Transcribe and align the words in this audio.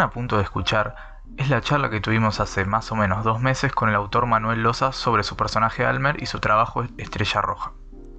A 0.00 0.10
punto 0.10 0.36
de 0.36 0.44
escuchar 0.44 0.94
es 1.36 1.50
la 1.50 1.60
charla 1.60 1.90
que 1.90 2.00
tuvimos 2.00 2.38
hace 2.38 2.64
más 2.64 2.92
o 2.92 2.94
menos 2.94 3.24
dos 3.24 3.40
meses 3.40 3.72
con 3.72 3.88
el 3.88 3.96
autor 3.96 4.26
Manuel 4.26 4.62
Loza 4.62 4.92
sobre 4.92 5.24
su 5.24 5.34
personaje 5.36 5.84
Almer 5.84 6.22
y 6.22 6.26
su 6.26 6.38
trabajo 6.38 6.84
Estrella 6.98 7.40
Roja. 7.40 7.72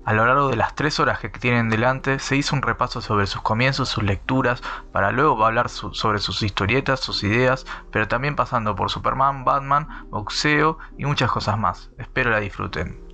A 0.03 0.11
lo 0.11 0.25
largo 0.25 0.49
de 0.49 0.57
las 0.57 0.75
tres 0.75 0.99
horas 0.99 1.19
que 1.19 1.29
tienen 1.29 1.69
delante 1.69 2.19
se 2.19 2.35
hizo 2.35 2.53
un 2.53 2.63
repaso 2.63 2.99
sobre 2.99 3.27
sus 3.27 3.41
comienzos, 3.41 3.87
sus 3.87 4.03
lecturas, 4.03 4.61
para 4.91 5.11
luego 5.11 5.45
hablar 5.45 5.69
sobre 5.69 6.19
sus 6.19 6.43
historietas, 6.43 6.99
sus 6.99 7.23
ideas, 7.23 7.65
pero 7.91 8.09
también 8.09 8.35
pasando 8.35 8.75
por 8.75 8.91
Superman, 8.91 9.45
Batman, 9.45 9.87
boxeo 10.09 10.79
y 10.97 11.05
muchas 11.05 11.31
cosas 11.31 11.57
más. 11.57 11.91
Espero 11.97 12.29
la 12.29 12.41
disfruten. 12.41 13.07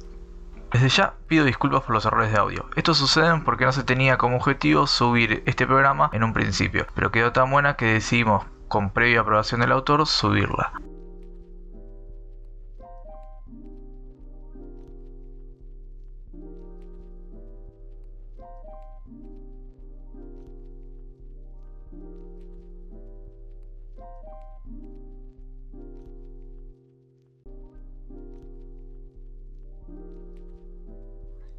Desde 0.72 0.90
ya 0.90 1.14
pido 1.28 1.46
disculpas 1.46 1.84
por 1.84 1.94
los 1.94 2.06
errores 2.06 2.32
de 2.32 2.38
audio. 2.38 2.70
Esto 2.76 2.94
sucede 2.94 3.40
porque 3.46 3.66
no 3.66 3.72
se 3.72 3.84
tenía 3.84 4.18
como 4.18 4.38
objetivo 4.38 4.88
subir 4.88 5.44
este 5.46 5.68
programa 5.68 6.10
en 6.12 6.24
un 6.24 6.34
principio, 6.34 6.88
pero 6.96 7.12
quedó 7.12 7.32
tan 7.32 7.50
buena 7.50 7.76
que 7.76 7.94
decidimos, 7.94 8.46
con 8.68 8.92
previa 8.92 9.22
aprobación 9.22 9.62
del 9.62 9.72
autor, 9.72 10.06
subirla. 10.08 10.74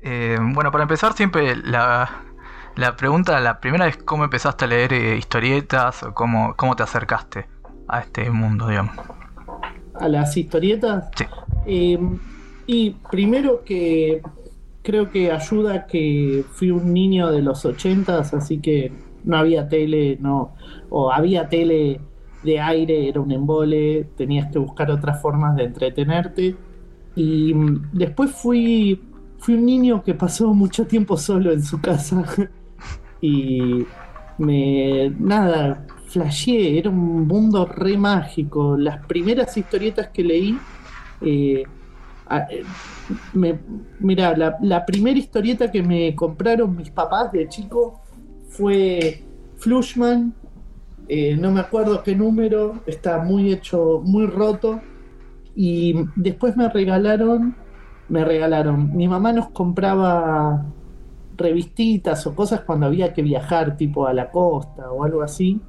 Eh, 0.08 0.38
bueno, 0.40 0.70
para 0.70 0.82
empezar, 0.82 1.14
siempre 1.14 1.56
la, 1.56 2.25
pregunta, 2.96 3.40
la 3.40 3.60
primera 3.60 3.86
es 3.88 3.96
cómo 3.96 4.24
empezaste 4.24 4.66
a 4.66 4.68
leer 4.68 4.92
eh, 4.92 5.16
historietas 5.16 6.02
o 6.02 6.14
cómo, 6.14 6.54
cómo 6.56 6.76
te 6.76 6.82
acercaste 6.82 7.46
a 7.88 8.00
este 8.00 8.30
mundo, 8.30 8.68
digamos. 8.68 8.94
¿A 9.94 10.08
las 10.08 10.36
historietas? 10.36 11.08
Sí. 11.16 11.24
Em, 11.66 12.18
y 12.66 12.90
primero 13.10 13.64
que 13.64 14.20
creo 14.82 15.10
que 15.10 15.32
ayuda 15.32 15.86
que 15.86 16.44
fui 16.52 16.70
un 16.70 16.92
niño 16.92 17.30
de 17.30 17.42
los 17.42 17.64
ochentas, 17.64 18.34
así 18.34 18.58
que 18.58 18.92
no 19.24 19.38
había 19.38 19.68
tele, 19.68 20.18
no, 20.20 20.54
o 20.90 21.10
había 21.10 21.48
tele 21.48 22.00
de 22.42 22.60
aire, 22.60 23.08
era 23.08 23.20
un 23.20 23.32
embole, 23.32 24.08
tenías 24.16 24.52
que 24.52 24.58
buscar 24.58 24.90
otras 24.90 25.20
formas 25.20 25.56
de 25.56 25.64
entretenerte. 25.64 26.56
Y 27.16 27.54
mm, 27.54 27.90
después 27.92 28.30
fui 28.32 29.00
fui 29.38 29.54
un 29.54 29.64
niño 29.64 30.02
que 30.02 30.14
pasó 30.14 30.52
mucho 30.54 30.86
tiempo 30.86 31.16
solo 31.16 31.52
en 31.52 31.62
su 31.62 31.80
casa 31.80 32.24
y 33.20 33.86
me 34.38 35.10
nada, 35.18 35.86
flasheé, 36.06 36.78
era 36.78 36.90
un 36.90 37.26
mundo 37.26 37.66
re 37.66 37.96
mágico. 37.96 38.76
Las 38.76 39.04
primeras 39.06 39.56
historietas 39.56 40.08
que 40.08 40.22
leí, 40.22 40.58
eh, 41.20 41.64
eh, 42.30 43.58
mira, 44.00 44.36
la, 44.60 44.86
primera 44.86 45.18
historieta 45.18 45.70
que 45.70 45.82
me 45.82 46.14
compraron 46.14 46.76
mis 46.76 46.90
papás 46.90 47.32
de 47.32 47.48
chico 47.48 48.02
fue 48.48 49.22
Flushman, 49.58 50.34
eh, 51.08 51.36
no 51.36 51.52
me 51.52 51.60
acuerdo 51.60 52.02
qué 52.02 52.14
número, 52.14 52.80
está 52.86 53.18
muy 53.18 53.52
hecho, 53.52 54.02
muy 54.04 54.26
roto. 54.26 54.80
Y 55.54 55.94
después 56.16 56.56
me 56.56 56.68
regalaron 56.68 57.54
me 58.08 58.24
regalaron. 58.24 58.96
Mi 58.96 59.08
mamá 59.08 59.32
nos 59.32 59.50
compraba 59.50 60.64
revistitas 61.36 62.26
o 62.26 62.34
cosas 62.34 62.60
cuando 62.60 62.86
había 62.86 63.12
que 63.12 63.22
viajar, 63.22 63.76
tipo 63.76 64.06
a 64.06 64.12
la 64.12 64.30
costa 64.30 64.90
o 64.90 65.04
algo 65.04 65.22
así. 65.22 65.60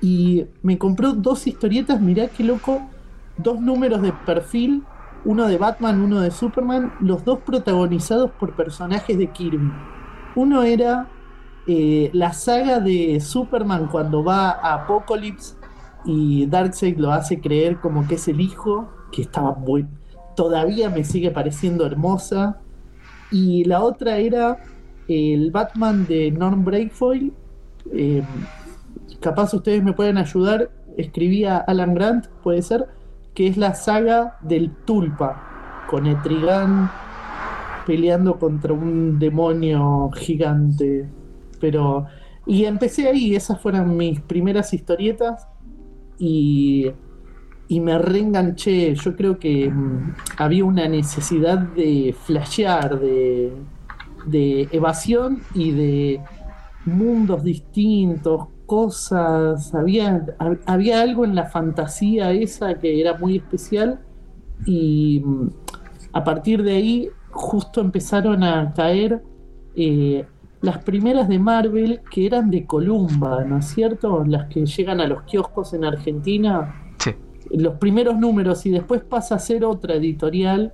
Y 0.00 0.46
me 0.62 0.78
compró 0.78 1.12
dos 1.12 1.46
historietas, 1.46 2.00
mirá 2.00 2.28
qué 2.28 2.44
loco, 2.44 2.80
dos 3.36 3.60
números 3.60 4.02
de 4.02 4.12
perfil, 4.12 4.82
uno 5.24 5.46
de 5.46 5.58
Batman, 5.58 6.00
uno 6.00 6.20
de 6.20 6.30
Superman, 6.30 6.92
los 7.00 7.24
dos 7.24 7.40
protagonizados 7.40 8.30
por 8.32 8.56
personajes 8.56 9.16
de 9.16 9.28
Kirby. 9.28 9.72
Uno 10.34 10.62
era 10.62 11.08
eh, 11.66 12.10
la 12.12 12.32
saga 12.32 12.80
de 12.80 13.20
Superman 13.20 13.86
cuando 13.86 14.24
va 14.24 14.50
a 14.50 14.74
Apocalypse 14.74 15.54
y 16.04 16.46
Darkseid 16.46 16.98
lo 16.98 17.12
hace 17.12 17.40
creer 17.40 17.78
como 17.78 18.08
que 18.08 18.16
es 18.16 18.26
el 18.26 18.40
hijo, 18.40 18.88
que 19.12 19.22
estaba 19.22 19.54
muy, 19.54 19.86
todavía 20.34 20.90
me 20.90 21.04
sigue 21.04 21.30
pareciendo 21.30 21.86
hermosa. 21.86 22.60
Y 23.30 23.64
la 23.64 23.82
otra 23.82 24.18
era 24.18 24.58
el 25.08 25.50
Batman 25.50 26.06
de 26.06 26.30
Norm 26.30 26.64
Breakfoil. 26.64 27.32
Em, 27.92 28.24
capaz 29.20 29.54
ustedes 29.54 29.82
me 29.82 29.92
pueden 29.92 30.18
ayudar. 30.18 30.70
Escribía 30.96 31.58
Alan 31.58 31.94
Grant, 31.94 32.26
puede 32.42 32.62
ser, 32.62 32.86
que 33.34 33.46
es 33.46 33.56
la 33.56 33.74
saga 33.74 34.38
del 34.42 34.70
Tulpa, 34.84 35.84
con 35.88 36.06
Etrigan 36.06 36.90
peleando 37.86 38.38
contra 38.38 38.72
un 38.72 39.18
demonio 39.18 40.10
gigante. 40.14 41.08
Pero. 41.60 42.06
Y 42.44 42.64
empecé 42.64 43.08
ahí, 43.08 43.36
esas 43.36 43.60
fueron 43.60 43.96
mis 43.96 44.20
primeras 44.20 44.74
historietas. 44.74 45.48
Y 46.18 46.90
y 47.72 47.80
me 47.80 47.98
reenganché. 47.98 48.94
Yo 48.94 49.16
creo 49.16 49.38
que 49.38 49.70
mm, 49.70 50.14
había 50.36 50.64
una 50.64 50.86
necesidad 50.88 51.58
de 51.58 52.14
flashear, 52.26 53.00
de, 53.00 53.50
de 54.26 54.68
evasión 54.72 55.42
y 55.54 55.72
de 55.72 56.20
mundos 56.84 57.42
distintos, 57.44 58.48
cosas. 58.66 59.74
Había, 59.74 60.24
había 60.66 61.02
algo 61.02 61.24
en 61.24 61.34
la 61.34 61.46
fantasía 61.46 62.32
esa 62.32 62.78
que 62.78 63.00
era 63.00 63.18
muy 63.18 63.36
especial 63.36 64.00
y 64.66 65.22
mm, 65.24 65.48
a 66.12 66.24
partir 66.24 66.62
de 66.62 66.72
ahí 66.72 67.08
justo 67.30 67.80
empezaron 67.80 68.44
a 68.44 68.72
caer 68.74 69.22
eh, 69.74 70.24
las 70.60 70.78
primeras 70.78 71.28
de 71.28 71.38
Marvel 71.38 72.00
que 72.10 72.26
eran 72.26 72.50
de 72.50 72.66
Columba, 72.66 73.44
¿no 73.44 73.58
es 73.58 73.66
cierto? 73.66 74.24
Las 74.24 74.48
que 74.48 74.64
llegan 74.64 75.00
a 75.00 75.06
los 75.06 75.22
kioscos 75.22 75.74
en 75.74 75.84
Argentina 75.84 76.74
los 77.50 77.74
primeros 77.74 78.18
números 78.18 78.64
y 78.66 78.70
después 78.70 79.02
pasa 79.02 79.34
a 79.34 79.38
ser 79.38 79.64
otra 79.64 79.94
editorial 79.94 80.72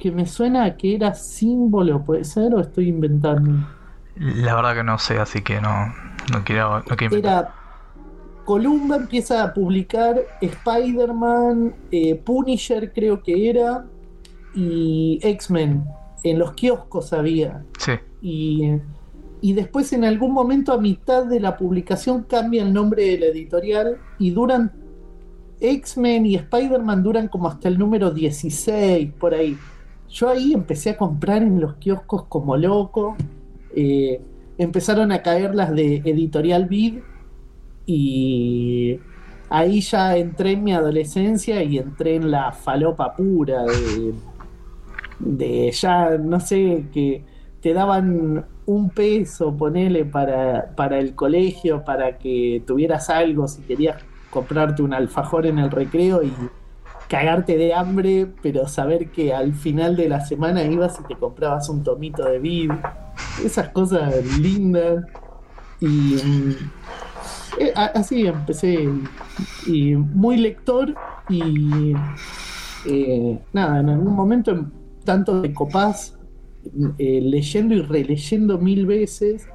que 0.00 0.10
me 0.10 0.26
suena 0.26 0.76
que 0.76 0.96
era 0.96 1.14
símbolo, 1.14 2.02
¿puede 2.02 2.24
ser? 2.24 2.54
¿O 2.54 2.60
estoy 2.60 2.88
inventando? 2.88 3.68
La 4.16 4.54
verdad 4.56 4.74
que 4.74 4.82
no 4.82 4.98
sé, 4.98 5.18
así 5.18 5.42
que 5.42 5.60
no, 5.60 5.94
no 6.32 6.42
quiero, 6.44 6.80
no 6.80 6.96
quiero 6.96 7.16
Era. 7.16 7.54
Columba 8.44 8.96
empieza 8.96 9.44
a 9.44 9.54
publicar 9.54 10.20
Spider-Man, 10.40 11.74
eh, 11.92 12.16
Punisher 12.16 12.92
creo 12.92 13.22
que 13.22 13.48
era, 13.48 13.84
y 14.54 15.20
X-Men. 15.22 15.84
En 16.24 16.38
los 16.38 16.52
kioscos 16.52 17.12
había. 17.12 17.62
Sí. 17.78 17.92
Y, 18.20 18.72
y 19.40 19.52
después 19.52 19.92
en 19.92 20.04
algún 20.04 20.32
momento 20.32 20.72
a 20.72 20.78
mitad 20.78 21.24
de 21.24 21.40
la 21.40 21.56
publicación 21.56 22.24
cambia 22.24 22.62
el 22.62 22.72
nombre 22.72 23.04
de 23.04 23.18
la 23.18 23.26
editorial 23.26 23.98
y 24.18 24.30
duran 24.30 24.72
X-Men 25.60 26.26
y 26.26 26.34
Spider-Man 26.36 27.02
duran 27.02 27.28
como 27.28 27.48
hasta 27.48 27.68
el 27.68 27.78
número 27.78 28.10
16, 28.10 29.12
por 29.12 29.34
ahí. 29.34 29.56
Yo 30.10 30.28
ahí 30.28 30.52
empecé 30.52 30.90
a 30.90 30.96
comprar 30.96 31.42
en 31.42 31.60
los 31.60 31.76
kioscos 31.76 32.24
como 32.24 32.56
loco. 32.56 33.16
Eh, 33.74 34.20
empezaron 34.58 35.12
a 35.12 35.22
caer 35.22 35.54
las 35.54 35.72
de 35.72 36.02
Editorial 36.04 36.66
Vid 36.66 36.98
y 37.86 38.98
ahí 39.48 39.80
ya 39.80 40.16
entré 40.16 40.52
en 40.52 40.64
mi 40.64 40.72
adolescencia 40.72 41.62
y 41.62 41.78
entré 41.78 42.16
en 42.16 42.30
la 42.30 42.52
falopa 42.52 43.14
pura 43.14 43.64
de, 45.18 45.70
ya, 45.72 46.18
no 46.18 46.40
sé, 46.40 46.86
que 46.92 47.24
te 47.60 47.72
daban 47.72 48.46
un 48.66 48.90
peso, 48.90 49.56
ponele, 49.56 50.04
para, 50.04 50.74
para 50.74 50.98
el 50.98 51.14
colegio, 51.14 51.84
para 51.84 52.18
que 52.18 52.62
tuvieras 52.66 53.10
algo 53.10 53.46
si 53.48 53.62
querías 53.62 54.02
comprarte 54.30 54.82
un 54.82 54.94
alfajor 54.94 55.46
en 55.46 55.58
el 55.58 55.70
recreo 55.70 56.22
y 56.22 56.32
cagarte 57.10 57.58
de 57.58 57.74
hambre, 57.74 58.28
pero 58.40 58.68
saber 58.68 59.10
que 59.10 59.34
al 59.34 59.52
final 59.52 59.96
de 59.96 60.08
la 60.08 60.24
semana 60.24 60.62
ibas 60.62 61.00
y 61.00 61.08
te 61.08 61.16
comprabas 61.16 61.68
un 61.68 61.82
tomito 61.82 62.24
de 62.24 62.38
vid, 62.38 62.70
esas 63.44 63.70
cosas 63.70 64.24
lindas. 64.38 65.04
Y 65.80 65.86
mm, 65.86 66.54
eh, 67.58 67.72
así 67.74 68.28
empecé, 68.28 68.88
y 69.66 69.96
muy 69.96 70.36
lector 70.36 70.94
y 71.28 71.94
eh, 72.86 73.40
nada, 73.52 73.80
en 73.80 73.88
algún 73.88 74.14
momento 74.14 74.66
tanto 75.04 75.42
de 75.42 75.52
copás, 75.52 76.16
eh, 76.96 77.20
leyendo 77.20 77.74
y 77.74 77.82
releyendo 77.82 78.56
mil 78.58 78.86
veces, 78.86 79.48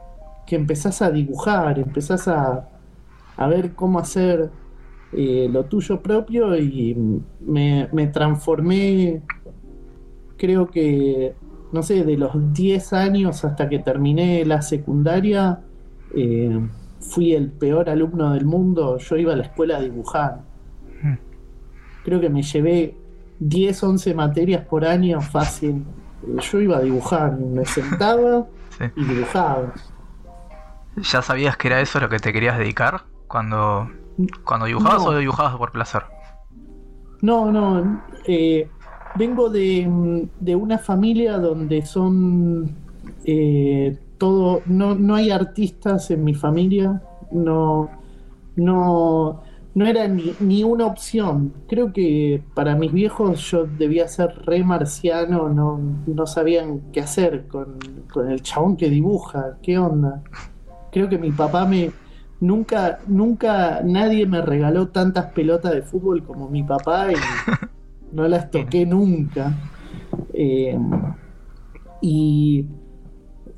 que 0.46 0.58
empezás 0.58 1.02
a 1.02 1.10
dibujar, 1.10 1.80
empezás 1.80 2.28
a, 2.28 2.68
a 3.38 3.48
ver 3.48 3.76
cómo 3.76 4.00
hacer 4.00 4.52
eh, 5.18 5.48
lo 5.50 5.64
tuyo 5.64 6.02
propio 6.02 6.58
y 6.58 6.94
me, 7.40 8.08
transformé, 8.08 9.22
creo 10.36 10.70
que, 10.70 11.34
no 11.72 11.84
sé, 11.84 12.04
de 12.04 12.18
los 12.18 12.54
10 12.54 12.92
años 12.92 13.46
hasta 13.46 13.70
que 13.70 13.80
terminé 13.80 14.44
la 14.44 14.62
secundaria, 14.62 15.62
eh, 16.14 16.60
fui 17.00 17.34
el 17.34 17.50
peor 17.50 17.90
alumno 17.90 18.34
del 18.34 18.44
mundo, 18.44 18.98
yo 18.98 19.16
iba 19.16 19.32
a 19.32 19.36
la 19.38 19.44
escuela 19.44 19.78
a 19.78 19.82
dibujar. 19.82 20.42
Hmm. 21.02 21.16
Creo 22.04 22.20
que 22.20 22.30
me 22.30 22.42
llevé 22.42 22.98
10, 23.40 23.84
11 23.84 24.14
materias 24.16 24.66
por 24.66 24.84
año 24.84 25.22
fácil. 25.22 25.86
Yo 26.52 26.60
iba 26.60 26.78
a 26.78 26.82
dibujar, 26.82 27.38
me 27.38 27.64
sentaba 27.64 28.48
y 28.98 29.06
dibujaba. 29.06 29.74
¿Ya 30.98 31.22
sabías 31.22 31.56
que 31.56 31.70
era 31.70 31.80
eso 31.80 32.02
lo 32.02 32.10
que 32.10 32.20
te 32.20 32.34
querías 32.34 32.58
dedicar 32.58 33.04
cuando, 33.28 33.90
cuando 34.44 34.66
dibujabas 34.66 35.06
o 35.06 35.18
dibujabas 35.18 35.56
por 35.58 35.72
placer? 35.72 36.04
No, 37.22 37.52
no. 37.52 38.02
Eh, 38.28 38.70
vengo 39.16 39.50
de, 39.50 40.28
de, 40.40 40.56
una 40.56 40.78
familia 40.78 41.38
donde 41.38 41.86
son 41.86 42.76
eh, 43.24 43.98
todo, 44.18 44.62
no, 44.66 44.96
no 44.96 45.16
hay 45.16 45.32
artistas 45.32 46.12
en 46.12 46.24
mi 46.24 46.34
familia, 46.34 47.02
no, 47.32 47.90
no, 48.56 49.42
no 49.74 49.86
era 49.86 50.08
ni, 50.08 50.64
una 50.64 50.86
opción. 50.86 51.54
Creo 51.68 51.92
que 51.92 52.44
para 52.54 52.76
mis 52.76 52.92
viejos 52.92 53.42
yo 53.52 53.66
debía 53.66 54.08
ser 54.08 54.42
re 54.46 54.64
marciano, 54.64 55.50
no, 55.50 55.80
no 56.06 56.28
sabían 56.28 56.92
qué 56.92 57.02
hacer 57.02 57.48
con, 57.48 57.78
con 58.12 58.30
el 58.30 58.42
chabón 58.42 58.78
que 58.78 58.90
dibuja, 58.90 59.58
qué 59.62 59.78
onda. 59.78 60.24
Creo 60.92 61.10
que 61.10 61.18
mi 61.18 61.32
papá 61.32 61.66
me, 61.66 61.92
nunca, 62.40 63.00
nunca 63.08 63.82
nadie 63.84 64.26
me 64.26 64.42
regaló 64.42 64.90
tantas 64.90 65.28
pelotas 65.28 65.74
de 65.74 65.82
fútbol 65.82 66.24
como 66.24 66.50
mi 66.50 66.64
papá 66.64 67.12
y 67.12 67.16
no 68.12 68.28
las 68.28 68.52
toqué 68.52 68.86
nunca. 68.86 69.54
Eh, 70.34 70.78
y 72.02 72.66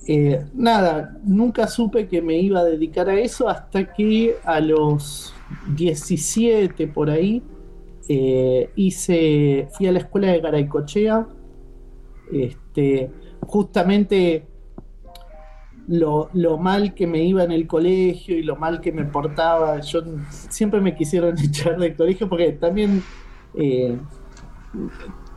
eh, 0.08 0.46
nada, 0.54 1.18
nunca 1.24 1.68
supe 1.68 2.08
que 2.08 2.22
me 2.22 2.38
iba 2.38 2.60
a 2.62 2.64
dedicar 2.64 3.10
a 3.10 3.20
eso 3.20 3.50
hasta 3.50 3.94
que 3.94 4.36
a 4.44 4.60
los 4.60 5.34
17 5.76 6.88
por 6.88 7.10
ahí 7.10 7.44
eh, 8.08 8.70
hice, 8.76 9.68
fui 9.74 9.88
a 9.88 9.92
la 9.92 10.00
escuela 10.00 10.32
de 10.32 10.40
Garaycochea. 10.40 11.28
Este, 12.32 13.10
justamente 13.42 14.46
lo, 15.88 16.58
mal 16.58 16.94
que 16.94 17.08
me 17.08 17.24
iba 17.24 17.44
en 17.44 17.52
el 17.52 17.66
colegio 17.66 18.38
y 18.38 18.44
lo 18.44 18.56
mal 18.56 18.82
que 18.82 18.92
me 18.92 19.06
portaba. 19.06 19.80
Yo 19.80 20.02
siempre 20.50 20.82
me 20.82 20.96
quisieron 20.96 21.38
echar 21.44 21.78
del 21.78 21.96
colegio 21.96 22.28
porque 22.30 22.52
también 22.54 23.04
eh, 23.56 23.98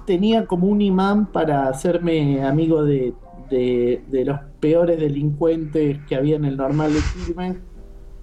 tenía 0.06 0.47
como 0.47 0.67
un 0.67 0.82
imán 0.82 1.26
para 1.26 1.69
hacerme 1.69 2.44
amigo 2.44 2.85
de, 2.85 3.14
los 3.50 4.41
peores 4.61 4.99
delincuentes 4.99 5.99
que 6.06 6.17
había 6.17 6.37
en 6.37 6.44
el 6.44 6.56
normal 6.56 6.93
de 6.93 7.00
Quilmes. 7.00 7.56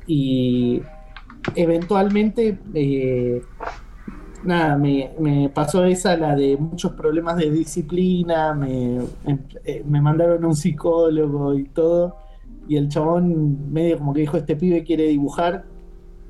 Y 0.06 0.81
eventualmente, 1.56 2.57
eh, 2.74 3.41
nada, 4.44 4.78
me, 4.78 5.51
pasó 5.54 5.86
esa, 5.86 6.16
la 6.18 6.36
de 6.36 6.57
muchos 6.57 6.94
problemas 6.94 7.38
de 7.38 7.51
disciplina, 7.51 8.54
me, 8.54 9.00
eh, 9.66 9.84
me 9.86 10.01
mandaron 10.01 10.44
a 10.44 10.48
un 10.48 10.56
psicólogo 10.56 11.57
y 11.57 11.66
todo. 11.66 12.18
Y 12.68 12.75
el 12.78 12.89
chabón 12.89 13.72
medio 13.72 13.98
como 13.98 14.13
que 14.13 14.22
dijo, 14.22 14.38
este 14.38 14.56
pibe 14.56 14.84
quiere 14.84 15.07
dibujar. 15.07 15.66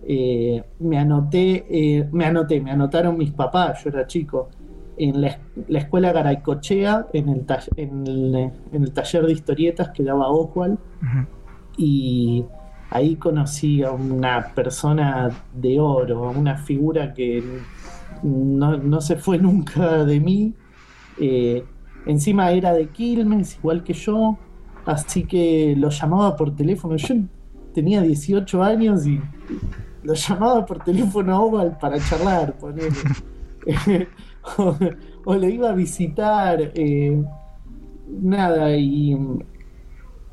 Eh, 0.09 0.63
me 0.79 0.97
anoté, 0.97 2.07
me 2.11 2.25
anoté, 2.25 2.61
me 2.61 2.71
anotaron 2.71 3.17
mis 3.17 3.31
papás, 3.31 3.83
yo 3.83 3.89
era 3.89 4.07
chico 4.07 4.49
en 4.97 5.21
la, 5.21 5.37
escuela 5.79 6.11
Garaycochea, 6.11 7.07
en 7.13 7.29
el, 7.29 7.45
en, 7.77 8.83
el, 8.83 8.91
taller 8.91 9.25
de 9.25 9.33
historietas 9.33 9.89
que 9.89 10.03
daba 10.03 10.29
Oswald. 10.29 10.77
Y 11.77 12.43
ahí 12.89 13.15
conocí 13.15 13.83
a 13.83 13.91
una 13.91 14.53
persona 14.55 15.29
de 15.53 15.79
oro, 15.79 16.31
una 16.31 16.57
figura 16.57 17.13
que 17.13 17.43
no, 18.23 19.01
se 19.01 19.15
fue 19.15 19.37
nunca 19.39 20.05
de 20.05 20.19
mí. 20.19 20.53
Eh, 21.19 21.63
encima 22.05 22.51
era 22.51 22.73
de 22.73 22.87
Quilmes, 22.87 23.57
igual 23.57 23.83
que 23.83 23.93
yo, 23.93 24.37
así 24.85 25.23
que 25.25 25.75
lo 25.77 25.89
llamaba 25.89 26.35
por 26.35 26.55
teléfono. 26.55 26.95
Yo 26.95 27.15
tenía 27.73 28.01
18 28.01 28.63
años 28.63 29.05
y 29.05 29.21
lo 30.03 30.13
llamaba 30.13 30.65
por 30.65 30.83
teléfono 30.83 31.35
a 31.35 31.39
Oval 31.41 31.77
para 31.79 31.99
charlar, 31.99 32.55
o, 35.25 35.35
le 35.35 35.49
iba 35.49 35.69
a 35.69 35.73
visitar, 35.73 36.71
eh, 36.73 37.21
nada, 38.07 38.77
y, 38.77 39.17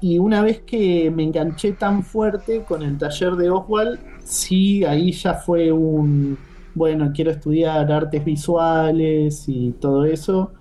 y 0.00 0.18
una 0.18 0.42
vez 0.42 0.60
que 0.60 1.10
me 1.10 1.24
enganché 1.24 1.72
tan 1.72 2.04
fuerte 2.04 2.62
con 2.62 2.82
el 2.82 2.96
taller 2.98 3.32
de 3.32 3.50
Oswald, 3.50 3.98
sí, 4.22 4.84
ahí 4.84 5.10
ya 5.12 5.34
fue 5.34 5.72
un, 5.72 6.38
bueno, 6.74 7.12
quiero 7.14 7.30
estudiar 7.30 7.90
artes 7.90 8.24
visuales 8.24 9.48
y 9.48 9.72
todo 9.72 10.04
eso, 10.04 10.52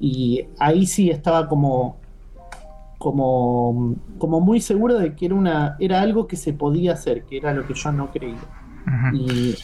y 0.00 0.46
ahí 0.58 0.86
sí 0.86 1.10
estaba 1.10 1.48
como 1.48 1.96
como, 2.98 3.94
como 4.18 4.40
muy 4.40 4.60
seguro 4.60 4.98
de 4.98 5.14
que 5.14 5.26
era 5.26 5.34
una 5.36 5.76
era 5.78 6.00
algo 6.00 6.26
que 6.26 6.36
se 6.36 6.52
podía 6.52 6.94
hacer, 6.94 7.22
que 7.24 7.36
era 7.36 7.54
lo 7.54 7.66
que 7.66 7.74
yo 7.74 7.92
no 7.92 8.10
creía. 8.10 8.36
Y 9.12 9.54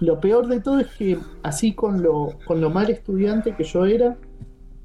lo 0.00 0.20
peor 0.20 0.46
de 0.46 0.60
todo 0.60 0.80
es 0.80 0.88
que, 0.96 1.18
así 1.42 1.72
con 1.72 2.02
lo, 2.02 2.38
con 2.46 2.60
lo 2.60 2.70
mal 2.70 2.90
estudiante 2.90 3.54
que 3.54 3.64
yo 3.64 3.84
era, 3.84 4.16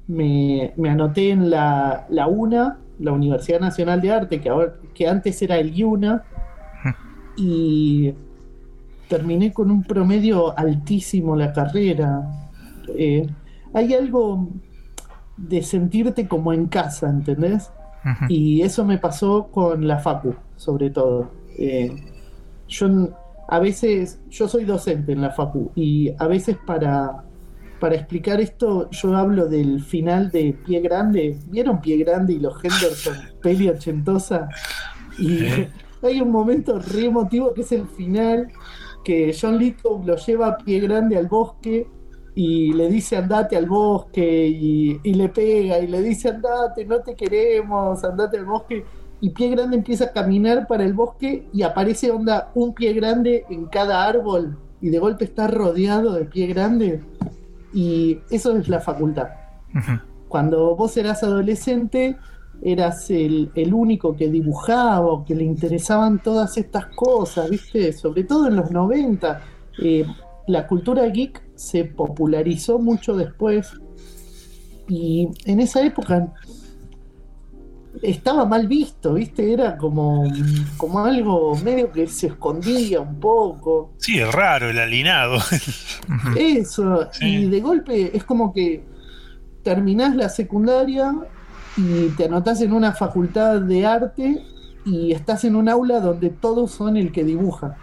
me, 0.08 0.72
anoté 0.88 1.30
en 1.30 1.50
la, 1.50 2.06
la, 2.10 2.26
UNA, 2.26 2.78
la 2.98 3.12
Universidad 3.12 3.60
Nacional 3.60 4.00
de 4.00 4.10
Arte, 4.10 4.40
que, 4.40 4.48
ahora, 4.48 4.74
que 4.92 5.06
antes 5.06 5.40
era 5.42 5.58
el 5.58 5.72
IUNA, 5.76 6.24
y 7.36 8.12
terminé 9.10 9.52
con 9.52 9.72
un 9.72 9.82
promedio 9.82 10.56
altísimo 10.56 11.34
la 11.34 11.52
carrera. 11.52 12.22
Eh, 12.96 13.26
hay 13.74 13.92
algo 13.92 14.48
de 15.36 15.62
sentirte 15.62 16.28
como 16.28 16.52
en 16.52 16.68
casa, 16.68 17.10
¿entendés? 17.10 17.70
Y 18.30 18.62
eso 18.62 18.86
me 18.86 18.96
pasó 18.96 19.48
con 19.48 19.86
la 19.86 19.98
Facu, 19.98 20.34
sobre 20.56 20.88
todo. 20.88 21.30
Eh, 21.58 21.94
yo 22.66 22.88
a 23.48 23.58
veces, 23.58 24.20
yo 24.30 24.48
soy 24.48 24.64
docente 24.64 25.12
en 25.12 25.20
la 25.20 25.30
FACU 25.30 25.72
y 25.74 26.14
a 26.18 26.28
veces 26.28 26.56
para, 26.64 27.24
para 27.80 27.96
explicar 27.96 28.40
esto 28.40 28.88
yo 28.90 29.16
hablo 29.16 29.48
del 29.48 29.82
final 29.82 30.30
de 30.30 30.56
Pie 30.64 30.80
Grande. 30.80 31.36
¿Vieron 31.48 31.80
Pie 31.80 31.98
Grande 31.98 32.34
y 32.34 32.38
los 32.38 32.54
Henderson, 32.64 33.16
peli 33.42 33.68
ochentosa? 33.68 34.48
Y 35.18 35.40
hay 36.02 36.20
un 36.20 36.30
momento 36.30 36.78
re 36.78 37.06
emotivo 37.06 37.52
que 37.52 37.62
es 37.62 37.72
el 37.72 37.86
final, 37.86 38.48
que 39.04 39.34
John 39.38 39.58
Lithgow 39.58 40.02
lo 40.04 40.16
lleva 40.16 40.48
a 40.48 40.56
Pie 40.56 40.80
Grande 40.80 41.16
al 41.16 41.26
bosque 41.26 41.86
y 42.34 42.72
le 42.72 42.88
dice 42.88 43.16
andate 43.16 43.56
al 43.56 43.66
bosque 43.66 44.46
y, 44.46 45.00
y 45.02 45.14
le 45.14 45.28
pega 45.28 45.78
y 45.78 45.86
le 45.86 46.00
dice 46.00 46.28
andate, 46.28 46.84
no 46.84 47.00
te 47.00 47.14
queremos, 47.14 48.02
andate 48.04 48.38
al 48.38 48.44
bosque 48.44 48.84
y 49.20 49.30
Pie 49.30 49.50
Grande 49.50 49.76
empieza 49.76 50.04
a 50.04 50.12
caminar 50.12 50.66
para 50.66 50.84
el 50.84 50.94
bosque 50.94 51.46
y 51.52 51.62
aparece 51.62 52.10
onda 52.10 52.50
un 52.54 52.74
pie 52.74 52.92
grande 52.94 53.44
en 53.50 53.66
cada 53.66 54.06
árbol 54.06 54.56
y 54.80 54.88
de 54.88 54.98
golpe 54.98 55.24
está 55.24 55.46
rodeado 55.46 56.14
de 56.14 56.24
pie 56.24 56.46
grande. 56.46 57.02
Y 57.72 58.20
eso 58.30 58.56
es 58.56 58.68
la 58.68 58.80
facultad. 58.80 59.28
Cuando 60.28 60.74
vos 60.74 60.96
eras 60.96 61.22
adolescente 61.22 62.16
eras 62.62 63.10
el, 63.10 63.50
único 63.72 64.16
que 64.16 64.28
dibujaba 64.28 65.00
o 65.00 65.24
que 65.24 65.34
le 65.34 65.44
interesaban 65.44 66.22
todas 66.22 66.56
estas 66.58 66.86
cosas, 66.86 67.48
¿viste? 67.48 67.92
Sobre 67.92 68.24
todo 68.24 68.48
en 68.48 68.56
los 68.56 68.70
90. 68.70 69.42
Eh, 69.82 70.04
la 70.46 70.66
cultura 70.66 71.06
geek 71.06 71.42
se 71.54 71.84
popularizó 71.84 72.78
mucho 72.78 73.16
después 73.16 73.72
y 74.88 75.28
en 75.44 75.60
esa 75.60 75.84
época 75.84 76.32
estaba 78.02 78.44
mal 78.44 78.66
visto, 78.66 79.14
¿viste? 79.14 79.52
Era 79.52 79.76
como, 79.76 80.24
como 80.76 81.00
algo 81.00 81.56
medio 81.56 81.90
que 81.90 82.06
se 82.06 82.28
escondía 82.28 83.00
un 83.00 83.18
poco. 83.20 83.92
Sí, 83.98 84.18
es 84.18 84.32
raro, 84.32 84.70
el 84.70 84.78
alinado. 84.78 85.38
Eso, 86.36 87.08
y 87.20 87.46
de 87.46 87.60
golpe 87.60 88.16
es 88.16 88.24
como 88.24 88.52
que 88.52 88.82
terminás 89.62 90.16
la 90.16 90.28
secundaria 90.28 91.14
y 91.76 92.08
te 92.10 92.24
anotás 92.24 92.60
en 92.60 92.72
una 92.72 92.92
facultad 92.92 93.60
de 93.60 93.86
arte 93.86 94.42
y 94.84 95.12
estás 95.12 95.44
en 95.44 95.56
un 95.56 95.68
aula 95.68 96.00
donde 96.00 96.30
todos 96.30 96.70
son 96.70 96.96
el 96.96 97.12
que 97.12 97.24
dibuja. 97.24 97.76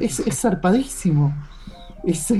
Es, 0.00 0.20
es 0.20 0.40
zarpadísimo. 0.40 1.34
Es, 2.04 2.32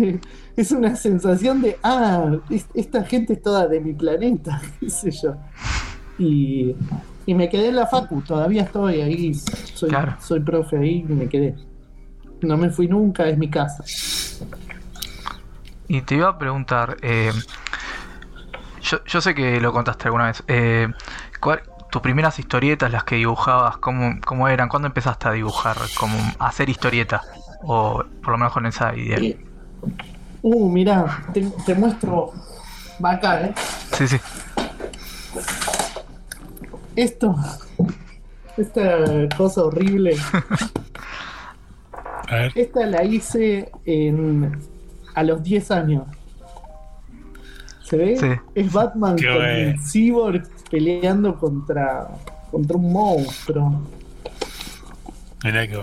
es 0.57 0.73
una 0.73 0.97
sensación 0.97 1.61
de, 1.61 1.79
ah, 1.83 2.37
esta 2.75 3.05
gente 3.05 3.35
es 3.35 3.43
toda 3.43 3.67
de 3.67 3.81
mi 3.81 3.93
planeta, 3.93 4.61
qué 4.81 4.91
sé 4.91 5.11
yo. 5.11 5.37
Y, 6.19 6.77
me 7.27 7.49
quedé 7.49 7.69
en 7.69 7.77
la 7.77 7.87
facu, 7.87 8.23
todavía 8.23 8.63
estoy 8.63 9.01
ahí, 9.01 9.35
soy, 9.35 9.91
soy 10.19 10.41
profe 10.41 10.79
ahí 10.79 11.07
y 11.09 11.13
me 11.13 11.29
quedé. 11.29 11.55
No 12.43 12.57
me 12.57 12.71
fui 12.71 12.89
nunca, 12.89 13.29
es 13.29 13.39
mi 13.39 13.49
casa. 13.49 13.85
Y 15.87 16.03
te 16.03 16.17
iba 16.17 16.29
a 16.29 16.39
preguntar, 16.39 16.97
eh, 17.03 17.31
yo, 18.81 19.21
sé 19.21 19.35
que 19.35 19.61
lo 19.61 19.73
contaste 19.73 20.09
alguna 20.09 20.27
vez, 20.27 20.43
eh, 20.49 20.89
tus 21.91 22.03
primeras 22.03 22.39
historietas, 22.39 22.93
las 22.93 23.05
que 23.05 23.17
dibujabas, 23.17 23.79
¿cómo, 23.79 24.21
cómo 24.25 24.49
eran? 24.49 24.69
¿Cuándo 24.69 24.87
empezaste 24.87 25.29
a 25.29 25.33
dibujar? 25.33 25.77
como 25.99 26.17
a 26.39 26.49
hacer 26.49 26.69
historietas? 26.69 27.23
O 27.63 28.05
por 28.23 28.33
lo 28.33 28.39
menos 28.39 28.53
con 28.53 28.67
esa 28.67 28.95
idea. 28.95 29.19
Uh, 30.43 30.71
mirá, 30.71 31.25
te, 31.33 31.43
te 31.67 31.75
muestro. 31.75 32.33
Va 33.05 33.11
acá, 33.13 33.43
¿eh? 33.43 33.55
Sí, 33.93 34.09
sí. 34.09 34.19
Esto. 36.97 37.37
Esta 38.57 39.29
cosa 39.37 39.65
horrible. 39.65 40.17
A 42.29 42.37
ver. 42.37 42.53
Esta 42.55 42.87
la 42.87 43.05
hice 43.05 43.71
en, 43.85 44.59
a 45.15 45.23
los 45.25 45.43
10 45.43 45.71
años. 45.73 46.07
¿Se 47.91 47.97
ve? 47.97 48.17
Sí. 48.17 48.27
Es 48.55 48.73
Batman 48.73 49.17
Qué 49.17 49.27
con 49.27 49.35
bueno. 49.35 49.49
el 49.53 49.81
cyborg 49.83 50.43
peleando 50.71 51.37
contra, 51.37 52.07
contra 52.51 52.77
un 52.77 52.93
monstruo. 52.93 53.83
Mirá 55.43 55.67
que. 55.67 55.81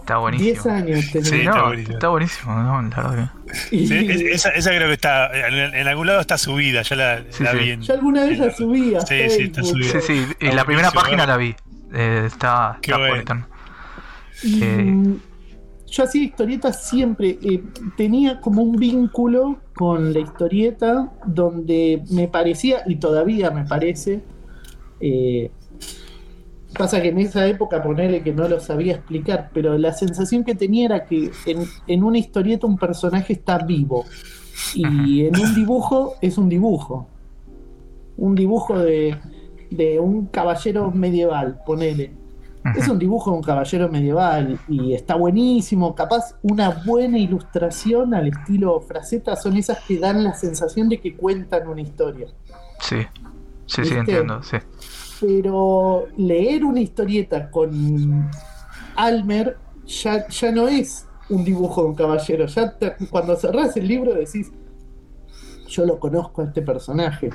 Está 0.00 0.16
10 0.16 0.20
buenísimo. 0.20 0.74
años 0.74 1.10
tenía. 1.12 1.24
Sí, 1.30 1.42
no, 1.44 1.50
está 1.52 1.62
buenísimo. 1.62 1.94
está 1.94 2.08
buenísimo. 2.08 2.54
No, 2.54 2.82
la 2.82 3.08
verdad 3.08 3.32
que- 3.70 3.86
Sí, 3.86 4.26
esa, 4.32 4.50
esa 4.50 4.70
creo 4.70 4.88
que 4.88 4.94
está. 4.94 5.30
En, 5.48 5.74
en 5.74 5.86
algún 5.88 6.06
lado 6.08 6.20
está 6.20 6.36
subida, 6.36 6.82
ya 6.82 6.96
la, 6.96 7.22
Sí, 7.30 7.44
la 7.44 7.52
sí. 7.52 7.58
vi 7.58 7.70
en- 7.70 7.82
Yo 7.82 7.94
alguna 7.94 8.24
vez 8.24 8.38
la 8.38 8.50
subí 8.52 8.94
Sí, 9.08 9.30
sí, 9.30 9.42
está 9.44 9.62
subida. 9.62 9.92
Sí, 9.92 9.98
sí, 10.06 10.26
y 10.40 10.44
Está 10.46 10.56
la 10.56 10.64
primera 10.64 10.90
página 10.90 11.24
la 11.26 11.36
vi. 11.36 11.54
Eh, 11.94 12.24
está 12.26 12.78
Qué 12.82 12.90
está 12.90 12.98
bueno. 12.98 13.46
Eh. 14.44 15.16
Yo 15.92 16.04
hacía 16.04 16.24
historietas 16.24 16.84
siempre. 16.84 17.38
eh, 17.42 17.62
tenía 17.96 18.40
como 18.40 18.62
un 18.62 18.76
vínculo 18.76 19.58
con 19.76 20.12
la 20.12 20.20
historieta 20.20 21.12
donde 21.26 22.02
me 22.10 22.28
parecía, 22.28 22.82
y 22.86 22.96
todavía 22.96 23.50
me 23.50 23.64
parece, 23.64 24.22
eh, 25.00 25.50
pasa 26.76 27.02
que 27.02 27.08
en 27.08 27.18
esa 27.18 27.46
época 27.46 27.82
ponerle 27.82 28.22
que 28.22 28.32
no 28.32 28.48
lo 28.48 28.58
sabía 28.58 28.94
explicar, 28.94 29.50
pero 29.52 29.76
la 29.76 29.92
sensación 29.92 30.44
que 30.44 30.54
tenía 30.54 30.86
era 30.86 31.04
que 31.04 31.30
en, 31.44 31.66
en 31.86 32.02
una 32.02 32.18
historieta 32.18 32.66
un 32.66 32.78
personaje 32.78 33.34
está 33.34 33.58
vivo 33.58 34.06
y 34.74 35.26
en 35.26 35.38
un 35.38 35.54
dibujo 35.54 36.14
es 36.22 36.38
un 36.38 36.48
dibujo. 36.48 37.06
Un 38.16 38.34
dibujo 38.34 38.78
de, 38.78 39.18
de 39.70 40.00
un 40.00 40.26
caballero 40.26 40.90
medieval, 40.90 41.60
ponele. 41.66 42.21
Es 42.76 42.88
un 42.88 42.98
dibujo 42.98 43.30
de 43.32 43.36
un 43.38 43.42
caballero 43.42 43.88
medieval 43.88 44.58
y 44.68 44.94
está 44.94 45.16
buenísimo. 45.16 45.94
Capaz 45.94 46.36
una 46.42 46.70
buena 46.86 47.18
ilustración 47.18 48.14
al 48.14 48.28
estilo 48.28 48.80
fraseta 48.80 49.34
son 49.36 49.56
esas 49.56 49.80
que 49.84 49.98
dan 49.98 50.22
la 50.22 50.34
sensación 50.34 50.88
de 50.88 51.00
que 51.00 51.16
cuentan 51.16 51.66
una 51.66 51.80
historia. 51.80 52.28
Sí, 52.80 52.98
sí, 53.66 53.84
sí, 53.84 53.94
entiendo. 53.94 54.42
Sí. 54.44 54.58
Pero 55.20 56.06
leer 56.16 56.64
una 56.64 56.80
historieta 56.80 57.50
con 57.50 58.30
Almer 58.96 59.56
ya, 59.86 60.26
ya 60.28 60.52
no 60.52 60.68
es 60.68 61.06
un 61.30 61.44
dibujo 61.44 61.82
de 61.82 61.88
un 61.88 61.94
caballero. 61.94 62.46
Ya 62.46 62.76
te- 62.78 62.94
cuando 63.10 63.34
cerrás 63.36 63.76
el 63.76 63.88
libro 63.88 64.14
decís, 64.14 64.52
yo 65.68 65.84
lo 65.86 65.98
conozco 65.98 66.42
a 66.42 66.44
este 66.44 66.62
personaje. 66.62 67.30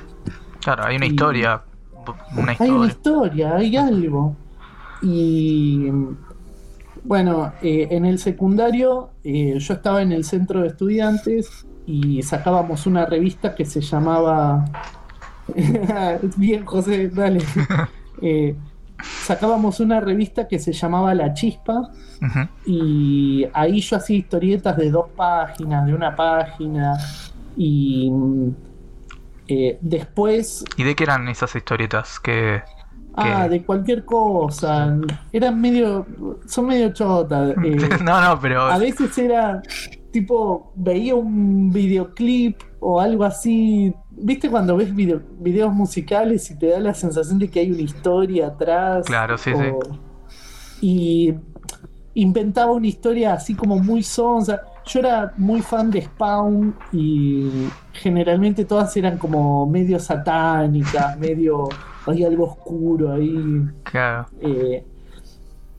Claro, 0.60 0.84
hay 0.84 0.96
una 0.96 1.06
Y- 1.06 1.10
historia. 1.10 1.62
Una 2.36 2.56
Hay 2.58 2.70
una 2.70 2.86
historia. 2.86 2.88
historia, 2.88 3.56
hay 3.56 3.76
algo. 3.76 4.34
Y 5.02 5.90
bueno, 7.04 7.52
eh, 7.62 7.88
en 7.90 8.04
el 8.04 8.18
secundario 8.18 9.10
eh, 9.24 9.58
yo 9.58 9.74
estaba 9.74 10.02
en 10.02 10.12
el 10.12 10.24
centro 10.24 10.62
de 10.62 10.68
estudiantes 10.68 11.66
y 11.86 12.22
sacábamos 12.22 12.86
una 12.86 13.06
revista 13.06 13.54
que 13.54 13.64
se 13.64 13.80
llamaba... 13.80 14.64
Bien, 16.36 16.64
José, 16.64 17.08
dale. 17.08 17.40
Eh, 18.20 18.56
sacábamos 18.98 19.78
una 19.78 20.00
revista 20.00 20.48
que 20.48 20.58
se 20.58 20.72
llamaba 20.72 21.14
La 21.14 21.32
Chispa 21.34 21.92
y 22.66 23.46
ahí 23.52 23.80
yo 23.80 23.96
hacía 23.96 24.16
historietas 24.16 24.76
de 24.76 24.90
dos 24.90 25.10
páginas, 25.14 25.86
de 25.86 25.94
una 25.94 26.16
página 26.16 26.96
y 27.56 28.10
mm, 28.10 28.50
eh, 29.48 29.78
después 29.80 30.64
¿Y 30.76 30.84
de 30.84 30.94
qué 30.94 31.04
eran 31.04 31.28
esas 31.28 31.54
historietas? 31.56 32.20
Que. 32.20 32.62
Ah, 33.20 33.48
de 33.48 33.64
cualquier 33.64 34.04
cosa. 34.04 34.96
Eran 35.32 35.60
medio. 35.60 36.06
Son 36.46 36.66
medio 36.66 36.92
chotas. 36.92 37.50
eh, 37.64 37.76
no, 38.04 38.20
no, 38.20 38.38
pero. 38.40 38.62
a 38.62 38.78
veces 38.78 39.16
era 39.18 39.62
tipo. 40.10 40.72
Veía 40.76 41.14
un 41.14 41.70
videoclip 41.72 42.60
o 42.80 43.00
algo 43.00 43.24
así. 43.24 43.94
¿Viste 44.10 44.50
cuando 44.50 44.76
ves 44.76 44.94
video- 44.94 45.22
videos 45.40 45.72
musicales 45.72 46.50
y 46.50 46.58
te 46.58 46.66
da 46.68 46.80
la 46.80 46.94
sensación 46.94 47.38
de 47.38 47.48
que 47.48 47.60
hay 47.60 47.70
una 47.70 47.82
historia 47.82 48.48
atrás? 48.48 49.06
Claro, 49.06 49.38
sí, 49.38 49.50
O- 49.52 49.78
Y 50.80 51.34
inventaba 52.14 52.72
una 52.72 52.86
historia 52.86 53.34
así 53.34 53.54
como 53.54 53.78
muy 53.78 54.02
sonsa. 54.02 54.60
Yo 54.86 55.00
era 55.00 55.32
muy 55.36 55.60
fan 55.60 55.90
de 55.90 56.02
Spawn 56.02 56.74
y 56.92 57.68
generalmente 57.92 58.64
todas 58.64 58.96
eran 58.96 59.18
como 59.18 59.66
medio 59.66 59.98
satánicas, 59.98 61.18
medio. 61.18 61.68
Hay 62.08 62.24
algo 62.24 62.44
oscuro 62.44 63.12
ahí. 63.12 63.68
Claro. 63.84 64.26
Eh, 64.40 64.84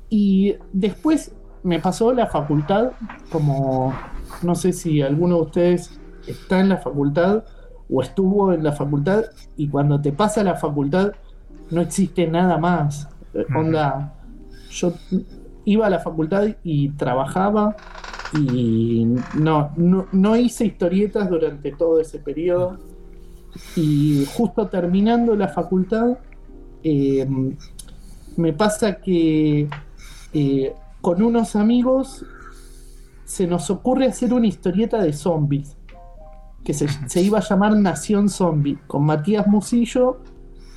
y 0.10 0.56
después 0.74 1.34
me 1.64 1.80
pasó 1.80 2.14
la 2.14 2.28
facultad, 2.28 2.92
como 3.32 3.94
no 4.42 4.56
sé 4.56 4.74
si 4.74 5.02
alguno 5.02 5.36
de 5.36 5.42
ustedes 5.42 6.00
está 6.28 6.60
en 6.60 6.70
la 6.70 6.78
facultad 6.78 7.44
o 7.90 8.02
estuvo 8.02 8.54
en 8.54 8.64
la 8.64 8.72
facultad, 8.72 9.26
y 9.58 9.68
cuando 9.68 10.00
te 10.00 10.12
pasa 10.12 10.44
la 10.44 10.56
facultad 10.56 11.14
no 11.72 11.82
existe 11.82 12.28
nada 12.28 12.58
más. 12.58 13.10
Eh. 13.34 13.46
Onda, 13.56 14.14
yo 14.70 14.94
iba 15.66 15.88
a 15.88 15.90
la 15.90 16.00
facultad 16.00 16.48
y 16.64 16.90
trabajaba 16.90 17.76
y 18.34 19.06
no, 19.36 19.72
no, 19.76 20.08
no 20.12 20.36
hice 20.36 20.66
historietas 20.66 21.30
durante 21.30 21.72
todo 21.72 22.00
ese 22.00 22.20
periodo. 22.20 22.78
Y 23.76 24.26
justo 24.34 24.68
terminando 24.68 25.36
la 25.36 25.48
facultad, 25.48 26.18
eh, 26.84 27.28
me 28.38 28.54
pasa 28.54 28.98
que 29.02 29.68
eh, 30.34 30.74
con 31.02 31.22
unos 31.22 31.56
amigos 31.56 32.26
se 33.26 33.48
nos 33.48 33.70
ocurre 33.70 34.08
hacer 34.08 34.34
una 34.34 34.48
historieta 34.48 35.02
de 35.02 35.14
zombies 35.14 35.76
que 36.64 36.74
se, 36.74 36.88
se 37.08 37.22
iba 37.22 37.40
a 37.40 37.42
llamar 37.42 37.76
Nación 37.76 38.30
Zombie. 38.30 38.78
Con 38.88 39.06
Matías 39.06 39.48
Musillo 39.48 40.20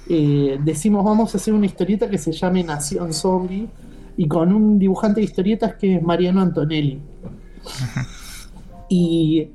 eh, 0.09 0.59
decimos 0.64 1.05
vamos 1.05 1.35
a 1.35 1.38
hacer 1.38 1.55
una 1.55 1.67
historieta 1.67 2.11
que 2.11 2.19
se 2.19 2.33
llame 2.33 2.64
Nación 2.64 3.12
Zombie 3.12 3.69
y 4.17 4.26
con 4.26 4.52
un 4.52 4.79
dibujante 4.79 5.21
de 5.21 5.25
historietas 5.25 5.76
que 5.76 5.97
es 5.97 6.02
Mariano 6.02 6.41
Antonelli. 6.41 7.00
Y 8.88 9.49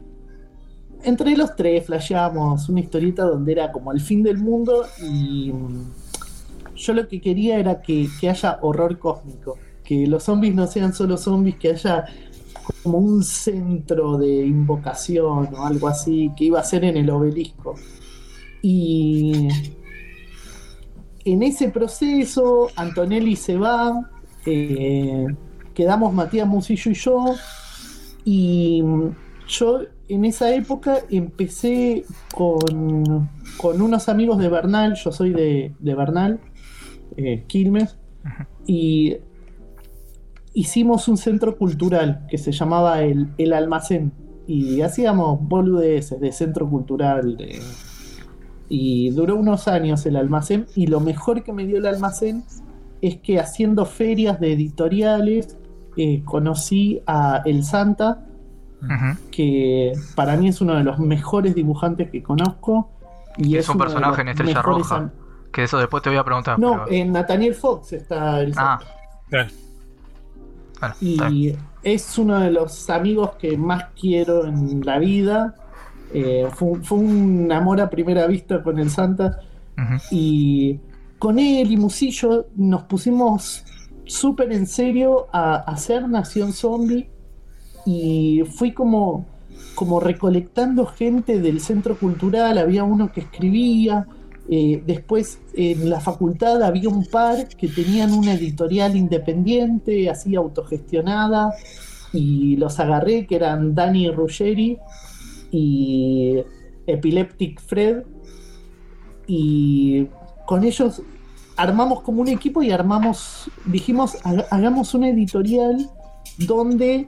entre 1.08 1.38
los 1.38 1.56
tres 1.56 1.86
flasheamos 1.86 2.68
una 2.68 2.82
historieta 2.82 3.24
donde 3.24 3.54
era 3.54 3.72
como 3.72 3.94
el 3.94 4.02
fin 4.02 4.24
del 4.24 4.38
mundo 4.38 4.86
y 5.02 5.54
mm, 5.54 5.94
yo 6.76 6.94
lo 6.94 7.08
que 7.08 7.22
quería 7.22 7.58
era 7.58 7.82
que, 7.82 8.10
que 8.20 8.30
haya 8.30 8.60
horror 8.62 9.00
cósmico, 9.00 9.58
que 9.86 10.06
los 10.06 10.24
zombies 10.24 10.54
no 10.54 10.68
sean 10.68 10.94
solo 10.94 11.16
zombies, 11.16 11.56
que 11.56 11.70
haya 11.70 12.06
como 12.84 12.98
un 12.98 13.24
centro 13.24 14.18
de 14.18 14.46
invocación 14.46 15.56
o 15.56 15.66
algo 15.66 15.88
así, 15.88 16.30
que 16.36 16.44
iba 16.44 16.60
a 16.60 16.64
ser 16.64 16.84
en 16.84 16.98
el 16.98 17.10
obelisco. 17.10 17.76
Y 18.62 19.48
en 21.24 21.42
ese 21.42 21.70
proceso, 21.70 22.68
Antonelli 22.76 23.38
se 23.38 23.56
va, 23.56 24.12
eh, 24.46 25.26
quedamos 25.74 26.14
Matías 26.14 26.48
Musillo 26.48 26.92
y 26.92 26.96
yo, 26.96 27.36
y 28.26 28.82
mm, 28.84 29.16
yo 29.48 29.80
en 30.10 30.26
esa 30.26 30.54
época 30.54 31.00
empecé 31.10 32.06
con, 32.34 33.30
con 33.58 33.82
unos 33.82 34.10
amigos 34.10 34.38
de 34.40 34.50
Bernal, 34.50 34.96
yo 34.96 35.12
soy 35.12 35.32
de, 35.32 35.74
de 35.80 35.96
Bernal, 35.96 36.40
eh, 37.18 37.44
Quilmes, 37.48 37.98
y 38.66 39.18
hicimos 40.54 41.08
un 41.08 41.18
centro 41.18 41.58
cultural 41.58 42.26
que 42.30 42.38
se 42.38 42.52
llamaba 42.52 43.04
el, 43.04 43.30
el 43.38 43.54
Almacén, 43.54 44.12
y 44.48 44.82
hacíamos 44.82 45.40
boludeces 45.42 46.20
de 46.22 46.32
centro 46.32 46.70
cultural, 46.70 47.36
de- 47.38 47.60
y 48.70 49.10
duró 49.12 49.36
unos 49.38 49.68
años 49.70 50.06
el 50.06 50.18
almacén, 50.18 50.66
y 50.76 50.88
lo 50.88 51.00
mejor 51.00 51.44
que 51.44 51.54
me 51.54 51.66
dio 51.66 51.78
el 51.78 51.86
almacén 51.86 52.44
es 53.02 53.18
que 53.18 53.40
haciendo 53.40 53.86
ferias 53.86 54.40
de 54.42 54.52
editoriales, 54.54 55.58
eh, 55.96 56.22
conocí 56.26 57.02
a 57.08 57.42
El 57.46 57.64
Santa, 57.64 58.26
Que 59.31 59.93
para 60.15 60.38
mí 60.38 60.50
es 60.50 60.62
uno 60.62 60.75
de 60.75 60.84
los 60.84 61.00
mejores 61.00 61.55
dibujantes 61.55 62.10
que 62.12 62.22
conozco. 62.22 62.91
Y 63.38 63.55
Es 63.57 63.69
un 63.69 63.77
personaje 63.77 64.22
en 64.22 64.29
Estrella 64.29 64.62
Roja. 64.62 64.96
am- 64.98 65.12
Que 65.51 65.63
eso 65.63 65.77
después 65.77 66.03
te 66.03 66.10
voy 66.10 66.17
a 66.19 66.24
preguntar. 66.24 66.60
No, 66.60 66.84
pero- 66.86 66.91
en 66.91 67.12
Nathaniel 67.12 67.53
Fox 67.55 67.93
está 67.93 68.41
el 68.41 68.51
Ah, 68.57 68.77
Santa. 68.79 68.96
Claro. 69.29 69.50
bueno, 70.79 70.93
está 71.01 71.29
bien. 71.29 71.34
Y 71.34 71.55
es 71.84 72.17
uno 72.17 72.39
de 72.39 72.51
los 72.51 72.89
amigos 72.89 73.31
que 73.39 73.57
más 73.57 73.86
quiero 74.00 74.46
en 74.46 74.86
la 74.86 75.00
vida. 75.00 75.55
Eh, 76.13 76.48
fue, 76.53 76.79
fue 76.84 76.98
un 77.00 77.51
amor 77.51 77.81
a 77.81 77.89
primera 77.89 78.27
vista 78.27 78.62
con 78.63 78.77
el 78.79 78.89
Santa. 78.89 79.39
Y 80.12 80.79
con 81.19 81.38
él 81.39 81.72
y 81.72 81.77
Musillo 81.77 82.48
nos 82.55 82.84
pusimos 82.84 83.63
súper 84.05 84.51
en 84.51 84.65
serio 84.65 85.27
a 85.34 85.55
hacer 85.57 86.07
Nación 86.10 86.51
Zombie 86.53 87.10
y 87.88 88.44
fui 88.44 88.74
como, 88.74 89.25
como 89.74 90.01
recolectando 90.01 90.86
gente 90.86 91.39
del 91.39 91.62
centro 91.62 91.98
cultural, 91.98 92.58
había 92.58 92.84
uno 92.84 93.13
que 93.13 93.22
escribía, 93.22 94.06
eh, 94.50 94.84
después 94.86 95.39
en 95.53 95.89
la 95.89 96.01
facultad 96.01 96.63
había 96.63 96.89
un 96.89 97.06
par 97.06 97.48
que 97.48 97.70
tenían 97.70 98.12
una 98.12 98.34
editorial 98.34 98.98
independiente, 98.98 100.10
así 100.10 100.36
autogestionada, 100.36 101.53
y 102.12 102.58
los 102.58 102.77
agarré, 102.82 103.25
que 103.25 103.38
eran 103.38 103.74
Dani 103.74 104.12
Ruggeri 104.12 104.77
y 105.51 106.39
Epileptic 106.88 107.62
Fred, 107.62 108.03
y 109.27 110.08
con 110.46 110.65
ellos 110.65 111.01
armamos 111.56 112.01
como 112.01 112.22
un 112.22 112.27
equipo 112.27 112.62
y 112.62 112.72
armamos, 112.72 113.50
dijimos, 113.65 114.17
hagamos 114.51 114.94
una 114.94 115.08
editorial 115.08 115.89
donde 116.38 117.08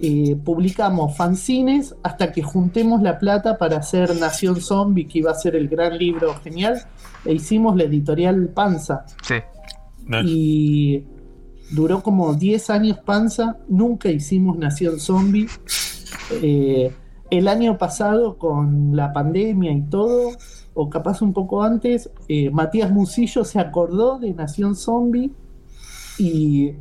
eh, 0.00 0.36
publicamos 0.44 1.16
fanzines 1.16 1.94
hasta 2.02 2.32
que 2.32 2.42
juntemos 2.42 3.02
la 3.02 3.18
plata 3.18 3.58
para 3.58 3.78
hacer 3.78 4.14
Nación 4.16 4.60
Zombie, 4.60 5.06
que 5.06 5.18
iba 5.18 5.30
a 5.30 5.34
ser 5.34 5.56
el 5.56 5.68
gran 5.68 5.98
libro 5.98 6.34
genial, 6.42 6.82
e 7.24 7.34
hicimos 7.34 7.76
la 7.76 7.84
editorial 7.84 8.48
Panza. 8.48 9.04
Sí. 9.22 9.36
Y 10.24 11.04
duró 11.72 12.02
como 12.02 12.34
10 12.34 12.70
años 12.70 12.98
Panza, 13.04 13.58
nunca 13.68 14.08
hicimos 14.08 14.56
Nación 14.56 15.00
Zombie. 15.00 15.48
Eh, 16.42 16.92
el 17.30 17.48
año 17.48 17.76
pasado, 17.76 18.38
con 18.38 18.96
la 18.96 19.12
pandemia 19.12 19.72
y 19.72 19.82
todo, 19.82 20.32
o 20.74 20.88
capaz 20.88 21.22
un 21.22 21.32
poco 21.32 21.62
antes, 21.62 22.10
eh, 22.28 22.50
Matías 22.50 22.90
Musillo 22.90 23.44
se 23.44 23.58
acordó 23.58 24.18
de 24.18 24.32
Nación 24.32 24.76
Zombie 24.76 25.32
y 26.18 26.72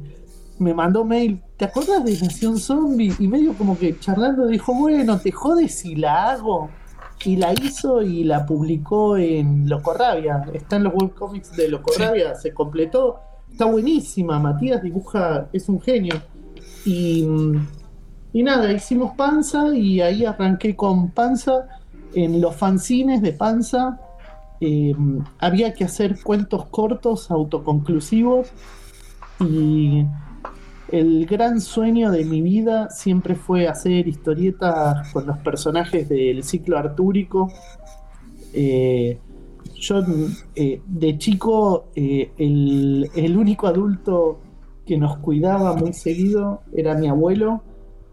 me 0.60 0.74
mandó 0.74 1.04
mail, 1.04 1.42
¿te 1.58 1.66
acuerdas 1.66 2.06
de 2.06 2.20
Nación 2.20 2.58
Zombie? 2.60 3.14
Y 3.20 3.28
medio 3.28 3.54
como 3.54 3.78
que 3.78 4.00
charlando 4.00 4.48
dijo, 4.48 4.74
bueno, 4.74 5.20
te 5.20 5.32
jodes 5.32 5.80
si 5.80 5.96
la 5.96 6.32
hago. 6.32 6.70
Y 7.26 7.36
la 7.36 7.52
hizo 7.52 8.04
y 8.04 8.24
la 8.24 8.46
publicó 8.46 9.18
en 9.18 9.68
Locorrabia. 9.68 10.46
Está 10.54 10.76
en 10.76 10.84
los 10.84 10.94
webcomics 10.94 11.58
de 11.58 11.68
Locorrabia, 11.68 12.36
se 12.36 12.54
completó. 12.54 13.20
Está 13.52 13.66
buenísima, 13.66 14.40
Matías 14.40 14.84
dibuja, 14.84 15.50
es 15.52 15.68
un 15.68 15.82
genio. 15.82 16.22
Y, 16.86 17.28
y 18.34 18.44
nada, 18.44 18.72
hicimos 18.72 19.16
Panza 19.16 19.76
y 19.76 20.00
ahí 20.00 20.26
arranqué 20.26 20.76
con 20.76 21.10
Panza 21.10 21.68
en 22.14 22.40
los 22.40 22.56
fanzines 22.56 23.22
de 23.22 23.34
Panza 23.34 24.00
em, 24.60 25.24
había 25.40 25.74
que 25.74 25.84
hacer 25.84 26.22
cuentos 26.24 26.66
cortos, 26.68 27.30
autoconclusivos, 27.32 28.48
y 29.40 30.06
el 30.92 31.26
gran 31.26 31.62
sueño 31.62 32.12
de 32.12 32.24
mi 32.26 32.42
vida 32.42 32.90
siempre 32.90 33.36
fue 33.36 33.68
hacer 33.68 34.08
historietas 34.08 35.12
con 35.12 35.26
los 35.28 35.38
personajes 35.40 36.08
del 36.10 36.44
ciclo 36.44 36.78
artúrico. 36.78 37.52
Eh, 38.54 39.20
yo 39.76 40.04
eh, 40.56 40.82
de 40.86 41.18
chico, 41.18 41.90
eh, 41.96 42.32
el, 42.38 43.10
el 43.16 43.38
único 43.38 43.68
adulto 43.68 44.40
que 44.86 44.98
nos 44.98 45.18
cuidaba 45.18 45.76
muy 45.76 45.94
seguido 45.94 46.62
era 46.74 46.96
mi 46.96 47.08
abuelo 47.08 47.62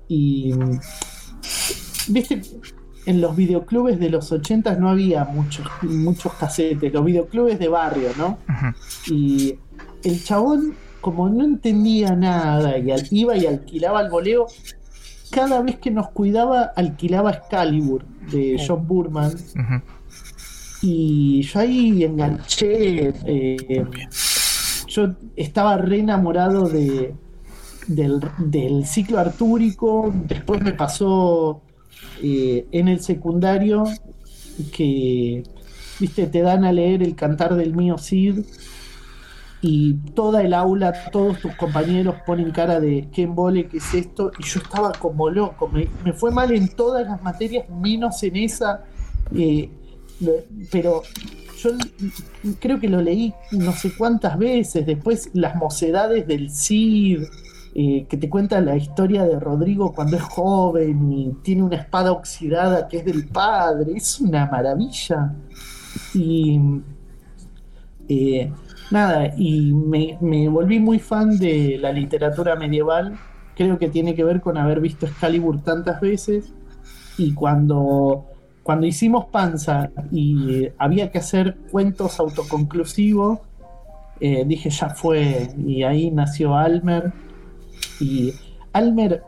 y 0.09 0.53
viste 2.09 2.43
en 3.07 3.21
los 3.21 3.37
videoclubes 3.37 3.99
de 4.01 4.11
los 4.11 4.33
80 4.33 4.77
no 4.77 4.91
había 4.91 5.25
muchos, 5.25 5.67
muchos 5.83 6.33
casetes, 6.35 6.93
los 6.93 7.05
videoclubes 7.05 7.59
de 7.59 7.69
barrio, 7.69 8.09
¿no? 8.17 8.39
Y 9.07 9.59
el 10.03 10.23
chabón, 10.25 10.75
como 11.05 11.29
no 11.29 11.45
entendía 11.45 12.17
nada, 12.17 12.79
y 12.79 12.91
iba 13.11 13.37
y 13.37 13.45
alquilaba 13.45 14.01
el 14.01 14.11
voleo, 14.11 14.47
cada 15.31 15.61
vez 15.61 15.77
que 15.77 15.91
nos 15.91 16.09
cuidaba, 16.09 16.73
alquilaba 16.75 17.31
Excalibur 17.31 18.07
de 18.33 18.57
John 18.67 18.87
Burman. 18.87 19.35
Y 20.81 21.43
yo 21.43 21.61
ahí 21.61 22.05
enganché. 22.05 23.13
Eh, 23.27 23.85
yo 24.89 25.15
estaba 25.37 25.77
re 25.77 25.99
enamorado 25.99 26.71
de, 26.71 27.15
del, 27.87 28.23
del 28.39 28.87
ciclo 28.87 29.19
artúrico. 29.19 30.11
Después 30.27 30.63
me 30.63 30.73
pasó 30.73 31.61
eh, 32.23 32.67
en 32.73 32.89
el 32.89 33.01
secundario 33.01 33.85
que, 34.73 35.43
viste, 36.01 36.29
te 36.29 36.41
dan 36.41 36.65
a 36.65 36.73
leer 36.73 37.03
el 37.03 37.15
cantar 37.15 37.57
del 37.57 37.75
mío 37.75 37.99
Cid 37.99 38.39
y 39.67 39.95
toda 40.15 40.43
el 40.43 40.53
aula, 40.53 40.93
todos 41.11 41.41
tus 41.41 41.57
compañeros 41.57 42.17
ponen 42.27 42.51
cara 42.51 42.81
de 42.81 43.09
qué 43.11 43.23
embole, 43.23 43.67
qué 43.67 43.79
es 43.79 43.95
esto, 43.95 44.31
y 44.39 44.43
yo 44.43 44.61
estaba 44.61 44.93
como 44.93 45.31
loco, 45.31 45.69
me, 45.69 45.87
fue 46.13 46.31
mal 46.31 46.53
en 46.53 46.69
todas 46.69 47.07
las 47.07 47.23
materias, 47.23 47.67
menos 47.71 48.23
en 48.25 48.37
esa, 48.37 48.85
eh, 49.35 49.71
pero 50.71 51.03
yo 51.57 51.71
creo 52.61 52.79
que 52.79 52.91
lo 52.91 53.01
leí 53.01 53.33
no 53.53 53.73
sé 53.73 53.97
cuántas 53.97 54.37
veces, 54.37 54.85
después 54.85 55.31
las 55.33 55.57
mocedades 55.57 56.27
del 56.27 56.51
Cid, 56.51 57.23
eh, 57.75 58.05
que 58.07 58.19
te 58.19 58.29
cuenta 58.29 58.61
la 58.61 58.77
historia 58.77 59.25
de 59.25 59.41
Rodrigo 59.41 59.95
cuando 59.95 60.19
es 60.19 60.23
joven 60.25 61.11
y 61.11 61.33
tiene 61.43 61.63
una 61.63 61.77
espada 61.77 62.13
oxidada 62.13 62.87
que 62.87 62.99
es 62.99 63.05
del 63.05 63.27
padre. 63.27 63.95
Es 63.97 64.21
una 64.21 64.47
maravilla. 64.47 65.35
Y 66.15 66.61
eh, 68.09 68.53
nada, 68.91 69.33
y 69.37 69.73
me, 69.73 70.49
volví 70.49 70.79
muy 70.79 70.99
fan 70.99 71.39
de 71.39 71.79
la 71.81 71.93
literatura 71.93 72.57
medieval. 72.57 73.17
Creo 73.57 73.79
que 73.79 73.89
tiene 73.89 74.15
que 74.15 74.25
ver 74.25 74.41
con 74.41 74.57
haber 74.59 74.81
visto 74.81 75.07
Excalibur 75.07 75.63
tantas 75.63 76.01
veces. 76.01 76.53
Y 77.17 77.35
cuando, 77.35 78.27
cuando 78.63 78.87
hicimos 78.87 79.27
Panza 79.27 79.91
y 80.11 80.69
había 80.79 81.11
que 81.11 81.19
hacer 81.19 81.57
cuentos 81.71 82.19
autoconclusivos, 82.19 83.39
eh, 84.21 84.45
dije 84.47 84.71
ya 84.71 84.91
fue. 84.91 85.51
Y 85.65 85.83
ahí 85.85 86.11
nació 86.11 86.57
Almer 86.57 87.13
y 88.01 88.33
Almer 88.73 89.23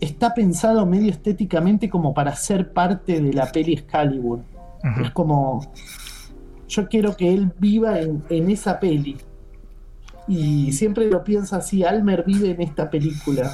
está 0.00 0.34
pensado 0.34 0.86
medio 0.86 1.10
estéticamente 1.10 1.88
como 1.88 2.14
para 2.14 2.34
ser 2.34 2.72
parte 2.72 3.20
de 3.20 3.32
la 3.32 3.52
peli 3.52 3.74
Excalibur. 3.74 4.40
Es 5.02 5.10
como, 5.10 5.60
yo 6.70 6.88
quiero 6.88 7.16
que 7.16 7.34
él 7.34 7.52
viva 7.58 7.98
en, 8.00 8.50
esa 8.50 8.78
peli. 8.78 9.16
Y 10.28 10.70
siempre 10.72 11.10
lo 11.10 11.24
piensa 11.24 11.56
así, 11.56 11.82
Almer 11.82 12.24
vive 12.24 12.52
en 12.52 12.62
esta 12.62 12.88
película. 12.88 13.50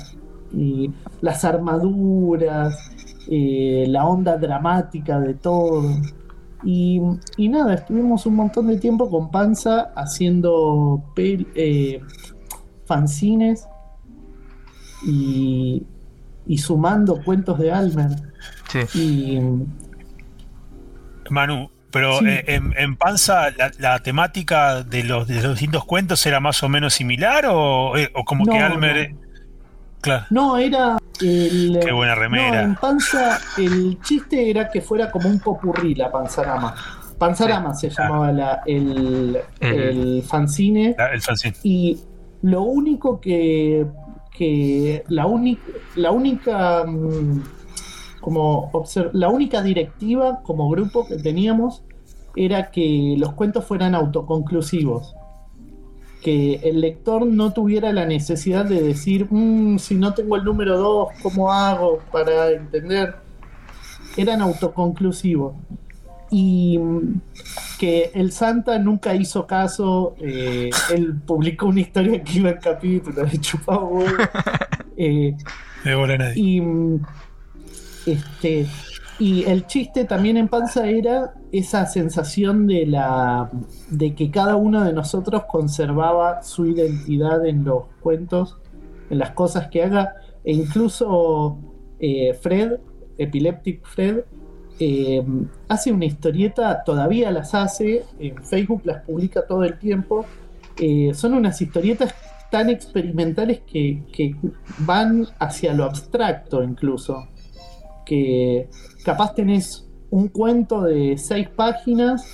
Y 0.52 0.90
las 1.22 1.44
armaduras, 1.44 2.76
eh, 3.28 3.86
la 3.88 4.06
onda 4.06 4.36
dramática 4.36 5.18
de 5.18 5.34
todo. 5.34 5.82
Y, 6.62 7.00
nada, 7.38 7.74
estuvimos 7.74 8.26
un 8.26 8.36
montón 8.36 8.66
de 8.66 8.76
tiempo 8.76 9.08
con 9.08 9.30
Panza 9.30 9.92
haciendo 9.96 11.02
eh, 11.16 12.00
fanzines 12.84 13.66
y, 15.06 15.86
sumando 16.58 17.22
cuentos 17.24 17.58
de 17.58 17.72
Almer. 17.72 18.10
Sí. 18.68 19.40
Manu, 21.30 21.70
pero 21.96 22.26
eh, 22.26 22.44
en, 22.46 22.96
Panza 22.96 23.48
la, 23.78 23.98
temática 24.00 24.82
de 24.82 25.02
los, 25.02 25.26
de 25.26 25.40
los 25.40 25.52
distintos 25.52 25.86
cuentos 25.86 26.26
era 26.26 26.40
más 26.40 26.62
o 26.62 26.68
menos 26.68 26.92
similar 26.92 27.46
o, 27.48 27.96
eh, 27.96 28.12
como 28.26 28.44
que 28.44 28.58
Almer... 28.58 29.12
No. 29.12 29.26
Claro. 30.02 30.26
No, 30.28 30.58
era... 30.58 30.98
El, 31.22 31.80
Qué 31.82 31.92
buena 31.92 32.14
remera. 32.14 32.62
en 32.62 32.74
Panza 32.74 33.40
el 33.56 33.98
chiste 34.02 34.50
era 34.50 34.68
que 34.68 34.82
fuera 34.82 35.10
como 35.10 35.30
un 35.30 35.40
popurrí 35.40 35.94
la 35.94 36.12
Panzarama. 36.12 36.74
Panzarama 37.18 37.72
se 37.72 37.88
llamaba 37.88 38.30
la, 38.30 38.60
el, 38.66 39.38
el, 39.60 40.22
fanzine. 40.22 40.94
el 41.12 41.22
fanzine. 41.22 41.56
Y 41.62 41.98
lo 42.42 42.60
único 42.62 43.18
que 43.18 43.86
que 44.36 45.02
la, 45.08 45.26
la 45.94 46.10
única 46.10 46.84
mm, 46.84 47.42
como 48.26 48.72
la 49.12 49.28
única 49.28 49.62
directiva 49.62 50.40
como 50.42 50.68
grupo 50.68 51.06
que 51.06 51.14
teníamos 51.14 51.84
era 52.34 52.72
que 52.72 53.14
los 53.16 53.34
cuentos 53.34 53.64
fueran 53.64 53.94
autoconclusivos. 53.94 55.14
Que 56.24 56.54
el 56.64 56.80
lector 56.80 57.24
no 57.24 57.52
tuviera 57.52 57.92
la 57.92 58.04
necesidad 58.04 58.64
de 58.64 58.82
decir, 58.82 59.28
mm, 59.30 59.78
si 59.78 59.94
no 59.94 60.12
tengo 60.12 60.34
el 60.34 60.42
número 60.42 60.76
2, 60.76 61.08
¿cómo 61.22 61.52
hago 61.52 62.00
para 62.10 62.50
entender? 62.50 63.14
Eran 64.16 64.40
autoconclusivos 64.40 65.54
y 66.28 66.80
que 67.78 68.10
el 68.12 68.32
Santa 68.32 68.80
nunca 68.80 69.14
hizo 69.14 69.46
caso. 69.46 70.16
Eh, 70.18 70.70
él 70.92 71.14
publicó 71.24 71.66
una 71.66 71.78
historia 71.78 72.20
que 72.24 72.38
iba 72.38 72.50
en 72.50 72.58
capítulo 72.58 73.24
de 73.24 73.38
chupado 73.38 73.88
eh, 74.96 75.36
Y 76.34 76.60
este, 78.06 78.66
Y 79.18 79.44
el 79.44 79.66
chiste 79.66 80.04
también 80.04 80.36
en 80.36 80.48
Panza 80.48 80.86
era 80.88 81.34
esa 81.50 81.86
sensación 81.86 82.66
de 82.66 82.86
la 82.86 83.50
de 83.88 84.14
que 84.14 84.30
cada 84.30 84.56
uno 84.56 84.84
de 84.84 84.92
nosotros 84.92 85.44
conservaba 85.48 86.42
su 86.42 86.66
identidad 86.66 87.46
en 87.46 87.64
los 87.64 87.84
cuentos, 88.00 88.58
en 89.08 89.18
las 89.18 89.30
cosas 89.30 89.68
que 89.68 89.82
haga, 89.82 90.14
e 90.44 90.52
incluso 90.52 91.58
eh, 91.98 92.34
Fred, 92.34 92.78
Epileptic 93.16 93.86
Fred, 93.86 94.24
eh, 94.78 95.24
hace 95.68 95.92
una 95.92 96.04
historieta, 96.04 96.84
todavía 96.84 97.30
las 97.30 97.54
hace, 97.54 98.04
en 98.18 98.36
Facebook 98.44 98.82
las 98.84 99.02
publica 99.02 99.46
todo 99.46 99.64
el 99.64 99.78
tiempo. 99.78 100.26
Eh, 100.78 101.12
son 101.14 101.32
unas 101.32 101.60
historietas 101.62 102.14
tan 102.50 102.68
experimentales 102.68 103.60
que, 103.60 104.02
que 104.12 104.36
van 104.78 105.26
hacia 105.38 105.72
lo 105.72 105.84
abstracto 105.84 106.62
incluso. 106.62 107.28
Que 108.06 108.70
capaz 109.04 109.34
tenés 109.34 109.86
un 110.10 110.28
cuento 110.28 110.82
de 110.82 111.18
seis 111.18 111.48
páginas 111.48 112.24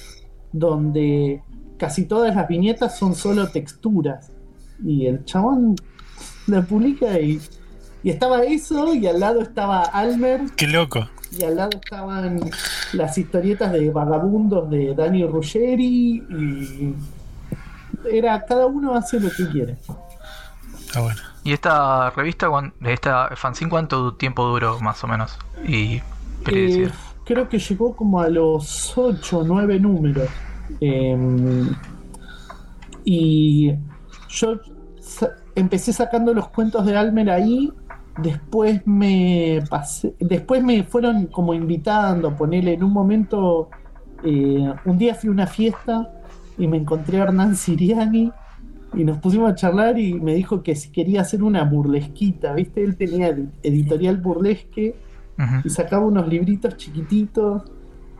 donde 0.53 1.43
casi 1.79 2.05
todas 2.05 2.37
las 2.37 2.47
viñetas 2.47 2.97
son 2.97 3.17
solo 3.17 3.49
texturas. 3.49 4.31
Y 4.85 5.07
el 5.07 5.25
chabón 5.25 5.75
la 6.47 6.63
publica 6.63 7.19
y, 7.19 7.41
y 8.03 8.11
estaba 8.11 8.45
eso 8.45 8.95
y 8.95 9.07
al 9.07 9.19
lado 9.19 9.41
estaba 9.41 9.83
Almer. 9.83 10.43
Qué 10.57 10.67
loco. 10.67 11.09
Y 11.37 11.43
al 11.45 11.57
lado 11.57 11.79
estaban 11.83 12.39
las 12.93 13.17
historietas 13.17 13.73
de 13.73 13.91
vagabundos 13.91 14.69
de 14.71 14.95
Dani 14.95 15.25
Ruggeri 15.25 16.23
y 16.29 16.95
era 18.11 18.45
cada 18.45 18.67
uno 18.67 18.95
hace 18.95 19.19
lo 19.19 19.31
que 19.31 19.49
quiere. 19.49 19.77
Está 20.79 21.01
bueno. 21.01 21.32
¿Y 21.45 21.53
esta 21.53 22.11
revista, 22.11 22.49
esta 22.83 23.31
fanzine, 23.37 23.71
cuánto 23.71 24.15
tiempo 24.15 24.45
duró 24.47 24.81
más 24.81 25.03
o 25.05 25.09
menos? 25.09 25.39
Y. 25.67 26.01
Eh, 26.47 26.91
creo 27.25 27.49
que 27.49 27.59
llegó 27.59 27.95
como 27.97 28.21
a 28.21 28.29
los 28.29 28.97
8 28.97 29.39
o 29.39 29.45
9 29.45 29.79
números. 29.81 30.29
Eh, 30.81 31.17
y 33.05 33.73
yo 34.29 34.61
sa- 35.01 35.31
empecé 35.55 35.93
sacando 35.93 36.33
los 36.35 36.49
cuentos 36.49 36.87
de 36.87 36.97
Almer 36.97 37.31
ahí. 37.31 37.73
Después 38.17 38.83
me 38.87 39.63
pasé, 39.71 40.15
después 40.21 40.63
me 40.63 40.85
fueron 40.85 41.27
como 41.29 41.55
invitando 41.55 42.29
a 42.29 42.37
ponerle 42.37 42.75
en 42.75 42.85
un 42.85 42.93
momento. 42.93 43.71
eh, 44.25 44.73
un 44.85 44.99
día 44.99 45.15
fui 45.17 45.29
a 45.29 45.33
una 45.33 45.47
fiesta 45.49 46.09
y 46.57 46.69
me 46.69 46.77
encontré 46.77 47.21
a 47.21 47.25
Hernán 47.25 47.57
Siriani 47.57 48.33
y 48.95 49.05
nos 49.05 49.19
pusimos 49.19 49.51
a 49.51 49.55
charlar 49.55 49.99
y 49.99 50.15
me 50.15 50.35
dijo 50.35 50.63
que 50.63 50.75
si 50.77 50.91
quería 50.91 51.23
hacer 51.23 51.43
una 51.43 51.65
burlesquita, 51.65 52.53
¿viste? 52.55 52.83
Él 52.85 52.97
tenía 52.97 53.31
edi- 53.35 53.49
editorial 53.63 54.17
burlesque 54.19 54.95
y 55.65 55.69
sacaba 55.71 56.07
unos 56.07 56.29
libritos 56.29 56.77
chiquititos 56.77 57.63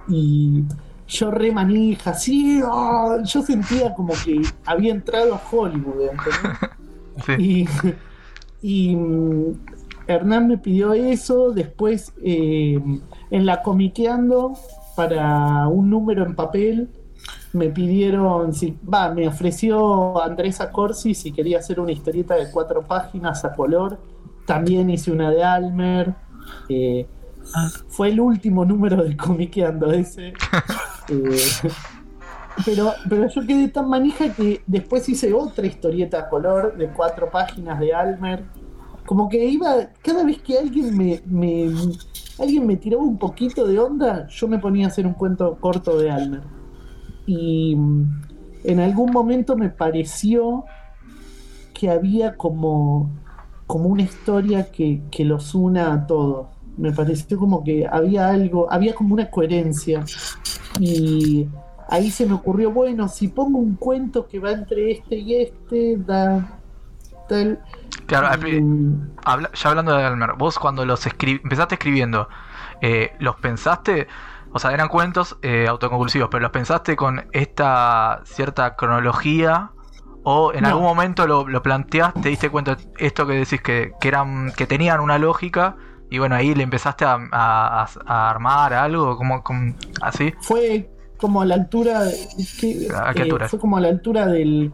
y 0.09 0.65
yo 1.07 1.31
re 1.31 1.53
manija, 1.53 2.15
sí, 2.15 2.61
ah, 2.65 3.19
yo 3.25 3.43
sentía 3.43 3.95
como 3.95 4.15
que 4.25 4.41
había 4.65 4.93
entrado 4.93 5.35
a 5.35 5.43
Hollywood, 5.51 6.01
¿entendés? 6.03 6.71
Sí. 7.39 7.67
Y, 8.63 8.89
y, 8.93 8.97
mm, 8.97 9.53
Hernán 10.07 10.49
me 10.49 10.57
pidió 10.59 10.95
eso, 10.95 11.53
después 11.53 12.13
eh, 12.25 12.81
en 13.31 13.47
la 13.47 13.63
comiqueando 13.63 14.55
para 14.97 15.69
un 15.69 15.91
número 15.91 16.25
en 16.25 16.35
papel 16.35 16.89
me 17.53 17.69
pidieron, 17.69 18.53
si, 18.53 18.79
va, 18.83 19.13
me 19.13 19.29
ofreció 19.29 20.23
Andrés 20.23 20.61
Acorsi 20.61 21.15
si 21.15 21.33
quería 21.33 21.59
hacer 21.59 21.81
una 21.81 21.93
historieta 21.93 22.35
de 22.35 22.51
cuatro 22.51 22.83
páginas 22.83 23.45
a 23.45 23.53
color, 23.55 23.99
también 24.47 24.91
hice 24.91 25.13
una 25.13 25.31
de 25.31 25.45
Almer, 25.45 26.15
eh, 26.69 27.07
fue 27.89 28.09
el 28.11 28.21
último 28.21 28.65
número 28.65 29.03
de 29.05 29.17
comiqueando 29.17 29.93
ese. 29.93 30.33
Eh, 31.09 31.37
pero, 32.65 32.93
pero 33.09 33.29
yo 33.29 33.45
quedé 33.47 33.69
tan 33.69 33.89
manija 33.89 34.33
que 34.33 34.63
después 34.67 35.09
hice 35.09 35.35
otra 35.35 35.67
historieta 35.67 36.21
a 36.21 36.29
color 36.29 36.77
de 36.77 36.89
cuatro 36.91 37.29
páginas 37.31 37.81
de 37.81 37.93
Almer. 37.93 38.45
Como 39.05 39.29
que 39.29 39.45
iba, 39.45 39.89
cada 40.01 40.23
vez 40.25 40.41
que 40.43 40.59
alguien 40.59 40.97
me, 40.97 41.21
me- 41.27 41.73
alguien 42.39 42.67
me 42.67 42.77
tiraba 42.77 43.03
un 43.03 43.19
poquito 43.19 43.67
de 43.67 43.79
onda, 43.81 44.29
yo 44.29 44.47
me 44.47 44.59
ponía 44.61 44.87
a 44.87 44.91
hacer 44.91 45.07
un 45.07 45.15
cuento 45.15 45.59
corto 45.61 45.99
de 45.99 46.11
Almer. 46.11 46.43
Y 47.27 47.75
mm, 47.77 48.23
en 48.65 48.81
algún 48.81 49.13
momento 49.13 49.57
me 49.57 49.69
pareció 49.71 50.65
que 51.75 51.91
había 51.91 52.37
como, 52.37 53.11
como 53.67 53.87
una 53.87 54.03
historia 54.03 54.71
que, 54.71 55.03
que 55.11 55.25
los 55.25 55.55
una 55.55 55.93
a 55.93 56.07
todos. 56.07 56.49
Me 56.77 56.93
pareció 56.93 57.39
como 57.39 57.63
que 57.65 57.87
había 57.87 58.29
algo, 58.29 58.71
había 58.73 58.95
como 58.95 59.15
una 59.15 59.29
coherencia. 59.31 60.05
Y 60.81 61.47
ahí 61.89 62.11
se 62.11 62.27
me 62.27 62.35
ocurrió, 62.35 62.71
bueno, 62.71 63.09
si 63.09 63.29
pongo 63.29 63.59
un 63.59 63.75
cuento 63.77 64.27
que 64.27 64.39
va 64.39 64.53
entre 64.53 64.93
este 64.93 65.17
y 65.17 65.35
este, 65.43 65.97
da 65.99 66.61
tal. 67.29 67.61
Claro, 68.07 68.29
Mm, 68.61 68.95
habla- 69.25 69.51
ya 69.55 69.71
hablando 69.71 69.97
de 69.97 70.05
Almer, 70.05 70.31
vos 70.37 70.59
cuando 70.59 70.85
los 70.85 71.07
escri- 71.07 71.41
empezaste 71.43 71.75
escribiendo, 71.77 72.29
eh, 72.81 73.13
¿los 73.21 73.37
pensaste? 73.37 74.07
O 74.55 74.59
sea, 74.59 74.73
eran 74.73 74.89
cuentos 74.89 75.39
eh, 75.43 75.67
autoconclusivos, 75.69 76.29
pero 76.31 76.43
¿los 76.43 76.51
pensaste 76.51 76.95
con 76.97 77.27
esta 77.33 78.21
cierta 78.25 78.77
cronología? 78.77 79.71
¿O 80.25 80.53
en 80.53 80.63
No. 80.63 80.69
algún 80.69 80.85
momento 80.85 81.27
lo, 81.27 81.49
lo 81.49 81.63
planteaste, 81.63 82.21
te 82.21 82.29
diste 82.29 82.51
cuenta 82.51 82.77
esto 82.99 83.27
que 83.27 83.33
decís 83.35 83.61
que, 83.61 83.93
que 84.01 84.09
eran 84.09 84.53
que 84.57 84.67
tenían 84.67 85.01
una 85.01 85.19
lógica? 85.19 85.77
Y 86.11 86.19
bueno, 86.19 86.35
ahí 86.37 86.55
le 86.55 86.63
empezaste 86.63 87.05
a, 87.07 87.19
a- 87.33 87.89
a 88.07 88.31
armar 88.31 88.75
algo, 88.75 89.17
como, 89.17 89.43
como 89.43 89.75
así. 90.03 90.33
fue 90.43 90.91
como 91.17 91.41
a 91.41 91.47
la 91.47 91.55
altura. 91.55 92.03
de- 92.05 92.15
que- 92.61 92.89
¿A 92.95 93.13
qué 93.15 93.21
eh, 93.21 93.23
altura? 93.23 93.49
Fue 93.49 93.59
como 93.59 93.79
a 93.79 93.81
la 93.81 93.89
altura 93.89 94.27
del 94.27 94.71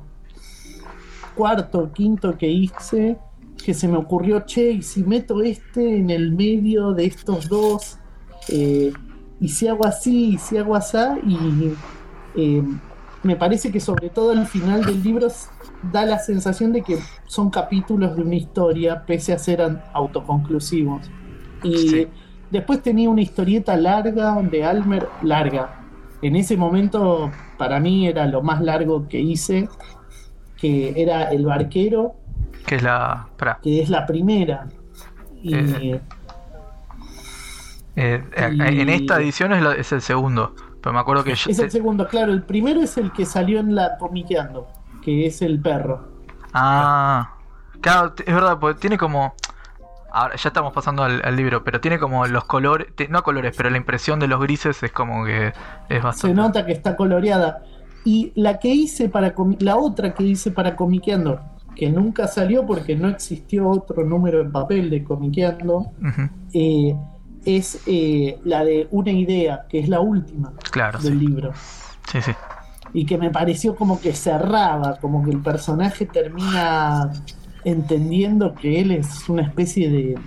cuarto, 1.35 1.93
quinto 1.93 2.37
que 2.37 2.49
hice, 2.49 3.17
que 3.65 3.73
se 3.75 3.87
me 3.89 3.97
ocurrió, 3.97 4.41
che, 4.41 4.73
y 4.73 4.83
si 4.83 5.05
meto 5.05 5.41
este 5.43 5.99
en 5.99 6.11
el 6.11 6.33
medio 6.33 6.93
de 6.93 7.07
estos 7.07 7.49
dos, 7.49 7.99
eh, 8.49 8.93
y 9.41 9.49
si 9.49 9.69
hago 9.69 9.87
así, 9.87 10.35
y 10.35 10.39
si 10.39 10.57
hago 10.57 10.75
así, 10.75 10.99
y 11.27 11.75
eh, 12.37 12.63
me 13.23 13.37
parece 13.37 13.71
que 13.73 13.81
sobre 13.81 14.11
todo 14.11 14.33
al 14.33 14.47
final 14.47 14.85
del 14.85 15.03
libro 15.03 15.29
da 15.93 16.05
la 16.05 16.19
sensación 16.19 16.73
de 16.73 16.83
que 16.83 16.99
son 17.27 17.51
capítulos 17.51 18.17
de 18.17 18.23
una 18.23 18.35
historia, 18.37 19.05
pese 19.07 19.33
a 19.33 19.39
ser 19.39 19.61
autoconclusivos. 19.93 21.11
Y 21.63 21.77
Sí. 21.89 22.09
después 22.51 22.83
tenía 22.83 23.09
una 23.11 23.23
historieta 23.23 23.77
larga 23.77 24.41
de 24.43 24.65
Almer, 24.65 25.09
larga. 25.23 25.85
En 26.23 26.35
ese 26.37 26.57
momento, 26.57 27.31
para 27.59 27.79
mí, 27.81 28.07
era 28.09 28.27
lo 28.27 28.43
más 28.43 28.61
largo 28.61 29.07
que 29.09 29.21
hice, 29.21 29.69
que 30.57 31.01
era 31.01 31.31
El 31.31 31.45
Barquero, 31.47 32.15
Que 32.67 32.75
es 32.77 32.83
la. 32.83 33.29
Que 33.63 33.81
es 33.83 33.89
la 33.89 34.05
primera. 34.05 34.67
Y 35.43 35.55
Eh, 35.55 36.01
eh, 38.01 38.25
eh, 38.37 38.51
Y- 38.73 38.81
en 38.81 38.89
esta 38.89 39.21
edición 39.21 39.53
es, 39.53 39.93
el 39.93 40.01
segundo. 40.03 40.55
Pero 40.81 40.93
me 40.93 41.01
acuerdo 41.01 41.25
que 41.25 41.35
yo. 41.35 41.51
es 41.51 41.59
el 41.59 41.71
segundo, 41.71 42.07
claro. 42.07 42.33
El 42.33 42.43
primero 42.45 42.81
es 42.81 42.97
el 42.99 43.13
que 43.13 43.27
salió 43.27 43.59
en 43.61 43.75
la 43.75 43.99
comiqueando, 43.99 44.69
que 45.03 45.27
es 45.27 45.43
el 45.43 45.61
perro. 45.61 46.09
Ah, 46.53 47.35
claro, 47.81 48.15
es 48.25 48.35
verdad, 48.35 48.59
porque 48.61 48.81
tiene 48.81 48.97
como. 48.99 49.35
Ahora 50.11 50.37
ya 50.37 50.49
estamos 50.49 50.73
pasando 50.73 51.03
al, 51.05 51.21
al 51.23 51.37
libro, 51.37 51.63
pero 51.65 51.81
tiene 51.81 51.99
como 51.99 52.27
los 52.27 52.45
colores, 52.45 52.89
no 53.11 53.23
colores, 53.23 53.55
pero 53.57 53.69
la 53.69 53.77
impresión 53.77 54.19
de 54.19 54.27
los 54.27 54.41
grises 54.41 54.83
es 54.83 54.91
como 54.91 55.25
que 55.25 55.49
es 55.49 55.53
Se 55.91 55.99
bastante. 56.01 56.35
nota 56.35 56.65
que 56.65 56.73
está 56.73 56.97
coloreada. 56.97 57.63
Y 58.05 58.33
la 58.37 58.59
que 58.59 58.69
hice 58.69 59.11
para 59.11 59.35
la 59.59 59.77
otra 59.77 60.15
que 60.15 60.23
hice 60.23 60.51
para 60.51 60.77
comiqueando, 60.77 61.41
que 61.77 61.91
nunca 61.91 62.27
salió 62.27 62.65
porque 62.65 62.97
no 62.97 63.09
existió 63.09 63.69
otro 63.69 64.03
número 64.05 64.41
en 64.41 64.51
papel 64.51 64.89
de 64.89 65.05
comiqueando, 65.05 65.91
eh, 66.55 66.97
es 67.57 67.81
eh, 67.87 68.39
la 68.45 68.65
de 68.65 68.89
una 68.91 69.11
idea, 69.11 69.67
que 69.69 69.79
es 69.79 69.89
la 69.89 70.01
última 70.01 70.53
Claro, 70.71 70.99
del 70.99 71.19
sí. 71.19 71.27
libro. 71.27 71.53
Sí, 72.11 72.21
sí. 72.23 72.33
Y 72.93 73.05
que 73.07 73.19
me 73.19 73.31
pareció 73.31 73.77
como 73.77 74.01
que 74.01 74.13
cerraba, 74.13 74.99
como 74.99 75.25
que 75.25 75.31
el 75.31 75.41
personaje 75.41 76.07
termina 76.07 77.11
entendiendo 77.65 78.55
que 78.55 78.81
él 78.81 78.93
es 78.93 79.29
una 79.29 79.43
especie 79.43 79.91
de. 79.91 80.19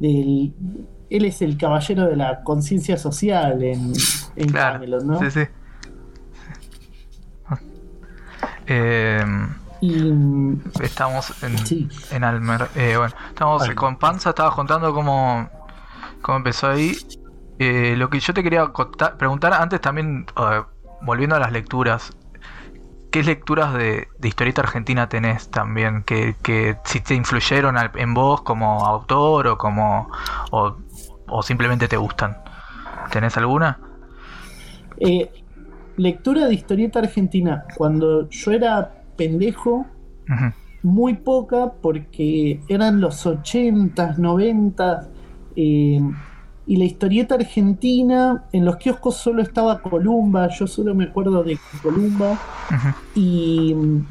del- 0.00 0.54
él 1.10 1.24
es 1.26 1.42
el 1.42 1.56
caballero 1.56 2.06
de 2.08 2.16
la 2.16 2.42
conciencia 2.42 2.96
social 2.96 3.62
en, 3.62 3.92
en 4.36 4.48
Claro. 4.48 4.74
Camelot, 4.74 5.04
¿no? 5.04 5.18
Sí, 5.20 5.30
sí. 5.30 5.40
Eh, 8.66 9.22
Y 9.80 10.12
estamos 10.82 11.42
en, 11.42 11.58
sí, 11.66 11.88
en 12.10 12.24
Almer. 12.24 12.68
Eh, 12.74 12.94
bueno, 12.96 13.14
estamos 13.28 13.68
con 13.74 13.96
Panza, 13.98 14.30
estaba 14.30 14.54
contando 14.54 14.92
cómo, 14.94 15.48
cómo 16.24 16.38
empezó 16.38 16.68
ahí. 16.68 16.96
Eh, 17.58 17.94
lo 17.96 18.08
que 18.10 18.18
yo 18.18 18.32
te 18.34 18.42
quería 18.42 18.66
contar- 18.68 19.16
preguntar 19.18 19.52
antes 19.52 19.80
también, 19.80 20.26
volviendo 21.02 21.36
a 21.36 21.38
las 21.38 21.52
lecturas, 21.52 22.16
¿qué 23.12 23.22
lecturas 23.22 23.74
de, 23.74 24.08
de 24.18 24.28
historieta 24.28 24.62
argentina 24.62 25.08
tenés 25.08 25.50
también? 25.50 26.02
Que, 26.02 26.34
que 26.42 26.76
si 26.84 27.00
te 27.00 27.14
influyeron 27.14 27.76
al- 27.76 27.92
en 27.94 28.14
vos 28.14 28.42
como 28.42 28.84
autor 28.86 29.46
o 29.48 29.58
como... 29.58 30.10
O, 30.50 30.74
o 31.26 31.42
simplemente 31.42 31.88
te 31.88 31.96
gustan? 31.96 32.36
¿Tenés 33.10 33.36
alguna? 33.36 33.78
Eh, 34.98 35.30
lectura 35.96 36.46
de 36.46 36.54
historieta 36.54 37.00
argentina. 37.00 37.64
Cuando 37.76 38.28
yo 38.30 38.50
era 38.52 39.02
pendejo, 39.16 39.86
muy 40.82 41.14
poca 41.14 41.72
porque 41.80 42.60
eran 42.68 43.00
los 43.00 43.26
80s, 43.26 44.18
90 44.18 45.08
eh, 45.56 46.00
y 46.66 46.76
la 46.76 46.84
historieta 46.84 47.34
argentina, 47.34 48.44
en 48.52 48.64
los 48.64 48.76
kioscos 48.76 49.16
solo 49.16 49.42
estaba 49.42 49.82
Columba, 49.82 50.48
yo 50.48 50.66
solo 50.66 50.94
me 50.94 51.04
acuerdo 51.04 51.42
de 51.42 51.58
Columba, 51.82 52.38
y 53.14 53.74
mm, 53.74 54.06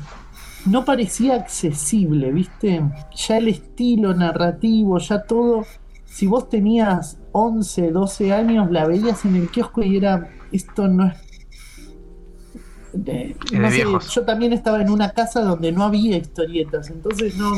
no 0.67 0.86
parecía 0.86 1.36
accesible, 1.36 2.32
¿viste? 2.32 2.84
Ya 3.15 3.38
el 3.38 3.47
estilo 3.47 4.13
narrativo, 4.13 4.99
ya 4.99 5.23
todo, 5.23 5.65
si 6.06 6.27
vos 6.27 6.47
tenías 6.49 7.17
11, 7.32 7.91
12 7.91 8.34
años, 8.34 8.69
la 8.69 8.86
veías 8.86 9.25
en 9.25 9.36
el 9.36 9.49
kiosco 9.49 9.82
y 9.82 9.97
era, 9.97 10.29
esto 10.51 10.88
no 10.88 11.08
es 11.08 11.34
yo 14.13 14.23
también 14.23 14.53
estaba 14.53 14.82
en 14.82 14.89
una 14.89 15.12
casa 15.12 15.41
donde 15.41 15.71
no 15.71 15.84
había 15.84 16.17
historietas, 16.17 16.89
entonces 16.89 17.36
no, 17.36 17.51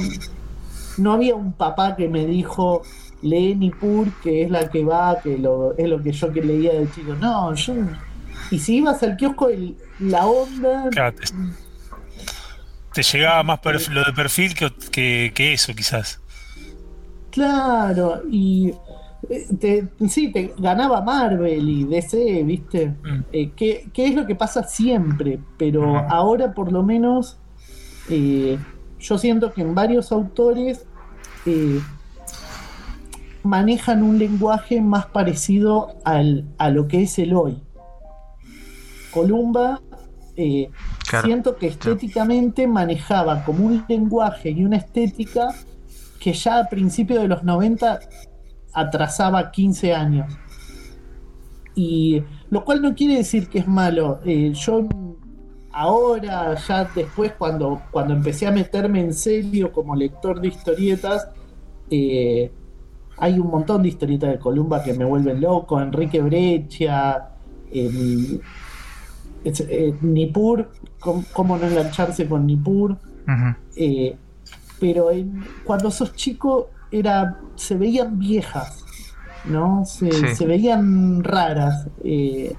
no 0.98 1.14
había 1.14 1.36
un 1.36 1.54
papá 1.54 1.96
que 1.96 2.08
me 2.08 2.26
dijo 2.26 2.84
lee 3.26 3.56
Nippur, 3.56 4.08
que 4.22 4.44
es 4.44 4.52
la 4.52 4.70
que 4.70 4.86
va, 4.86 5.20
que 5.22 5.38
lo, 5.38 5.76
es 5.78 5.90
lo 5.90 6.02
que 6.02 6.12
yo 6.12 6.32
que 6.32 6.42
leía 6.42 6.74
de 6.74 6.90
chico. 6.92 7.16
No, 7.16 7.54
yo. 7.56 7.74
Y 8.52 8.60
si 8.60 8.78
ibas 8.78 9.02
al 9.04 9.18
kiosco, 9.18 9.50
la 10.00 10.26
onda. 10.28 10.90
te, 12.94 13.04
llegaba 13.04 13.44
más 13.44 13.60
lo 13.90 14.04
de 14.04 14.14
perfil 14.14 14.54
que, 14.54 15.32
que, 15.34 15.54
eso, 15.54 15.74
quizás. 15.74 16.22
Claro, 17.32 18.22
y 18.32 18.74
te, 19.60 19.88
sí, 20.08 20.32
te 20.32 20.54
ganaba 20.58 21.02
Marvel 21.02 21.68
y 21.68 21.84
DC, 21.86 22.44
¿viste? 22.44 22.90
Mm. 22.90 23.24
Eh, 23.34 23.52
que, 23.56 23.90
es 23.96 24.16
lo 24.16 24.26
que 24.26 24.36
pasa 24.36 24.64
siempre, 24.64 25.40
pero 25.58 25.98
ahora 26.10 26.54
por 26.54 26.72
lo 26.72 26.84
menos 26.84 27.38
eh, 28.10 28.58
yo 29.00 29.18
siento 29.18 29.52
que 29.52 29.62
en 29.62 29.74
varios 29.74 30.12
autores 30.12 30.86
eh, 31.46 31.80
manejan 33.46 34.04
un 34.04 34.18
lenguaje 34.18 34.82
más 34.82 35.06
parecido 35.06 35.96
al, 36.04 36.46
a 36.58 36.70
lo 36.70 36.88
que 36.88 37.04
es 37.04 37.20
el 37.20 37.34
hoy. 37.34 37.62
Columba, 39.12 39.82
siento 41.24 41.56
que 41.56 41.68
estéticamente 41.68 42.68
manejaba 42.68 43.46
como 43.46 43.66
un 43.68 43.86
lenguaje 43.88 44.50
y 44.50 44.66
una 44.66 44.78
estética 44.78 45.54
que 46.20 46.34
ya 46.34 46.60
a 46.60 46.70
principios 46.70 47.22
de 47.22 47.28
los 47.28 47.44
90 47.44 48.00
atrasaba 48.74 49.52
15 49.52 49.94
años. 49.94 50.38
Y 51.76 52.24
lo 52.50 52.66
cual 52.66 52.82
no 52.82 52.96
quiere 52.96 53.18
decir 53.18 53.48
que 53.48 53.60
es 53.60 53.68
malo. 53.68 54.20
Eh, 54.26 54.54
yo 54.54 54.88
ahora, 55.72 56.56
ya 56.56 56.86
después, 56.96 57.34
cuando, 57.38 57.82
cuando 57.92 58.14
empecé 58.14 58.48
a 58.48 58.52
meterme 58.52 59.02
en 59.02 59.14
serio 59.14 59.72
como 59.72 59.96
lector 59.96 60.42
de 60.42 60.48
historietas, 60.48 61.30
eh, 61.92 62.52
hay 63.18 63.40
un 63.40 63.48
montón 63.48 63.82
de 63.82 63.90
historietas 63.90 64.32
de 64.32 64.40
Columba 64.40 64.84
que 64.84 64.94
me 64.94 65.06
vuelven 65.06 65.42
loco. 65.42 65.80
Enrique 65.80 66.22
Brecha, 66.22 67.30
eh, 67.72 68.40
Nippur, 70.02 70.72
cómo, 71.00 71.58
no 71.58 71.68
engancharse 71.68 72.28
con 72.28 72.46
Nippur. 72.46 72.98
pero 74.80 75.10
cuando 75.64 75.92
sos 75.92 76.14
chico 76.14 76.70
era, 76.92 77.40
se 77.56 77.76
veían 77.76 78.20
viejas, 78.20 78.84
¿no? 79.46 79.84
Se, 79.86 80.46
veían 80.46 81.24
raras. 81.24 81.88
Eh, 82.04 82.56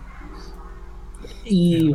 y 1.44 1.94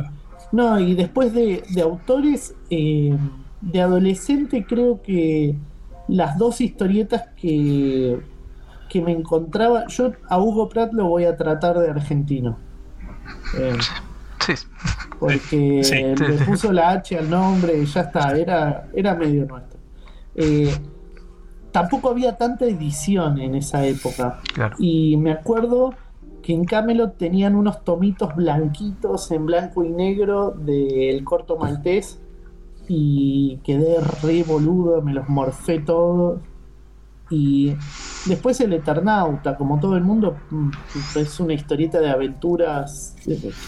no, 0.52 0.78
y 0.78 0.94
después 0.94 1.32
de, 1.32 1.62
autores, 1.82 2.54
eh, 2.70 3.16
de 3.60 3.80
adolescente 3.80 4.64
creo 4.66 5.02
que 5.02 5.56
las 6.08 6.36
dos 6.36 6.60
historietas 6.60 7.24
que, 7.40 8.20
que 8.92 9.00
me 9.00 9.10
encontraba, 9.10 9.86
yo 9.88 10.12
a 10.28 10.38
Hugo 10.38 10.68
Pratt 10.68 10.92
lo 10.92 11.06
voy 11.06 11.24
a 11.24 11.34
tratar 11.34 11.78
de 11.78 11.88
argentino. 11.88 12.58
Eh, 13.58 13.78
sí. 14.44 14.52
Porque 15.18 16.14
le 16.18 16.44
puso 16.44 16.70
la 16.70 16.90
H 16.90 17.18
al 17.18 17.30
nombre 17.30 17.78
y 17.78 17.86
ya 17.86 18.02
está, 18.02 18.36
era, 18.36 18.90
era 18.94 19.14
medio 19.14 19.46
nuestro. 19.46 19.80
Eh, 20.34 20.70
tampoco 21.70 22.10
había 22.10 22.36
tanta 22.36 22.66
edición 22.66 23.38
en 23.38 23.54
esa 23.54 23.82
época. 23.86 24.40
Y 24.78 25.16
me 25.16 25.32
acuerdo 25.32 25.94
que 26.42 26.52
en 26.52 26.66
Camelot 26.66 27.16
tenían 27.16 27.54
unos 27.54 27.84
tomitos 27.84 28.36
blanquitos 28.36 29.30
en 29.30 29.46
blanco 29.46 29.84
y 29.84 29.88
negro 29.88 30.50
del 30.50 31.24
corto 31.24 31.56
maltés 31.56 32.20
y 32.88 33.58
quedé 33.64 34.00
re 34.22 34.42
boludo, 34.42 35.00
me 35.00 35.14
los 35.14 35.30
morfé 35.30 35.78
todos. 35.78 36.40
Y 37.32 37.74
después 38.26 38.60
el 38.60 38.74
Eternauta, 38.74 39.56
como 39.56 39.80
todo 39.80 39.96
el 39.96 40.04
mundo, 40.04 40.36
mm, 40.50 40.70
es 41.16 41.40
una 41.40 41.54
historieta 41.54 41.98
de 41.98 42.10
aventuras 42.10 43.16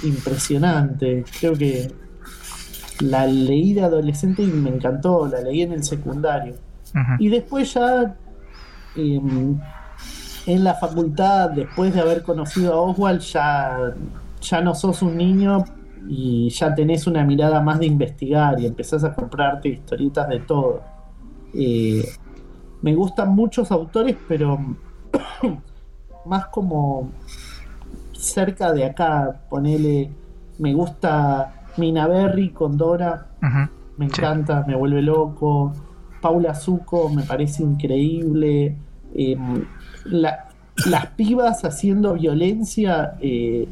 impresionante. 0.02 1.24
Creo 1.40 1.54
que 1.54 1.90
la 3.00 3.26
leí 3.26 3.72
de 3.72 3.82
adolescente 3.82 4.42
y 4.42 4.48
me 4.48 4.68
encantó, 4.68 5.26
la 5.26 5.40
leí 5.40 5.62
en 5.62 5.72
el 5.72 5.82
secundario. 5.82 6.56
Y 7.18 7.30
después 7.30 7.72
ya 7.72 8.14
em, 8.96 9.58
en 10.46 10.62
la 10.62 10.74
facultad, 10.74 11.50
después 11.50 11.94
de 11.94 12.00
haber 12.02 12.22
conocido 12.22 12.74
a 12.74 12.80
Oswald, 12.82 13.20
ya, 13.20 13.94
ya 14.42 14.60
no 14.60 14.74
sos 14.74 15.00
un 15.00 15.16
niño 15.16 15.64
y 16.06 16.50
ya 16.50 16.74
tenés 16.74 17.06
una 17.06 17.24
mirada 17.24 17.62
más 17.62 17.78
de 17.78 17.86
investigar 17.86 18.60
y 18.60 18.66
empezás 18.66 19.04
a 19.04 19.14
comprarte 19.14 19.70
historietas 19.70 20.28
de 20.28 20.40
todo. 20.40 20.82
Eh, 21.54 22.04
me 22.84 22.94
gustan 22.94 23.34
muchos 23.34 23.72
autores, 23.72 24.14
pero 24.28 24.58
más 26.26 26.46
como 26.48 27.08
cerca 28.12 28.74
de 28.74 28.84
acá, 28.84 29.40
ponele, 29.48 30.10
me 30.58 30.74
gusta 30.74 31.64
Mina 31.78 32.06
Berry 32.06 32.50
con 32.50 32.76
Dora, 32.76 33.28
me 33.96 34.04
encanta, 34.04 34.64
me 34.66 34.76
vuelve 34.76 35.00
loco. 35.00 35.72
Paula 36.20 36.54
Zuco 36.54 37.08
me 37.08 37.22
parece 37.22 37.62
increíble. 37.62 38.76
Em, 39.14 39.64
las 40.04 41.06
pibas 41.16 41.64
haciendo 41.64 42.12
violencia 42.12 43.14
eh, 43.22 43.66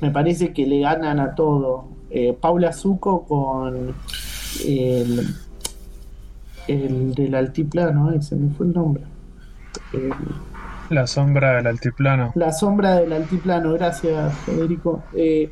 me 0.00 0.10
parece 0.10 0.52
que 0.52 0.66
le 0.66 0.80
ganan 0.80 1.20
a 1.20 1.36
todo. 1.36 1.84
Eh, 2.10 2.32
Paula 2.32 2.72
Zuco 2.72 3.24
con 3.24 3.94
el, 4.66 5.28
el 6.68 7.14
del 7.14 7.34
altiplano, 7.34 8.12
ese 8.12 8.36
me 8.36 8.50
fue 8.50 8.66
el 8.66 8.74
nombre. 8.74 9.02
la 10.90 11.06
sombra 11.06 11.56
del 11.56 11.66
altiplano. 11.66 12.32
La 12.34 12.52
sombra 12.52 12.96
del 12.96 13.12
altiplano, 13.12 13.72
gracias 13.72 14.34
Federico. 14.38 15.02
Eh, 15.14 15.50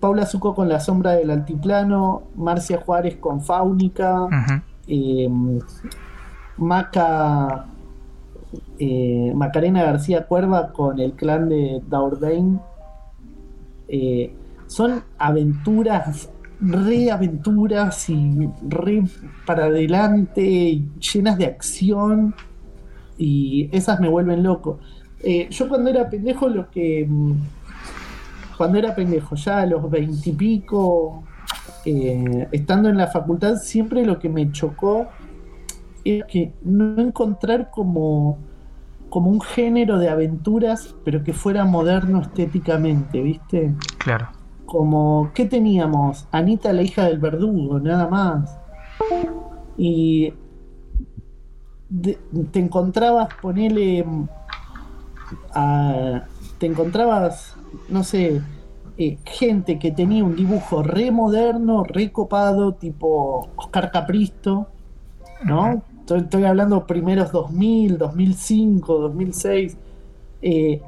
Paula 0.00 0.26
Zuco 0.26 0.54
con 0.54 0.68
la 0.68 0.80
sombra 0.80 1.12
del 1.12 1.30
altiplano, 1.30 2.24
Marcia 2.36 2.78
Juárez 2.84 3.16
con 3.16 3.42
Fáunica. 3.42 4.28
Eh, 4.86 5.28
Maca, 6.58 7.66
eh, 8.78 9.32
Macarena 9.34 9.82
García 9.82 10.26
Cuerva 10.26 10.72
con 10.72 10.98
el 11.00 11.12
clan 11.12 11.48
de 11.48 11.82
Daurdain. 11.88 12.60
Eh, 13.88 14.34
son 14.66 15.02
aventuras, 15.18 16.30
re 16.60 17.10
aventuras 17.10 18.08
y 18.08 18.48
re 18.68 19.02
para 19.44 19.66
adelante, 19.66 20.82
llenas 21.12 21.38
de 21.38 21.46
acción. 21.46 22.34
Y 23.18 23.68
esas 23.72 24.00
me 24.00 24.08
vuelven 24.08 24.42
loco. 24.42 24.78
yo 25.50 25.68
cuando 25.68 25.90
era 25.90 26.08
pendejo, 26.08 26.48
lo 26.48 26.70
que. 26.70 27.06
Mm, 27.08 27.34
cuando 28.56 28.78
era 28.78 28.94
pendejo, 28.94 29.34
ya 29.36 29.60
a 29.60 29.66
los 29.66 29.90
veintipico, 29.90 31.24
eh, 31.84 32.48
estando 32.50 32.88
en 32.88 32.96
la 32.96 33.06
facultad, 33.06 33.56
siempre 33.56 34.04
lo 34.04 34.18
que 34.18 34.28
me 34.28 34.50
chocó 34.50 35.08
era 36.04 36.26
que 36.26 36.52
no 36.62 37.00
encontrar 37.00 37.70
como, 37.70 38.38
como 39.08 39.30
un 39.30 39.40
género 39.40 39.98
de 39.98 40.08
aventuras, 40.08 40.94
pero 41.04 41.22
que 41.22 41.32
fuera 41.32 41.64
moderno 41.64 42.22
estéticamente, 42.22 43.20
¿viste? 43.22 43.74
Claro. 43.98 44.28
Como, 44.66 45.30
¿qué 45.34 45.46
teníamos? 45.46 46.26
Anita, 46.32 46.72
la 46.72 46.82
hija 46.82 47.04
del 47.04 47.18
verdugo, 47.18 47.80
nada 47.80 48.08
más. 48.08 48.58
Y 49.76 50.34
te 52.52 52.58
encontrabas, 52.58 53.28
ponele. 53.40 54.04
A, 55.54 56.24
te 56.58 56.66
encontrabas, 56.66 57.56
no 57.88 58.04
sé, 58.04 58.40
eh, 58.98 59.18
gente 59.24 59.78
que 59.78 59.92
tenía 59.92 60.24
un 60.24 60.36
dibujo 60.36 60.82
re 60.82 61.10
moderno, 61.10 61.84
re 61.84 62.12
copado, 62.12 62.72
tipo 62.72 63.48
Oscar 63.56 63.90
Capristo, 63.90 64.68
¿no? 65.44 65.82
estoy, 66.14 66.44
hablando 66.44 66.86
primeros 66.86 67.32
2000, 67.32 67.98
2005, 67.98 68.98
2006. 68.98 69.76
eh, 70.42 70.80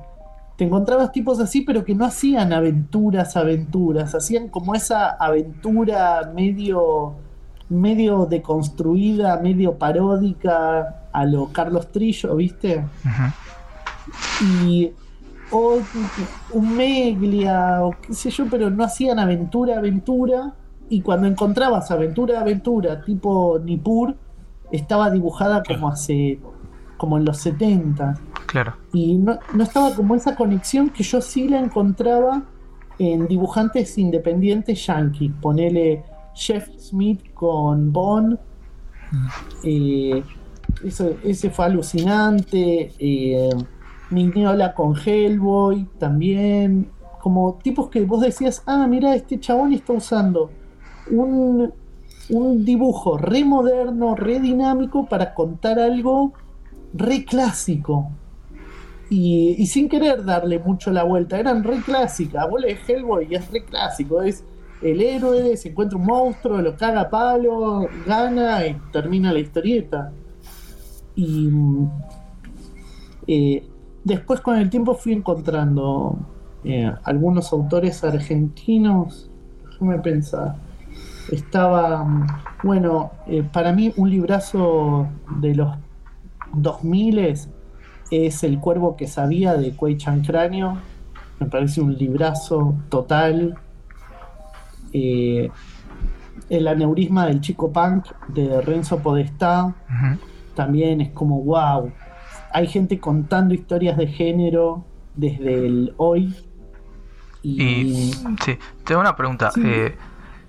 te 0.58 0.64
encontrabas 0.64 1.12
tipos 1.12 1.38
así, 1.38 1.60
pero 1.60 1.84
que 1.84 1.94
no 1.94 2.04
hacían 2.04 2.52
aventuras, 2.52 3.36
aventuras, 3.36 4.16
hacían 4.16 4.48
como 4.48 4.74
esa 4.74 5.10
aventura 5.10 6.32
medio, 6.34 7.14
medio 7.68 8.26
deconstruida, 8.26 9.38
medio 9.38 9.78
paródica 9.78 11.06
a 11.12 11.24
lo 11.26 11.52
Carlos 11.52 11.92
Trillo, 11.92 12.34
¿viste? 12.34 12.84
Y 14.60 14.90
o 15.52 15.78
un 16.52 16.76
Meglia 16.76 17.84
o 17.84 17.92
qué 17.92 18.12
sé 18.12 18.30
yo, 18.30 18.46
pero 18.50 18.68
no 18.68 18.82
hacían 18.82 19.20
aventura, 19.20 19.78
aventura. 19.78 20.54
Y 20.88 21.02
cuando 21.02 21.28
encontrabas 21.28 21.92
aventura, 21.92 22.40
aventura, 22.40 23.04
tipo 23.04 23.60
Nippur, 23.60 24.16
estaba 24.72 25.08
dibujada 25.08 25.62
como 25.62 25.88
hace, 25.88 26.40
como 26.98 27.16
en 27.16 27.24
los 27.24 27.38
70. 27.38 28.14
Claro. 28.46 28.74
Y 28.92 29.16
no, 29.16 29.38
no 29.54 29.62
estaba 29.62 29.94
como 29.94 30.14
esa 30.14 30.36
conexión 30.36 30.90
que 30.90 31.02
yo 31.02 31.22
sí 31.22 31.48
la 31.48 31.58
encontraba 31.58 32.42
en 32.98 33.26
dibujantes 33.26 33.96
independientes 33.96 34.86
yankees. 34.86 35.32
Ponele 35.40 36.02
Jeff 36.34 36.68
Smith 36.78 37.32
con 37.32 37.92
Bond. 37.92 38.38
Eh, 39.64 40.22
eso, 40.84 41.16
ese 41.24 41.50
fue 41.50 41.64
alucinante. 41.64 42.92
Eh, 42.98 43.50
Mignola 44.10 44.74
con 44.74 44.94
Hellboy 44.96 45.86
también. 45.98 46.90
Como 47.22 47.58
tipos 47.62 47.88
que 47.88 48.04
vos 48.04 48.20
decías, 48.20 48.62
ah, 48.66 48.86
mira, 48.86 49.14
este 49.14 49.38
chabón 49.40 49.72
está 49.72 49.92
usando 49.92 50.50
un, 51.10 51.72
un 52.30 52.64
dibujo 52.64 53.18
re 53.18 53.44
moderno, 53.44 54.14
re 54.14 54.40
dinámico 54.40 55.06
para 55.06 55.34
contar 55.34 55.78
algo 55.78 56.32
re 56.94 57.24
clásico. 57.24 58.10
Y, 59.10 59.66
sin 59.66 59.88
querer 59.88 60.24
darle 60.24 60.58
mucho 60.58 60.90
la 60.90 61.02
vuelta, 61.02 61.38
eran 61.38 61.64
re 61.64 61.80
clásicas. 61.80 62.48
Vos 62.48 62.60
lees 62.60 62.80
Hellboy 62.86 63.28
y 63.30 63.34
es 63.36 63.50
re 63.50 63.64
clásico. 63.64 64.20
Es 64.22 64.44
el 64.82 65.00
héroe, 65.00 65.56
se 65.56 65.70
encuentra 65.70 65.98
un 65.98 66.04
monstruo, 66.04 66.60
lo 66.60 66.76
caga 66.76 67.02
a 67.02 67.10
palo, 67.10 67.88
gana 68.06 68.66
y 68.66 68.76
termina 68.92 69.32
la 69.32 69.38
historieta. 69.38 70.12
Y 71.16 71.50
eh, 73.26 73.66
después 74.04 74.40
con 74.40 74.56
el 74.56 74.68
tiempo 74.70 74.94
fui 74.94 75.12
encontrando 75.12 76.18
eh, 76.64 76.92
algunos 77.04 77.52
autores 77.52 78.04
argentinos. 78.04 79.30
Déjame 79.70 79.98
pensar. 80.00 80.56
Estaba, 81.32 82.06
bueno, 82.62 83.10
eh, 83.26 83.42
para 83.42 83.72
mí 83.72 83.92
un 83.96 84.10
librazo 84.10 85.08
de 85.40 85.54
los 85.54 85.76
2000 86.54 87.18
es 88.10 88.44
El 88.44 88.58
cuervo 88.60 88.96
que 88.96 89.06
sabía 89.06 89.54
de 89.54 89.72
Cuey 89.72 89.96
Chancráneo. 89.96 90.78
Me 91.40 91.46
parece 91.46 91.80
un 91.80 91.94
librazo 91.94 92.74
total. 92.88 93.58
Eh, 94.92 95.50
el 96.48 96.68
aneurisma 96.68 97.26
del 97.26 97.40
chico 97.40 97.72
punk 97.72 98.06
de 98.28 98.60
Renzo 98.60 98.98
Podestá. 98.98 99.74
También 100.54 101.00
es 101.00 101.10
como 101.10 101.42
wow 101.42 101.92
hay 102.52 102.66
gente 102.66 102.98
contando 102.98 103.54
historias 103.54 103.96
de 103.96 104.06
género 104.06 104.84
desde 105.14 105.66
el 105.66 105.94
hoy. 105.96 106.34
Y, 107.42 108.12
sí, 108.44 108.58
tengo 108.84 109.00
una 109.00 109.16
pregunta. 109.16 109.50
Eh, 109.64 109.96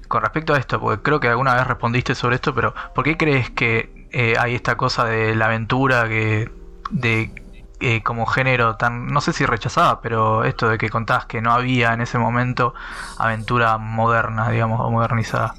con 0.07 0.23
respecto 0.23 0.55
a 0.55 0.57
esto, 0.57 0.79
porque 0.79 1.03
creo 1.03 1.19
que 1.19 1.27
alguna 1.27 1.53
vez 1.53 1.67
respondiste 1.67 2.15
sobre 2.15 2.35
esto, 2.35 2.55
pero 2.55 2.73
¿por 2.95 3.03
qué 3.03 3.15
crees 3.15 3.51
que 3.51 3.98
eh, 4.11 4.35
hay 4.39 4.55
esta 4.55 4.75
cosa 4.77 5.05
de 5.05 5.35
la 5.35 5.45
aventura 5.45 6.07
que 6.07 6.49
de 6.91 7.31
eh, 7.79 8.03
como 8.03 8.25
género 8.25 8.75
tan, 8.75 9.07
no 9.07 9.21
sé 9.21 9.31
si 9.33 9.45
rechazada, 9.45 10.01
pero 10.01 10.43
esto 10.43 10.67
de 10.69 10.77
que 10.77 10.89
contás 10.89 11.25
que 11.25 11.41
no 11.41 11.51
había 11.51 11.93
en 11.93 12.01
ese 12.01 12.17
momento 12.17 12.73
aventura 13.17 13.77
moderna, 13.77 14.49
digamos, 14.49 14.81
o 14.81 14.91
modernizada? 14.91 15.55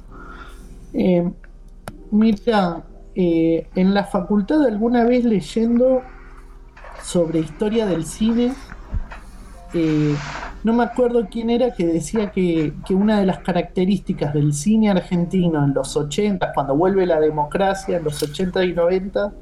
mira, 2.11 2.83
en 3.15 3.93
la 3.93 4.03
facultad 4.03 4.63
alguna 4.65 5.05
vez 5.05 5.23
leyendo 5.23 6.01
sobre 7.01 7.39
historia 7.39 7.85
del 7.85 8.05
cine. 8.05 8.53
Eh, 9.73 10.15
no 10.63 10.73
me 10.73 10.83
acuerdo 10.83 11.27
quién 11.29 11.49
era 11.49 11.73
que 11.73 11.85
decía 11.85 12.31
que, 12.31 12.73
una 12.91 13.19
de 13.19 13.25
las 13.25 13.39
características 13.39 14.33
del 14.33 14.53
cine 14.53 14.91
argentino 14.91 15.63
en 15.63 15.73
los 15.73 15.95
80, 15.95 16.53
cuando 16.53 16.75
vuelve 16.75 17.05
la 17.05 17.19
democracia, 17.19 17.97
en 17.97 18.03
los 18.03 18.21
80 18.21 18.63
y 18.65 18.73
90, 18.73 19.33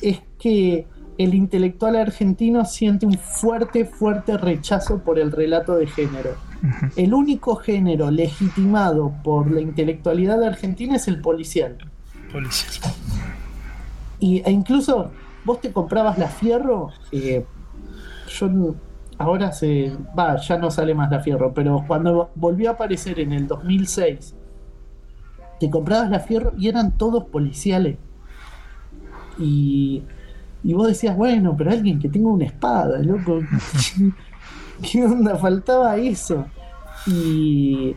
es 0.00 0.22
que 0.38 0.86
el 1.18 1.34
intelectual 1.34 1.96
argentino 1.96 2.64
siente 2.64 3.06
un 3.06 3.18
fuerte, 3.18 3.84
fuerte 3.84 4.36
rechazo 4.36 4.98
por 4.98 5.18
el 5.18 5.32
relato 5.32 5.76
de 5.76 5.86
género. 5.86 6.36
El 6.96 7.14
único 7.14 7.56
género 7.56 8.10
legitimado 8.10 9.12
por 9.22 9.50
la 9.50 9.60
intelectualidad 9.60 10.42
argentina 10.42 10.96
es 10.96 11.08
el 11.08 11.20
policial. 11.20 11.76
Policial. 12.32 12.92
Y, 14.18 14.40
e 14.44 14.50
incluso 14.50 15.10
vos 15.44 15.60
te 15.60 15.72
comprabas 15.72 16.16
la 16.16 16.28
Fierro, 16.28 16.90
eh, 17.12 17.44
yo 18.28 18.48
ahora 19.18 19.52
se 19.52 19.92
va, 20.18 20.36
ya 20.36 20.58
no 20.58 20.70
sale 20.70 20.94
más 20.94 21.10
la 21.10 21.20
Fierro, 21.20 21.52
pero 21.54 21.84
cuando 21.86 22.30
volvió 22.34 22.70
a 22.70 22.72
aparecer 22.74 23.20
en 23.20 23.32
el 23.32 23.46
2006, 23.46 24.34
te 25.60 25.70
comprabas 25.70 26.10
la 26.10 26.20
Fierro 26.20 26.52
y 26.58 26.68
eran 26.68 26.96
todos 26.96 27.24
policiales. 27.24 27.96
Y, 29.38 30.02
y 30.62 30.74
vos 30.74 30.88
decías, 30.88 31.16
bueno, 31.16 31.54
pero 31.56 31.70
alguien 31.70 31.98
que 31.98 32.08
tenga 32.08 32.28
una 32.28 32.46
espada, 32.46 32.98
loco. 32.98 33.40
¿Qué 34.90 35.04
onda? 35.04 35.36
Faltaba 35.36 35.96
eso. 35.96 36.46
Y, 37.06 37.94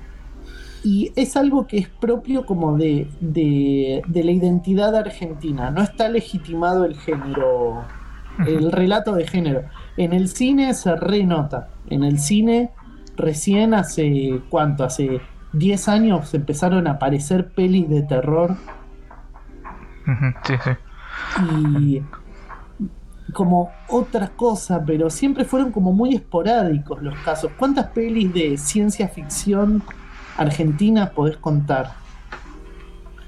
y 0.83 1.11
es 1.15 1.35
algo 1.35 1.67
que 1.67 1.77
es 1.77 1.89
propio 1.89 2.45
como 2.45 2.77
de, 2.77 3.09
de, 3.19 4.03
la 4.07 4.31
identidad 4.31 4.95
argentina. 4.95 5.71
No 5.71 5.81
está 5.81 6.09
legitimado 6.09 6.85
el 6.85 6.95
género, 6.95 7.83
el 8.45 8.71
relato 8.71 9.13
de 9.13 9.27
género. 9.27 9.63
En 9.97 10.13
el 10.13 10.29
cine 10.29 10.73
se 10.73 10.95
renota. 10.95 11.69
En 11.89 12.03
el 12.03 12.19
cine 12.19 12.71
recién 13.15 13.73
hace, 13.73 14.41
¿cuánto? 14.49 14.83
Hace 14.83 15.21
10 15.53 15.87
años 15.89 16.33
empezaron 16.33 16.87
a 16.87 16.91
aparecer 16.91 17.49
pelis 17.49 17.89
de 17.89 18.03
terror. 18.03 18.55
Sí, 20.43 20.53
sí. 20.63 20.71
Y 21.61 22.01
como 23.33 23.71
otra 23.89 24.29
cosa, 24.29 24.83
pero 24.85 25.09
siempre 25.09 25.43
fueron 25.43 25.71
como 25.71 25.91
muy 25.91 26.15
esporádicos 26.15 27.01
los 27.01 27.17
casos. 27.19 27.51
¿Cuántas 27.57 27.87
pelis 27.87 28.33
de 28.33 28.57
ciencia 28.57 29.07
ficción 29.07 29.83
Argentina 30.37 31.11
podés 31.13 31.37
contar? 31.37 31.91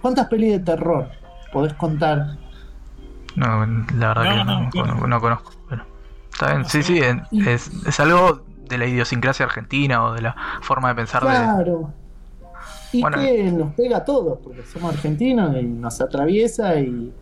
¿Cuántas 0.02 0.28
pelis 0.28 0.52
de 0.52 0.60
terror 0.60 1.10
podés 1.52 1.74
contar? 1.74 2.38
No, 3.36 3.66
la 3.98 4.14
verdad 4.14 4.70
que 4.72 4.82
no, 4.82 5.20
conozco. 5.20 5.52
Está 6.40 6.54
bien, 6.54 6.66
sí, 6.70 6.84
sí, 6.84 7.02
es, 7.46 8.00
algo 8.00 8.44
de 8.70 8.78
la 8.78 8.86
idiosincrasia 8.86 9.46
argentina 9.46 10.06
o 10.06 10.14
de 10.14 10.22
la 10.22 10.38
forma 10.62 10.88
de 10.88 10.96
pensar 10.96 11.22
claro. 11.22 11.92
Y 12.94 13.04
que 13.04 13.52
nos 13.52 13.74
pega 13.74 13.98
a 13.98 14.06
todos, 14.06 14.40
porque 14.42 14.64
somos 14.64 14.94
argentinos 14.94 15.54
y 15.58 15.64
nos 15.64 16.00
atraviesa 16.00 16.80
y. 16.80 17.14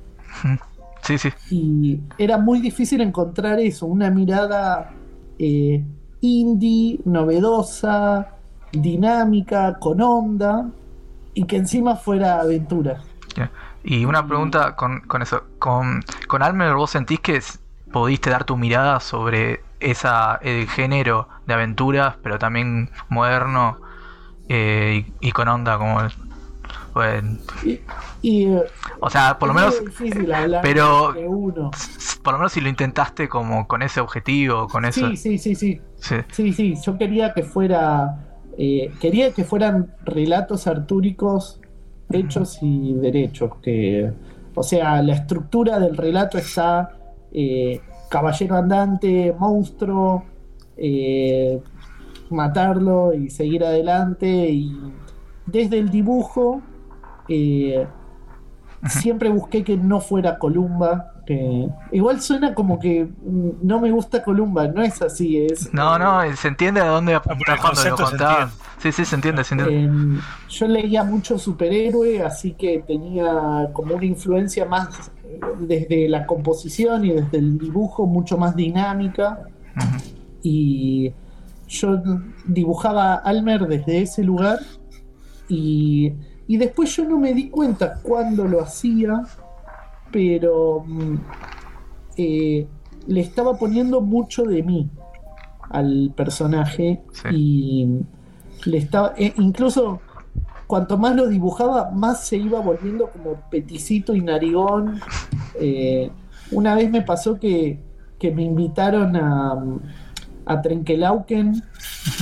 Sí, 1.01 1.17
sí. 1.17 1.29
Y 1.49 1.99
era 2.19 2.37
muy 2.37 2.59
difícil 2.59 3.01
encontrar 3.01 3.59
eso, 3.59 3.87
una 3.87 4.11
mirada 4.11 4.91
eh, 5.39 5.83
indie, 6.21 6.99
novedosa, 7.05 8.35
dinámica, 8.71 9.79
con 9.79 9.99
onda 9.99 10.69
y 11.33 11.45
que 11.45 11.57
encima 11.57 11.95
fuera 11.95 12.39
aventura. 12.39 13.01
Y 13.83 14.05
una 14.05 14.27
pregunta 14.27 14.75
con, 14.75 15.01
eso, 15.23 15.43
con, 15.57 16.03
con 16.27 16.43
Almer, 16.43 16.75
¿vos 16.75 16.91
sentís 16.91 17.19
que 17.19 17.41
pudiste 17.91 18.29
dar 18.29 18.43
tu 18.43 18.57
mirada 18.57 18.99
sobre 18.99 19.61
esa 19.79 20.39
el 20.41 20.67
género 20.67 21.27
de 21.45 21.53
aventuras, 21.53 22.15
pero 22.21 22.39
también 22.39 22.89
moderno 23.09 23.77
eh, 24.49 25.05
y, 25.19 25.31
con 25.31 25.47
onda 25.47 25.77
como 25.77 26.01
y, 28.23 28.47
o 28.99 29.09
sea, 29.09 29.37
por 29.37 29.49
lo 29.49 29.53
menos 29.53 29.79
pero 30.63 31.13
por 32.23 32.33
lo 32.33 32.39
menos 32.39 32.51
si 32.51 32.59
lo 32.59 32.69
intentaste 32.69 33.29
como 33.29 33.67
con 33.67 33.83
ese 33.83 34.01
objetivo, 34.01 34.67
con 34.67 34.83
eso. 34.83 35.07
Sí, 35.09 35.15
sí, 35.15 35.37
sí, 35.37 35.55
sí. 35.55 35.81
Sí, 36.31 36.53
sí, 36.53 36.75
yo 36.83 36.97
quería 36.97 37.33
que 37.33 37.43
fuera 37.43 38.27
eh, 38.57 38.91
quería 38.99 39.31
que 39.33 39.43
fueran 39.43 39.93
relatos 40.03 40.65
artúricos 40.65 41.61
hechos 42.11 42.57
y 42.61 42.93
derechos. 42.95 43.51
Que, 43.61 44.11
o 44.55 44.63
sea, 44.63 45.01
la 45.03 45.13
estructura 45.13 45.79
del 45.79 45.95
relato 45.95 46.37
está 46.37 46.96
eh, 47.31 47.81
caballero 48.09 48.55
andante, 48.55 49.35
monstruo, 49.37 50.23
eh, 50.75 51.61
matarlo 52.29 53.13
y 53.13 53.29
seguir 53.29 53.63
adelante. 53.63 54.27
Y 54.27 54.93
desde 55.45 55.79
el 55.79 55.89
dibujo 55.89 56.61
siempre 58.85 59.29
busqué 59.29 59.63
que 59.63 59.77
no 59.77 59.99
fuera 59.99 60.37
Columba. 60.37 61.13
Que... 61.25 61.67
Igual 61.91 62.21
suena 62.21 62.53
como 62.53 62.79
que 62.79 63.05
mm, 63.05 63.49
no 63.61 63.79
me 63.79 63.91
gusta 63.91 64.23
Columba, 64.23 64.67
no 64.67 64.81
es 64.81 65.01
así, 65.01 65.45
es... 65.45 65.73
No, 65.73 65.99
no, 65.99 66.21
se 66.35 66.47
entiende 66.47 66.79
a 66.79 66.87
dónde 66.87 67.15
apuntar 67.15 67.59
cuando 67.59 67.83
lo 67.83 67.95
contás. 67.95 68.57
Sí, 68.79 68.91
sí, 68.91 69.05
se 69.05 69.15
entiende, 69.15 69.43
se 69.43 69.55
entiende. 69.55 70.17
Eh, 70.17 70.21
yo 70.49 70.67
leía 70.67 71.03
mucho 71.03 71.39
superhéroe, 71.39 72.21
así 72.21 72.51
que 72.51 72.83
tenía 72.85 73.69
como 73.73 73.95
una 73.95 74.05
influencia 74.05 74.65
más 74.65 75.11
eh, 75.23 75.39
desde 75.59 76.07
la 76.07 76.25
composición 76.27 77.05
y 77.05 77.11
desde 77.11 77.39
el 77.39 77.57
dibujo, 77.57 78.05
mucho 78.05 78.37
más 78.37 78.55
dinámica. 78.55 79.47
Y 80.43 81.11
yo 81.67 82.01
dibujaba 82.45 83.15
Almer 83.15 83.67
desde 83.67 84.01
ese 84.01 84.23
lugar 84.23 84.59
y, 85.49 86.13
y, 86.47 86.57
después 86.57 86.95
yo 86.95 87.03
no 87.05 87.19
me 87.19 87.33
di 87.33 87.49
cuenta 87.49 87.99
cuándo 88.01 88.45
lo 88.45 88.61
hacía, 88.61 89.23
pero 90.11 90.83
mm, 90.85 91.15
eh, 92.17 92.67
le 93.07 93.21
estaba 93.21 93.57
poniendo 93.57 94.01
mucho 94.01 94.43
de 94.43 94.63
mí 94.63 94.89
al 95.69 96.13
personaje 96.15 97.01
y 97.31 97.87
le 98.67 98.77
estaba 98.77 99.13
eh, 99.17 99.33
incluso 99.37 100.01
cuanto 100.67 100.97
más 100.97 101.15
lo 101.15 101.27
dibujaba 101.27 101.91
más 101.91 102.25
se 102.25 102.37
iba 102.37 102.59
volviendo 102.59 103.09
como 103.09 103.41
peticito 103.49 104.15
y 104.15 104.21
narigón 104.21 104.99
eh, 105.59 106.11
una 106.51 106.75
vez 106.75 106.89
me 106.89 107.01
pasó 107.01 107.39
que, 107.39 107.79
que 108.19 108.31
me 108.31 108.43
invitaron 108.43 109.15
a 109.15 109.55
a 110.47 110.61
Trenkelauken, 110.61 111.61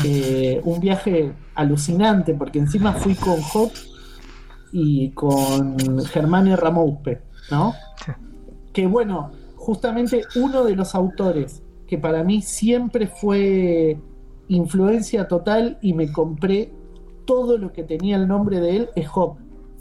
eh, 0.03 0.59
un 0.63 0.79
viaje 0.79 1.31
alucinante, 1.53 2.33
porque 2.33 2.59
encima 2.59 2.93
fui 2.93 3.15
con 3.15 3.39
Hop 3.53 3.71
y 4.71 5.11
con 5.11 6.03
Germán 6.05 6.55
Ramouspe, 6.57 7.21
¿no? 7.51 7.73
Que 8.73 8.87
bueno, 8.87 9.31
justamente 9.55 10.23
uno 10.35 10.63
de 10.63 10.75
los 10.75 10.95
autores 10.95 11.61
que 11.87 11.97
para 11.97 12.23
mí 12.23 12.41
siempre 12.41 13.07
fue 13.07 13.97
influencia 14.47 15.27
total 15.27 15.77
y 15.81 15.93
me 15.93 16.11
compré 16.11 16.71
todo 17.25 17.57
lo 17.57 17.73
que 17.73 17.83
tenía 17.83 18.17
el 18.17 18.27
nombre 18.27 18.59
de 18.59 18.77
él 18.77 18.89
es 18.95 19.07
Hop. 19.13 19.37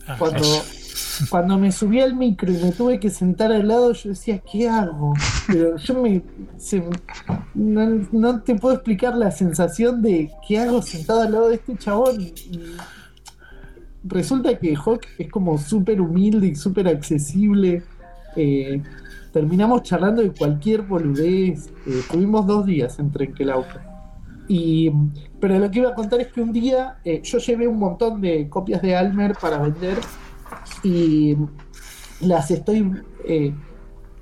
Ah, 0.06 0.16
Cuando 0.18 0.42
cuando 1.30 1.58
me 1.58 1.72
subí 1.72 2.00
al 2.00 2.14
micro 2.14 2.50
y 2.52 2.56
me 2.56 2.72
tuve 2.72 2.98
que 2.98 3.10
sentar 3.10 3.52
al 3.52 3.68
lado, 3.68 3.92
yo 3.92 4.10
decía, 4.10 4.38
¿qué 4.38 4.68
hago? 4.68 5.14
Pero 5.46 5.76
yo 5.76 6.02
me. 6.02 6.22
no, 7.54 8.42
te 8.42 8.54
puedo 8.56 8.74
explicar 8.74 9.16
la 9.16 9.30
sensación 9.30 10.02
de 10.02 10.30
qué 10.46 10.58
hago 10.58 10.82
sentado 10.82 11.22
al 11.22 11.32
lado 11.32 11.48
de 11.48 11.56
este 11.56 11.76
chabón. 11.76 12.32
resulta 14.04 14.58
que 14.58 14.74
Hawk 14.76 15.02
es 15.18 15.30
como 15.30 15.58
súper 15.58 16.00
humilde 16.00 16.48
y 16.48 16.54
súper 16.54 16.88
accesible. 16.88 17.82
Eh, 18.36 18.82
terminamos 19.32 19.82
charlando 19.82 20.22
de 20.22 20.30
cualquier 20.30 20.82
boludez. 20.82 21.68
Eh, 21.86 22.02
tuvimos 22.10 22.46
dos 22.46 22.66
días 22.66 22.98
entre 22.98 23.32
auto 23.50 23.93
Y, 24.46 24.90
pero 25.40 25.58
lo 25.58 25.70
que 25.70 25.78
iba 25.78 25.90
a 25.90 25.94
contar 25.94 26.20
es 26.20 26.28
que 26.28 26.42
un 26.42 26.52
día 26.52 26.98
eh, 27.04 27.22
yo 27.22 27.38
llevé 27.38 27.66
un 27.66 27.78
montón 27.78 28.20
de 28.20 28.48
copias 28.48 28.82
de 28.82 28.94
Almer 28.94 29.34
para 29.40 29.58
vender 29.58 29.98
y 30.82 31.36
las 32.20 32.50
estoy 32.50 32.92
eh, 33.26 33.54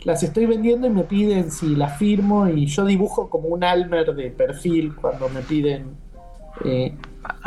las 0.05 0.23
estoy 0.23 0.47
vendiendo 0.47 0.87
y 0.87 0.91
me 0.91 1.03
piden 1.05 1.51
si 1.51 1.75
las 1.75 1.99
firmo 1.99 2.49
y 2.49 2.67
yo 2.67 2.85
dibujo 2.85 3.29
como 3.29 3.49
un 3.49 3.65
Almer 3.65 4.15
de 4.15 4.31
perfil 4.31 4.95
cuando 4.95 5.29
me 5.29 5.41
piden 5.43 5.97
eh, 6.65 6.95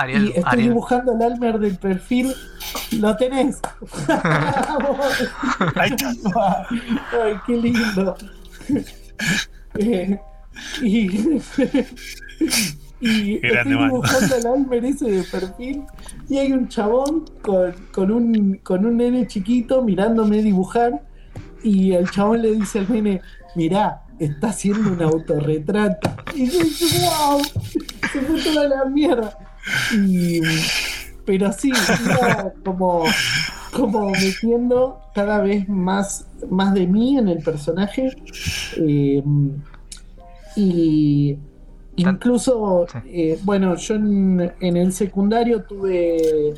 y 0.07 0.31
estoy 0.37 0.63
dibujando 0.63 1.13
el 1.13 1.21
Almer 1.21 1.59
del 1.59 1.77
perfil 1.77 2.33
lo 2.99 3.15
tenés 3.15 3.61
ay 5.75 5.95
qué 7.45 7.57
lindo. 7.57 8.15
Eh, 9.75 10.19
y 13.01 13.45
estoy 13.45 13.71
dibujando 13.71 14.35
al 14.35 14.47
Almer 14.47 14.85
ese 14.85 15.11
de 15.11 15.23
perfil 15.23 15.83
y 16.29 16.37
hay 16.37 16.51
un 16.51 16.67
chabón 16.67 17.25
con, 17.41 17.73
con, 17.91 18.11
un, 18.11 18.55
con 18.63 18.85
un 18.85 18.97
nene 18.97 19.27
chiquito 19.27 19.81
mirándome 19.81 20.41
dibujar 20.41 21.01
y 21.63 21.93
el 21.93 22.09
chabón 22.09 22.41
le 22.41 22.51
dice 22.51 22.79
al 22.79 22.91
nene, 22.91 23.21
mirá, 23.55 24.03
está 24.19 24.49
haciendo 24.49 24.91
un 24.91 25.01
autorretrato. 25.01 26.09
Y 26.35 26.49
yo 26.49 26.63
dije, 26.63 27.05
wow, 27.05 27.41
se 28.11 28.21
fue 28.21 28.41
toda 28.41 28.67
la 28.67 28.85
mierda. 28.85 29.37
Y, 29.93 30.41
pero 31.25 31.51
sí, 31.51 31.71
iba 32.05 32.53
como, 32.63 33.03
como 33.71 34.11
metiendo 34.11 35.01
cada 35.13 35.41
vez 35.41 35.67
más, 35.67 36.27
más 36.49 36.73
de 36.73 36.87
mí 36.87 37.17
en 37.17 37.29
el 37.29 37.39
personaje. 37.39 38.15
Eh, 38.77 39.23
y 40.55 41.37
Incluso, 41.97 42.87
eh, 43.05 43.39
bueno, 43.43 43.75
yo 43.75 43.95
en, 43.95 44.51
el 44.59 44.91
secundario 44.91 45.63
tuve, 45.63 46.53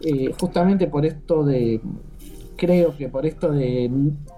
eh, 0.00 0.32
justamente 0.38 0.86
por 0.86 1.04
esto 1.04 1.44
de, 1.44 1.80
creo 2.56 2.96
que 2.96 3.08
por 3.08 3.26
esto 3.26 3.50
de 3.50 3.90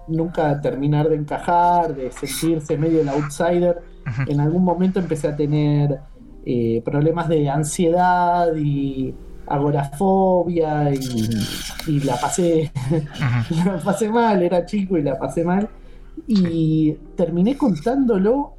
nunca 0.09 0.61
terminar 0.61 1.09
de 1.09 1.17
encajar, 1.17 1.95
de 1.95 2.11
sentirse 2.11 2.79
medio 2.79 3.03
el 3.03 3.09
outsider, 3.09 3.83
en 4.27 4.41
algún 4.41 4.65
momento 4.65 4.99
empecé 4.99 5.29
a 5.29 5.37
tener 5.37 6.01
eh, 6.47 6.81
problemas 6.83 7.29
de 7.29 7.49
ansiedad 7.51 8.55
y 8.57 9.15
agorafobia 9.47 10.91
y, 10.95 12.01
la 12.01 12.19
pasé 12.19 12.71
la 13.65 13.79
pasé 13.79 14.09
mal, 14.09 14.43
era 14.43 14.65
chico 14.65 14.97
y 14.97 15.03
la 15.03 15.19
pasé 15.19 15.45
mal. 15.45 15.69
Y 16.27 16.93
terminé 17.17 17.57
contándolo 17.57 18.58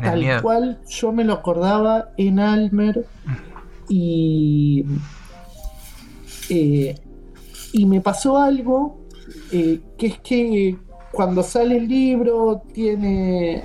tal 0.00 0.42
cual 0.42 0.80
yo 0.88 1.12
me 1.12 1.24
lo 1.24 1.34
acordaba 1.34 2.10
en 2.16 2.38
Almer 2.38 3.06
y 3.88 4.84
eh, 6.48 6.94
y 7.72 7.86
me 7.86 8.00
pasó 8.00 8.38
algo 8.38 9.00
eh, 9.52 9.80
que 9.98 10.06
es 10.06 10.18
que 10.20 10.76
cuando 11.12 11.42
sale 11.42 11.76
el 11.76 11.88
libro 11.88 12.62
tiene 12.72 13.62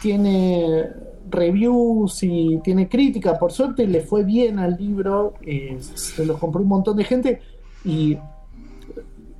tiene 0.00 0.90
reviews 1.30 2.22
y 2.22 2.60
tiene 2.62 2.88
crítica. 2.88 3.38
Por 3.38 3.52
suerte 3.52 3.86
le 3.86 4.00
fue 4.00 4.24
bien 4.24 4.58
al 4.58 4.76
libro 4.76 5.34
eh, 5.42 5.78
se 5.80 6.24
lo 6.24 6.38
compró 6.38 6.62
un 6.62 6.68
montón 6.68 6.96
de 6.96 7.04
gente 7.04 7.40
y 7.84 8.18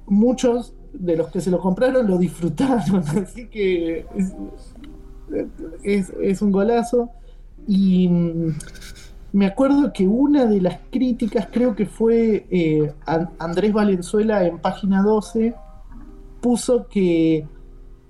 muchos 0.06 0.74
de 0.92 1.16
los 1.16 1.30
que 1.30 1.40
se 1.40 1.50
lo 1.50 1.58
compraron 1.60 2.06
lo 2.06 2.18
disfrutaron. 2.18 3.04
Así 3.22 3.46
que 3.48 4.06
es, 4.16 4.34
un 6.42 6.52
golazo. 6.52 7.10
Y 7.66 8.08
mm, 8.08 8.54
me 9.32 9.46
acuerdo 9.46 9.92
que 9.92 10.06
una 10.06 10.46
de 10.46 10.60
las 10.60 10.78
críticas, 10.90 11.48
creo 11.50 11.74
que 11.74 11.86
fue 11.86 12.46
eh, 12.50 12.92
Andrés 13.38 13.72
Valenzuela 13.72 14.46
en 14.46 14.58
página 14.58 15.02
12, 15.02 15.54
puso 16.40 16.86
que 16.88 17.46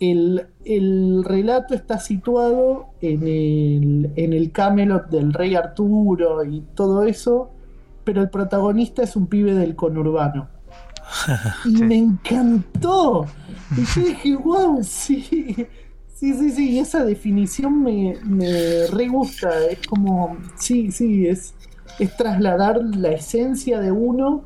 el, 0.01 1.25
relato 1.25 1.75
está 1.75 1.99
situado 1.99 2.89
en 3.01 3.23
el, 3.23 4.13
en 4.17 4.33
el 4.33 4.53
Camelot 4.53 5.09
del 5.09 5.33
rey 5.33 5.55
Arturo 5.55 6.45
y 6.45 6.61
todo 6.75 7.05
eso, 7.05 7.51
pero 8.03 8.21
el 8.21 8.29
protagonista 8.29 9.03
es 9.03 9.17
un 9.17 9.27
pibe 9.27 9.55
del 9.55 9.75
conurbano. 9.75 10.49
Y 11.65 11.83
me 11.83 11.97
encantó. 11.97 13.27
Y 13.77 13.85
yo 13.85 14.07
dije, 14.07 14.37
wow, 14.37 14.83
sí 14.83 15.67
Sí, 16.15 16.33
sí, 16.33 16.51
sí, 16.51 16.71
y 16.71 16.79
esa 16.79 17.05
definición 17.05 17.83
me, 17.83 18.17
me 18.25 18.87
re 18.87 19.09
gusta. 19.09 19.67
Es 19.67 19.87
como, 19.87 20.39
sí, 20.57 20.91
sí, 20.91 21.27
es, 21.27 21.55
es 21.99 22.17
trasladar 22.17 22.81
la 22.97 23.11
esencia 23.11 23.81
de 23.81 23.91
uno 23.91 24.45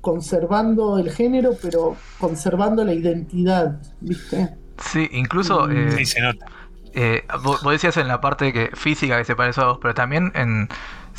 conservando 0.00 0.98
el 0.98 1.10
género, 1.10 1.52
pero 1.60 1.96
conservando 2.18 2.84
la 2.84 2.94
identidad, 2.94 3.80
¿viste? 4.00 4.56
Sí, 4.78 5.08
incluso... 5.12 5.70
Eh, 5.70 5.90
sí, 5.96 6.06
se 6.06 6.20
nota. 6.20 6.46
Eh, 6.92 7.22
vos, 7.42 7.62
decías 7.62 7.96
en 7.96 8.08
la 8.08 8.20
parte 8.20 8.52
que 8.52 8.70
física 8.74 9.18
que 9.18 9.24
se 9.24 9.36
parece 9.36 9.60
a 9.60 9.66
vos, 9.66 9.78
pero 9.80 9.94
también 9.94 10.32
en 10.34 10.68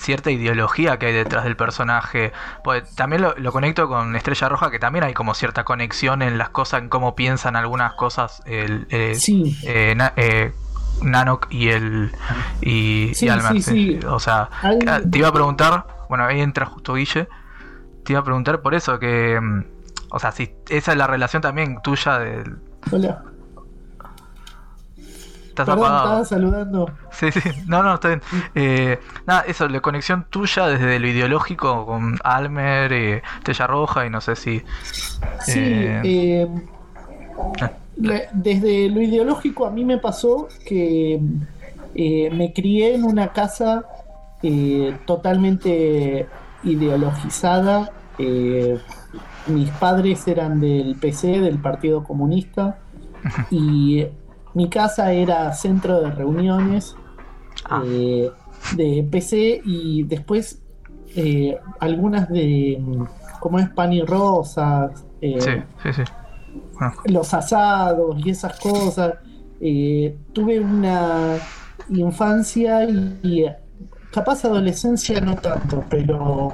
cierta 0.02 0.32
ideología 0.32 0.98
que 0.98 1.08
hay 1.08 1.14
detrás 1.14 1.44
del 1.44 1.56
personaje. 1.56 2.34
Pues 2.64 2.94
también 2.96 3.22
lo, 3.22 3.52
conecto 3.52 3.88
con 3.88 4.16
Estrella 4.16 4.50
Roja, 4.50 4.72
que 4.72 4.80
también 4.80 5.04
hay 5.04 5.14
como 5.14 5.34
cierta 5.34 5.64
conexión 5.64 6.22
en 6.22 6.38
las 6.38 6.50
cosas, 6.50 6.82
en 6.82 6.90
cómo 6.90 7.16
piensan 7.16 7.56
algunas 7.56 7.94
cosas 7.94 8.42
el, 8.46 8.88
eh, 8.90 9.18
eh, 9.64 9.96
eh, 10.16 10.54
Nanok 11.04 11.48
y 11.52 11.70
el 11.70 12.12
y, 12.62 13.12
O 14.08 14.20
sea, 14.20 14.50
te 15.10 15.18
iba 15.18 15.28
a 15.28 15.34
preguntar, 15.34 15.86
bueno, 16.10 16.26
ahí 16.26 16.42
entra 16.42 16.66
justo 16.66 16.96
Guille, 16.96 17.28
te 18.04 18.14
iba 18.14 18.20
a 18.20 18.24
preguntar 18.24 18.62
por 18.62 18.74
eso 18.74 19.00
que, 19.00 19.40
mm, 19.40 19.64
o 20.10 20.20
sea, 20.20 20.32
si 20.32 20.54
esa 20.70 20.92
es 20.92 20.98
la 20.98 21.08
relación 21.08 21.42
también 21.42 21.82
tuya 21.82 22.20
del... 22.20 22.58
Hola. 22.92 23.24
Estás 25.52 25.66
Perdón, 25.68 25.86
apagado. 25.86 26.04
estaba 26.24 26.26
saludando. 26.26 26.92
Sí, 27.12 27.32
sí, 27.32 27.42
no, 27.68 27.84
no, 27.84 27.94
está 27.96 28.08
bien. 28.10 28.22
Eh, 28.56 29.00
nada, 29.28 29.42
eso, 29.48 29.68
la 29.68 29.80
conexión 29.82 30.26
tuya 30.30 30.68
desde 30.68 31.00
lo 31.00 31.08
ideológico 31.08 31.86
con 31.86 32.18
Almer, 32.24 32.92
eh, 32.94 33.22
Estrella 33.38 33.68
Roja 33.68 34.06
y 34.06 34.10
no 34.10 34.22
sé 34.22 34.36
si... 34.36 34.64
Sí, 35.46 35.60
Eh, 35.60 36.02
eh, 36.04 36.48
ah. 37.62 37.72
la- 37.98 38.22
desde 38.34 38.90
lo 38.90 39.02
ideológico 39.02 39.66
a 39.66 39.72
mí 39.72 39.84
me 39.86 39.98
pasó 39.98 40.48
que 40.66 41.20
me 42.32 42.54
crié 42.54 42.96
en 42.96 43.04
una 43.04 43.28
casa 43.34 43.84
totalmente 45.06 46.28
ideologizada. 46.64 47.92
eh, 48.18 48.78
mis 49.48 49.70
padres 49.72 50.28
eran 50.28 50.62
del 50.62 50.96
PC, 50.96 51.40
del 51.40 51.58
Partido 51.58 52.04
Comunista, 52.04 52.78
y 53.50 54.06
mi 54.54 54.70
casa 54.70 55.12
era 55.14 55.54
centro 55.54 56.02
de 56.02 56.12
reuniones 56.12 56.96
Ah. 57.66 57.82
eh, 57.86 58.32
de 58.76 59.08
PC 59.10 59.62
y 59.66 60.04
después 60.04 60.62
eh, 61.16 61.58
algunas 61.80 62.30
de, 62.30 62.82
como 63.40 63.60
es 63.60 63.70
pan 63.70 63.94
y 63.94 64.02
rosas, 64.02 65.06
eh, 65.22 65.40
sí, 65.40 65.52
sí, 65.84 65.94
sí. 65.94 66.04
Bueno, 66.74 66.94
los 67.06 67.34
asados 67.34 68.18
y 68.26 68.30
esas 68.30 68.60
cosas. 68.60 69.16
Tuve 70.34 70.60
una 70.60 71.38
infancia 71.90 72.84
y, 72.84 73.20
y, 73.22 73.46
capaz 74.12 74.44
adolescencia 74.46 75.22
no 75.22 75.36
tanto, 75.36 75.84
pero 75.90 76.52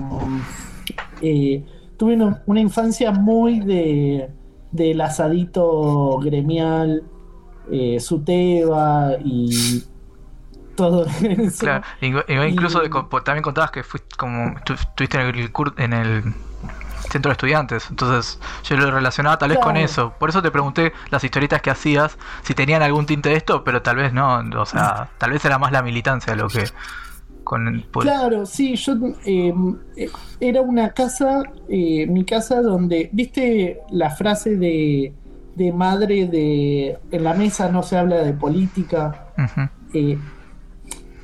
eh, 1.21 1.63
tuve 1.97 2.15
una, 2.15 2.43
una 2.45 2.59
infancia 2.59 3.11
muy 3.11 3.59
de 3.61 4.29
del 4.71 4.99
asadito 5.01 6.19
gremial, 6.19 7.03
eh, 7.71 7.99
Suteba 7.99 9.11
y 9.23 9.83
todo 10.75 11.05
eso. 11.21 11.57
claro, 11.59 11.83
incluso 12.01 12.79
Y- 12.79 12.83
de 12.83 12.89
co- 12.89 13.07
también 13.23 13.43
contabas 13.43 13.71
que 13.71 13.83
fuiste 13.83 14.15
como 14.17 14.53
estu- 14.55 14.75
estuviste 14.79 15.19
en 15.19 15.25
el, 15.35 15.51
en 15.77 15.93
el 15.93 16.23
centro 17.09 17.29
de 17.29 17.33
estudiantes, 17.33 17.87
entonces 17.89 18.39
yo 18.63 18.75
lo 18.77 18.91
relacionaba 18.91 19.37
tal 19.37 19.49
vez 19.49 19.59
con 19.59 19.77
eso, 19.77 20.13
por 20.19 20.29
eso 20.29 20.41
te 20.41 20.51
pregunté 20.51 20.93
las 21.09 21.23
historietas 21.23 21.61
que 21.61 21.69
hacías, 21.69 22.17
si 22.43 22.53
tenían 22.53 22.81
algún 22.81 23.05
tinte 23.05 23.29
de 23.29 23.35
esto, 23.37 23.63
pero 23.63 23.81
tal 23.81 23.95
vez 23.95 24.11
no, 24.13 24.39
o 24.59 24.65
sea, 24.65 25.09
tal 25.17 25.31
vez 25.31 25.43
era 25.45 25.57
más 25.57 25.71
la 25.71 25.81
militancia 25.81 26.35
lo 26.35 26.47
que 26.47 26.65
con 27.43 27.85
pues, 27.91 28.05
Claro, 28.05 28.45
sí, 28.45 28.75
yo 28.75 28.93
eh, 29.25 29.53
eh, 29.95 30.09
era 30.41 30.61
una 30.61 30.89
casa, 30.89 31.43
eh, 31.69 32.05
mi 32.07 32.25
casa 32.25 32.61
donde, 32.61 33.09
viste 33.13 33.79
la 33.89 34.09
frase 34.09 34.57
de, 34.57 35.13
de 35.57 35.71
madre 35.73 36.27
de 36.27 36.97
en 37.11 37.23
la 37.23 37.33
mesa 37.33 37.69
no 37.69 37.81
se 37.83 37.97
habla 37.97 38.17
de 38.17 38.33
política. 38.33 39.33
Eh, 39.93 40.17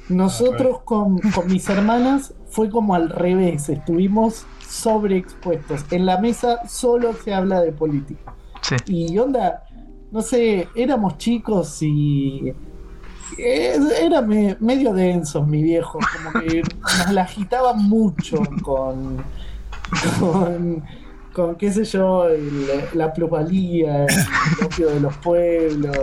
nosotros 0.09 0.79
con, 0.83 1.19
con 1.19 1.47
mis 1.47 1.67
hermanas 1.69 2.33
fue 2.49 2.69
como 2.69 2.93
al 2.95 3.09
revés, 3.09 3.69
estuvimos 3.69 4.45
sobreexpuestos. 4.67 5.85
En 5.91 6.05
la 6.05 6.17
mesa 6.19 6.67
solo 6.67 7.13
se 7.13 7.33
habla 7.33 7.61
de 7.61 7.71
política. 7.71 8.33
sí, 8.61 8.75
Y 8.87 9.17
onda, 9.17 9.63
no 10.11 10.21
sé, 10.21 10.67
éramos 10.75 11.17
chicos 11.17 11.77
y 11.81 12.53
eh, 13.37 13.77
era 14.01 14.21
me- 14.21 14.57
medio 14.59 14.93
denso 14.93 15.43
mi 15.45 15.63
viejo, 15.63 15.99
como 16.17 16.41
que 16.43 16.61
nos 16.61 17.11
la 17.11 17.21
agitaba 17.23 17.73
mucho 17.73 18.37
con, 18.61 19.17
con, 20.19 20.83
con 21.33 21.55
qué 21.55 21.71
sé 21.71 21.83
yo, 21.85 22.27
el- 22.29 22.67
la 22.93 23.11
plusvalía, 23.13 24.05
el 24.05 24.65
opio 24.65 24.89
de 24.89 24.99
los 24.99 25.17
pueblos. 25.17 25.97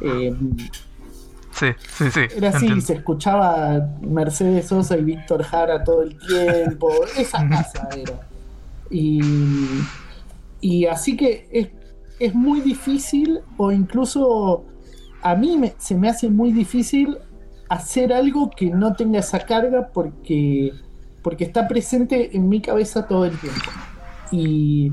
eh, 0.00 0.34
sí, 1.52 1.66
sí, 1.96 2.10
sí, 2.10 2.20
era 2.36 2.48
así, 2.50 2.66
entiendo. 2.66 2.86
se 2.86 2.92
escuchaba 2.94 3.88
Mercedes 4.02 4.66
Sosa 4.68 4.96
y 4.98 5.04
Víctor 5.04 5.42
Jara 5.42 5.82
todo 5.84 6.02
el 6.02 6.16
tiempo. 6.18 6.90
Esa 7.16 7.48
casa 7.48 7.88
era. 7.96 8.28
Y, 8.90 9.20
y 10.60 10.86
así 10.86 11.16
que 11.16 11.48
es, 11.50 11.68
es 12.20 12.34
muy 12.34 12.60
difícil, 12.60 13.40
o 13.56 13.72
incluso 13.72 14.64
a 15.22 15.34
mí 15.34 15.56
me- 15.58 15.74
se 15.78 15.94
me 15.94 16.08
hace 16.08 16.28
muy 16.28 16.52
difícil 16.52 17.16
hacer 17.68 18.12
algo 18.12 18.50
que 18.56 18.66
no 18.70 18.94
tenga 18.94 19.18
esa 19.18 19.40
carga 19.40 19.88
porque, 19.92 20.72
porque 21.22 21.44
está 21.44 21.66
presente 21.66 22.36
en 22.36 22.48
mi 22.48 22.60
cabeza 22.60 23.06
todo 23.08 23.24
el 23.24 23.36
tiempo. 23.38 23.70
Y 24.30 24.92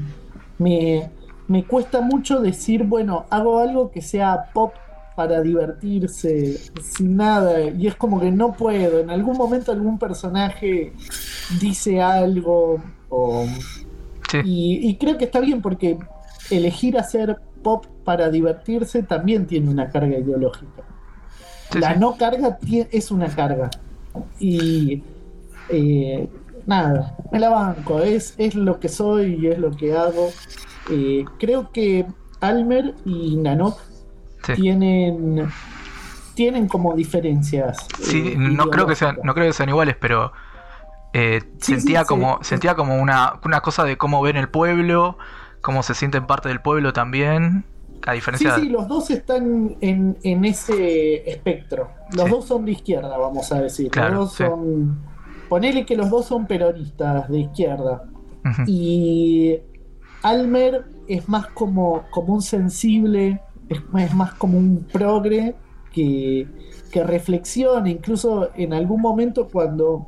me, 0.59 1.09
me 1.47 1.63
cuesta 1.65 2.01
mucho 2.01 2.39
decir, 2.39 2.83
bueno, 2.83 3.25
hago 3.29 3.59
algo 3.59 3.91
que 3.91 4.01
sea 4.01 4.45
pop 4.53 4.73
para 5.15 5.41
divertirse, 5.41 6.57
sin 6.81 7.17
nada, 7.17 7.61
y 7.69 7.85
es 7.87 7.95
como 7.95 8.19
que 8.19 8.31
no 8.31 8.53
puedo. 8.53 8.99
En 8.99 9.09
algún 9.11 9.37
momento 9.37 9.71
algún 9.71 9.99
personaje 9.99 10.93
dice 11.61 12.01
algo, 12.01 12.81
o- 13.09 13.45
Sí. 14.31 14.39
y, 14.45 14.89
y 14.89 14.95
creo 14.97 15.17
que 15.19 15.25
está 15.25 15.39
bien 15.39 15.61
porque 15.61 15.99
elegir 16.49 16.97
hacer 16.97 17.37
pop 17.61 17.85
para 18.03 18.29
divertirse 18.31 19.03
también 19.03 19.45
tiene 19.45 19.69
una 19.69 19.89
carga 19.89 20.17
ideológica. 20.17 20.81
Sí, 21.71 21.79
la 21.79 21.93
sí. 21.93 21.99
no 21.99 22.17
carga 22.17 22.57
es 22.91 23.11
una 23.11 23.27
carga. 23.27 23.69
Y 24.39 25.03
eh, 25.69 26.27
nada, 26.65 27.15
me 27.31 27.39
la 27.39 27.49
banco, 27.49 27.99
es, 27.99 28.35
es 28.37 28.55
lo 28.55 28.79
que 28.79 28.89
soy 28.89 29.35
y 29.41 29.47
es 29.47 29.57
lo 29.59 29.71
que 29.71 29.95
hago. 29.95 30.29
Eh, 30.89 31.25
creo 31.39 31.71
que 31.71 32.05
Almer 32.41 32.95
y 33.05 33.35
Nanok 33.37 33.79
Sí. 34.45 34.53
tienen 34.55 35.47
tienen 36.35 36.67
como 36.67 36.93
diferencias. 36.95 37.87
Sí, 38.01 38.33
eh, 38.33 38.35
no 38.37 38.69
creo 38.69 38.87
que 38.87 38.95
sean, 38.95 39.19
no 39.23 39.33
creo 39.33 39.45
que 39.47 39.53
sean 39.53 39.69
iguales, 39.69 39.95
pero 39.99 40.31
eh, 41.13 41.41
Sí, 41.59 41.75
sentía 41.75 42.01
sí, 42.01 42.07
como, 42.07 42.39
sí. 42.41 42.49
sentía 42.49 42.75
como 42.75 42.95
una, 42.99 43.39
una 43.45 43.61
cosa 43.61 43.83
de 43.83 43.97
cómo 43.97 44.21
ven 44.21 44.35
el 44.35 44.49
pueblo, 44.49 45.17
cómo 45.61 45.83
se 45.83 45.93
sienten 45.93 46.25
parte 46.25 46.49
del 46.49 46.59
pueblo 46.59 46.91
también, 46.91 47.65
a 48.05 48.11
Sí, 48.11 48.15
diferencia 48.15 48.55
sí, 48.55 48.67
los 48.69 48.87
dos 48.87 49.11
están 49.11 49.77
en, 49.79 50.17
en 50.23 50.43
ese 50.43 51.29
espectro. 51.29 51.89
Los 52.13 52.25
Sí. 52.25 52.31
dos 52.31 52.45
son 52.47 52.65
de 52.65 52.71
izquierda, 52.73 53.15
vamos 53.17 53.51
a 53.51 53.61
decir. 53.61 53.91
Claro, 53.91 54.15
los 54.15 54.19
dos 54.29 54.33
sí. 54.33 54.43
son. 54.43 55.12
Ponele 55.53 55.85
que 55.85 55.95
los 55.95 56.09
dos 56.09 56.25
son 56.25 56.47
peronistas 56.47 57.29
de 57.29 57.41
izquierda. 57.41 58.05
Y 58.65 59.59
Almer 60.23 60.83
es 61.07 61.29
más 61.29 61.45
como, 61.45 62.05
como 62.09 62.33
un 62.33 62.41
sensible, 62.41 63.39
es, 63.69 63.79
es 63.99 64.15
más 64.15 64.33
como 64.33 64.57
un 64.57 64.87
progre 64.91 65.53
que, 65.91 66.47
que 66.89 67.03
reflexiona. 67.03 67.87
Incluso 67.87 68.49
en 68.55 68.73
algún 68.73 68.99
momento 68.99 69.47
cuando 69.47 70.07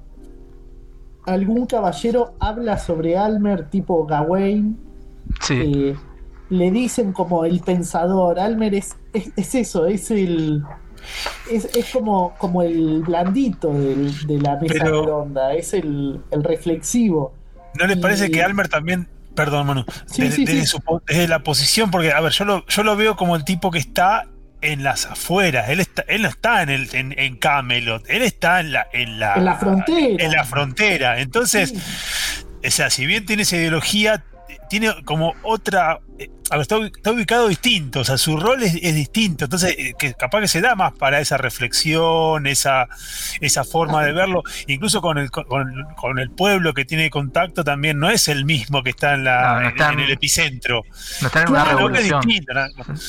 algún 1.28 1.68
caballero 1.68 2.34
habla 2.40 2.80
sobre 2.80 3.16
Almer, 3.16 3.70
tipo 3.70 4.04
Gawain, 4.08 4.80
sí, 5.42 5.62
eh, 5.62 5.96
le 6.50 6.72
dicen 6.72 7.14
como 7.14 7.46
el 7.46 7.60
pensador. 7.60 8.40
Almer 8.40 8.74
es, 8.74 8.98
es, 9.14 9.32
es 9.36 9.54
eso, 9.54 9.86
es 9.86 10.10
el. 10.10 10.64
Es, 11.52 11.66
es 11.76 11.86
como, 11.92 12.36
como 12.38 12.62
el 12.62 13.02
blandito 13.02 13.74
del- 13.74 14.26
de 14.28 14.40
la 14.40 14.56
mesa 14.58 14.76
Pero- 14.80 15.04
redonda, 15.06 15.54
es 15.54 15.74
el, 15.74 16.22
el 16.32 16.44
reflexivo. 16.44 17.34
¿No 17.80 17.88
les 17.88 17.98
parece 17.98 18.28
Y- 18.28 18.32
que 18.32 18.42
Almer 18.44 18.68
también, 18.70 19.08
perdón 19.36 19.68
Manu, 19.68 19.86
Sí, 20.06 20.22
desde, 20.24 20.36
sí, 20.38 20.46
desde 20.46 20.62
sí. 20.62 20.68
su 20.68 21.02
desde 21.08 21.28
la 21.28 21.40
posición, 21.40 21.92
porque 21.92 22.12
a 22.14 22.22
ver, 22.22 22.32
yo 22.32 22.46
lo, 22.46 22.66
yo 22.68 22.84
lo 22.84 22.96
veo 22.96 23.16
como 23.16 23.36
el 23.36 23.44
tipo 23.44 23.70
que 23.72 23.80
está 23.80 24.28
en 24.62 24.84
las 24.84 25.06
afueras, 25.06 25.70
él 25.70 25.80
está, 25.82 26.04
él 26.08 26.24
no 26.24 26.30
está 26.30 26.64
en 26.64 26.70
el 26.70 26.90
en, 26.96 27.14
en 27.20 27.36
Camelot, 27.38 28.04
él 28.10 28.22
está 28.24 28.62
en 28.62 28.72
la, 28.72 28.88
en 28.94 29.20
la, 29.20 29.36
En 29.36 29.46
la 29.46 29.56
frontera. 29.58 30.24
en 30.26 30.32
la 30.32 30.44
frontera. 30.46 31.20
Entonces, 31.20 31.74
o 32.66 32.72
sea, 32.72 32.90
si 32.90 33.06
bien 33.06 33.26
tiene 33.26 33.44
esa 33.44 33.58
ideología, 33.58 34.24
tiene 34.70 34.92
como 35.04 35.34
otra. 35.44 36.00
A 36.52 36.58
ver, 36.58 36.62
está, 36.62 36.78
ubi- 36.78 36.92
está 36.96 37.12
ubicado 37.12 37.48
distinto, 37.48 38.02
o 38.02 38.04
sea, 38.04 38.18
su 38.20 38.38
rol 38.38 38.62
es, 38.62 38.76
es 38.76 38.94
distinto. 38.94 39.46
Entonces, 39.46 39.76
eh, 39.80 39.94
que 39.98 40.14
capaz 40.14 40.42
que 40.42 40.48
se 40.48 40.62
da 40.62 40.76
más 40.76 40.94
para 40.94 41.20
esa 41.20 41.38
reflexión, 41.38 42.46
esa, 42.46 42.88
esa 43.42 43.64
forma 43.64 44.04
de 44.06 44.14
verlo. 44.14 44.44
Incluso 44.68 45.02
con 45.02 45.18
el, 45.18 45.32
con, 45.32 45.46
con 45.96 46.20
el 46.20 46.30
pueblo 46.30 46.74
que 46.76 46.86
tiene 46.86 47.10
contacto 47.10 47.64
también 47.64 48.00
no 48.00 48.10
es 48.12 48.28
el 48.28 48.46
mismo 48.46 48.84
que 48.84 48.92
está 48.92 49.16
en, 49.16 49.24
la, 49.24 49.60
No, 49.62 49.68
está 49.70 49.88
en, 49.94 50.00
en- 50.00 50.06
el 50.06 50.12
epicentro. 50.12 50.82
no 51.22 51.28
están 51.28 51.44
en 51.44 51.50
una 51.50 51.64
Claro, 51.64 51.78
es 51.80 51.84
revolución, 51.86 52.22
distinto, 52.22 52.54
¿no? 52.54 52.66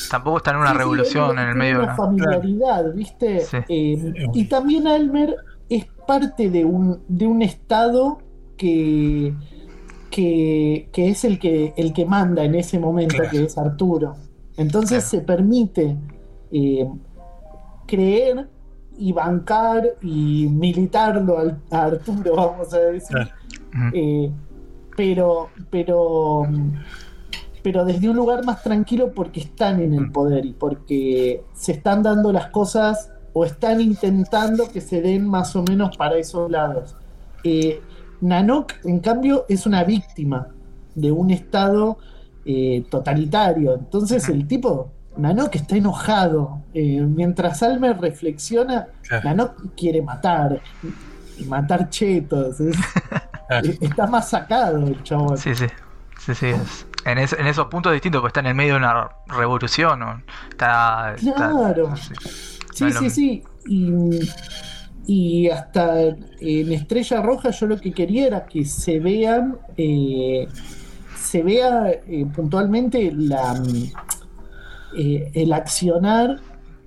tampoco 0.09 0.37
están 0.37 0.55
en 0.55 0.61
una 0.61 0.71
Sí, 0.71 0.77
revolución 0.77 1.39
en 1.39 1.47
el 1.49 1.55
medio 1.55 1.73
de 1.73 1.83
una 1.83 1.93
una... 1.93 1.95
familiaridad, 1.95 2.93
¿viste? 2.95 3.41
Sí. 3.41 3.57
Eh, 3.69 4.13
y 4.33 4.45
también 4.45 4.87
Almer 4.87 5.35
es 5.69 5.85
parte 6.07 6.49
de 6.49 6.65
un, 6.65 7.03
de 7.07 7.27
un 7.27 7.43
estado 7.43 8.19
que, 8.57 9.31
que, 10.21 10.89
que 10.91 11.09
es 11.09 11.23
el 11.25 11.37
que, 11.37 11.73
el 11.77 11.93
que 11.93 12.05
manda 12.07 12.43
en 12.43 12.55
ese 12.55 12.79
momento, 12.79 13.17
Claro. 13.17 13.29
que 13.29 13.43
es 13.43 13.55
Arturo. 13.55 14.15
Entonces 14.57 15.03
Claro. 15.03 15.09
se 15.09 15.21
permite 15.21 15.95
eh, 16.51 16.89
creer 17.85 18.47
y 18.97 19.13
bancar 19.13 19.83
y 20.01 20.47
militarlo 20.49 21.37
al- 21.37 21.59
a 21.69 21.83
Arturo, 21.85 22.35
vamos 22.35 22.73
a 22.73 22.79
decir. 22.79 23.15
Claro. 23.15 23.29
Eh, 23.93 24.31
pero, 24.95 25.49
pero, 25.69 26.47
pero 27.61 27.85
desde 27.85 28.09
un 28.09 28.15
lugar 28.15 28.43
más 28.43 28.63
tranquilo 28.63 29.11
porque 29.13 29.41
están 29.41 29.79
en 29.81 29.93
el 29.93 30.11
poder 30.11 30.47
y 30.47 30.53
porque 30.53 31.43
se 31.53 31.73
están 31.73 32.01
dando 32.01 32.31
las 32.31 32.47
cosas 32.47 33.11
o 33.33 33.45
están 33.45 33.81
intentando 33.81 34.67
que 34.73 34.81
se 34.81 34.99
den 35.01 35.27
más 35.27 35.55
o 35.55 35.61
menos 35.61 35.95
para 35.95 36.17
esos 36.17 36.49
lados. 36.49 36.95
Eh, 37.43 37.79
Nanok, 38.21 38.73
en 38.83 38.99
cambio, 38.99 39.45
es 39.49 39.65
una 39.65 39.83
víctima 39.83 40.47
de 40.95 41.11
un 41.11 41.31
estado 41.31 41.97
eh, 42.45 42.85
totalitario. 42.89 43.75
Entonces 43.75 44.27
el 44.29 44.47
tipo, 44.47 44.91
Nanok 45.17 45.55
está 45.55 45.75
enojado. 45.75 46.61
Eh, 46.73 47.01
mientras 47.01 47.61
Almer 47.63 47.99
reflexiona, 47.99 48.87
Nanok 49.23 49.75
quiere 49.75 50.01
matar. 50.01 50.61
Y 51.37 51.43
matar 51.45 51.89
chetos. 51.89 52.59
está 53.81 54.07
más 54.07 54.29
sacado 54.29 54.87
el 54.87 55.03
chabón. 55.03 55.37
Sí, 55.37 55.53
sí. 55.53 55.67
Sí, 56.19 56.33
sí. 56.35 56.51
En, 57.05 57.19
esos 57.19 57.67
puntos 57.67 57.93
distintos, 57.93 58.19
porque 58.19 58.31
está 58.31 58.39
en 58.41 58.47
el 58.47 58.55
medio 58.55 58.73
de 58.73 58.79
una 58.79 59.09
revolución. 59.27 60.23
Está, 60.49 61.15
claro. 61.17 61.95
sí, 62.73 62.91
sí, 62.91 63.09
sí. 63.09 63.43
Y 63.65 64.19
y 65.07 65.47
hasta 65.49 66.01
en 66.01 66.71
Estrella 66.73 67.21
Roja 67.21 67.51
yo 67.51 67.65
lo 67.65 67.79
que 67.79 67.93
quería 67.93 68.27
era 68.27 68.45
que 68.45 68.65
se 68.65 68.99
vean, 68.99 69.57
eh, 69.77 70.47
se 71.17 71.41
vea 71.43 71.91
eh, 71.91 72.25
puntualmente 72.35 73.13
la, 73.13 73.63
eh, 74.97 75.31
el 75.33 75.53
accionar 75.53 76.41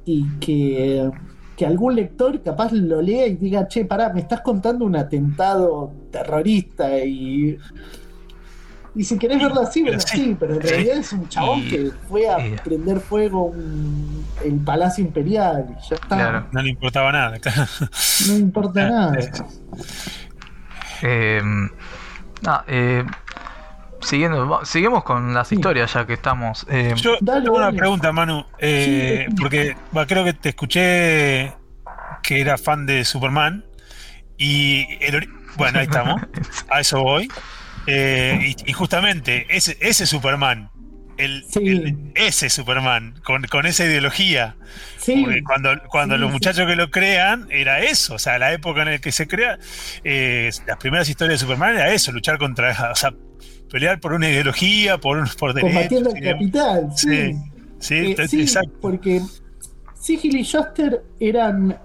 y 0.04 0.28
que, 0.38 1.10
que, 1.56 1.64
algún 1.64 1.96
lector 1.96 2.42
capaz 2.42 2.72
lo 2.72 3.00
lea 3.00 3.26
y 3.26 3.36
diga, 3.36 3.66
che, 3.66 3.86
pará, 3.86 4.12
me 4.12 4.20
estás 4.20 4.42
contando 4.42 4.84
un 4.84 4.96
atentado 4.96 5.90
terrorista 6.10 7.02
y 7.02 7.56
y 8.94 9.04
si 9.04 9.18
querés 9.18 9.40
verlo 9.40 9.60
así, 9.60 9.82
bueno, 9.82 10.00
sí, 10.00 10.36
pero 10.38 10.54
en 10.54 10.60
realidad 10.60 10.98
es 10.98 11.12
un 11.12 11.28
chabón 11.28 11.62
que 11.68 11.90
fue 12.08 12.28
a 12.28 12.38
prender 12.62 13.00
fuego 13.00 13.54
el 14.44 14.56
Palacio 14.64 15.04
Imperial 15.04 15.66
y 15.68 15.88
ya 15.88 15.94
está. 15.94 16.16
Claro, 16.16 16.46
no 16.50 16.62
le 16.62 16.70
importaba 16.70 17.12
nada, 17.12 17.38
claro. 17.38 17.66
No 18.28 18.36
importa 18.36 18.88
nada. 18.88 19.18
Eh, 21.02 21.40
eh, 22.66 23.04
siguiendo, 24.00 24.64
seguimos 24.64 25.04
con 25.04 25.34
las 25.34 25.52
historias 25.52 25.92
ya 25.92 26.06
que 26.06 26.14
estamos. 26.14 26.66
Eh, 26.68 26.94
Yo 26.96 27.16
tengo 27.18 27.56
una 27.56 27.72
pregunta, 27.72 28.12
Manu, 28.12 28.44
eh, 28.58 29.28
porque 29.38 29.76
creo 30.08 30.24
que 30.24 30.32
te 30.32 30.48
escuché 30.50 31.54
que 32.22 32.40
era 32.40 32.58
fan 32.58 32.86
de 32.86 33.04
Superman 33.04 33.64
y 34.36 34.86
bueno, 35.56 35.78
ahí 35.78 35.84
estamos, 35.84 36.20
a 36.70 36.80
eso 36.80 37.02
voy. 37.02 37.28
Eh, 37.86 38.54
y, 38.66 38.72
justamente 38.72 39.46
ese, 39.48 39.76
ese 39.80 40.06
Superman, 40.06 40.70
el, 41.16 41.44
ese 42.14 42.50
Superman, 42.50 43.14
con, 43.24 43.42
con 43.44 43.66
esa 43.66 43.84
ideología. 43.84 44.56
cuando, 45.44 45.70
cuando 45.88 46.16
los 46.16 46.32
muchachos 46.32 46.66
que 46.66 46.76
lo 46.76 46.90
crean, 46.90 47.46
era 47.50 47.80
eso. 47.80 48.14
O 48.14 48.18
sea, 48.18 48.38
la 48.38 48.52
época 48.52 48.82
en 48.82 48.92
la 48.92 48.98
que 48.98 49.12
se 49.12 49.26
crea, 49.28 49.58
eh, 50.04 50.50
las 50.66 50.76
primeras 50.78 51.08
historias 51.08 51.40
de 51.40 51.46
Superman 51.46 51.74
era 51.74 51.92
eso, 51.92 52.12
luchar 52.12 52.38
contra. 52.38 52.90
O 52.90 52.94
sea, 52.94 53.12
pelear 53.70 54.00
por 54.00 54.12
una 54.12 54.28
ideología, 54.28 54.98
por, 54.98 55.36
por 55.36 55.54
derechos. 55.54 55.74
Combatiendo 55.74 56.10
el 56.14 56.22
capital, 56.22 56.88
sí. 56.96 57.34
Sí, 57.78 57.94
eh, 57.94 58.14
exacto. 58.18 58.78
Porque 58.80 59.22
Sigil 59.94 60.36
y 60.36 60.42
Shuster 60.42 61.02
eran, 61.18 61.78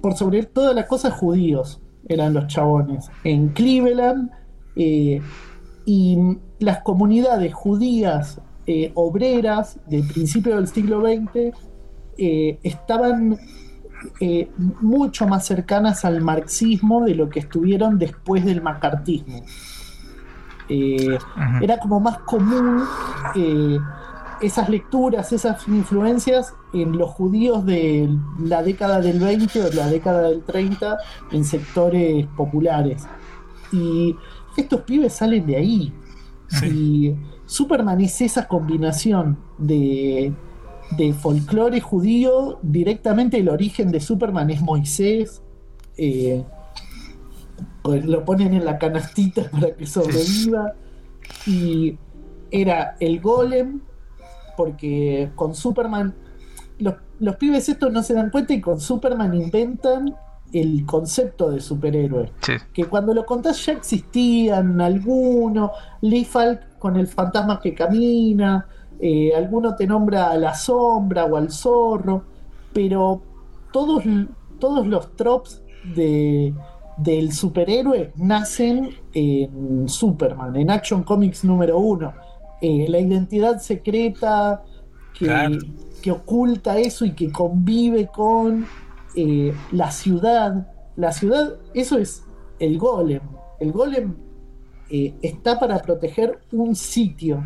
por 0.00 0.16
sobre 0.16 0.44
todas 0.44 0.74
las 0.74 0.86
cosas, 0.86 1.12
judíos. 1.14 1.80
Eran 2.08 2.34
los 2.34 2.48
chabones. 2.48 3.08
En 3.22 3.50
Cleveland 3.50 4.30
eh, 4.76 5.20
y 5.84 6.18
las 6.58 6.82
comunidades 6.82 7.52
judías 7.54 8.40
eh, 8.66 8.92
obreras 8.94 9.78
del 9.86 10.06
principio 10.06 10.56
del 10.56 10.68
siglo 10.68 11.00
XX 11.00 11.56
eh, 12.18 12.58
estaban 12.62 13.38
mucho 14.80 15.26
más 15.26 15.44
cercanas 15.44 16.06
al 16.06 16.22
marxismo 16.22 17.04
de 17.04 17.14
lo 17.14 17.28
que 17.28 17.40
estuvieron 17.40 17.98
después 17.98 18.46
del 18.46 18.62
macartismo. 18.62 19.42
Era 20.68 21.78
como 21.78 22.00
más 22.00 22.18
común 22.20 22.82
esas 24.40 24.68
lecturas, 24.68 25.32
esas 25.32 25.66
influencias 25.68 26.54
en 26.72 26.96
los 26.96 27.10
judíos 27.10 27.64
de 27.66 28.08
la 28.38 28.62
década 28.62 29.00
del 29.00 29.20
20 29.20 29.60
o 29.60 29.70
de 29.70 29.76
la 29.76 29.88
década 29.88 30.22
del 30.28 30.42
30 30.42 30.98
en 31.32 31.44
sectores 31.44 32.26
populares. 32.36 33.06
Y 33.72 34.16
estos 34.56 34.82
pibes 34.82 35.12
salen 35.12 35.46
de 35.46 35.56
ahí. 35.56 35.92
Y 36.64 37.14
Superman 37.46 38.00
es 38.00 38.20
esa 38.20 38.48
combinación 38.48 39.38
de, 39.58 40.32
de 40.96 41.12
folclore 41.12 41.80
judío, 41.80 42.58
directamente 42.62 43.38
el 43.38 43.48
origen 43.48 43.92
de 43.92 44.00
Superman 44.00 44.50
es 44.50 44.60
Moisés. 44.60 45.42
Eh, 45.96 46.44
pues 47.82 48.04
lo 48.04 48.24
ponen 48.24 48.54
en 48.54 48.64
la 48.64 48.78
canastita 48.78 49.48
para 49.50 49.74
que 49.74 49.86
sobreviva. 49.86 50.74
Y 51.46 51.96
era 52.50 52.96
el 53.00 53.20
golem, 53.20 53.80
porque 54.56 55.30
con 55.36 55.54
Superman, 55.54 56.14
los, 56.78 56.94
los 57.20 57.36
pibes 57.36 57.68
estos 57.68 57.92
no 57.92 58.02
se 58.02 58.14
dan 58.14 58.30
cuenta 58.30 58.54
y 58.54 58.60
con 58.60 58.80
Superman 58.80 59.34
inventan 59.34 60.14
el 60.52 60.84
concepto 60.86 61.50
de 61.50 61.60
superhéroe. 61.60 62.32
Que 62.72 62.84
cuando 62.84 63.14
lo 63.14 63.24
contás 63.24 63.64
ya 63.64 63.72
existían 63.72 64.80
algunos, 64.80 65.70
Lee 66.00 66.24
Falk 66.24 66.78
con 66.78 66.96
el 66.96 67.06
fantasma 67.06 67.60
que 67.60 67.74
camina, 67.74 68.66
eh, 68.98 69.32
alguno 69.34 69.74
te 69.76 69.86
nombra 69.86 70.30
a 70.30 70.36
la 70.36 70.54
sombra 70.54 71.24
o 71.24 71.36
al 71.36 71.50
zorro, 71.50 72.24
pero 72.72 73.22
todos, 73.72 74.04
todos 74.58 74.86
los 74.86 75.16
tropes 75.16 75.62
de, 75.94 76.54
del 76.96 77.32
superhéroe 77.32 78.12
nacen 78.16 78.90
en 79.12 79.88
Superman, 79.88 80.56
en 80.56 80.70
Action 80.70 81.02
Comics 81.02 81.44
número 81.44 81.78
uno. 81.78 82.12
Eh, 82.60 82.86
la 82.88 82.98
identidad 82.98 83.58
secreta 83.58 84.62
que, 85.18 85.58
que 86.02 86.10
oculta 86.10 86.78
eso 86.78 87.06
y 87.06 87.12
que 87.12 87.32
convive 87.32 88.08
con 88.08 88.66
eh, 89.14 89.54
la 89.72 89.90
ciudad, 89.90 90.72
la 90.96 91.12
ciudad, 91.12 91.56
eso 91.74 91.98
es 91.98 92.24
el 92.58 92.78
golem. 92.78 93.20
El 93.58 93.72
golem 93.72 94.14
eh, 94.90 95.14
está 95.22 95.58
para 95.58 95.80
proteger 95.80 96.40
un 96.52 96.74
sitio. 96.74 97.42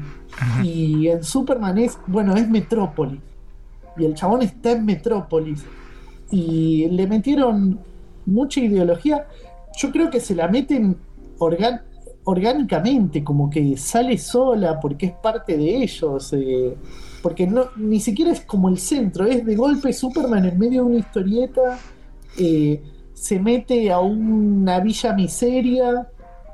Y 0.63 1.09
en 1.09 1.23
Superman 1.23 1.79
es, 1.79 1.99
bueno, 2.07 2.35
es 2.37 2.49
Metrópolis. 2.49 3.21
Y 3.97 4.05
el 4.05 4.15
chabón 4.15 4.43
está 4.43 4.73
en 4.73 4.85
Metrópolis. 4.85 5.65
Y 6.31 6.89
le 6.89 7.07
metieron 7.07 7.81
mucha 8.27 8.61
ideología. 8.61 9.27
Yo 9.77 9.93
creo 9.93 10.11
que 10.11 10.21
se 10.21 10.35
la 10.35 10.49
meten 10.49 10.97
orgánicamente, 12.25 13.23
como 13.23 13.51
que 13.51 13.77
sale 13.77 14.17
sola 14.19 14.81
porque 14.81 15.07
es 15.07 15.13
parte 15.13 15.57
de 15.57 15.83
ellos. 15.83 16.33
Eh, 16.33 16.77
porque 17.25 17.47
no, 17.47 17.71
ni 17.77 18.01
siquiera 18.01 18.31
es 18.31 18.43
como 18.43 18.69
el 18.69 18.77
centro, 18.77 19.25
es 19.25 19.47
de 19.47 19.57
golpe 19.57 19.95
Superman 19.95 20.45
en 20.45 20.59
medio 20.59 20.85
de 20.85 20.91
una 20.91 20.99
historieta, 20.99 21.79
eh, 22.37 22.83
se 23.15 23.41
mete 23.41 23.91
a 23.91 23.99
una 24.01 24.79
villa 24.81 25.15
miseria 25.15 26.07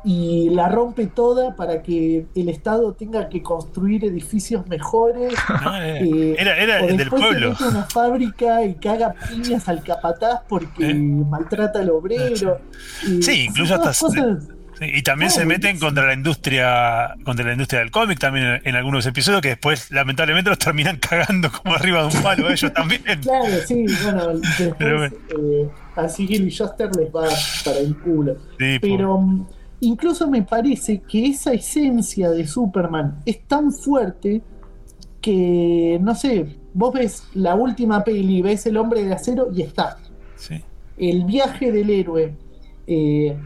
y 0.04 0.48
la 0.50 0.68
rompe 0.68 1.08
toda 1.08 1.56
para 1.56 1.82
que 1.82 2.24
el 2.36 2.48
Estado 2.48 2.92
tenga 2.92 3.28
que 3.28 3.42
construir 3.42 4.04
edificios 4.04 4.64
mejores. 4.68 5.34
Eh, 5.82 6.36
era, 6.38 6.56
era 6.56 6.86
del 6.86 7.08
pueblo. 7.08 7.56
Se 7.56 7.64
mete 7.64 7.64
a 7.64 7.68
una 7.68 7.82
fábrica 7.86 8.64
y 8.64 8.74
caga 8.74 9.12
piñas 9.28 9.68
al 9.68 9.82
capataz 9.82 10.42
porque 10.48 10.90
eh. 10.90 10.94
maltrata 10.94 11.80
al 11.80 11.90
obrero. 11.90 12.60
Sí, 13.20 13.46
incluso 13.48 13.74
hasta 13.74 13.92
y 14.80 15.02
también 15.02 15.30
se 15.30 15.44
meten 15.44 15.78
contra 15.78 16.06
la 16.06 16.14
industria, 16.14 17.14
contra 17.22 17.44
la 17.44 17.52
industria 17.52 17.80
del 17.80 17.90
cómic 17.90 18.18
también 18.18 18.62
en, 18.64 18.74
algunos 18.74 19.04
episodios 19.04 19.42
que 19.42 19.48
después 19.48 19.90
lamentablemente 19.90 20.48
los 20.48 20.58
terminan 20.58 20.96
cagando 21.00 21.50
como 21.52 21.74
arriba 21.74 22.00
de 22.00 22.16
un 22.16 22.22
palo 22.22 22.50
ellos 22.50 22.72
también. 22.74 23.02
Claro, 23.20 23.46
sí, 23.66 23.84
bueno, 24.02 24.28
después 24.58 25.12
eh, 25.12 25.68
a 25.96 26.08
Sigil 26.08 26.46
y 26.46 26.50
Shuster 26.50 26.94
les 26.96 27.08
va 27.08 27.28
para 27.64 27.78
el 27.78 27.96
culo. 27.98 28.36
Pero 28.56 29.18
mm, 29.18 29.46
incluso 29.80 30.30
me 30.30 30.42
parece 30.42 31.02
que 31.02 31.26
esa 31.26 31.52
esencia 31.52 32.30
de 32.30 32.46
Superman 32.46 33.20
es 33.26 33.42
tan 33.46 33.72
fuerte 33.72 34.40
que, 35.20 35.98
no 36.00 36.14
sé, 36.14 36.56
vos 36.72 36.94
ves 36.94 37.24
la 37.34 37.54
última 37.54 38.02
peli, 38.02 38.40
ves 38.40 38.64
el 38.64 38.78
hombre 38.78 39.04
de 39.04 39.12
acero 39.12 39.50
y 39.54 39.60
está. 39.60 39.98
Sí. 40.36 40.62
El 40.96 41.24
viaje 41.24 41.70
del 41.70 41.90
héroe. 41.90 42.34
Eh, 42.86 43.36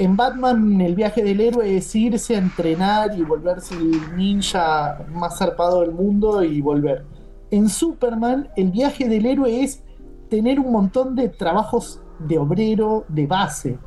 en 0.00 0.16
Batman 0.16 0.80
el 0.80 0.94
viaje 0.94 1.22
del 1.22 1.40
héroe 1.40 1.76
es 1.76 1.94
irse 1.94 2.34
a 2.34 2.38
entrenar 2.38 3.16
y 3.16 3.22
volverse 3.22 3.74
el 3.74 4.16
ninja 4.16 5.04
más 5.12 5.38
zarpado 5.38 5.82
del 5.82 5.92
mundo 5.92 6.42
y 6.42 6.60
volver. 6.60 7.04
En 7.50 7.68
Superman 7.68 8.48
el 8.56 8.70
viaje 8.70 9.08
del 9.08 9.26
héroe 9.26 9.62
es 9.62 9.82
tener 10.28 10.58
un 10.58 10.72
montón 10.72 11.14
de 11.14 11.28
trabajos 11.28 12.00
de 12.18 12.38
obrero 12.38 13.04
de 13.08 13.26
base. 13.26 13.78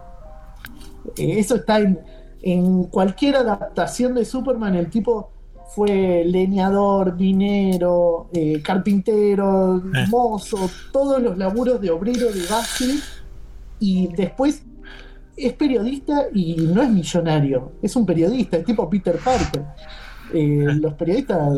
Eh, 1.17 1.39
eso 1.39 1.55
está 1.55 1.79
en, 1.79 1.99
en 2.41 2.83
cualquier 2.85 3.35
adaptación 3.37 4.13
de 4.13 4.25
Superman, 4.25 4.75
el 4.75 4.89
tipo 4.89 5.31
fue 5.75 6.23
leñador, 6.25 7.15
minero, 7.15 8.27
eh, 8.33 8.61
carpintero, 8.61 9.77
Eh. 9.77 10.05
mozo, 10.09 10.69
todos 10.91 11.19
los 11.21 11.37
laburos 11.37 11.81
de 11.81 11.89
obrero 11.89 12.31
de 12.31 12.45
base 12.47 12.99
y 13.79 14.07
después 14.15 14.63
es 15.35 15.53
periodista 15.53 16.27
y 16.33 16.55
no 16.57 16.81
es 16.81 16.89
millonario, 16.89 17.73
es 17.81 17.95
un 17.95 18.05
periodista, 18.05 18.57
es 18.57 18.65
tipo 18.65 18.89
Peter 18.89 19.17
Parker. 19.17 19.63
Eh, 20.33 20.65
los 20.81 20.93
periodistas 20.93 21.49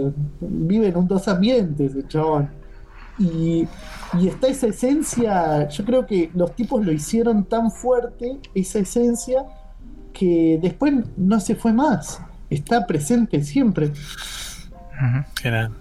viven 0.42 0.96
en 0.98 1.08
dos 1.08 1.28
ambientes, 1.28 1.94
chabón. 2.08 2.50
Y, 3.18 3.66
y 4.20 4.28
está 4.28 4.48
esa 4.48 4.68
esencia, 4.68 5.70
yo 5.70 5.86
creo 5.86 6.06
que 6.06 6.30
los 6.34 6.54
tipos 6.56 6.86
lo 6.86 6.92
hicieron 6.92 7.46
tan 7.46 7.72
fuerte, 7.72 8.40
esa 8.54 8.80
esencia, 8.80 9.46
que 10.14 10.60
después 10.62 10.94
no 11.18 11.40
se 11.40 11.56
fue 11.56 11.72
más. 11.74 12.20
Está 12.50 12.86
presente 12.86 13.42
siempre. 13.44 13.92
Era- 15.44 15.72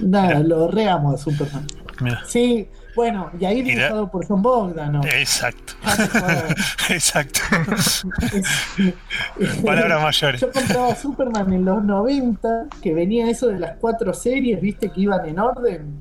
Nada, 0.00 0.40
lo 0.40 0.68
reamos 0.70 1.14
a 1.14 1.18
Superman. 1.18 1.66
mira. 2.00 2.20
Sí, 2.26 2.68
bueno, 2.96 3.30
y 3.38 3.44
ahí 3.44 3.62
dibujado 3.62 4.10
por 4.10 4.26
John 4.26 4.42
Bogdan. 4.42 4.96
Exacto. 5.04 5.74
Joder, 5.84 6.56
Exacto. 6.90 7.40
Palabras 9.64 10.02
mayores. 10.02 10.40
Yo 10.40 10.50
compraba 10.52 10.94
Superman 10.94 11.52
en 11.52 11.64
los 11.64 11.82
90, 11.84 12.66
que 12.82 12.94
venía 12.94 13.28
eso 13.30 13.48
de 13.48 13.58
las 13.58 13.76
cuatro 13.78 14.12
series, 14.14 14.60
viste, 14.60 14.90
que 14.90 15.00
iban 15.02 15.26
en 15.28 15.38
orden. 15.38 15.94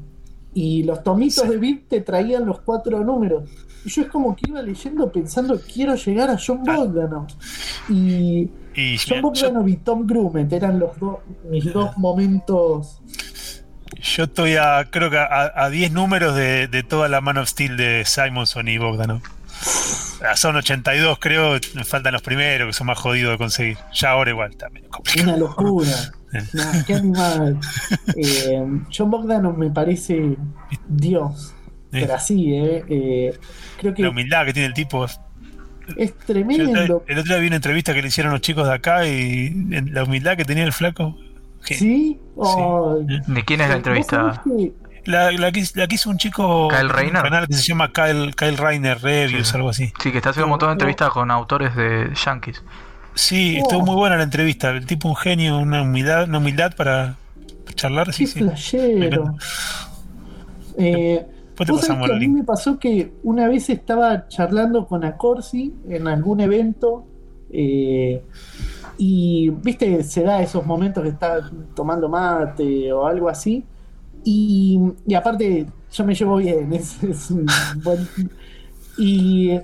Y 0.54 0.84
los 0.84 1.04
tomitos 1.04 1.44
Sí. 1.46 1.50
de 1.50 1.58
VIP 1.58 1.90
te 1.90 2.02
traían 2.02 2.46
los 2.46 2.62
cuatro 2.62 3.04
números. 3.04 3.50
Y 3.86 3.90
yo 3.90 4.04
es 4.04 4.08
como 4.08 4.36
que 4.36 4.50
iba 4.50 4.62
leyendo 4.62 5.12
pensando, 5.12 5.60
quiero 5.60 5.96
llegar 5.96 6.30
a 6.30 6.38
John 6.38 6.62
Ah. 6.68 6.78
Bogdanov. 6.78 7.28
Y 7.90 8.50
Y 8.76 8.98
John 8.98 9.08
mira, 9.08 9.16
yo, 9.16 9.22
Bogdanov 9.22 9.68
y 9.68 9.78
Tom 9.78 10.06
Grumet 10.08 10.52
eran 10.54 10.80
los 10.80 10.98
dos 11.00 11.18
mis 11.50 11.72
dos 11.74 11.98
momentos. 11.98 13.02
Yo 14.02 14.24
estoy 14.26 14.56
a, 14.56 14.88
creo 14.90 15.10
que 15.10 15.18
a, 15.18 15.52
a 15.56 15.70
10 15.70 15.92
números 15.92 16.36
de, 16.36 16.68
de 16.68 16.84
toda 16.84 17.08
la 17.10 17.22
Man 17.22 17.38
of 17.38 17.48
Steel 17.50 17.78
de 17.78 18.04
Simonson 18.06 18.68
y 18.68 18.78
Bogdanov. 18.78 19.22
Ah, 20.26 20.36
Son 20.36 20.56
82, 20.56 21.20
creo. 21.20 21.60
Me 21.74 21.84
faltan 21.84 22.14
los 22.14 22.22
primeros, 22.22 22.68
que 22.68 22.74
son 22.74 22.88
más 22.88 22.98
jodidos 22.98 23.34
de 23.34 23.38
conseguir. 23.38 23.78
Ya 23.94 24.12
ahora 24.12 24.32
igual 24.32 24.56
también. 24.56 24.86
es. 25.16 25.22
Una 25.24 25.38
locura. 25.38 25.90
Eh. 26.34 26.44
Qué 26.88 26.96
animal. 26.96 27.60
Eh, 28.18 28.62
John 28.96 29.10
Bogdanov 29.12 29.58
me 29.58 29.70
parece 29.70 30.36
Dios. 30.88 31.54
Pero 31.92 32.14
así, 32.16 32.54
¿eh? 32.56 32.84
Eh, 32.90 33.38
creo 33.80 33.94
que 33.94 34.02
La 34.02 34.10
humildad 34.10 34.46
que 34.46 34.54
tiene 34.54 34.68
el 34.68 34.74
tipo. 34.74 35.06
es 35.06 35.20
Yo 35.88 35.94
el, 35.98 36.14
tremendo. 36.14 37.04
el 37.08 37.20
otro 37.20 37.34
día 37.34 37.38
vi 37.38 37.48
una 37.48 37.58
entrevista 37.58 37.94
que 37.94 38.02
le 38.02 38.08
hicieron 38.08 38.32
los 38.32 38.42
chicos 38.42 38.68
de 38.68 38.74
acá 38.74 39.06
y 39.08 39.52
la 39.92 40.04
humildad 40.04 40.36
que 40.38 40.46
tenía 40.46 40.64
el 40.64 40.74
flaco. 40.74 41.16
¿Sí? 41.66 42.20
¿De 43.28 43.44
quién 43.46 43.62
es 43.62 43.68
la 43.70 43.76
¿Vos 43.76 43.78
entrevista? 43.78 44.44
La, 45.06 45.32
la 45.32 45.52
que, 45.52 45.64
la 45.76 45.88
que 45.88 45.96
hizo 45.96 46.10
un 46.10 46.18
chico 46.18 46.70
Kyle 46.70 46.90
en 47.02 47.16
un 47.16 47.22
canal 47.22 47.48
que 47.48 47.54
se 47.56 47.64
llama 47.64 47.92
Kyle, 47.92 48.34
Kyle 48.36 48.58
Rainer 48.58 49.02
Reviews, 49.02 49.50
Sí. 49.50 49.56
algo 49.56 49.70
así. 49.70 49.92
Sí, 50.02 50.12
que 50.12 50.18
está 50.18 50.30
haciendo 50.30 50.46
un 50.46 50.52
montón 50.52 50.70
de 50.70 50.74
entrevistas 50.74 51.10
con 51.10 51.30
autores 51.32 51.76
de 51.76 52.10
Yankees. 52.26 52.64
Sí, 53.16 53.58
Oh. 53.60 53.64
estuvo 53.64 53.86
muy 53.86 53.96
buena 53.96 54.16
la 54.18 54.24
entrevista. 54.24 54.70
El 54.72 54.86
tipo 54.86 55.10
un 55.10 55.16
genio, 55.16 55.58
una 55.60 55.82
humildad, 55.84 56.24
una 56.30 56.38
humildad 56.38 56.74
para 56.76 57.16
charlar. 57.76 58.14
Sí, 58.14 58.26
Qué 58.26 58.32
sí. 58.32 58.40
flashero. 58.40 59.36
Eh, 60.78 61.26
vos 61.68 61.82
sabés 61.82 62.08
que 62.08 62.14
a 62.14 62.18
mí 62.18 62.28
me 62.28 62.44
pasó 62.44 62.80
que 62.80 63.12
una 63.24 63.48
vez 63.48 63.70
estaba 63.70 64.28
charlando 64.28 64.88
con 64.88 65.04
Acorsi 65.04 65.74
en 65.90 66.08
algún 66.08 66.40
evento 66.40 67.06
eh, 67.52 68.24
y, 68.98 69.50
viste, 69.50 70.04
se 70.04 70.24
da 70.24 70.42
esos 70.42 70.66
momentos 70.66 71.04
que 71.04 71.10
está 71.10 71.50
tomando 71.76 72.08
mate 72.10 72.92
o 72.94 73.06
algo 73.06 73.30
así. 73.30 73.64
Y, 74.24 74.80
y 75.06 75.14
aparte, 75.16 75.66
yo 75.92 76.06
me 76.06 76.16
llevo 76.16 76.38
bien. 76.38 76.74
Es, 76.74 77.04
es 77.04 77.32
un 77.32 77.46
buen- 77.84 78.08
y 78.98 79.60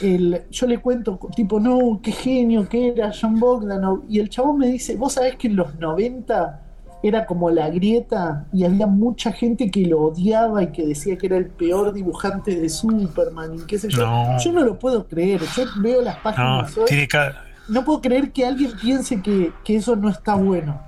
el- 0.00 0.42
yo 0.50 0.66
le 0.66 0.78
cuento, 0.78 1.18
tipo, 1.36 1.60
no, 1.60 2.00
qué 2.02 2.12
genio 2.12 2.68
que 2.68 2.88
era 2.88 3.12
John 3.18 3.38
Bogdanov. 3.38 4.02
Y 4.08 4.18
el 4.18 4.28
chabón 4.28 4.58
me 4.58 4.66
dice, 4.68 4.96
vos 4.96 5.12
sabés 5.14 5.36
que 5.36 5.48
en 5.48 5.56
los 5.56 5.78
90 5.78 6.58
era 7.04 7.26
como 7.26 7.50
la 7.50 7.68
grieta 7.68 8.46
y 8.52 8.64
había 8.64 8.86
mucha 8.86 9.32
gente 9.32 9.70
que 9.70 9.86
lo 9.86 10.02
odiaba 10.02 10.62
y 10.62 10.68
que 10.68 10.86
decía 10.86 11.18
que 11.18 11.26
era 11.26 11.36
el 11.36 11.46
peor 11.48 11.92
dibujante 11.92 12.54
de 12.60 12.68
Superman 12.68 13.54
y 13.56 13.66
qué 13.66 13.78
sé 13.78 13.88
yo. 13.88 14.06
No. 14.06 14.38
Yo 14.38 14.52
no 14.52 14.60
lo 14.64 14.78
puedo 14.78 15.06
creer. 15.06 15.40
Yo 15.56 15.64
veo 15.80 16.00
las 16.02 16.16
No, 16.16 16.22
páginas 16.22 16.78
hoy, 16.78 16.84
tiene 16.86 17.08
cada. 17.08 17.44
No 17.68 17.84
puedo 17.84 18.00
creer 18.00 18.32
que 18.32 18.46
alguien 18.46 18.72
piense 18.80 19.22
que, 19.22 19.52
que 19.64 19.76
eso 19.76 19.96
no 19.96 20.08
está 20.08 20.34
bueno. 20.34 20.80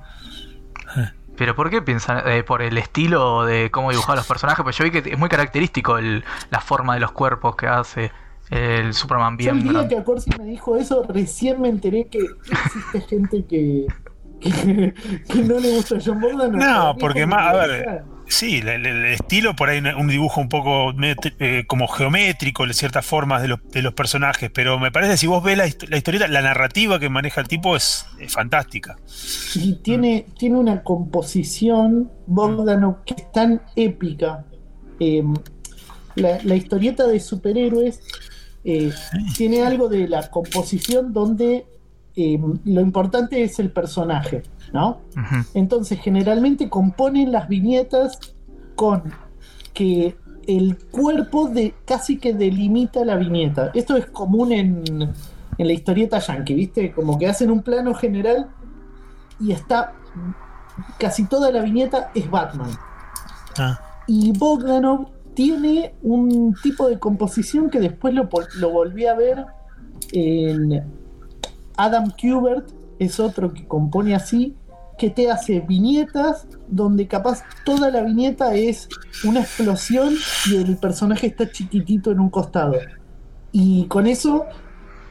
¿Pero 1.37 1.57
por 1.57 1.69
qué 1.69 1.83
piensan? 1.83 2.23
Eh, 2.29 2.45
¿Por 2.45 2.63
el 2.63 2.79
estilo 2.79 3.45
de 3.45 3.71
cómo 3.73 3.91
dibujar 3.91 4.17
los 4.17 4.27
personajes? 4.27 4.63
Pues 4.63 4.77
yo 4.79 4.85
vi 4.85 4.93
que 4.93 4.99
es 5.11 5.19
muy 5.19 5.29
característico 5.29 5.99
el- 5.99 6.23
la 6.51 6.61
forma 6.61 6.95
de 6.95 7.01
los 7.01 7.11
cuerpos 7.11 7.57
que 7.57 7.67
hace 7.67 8.13
el 8.51 8.95
Superman 8.95 9.37
Yo 9.39 9.51
el 9.51 9.57
bien. 9.57 9.65
día 9.65 9.73
grande. 9.73 9.95
que 9.97 10.01
Acorsi 10.01 10.31
me 10.39 10.45
dijo 10.45 10.77
eso, 10.77 11.05
recién 11.09 11.61
me 11.61 11.69
enteré 11.71 12.07
que 12.07 12.21
existe 12.53 13.01
gente 13.01 13.45
que, 13.47 13.87
que, 14.41 14.95
que 15.29 15.43
no 15.43 15.59
le 15.59 15.75
gusta 15.75 15.97
John 16.05 16.21
Bogdan. 16.21 16.53
No, 16.53 16.95
porque 17.01 17.27
más, 17.27 17.53
a 17.53 17.67
ver, 17.67 18.05
sí, 18.27 18.59
el, 18.59 19.05
estilo 19.07 19.55
por 19.55 19.69
ahí 19.69 19.79
un 19.79 20.09
dibujo 20.09 20.41
un 20.41 20.49
poco 20.49 20.93
eh, 21.39 21.65
como 21.67 21.89
geométrico, 21.89 22.67
de 22.67 22.75
ciertas 22.75 23.05
formas 23.05 23.43
de 23.43 23.49
los, 23.49 23.59
de 23.71 23.83
los 23.83 23.95
personajes, 23.95 24.51
pero 24.53 24.79
me 24.79 24.91
parece 24.91 25.17
si 25.17 25.27
vos 25.27 25.43
ves 25.43 25.57
la, 25.59 25.67
histo- 25.67 25.89
la 25.89 25.97
historieta, 25.97 26.29
la 26.29 26.43
narrativa 26.43 26.99
que 26.99 27.09
maneja 27.09 27.41
el 27.41 27.49
tipo 27.49 27.77
es, 27.77 28.07
es 28.21 28.33
fantástica. 28.33 28.97
Y 29.55 29.75
tiene, 29.77 30.27
tiene 30.39 30.57
una 30.59 30.83
composición 30.83 32.11
Bogdanov 32.27 33.05
que 33.05 33.15
es 33.15 33.33
tan 33.33 33.63
épica. 33.77 34.45
Eh, 35.01 35.23
la, 36.17 36.39
la 36.45 36.55
historieta 36.55 37.07
de 37.07 37.19
superhéroes 37.21 38.01
eh, 38.65 38.93
tiene 39.37 39.63
algo 39.63 39.89
de 39.89 40.09
la 40.09 40.31
composición 40.31 41.13
donde 41.13 41.67
eh, 42.17 42.39
lo 42.65 42.81
importante 42.81 43.43
es 43.43 43.59
el 43.59 43.71
personaje, 43.71 44.43
¿no? 44.73 45.01
Entonces, 45.55 46.01
generalmente 46.01 46.69
componen 46.69 47.33
las 47.33 47.49
viñetas 47.49 48.19
con 48.75 49.03
que 49.73 50.17
el 50.47 50.77
cuerpo 50.91 51.49
de 51.49 51.75
casi 51.85 52.19
que 52.19 52.35
delimita 52.35 53.05
la 53.05 53.17
viñeta. 53.17 53.71
Esto 53.75 53.97
es 53.97 54.07
común 54.07 54.53
en, 54.53 54.83
en 55.59 55.67
la 55.67 55.73
historieta 55.73 56.19
yankee, 56.19 56.55
¿viste? 56.55 56.93
Como 56.93 57.19
que 57.19 57.27
hacen 57.29 57.51
un 57.51 57.63
plano 57.63 57.95
general 57.95 58.49
y 59.41 59.53
está 59.53 59.95
casi 60.99 61.25
toda 61.25 61.51
la 61.51 61.63
viñeta 61.63 62.11
es 62.15 62.31
Batman. 62.31 62.71
Ah, 63.59 63.81
Y 64.07 64.37
Bogdanov 64.37 65.09
tiene 65.35 65.95
un 66.03 66.55
tipo 66.63 66.89
de 66.89 66.99
composición 66.99 67.71
que 67.71 67.81
después 67.81 68.15
lo, 68.15 68.29
lo 68.59 68.71
volví 68.71 69.07
a 69.07 69.15
ver 69.15 69.47
en 70.13 70.85
Adam 71.77 72.13
Kubert, 72.21 72.69
es 72.99 73.21
otro 73.21 73.53
que 73.53 73.67
compone 73.67 74.15
así, 74.15 74.57
que 74.99 75.11
te 75.11 75.31
hace 75.31 75.61
viñetas 75.61 76.47
donde 76.69 77.09
capaz 77.09 77.43
toda 77.65 77.91
la 77.91 78.03
viñeta 78.03 78.55
es 78.55 78.89
una 79.25 79.41
explosión 79.41 80.15
y 80.47 80.57
el 80.57 80.77
personaje 80.77 81.27
está 81.27 81.51
chiquitito 81.51 82.13
en 82.13 82.21
un 82.21 82.31
costado. 82.31 82.77
Y 83.51 83.87
con 83.87 84.07
eso 84.07 84.47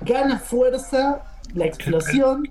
gana 0.01 0.39
fuerza 0.39 1.23
la 1.53 1.65
explosión 1.65 2.49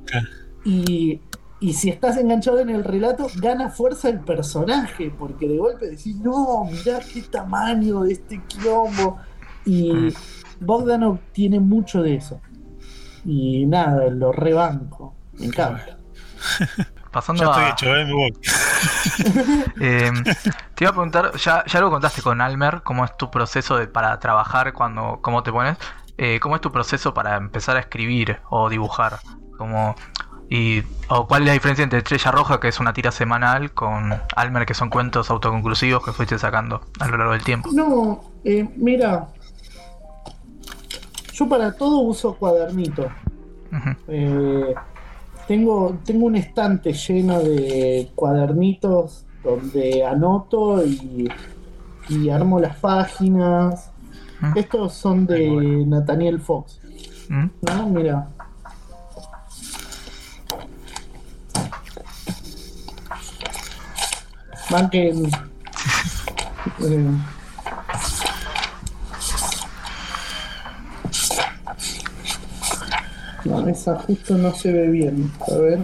y, 0.65 1.21
y 1.61 1.73
si 1.73 1.89
estás 1.89 2.17
enganchado 2.19 2.61
en 2.61 2.71
el 2.71 2.85
relato, 2.85 3.29
gana 3.37 3.71
fuerza 3.71 4.09
el 4.09 4.21
personaje, 4.21 5.13
porque 5.19 5.49
de 5.49 5.57
golpe 5.57 5.87
decís, 5.91 6.17
no, 6.17 6.65
mirá 6.65 7.01
qué 7.01 7.23
tamaño 7.23 8.03
de 8.03 8.13
este 8.13 8.43
quilombo. 8.47 9.19
Y 9.65 9.93
Mm. 9.93 10.09
Bogdanov 10.61 11.19
tiene 11.33 11.61
mucho 11.61 12.03
de 12.03 12.17
eso. 12.17 12.41
Y 13.25 13.67
nada, 13.67 14.09
lo 14.11 14.33
rebanco. 14.33 15.15
Me 15.43 15.49
encanta. 15.49 15.99
Pasando 17.13 17.45
ya 17.45 17.51
estoy 17.51 17.65
a. 17.65 17.69
hecho, 17.71 17.95
eh, 17.95 18.05
me 18.07 18.13
voy. 18.13 18.33
eh, 19.81 20.11
te 20.75 20.85
iba 20.85 20.91
a 20.91 20.95
preguntar, 20.95 21.37
ya, 21.37 21.65
ya 21.67 21.81
lo 21.81 21.91
contaste 21.91 22.23
con 22.23 22.41
Almer, 22.41 22.83
cómo 22.83 23.05
es 23.05 23.15
tu 23.17 23.31
proceso 23.31 23.77
de, 23.77 23.87
para 23.87 24.19
trabajar, 24.19 24.73
cuando, 24.73 25.19
cómo 25.21 25.43
te 25.43 25.53
pones. 25.53 25.77
Eh, 26.17 26.39
¿Cómo 26.41 26.55
es 26.55 26.61
tu 26.61 26.71
proceso 26.71 27.13
para 27.13 27.37
empezar 27.37 27.77
a 27.77 27.81
escribir 27.81 28.39
o 28.49 28.69
dibujar? 28.69 29.19
Como, 29.59 29.95
y, 30.49 30.83
¿O 31.09 31.27
cuál 31.27 31.43
es 31.43 31.49
la 31.49 31.53
diferencia 31.55 31.83
entre 31.83 31.99
Estrella 31.99 32.31
Roja, 32.31 32.61
que 32.61 32.69
es 32.69 32.79
una 32.79 32.93
tira 32.93 33.11
semanal, 33.11 33.73
con 33.73 34.15
Almer, 34.37 34.65
que 34.65 34.75
son 34.75 34.89
cuentos 34.89 35.31
autoconclusivos 35.31 36.05
que 36.05 36.13
fuiste 36.13 36.39
sacando 36.39 36.83
a 37.01 37.09
lo 37.09 37.17
largo 37.17 37.33
del 37.33 37.43
tiempo? 37.43 37.71
No, 37.73 38.21
eh, 38.45 38.69
mira, 38.77 39.29
yo 41.33 41.49
para 41.49 41.73
todo 41.77 41.99
uso 41.99 42.35
cuadernito. 42.37 43.11
Eh, 44.09 44.75
tengo, 45.47 45.99
tengo 46.05 46.27
un 46.27 46.37
estante 46.37 46.93
lleno 46.93 47.41
de 47.41 48.11
cuadernitos 48.15 49.25
donde 49.43 50.05
anoto 50.05 50.85
y, 50.85 51.29
y 52.09 52.31
armo 52.31 52.61
las 52.61 52.77
páginas. 52.77 53.91
Mm. 54.41 54.59
Estos 54.59 54.95
son 54.95 55.27
de. 55.27 55.85
Nathaniel 55.87 56.41
Fox. 56.41 56.81
Mm. 57.29 57.47
¿No? 57.63 57.89
Mira. 57.89 58.29
Van 64.71 64.91
que. 64.91 65.13
No, 73.53 73.69
esa 73.69 73.99
justo 73.99 74.39
no 74.39 74.55
se 74.55 74.73
ve 74.73 74.89
bien. 74.89 75.31
A 75.51 75.59
ver. 75.59 75.79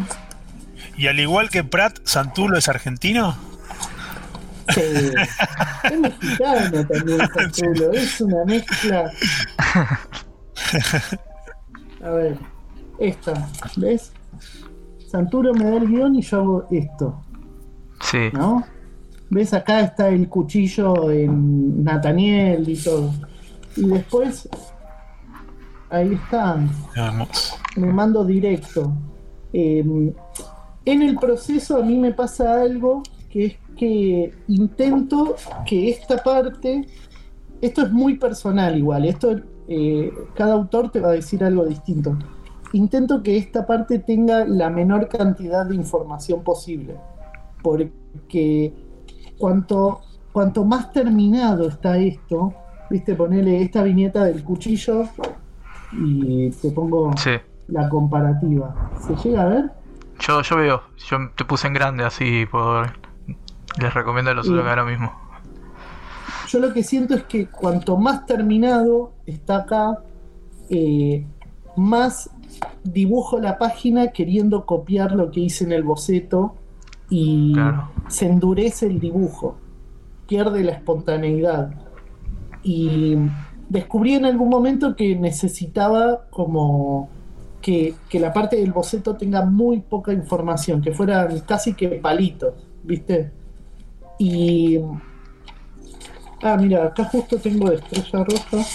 Y 0.96 1.06
al 1.06 1.20
igual 1.20 1.50
que 1.50 1.64
Pratt, 1.64 1.98
¿Santulo 2.04 2.56
es 2.56 2.68
argentino? 2.68 3.36
Sí. 4.74 4.80
Es 5.84 6.00
mexicano 6.00 6.86
también 6.86 7.20
Santulo. 7.34 7.92
Es 7.92 8.20
una 8.20 8.44
mezcla. 8.46 9.10
A 12.02 12.10
ver. 12.10 12.38
Esta. 12.98 13.48
¿Ves? 13.76 14.12
Santulo 15.10 15.52
me 15.54 15.64
da 15.64 15.76
el 15.76 15.88
guion 15.88 16.16
y 16.16 16.22
yo 16.22 16.40
hago 16.40 16.68
esto. 16.70 17.22
Sí. 18.00 18.30
¿No? 18.32 18.64
¿Ves? 19.30 19.52
Acá 19.52 19.80
está 19.80 20.08
el 20.08 20.28
cuchillo 20.28 21.10
en 21.10 21.84
Nathaniel 21.84 22.66
y 22.66 22.76
todo. 22.76 23.12
Y 23.76 23.88
después. 23.88 24.48
Ahí 25.90 26.14
está. 26.14 26.58
Vamos. 26.96 27.54
me 27.76 27.92
mando 27.92 28.24
directo. 28.24 28.92
Eh, 29.52 29.84
en 30.84 31.02
el 31.02 31.16
proceso 31.16 31.78
a 31.78 31.82
mí 31.82 31.96
me 31.96 32.12
pasa 32.12 32.60
algo 32.60 33.02
que 33.30 33.46
es 33.46 33.56
que 33.76 34.34
intento 34.48 35.36
que 35.66 35.90
esta 35.90 36.22
parte, 36.22 36.86
esto 37.60 37.82
es 37.82 37.92
muy 37.92 38.18
personal 38.18 38.76
igual, 38.76 39.04
esto 39.04 39.36
eh, 39.68 40.12
cada 40.34 40.54
autor 40.54 40.90
te 40.90 41.00
va 41.00 41.10
a 41.10 41.12
decir 41.12 41.44
algo 41.44 41.64
distinto. 41.64 42.18
Intento 42.72 43.22
que 43.22 43.36
esta 43.36 43.66
parte 43.66 43.98
tenga 43.98 44.44
la 44.44 44.68
menor 44.68 45.08
cantidad 45.08 45.64
de 45.64 45.74
información 45.74 46.42
posible, 46.42 46.96
porque 47.62 48.74
cuanto, 49.38 50.00
cuanto 50.32 50.64
más 50.64 50.92
terminado 50.92 51.68
está 51.68 51.96
esto, 51.98 52.52
viste, 52.90 53.14
ponele 53.14 53.62
esta 53.62 53.82
viñeta 53.82 54.24
del 54.24 54.42
cuchillo 54.44 55.08
y 55.92 56.50
te 56.50 56.70
pongo 56.70 57.12
Sí. 57.16 57.32
la 57.68 57.88
comparativa. 57.88 58.74
¿Se 59.00 59.14
llega 59.16 59.42
a 59.42 59.46
ver? 59.46 59.70
Yo, 60.20 60.42
yo 60.42 60.56
veo, 60.56 60.82
yo 61.08 61.18
te 61.36 61.44
puse 61.44 61.66
en 61.68 61.74
grande 61.74 62.04
así 62.04 62.44
por... 62.46 62.90
Les 63.80 63.94
recomiendo 63.94 64.34
los 64.34 64.46
Sí. 64.46 64.52
que 64.52 64.58
ahora 64.60 64.84
mismo. 64.84 65.12
Yo 66.48 66.58
lo 66.58 66.72
que 66.72 66.82
siento 66.82 67.14
es 67.14 67.24
que 67.24 67.46
cuanto 67.46 67.96
más 67.96 68.26
terminado 68.26 69.12
está 69.26 69.58
acá, 69.58 69.98
eh, 70.70 71.24
más 71.76 72.30
dibujo 72.82 73.38
la 73.38 73.58
página 73.58 74.08
queriendo 74.08 74.64
copiar 74.66 75.12
lo 75.12 75.30
que 75.30 75.40
hice 75.40 75.64
en 75.64 75.72
el 75.72 75.82
boceto 75.84 76.56
y 77.10 77.52
Claro. 77.52 77.90
se 78.08 78.26
endurece 78.26 78.86
el 78.86 78.98
dibujo, 78.98 79.56
pierde 80.26 80.64
la 80.64 80.72
espontaneidad. 80.72 81.70
Y 82.62 83.16
descubrí 83.68 84.14
en 84.14 84.24
algún 84.24 84.48
momento 84.48 84.96
que 84.96 85.14
necesitaba 85.16 86.26
como 86.30 87.08
que, 87.60 87.94
que 88.08 88.20
la 88.20 88.32
parte 88.32 88.56
del 88.56 88.72
boceto 88.72 89.16
tenga 89.16 89.44
muy 89.44 89.80
poca 89.80 90.12
información, 90.12 90.80
que 90.80 90.92
fueran 90.92 91.40
casi 91.40 91.74
que 91.74 91.88
palitos, 91.88 92.54
¿viste? 92.84 93.32
Y 94.18 94.80
Ah, 96.40 96.56
mira, 96.56 96.84
acá 96.86 97.04
justo 97.04 97.36
tengo 97.36 97.68
de 97.68 97.76
estrella 97.76 98.24
roja. 98.24 98.68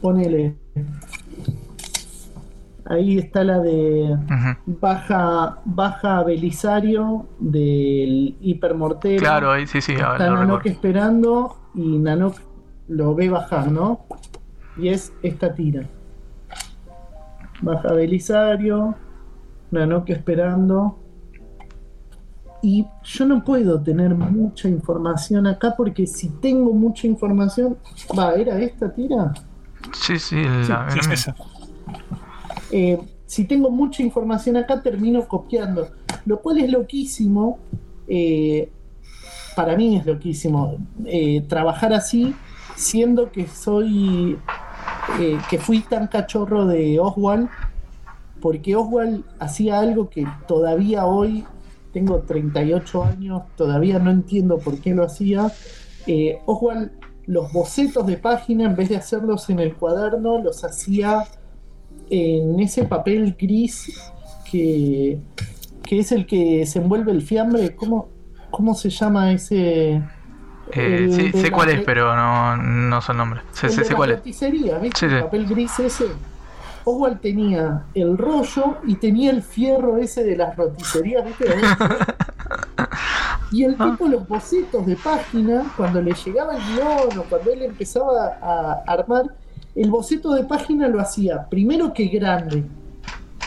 Ponele. 0.00 0.56
Ahí 2.90 3.18
está 3.18 3.44
la 3.44 3.60
de 3.60 4.16
baja, 4.66 5.60
baja 5.64 6.24
Belisario 6.24 7.28
del 7.38 8.36
hipermortero. 8.40 9.20
Claro, 9.20 9.52
ahí 9.52 9.64
sí, 9.68 9.80
sí, 9.80 9.92
ahora 9.94 10.12
Está 10.14 10.30
Nanok 10.30 10.66
esperando 10.66 11.56
y 11.74 11.98
Nanok 11.98 12.34
lo 12.88 13.14
ve 13.14 13.28
bajar, 13.30 13.70
¿no? 13.70 14.00
Y 14.76 14.88
es 14.88 15.12
esta 15.22 15.54
tira. 15.54 15.84
Baja 17.62 17.92
Belisario, 17.92 18.96
Nanok 19.70 20.10
esperando. 20.10 20.98
Y 22.62 22.86
yo 23.04 23.24
no 23.24 23.44
puedo 23.44 23.80
tener 23.80 24.16
mucha 24.16 24.68
información 24.68 25.46
acá 25.46 25.74
porque 25.76 26.08
si 26.08 26.28
tengo 26.40 26.72
mucha 26.72 27.06
información. 27.06 27.76
Va, 28.18 28.32
¿era 28.34 28.58
esta 28.58 28.92
tira? 28.92 29.32
Sí, 29.92 30.18
sí, 30.18 30.42
la- 30.68 30.90
Sí, 30.90 30.98
es. 31.12 31.30
Eh, 32.72 32.98
si 33.26 33.44
tengo 33.44 33.70
mucha 33.70 34.02
información 34.02 34.56
acá, 34.56 34.82
termino 34.82 35.26
copiando. 35.28 35.88
Lo 36.26 36.40
cual 36.40 36.58
es 36.58 36.70
loquísimo. 36.70 37.58
eh, 38.08 38.70
para 39.56 39.76
mí 39.76 39.96
es 39.96 40.06
loquísimo. 40.06 40.76
eh, 41.04 41.42
trabajar 41.48 41.92
así, 41.92 42.34
siendo 42.76 43.30
que 43.30 43.46
soy. 43.46 44.38
que 45.48 45.58
fui 45.58 45.80
tan 45.80 46.06
cachorro 46.06 46.66
de 46.66 46.98
Oswald. 47.00 47.48
Porque 48.40 48.74
Oswald 48.74 49.24
hacía 49.38 49.80
algo 49.80 50.08
que 50.08 50.26
todavía 50.48 51.04
hoy, 51.04 51.44
tengo 51.92 52.20
38 52.20 53.04
años, 53.04 53.42
todavía 53.56 53.98
no 53.98 54.10
entiendo 54.10 54.58
por 54.58 54.78
qué 54.80 54.94
lo 54.94 55.04
hacía. 55.04 55.52
Eh, 56.06 56.38
Oswald, 56.46 56.90
los 57.26 57.52
bocetos 57.52 58.06
de 58.06 58.16
página, 58.16 58.64
en 58.64 58.76
vez 58.76 58.88
de 58.88 58.96
hacerlos 58.96 59.50
en 59.50 59.58
el 59.58 59.74
cuaderno, 59.74 60.38
los 60.40 60.64
hacía 60.64 61.24
en 62.10 62.60
ese 62.60 62.84
papel 62.84 63.36
gris 63.38 64.12
que, 64.50 65.18
que 65.82 66.00
es 66.00 66.12
el 66.12 66.26
que 66.26 66.66
se 66.66 66.80
envuelve 66.80 67.12
el 67.12 67.22
fiambre. 67.22 67.74
¿Cómo, 67.74 68.08
cómo 68.50 68.74
se 68.74 68.90
llama 68.90 69.32
ese? 69.32 70.02
Eh, 70.72 71.08
sí, 71.10 71.32
sé 71.32 71.50
la 71.50 71.56
cuál 71.56 71.70
es, 71.70 71.82
pero 71.84 72.14
no, 72.14 72.56
no 72.56 73.00
sé 73.00 73.12
el 73.12 73.18
nombre. 73.18 73.40
Sé, 73.52 73.66
el 73.66 73.72
sé, 73.72 73.80
de 73.80 73.84
sé 73.86 73.92
la 73.92 73.96
cuál 73.96 74.10
es. 74.10 74.24
¿viste? 74.24 74.32
Sí, 74.32 74.80
sí. 74.92 75.04
El 75.06 75.22
papel 75.22 75.46
gris 75.46 75.78
ese. 75.78 76.06
Oswald 76.84 77.20
tenía 77.20 77.84
el 77.94 78.16
rollo 78.16 78.78
y 78.86 78.94
tenía 78.94 79.30
el 79.30 79.42
fierro 79.42 79.98
ese 79.98 80.24
de 80.24 80.36
las 80.36 80.56
roticerías, 80.56 81.24
¿viste? 81.24 81.46
Y 83.52 83.64
el 83.64 83.76
tipo, 83.76 84.06
los 84.06 84.28
bocetos 84.28 84.86
de 84.86 84.94
página, 84.96 85.64
cuando 85.76 86.00
le 86.00 86.12
llegaba 86.12 86.54
el 86.54 86.62
guion 86.62 87.18
o 87.18 87.22
cuando 87.24 87.50
él 87.52 87.62
empezaba 87.62 88.38
a 88.40 88.82
armar, 88.86 89.24
el 89.74 89.90
boceto 89.90 90.32
de 90.32 90.44
página 90.44 90.88
lo 90.88 91.00
hacía 91.00 91.48
primero 91.48 91.92
que 91.92 92.06
grande, 92.06 92.64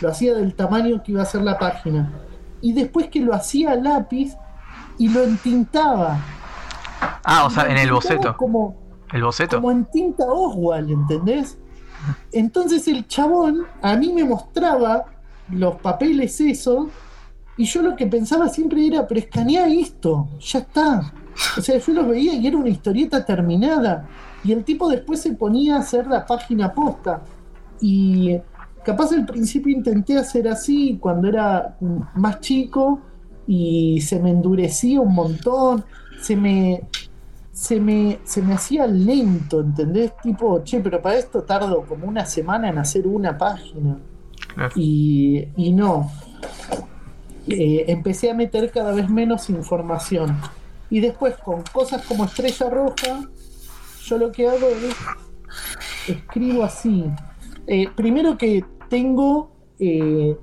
lo 0.02 0.10
hacía 0.10 0.34
del 0.36 0.56
tamaño 0.56 1.04
que 1.04 1.14
iba 1.14 1.22
a 1.22 1.26
ser 1.26 1.42
la 1.42 1.58
página, 1.58 2.12
y 2.62 2.74
después 2.74 3.08
que 3.08 3.20
lo 3.20 3.34
hacía 3.34 3.72
a 3.72 3.76
lápiz 3.76 4.36
y 4.98 5.10
lo 5.10 5.24
entintaba. 5.24 6.20
Ah, 7.24 7.46
o 7.46 7.50
sea, 7.50 7.70
en 7.70 7.78
el 7.78 7.92
boceto. 7.92 8.36
Como, 8.38 8.76
El 9.12 9.24
boceto. 9.24 9.58
como 9.58 9.72
en 9.72 9.86
tinta 9.86 10.26
Oswald, 10.26 10.90
¿entendés? 10.90 11.58
Entonces 12.32 12.88
el 12.88 13.08
chabón 13.08 13.66
a 13.82 13.96
mí 13.96 14.12
me 14.12 14.24
mostraba 14.24 15.06
los 15.50 15.76
papeles 15.76 16.40
esos 16.42 16.88
y 17.58 17.66
yo 17.66 17.82
lo 17.82 17.96
que 17.96 18.08
pensaba 18.08 18.50
siempre 18.50 18.88
era, 18.88 19.08
pero 19.08 19.20
escanea 19.20 19.68
esto, 19.68 20.28
ya 20.40 20.60
está. 20.60 21.14
O 21.58 21.62
sea, 21.62 21.78
yo 21.78 21.94
los 21.94 22.08
veía 22.08 22.34
y 22.34 22.48
era 22.48 22.58
una 22.58 22.70
historieta 22.70 23.26
terminada. 23.26 24.08
Y 24.44 24.52
el 24.52 24.64
tipo 24.64 24.90
después 24.90 25.22
se 25.22 25.34
ponía 25.34 25.78
a 25.78 25.80
hacer 25.80 26.08
la 26.08 26.26
página 26.26 26.74
posta. 26.74 27.22
Y 27.80 28.38
capaz 28.84 29.12
al 29.12 29.26
principio 29.26 29.76
intenté 29.76 30.18
hacer 30.18 30.48
así 30.48 30.98
cuando 31.00 31.28
era 31.28 31.78
más 32.16 32.40
chico 32.42 33.00
y 33.48 34.02
se 34.02 34.20
me 34.20 34.32
endurecía 34.32 35.02
un 35.02 35.14
montón, 35.14 35.84
se 36.22 36.36
me, 36.36 36.84
se 37.52 37.80
me, 37.80 38.20
se 38.24 38.42
me 38.42 38.54
hacía 38.54 38.88
lento, 38.88 39.62
¿entendés? 39.62 40.14
Tipo, 40.22 40.64
che, 40.64 40.80
pero 40.80 41.02
para 41.02 41.18
esto 41.18 41.44
tardo 41.44 41.84
como 41.84 42.08
una 42.08 42.26
semana 42.26 42.70
en 42.70 42.78
hacer 42.78 43.08
una 43.08 43.38
página. 43.38 43.98
Y, 44.76 45.48
y 45.56 45.72
no. 45.72 46.12
Eh, 47.48 47.86
empecé 47.88 48.32
a 48.32 48.34
meter 48.34 48.72
cada 48.72 48.94
vez 48.94 49.10
menos 49.10 49.50
información. 49.50 50.38
Y 50.90 51.00
después 51.00 51.36
con 51.38 51.64
cosas 51.72 52.06
como 52.06 52.26
Estrella 52.26 52.70
Roja, 52.70 53.30
yo 54.04 54.18
lo 54.18 54.32
que 54.32 54.48
hago 54.48 54.68
es 54.68 54.96
escribo 56.08 56.64
así. 56.64 57.06
Eh, 57.68 57.88
primero 57.96 58.38
que 58.38 58.66
tengo 58.90 59.52
eh, 59.80 60.38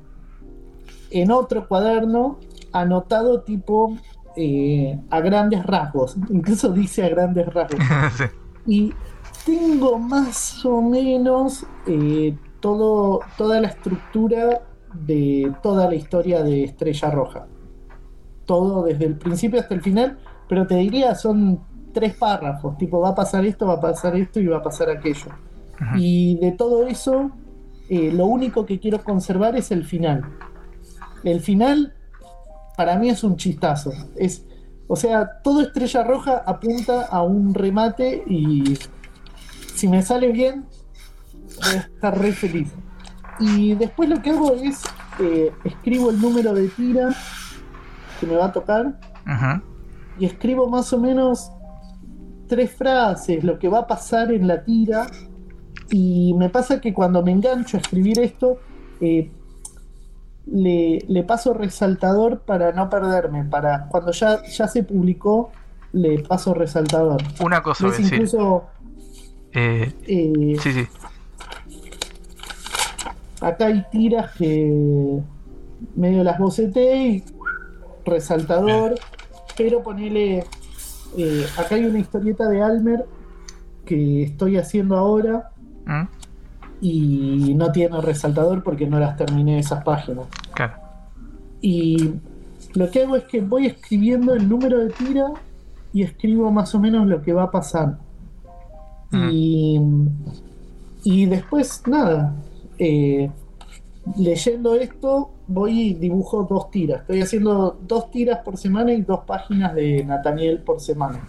en 1.11 1.31
otro 1.31 1.69
cuaderno 1.69 2.39
anotado 2.73 3.43
tipo 3.43 3.97
eh, 4.37 4.99
a 5.11 5.21
grandes 5.21 5.65
rasgos. 5.65 6.17
Incluso 6.31 6.71
dice 6.73 7.05
a 7.05 7.09
grandes 7.09 7.47
rasgos. 7.53 7.81
Sí. 8.21 8.25
Y 8.67 8.95
tengo 9.47 9.99
más 9.99 10.65
o 10.67 10.83
menos 10.83 11.65
todo, 12.61 13.21
toda 13.39 13.59
la 13.59 13.69
estructura 13.69 14.63
de 14.93 15.51
toda 15.63 15.89
la 15.89 15.95
historia 15.95 16.43
de 16.43 16.65
Estrella 16.65 17.11
Roja. 17.11 17.47
Todo 18.45 18.85
desde 18.85 19.07
el 19.07 19.17
principio 19.17 19.59
hasta 19.59 19.75
el 19.75 19.81
final, 19.81 20.19
pero 20.47 20.67
te 20.67 20.77
diría 20.77 21.15
son 21.15 21.61
tres 21.93 22.15
párrafos, 22.15 22.77
tipo 22.79 23.01
va 23.01 23.11
a 23.11 23.15
pasar 23.15 23.45
esto, 23.45 23.67
va 23.67 23.75
a 23.75 23.81
pasar 23.81 24.17
esto 24.17 24.41
y 24.41 24.47
va 24.47 24.59
a 24.59 24.63
pasar 24.63 24.91
aquello. 24.91 25.27
Y 25.97 26.37
de 26.39 26.53
todo 26.53 26.87
eso, 26.87 27.31
eh, 27.89 28.13
lo 28.13 28.27
único 28.27 28.67
que 28.67 28.79
quiero 28.79 29.03
conservar 29.03 29.57
es 29.57 29.71
el 29.71 29.85
final. 29.85 30.25
El 31.25 31.41
final, 31.41 31.95
para 32.77 32.97
mí 32.99 33.09
es 33.09 33.25
un 33.25 33.37
chistazo. 33.37 33.93
Es, 34.17 34.45
o 34.89 34.97
sea, 34.97 35.41
todo 35.43 35.63
Estrella 35.63 36.05
Roja 36.05 36.43
apunta 36.47 37.07
a 37.07 37.23
un 37.23 37.55
remate 37.55 38.23
y 38.27 38.79
si 39.75 39.89
me 39.89 40.03
sale 40.03 40.33
bien, 40.33 40.67
voy 41.63 41.77
a 41.77 41.81
estar 41.81 42.19
re 42.19 42.33
feliz. 42.33 42.69
Y 43.39 43.75
después 43.75 44.09
lo 44.09 44.21
que 44.21 44.31
hago 44.31 44.55
es 44.55 44.83
eh, 45.19 45.53
escribo 45.65 46.11
el 46.11 46.21
número 46.21 46.53
de 46.53 46.69
tira 46.69 47.15
que 48.19 48.27
me 48.27 48.37
va 48.37 48.47
a 48.47 48.53
tocar 48.53 48.99
y 50.19 50.27
escribo 50.27 50.69
más 50.69 50.93
o 50.93 50.99
menos 50.99 51.51
tres 52.51 52.71
frases, 52.73 53.43
lo 53.45 53.59
que 53.59 53.69
va 53.71 53.79
a 53.81 53.87
pasar 53.87 54.31
en 54.33 54.47
la 54.47 54.65
tira. 54.65 55.07
Y 55.91 56.35
me 56.35 56.51
pasa 56.51 56.81
que 56.81 56.93
cuando 56.93 57.23
me 57.23 57.33
engancho 57.33 57.79
a 57.79 57.81
escribir 57.81 58.19
esto, 58.21 58.59
eh, 59.01 59.31
le, 60.47 60.99
le 61.09 61.23
paso 61.25 61.55
resaltador 61.55 62.41
para 62.41 62.73
no 62.73 62.91
perderme. 62.91 63.45
Para 63.45 63.87
cuando 63.89 64.13
ya, 64.13 64.43
ya 64.45 64.69
se 64.69 64.83
publicó, 64.83 65.51
le 65.93 66.19
paso 66.23 66.53
resaltador. 66.53 67.23
Una 67.41 67.63
cosa 67.63 67.87
decir. 67.87 68.13
Incluso 68.13 68.65
Eh, 69.53 69.93
eh, 70.07 70.57
sí, 70.63 70.73
sí. 70.73 70.87
acá 73.41 73.67
hay 73.67 73.85
tiras 73.91 74.31
que 74.37 75.21
medio 75.97 76.23
las 76.23 76.39
boceté 76.39 76.97
y 76.97 77.25
resaltador, 78.05 78.95
pero 79.57 79.83
ponele. 79.83 80.45
Eh, 81.17 81.47
acá 81.57 81.75
hay 81.75 81.85
una 81.85 81.99
historieta 81.99 82.49
de 82.49 82.63
Almer 82.63 83.07
que 83.85 84.23
estoy 84.23 84.57
haciendo 84.57 84.97
ahora 84.97 85.51
Mm, 85.91 86.09
y 86.81 87.55
no 87.55 87.73
tiene 87.73 88.01
resaltador 88.01 88.63
porque 88.63 88.87
no 88.87 88.99
las 88.99 89.17
terminé 89.17 89.59
esas 89.59 89.85
páginas. 89.85 90.27
Claro. 90.55 90.75
Y 91.61 92.15
lo 92.75 92.91
que 92.91 93.03
hago 93.03 93.17
es 93.17 93.25
que 93.25 93.41
voy 93.41 93.67
escribiendo 93.67 94.35
el 94.35 94.49
número 94.49 94.79
de 94.79 94.91
tira 94.91 95.33
y 95.93 96.03
escribo 96.03 96.51
más 96.51 96.75
o 96.75 96.81
menos 96.81 97.07
lo 97.07 97.21
que 97.23 97.33
va 97.33 97.45
a 97.45 97.51
pasar. 97.51 97.99
Y, 99.33 99.81
y 101.03 101.27
después, 101.27 101.83
nada, 101.89 102.33
eh, 102.79 103.29
leyendo 104.17 104.77
esto, 104.77 105.33
voy 105.51 105.81
y 105.81 105.95
dibujo 105.95 106.45
dos 106.49 106.71
tiras. 106.71 107.01
Estoy 107.01 107.23
haciendo 107.23 107.79
dos 107.83 108.11
tiras 108.11 108.39
por 108.45 108.57
semana 108.57 108.93
y 108.93 109.03
dos 109.03 109.21
páginas 109.27 109.75
de 109.75 110.05
Nathaniel 110.05 110.63
por 110.63 110.81
semana. 110.81 111.27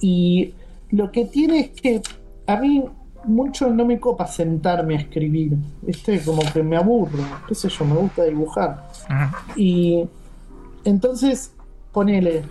Y 0.00 0.54
lo 0.90 1.12
que 1.12 1.26
tiene 1.26 1.60
es 1.60 1.70
que 1.70 2.02
a 2.46 2.56
mí 2.56 2.84
mucho 3.24 3.70
no 3.70 3.84
me 3.84 4.00
copa 4.00 4.26
sentarme 4.26 4.96
a 4.96 5.00
escribir. 5.00 5.58
¿Viste? 5.82 6.22
Como 6.24 6.40
que 6.52 6.62
me 6.62 6.76
aburro. 6.76 7.22
¿Qué 7.46 7.54
sé 7.54 7.68
yo? 7.68 7.84
Me 7.84 7.96
gusta 7.96 8.24
dibujar. 8.24 8.88
Y 9.56 10.08
entonces, 10.84 11.52
ponele, 11.92 12.44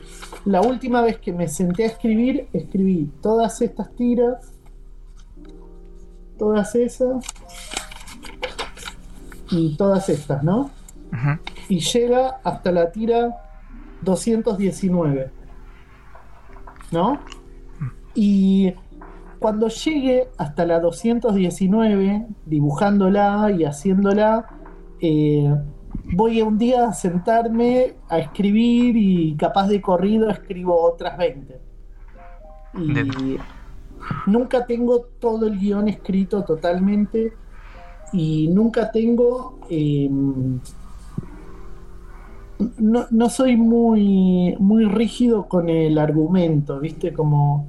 la 0.46 0.62
última 0.62 1.02
vez 1.02 1.18
que 1.18 1.34
me 1.34 1.48
senté 1.48 1.86
a 1.86 1.88
escribir, 1.88 2.48
escribí 2.54 3.10
todas 3.20 3.60
estas 3.64 3.96
tiras, 3.96 4.52
todas 6.38 6.76
esas 6.76 7.26
y 9.50 9.76
todas 9.76 10.08
estas, 10.10 10.44
¿no? 10.44 10.70
Y 11.70 11.80
llega 11.80 12.40
hasta 12.44 12.72
la 12.72 12.92
tira 12.92 13.36
219, 14.02 15.32
¿no? 16.92 17.20
Y 18.16 18.74
cuando 19.40 19.68
llegue 19.68 20.30
hasta 20.38 20.66
la 20.66 20.80
219, 20.80 22.28
dibujándola 22.46 23.52
y 23.52 23.64
haciéndola, 23.64 24.48
eh, 25.00 25.54
voy 26.16 26.42
un 26.42 26.58
día 26.58 26.88
a 26.88 26.94
sentarme 26.94 27.96
a 28.10 28.20
escribir 28.20 28.96
y 28.98 29.36
capaz 29.36 29.68
de 29.68 29.82
corrido 29.82 30.30
escribo 30.30 30.82
otras 30.82 31.18
20. 31.18 31.62
Y 32.76 33.38
nunca 34.26 34.66
tengo 34.66 35.02
todo 35.20 35.48
el 35.48 35.60
guion 35.60 35.88
escrito 35.88 36.44
totalmente 36.44 37.34
y 38.12 38.48
nunca 38.48 38.92
tengo... 38.92 39.60
eh, 39.70 40.10
no, 42.78 43.06
no 43.10 43.30
soy 43.30 43.58
muy, 43.58 44.56
muy 44.60 44.86
rígido 44.86 45.48
con 45.48 45.70
el 45.70 45.98
argumento, 45.98 46.80
¿viste? 46.80 47.14
Como, 47.14 47.68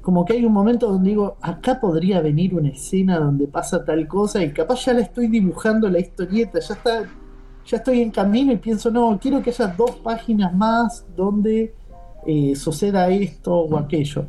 como 0.00 0.24
que 0.24 0.34
hay 0.34 0.44
un 0.44 0.52
momento 0.52 0.88
donde 0.88 1.10
digo, 1.10 1.36
acá 1.40 1.80
podría 1.80 2.20
venir 2.20 2.54
una 2.54 2.70
escena 2.70 3.18
donde 3.18 3.46
pasa 3.46 3.84
tal 3.84 4.06
cosa 4.08 4.42
y 4.42 4.52
capaz 4.52 4.84
ya 4.84 4.94
la 4.94 5.00
estoy 5.00 5.28
dibujando 5.28 5.88
la 5.88 6.00
historieta, 6.00 6.58
ya 6.60 6.74
está, 6.74 7.04
ya 7.64 7.76
estoy 7.76 8.00
en 8.00 8.10
camino 8.10 8.52
y 8.52 8.56
pienso, 8.56 8.90
no, 8.90 9.18
quiero 9.20 9.42
que 9.42 9.50
haya 9.50 9.68
dos 9.68 9.92
páginas 9.96 10.54
más 10.54 11.06
donde 11.16 11.74
eh, 12.26 12.54
suceda 12.56 13.08
esto 13.08 13.54
o 13.54 13.78
aquello. 13.78 14.26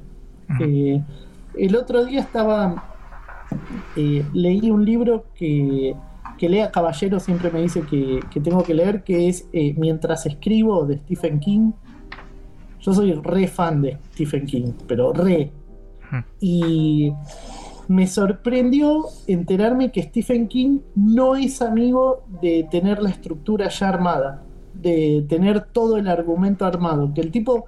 Eh, 0.60 1.02
el 1.56 1.76
otro 1.76 2.06
día 2.06 2.22
estaba, 2.22 2.92
eh, 3.96 4.26
leí 4.34 4.70
un 4.70 4.86
libro 4.86 5.26
que, 5.36 5.96
que 6.38 6.50
Lea 6.50 6.72
Caballero 6.72 7.20
siempre 7.20 7.52
me 7.52 7.62
dice 7.62 7.82
que, 7.82 8.20
que 8.32 8.40
tengo 8.40 8.64
que 8.64 8.74
leer, 8.74 9.04
que 9.04 9.30
es 9.30 9.48
eh, 9.54 9.74
Mientras 9.78 10.26
escribo 10.26 10.86
de 10.86 10.98
Stephen 10.98 11.40
King. 11.40 11.72
Yo 12.80 12.94
soy 12.94 13.14
re 13.14 13.48
fan 13.48 13.82
de 13.82 13.98
Stephen 14.14 14.46
King, 14.46 14.74
pero 14.88 15.14
re. 15.14 15.52
Ujú. 16.08 16.24
Y 16.40 17.14
me 17.88 18.08
sorprendió 18.08 19.06
enterarme 19.28 19.92
que 19.92 20.04
Stephen 20.04 20.48
King 20.48 20.80
no 20.96 21.36
es 21.36 21.62
amigo 21.62 22.24
de 22.42 22.68
tener 22.70 23.02
la 23.02 23.10
estructura 23.10 23.70
ya 23.70 23.90
armada, 23.90 24.44
de 24.74 25.26
tener 25.28 25.66
todo 25.66 25.98
el 25.98 26.08
argumento 26.08 26.66
armado, 26.66 27.14
que 27.14 27.22
el 27.22 27.32
tipo 27.32 27.66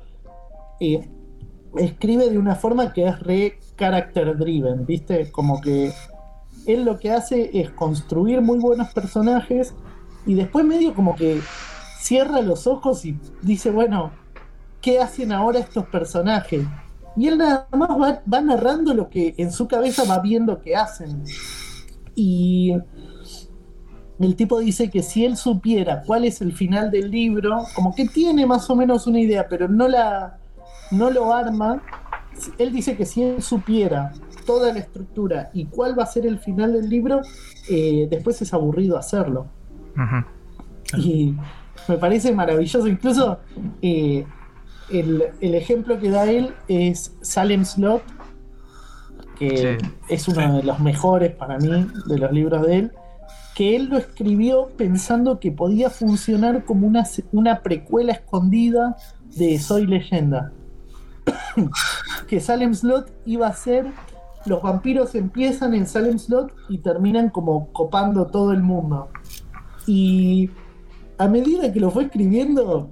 eh, 0.79 1.07
escribe 1.77 2.29
de 2.29 2.37
una 2.37 2.55
forma 2.55 2.93
que 2.93 3.07
es 3.07 3.19
re 3.19 3.59
character 3.77 4.37
driven, 4.37 4.85
¿viste? 4.85 5.31
Como 5.31 5.61
que 5.61 5.91
él 6.67 6.85
lo 6.85 6.99
que 6.99 7.11
hace 7.11 7.51
es 7.53 7.69
construir 7.71 8.41
muy 8.41 8.59
buenos 8.59 8.93
personajes 8.93 9.73
y 10.25 10.33
después 10.33 10.65
medio 10.65 10.93
como 10.93 11.15
que 11.15 11.41
cierra 11.99 12.41
los 12.41 12.67
ojos 12.67 13.05
y 13.05 13.17
dice, 13.41 13.71
bueno, 13.71 14.11
¿qué 14.81 14.99
hacen 14.99 15.31
ahora 15.31 15.59
estos 15.59 15.85
personajes? 15.87 16.65
Y 17.15 17.27
él 17.27 17.37
nada 17.37 17.67
más 17.71 17.89
va, 17.89 18.41
narrando 18.41 18.93
lo 18.93 19.09
que 19.09 19.33
en 19.37 19.51
su 19.51 19.67
cabeza 19.67 20.03
va 20.03 20.19
viendo 20.19 20.61
que 20.61 20.75
hacen. 20.75 21.23
Y 22.13 22.73
el 24.19 24.35
tipo 24.35 24.59
dice 24.59 24.89
que 24.89 25.01
si 25.01 25.25
él 25.25 25.37
supiera 25.37 26.03
cuál 26.03 26.25
es 26.25 26.41
el 26.41 26.53
final 26.53 26.91
del 26.91 27.09
libro, 27.09 27.63
como 27.73 27.95
que 27.95 28.05
tiene 28.05 28.45
más 28.45 28.69
o 28.69 28.75
menos 28.75 29.07
una 29.07 29.19
idea, 29.19 29.47
pero 29.49 29.67
no 29.67 29.87
la 29.87 30.39
no 30.91 31.09
lo 31.09 31.33
arma. 31.33 31.81
Él 32.57 32.73
dice 32.73 32.95
que 32.97 33.05
si 33.05 33.23
él 33.23 33.41
supiera 33.41 34.11
toda 34.45 34.71
la 34.73 34.79
estructura 34.79 35.49
y 35.53 35.65
cuál 35.65 35.97
va 35.97 36.03
a 36.03 36.07
ser 36.07 36.25
el 36.25 36.39
final 36.39 36.73
del 36.73 36.89
libro, 36.89 37.21
eh, 37.69 38.07
después 38.09 38.41
es 38.41 38.53
aburrido 38.53 38.97
hacerlo. 38.97 39.47
Y 40.97 41.35
me 41.87 41.97
parece 41.97 42.33
maravilloso. 42.33 42.87
Incluso 42.87 43.39
eh, 43.81 44.25
el, 44.89 45.23
el 45.41 45.55
ejemplo 45.55 45.99
que 45.99 46.09
da 46.09 46.29
él 46.29 46.53
es 46.67 47.15
Salem 47.21 47.65
Slot, 47.65 48.03
que 49.37 49.77
Sí. 49.79 49.87
es 50.09 50.27
uno 50.27 50.57
de 50.57 50.63
los 50.63 50.79
mejores 50.79 51.33
para 51.35 51.57
mí 51.57 51.87
de 52.05 52.17
los 52.17 52.31
libros 52.31 52.65
de 52.65 52.77
él, 52.77 52.91
que 53.53 53.75
él 53.75 53.85
lo 53.89 53.97
escribió 53.97 54.69
pensando 54.77 55.39
que 55.39 55.51
podía 55.51 55.89
funcionar 55.89 56.65
como 56.65 56.87
una, 56.87 57.03
una 57.31 57.61
precuela 57.61 58.13
escondida 58.13 58.95
de 59.35 59.59
Soy 59.59 59.87
Leyenda. 59.87 60.51
que 62.27 62.39
Salem 62.39 62.73
Slot 62.73 63.11
iba 63.25 63.47
a 63.47 63.53
ser. 63.53 63.87
Los 64.45 64.61
vampiros 64.61 65.15
empiezan 65.15 65.73
en 65.73 65.87
Salem 65.87 66.19
Slot 66.19 66.53
y 66.69 66.77
terminan 66.79 67.29
como 67.29 67.71
copando 67.71 68.27
todo 68.27 68.51
el 68.51 68.61
mundo. 68.61 69.09
Y 69.87 70.49
a 71.17 71.27
medida 71.27 71.71
que 71.71 71.79
lo 71.79 71.89
fue 71.91 72.03
escribiendo, 72.05 72.89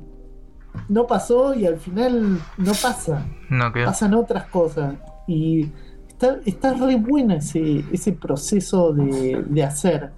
no 0.89 1.07
pasó 1.07 1.53
y 1.53 1.65
al 1.65 1.77
final 1.77 2.39
no 2.57 2.71
pasa. 2.73 3.25
No 3.49 3.71
quedó. 3.71 3.85
Pasan 3.85 4.13
otras 4.13 4.45
cosas. 4.45 4.95
Y 5.27 5.69
está, 6.07 6.39
está 6.45 6.73
re 6.73 6.95
bueno 6.95 7.35
ese, 7.35 7.83
ese 7.91 8.13
proceso 8.13 8.93
de, 8.93 9.43
de 9.47 9.63
hacer. 9.63 10.11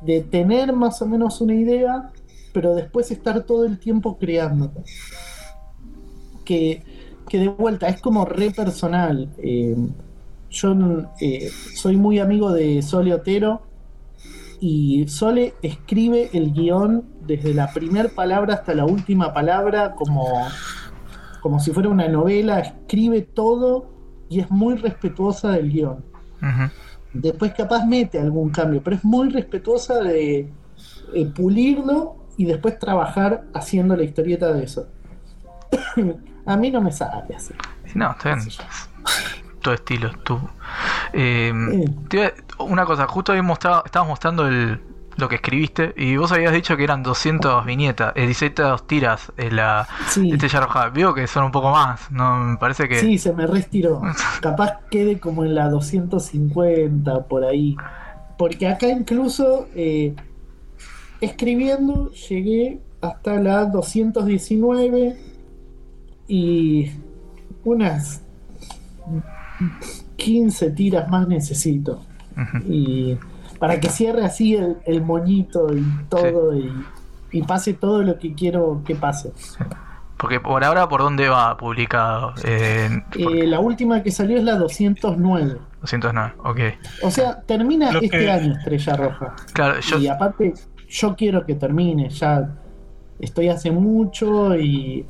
De 0.00 0.22
tener 0.22 0.72
más 0.72 1.00
o 1.02 1.06
menos 1.06 1.40
una 1.40 1.54
idea, 1.54 2.10
pero 2.52 2.74
después 2.74 3.10
estar 3.10 3.42
todo 3.42 3.64
el 3.64 3.78
tiempo 3.78 4.18
creando. 4.18 4.72
Que, 6.44 6.82
que 7.28 7.38
de 7.38 7.48
vuelta 7.48 7.88
es 7.88 8.00
como 8.00 8.24
re 8.24 8.50
personal. 8.50 9.28
Eh, 9.38 9.76
yo 10.52 10.76
eh, 11.20 11.50
soy 11.74 11.96
muy 11.96 12.18
amigo 12.18 12.52
de 12.52 12.82
Sole 12.82 13.14
Otero 13.14 13.62
y 14.60 15.08
Sole 15.08 15.54
escribe 15.62 16.30
el 16.32 16.52
guion 16.52 17.04
desde 17.26 17.54
la 17.54 17.72
primera 17.72 18.08
palabra 18.10 18.54
hasta 18.54 18.74
la 18.74 18.84
última 18.84 19.32
palabra 19.32 19.94
como, 19.94 20.46
como 21.40 21.58
si 21.58 21.72
fuera 21.72 21.88
una 21.88 22.06
novela, 22.06 22.60
escribe 22.60 23.22
todo 23.22 23.90
y 24.28 24.40
es 24.40 24.50
muy 24.50 24.76
respetuosa 24.76 25.50
del 25.52 25.72
guion. 25.72 26.04
Después 27.12 27.54
capaz 27.54 27.84
mete 27.86 28.20
algún 28.20 28.50
cambio, 28.50 28.82
pero 28.82 28.96
es 28.96 29.04
muy 29.04 29.30
respetuosa 29.30 30.00
de 30.00 30.50
eh, 31.14 31.26
pulirlo 31.34 32.16
y 32.18 32.22
y 32.42 32.44
después 32.46 32.78
trabajar 32.78 33.44
haciendo 33.54 33.94
la 33.96 34.04
historieta 34.04 34.52
de 34.52 34.64
eso. 34.64 34.88
a 36.46 36.56
mí 36.56 36.70
no 36.70 36.80
me 36.80 36.90
sale 36.90 37.34
así. 37.34 37.54
No, 37.94 38.10
está 38.10 38.34
bien. 38.34 38.48
Tu 39.62 39.70
estilo, 39.70 40.10
tú. 40.24 40.40
Eh, 41.12 41.52
te 42.08 42.16
iba- 42.16 42.32
una 42.58 42.84
cosa, 42.84 43.06
justo 43.06 43.32
habíamos 43.32 43.50
mostrado, 43.50 43.82
estabas 43.86 44.08
mostrando 44.08 44.46
el, 44.48 44.80
lo 45.16 45.28
que 45.28 45.36
escribiste 45.36 45.94
y 45.96 46.16
vos 46.16 46.32
habías 46.32 46.52
dicho 46.52 46.76
que 46.76 46.82
eran 46.84 47.02
200 47.04 47.64
viñetas, 47.64 48.12
eh, 48.16 48.26
16 48.26 48.82
tiras 48.86 49.30
en 49.36 49.56
la 49.56 49.86
Sí. 50.08 50.32
Estrella 50.32 50.60
Roja. 50.62 50.88
Veo 50.88 51.14
que 51.14 51.26
son 51.28 51.44
un 51.44 51.52
poco 51.52 51.70
más, 51.70 52.10
no 52.10 52.38
me 52.38 52.56
parece 52.56 52.88
que... 52.88 52.98
Sí, 52.98 53.18
se 53.18 53.32
me 53.32 53.46
restiró. 53.46 54.00
Capaz 54.40 54.80
quede 54.90 55.20
como 55.20 55.44
en 55.44 55.54
la 55.54 55.68
250 55.68 57.24
por 57.26 57.44
ahí. 57.44 57.76
Porque 58.38 58.66
acá 58.66 58.88
incluso 58.88 59.68
eh, 59.76 60.14
escribiendo 61.20 62.10
llegué 62.10 62.80
hasta 63.00 63.34
la 63.34 63.66
219 63.66 65.16
y 66.26 66.90
unas 67.64 68.22
15 70.16 70.70
tiras 70.70 71.08
más 71.08 71.26
necesito. 71.28 72.00
Y 72.66 73.16
para 73.58 73.78
que 73.80 73.88
cierre 73.88 74.24
así 74.24 74.54
el, 74.56 74.76
el 74.86 75.02
moñito 75.02 75.74
y 75.76 75.84
todo 76.08 76.56
y, 76.56 76.72
y 77.32 77.42
pase 77.42 77.74
todo 77.74 78.02
lo 78.02 78.18
que 78.18 78.34
quiero 78.34 78.82
que 78.84 78.94
pase. 78.94 79.32
Porque 80.16 80.38
por 80.40 80.62
ahora, 80.64 80.88
¿por 80.88 81.00
dónde 81.00 81.28
va 81.28 81.56
publicado? 81.56 82.32
Eh, 82.44 82.88
por- 83.12 83.36
Eh, 83.36 83.46
la 83.46 83.58
última 83.60 84.02
que 84.02 84.10
salió 84.12 84.38
es 84.38 84.44
la 84.44 84.54
209. 84.56 85.58
209, 85.80 86.32
ok. 86.44 86.58
O 87.02 87.10
sea, 87.10 87.40
termina 87.42 87.90
Lo 87.90 88.00
este 88.00 88.18
que- 88.18 88.30
año 88.30 88.52
Estrella 88.52 88.96
Roja. 88.96 89.34
Claro, 89.52 89.80
yo... 89.80 89.98
Y 89.98 90.06
aparte, 90.06 90.54
yo 90.88 91.16
quiero 91.16 91.44
que 91.44 91.54
termine. 91.56 92.08
Ya 92.10 92.48
estoy 93.18 93.48
hace 93.48 93.72
mucho 93.72 94.54
y, 94.56 95.04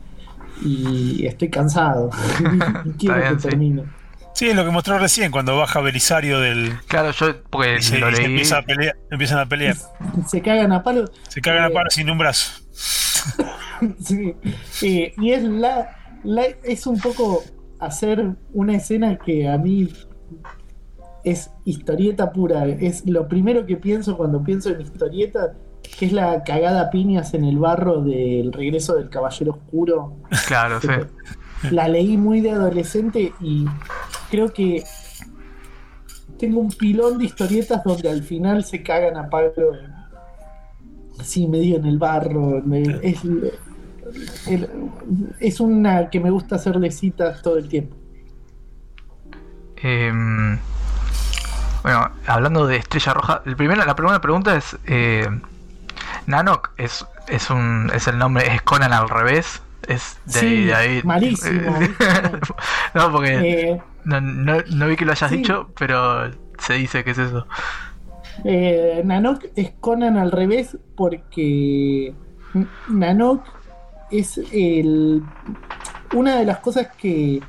y 0.64 1.26
estoy 1.26 1.50
cansado. 1.50 2.09
y 2.86 2.90
quiero 2.92 3.16
bien, 3.16 3.36
que 3.36 3.48
termine. 3.48 3.82
Sí, 3.82 3.88
es 4.51 4.57
lo 4.57 4.64
que 4.64 4.70
mostró 4.70 4.99
recién 4.99 5.30
cuando 5.30 5.57
baja 5.57 5.80
Belisario 5.80 6.40
del. 6.40 6.72
Claro, 6.86 7.11
yo... 7.12 7.43
Porque 7.51 7.76
Y 7.76 7.82
se, 7.82 7.99
lo 7.99 8.11
y 8.11 8.14
se 8.14 8.22
leí... 8.22 8.30
empieza 8.30 8.59
a 8.59 8.62
pelear, 8.62 8.97
empiezan 9.11 9.38
a 9.38 9.47
pelear. 9.47 9.76
Se 10.28 10.40
cagan 10.43 10.72
a 10.72 10.82
palo. 10.82 11.05
Se 11.28 11.40
cagan 11.40 11.64
a 11.64 11.68
Eh, 11.68 11.70
paro 11.72 11.90
sin 11.90 12.11
un 12.11 12.18
brazo. 12.18 12.51
Sí. 14.01 14.34
Eh, 14.82 15.12
y 15.18 15.32
es 15.32 15.43
la, 15.43 15.97
la- 16.22 16.47
es 16.62 16.86
un 16.86 17.01
poco 17.01 17.43
hacer 17.80 18.24
una 18.53 18.76
escena 18.76 19.16
que 19.18 19.49
a 19.49 19.59
mí 19.59 19.88
es 21.24 21.51
historieta 21.64 22.32
pura. 22.32 22.66
Es 22.66 23.05
lo 23.07 23.26
primero 23.28 23.66
que 23.66 23.76
pienso 23.76 24.16
cuando 24.16 24.43
pienso 24.43 24.70
en 24.70 24.80
historieta, 24.80 25.55
que 25.99 26.07
es 26.07 26.12
la 26.12 26.45
cagada 26.45 26.82
a 26.82 26.90
piñas 26.90 27.34
en 27.34 27.45
el 27.45 27.59
barro 27.59 28.03
del 28.03 28.53
regreso 28.53 28.95
del 28.95 29.09
Caballero 29.11 29.53
Oscuro. 29.53 30.16
Claro, 30.47 30.80
sí. 30.80 30.88
La 31.70 31.88
leí 31.88 32.16
muy 32.16 32.40
de 32.40 32.50
adolescente 32.50 33.32
y 33.40 33.66
creo 34.30 34.52
que 34.52 34.82
tengo 36.38 36.60
un 36.60 36.70
pilón 36.72 37.18
de 37.18 37.26
historietas 37.26 37.84
donde 37.84 38.10
al 38.10 38.22
final 38.22 38.64
se 38.64 38.82
cagan 38.82 39.16
a 39.16 39.28
palo 39.30 39.52
así 41.20 41.46
medio 41.46 41.76
en 41.76 41.86
el 41.86 41.98
barro. 41.98 42.62
es, 43.02 43.22
el- 44.46 44.68
es 45.38 45.60
una 45.60 46.10
que 46.10 46.20
me 46.20 46.30
gusta 46.30 46.56
hacerle 46.56 46.90
citas 46.90 47.42
todo 47.42 47.58
el 47.58 47.68
tiempo. 47.68 47.96
Em, 49.76 50.58
bueno, 51.82 52.10
hablando 52.26 52.66
de 52.66 52.76
Estrella 52.76 53.14
Roja, 53.14 53.42
el 53.46 53.56
primero, 53.56 53.84
la 53.84 53.96
primera 53.96 54.20
pregunta 54.20 54.56
es: 54.56 54.76
eh, 54.86 55.26
Nanok 56.26 56.70
es, 56.76 57.04
es, 57.28 57.50
un, 57.50 57.90
es 57.94 58.06
el 58.06 58.18
nombre, 58.18 58.52
es 58.54 58.62
Conan 58.62 58.92
al 58.92 59.08
revés. 59.08 59.60
Es 59.89 60.18
de 60.26 60.33
Sí, 60.33 60.47
ahí. 60.47 60.64
de 60.66 60.74
ahí- 60.74 61.03
malísimo. 61.05 61.74
no, 62.95 63.12
porque 63.12 63.33
Eh, 63.72 63.83
no, 64.05 64.20
no, 64.20 64.59
no 64.74 64.87
vi 64.89 64.97
que 64.97 65.05
lo 65.05 65.12
hayas 65.12 65.30
sí. 65.30 65.39
dicho, 65.39 65.70
pero 65.78 66.30
se 66.59 66.74
dice 66.74 67.03
que 67.05 67.11
es 67.12 67.18
eso. 67.18 67.47
Eh, 68.45 69.03
Nanok 69.05 69.45
es 69.57 69.72
Conan 69.80 70.16
al 70.16 70.30
revés 70.33 70.76
porque 70.97 72.14
Nanok 72.89 73.45
es 74.11 74.39
el 74.53 75.22
una 76.14 76.37
de 76.37 76.45
las 76.45 76.59
cosas 76.59 76.89
que 76.97 77.41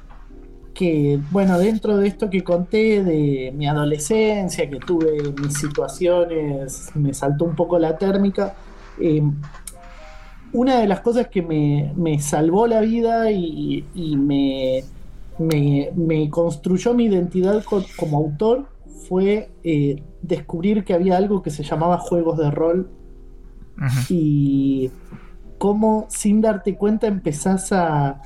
que 0.73 1.19
bueno 1.31 1.59
dentro 1.59 1.97
de 1.97 2.07
esto 2.07 2.29
que 2.29 2.43
conté 2.43 3.03
de 3.03 3.53
mi 3.55 3.67
adolescencia 3.67 4.69
que 4.69 4.77
tuve 4.79 5.31
mis 5.41 5.53
situaciones 5.53 6.89
me 6.95 7.13
saltó 7.13 7.45
un 7.45 7.55
poco 7.55 7.77
la 7.77 7.97
térmica 7.97 8.55
eh, 8.99 9.21
una 10.53 10.79
de 10.79 10.87
las 10.87 11.01
cosas 11.01 11.29
que 11.29 11.41
me, 11.43 11.93
me 11.97 12.19
salvó 12.21 12.67
la 12.67 12.81
vida 12.81 13.31
y, 13.31 13.89
y 13.93 14.17
me, 14.17 14.91
me, 15.37 15.91
me 15.95 16.29
construyó 16.31 16.93
mi 16.95 17.05
identidad 17.05 17.63
co- 17.65 17.91
como 17.95 18.17
autor 18.19 18.71
fue 19.09 19.55
eh, 19.63 20.05
descubrir 20.21 20.85
que 20.85 20.93
había 20.95 21.17
algo 21.17 21.41
que 21.43 21.51
se 21.51 21.63
llamaba 21.63 21.99
juegos 21.99 22.37
de 22.39 22.51
rol. 22.51 22.95
Y 24.07 24.91
cómo 25.57 26.07
sin 26.11 26.41
darte 26.41 26.77
cuenta 26.77 27.07
empezás 27.07 27.71
a, 27.71 28.23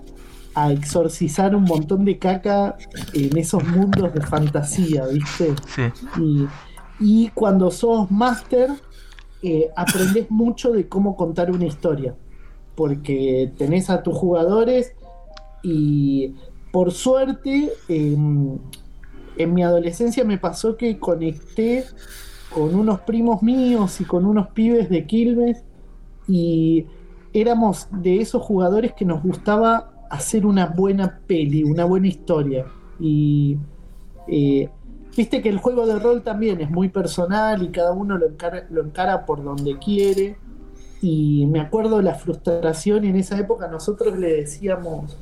a 0.53 0.71
exorcizar 0.73 1.55
un 1.55 1.65
montón 1.65 2.05
de 2.05 2.19
caca 2.19 2.83
en 3.11 3.37
esos 3.37 3.65
mundos 3.65 4.13
de 4.13 4.21
fantasía, 4.23 5.07
¿viste? 5.07 5.63
Sí, 5.65 5.83
Y, 6.13 6.53
y 6.97 7.31
cuando 7.31 7.71
sos 7.71 8.11
máster, 8.11 8.81
eh, 9.41 9.69
aprendés 9.75 10.25
mucho 10.29 10.71
de 10.71 10.87
cómo 10.87 11.15
contar 11.15 11.51
una 11.51 11.65
historia. 11.65 12.15
Porque 12.75 13.51
tenés 13.57 13.89
a 13.89 14.03
tus 14.03 14.15
jugadores 14.15 14.93
y 15.63 16.35
por 16.71 16.91
suerte, 16.91 17.71
em, 17.87 18.57
en 19.37 19.53
mi 19.53 19.63
adolescencia 19.63 20.23
me 20.23 20.37
pasó 20.37 20.77
que 20.77 20.99
conecté 20.99 21.85
con 22.53 22.75
unos 22.75 22.99
primos 23.01 23.41
míos 23.41 23.99
y 24.01 24.05
con 24.05 24.25
unos 24.25 24.49
pibes 24.49 24.89
de 24.89 25.05
Quilmes 25.05 25.63
y 26.27 26.85
éramos 27.33 27.87
de 27.91 28.21
esos 28.21 28.41
jugadores 28.43 28.93
que 28.93 29.05
nos 29.05 29.23
gustaba 29.23 29.91
hacer 30.09 30.45
una 30.45 30.67
buena 30.67 31.19
peli, 31.27 31.63
una 31.63 31.85
buena 31.85 32.07
historia. 32.07 32.65
Y 32.99 33.57
eh, 34.27 34.69
viste 35.17 35.41
que 35.41 35.49
el 35.49 35.57
juego 35.57 35.87
de 35.87 35.97
rol 35.97 36.21
también 36.21 36.61
es 36.61 36.69
muy 36.69 36.89
personal 36.89 37.63
y 37.63 37.69
cada 37.69 37.91
uno 37.91 38.17
lo 38.17 38.27
encara, 38.27 38.67
lo 38.69 38.83
encara 38.83 39.25
por 39.25 39.43
donde 39.43 39.77
quiere. 39.79 40.37
Y 41.01 41.47
me 41.47 41.59
acuerdo 41.59 42.01
la 42.01 42.15
frustración 42.15 43.03
en 43.03 43.15
esa 43.15 43.37
época 43.37 43.67
nosotros 43.67 44.17
le 44.17 44.33
decíamos 44.33 45.17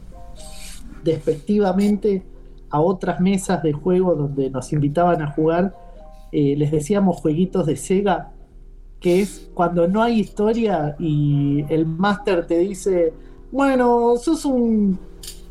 despectivamente 1.03 2.24
a 2.69 2.82
otras 2.82 3.22
mesas 3.22 3.64
de 3.64 3.74
juego 3.74 4.15
donde 4.15 4.49
nos 4.49 4.74
invitaban 4.74 5.22
a 5.22 5.32
jugar, 5.32 5.76
eh, 6.32 6.56
les 6.57 6.72
decíamos 6.72 7.18
jueguitos 7.18 7.65
de 7.65 7.78
Sega, 7.78 8.32
que 8.99 9.22
es 9.22 9.49
cuando 9.53 9.88
no 9.88 10.02
hay 10.02 10.19
historia 10.19 10.95
y 10.99 11.64
el 11.69 11.86
máster 11.86 12.48
te 12.48 12.57
dice, 12.60 13.14
bueno, 13.52 14.18
sos 14.18 14.45
un, 14.45 14.99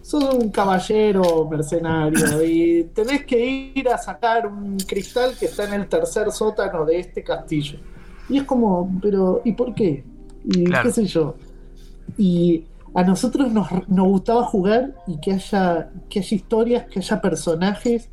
sos 0.04 0.34
un 0.34 0.50
caballero 0.50 1.48
mercenario 1.50 2.44
y 2.44 2.84
tenés 2.94 3.24
que 3.24 3.72
ir 3.74 3.88
a 3.88 3.96
sacar 3.96 4.46
un 4.46 4.76
cristal 4.76 5.32
que 5.38 5.46
está 5.46 5.64
en 5.64 5.72
el 5.80 5.88
tercer 5.88 6.30
sótano 6.30 6.84
de 6.84 6.98
este 6.98 7.24
castillo. 7.24 7.78
Y 8.28 8.36
es 8.36 8.44
como, 8.44 8.98
pero 9.00 9.40
¿y 9.44 9.52
por 9.52 9.74
qué? 9.74 10.04
Y 10.44 10.64
Claro. 10.64 10.84
qué 10.86 10.92
sé 10.92 11.06
yo. 11.06 11.36
Y 12.18 12.64
a 12.94 13.02
nosotros 13.02 13.50
nos, 13.50 13.66
nos 13.88 14.06
gustaba 14.08 14.44
jugar 14.44 14.94
y 15.06 15.18
que 15.20 15.32
haya, 15.32 15.90
que 16.10 16.18
haya 16.18 16.36
historias, 16.36 16.84
que 16.86 16.98
haya 16.98 17.20
personajes 17.22 18.10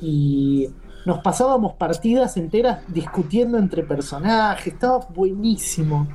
y 0.00 0.68
nos 1.04 1.18
pasábamos 1.22 1.72
partidas 1.72 2.36
enteras 2.36 2.82
discutiendo 2.86 3.58
entre 3.58 3.82
personajes, 3.82 4.74
estaba 4.74 4.98
buenísimo. 5.12 6.06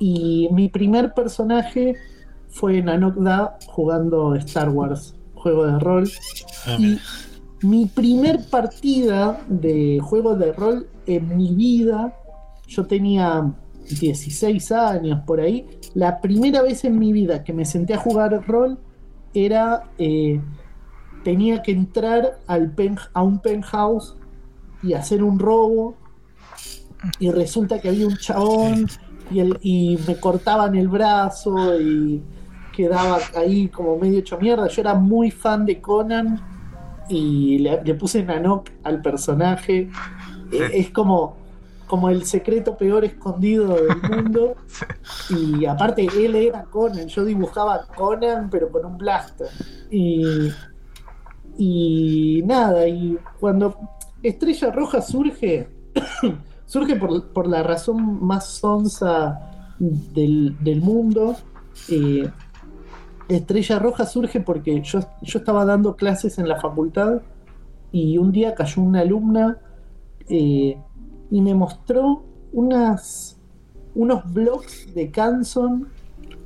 Y 0.00 0.48
mi 0.50 0.68
primer 0.68 1.14
personaje 1.14 1.94
fue 2.54 2.80
Nanok 2.82 3.16
Da 3.16 3.58
jugando 3.66 4.34
Star 4.36 4.68
Wars, 4.70 5.14
juego 5.34 5.66
de 5.66 5.78
rol. 5.80 6.08
Ah, 6.66 6.76
Y 6.78 6.98
mi 7.62 7.86
primer 7.86 8.44
partida 8.48 9.40
de 9.48 9.98
juego 10.00 10.36
de 10.36 10.52
rol 10.52 10.86
en 11.06 11.36
mi 11.36 11.52
vida, 11.54 12.14
yo 12.68 12.84
tenía 12.86 13.52
16 14.00 14.70
años 14.72 15.20
por 15.26 15.40
ahí, 15.40 15.66
la 15.94 16.20
primera 16.20 16.62
vez 16.62 16.84
en 16.84 16.98
mi 16.98 17.12
vida 17.12 17.42
que 17.44 17.52
me 17.52 17.64
senté 17.64 17.94
a 17.94 17.98
jugar 17.98 18.44
rol 18.46 18.78
era, 19.34 19.84
eh, 19.98 20.40
tenía 21.24 21.62
que 21.62 21.72
entrar 21.72 22.38
al 22.46 22.70
pen- 22.70 22.98
a 23.12 23.22
un 23.22 23.40
penthouse 23.40 24.14
y 24.82 24.92
hacer 24.92 25.22
un 25.24 25.38
robo. 25.38 25.96
Y 27.18 27.30
resulta 27.30 27.80
que 27.80 27.88
había 27.90 28.06
un 28.06 28.16
chabón 28.16 28.86
y, 29.30 29.40
el- 29.40 29.58
y 29.62 29.98
me 30.06 30.16
cortaban 30.16 30.74
el 30.76 30.88
brazo 30.88 31.78
y 31.80 32.22
quedaba 32.74 33.18
ahí 33.36 33.68
como 33.68 33.96
medio 33.98 34.18
hecho 34.20 34.38
mierda. 34.38 34.68
Yo 34.68 34.80
era 34.82 34.94
muy 34.94 35.30
fan 35.30 35.66
de 35.66 35.80
Conan 35.80 36.40
y 37.08 37.58
le, 37.58 37.82
le 37.84 37.94
puse 37.94 38.22
Nanok 38.24 38.70
al 38.84 39.02
personaje. 39.02 39.90
Eh, 40.50 40.70
Es 40.72 40.90
como, 40.90 41.36
como 41.86 42.08
el 42.10 42.24
secreto 42.26 42.76
peor 42.76 43.04
escondido 43.04 43.76
del 43.76 44.02
mundo. 44.02 44.56
Y 45.28 45.64
aparte, 45.66 46.06
él 46.14 46.34
era 46.36 46.64
Conan. 46.64 47.08
Yo 47.08 47.24
dibujaba 47.24 47.86
Conan, 47.94 48.50
pero 48.50 48.70
con 48.70 48.84
un 48.86 48.98
blaster. 48.98 49.48
Y, 49.90 50.50
y 51.56 52.42
nada, 52.44 52.88
y 52.88 53.18
cuando 53.38 53.76
Estrella 54.22 54.70
Roja 54.70 55.00
surge, 55.00 55.68
surge 56.66 56.96
por, 56.96 57.32
por 57.32 57.46
la 57.46 57.62
razón 57.62 58.24
más 58.24 58.46
sonsa 58.48 59.40
del, 59.78 60.56
del 60.60 60.80
mundo. 60.80 61.36
Eh, 61.88 62.28
Estrella 63.28 63.78
Roja 63.78 64.04
surge 64.06 64.40
porque 64.40 64.82
yo, 64.82 65.00
yo 65.22 65.38
estaba 65.38 65.64
dando 65.64 65.96
clases 65.96 66.38
en 66.38 66.48
la 66.48 66.60
facultad 66.60 67.22
y 67.92 68.18
un 68.18 68.32
día 68.32 68.54
cayó 68.54 68.82
una 68.82 69.00
alumna 69.00 69.58
eh, 70.28 70.76
y 71.30 71.40
me 71.40 71.54
mostró 71.54 72.22
unas, 72.52 73.38
unos 73.94 74.32
blogs 74.32 74.94
de 74.94 75.10
Canson, 75.10 75.88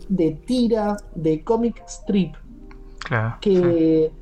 de 0.09 0.32
tira, 0.46 0.96
de 1.14 1.42
comic 1.42 1.82
strip, 1.86 2.34
Claro. 3.00 3.36
que 3.40 4.12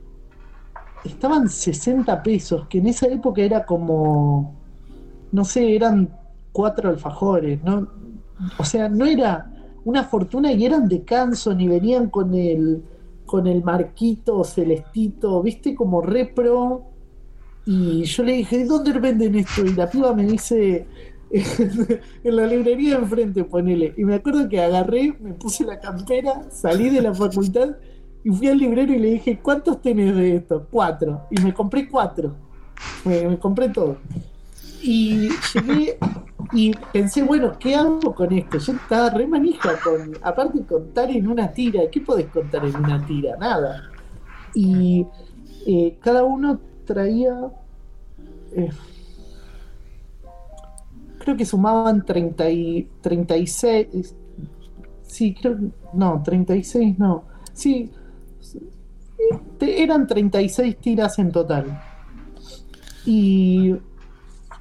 estaban 1.04 1.48
60 1.48 2.22
pesos, 2.22 2.66
que 2.68 2.78
en 2.78 2.86
esa 2.88 3.06
época 3.06 3.42
era 3.42 3.64
como, 3.64 4.54
no 5.32 5.44
sé, 5.44 5.74
eran 5.74 6.08
cuatro 6.52 6.88
alfajores, 6.88 7.62
¿no? 7.62 7.88
O 8.58 8.64
sea, 8.64 8.88
no 8.88 9.06
era 9.06 9.50
una 9.86 10.02
fortuna 10.02 10.52
y 10.52 10.66
eran 10.66 10.88
de 10.88 11.04
Canson 11.04 11.60
y 11.60 11.68
venían 11.68 12.10
con 12.10 12.34
el, 12.34 12.82
con 13.24 13.46
el 13.46 13.62
marquito 13.62 14.42
celestito, 14.42 15.40
viste, 15.42 15.76
como 15.76 16.02
repro. 16.02 16.86
Y 17.64 18.02
yo 18.02 18.24
le 18.24 18.32
dije, 18.32 18.64
¿dónde 18.64 18.92
venden 18.98 19.36
esto? 19.36 19.64
Y 19.64 19.74
la 19.74 19.88
piba 19.88 20.12
me 20.12 20.24
dice, 20.24 20.88
en 21.30 22.36
la 22.36 22.48
librería 22.48 22.96
de 22.96 23.02
enfrente, 23.02 23.44
ponele. 23.44 23.94
Y 23.96 24.04
me 24.04 24.16
acuerdo 24.16 24.48
que 24.48 24.60
agarré, 24.60 25.16
me 25.20 25.34
puse 25.34 25.64
la 25.64 25.78
campera, 25.78 26.50
salí 26.50 26.90
de 26.90 27.02
la 27.02 27.14
facultad 27.14 27.76
y 28.24 28.30
fui 28.30 28.48
al 28.48 28.58
librero 28.58 28.92
y 28.92 28.98
le 28.98 29.10
dije, 29.10 29.38
¿cuántos 29.40 29.80
tenés 29.80 30.16
de 30.16 30.34
esto? 30.34 30.66
Cuatro. 30.68 31.28
Y 31.30 31.40
me 31.40 31.54
compré 31.54 31.88
cuatro. 31.88 32.34
Me, 33.04 33.28
me 33.28 33.38
compré 33.38 33.68
todo. 33.68 33.98
Y 34.88 35.28
llegué 35.52 35.98
y 36.52 36.72
pensé, 36.92 37.22
bueno, 37.24 37.58
¿qué 37.58 37.74
hago 37.74 38.14
con 38.14 38.32
esto? 38.32 38.58
Yo 38.58 38.72
estaba 38.74 39.10
re 39.10 39.26
manija 39.26 39.72
con, 39.82 40.12
aparte 40.22 40.62
contar 40.64 41.10
en 41.10 41.26
una 41.26 41.52
tira, 41.52 41.82
¿qué 41.90 42.00
podés 42.00 42.26
contar 42.28 42.64
en 42.64 42.76
una 42.76 43.04
tira? 43.04 43.36
Nada. 43.36 43.90
Y 44.54 45.04
eh, 45.66 45.98
cada 46.00 46.22
uno 46.22 46.60
traía, 46.84 47.50
eh, 48.52 48.70
creo 51.18 51.36
que 51.36 51.44
sumaban 51.44 52.04
30 52.04 52.48
y, 52.48 52.88
36, 53.00 54.14
sí, 55.02 55.34
creo, 55.34 55.58
no, 55.92 56.22
36 56.24 56.98
no, 56.98 57.24
sí, 57.52 57.90
te- 59.58 59.82
eran 59.82 60.06
36 60.06 60.76
tiras 60.78 61.18
en 61.18 61.32
total. 61.32 61.82
Y 63.04 63.74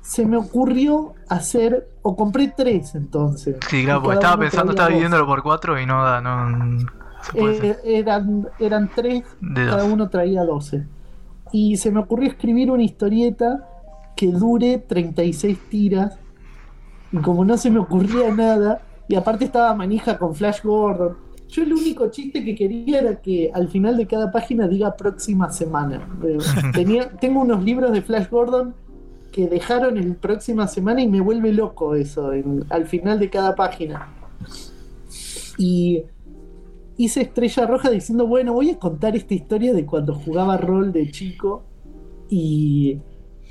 se 0.06 0.23
me 0.23 0.38
ocurrió 0.38 1.15
hacer, 1.27 1.90
o 2.03 2.15
compré 2.15 2.53
tres 2.56 2.94
entonces. 2.94 3.57
Sí, 3.68 3.84
claro, 3.84 4.03
porque 4.03 4.18
estaba 4.18 4.38
pensando, 4.38 4.73
estaba 4.73 4.90
dividiéndolo 4.90 5.26
por 5.26 5.41
cuatro 5.41 5.82
y 5.82 5.88
no 5.88 6.03
da, 6.03 6.22
no. 6.22 6.86
Eh, 7.34 7.76
eran, 7.84 8.48
eran 8.60 8.91
tres, 8.94 9.23
De 9.41 9.65
cada 9.65 9.82
dos. 9.82 9.91
uno 9.91 10.07
traía 10.07 10.45
12. 10.45 10.86
Y 11.52 11.77
se 11.77 11.90
me 11.90 12.02
ocurrió 12.02 12.30
escribir 12.30 12.69
una 12.69 12.84
historieta 12.84 13.68
que 14.15 14.27
dure 14.27 14.77
36 14.77 15.57
tiras. 15.69 16.19
Y 17.11 17.18
como 17.18 17.44
no 17.44 17.57
se 17.57 17.72
me 17.72 17.80
ocurría 17.80 18.32
nada, 18.32 18.82
y 19.07 19.15
aparte 19.15 19.45
estaba 19.45 19.73
manija 19.73 20.19
con 20.19 20.36
Flash 20.36 20.61
Gordon, 20.61 21.18
yo 21.49 21.64
el 21.64 21.73
único 21.73 22.11
chiste 22.11 22.45
que 22.45 22.53
quería 22.53 22.99
era 22.99 23.15
que 23.15 23.49
al 23.52 23.69
final 23.69 23.98
de 23.98 24.06
cada 24.06 24.32
página 24.32 24.68
diga 24.68 24.95
próxima 24.95 25.49
semana. 25.49 26.07
Eh, 26.23 26.38
Tenía, 26.76 27.10
tengo 27.10 27.41
unos 27.41 27.64
libros 27.64 27.91
de 27.91 28.03
Flash 28.03 28.30
Gordon 28.30 28.76
que 29.35 29.49
dejaron 29.49 29.97
en 29.97 30.15
próxima 30.15 30.65
semana 30.65 31.01
y 31.01 31.09
me 31.09 31.19
vuelve 31.19 31.51
loco 31.51 31.93
eso, 31.93 32.31
al 32.69 32.85
final 32.85 33.19
de 33.19 33.29
cada 33.29 33.53
página. 33.53 34.15
Y 35.57 36.03
hice 36.95 37.23
Estrella 37.23 37.65
Roja 37.67 37.89
diciendo, 37.89 38.27
bueno, 38.27 38.53
voy 38.53 38.69
a 38.69 38.79
contar 38.79 39.13
esta 39.13 39.33
historia 39.33 39.73
de 39.73 39.85
cuando 39.85 40.15
jugaba 40.15 40.55
rol 40.55 40.93
de 40.93 41.11
chico 41.11 41.63
y 42.29 42.97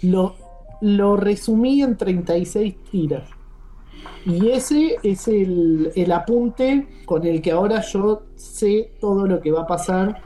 lo, 0.00 0.36
lo 0.80 1.18
resumí 1.18 1.82
en 1.82 1.98
36 1.98 2.76
tiras. 2.90 3.28
Y 4.24 4.48
ese 4.52 4.96
es 5.02 5.28
el, 5.28 5.92
el 5.94 6.12
apunte 6.12 6.88
con 7.04 7.26
el 7.26 7.42
que 7.42 7.52
ahora 7.52 7.82
yo 7.82 8.22
sé 8.36 8.94
todo 9.00 9.26
lo 9.26 9.38
que 9.42 9.52
va 9.52 9.64
a 9.64 9.66
pasar, 9.66 10.22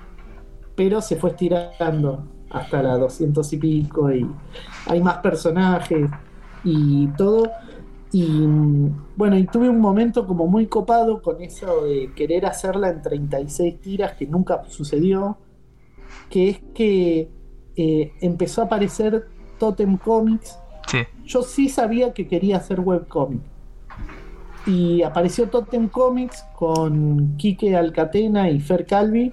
pero 0.77 1.01
se 1.01 1.17
fue 1.17 1.31
estirando 1.31 2.38
hasta 2.51 2.83
la 2.83 2.97
200 2.97 3.53
y 3.53 3.57
pico 3.57 4.13
y 4.13 4.27
hay 4.87 5.01
más 5.01 5.19
personajes 5.19 6.11
y 6.65 7.07
todo. 7.09 7.51
Y 8.11 8.47
bueno, 9.17 9.37
y 9.37 9.47
tuve 9.47 9.69
un 9.69 9.81
momento 9.81 10.27
como 10.27 10.47
muy 10.47 10.67
copado 10.67 11.21
con 11.21 11.43
eso 11.43 11.85
de 11.85 12.13
querer 12.15 12.47
hacerla 12.47 12.89
en 12.89 13.03
36 13.03 13.81
tiras 13.81 14.13
que 14.13 14.27
nunca 14.27 14.65
sucedió, 14.69 15.37
que 16.31 16.49
es 16.49 16.61
que 16.75 17.29
eh, 17.77 18.13
empezó 18.21 18.63
a 18.63 18.65
aparecer 18.65 19.29
Totem 19.59 19.99
Comics. 19.99 20.59
Sí, 20.87 20.99
Yo 21.27 21.43
sí 21.43 21.69
sabía 21.69 22.15
que 22.15 22.27
quería 22.27 22.57
hacer 22.57 22.81
webcomic. 22.81 23.43
Y 24.67 25.03
apareció 25.03 25.49
Totem 25.49 25.89
Comics 25.89 26.45
con 26.57 27.37
Quique 27.37 27.77
Alcatena 27.77 28.51
y 28.51 28.61
Fer 28.61 28.87
Calvi. 28.87 29.33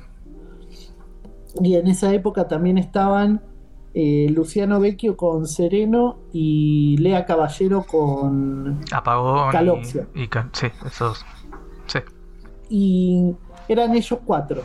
Y 1.63 1.75
en 1.75 1.87
esa 1.87 2.13
época 2.13 2.47
también 2.47 2.77
estaban 2.77 3.41
eh, 3.93 4.27
Luciano 4.29 4.79
Vecchio 4.79 5.15
con 5.15 5.47
Sereno 5.47 6.17
y 6.33 6.97
Lea 6.97 7.25
Caballero 7.25 7.85
con 7.89 8.81
apagón. 8.91 9.49
y- 9.49 9.51
Caloxia. 9.51 10.07
Y, 10.13 10.25
sí, 10.51 10.67
esos. 10.85 11.25
Sí. 11.87 11.99
y 12.69 13.31
eran 13.69 13.95
ellos 13.95 14.19
cuatro. 14.25 14.63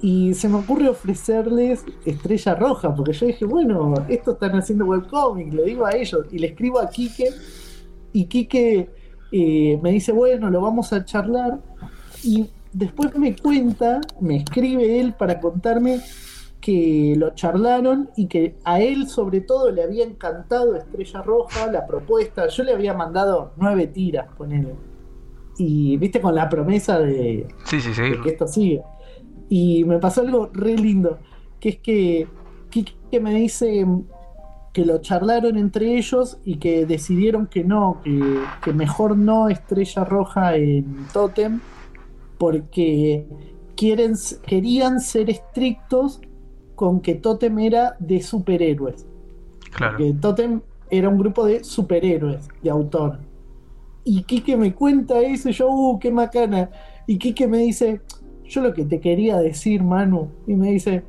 Y 0.00 0.34
se 0.34 0.48
me 0.48 0.56
ocurre 0.56 0.88
ofrecerles 0.88 1.84
Estrella 2.04 2.54
Roja, 2.56 2.94
porque 2.94 3.12
yo 3.12 3.26
dije, 3.26 3.44
bueno, 3.44 3.94
estos 4.08 4.34
están 4.34 4.52
haciendo 4.56 4.84
webcomic, 4.86 5.52
le 5.52 5.64
digo 5.64 5.86
a 5.86 5.92
ellos, 5.92 6.26
y 6.30 6.38
le 6.38 6.48
escribo 6.48 6.78
a 6.80 6.88
Quique, 6.90 7.28
y 8.12 8.26
Quique 8.26 8.90
eh, 9.32 9.78
me 9.82 9.90
dice, 9.92 10.12
bueno, 10.12 10.50
lo 10.50 10.60
vamos 10.60 10.92
a 10.92 11.04
charlar, 11.04 11.58
y 12.22 12.48
después 12.74 13.16
me 13.16 13.36
cuenta, 13.36 14.00
me 14.20 14.36
escribe 14.36 15.00
él 15.00 15.14
para 15.14 15.40
contarme 15.40 16.00
que 16.60 17.14
lo 17.16 17.34
charlaron 17.34 18.10
y 18.16 18.26
que 18.26 18.56
a 18.64 18.80
él 18.80 19.08
sobre 19.08 19.40
todo 19.40 19.70
le 19.70 19.82
había 19.82 20.04
encantado 20.04 20.74
Estrella 20.74 21.22
Roja, 21.22 21.70
la 21.70 21.86
propuesta, 21.86 22.48
yo 22.48 22.62
le 22.64 22.72
había 22.72 22.94
mandado 22.94 23.52
nueve 23.56 23.86
tiras, 23.86 24.26
ponele. 24.36 24.74
Y 25.58 25.96
viste 25.98 26.20
con 26.20 26.34
la 26.34 26.48
promesa 26.48 26.98
de, 26.98 27.46
Sí, 27.64 27.80
sí, 27.80 27.94
sí. 27.94 28.02
de 28.02 28.20
que 28.20 28.30
esto 28.30 28.46
sigue. 28.46 28.82
Y 29.48 29.84
me 29.84 29.98
pasó 29.98 30.22
algo 30.22 30.50
re 30.52 30.76
lindo, 30.76 31.18
que 31.60 31.68
es 31.68 31.76
que 31.76 32.26
Kike 32.70 33.20
me 33.20 33.34
dice 33.34 33.86
que 34.72 34.84
lo 34.84 34.98
charlaron 34.98 35.56
entre 35.56 35.96
ellos 35.96 36.38
y 36.44 36.56
que 36.56 36.86
decidieron 36.86 37.46
que 37.46 37.62
no, 37.62 38.00
que, 38.02 38.20
que 38.64 38.72
mejor 38.72 39.16
no 39.16 39.48
Estrella 39.48 40.02
Roja 40.04 40.56
en 40.56 41.06
Totem, 41.12 41.60
porque 42.38 43.26
quieren, 43.76 44.14
querían 44.46 45.00
ser 45.00 45.30
estrictos 45.30 46.20
con 46.74 47.00
que 47.00 47.14
Totem 47.14 47.58
era 47.58 47.96
de 47.98 48.20
superhéroes. 48.20 49.06
Claro. 49.72 49.98
Que 49.98 50.12
Totem 50.14 50.60
era 50.90 51.08
un 51.08 51.18
grupo 51.18 51.46
de 51.46 51.64
superhéroes, 51.64 52.48
de 52.62 52.70
autor. 52.70 53.18
Y 54.04 54.22
Quique 54.24 54.56
me 54.56 54.74
cuenta 54.74 55.20
eso 55.20 55.48
y 55.48 55.52
yo, 55.52 55.70
uh, 55.70 55.98
qué 55.98 56.10
macana. 56.10 56.70
Y 57.06 57.18
Quique 57.18 57.46
me 57.46 57.58
dice, 57.58 58.00
yo 58.44 58.60
lo 58.60 58.74
que 58.74 58.84
te 58.84 59.00
quería 59.00 59.38
decir, 59.38 59.82
Manu. 59.82 60.28
Y 60.46 60.54
me 60.54 60.70
dice, 60.72 61.02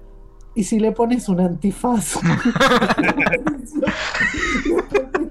¿y 0.55 0.63
si 0.63 0.79
le 0.79 0.91
pones 0.91 1.27
un 1.29 1.39
antifaz? 1.41 2.15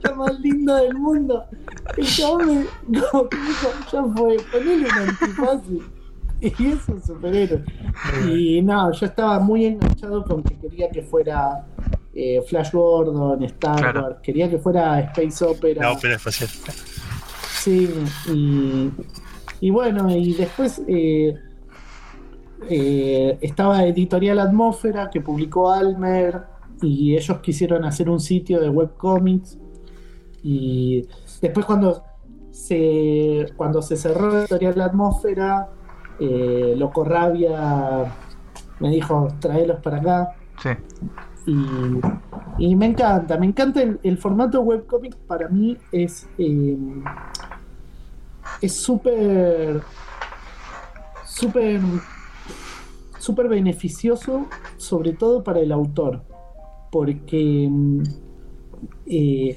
la 0.03 0.15
más 0.15 0.39
linda 0.41 0.81
del 0.83 0.95
mundo. 0.95 1.45
El 1.97 2.07
chabón 2.07 2.67
me, 2.89 3.01
como 3.11 3.29
que 3.29 3.37
dijo, 3.37 3.69
ya 3.93 4.05
fue, 4.15 4.37
ponele 4.53 4.87
un 4.87 5.09
antifaz. 5.09 5.61
Y 6.41 6.67
es 6.67 6.89
un 6.89 7.03
superhéroe. 7.03 7.65
Y 8.29 8.61
no, 8.61 8.93
yo 8.93 9.07
estaba 9.07 9.39
muy 9.41 9.65
enganchado 9.67 10.23
con 10.25 10.43
que 10.43 10.59
quería 10.59 10.91
que 10.91 11.03
fuera 11.03 11.65
eh, 12.13 12.43
Flash 12.47 12.71
Gordon, 12.73 13.43
Star 13.45 13.77
Claro. 13.77 14.03
Wars, 14.03 14.17
quería 14.23 14.51
que 14.51 14.59
fuera 14.59 15.01
Space 15.01 15.45
Opera. 15.45 15.83
La 15.83 15.93
ópera 15.93 16.17
espacial. 16.17 16.51
Sí, 17.49 17.89
y, 18.31 18.91
y 19.61 19.71
bueno, 19.71 20.15
y 20.15 20.35
después 20.35 20.83
eh, 20.87 21.35
eh, 22.69 23.39
estaba 23.41 23.85
Editorial 23.85 24.39
Atmósfera 24.39 25.11
que 25.11 25.20
publicó 25.20 25.70
Almer 25.70 26.43
y 26.81 27.16
ellos 27.16 27.39
quisieron 27.39 27.85
hacer 27.85 28.11
un 28.11 28.20
sitio 28.20 28.61
de 28.61 28.69
webcomics 28.69 29.59
y 30.43 31.07
después 31.41 31.65
cuando 31.65 32.03
se, 32.51 33.47
cuando 33.57 33.82
se 33.82 33.97
cerró 33.97 34.41
editorial 34.41 34.81
Atmósfera, 34.81 35.69
eh, 36.20 36.74
Loco 36.77 37.05
Rabia 37.05 38.12
me 38.81 38.91
dijo, 38.91 39.28
traelos 39.41 39.81
para 39.81 39.99
acá. 39.99 40.36
Sí. 40.62 40.70
Y, 41.47 42.66
y 42.70 42.77
me 42.77 42.86
encanta, 42.86 43.36
me 43.36 43.47
encanta 43.47 43.82
el, 43.82 43.99
el 44.03 44.19
formato 44.19 44.61
webcomic, 44.62 45.16
para 45.27 45.49
mí 45.49 45.77
es 45.93 46.28
eh, 46.39 46.77
es 48.61 48.74
súper 48.74 49.82
súper 51.24 51.81
súper 53.25 53.49
beneficioso, 53.49 54.47
sobre 54.77 55.15
todo 55.15 55.43
para 55.43 55.61
el 55.61 55.73
autor, 55.73 56.23
porque 56.93 57.69
mm, 57.71 58.03
eh, 59.07 59.57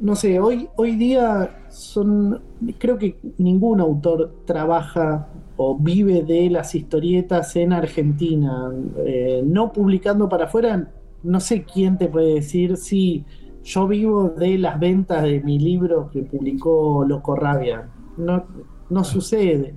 no 0.00 0.16
sé, 0.16 0.40
hoy, 0.40 0.68
hoy 0.76 0.96
día 0.96 1.66
son, 1.68 2.40
creo 2.78 2.98
que 2.98 3.18
ningún 3.38 3.80
autor 3.80 4.34
trabaja 4.46 5.28
o 5.56 5.76
vive 5.78 6.22
de 6.22 6.50
las 6.50 6.74
historietas 6.74 7.54
en 7.56 7.72
Argentina, 7.72 8.72
eh, 9.04 9.42
no 9.44 9.72
publicando 9.72 10.28
para 10.28 10.46
afuera, 10.46 10.90
no 11.22 11.40
sé 11.40 11.64
quién 11.64 11.98
te 11.98 12.08
puede 12.08 12.34
decir 12.34 12.76
si 12.76 13.24
yo 13.62 13.86
vivo 13.86 14.30
de 14.30 14.58
las 14.58 14.80
ventas 14.80 15.22
de 15.22 15.40
mi 15.40 15.58
libro 15.58 16.10
que 16.10 16.22
publicó 16.22 17.04
Loco 17.06 17.34
Rabia. 17.36 17.88
No, 18.16 18.44
no 18.90 19.04
sucede. 19.04 19.74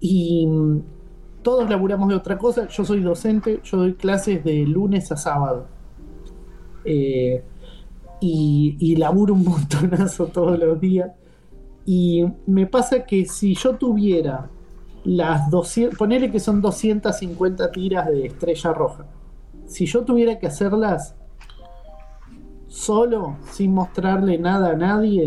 Y 0.00 0.46
mm, 0.46 0.82
todos 1.44 1.70
laburamos 1.70 2.08
de 2.08 2.16
otra 2.16 2.36
cosa. 2.36 2.66
Yo 2.66 2.84
soy 2.84 3.00
docente, 3.00 3.60
yo 3.62 3.76
doy 3.76 3.94
clases 3.94 4.42
de 4.42 4.66
lunes 4.66 5.12
a 5.12 5.16
sábado. 5.16 5.66
Eh, 6.84 7.44
y, 8.20 8.96
laburo 8.96 9.34
un 9.34 9.44
montonazo 9.44 10.26
todos 10.32 10.58
los 10.58 10.80
días. 10.80 11.12
Y 11.86 12.24
me 12.46 12.66
pasa 12.66 13.04
que 13.04 13.26
si 13.26 13.54
yo 13.54 13.76
tuviera 13.76 14.48
las 15.04 15.50
200, 15.50 15.98
ponele 15.98 16.32
que 16.32 16.40
son 16.40 16.62
250 16.62 17.70
tiras 17.70 18.08
de 18.08 18.26
estrella 18.26 18.72
roja. 18.72 19.06
Si 19.66 19.86
yo 19.86 20.04
tuviera 20.04 20.38
que 20.38 20.46
hacerlas 20.46 21.14
solo, 22.68 23.36
sin 23.50 23.74
mostrarle 23.74 24.38
nada 24.38 24.70
a 24.70 24.76
nadie, 24.76 25.26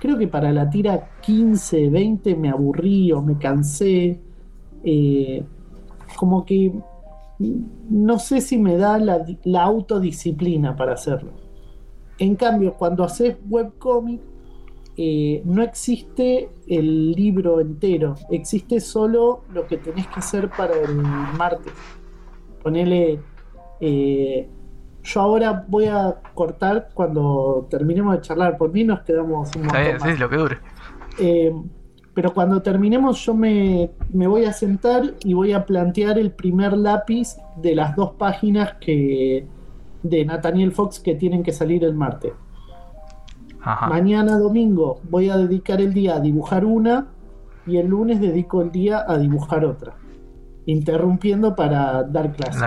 creo 0.00 0.16
que 0.16 0.26
para 0.26 0.52
la 0.52 0.70
tira 0.70 1.10
15, 1.20 1.90
20 1.90 2.34
me 2.36 2.48
aburrí 2.48 3.12
o 3.12 3.20
me 3.20 3.36
cansé. 3.36 4.20
Eh, 4.84 5.44
como 6.16 6.44
que 6.44 6.72
no 7.38 8.18
sé 8.18 8.40
si 8.40 8.58
me 8.58 8.76
da 8.76 8.98
la, 8.98 9.24
la, 9.44 9.62
autodisciplina 9.64 10.76
para 10.76 10.94
hacerlo. 10.94 11.32
En 12.18 12.36
cambio, 12.36 12.74
cuando 12.74 13.02
haces 13.02 13.36
webcomic, 13.48 14.20
eh, 14.96 15.42
no 15.44 15.62
existe 15.62 16.48
el 16.68 17.12
libro 17.12 17.60
entero, 17.60 18.14
existe 18.30 18.78
solo 18.78 19.42
lo 19.52 19.66
que 19.66 19.78
tenés 19.78 20.06
que 20.06 20.20
hacer 20.20 20.50
para 20.50 20.74
el 20.80 20.94
martes. 20.94 21.72
Ponele. 22.62 23.20
Eh, 23.80 24.48
yo 25.02 25.20
ahora 25.20 25.64
voy 25.68 25.86
a 25.86 26.20
cortar 26.34 26.90
cuando 26.94 27.66
terminemos 27.68 28.14
de 28.14 28.20
charlar. 28.22 28.56
Por 28.56 28.72
mí 28.72 28.84
nos 28.84 29.00
quedamos 29.00 29.54
un 29.56 29.66
montón 29.66 30.00
Sí, 30.00 30.16
lo 30.16 30.30
que 30.30 30.36
dure. 30.36 30.58
Eh, 31.18 31.52
pero 32.14 32.32
cuando 32.32 32.62
terminemos 32.62 33.24
yo 33.24 33.34
me, 33.34 33.90
me, 34.12 34.26
voy 34.26 34.44
a 34.44 34.52
sentar 34.52 35.14
y 35.24 35.34
voy 35.34 35.52
a 35.52 35.66
plantear 35.66 36.18
el 36.18 36.30
primer 36.30 36.76
lápiz 36.76 37.36
de 37.56 37.74
las 37.74 37.96
dos 37.96 38.12
páginas 38.12 38.74
que 38.80 39.46
de 40.02 40.24
Nathaniel 40.24 40.70
Fox 40.72 41.00
que 41.00 41.14
tienen 41.14 41.42
que 41.42 41.52
salir 41.52 41.82
el 41.82 41.94
martes. 41.94 42.32
Ajá. 43.60 43.88
Mañana 43.88 44.38
domingo 44.38 45.00
voy 45.10 45.28
a 45.30 45.36
dedicar 45.36 45.80
el 45.80 45.92
día 45.92 46.16
a 46.16 46.20
dibujar 46.20 46.64
una 46.64 47.08
y 47.66 47.78
el 47.78 47.88
lunes 47.88 48.20
dedico 48.20 48.62
el 48.62 48.70
día 48.70 49.04
a 49.08 49.18
dibujar 49.18 49.64
otra, 49.64 49.94
interrumpiendo 50.66 51.56
para 51.56 52.04
dar 52.04 52.32
clases. 52.32 52.62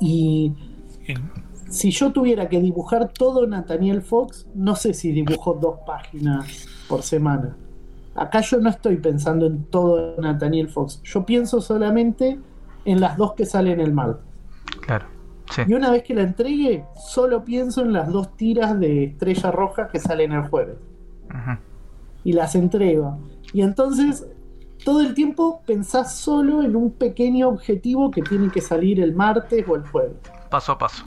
Y 0.00 0.54
si 1.68 1.90
yo 1.90 2.12
tuviera 2.12 2.48
que 2.48 2.60
dibujar 2.60 3.12
todo 3.12 3.46
Nathaniel 3.46 4.02
Fox, 4.02 4.48
no 4.54 4.74
sé 4.74 4.92
si 4.92 5.12
dibujo 5.12 5.54
dos 5.54 5.78
páginas 5.86 6.66
por 6.88 7.02
semana. 7.02 7.56
Acá 8.14 8.40
yo 8.40 8.58
no 8.60 8.70
estoy 8.70 8.96
pensando 8.96 9.46
en 9.46 9.64
todo 9.64 10.20
Nathaniel 10.20 10.68
Fox. 10.68 11.00
Yo 11.02 11.24
pienso 11.24 11.60
solamente 11.60 12.38
en 12.84 13.00
las 13.00 13.16
dos 13.16 13.34
que 13.34 13.46
salen 13.46 13.80
el 13.80 13.92
martes. 13.92 14.24
Claro. 14.82 15.06
Sí. 15.50 15.62
Y 15.66 15.74
una 15.74 15.90
vez 15.90 16.02
que 16.04 16.14
la 16.14 16.22
entregue, 16.22 16.84
solo 16.94 17.44
pienso 17.44 17.82
en 17.82 17.92
las 17.92 18.08
dos 18.08 18.36
tiras 18.36 18.78
de 18.78 19.04
Estrella 19.04 19.50
Roja 19.50 19.88
que 19.88 19.98
salen 19.98 20.32
el 20.32 20.42
jueves. 20.48 20.76
Ajá. 21.28 21.60
Y 22.24 22.32
las 22.32 22.54
entrego. 22.54 23.18
Y 23.52 23.62
entonces, 23.62 24.26
todo 24.84 25.00
el 25.00 25.14
tiempo 25.14 25.62
pensás 25.66 26.14
solo 26.14 26.62
en 26.62 26.76
un 26.76 26.92
pequeño 26.92 27.48
objetivo 27.48 28.10
que 28.10 28.22
tiene 28.22 28.50
que 28.50 28.60
salir 28.60 29.00
el 29.00 29.14
martes 29.14 29.64
o 29.68 29.76
el 29.76 29.86
jueves. 29.86 30.16
Paso 30.50 30.72
a 30.72 30.78
paso. 30.78 31.04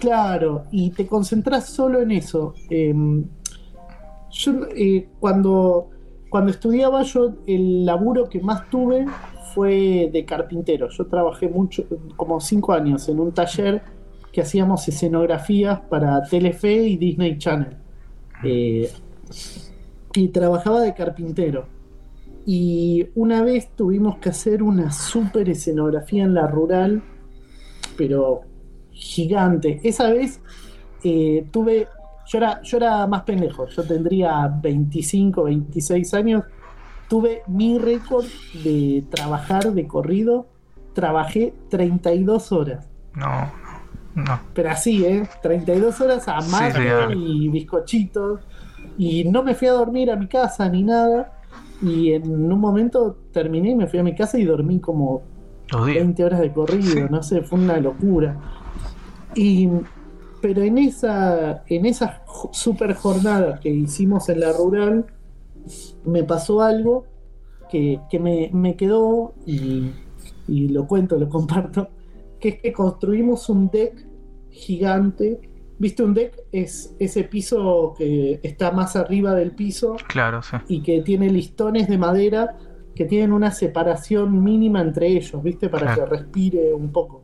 Claro, 0.00 0.64
y 0.70 0.90
te 0.90 1.06
concentras 1.06 1.68
solo 1.68 2.00
en 2.00 2.10
eso. 2.10 2.54
Eh, 2.70 2.94
yo, 4.30 4.52
eh, 4.74 5.08
cuando, 5.18 5.90
cuando 6.28 6.50
estudiaba, 6.50 7.02
yo 7.02 7.34
el 7.46 7.84
laburo 7.84 8.28
que 8.28 8.40
más 8.40 8.68
tuve 8.70 9.06
fue 9.54 10.10
de 10.12 10.24
carpintero. 10.24 10.88
Yo 10.88 11.06
trabajé 11.06 11.48
mucho, 11.48 11.84
como 12.16 12.40
cinco 12.40 12.72
años, 12.72 13.08
en 13.08 13.20
un 13.20 13.32
taller 13.32 13.82
que 14.32 14.40
hacíamos 14.42 14.86
escenografías 14.88 15.80
para 15.80 16.22
Telefe 16.22 16.72
y 16.72 16.96
Disney 16.96 17.38
Channel. 17.38 17.76
Eh, 18.44 18.90
y 20.14 20.28
trabajaba 20.28 20.80
de 20.82 20.94
carpintero. 20.94 21.66
Y 22.46 23.08
una 23.14 23.42
vez 23.42 23.70
tuvimos 23.76 24.18
que 24.18 24.30
hacer 24.30 24.62
una 24.62 24.92
super 24.92 25.48
escenografía 25.48 26.24
en 26.24 26.34
la 26.34 26.46
rural, 26.46 27.02
pero 27.96 28.42
gigante. 28.92 29.80
Esa 29.82 30.10
vez 30.10 30.40
eh, 31.04 31.46
tuve, 31.50 31.86
yo 32.30 32.38
era, 32.38 32.62
yo 32.62 32.76
era 32.76 33.06
más 33.08 33.22
pendejo, 33.22 33.66
yo 33.66 33.82
tendría 33.82 34.46
25, 34.46 35.44
26 35.44 36.14
años 36.14 36.44
tuve 37.10 37.42
mi 37.48 37.76
récord 37.76 38.24
de 38.62 39.04
trabajar 39.10 39.72
de 39.72 39.86
corrido. 39.88 40.46
Trabajé 40.94 41.52
32 41.68 42.52
horas. 42.52 42.88
No, 43.16 43.50
no. 44.14 44.40
Pero 44.54 44.70
así, 44.70 45.04
¿eh? 45.04 45.28
32 45.42 46.00
horas 46.00 46.28
a 46.28 46.40
sí, 46.40 46.54
sí, 46.72 47.14
y 47.16 47.48
bizcochitos. 47.48 48.40
Y 48.96 49.24
no 49.24 49.42
me 49.42 49.56
fui 49.56 49.66
a 49.66 49.72
dormir 49.72 50.12
a 50.12 50.16
mi 50.16 50.28
casa 50.28 50.68
ni 50.68 50.84
nada. 50.84 51.32
Y 51.82 52.12
en 52.12 52.30
un 52.30 52.60
momento 52.60 53.18
terminé 53.32 53.70
y 53.70 53.74
me 53.74 53.88
fui 53.88 53.98
a 53.98 54.04
mi 54.04 54.14
casa 54.14 54.38
y 54.38 54.44
dormí 54.44 54.78
como 54.78 55.22
20 55.84 56.24
horas 56.24 56.38
de 56.38 56.52
corrido. 56.52 57.08
No 57.08 57.24
sé, 57.24 57.42
fue 57.42 57.58
una 57.58 57.78
locura. 57.78 58.36
Y, 59.34 59.68
pero 60.40 60.62
en 60.62 60.78
esa, 60.78 61.64
en 61.66 61.86
esa 61.86 62.22
super 62.52 62.94
jornada 62.94 63.60
que 63.60 63.70
hicimos 63.70 64.28
en 64.28 64.40
la 64.40 64.52
rural, 64.52 65.06
me 66.04 66.24
pasó 66.24 66.62
algo 66.62 67.04
que, 67.70 68.00
que 68.10 68.18
me, 68.18 68.50
me, 68.52 68.76
quedó 68.76 69.34
y, 69.46 69.90
y, 70.48 70.68
lo 70.68 70.86
cuento, 70.86 71.18
lo 71.18 71.28
comparto, 71.30 71.88
que 72.40 72.48
es 72.48 72.60
que 72.60 72.72
construimos 72.72 73.48
un 73.48 73.68
deck 73.70 74.06
gigante. 74.50 75.40
¿Viste 75.78 76.02
un 76.02 76.12
deck? 76.12 76.38
Es 76.52 76.94
ese 76.98 77.24
piso 77.24 77.94
que 77.96 78.38
está 78.42 78.70
más 78.70 78.96
arriba 78.96 79.34
del 79.34 79.52
piso. 79.52 79.96
Claro, 80.08 80.42
sí. 80.42 80.56
Y 80.68 80.82
que 80.82 81.00
tiene 81.00 81.30
listones 81.30 81.88
de 81.88 81.96
madera 81.96 82.58
que 82.94 83.06
tienen 83.06 83.32
una 83.32 83.50
separación 83.50 84.44
mínima 84.44 84.82
entre 84.82 85.06
ellos, 85.06 85.42
¿viste? 85.42 85.70
Para 85.70 85.94
claro. 85.94 86.04
que 86.04 86.16
respire 86.18 86.74
un 86.74 86.92
poco. 86.92 87.19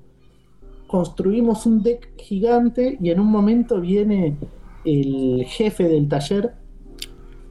Construimos 0.87 1.67
un 1.67 1.83
deck 1.83 2.17
gigante 2.17 2.97
y 3.01 3.11
en 3.11 3.21
un 3.21 3.27
momento 3.27 3.81
viene 3.81 4.37
el 4.85 5.45
jefe 5.47 5.85
del 5.85 6.09
taller 6.09 6.55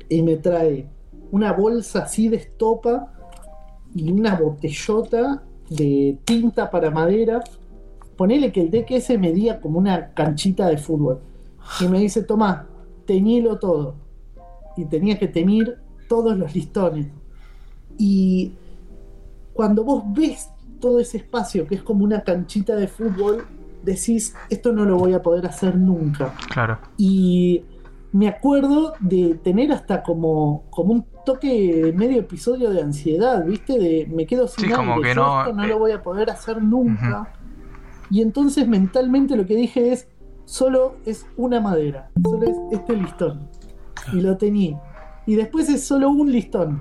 y 0.09 0.21
me 0.21 0.37
trae 0.37 0.87
una 1.31 1.51
bolsa 1.51 2.03
así 2.03 2.29
de 2.29 2.37
estopa 2.37 3.11
y 3.93 4.11
una 4.11 4.35
botellota 4.35 5.43
de 5.69 6.17
tinta 6.23 6.69
para 6.69 6.91
madera. 6.91 7.43
Ponele 8.15 8.51
que 8.51 8.61
el 8.61 8.71
deck 8.71 8.91
ese 8.91 9.17
medía 9.17 9.59
como 9.59 9.79
una 9.79 10.13
canchita 10.13 10.67
de 10.67 10.77
fútbol. 10.77 11.19
Y 11.81 11.87
me 11.87 11.99
dice, 11.99 12.23
toma, 12.23 12.67
teñilo 13.05 13.59
todo. 13.59 13.95
Y 14.77 14.85
tenía 14.85 15.17
que 15.17 15.27
teñir 15.27 15.77
todos 16.07 16.37
los 16.37 16.53
listones. 16.55 17.07
Y 17.97 18.53
cuando 19.53 19.83
vos 19.83 20.03
ves 20.07 20.49
todo 20.85 20.99
ese 20.99 21.17
espacio 21.17 21.65
que 21.65 21.73
es 21.73 21.81
como 21.81 22.03
una 22.03 22.23
canchita 22.23 22.75
de 22.75 22.87
fútbol, 22.87 23.47
decís, 23.81 24.35
esto 24.51 24.71
no 24.71 24.85
lo 24.85 24.97
voy 24.97 25.15
a 25.15 25.23
poder 25.23 25.47
hacer 25.47 25.75
nunca. 25.75 26.35
Claro. 26.51 26.77
Y 26.95 27.63
me 28.11 28.27
acuerdo 28.27 28.93
de 28.99 29.33
tener 29.43 29.71
hasta 29.71 30.03
como, 30.03 30.65
como 30.69 30.93
un 30.93 31.07
toque 31.25 31.91
medio 31.97 32.19
episodio 32.19 32.69
de 32.69 32.83
ansiedad, 32.83 33.43
¿viste? 33.43 33.79
De 33.79 34.07
me 34.13 34.27
quedo 34.27 34.47
sin 34.47 34.65
sí, 34.65 34.71
aire, 34.71 34.75
como 34.75 35.01
que 35.01 35.15
no, 35.15 35.39
esto 35.39 35.53
no 35.53 35.65
lo 35.65 35.79
voy 35.79 35.91
a 35.91 36.03
poder 36.03 36.29
hacer 36.29 36.61
nunca. 36.61 37.21
Uh 37.21 37.23
-huh. 37.23 37.27
Y 38.11 38.21
entonces 38.21 38.67
mentalmente 38.67 39.35
lo 39.35 39.47
que 39.47 39.55
dije 39.55 39.91
es, 39.91 40.07
solo 40.45 40.97
es 41.07 41.25
una 41.35 41.59
madera, 41.61 42.11
solo 42.23 42.45
es 42.45 42.57
este 42.79 42.95
listón. 42.95 43.49
Y 44.13 44.21
lo 44.21 44.37
tení. 44.37 44.77
Y 45.25 45.33
después 45.33 45.67
es 45.67 45.83
solo 45.83 46.11
un 46.11 46.31
listón. 46.31 46.79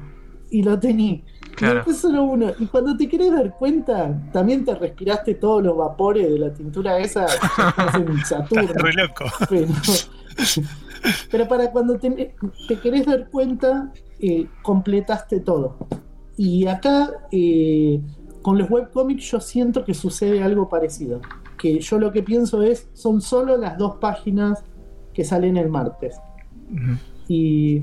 Y 0.51 0.63
lo 0.63 0.79
tení. 0.79 1.25
Y 1.61 1.65
después 1.65 1.99
solo 1.99 2.25
uno. 2.25 2.53
Y 2.59 2.67
cuando 2.67 2.97
te 2.97 3.09
querés 3.09 3.33
dar 3.33 3.57
cuenta, 3.57 4.17
también 4.33 4.65
te 4.65 4.75
respiraste 4.75 5.35
todos 5.35 5.63
los 5.63 5.77
vapores 5.77 6.29
de 6.31 6.39
la 6.39 6.53
tintura 6.53 6.99
esa 6.99 7.27
en 7.95 8.19
Saturno. 8.25 8.73
Re 8.75 8.93
loco. 8.93 9.25
Pero, 11.31 11.49
para 11.49 11.71
cuando 11.71 11.99
te, 11.99 12.35
querés 12.83 13.07
dar 13.07 13.29
cuenta, 13.31 13.93
eh, 14.19 14.47
completaste 14.63 15.41
todo. 15.41 15.77
Y 16.37 16.67
acá, 16.67 17.11
eh, 17.31 18.01
con 18.43 18.59
los 18.59 18.71
webcomics, 18.71 19.31
yo 19.31 19.41
siento 19.41 19.85
que 19.85 19.95
sucede 19.95 20.43
algo 20.43 20.69
parecido. 20.69 21.21
Que 21.59 21.79
yo 21.81 21.99
lo 21.99 22.11
que 22.13 22.23
pienso 22.23 22.63
es, 22.63 22.89
son 22.95 23.21
solo 23.21 23.57
las 23.57 23.79
dos 23.79 23.97
páginas 23.97 24.65
que 25.13 25.25
salen 25.25 25.57
el 25.57 25.69
martes. 25.69 26.17
Y 27.29 27.83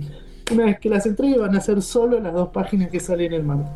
una 0.51 0.65
vez 0.65 0.79
que 0.79 0.89
las 0.89 1.05
entregue 1.05 1.37
van 1.37 1.55
a 1.55 1.61
ser 1.61 1.81
solo 1.81 2.19
las 2.19 2.33
dos 2.33 2.49
páginas 2.49 2.89
que 2.89 2.99
salen 2.99 3.33
el 3.33 3.43
martes. 3.43 3.71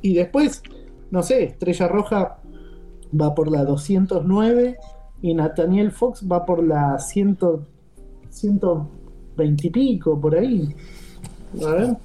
Y 0.00 0.14
después, 0.14 0.62
no 1.10 1.22
sé, 1.22 1.44
Estrella 1.44 1.88
Roja 1.88 2.38
va 3.20 3.34
por 3.34 3.50
la 3.50 3.64
209 3.64 4.76
y 5.22 5.34
Nathaniel 5.34 5.92
Fox 5.92 6.26
va 6.30 6.44
por 6.44 6.62
la 6.62 6.98
100, 6.98 7.38
120 8.30 9.66
y 9.66 9.70
pico, 9.70 10.20
por 10.20 10.34
ahí. 10.34 10.74
A 11.64 11.70
ver. 11.70 11.96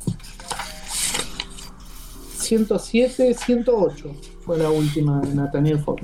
107, 2.36 3.34
108 3.34 4.12
fue 4.42 4.58
la 4.58 4.70
última 4.70 5.20
de 5.22 5.36
Nathaniel 5.36 5.80
Fox. 5.80 6.04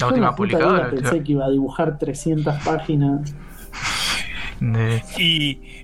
La 0.00 0.08
última 0.08 0.34
publicada. 0.34 0.90
Pensé 0.90 1.22
que 1.22 1.32
iba 1.32 1.44
a 1.44 1.50
dibujar 1.50 1.98
300 1.98 2.54
páginas. 2.64 3.34
Y, 5.18 5.83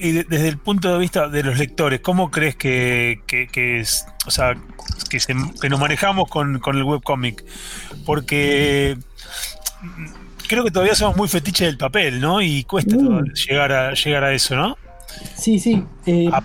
y 0.00 0.12
desde 0.12 0.48
el 0.48 0.58
punto 0.58 0.92
de 0.92 0.98
vista 0.98 1.28
de 1.28 1.42
los 1.42 1.58
lectores, 1.58 2.00
¿cómo 2.00 2.30
crees 2.30 2.56
que, 2.56 3.20
es, 3.30 4.06
o 4.26 4.30
sea, 4.30 4.56
que, 5.08 5.68
nos 5.68 5.80
manejamos 5.80 6.28
con, 6.28 6.60
el 6.64 6.82
webcomic? 6.82 7.44
Porque 8.04 8.96
creo 10.48 10.64
que 10.64 10.70
todavía 10.70 10.94
somos 10.94 11.16
muy 11.16 11.28
fetiches 11.28 11.68
del 11.68 11.78
papel, 11.78 12.20
¿no? 12.20 12.40
Y 12.40 12.64
cuesta 12.64 12.96
mm. 12.96 13.32
llegar, 13.48 13.72
a, 13.72 13.94
llegar 13.94 14.24
a 14.24 14.32
eso, 14.32 14.56
¿no? 14.56 14.76
Sí, 15.34 15.58
sí. 15.58 15.84
Eh, 16.06 16.28
ah. 16.32 16.42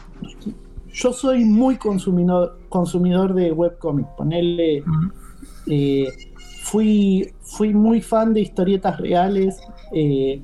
Yo 0.93 1.13
soy 1.13 1.45
muy 1.45 1.77
consumidor, 1.77 2.59
consumidor 2.69 3.33
de 3.33 3.51
webcomic. 3.51 4.07
Ponerle. 4.15 4.83
Eh, 5.67 6.07
fui, 6.63 7.31
fui 7.41 7.73
muy 7.73 8.01
fan 8.01 8.33
de 8.33 8.41
historietas 8.41 8.99
reales. 8.99 9.57
Eh, 9.93 10.41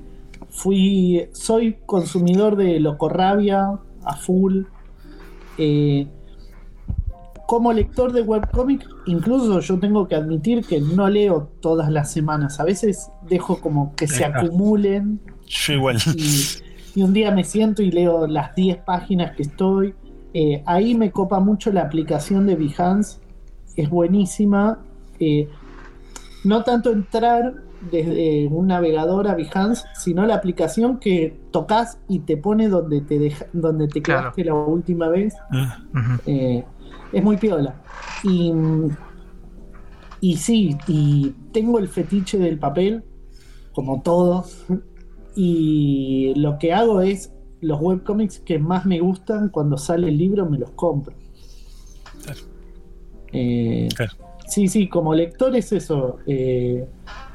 fui. 0.58 1.30
Soy 1.32 1.78
consumidor 1.86 2.56
de 2.56 2.80
Locorrabia 2.80 3.80
a 4.04 4.16
full. 4.16 4.64
como 7.48 7.72
lector 7.72 8.12
de 8.12 8.22
webcomic, 8.24 8.86
incluso 9.06 9.62
yo 9.62 9.80
tengo 9.80 10.08
que 10.08 10.16
admitir 10.16 10.66
que 10.66 10.82
no 10.82 11.08
leo 11.08 11.50
todas 11.62 11.90
las 11.90 12.12
semanas. 12.12 12.60
A 12.60 12.66
veces 12.66 13.10
dejo 13.30 13.62
como 13.62 13.96
que 13.96 14.08
se 14.08 14.26
acumulen. 14.26 15.22
Yo 15.48 15.74
igual. 15.74 15.98
y 16.96 17.02
un 17.04 17.14
día 17.14 17.32
me 17.32 17.44
siento 17.44 17.82
y 17.84 17.92
leo 17.92 18.28
las 18.28 18.56
10 18.56 18.78
páginas 18.78 19.36
que 19.36 19.44
estoy. 19.44 19.94
Eh, 20.34 20.62
ahí 20.66 20.96
me 20.96 21.12
copa 21.12 21.40
mucho 21.40 21.72
la 21.72 21.82
aplicación 21.84 22.48
de 22.48 22.56
Behance, 22.56 23.20
es 23.76 23.90
buenísima. 23.90 24.80
Eh, 25.20 25.48
no 26.44 26.64
tanto 26.64 26.92
entrar 26.92 27.54
desde 27.92 28.48
un 28.48 28.68
navegador 28.68 29.28
a 29.28 29.36
Behance, 29.36 29.86
sino 29.94 30.26
la 30.26 30.36
aplicación 30.36 31.00
que 31.00 31.40
tocas 31.52 32.00
y 32.08 32.20
te 32.20 32.38
pone 32.38 32.70
donde 32.70 33.02
te 33.02 33.20
deja, 33.20 33.46
donde 33.54 33.88
te 33.88 34.02
quedaste 34.02 34.46
la 34.46 34.54
última 34.54 35.10
vez. 35.10 35.36
Ah, 35.52 35.84
eh, 36.26 36.64
es 37.12 37.24
muy 37.24 37.38
piola. 37.38 37.82
Y, 38.24 38.54
y 40.22 40.38
sí, 40.38 40.78
y 40.88 41.34
tengo 41.52 41.80
el 41.80 41.88
fetiche 41.88 42.38
del 42.38 42.60
papel, 42.60 43.04
como 43.74 44.02
todos. 44.02 44.66
Y 45.36 46.34
lo 46.36 46.58
que 46.58 46.74
hago 46.74 47.02
es 47.02 47.32
los 47.62 47.80
webcomics 47.82 48.40
que 48.40 48.60
más 48.60 48.86
me 48.86 49.00
gustan 49.00 49.50
cuando 49.50 49.78
sale 49.78 50.10
el 50.10 50.18
libro 50.18 50.50
me 50.50 50.58
los 50.58 50.72
compro. 50.72 51.16
Eh, 53.34 53.90
sí, 54.48 54.68
sí, 54.68 54.88
como 54.88 55.14
lector 55.14 55.56
es 55.56 55.72
eso. 55.72 56.20
Eh, 56.26 56.88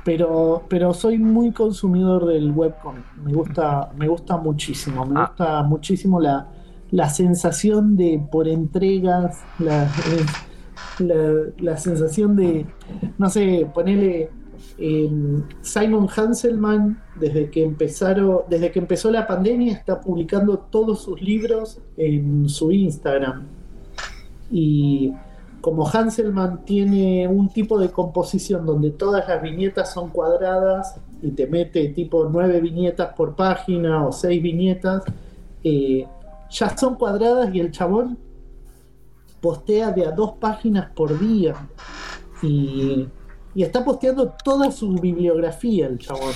pero, 0.05 0.65
pero 0.69 0.93
soy 0.95 1.19
muy 1.19 1.53
consumidor 1.53 2.27
del 2.27 2.51
webcomic. 2.51 3.05
Me 3.25 3.33
gusta, 3.33 3.93
me 3.97 4.09
gusta 4.09 4.37
muchísimo. 4.37 5.07
Me 5.07 5.21
ah. 5.21 5.27
gusta 5.29 5.63
muchísimo 5.63 6.21
la, 6.21 6.49
la, 6.91 7.09
sensación 7.09 7.97
de 7.97 8.21
por 8.31 8.49
entregas, 8.49 9.43
la, 9.59 9.85
eh, 9.85 10.27
la, 10.99 11.53
la 11.59 11.77
sensación 11.77 12.37
de, 12.37 12.67
no 13.19 13.31
sé, 13.31 13.69
ponerle 13.73 14.31
Simon 15.61 16.09
Hanselman, 16.09 17.01
desde 17.17 17.51
que 17.51 17.63
empezaron, 17.63 18.41
desde 18.49 18.71
que 18.71 18.79
empezó 18.79 19.11
la 19.11 19.27
pandemia, 19.27 19.75
está 19.75 20.01
publicando 20.01 20.59
todos 20.59 21.03
sus 21.03 21.21
libros 21.21 21.81
en 21.97 22.49
su 22.49 22.73
Instagram. 22.73 23.47
Y 24.51 25.13
como 25.63 25.89
Hanselman 25.89 26.67
tiene 26.67 27.27
un 27.27 27.49
tipo 27.49 27.79
de 27.79 27.91
composición 27.91 28.67
donde 28.67 28.91
todas 28.91 29.27
las 29.27 29.41
viñetas 29.41 29.95
son 29.95 30.11
cuadradas 30.11 30.97
y 31.23 31.31
te 31.31 31.47
mete 31.47 31.89
tipo 31.89 32.29
nueve 32.31 32.61
viñetas 32.61 33.15
por 33.15 33.35
página 33.35 34.07
o 34.07 34.13
seis 34.13 34.43
viñetas, 34.43 35.05
eh, 35.65 36.07
ya 36.51 36.77
son 36.77 36.97
cuadradas 36.97 37.55
y 37.55 37.61
el 37.61 37.71
chabón 37.71 38.19
postea 39.41 39.91
de 39.93 40.05
a 40.07 40.11
dos 40.11 40.33
páginas 40.33 40.91
por 40.91 41.19
día. 41.19 41.55
Y 42.43 43.09
y 43.55 43.63
está 43.63 43.85
posteando 43.85 44.35
toda 44.45 44.71
su 44.71 44.95
bibliografía 44.95 45.87
el 45.87 45.99
chabón. 45.99 46.33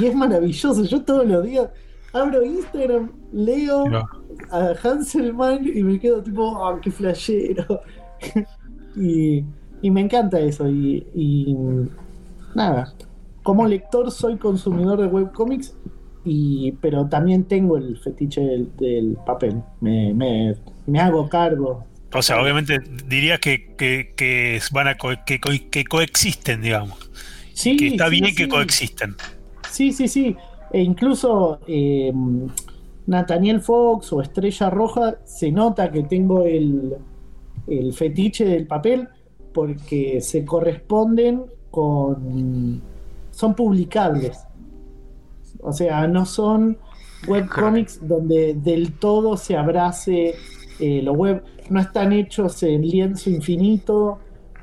Y 0.00 0.06
es 0.06 0.14
maravilloso. 0.14 0.84
Yo 0.84 1.02
todos 1.02 1.26
los 1.26 1.44
días 1.44 1.70
abro 2.12 2.44
Instagram, 2.44 3.12
leo 3.32 3.84
a 4.50 4.74
Hanselman 4.82 5.66
y 5.66 5.82
me 5.82 5.98
quedo 5.98 6.22
tipo, 6.22 6.64
¡ah, 6.64 6.78
qué 6.82 6.90
flashero! 6.90 7.80
y, 8.96 9.44
me 9.90 10.00
encanta 10.00 10.40
eso. 10.40 10.68
Y, 10.68 11.56
nada, 12.54 12.92
como 13.42 13.66
lector 13.66 14.10
soy 14.10 14.36
consumidor 14.36 15.00
de 15.00 15.06
webcomics, 15.06 15.74
y, 16.24 16.72
pero 16.80 17.06
también 17.06 17.44
tengo 17.44 17.76
el 17.76 17.96
fetiche 17.98 18.40
del, 18.40 19.16
papel. 19.24 19.62
Me, 19.80 20.12
me 20.86 21.00
hago 21.00 21.28
cargo 21.28 21.84
o 22.16 22.22
sea, 22.22 22.40
obviamente 22.40 22.78
dirías 23.06 23.40
que, 23.40 23.74
que, 23.76 24.60
van 24.72 24.88
a 24.88 24.96
que, 24.96 25.40
que, 25.70 25.84
coexisten, 25.84 26.62
digamos. 26.62 27.10
Sí, 27.52 27.76
que 27.76 27.88
está 27.88 28.08
bien 28.08 28.34
que 28.34 28.48
coexisten. 28.48 29.16
Sí, 29.70 29.92
sí, 29.92 30.08
sí. 30.08 30.36
E 30.72 30.80
incluso 30.80 31.60
eh, 31.66 32.12
Nathaniel 33.06 33.60
Fox 33.60 34.12
o 34.12 34.22
Estrella 34.22 34.70
Roja 34.70 35.16
se 35.24 35.50
nota 35.50 35.90
que 35.90 36.04
tengo 36.04 36.44
el, 36.44 36.94
el 37.66 37.92
fetiche 37.92 38.44
del 38.44 38.66
papel 38.66 39.08
porque 39.52 40.20
se 40.20 40.44
corresponden 40.44 41.44
con. 41.70 42.82
son 43.30 43.54
publicables. 43.54 44.38
O 45.60 45.72
sea, 45.72 46.06
no 46.06 46.26
son 46.26 46.78
webcomics 47.26 48.06
donde 48.06 48.54
del 48.54 48.92
todo 48.92 49.36
se 49.36 49.56
abrace 49.56 50.34
eh, 50.78 51.00
lo 51.02 51.12
web 51.14 51.42
no 51.70 51.80
están 51.80 52.12
hechos 52.12 52.62
en 52.62 52.82
lienzo 52.82 53.30
infinito, 53.30 54.18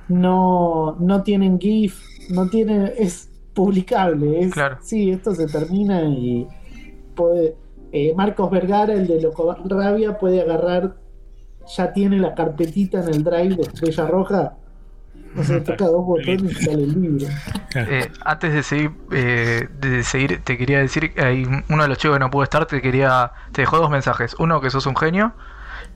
no, 0.08 0.96
no 1.00 1.24
tienen 1.24 1.60
GIF, 1.60 2.00
no 2.30 2.50
tiene, 2.50 2.94
es 2.98 3.30
publicable. 3.54 4.42
Es, 4.42 4.54
Sí, 4.82 5.10
esto 5.10 5.34
se 5.34 5.48
termina 5.48 6.04
y 6.04 6.48
puede. 7.16 7.56
Eh, 7.92 8.14
Marcos 8.16 8.50
Vergara, 8.50 8.94
el 8.94 9.06
de 9.06 9.22
Loco 9.22 9.56
Rabia, 9.66 10.18
puede 10.18 10.42
agarrar, 10.42 10.96
ya 11.68 11.94
tiene 11.94 12.18
la 12.18 12.34
carpetita 12.34 13.02
en 13.02 13.10
el 13.10 13.24
drive 13.24 13.56
de 13.56 13.62
Estrella 13.64 14.08
Roja. 14.08 14.54
No 15.34 15.44
se 15.44 15.62
toca 15.62 15.86
dos 15.86 16.06
botones 16.06 16.44
y 16.44 16.54
sale 16.64 16.84
el 16.84 17.02
libro. 17.02 17.28
Eh, 17.74 18.12
antes 18.24 18.54
de 18.54 18.62
seguir, 18.62 18.92
eh, 19.12 19.68
de 19.80 20.04
seguir, 20.04 20.42
te 20.44 20.60
quería 20.60 20.78
decir 20.80 21.12
que 21.12 21.22
hay 21.24 21.48
uno 21.70 21.82
de 21.82 21.90
los 21.90 21.98
chicos 21.98 22.18
que 22.18 22.20
no 22.20 22.30
pudo 22.30 22.44
estar, 22.44 22.68
te 22.68 22.82
quería, 22.82 23.32
te 23.52 23.62
dejó 23.62 23.78
dos 23.78 23.90
mensajes. 23.90 24.36
Uno 24.38 24.62
que 24.62 24.70
sos 24.70 24.86
un 24.86 24.96
genio 24.96 25.34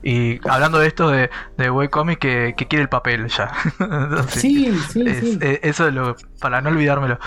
y 0.02 0.40
hablando 0.48 0.80
de 0.80 0.88
esto 0.88 1.10
de, 1.10 1.30
de 1.56 1.70
webcomic 1.70 2.18
que, 2.18 2.54
que 2.56 2.66
quiere 2.66 2.82
el 2.82 2.88
papel 2.88 3.28
ya. 3.28 3.52
sí, 4.28 4.76
sí, 4.90 5.14
sí. 5.14 5.38
Eh, 5.40 5.60
eso 5.62 5.86
es 5.86 5.94
lo, 5.94 6.16
para 6.40 6.60
no 6.60 6.70
olvidármelo. 6.70 7.20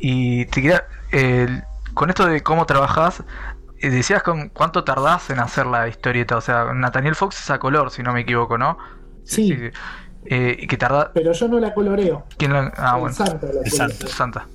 Y 0.00 0.46
te 0.46 0.62
quería, 0.62 0.84
con 1.94 2.10
esto 2.10 2.26
de 2.26 2.42
cómo 2.42 2.64
trabajas, 2.64 3.20
eh, 3.20 3.24
decías 3.80 4.22
con 4.22 4.48
cuánto 4.48 4.84
tardás 4.84 5.30
en 5.30 5.38
hacer 5.38 5.66
la 5.66 5.88
historieta. 5.88 6.36
O 6.36 6.40
sea, 6.40 6.72
Nathaniel 6.74 7.14
Fox 7.14 7.40
es 7.40 7.50
a 7.50 7.58
color, 7.58 7.90
si 7.90 8.02
no 8.02 8.12
me 8.12 8.20
equivoco, 8.20 8.58
¿no? 8.58 8.78
Sí. 9.24 9.54
Eh, 10.24 10.56
y 10.58 10.66
que 10.66 10.76
tarda. 10.76 11.12
Pero 11.14 11.32
yo 11.32 11.48
no 11.48 11.60
la 11.60 11.72
coloreo. 11.74 12.24
¿Quién 12.36 12.52
la.? 12.52 12.72
Ah, 12.76 12.92
El 12.94 13.00
bueno. 13.00 13.14
Santa 13.14 13.46
la. 13.46 13.70
Santa. 13.70 14.06
Santa. 14.08 14.46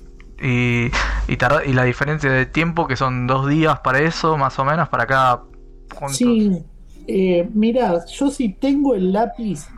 Y, 0.42 0.90
y, 1.28 1.36
tarda, 1.36 1.64
y 1.64 1.72
la 1.72 1.84
diferencia 1.84 2.30
de 2.30 2.44
tiempo, 2.46 2.86
que 2.86 2.96
son 2.96 3.26
dos 3.26 3.48
días 3.48 3.80
para 3.80 4.00
eso, 4.00 4.36
más 4.36 4.58
o 4.58 4.64
menos, 4.64 4.88
para 4.88 5.06
cada 5.06 5.42
punto. 5.88 6.12
Sí, 6.12 6.64
eh, 7.06 7.48
mirá, 7.54 8.04
yo 8.06 8.30
sí 8.30 8.56
tengo 8.60 8.94
el 8.94 9.12
lápiz 9.12 9.68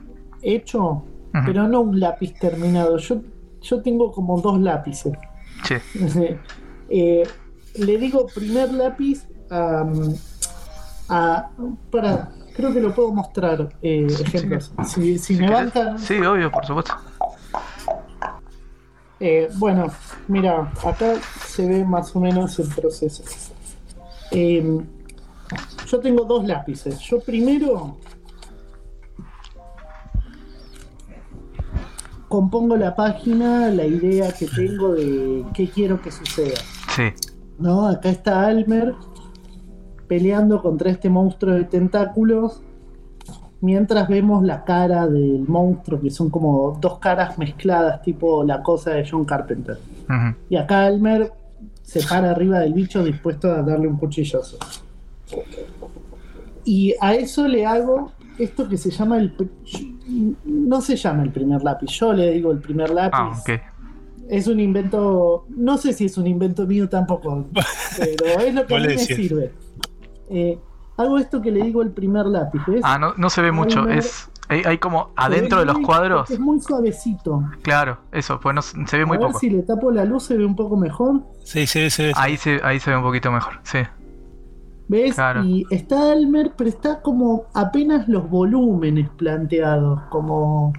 hecho, 0.43 1.05
pero 1.45 1.69
no 1.69 1.83
un 1.83 2.01
lápiz 2.01 2.35
terminado. 2.39 2.97
Yo, 2.97 3.21
yo 3.61 3.83
tengo 3.83 4.11
como 4.13 4.41
dos 4.41 4.61
lápices. 4.61 5.13
Sí. 5.65 5.77
Eh, 6.89 7.25
le 7.79 7.99
digo 7.99 8.29
primer 8.33 8.73
lápiz 8.73 9.27
a- 9.51 11.51
para 11.91 12.31
creo 12.55 12.73
que 12.73 12.81
lo 12.81 12.95
puedo 12.95 13.13
mostrar 13.13 13.69
eh, 13.83 14.07
ejemplos. 14.21 14.73
Si, 14.87 15.19
si 15.19 15.37
me 15.37 15.51
bancan, 15.51 15.99
Sí, 15.99 16.15
obvio, 16.21 16.51
por 16.51 16.65
supuesto. 16.67 16.95
eh, 19.21 19.49
bueno, 19.57 19.87
mira, 20.29 20.73
acá 20.85 21.15
se 21.47 21.67
ve 21.67 21.85
más 21.85 22.15
o 22.17 22.21
menos 22.21 22.59
el 22.59 22.69
proceso. 22.69 23.23
Eh, 24.31 24.81
yo 25.87 26.01
tengo 26.01 26.25
dos 26.25 26.45
lápices. 26.47 26.99
Yo 27.01 27.21
primero 27.21 27.97
compongo 32.29 32.77
la 32.77 32.95
página, 32.95 33.71
la 33.71 33.87
idea 33.87 34.33
que 34.33 34.47
tengo 34.49 34.95
de 34.95 35.45
qué 35.55 35.69
quiero 35.71 36.01
que 36.03 36.11
suceda. 36.11 36.59
Sí. 36.95 37.05
¿no? 37.59 37.87
Acá 37.87 38.11
está 38.11 38.47
Almer 38.47 38.95
peleando 40.09 40.63
contra 40.63 40.91
este 40.91 41.09
monstruo 41.09 41.55
de 41.55 41.65
tentáculos. 41.65 42.63
Mientras 43.61 44.09
vemos 44.09 44.45
la 44.45 44.65
cara 44.65 45.07
del 45.07 45.45
monstruo, 45.49 46.01
que 46.01 46.11
son 46.11 46.31
como 46.31 46.79
dos 46.81 46.99
caras 46.99 47.39
mezcladas, 47.39 48.03
tipo 48.03 48.45
la 48.45 48.63
cosa 48.63 48.91
de 48.91 49.09
John 49.09 49.25
Carpenter. 49.25 49.79
Y 50.49 50.57
acá 50.57 50.87
Almer 50.87 51.33
se 51.83 52.03
para 52.03 52.31
arriba 52.31 52.61
del 52.61 52.75
bicho 52.75 53.03
dispuesto 53.03 53.51
a 53.51 53.63
darle 53.63 53.89
un 53.89 53.97
cuchillazo. 53.97 54.59
Y 56.65 56.95
a 57.01 57.15
eso 57.15 57.47
le 57.47 57.65
hago 57.65 58.13
esto 58.39 58.69
que 58.69 58.77
se 58.77 58.91
llama 58.91 59.19
el... 59.19 59.33
No 60.45 60.81
se 60.81 60.97
llama 60.97 61.23
el 61.23 61.31
primer 61.31 61.63
lápiz, 61.63 61.91
yo 61.93 62.13
le 62.13 62.33
digo 62.33 62.53
el 62.53 62.59
primer 62.59 62.91
lápiz. 62.91 63.17
Ah. 63.49 63.73
Es 64.29 64.49
un 64.49 64.59
invento, 64.59 65.47
no 65.51 65.79
sé 65.79 65.93
si 65.93 66.07
es 66.07 66.19
un 66.19 66.27
invento 66.27 66.67
mío 66.67 66.89
tampoco, 66.89 67.47
pero 67.97 68.41
es 68.41 68.55
lo 68.55 68.67
que 68.67 68.75
a 68.75 68.79
mí 68.81 68.87
me 68.89 68.99
sirve. 68.99 69.53
Eh, 70.29 70.59
hago 70.97 71.19
esto 71.19 71.41
que 71.43 71.51
le 71.51 71.63
digo 71.63 71.83
el 71.83 71.91
primer 71.91 72.27
lápiz, 72.27 72.61
¿ves? 72.67 72.81
Ah, 72.85 72.99
no, 72.99 73.15
no 73.17 73.31
se 73.31 73.43
ve 73.43 73.53
mucho. 73.53 73.89
Es, 73.89 74.31
hay, 74.49 74.63
hay 74.65 74.79
como 74.79 75.11
adentro 75.17 75.59
de 75.61 75.67
los 75.67 75.77
muy- 75.77 75.85
cuadros. 75.85 76.31
Es 76.31 76.39
muy 76.41 76.61
suavecito. 76.61 77.43
Claro, 77.63 77.99
eso, 78.13 78.39
pues 78.41 78.55
no, 78.55 78.63
se 78.63 78.97
ve 78.99 79.05
muy 79.05 79.17
a 79.17 79.21
ver 79.21 79.29
poco. 79.29 79.39
si 79.41 79.51
le 79.51 79.63
tapo 79.63 79.91
la 79.91 80.05
luz 80.05 80.25
se 80.25 80.37
ve 80.37 80.45
un 80.45 80.57
poco 80.57 80.77
mejor. 80.77 81.21
Sí, 81.45 81.67
sí, 81.67 81.91
sí. 81.91 82.11
Ahí 82.15 82.37
se, 82.37 82.61
ahí 82.65 82.81
se 82.81 82.91
ve 82.91 82.97
un 82.97 83.03
poquito 83.03 83.31
mejor, 83.33 83.55
sí. 83.63 83.79
¿Ves? 84.89 85.15
Claro. 85.17 85.43
Y 85.43 85.67
está 85.71 86.13
Almer, 86.13 86.53
pero 86.57 86.71
está 86.71 87.03
como 87.03 87.47
apenas 87.55 88.09
los 88.09 88.31
volúmenes 88.31 89.09
planteados, 89.11 90.01
como, 90.11 90.73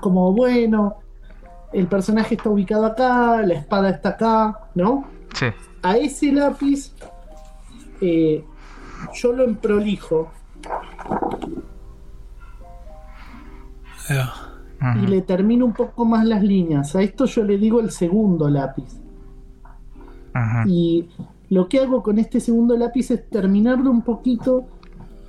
como 0.00 0.32
bueno, 0.32 0.94
el 1.72 1.88
personaje 1.88 2.36
está 2.36 2.48
ubicado 2.48 2.86
acá, 2.86 3.42
la 3.42 3.54
espada 3.54 3.90
está 3.90 4.10
acá, 4.10 4.60
¿no? 4.74 5.04
Sí. 5.34 5.46
a 5.82 5.96
ese 5.98 6.32
lápiz 6.32 6.94
eh, 8.00 8.44
yo 9.14 9.32
lo 9.32 9.44
emprolijo 9.44 10.30
y 15.02 15.06
le 15.06 15.22
termino 15.22 15.64
un 15.64 15.72
poco 15.72 16.04
más 16.04 16.24
las 16.24 16.42
líneas. 16.42 16.94
A 16.94 17.02
esto 17.02 17.26
yo 17.26 17.44
le 17.44 17.58
digo 17.58 17.80
el 17.80 17.90
segundo 17.90 18.48
lápiz. 18.48 19.00
Y 20.66 21.08
lo 21.48 21.68
que 21.68 21.80
hago 21.80 22.02
con 22.02 22.18
este 22.18 22.40
segundo 22.40 22.76
lápiz 22.76 23.10
es 23.10 23.28
terminarlo 23.30 23.90
un 23.90 24.02
poquito, 24.02 24.66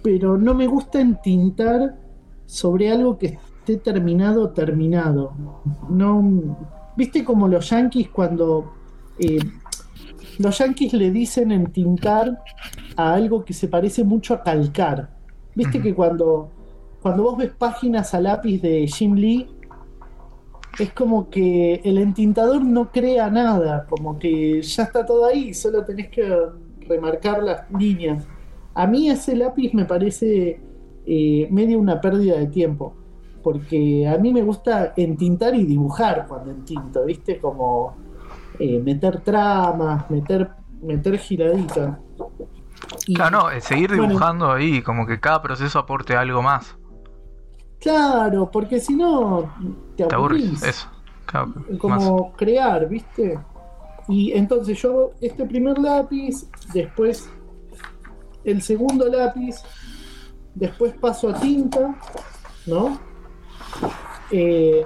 pero 0.04 0.38
no 0.38 0.54
me 0.54 0.68
gusta 0.68 1.00
entintar 1.00 1.98
sobre 2.46 2.92
algo 2.92 3.18
que 3.18 3.38
esté 3.60 3.78
terminado, 3.78 4.50
terminado. 4.50 5.34
No, 5.90 6.58
¿Viste 6.98 7.24
como 7.24 7.48
los 7.48 7.70
yankees 7.70 8.10
cuando 8.10 8.74
eh, 9.20 9.40
los 10.40 10.58
yankees 10.58 10.94
le 10.94 11.12
dicen 11.12 11.52
entintar 11.52 12.44
a 12.96 13.14
algo 13.14 13.44
que 13.44 13.54
se 13.54 13.68
parece 13.68 14.04
mucho 14.04 14.34
a 14.34 14.44
calcar? 14.44 15.10
¿Viste 15.56 15.82
que 15.82 15.96
cuando, 15.96 16.52
cuando 17.02 17.24
vos 17.24 17.38
ves 17.38 17.52
páginas 17.58 18.14
a 18.14 18.22
lápiz 18.22 18.62
de 18.62 18.88
Jim 18.88 19.16
Lee, 19.16 19.48
es 20.80 20.94
como 20.94 21.30
que 21.30 21.82
el 21.84 21.98
entintador 21.98 22.64
no 22.64 22.92
crea 22.92 23.30
nada, 23.30 23.88
como 23.90 24.20
que 24.20 24.62
ya 24.62 24.84
está 24.84 25.06
todo 25.06 25.26
ahí, 25.26 25.54
solo 25.54 25.84
tenés 25.84 26.10
que 26.10 26.24
remarcar 26.88 27.42
las 27.42 27.72
líneas. 27.72 28.28
A 28.76 28.86
mí 28.86 29.10
ese 29.10 29.36
lápiz 29.36 29.74
me 29.74 29.86
parece 29.86 30.60
eh, 31.06 31.48
medio 31.50 31.80
una 31.80 32.00
pérdida 32.00 32.38
de 32.38 32.48
tiempo, 32.48 32.94
porque 33.42 34.08
a 34.08 34.18
mí 34.18 34.32
me 34.32 34.44
gusta 34.44 34.94
entintar 34.96 35.56
y 35.56 35.66
dibujar 35.66 36.28
cuando 36.28 36.52
entinto, 36.52 37.06
¿viste? 37.06 37.40
Como 37.40 37.96
eh, 38.60 38.80
meter 38.84 39.22
tramas, 39.22 40.10
meter, 40.10 40.50
meter 40.82 41.18
giraditas. 41.18 41.98
Y- 43.08 43.14
Claro, 43.16 43.40
no, 43.44 43.52
eh, 43.52 43.62
seguir 43.62 43.90
Bueno. 43.90 44.08
dibujando 44.08 44.52
ahí, 44.52 44.82
como 44.82 45.06
que 45.06 45.20
cada 45.20 45.42
proceso 45.42 45.80
aporte 45.80 46.16
algo 46.16 46.42
más. 46.42 46.78
Claro, 47.80 48.50
porque 48.52 48.80
si 48.80 48.96
no 48.96 49.54
te 49.96 50.06
Te 50.06 50.16
aburres, 50.16 50.44
aburrís. 50.44 50.64
eso. 50.64 50.88
Claro, 51.26 51.48
más. 51.48 51.80
como 51.80 52.34
crear, 52.34 52.88
¿viste? 52.88 53.40
Y 54.08 54.32
entonces 54.32 54.82
yo 54.82 54.90
hago 54.90 55.12
este 55.22 55.46
primer 55.46 55.78
lápiz, 55.78 56.50
después 56.74 57.30
el 58.46 58.62
segundo 58.62 59.08
lápiz, 59.10 59.58
después 60.56 60.94
paso 60.94 61.30
a 61.30 61.34
tinta, 61.34 61.96
¿no? 62.66 62.98
Eh, 64.32 64.86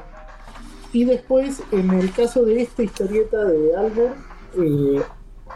y 0.94 1.06
después, 1.06 1.62
en 1.72 1.90
el 1.92 2.12
caso 2.12 2.44
de 2.46 2.62
esta 2.62 2.84
historieta 2.84 3.46
de 3.46 3.76
Albert, 3.76 4.16
eh, 4.58 5.02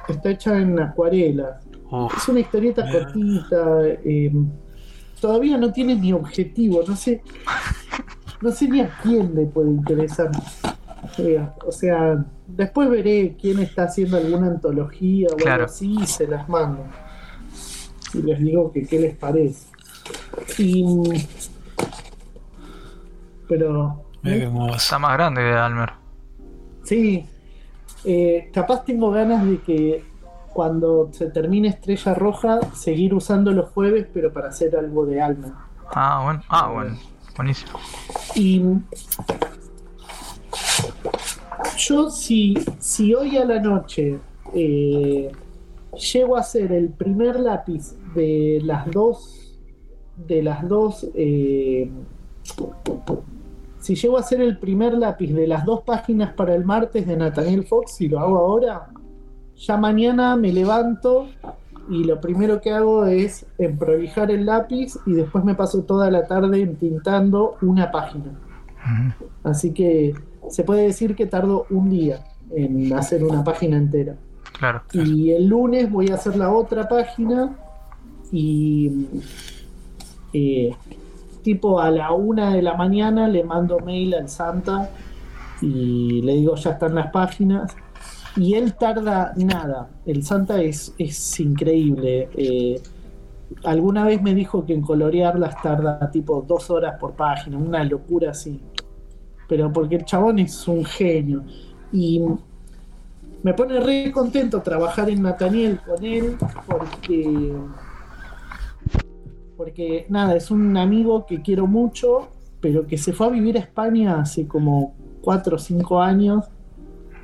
está 0.07 0.29
hecha 0.31 0.57
en 0.59 0.79
acuarela. 0.79 1.59
Uf, 1.91 2.15
Es 2.17 2.27
una 2.29 2.39
historieta 2.39 2.85
cortita. 2.91 3.81
eh, 4.03 4.31
todavía 5.19 5.57
no 5.57 5.71
tiene 5.71 5.95
ni 5.95 6.13
objetivo. 6.13 6.81
No 6.87 6.95
sé. 6.95 7.21
No 8.41 8.51
sé 8.51 8.67
ni 8.67 8.81
a 8.81 8.95
quién 9.01 9.33
le 9.35 9.45
puede 9.45 9.69
interesar. 9.71 10.29
Eh, 11.17 11.45
o 11.65 11.71
sea, 11.71 12.25
después 12.47 12.89
veré 12.89 13.35
quién 13.39 13.59
está 13.59 13.83
haciendo 13.83 14.17
alguna 14.17 14.47
antología 14.47 15.27
o 15.31 15.35
Claro. 15.35 15.63
algo 15.63 15.65
así 15.73 15.95
y 16.01 16.05
se 16.07 16.27
las 16.27 16.47
mando. 16.49 16.83
Y 18.13 18.21
les 18.21 18.39
digo 18.39 18.71
que 18.71 18.85
qué 18.85 18.99
les 18.99 19.15
parece. 19.15 19.67
Y. 20.57 20.83
Pero. 23.47 24.04
Mira 24.25 24.75
está 24.75 24.97
más 24.97 25.13
grande 25.13 25.41
de 25.41 25.53
Almer. 25.53 25.91
Sí, 26.83 27.25
eh, 28.03 28.49
capaz 28.51 28.83
tengo 28.83 29.11
ganas 29.11 29.45
de 29.45 29.59
que 29.61 30.03
cuando 30.51 31.09
se 31.11 31.29
termine 31.29 31.67
Estrella 31.67 32.13
Roja, 32.13 32.59
seguir 32.73 33.13
usando 33.13 33.51
los 33.51 33.69
jueves, 33.69 34.07
pero 34.13 34.33
para 34.33 34.49
hacer 34.49 34.75
algo 34.75 35.05
de 35.05 35.21
alma. 35.21 35.67
Ah, 35.93 36.21
bueno. 36.23 36.43
Ah, 36.49 36.69
bueno. 36.71 36.97
Buenísimo. 37.35 37.77
Y 38.35 38.63
yo, 41.77 42.09
si, 42.09 42.55
si 42.79 43.13
hoy 43.13 43.37
a 43.37 43.45
la 43.45 43.59
noche 43.59 44.19
eh, 44.53 45.31
llego 46.13 46.37
a 46.37 46.39
hacer 46.39 46.71
el 46.71 46.89
primer 46.89 47.39
lápiz 47.39 47.93
de 48.15 48.61
las 48.63 48.89
dos, 48.89 49.59
de 50.15 50.41
las 50.41 50.67
dos, 50.67 51.05
eh, 51.13 51.91
si 53.85 53.93
llego 53.93 54.17
a 54.17 54.21
hacer 54.21 54.41
el 54.41 54.57
primer 54.57 54.95
lápiz 54.95 55.31
de 55.31 55.45
las 55.45 55.63
dos 55.63 55.83
páginas 55.83 56.33
para 56.33 56.55
el 56.55 56.65
martes 56.65 57.05
de 57.05 57.15
Nathaniel 57.15 57.65
Fox, 57.65 58.01
y 58.01 58.07
lo 58.07 58.19
hago 58.19 58.39
ahora, 58.39 58.87
ya 59.55 59.77
mañana 59.77 60.35
me 60.35 60.51
levanto 60.51 61.27
y 61.87 62.03
lo 62.03 62.19
primero 62.19 62.61
que 62.61 62.71
hago 62.71 63.05
es 63.05 63.45
emprolijar 63.59 64.31
el 64.31 64.47
lápiz 64.47 64.97
y 65.05 65.11
después 65.11 65.45
me 65.45 65.53
paso 65.53 65.83
toda 65.83 66.09
la 66.09 66.25
tarde 66.25 66.61
entintando 66.61 67.57
una 67.61 67.91
página. 67.91 68.31
Así 69.43 69.71
que 69.71 70.15
se 70.49 70.63
puede 70.63 70.81
decir 70.81 71.15
que 71.15 71.27
tardo 71.27 71.67
un 71.69 71.91
día 71.91 72.25
en 72.49 72.91
hacer 72.91 73.23
una 73.23 73.43
página 73.43 73.77
entera. 73.77 74.15
Claro. 74.57 74.81
Y 74.93 75.29
el 75.29 75.45
lunes 75.45 75.91
voy 75.91 76.09
a 76.09 76.15
hacer 76.15 76.35
la 76.37 76.51
otra 76.51 76.89
página 76.89 77.55
y 78.31 79.05
eh, 80.33 80.75
tipo 81.45 81.79
a 81.79 81.91
la 81.91 82.11
una 82.11 82.51
de 82.55 82.63
la 82.63 82.73
mañana 82.73 83.27
le 83.27 83.43
mando 83.43 83.79
mail 83.79 84.15
al 84.15 84.27
Santa 84.27 84.89
y 85.61 86.23
le 86.23 86.33
digo 86.37 86.55
ya 86.55 86.71
están 86.71 86.95
las 86.95 87.11
páginas 87.11 87.75
y 88.35 88.55
él 88.55 88.73
tarda 88.73 89.31
nada. 89.37 89.87
El 90.07 90.23
Santa 90.23 90.59
es, 90.59 90.93
es 90.97 91.39
increíble. 91.39 92.29
Eh, 92.35 92.81
alguna 93.63 94.05
vez 94.05 94.23
me 94.23 94.33
dijo 94.33 94.65
que 94.65 94.73
en 94.73 94.81
colorearlas 94.81 95.61
tarda 95.61 96.09
tipo 96.11 96.43
dos 96.45 96.71
horas 96.71 96.97
por 96.99 97.13
página, 97.13 97.59
una 97.59 97.83
locura 97.83 98.31
así. 98.31 98.59
Pero 99.47 99.71
porque 99.71 99.97
el 99.97 100.05
chabón 100.05 100.39
es 100.39 100.67
un 100.67 100.83
genio. 100.83 101.43
Y 101.93 102.21
me 103.43 103.53
pone 103.53 103.79
re 103.79 104.11
contento 104.11 104.63
trabajar 104.63 105.11
en 105.11 105.21
Nathaniel 105.21 105.79
con 105.85 106.03
él 106.03 106.37
porque 106.65 107.53
porque 109.57 110.05
nada, 110.09 110.35
es 110.35 110.51
un 110.51 110.77
amigo 110.77 111.25
que 111.25 111.41
quiero 111.41 111.67
mucho, 111.67 112.29
pero 112.59 112.87
que 112.87 112.97
se 112.97 113.13
fue 113.13 113.27
a 113.27 113.29
vivir 113.29 113.57
a 113.57 113.61
España 113.61 114.19
hace 114.19 114.47
como 114.47 114.95
4 115.21 115.55
o 115.55 115.59
5 115.59 116.01
años 116.01 116.45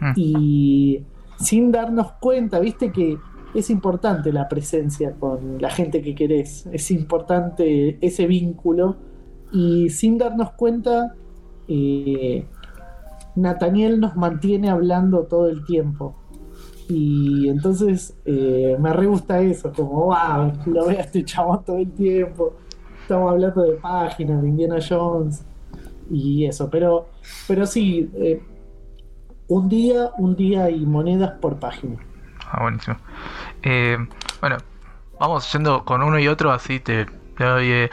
Mm. 0.01 0.13
y 0.15 1.03
sin 1.39 1.71
darnos 1.71 2.13
cuenta, 2.13 2.59
viste 2.59 2.91
que 2.91 3.17
es 3.53 3.69
importante 3.69 4.33
la 4.33 4.49
presencia 4.49 5.13
con 5.13 5.61
la 5.61 5.69
gente 5.69 6.01
que 6.01 6.15
querés, 6.15 6.65
es 6.71 6.89
importante 6.91 7.97
ese 8.01 8.25
vínculo 8.25 8.95
y 9.51 9.89
sin 9.89 10.17
darnos 10.17 10.51
cuenta, 10.53 11.15
eh, 11.67 12.45
Nathaniel 13.35 13.99
nos 13.99 14.15
mantiene 14.15 14.69
hablando 14.69 15.23
todo 15.23 15.49
el 15.49 15.65
tiempo. 15.65 16.15
Y 16.93 17.47
entonces 17.47 18.13
eh, 18.25 18.75
me 18.77 18.91
re 18.91 19.05
gusta 19.05 19.39
eso, 19.39 19.71
como 19.71 20.07
wow, 20.07 20.51
lo 20.65 20.87
veo 20.87 20.97
a 20.99 21.01
este 21.01 21.23
chabón 21.23 21.63
todo 21.63 21.77
el 21.77 21.89
tiempo. 21.93 22.53
Estamos 23.01 23.31
hablando 23.31 23.61
de 23.61 23.73
páginas, 23.77 24.41
de 24.41 24.49
Indiana 24.49 24.75
Jones 24.85 25.45
y 26.09 26.45
eso, 26.45 26.69
pero, 26.69 27.07
pero 27.47 27.65
sí, 27.65 28.11
eh, 28.15 28.43
un 29.47 29.69
día, 29.69 30.11
un 30.17 30.35
día 30.35 30.69
y 30.69 30.85
monedas 30.85 31.31
por 31.39 31.57
página. 31.59 31.95
Ah, 32.51 32.63
buenísimo. 32.63 32.97
Eh, 33.63 33.97
bueno, 34.41 34.57
vamos 35.17 35.49
yendo 35.53 35.85
con 35.85 36.03
uno 36.03 36.19
y 36.19 36.27
otro, 36.27 36.51
así 36.51 36.81
te, 36.81 37.05
doy. 37.39 37.89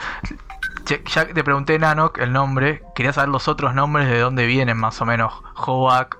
ya- 1.15 1.25
te 1.33 1.43
pregunté, 1.43 1.79
Nanok, 1.79 2.17
el 2.19 2.33
nombre, 2.33 2.83
quería 2.95 3.13
saber 3.13 3.29
los 3.29 3.47
otros 3.47 3.73
nombres 3.73 4.09
de 4.09 4.19
dónde 4.19 4.45
vienen, 4.45 4.75
más 4.77 5.01
o 5.01 5.05
menos. 5.05 5.31
Hobak. 5.55 6.17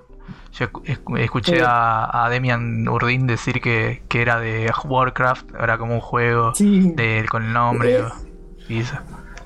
Yo 0.52 0.66
escu- 0.66 0.82
escu- 0.84 1.18
escuché 1.18 1.56
Sí. 1.56 1.62
a, 1.64 2.24
a 2.24 2.28
Demian 2.30 2.86
Urdin 2.88 3.26
decir 3.26 3.60
que, 3.60 4.02
que 4.08 4.20
era 4.22 4.40
de 4.40 4.70
Warcraft, 4.84 5.54
era 5.60 5.78
como 5.78 5.94
un 5.94 6.00
juego 6.00 6.54
Sí, 6.54 6.92
de, 6.94 7.24
con 7.30 7.44
el 7.44 7.52
nombre 7.52 7.98
Es- 7.98 8.04
y, 8.68 8.78
eso. 8.80 8.96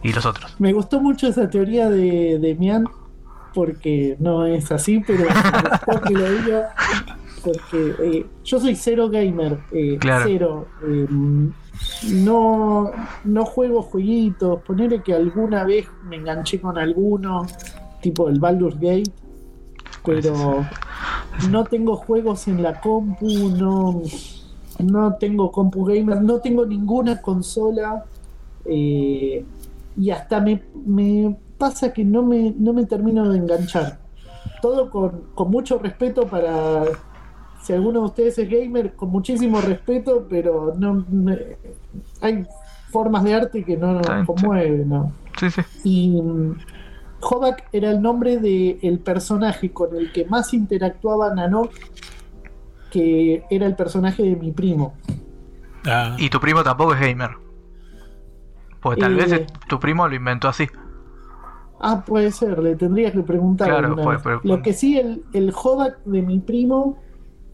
y 0.03 0.13
los 0.13 0.25
otros. 0.27 0.55
me 0.59 0.73
gustó 0.73 1.01
mucho 1.01 1.27
esa 1.29 1.49
teoría 1.49 1.89
de, 1.91 2.39
de 2.39 2.55
Mian, 2.57 2.85
porque 3.55 4.17
no 4.19 4.45
es 4.47 4.73
así, 4.73 5.01
pero 5.07 5.25
que 6.07 6.13
lo 6.15 6.31
diga, 6.33 6.75
porque 7.45 7.95
eh, 8.01 8.27
yo 8.45 8.59
soy 8.59 8.75
cero 8.75 9.09
gamer, 9.09 9.59
eh, 9.73 9.97
Claro. 10.01 10.25
cero. 10.27 10.69
eh, 10.87 11.07
no, 12.13 12.91
no 13.25 13.45
juego 13.45 13.83
jueguitos, 13.83 14.63
ponerle 14.63 15.03
que 15.03 15.15
alguna 15.15 15.65
vez 15.65 15.87
me 16.05 16.17
enganché 16.17 16.61
con 16.61 16.79
alguno, 16.79 17.47
tipo 18.01 18.29
el 18.29 18.39
Baldur's 18.41 18.77
Gate, 18.81 19.03
¿Cuál 19.05 19.13
es 19.13 19.24
pero 20.05 20.65
no 21.51 21.65
tengo 21.65 21.97
juegos 21.97 22.47
en 22.49 22.63
la 22.63 22.81
compu, 22.81 23.27
no, 23.51 24.03
no 24.79 25.15
tengo 25.15 25.51
compu 25.51 25.85
gamer, 25.85 26.23
no 26.23 26.39
tengo 26.39 26.65
ninguna 26.67 27.21
consola. 27.21 28.05
eh, 28.67 29.45
y 29.97 30.11
hasta 30.11 30.41
me, 30.41 30.63
me 30.87 31.37
pasa 31.57 31.93
que 31.93 32.05
no 32.05 32.23
me, 32.23 32.53
no 32.59 32.73
me 32.73 32.85
termino 32.87 33.29
de 33.29 33.39
enganchar. 33.39 33.99
Todo 34.61 34.91
con, 34.91 35.23
con 35.35 35.51
mucho 35.51 35.79
respeto 35.79 36.27
para. 36.27 36.85
Si 37.63 37.73
alguno 37.73 38.01
de 38.01 38.07
ustedes 38.07 38.39
es 38.39 38.51
gamer, 38.51 38.95
con 38.95 39.11
muchísimo 39.11 39.61
respeto, 39.61 40.27
pero 40.29 40.75
no 40.77 41.05
me- 41.11 41.57
hay 42.21 42.45
formas 42.91 43.25
de 43.25 43.35
arte 43.35 43.65
que 43.65 43.77
no 43.77 43.93
nos 43.95 44.27
conmueven. 44.27 44.89
¿no? 44.89 45.13
Sí, 45.39 45.51
sí. 45.51 45.63
Y 45.85 46.21
Hobak 47.25 47.69
era 47.73 47.91
el 47.91 48.01
nombre 48.03 48.39
del 48.39 48.99
personaje 49.01 49.71
con 49.73 49.97
el 49.97 50.13
que 50.13 50.25
más 50.27 50.53
interactuaba 50.55 51.35
Nanok, 51.35 51.71
que 52.91 53.45
era 53.51 53.67
el 53.67 53.75
personaje 53.75 54.23
de 54.23 54.37
mi 54.37 54.53
primo. 54.53 54.95
Ah, 55.87 56.17
Y 56.19 56.31
tu 56.31 56.39
primo 56.41 56.63
tampoco 56.63 56.95
es 56.95 57.01
gamer. 57.01 57.31
Pues 58.81 58.99
tal 58.99 59.13
Eh. 59.13 59.17
vez 59.17 59.33
es- 59.33 59.47
tu 59.69 59.79
primo 59.81 60.07
lo 60.09 60.15
inventó 60.15 60.49
así. 60.49 60.67
Ah, 61.81 62.03
puede 62.07 62.31
ser, 62.31 62.59
le 62.61 62.77
tendría 62.77 63.13
que 63.13 63.21
preguntar. 63.23 63.69
Claro, 63.69 63.89
alguna 63.89 64.03
puede- 64.05 64.17
vez. 64.17 64.23
puede- 64.23 64.57
Lo 64.57 64.63
que 64.63 64.73
sí, 64.73 64.99
el, 64.99 65.25
el 65.33 65.53
Hobak 65.53 65.99
de 66.05 66.23
mi 66.23 66.39
primo 66.39 66.99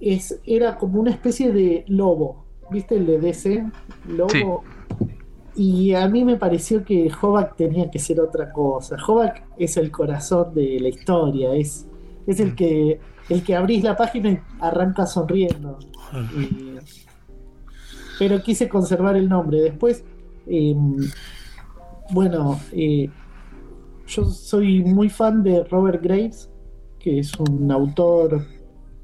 es, 0.01 0.41
era 0.45 0.77
como 0.77 1.01
una 1.01 1.11
especie 1.11 1.53
de 1.53 1.85
lobo. 1.89 2.45
¿Viste 2.71 2.97
el 2.97 3.07
de 3.07 3.19
DC? 3.19 3.65
Lobo. 4.09 4.63
Y 5.63 5.93
a 5.93 6.09
mí 6.09 6.25
me 6.25 6.37
pareció 6.37 6.83
que 6.85 7.11
Hobak 7.21 7.55
tenía 7.55 7.91
que 7.91 7.99
ser 7.99 8.19
otra 8.19 8.51
cosa. 8.51 8.97
Hobak 9.07 9.43
es 9.59 9.77
el 9.77 9.91
corazón 9.91 10.55
de 10.55 10.81
la 10.81 10.89
historia, 10.89 11.53
es, 11.55 11.87
es 12.27 12.41
el 12.41 12.53
Mm. 12.53 12.57
que 12.57 13.01
el 13.29 13.43
que 13.45 13.55
abrís 13.55 13.85
la 13.85 13.95
página 13.95 14.31
y 14.31 14.39
arranca 14.59 15.05
sonriendo. 15.05 15.79
Y- 16.35 16.79
pero 18.19 18.43
quise 18.43 18.71
conservar 18.71 19.17
el 19.19 19.29
nombre. 19.29 19.61
Después, 19.61 20.03
eh, 20.47 20.75
bueno, 22.11 22.59
eh, 22.73 23.11
yo 24.07 24.25
soy 24.25 24.83
muy 24.83 25.11
fan 25.11 25.43
de 25.43 25.63
Robert 25.65 26.03
Graves, 26.03 26.51
que 26.99 27.19
es 27.19 27.33
un 27.39 27.71
autor, 27.71 28.47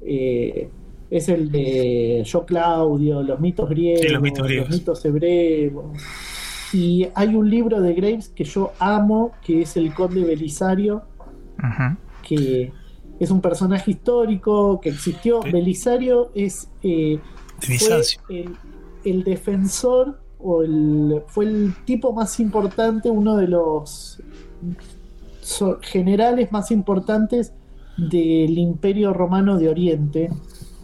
eh, 0.01 0.69
es 1.09 1.29
el 1.29 1.51
de 1.51 2.23
Yo 2.25 2.45
Claudio, 2.47 3.21
Los 3.21 3.39
mitos 3.39 3.69
griegos, 3.69 4.01
Sí, 4.01 4.09
los 4.09 4.21
mitos 4.23 4.47
griegos. 4.47 4.69
mitos 4.71 5.05
hebreos. 5.05 5.85
Y 6.73 7.07
hay 7.15 7.35
un 7.35 7.49
libro 7.49 7.81
de 7.81 7.93
Graves 7.93 8.29
que 8.29 8.43
yo 8.43 8.73
amo, 8.79 9.31
que 9.41 9.61
es 9.61 9.77
El 9.77 9.93
Conde 9.93 10.23
Belisario, 10.23 11.03
que 12.23 12.71
es 13.19 13.31
un 13.31 13.41
personaje 13.41 13.91
histórico 13.91 14.79
que 14.81 14.89
existió. 14.89 15.41
Sí. 15.43 15.51
Belisario 15.51 16.31
es 16.35 16.69
eh, 16.83 17.19
fue 17.59 18.01
el, 18.29 18.55
el 19.03 19.23
defensor 19.23 20.19
o 20.39 20.61
el, 20.61 21.23
fue 21.27 21.45
el 21.45 21.73
tipo 21.85 22.13
más 22.13 22.39
importante, 22.39 23.09
uno 23.09 23.37
de 23.37 23.47
los 23.47 24.21
generales 25.81 26.51
más 26.51 26.71
importantes 26.71 27.53
del 27.97 28.57
Imperio 28.57 29.13
Romano 29.13 29.57
de 29.57 29.69
Oriente 29.69 30.29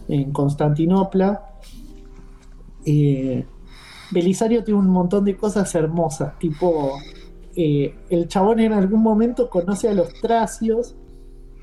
en 0.08 0.32
Constantinopla. 0.32 1.46
Eh, 2.84 3.46
Belisario 4.14 4.62
tiene 4.62 4.80
un 4.80 4.88
montón 4.88 5.24
de 5.24 5.36
cosas 5.36 5.74
hermosas, 5.74 6.38
tipo 6.38 6.92
eh, 7.56 7.94
el 8.10 8.28
chabón 8.28 8.60
en 8.60 8.72
algún 8.72 9.02
momento 9.02 9.50
conoce 9.50 9.88
a 9.88 9.92
los 9.92 10.14
tracios 10.20 10.94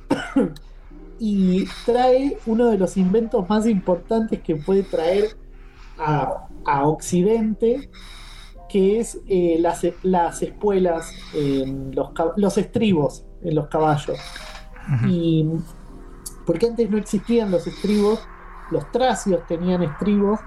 y 1.20 1.66
trae 1.86 2.38
uno 2.46 2.68
de 2.68 2.78
los 2.78 2.98
inventos 2.98 3.48
más 3.50 3.66
importantes 3.66 4.42
que 4.42 4.58
puede 4.58 4.84
traer 4.84 5.38
a, 5.98 6.48
a 6.66 6.88
Occidente, 6.88 7.90
que 8.70 9.00
es 9.00 9.20
eh, 9.28 9.58
las, 9.60 9.86
las 10.04 10.42
espuelas, 10.42 11.12
en 11.34 11.96
los, 11.96 12.12
los 12.36 12.58
estribos 12.58 13.26
en 13.42 13.56
los 13.56 13.68
caballos. 13.68 14.18
Y 15.08 15.46
porque 16.46 16.68
antes 16.68 16.90
no 16.90 16.98
existían 16.98 17.52
los 17.52 17.66
estribos, 17.66 18.20
los 18.72 18.92
tracios 18.92 19.46
tenían 19.48 19.84
estribos 19.84 20.40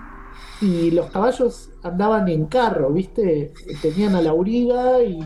y 0.65 0.91
los 0.91 1.11
caballos 1.11 1.71
andaban 1.83 2.29
en 2.29 2.47
carro, 2.47 2.91
¿viste? 2.91 3.53
Tenían 3.83 4.15
a 4.15 4.23
la 4.23 4.31
auriga 4.31 5.03
y 5.03 5.21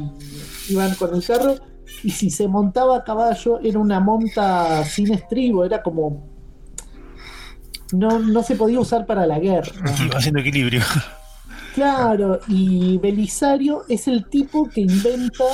iban 0.68 0.94
con 0.96 1.14
el 1.14 1.24
carro 1.24 1.54
y 2.02 2.10
si 2.10 2.30
se 2.30 2.48
montaba 2.48 2.98
a 2.98 3.04
caballo 3.04 3.60
era 3.60 3.78
una 3.78 4.00
monta 4.00 4.84
sin 4.84 5.12
estribo, 5.12 5.64
era 5.64 5.82
como 5.82 6.28
no, 7.92 8.18
no 8.18 8.42
se 8.42 8.56
podía 8.56 8.80
usar 8.80 9.06
para 9.06 9.26
la 9.26 9.38
guerra. 9.38 9.72
Va 9.82 9.90
haciendo 10.18 10.40
equilibrio. 10.40 10.82
Claro, 11.74 12.40
y 12.48 12.98
Belisario 12.98 13.84
es 13.88 14.08
el 14.08 14.28
tipo 14.28 14.68
que 14.68 14.80
inventa, 14.80 15.44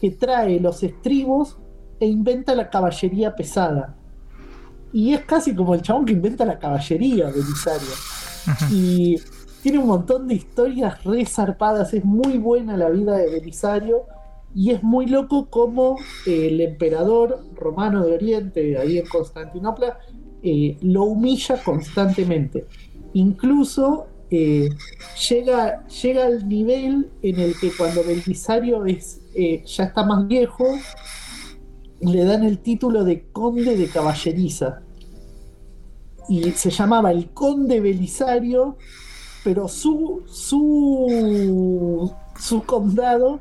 que 0.00 0.12
trae 0.12 0.58
los 0.60 0.82
estribos 0.82 1.58
e 2.00 2.06
inventa 2.06 2.54
la 2.54 2.70
caballería 2.70 3.36
pesada. 3.36 3.94
Y 4.92 5.12
es 5.12 5.20
casi 5.26 5.54
como 5.54 5.74
el 5.74 5.82
chabón 5.82 6.06
que 6.06 6.14
inventa 6.14 6.46
la 6.46 6.58
caballería, 6.58 7.26
Belisario. 7.26 7.88
Y 8.70 9.16
tiene 9.62 9.78
un 9.78 9.88
montón 9.88 10.28
de 10.28 10.34
historias 10.34 11.02
re 11.04 11.24
zarpadas, 11.26 11.94
es 11.94 12.04
muy 12.04 12.38
buena 12.38 12.76
la 12.76 12.90
vida 12.90 13.16
de 13.16 13.30
Belisario. 13.30 14.02
Y 14.54 14.70
es 14.70 14.82
muy 14.82 15.06
loco 15.06 15.46
como 15.50 15.98
eh, 16.26 16.48
el 16.48 16.60
emperador 16.60 17.44
romano 17.54 18.04
de 18.04 18.14
Oriente, 18.14 18.78
ahí 18.78 18.98
en 18.98 19.06
Constantinopla, 19.06 19.98
eh, 20.42 20.78
lo 20.80 21.04
humilla 21.04 21.62
constantemente. 21.62 22.66
Incluso 23.12 24.06
eh, 24.30 24.68
llega, 25.28 25.86
llega 25.86 26.26
al 26.26 26.48
nivel 26.48 27.10
en 27.22 27.40
el 27.40 27.58
que 27.58 27.72
cuando 27.76 28.04
Belisario 28.04 28.84
es, 28.84 29.22
eh, 29.34 29.64
ya 29.64 29.84
está 29.84 30.04
más 30.04 30.28
viejo, 30.28 30.66
le 32.00 32.24
dan 32.24 32.44
el 32.44 32.58
título 32.58 33.04
de 33.04 33.24
conde 33.32 33.76
de 33.76 33.88
caballeriza. 33.88 34.82
Y 36.28 36.50
se 36.52 36.70
llamaba 36.70 37.10
el 37.10 37.30
conde 37.30 37.80
Belisario, 37.80 38.76
pero 39.44 39.66
su, 39.68 40.22
su, 40.26 42.12
su 42.38 42.62
condado 42.64 43.40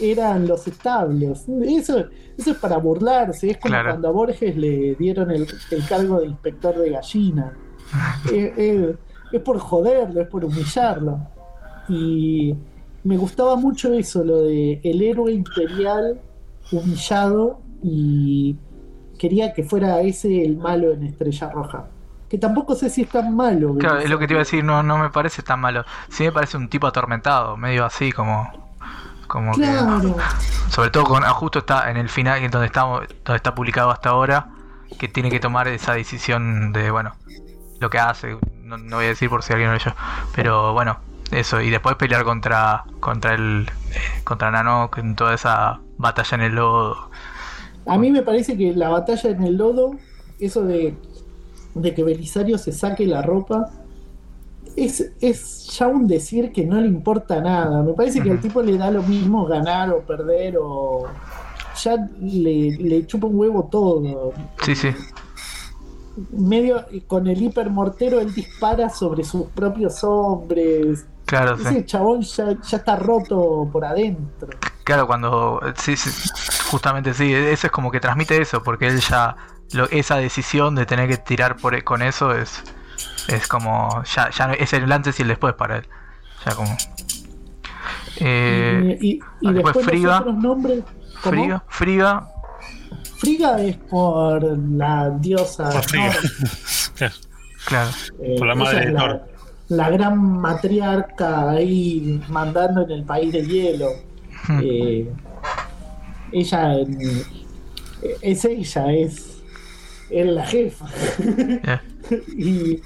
eran 0.00 0.46
los 0.48 0.66
establos. 0.66 1.44
Eso, 1.48 1.98
eso 2.38 2.50
es 2.52 2.56
para 2.56 2.78
burlarse, 2.78 3.50
es 3.50 3.58
como 3.58 3.72
Claro. 3.72 3.90
cuando 3.90 4.08
a 4.08 4.10
Borges 4.12 4.56
le 4.56 4.94
dieron 4.94 5.30
el, 5.30 5.46
el 5.70 5.86
cargo 5.86 6.20
de 6.20 6.26
inspector 6.26 6.76
de 6.78 6.90
gallina. 6.90 7.52
Eh, 8.32 8.54
eh, 8.56 8.96
es 9.32 9.40
por 9.42 9.58
joderlo, 9.58 10.22
es 10.22 10.28
por 10.28 10.46
humillarlo. 10.46 11.18
Y 11.90 12.54
me 13.04 13.18
gustaba 13.18 13.56
mucho 13.56 13.92
eso, 13.92 14.24
lo 14.24 14.42
de 14.44 14.80
el 14.82 15.02
héroe 15.02 15.32
imperial 15.32 16.18
humillado 16.70 17.60
y 17.82 18.56
quería 19.18 19.52
que 19.52 19.62
fuera 19.64 20.00
ese 20.00 20.42
el 20.42 20.56
malo 20.56 20.92
en 20.92 21.02
Estrella 21.02 21.50
Roja. 21.50 21.88
Que 22.32 22.38
tampoco 22.38 22.74
sé 22.74 22.88
si 22.88 23.02
es 23.02 23.10
tan 23.10 23.36
malo. 23.36 23.74
Claro, 23.78 23.98
es 23.98 24.08
lo 24.08 24.18
que 24.18 24.26
te 24.26 24.32
iba 24.32 24.40
a 24.40 24.44
decir, 24.44 24.64
no, 24.64 24.82
no 24.82 24.96
me 24.96 25.10
parece 25.10 25.42
tan 25.42 25.60
malo. 25.60 25.84
Sí 26.08 26.24
me 26.24 26.32
parece 26.32 26.56
un 26.56 26.70
tipo 26.70 26.86
atormentado, 26.86 27.58
medio 27.58 27.84
así 27.84 28.10
como. 28.10 28.50
Como 29.26 29.52
Claro. 29.52 30.16
que. 30.16 30.70
Sobre 30.70 30.88
todo 30.88 31.04
con. 31.04 31.24
ah, 31.24 31.30
Justo 31.34 31.58
está 31.58 31.90
en 31.90 31.98
el 31.98 32.08
final, 32.08 32.40
donde 32.50 32.68
estamos, 32.68 33.00
donde 33.22 33.36
está 33.36 33.54
publicado 33.54 33.90
hasta 33.90 34.08
ahora, 34.08 34.48
que 34.98 35.08
tiene 35.08 35.30
que 35.30 35.40
tomar 35.40 35.68
esa 35.68 35.92
decisión 35.92 36.72
de, 36.72 36.90
bueno, 36.90 37.12
lo 37.80 37.90
que 37.90 37.98
hace. 37.98 38.38
No, 38.62 38.78
no 38.78 38.96
voy 38.96 39.04
a 39.04 39.08
decir 39.08 39.28
por 39.28 39.42
si 39.42 39.52
alguien 39.52 39.68
lo 39.70 39.76
leyó. 39.76 39.94
Pero 40.34 40.72
bueno, 40.72 41.00
eso. 41.32 41.60
Y 41.60 41.68
después 41.68 41.96
pelear 41.96 42.24
contra. 42.24 42.84
contra 43.00 43.34
el. 43.34 43.70
eh, 43.90 44.22
contra 44.24 44.50
Nanok 44.50 44.96
en 44.96 45.16
toda 45.16 45.34
esa 45.34 45.80
batalla 45.98 46.34
en 46.36 46.40
el 46.44 46.54
lodo. 46.54 47.10
A 47.86 47.98
mí 47.98 48.10
me 48.10 48.22
parece 48.22 48.56
que 48.56 48.72
la 48.74 48.88
batalla 48.88 49.28
en 49.28 49.42
el 49.42 49.56
lodo, 49.58 49.96
eso 50.40 50.62
de, 50.62 50.96
de 51.74 51.94
que 51.94 52.04
Belisario 52.04 52.58
se 52.58 52.72
saque 52.72 53.06
la 53.06 53.22
ropa, 53.22 53.70
es, 54.76 55.12
es 55.20 55.66
ya 55.78 55.86
un 55.86 56.06
decir 56.06 56.52
que 56.52 56.64
no 56.64 56.80
le 56.80 56.86
importa 56.88 57.40
nada. 57.40 57.82
Me 57.82 57.92
parece 57.92 58.22
que 58.22 58.30
al 58.30 58.40
tipo 58.40 58.62
le 58.62 58.78
da 58.78 58.90
lo 58.90 59.02
mismo 59.02 59.44
ganar 59.46 59.90
o 59.90 60.00
perder 60.00 60.56
o 60.58 61.06
ya 61.82 61.96
le, 62.20 62.70
le 62.72 63.06
chupa 63.06 63.26
un 63.26 63.38
huevo 63.38 63.68
todo. 63.70 64.32
Sí, 64.62 64.74
sí. 64.74 64.90
Medio 66.30 66.84
con 67.06 67.26
el 67.26 67.42
hipermortero 67.42 68.20
él 68.20 68.34
dispara 68.34 68.90
sobre 68.90 69.24
sus 69.24 69.46
propios 69.48 70.02
hombres. 70.04 71.06
Claro, 71.24 71.56
sí. 71.56 71.64
Ese 71.66 71.86
chabón 71.86 72.20
ya, 72.22 72.60
ya 72.60 72.76
está 72.76 72.96
roto 72.96 73.68
por 73.72 73.84
adentro. 73.84 74.50
Claro, 74.84 75.06
cuando. 75.06 75.60
Sí, 75.76 75.96
sí, 75.96 76.10
justamente 76.70 77.14
sí, 77.14 77.32
eso 77.32 77.66
es 77.68 77.72
como 77.72 77.90
que 77.90 78.00
transmite 78.00 78.40
eso, 78.40 78.62
porque 78.62 78.88
él 78.88 79.00
ya. 79.00 79.36
Lo, 79.72 79.88
esa 79.90 80.16
decisión 80.16 80.74
de 80.74 80.86
tener 80.86 81.08
que 81.08 81.16
tirar 81.16 81.56
por, 81.56 81.74
e, 81.74 81.82
con 81.82 82.02
eso 82.02 82.34
es. 82.34 82.62
Es 83.28 83.46
como. 83.48 84.02
Ya, 84.14 84.30
ya 84.30 84.46
no- 84.48 84.54
es 84.54 84.72
el 84.72 84.90
antes 84.92 85.18
y 85.18 85.22
el 85.22 85.28
después 85.28 85.54
para 85.54 85.78
él. 85.78 85.86
Ya 86.44 86.54
como. 86.54 86.76
Eh, 88.18 88.98
y, 89.00 89.12
y- 89.12 89.14
y 89.14 89.20
ah, 89.46 89.52
después 89.52 89.74
después 89.74 89.86
Friga. 89.86 90.10
los 90.12 90.20
otros 90.20 90.36
nombres. 90.38 90.84
Friga, 91.20 91.64
Friga. 91.68 92.28
Friga 93.16 93.60
es 93.62 93.76
por 93.76 94.42
la 94.58 95.10
diosa. 95.10 95.70
Por 95.70 95.82
Frigga. 95.84 96.14
Nor, 97.00 97.12
Claro. 97.64 97.90
eh, 98.20 98.34
Por 98.38 98.46
la 98.48 98.54
madre 98.56 98.86
de 98.86 98.92
la, 98.92 98.98
Thor. 99.00 99.22
la 99.68 99.90
gran 99.90 100.20
matriarca 100.40 101.50
ahí 101.50 102.20
mandando 102.28 102.82
en 102.82 102.90
el 102.90 103.04
país 103.04 103.32
de 103.32 103.46
hielo. 103.46 103.86
Hmm. 104.48 104.60
Eh, 104.62 105.08
ella 106.32 106.74
es 108.20 108.44
ella, 108.44 108.92
es, 108.92 109.31
es 110.12 110.26
la 110.26 110.44
jefa. 110.46 110.86
Ya. 111.64 111.82
y, 112.36 112.80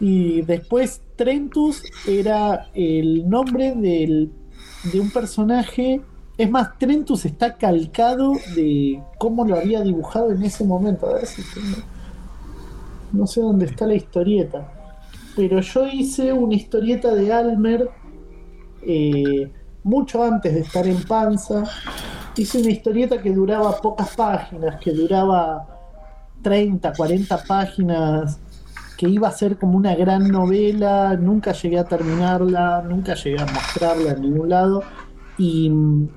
y 0.00 0.42
después 0.42 1.02
Trentus 1.16 1.82
era 2.06 2.68
el 2.74 3.28
nombre 3.28 3.74
del, 3.74 4.30
de 4.92 5.00
un 5.00 5.10
personaje. 5.10 6.00
Es 6.38 6.50
más, 6.50 6.78
Trentus 6.78 7.26
está 7.26 7.56
calcado 7.56 8.32
de 8.54 9.02
cómo 9.18 9.44
lo 9.44 9.56
había 9.56 9.82
dibujado 9.82 10.30
en 10.32 10.42
ese 10.42 10.64
momento. 10.64 11.06
A 11.08 11.14
ver 11.14 11.26
si 11.26 11.42
tengo- 11.54 11.82
No 13.12 13.26
sé 13.26 13.40
dónde 13.42 13.66
está 13.66 13.86
la 13.86 13.94
historieta. 13.94 14.72
Pero 15.36 15.60
yo 15.60 15.86
hice 15.86 16.32
una 16.32 16.54
historieta 16.54 17.14
de 17.14 17.32
Almer 17.32 17.88
eh, 18.82 19.50
mucho 19.84 20.22
antes 20.22 20.54
de 20.54 20.60
estar 20.60 20.86
en 20.86 21.02
Panza. 21.04 21.64
Hice 22.36 22.60
una 22.60 22.70
historieta 22.70 23.20
que 23.20 23.32
duraba 23.32 23.76
pocas 23.80 24.14
páginas, 24.16 24.80
que 24.80 24.92
duraba 24.92 25.79
30, 26.42 26.92
40 26.92 27.44
páginas, 27.44 28.38
que 28.96 29.08
iba 29.08 29.28
a 29.28 29.32
ser 29.32 29.56
como 29.58 29.76
una 29.76 29.94
gran 29.94 30.28
novela, 30.28 31.16
nunca 31.16 31.52
llegué 31.52 31.78
a 31.78 31.84
terminarla, 31.84 32.82
nunca 32.86 33.14
llegué 33.14 33.40
a 33.40 33.46
mostrarla 33.46 34.12
en 34.12 34.20
ningún 34.20 34.50
lado. 34.50 34.82
Y 35.38 35.70
mm, 35.70 36.08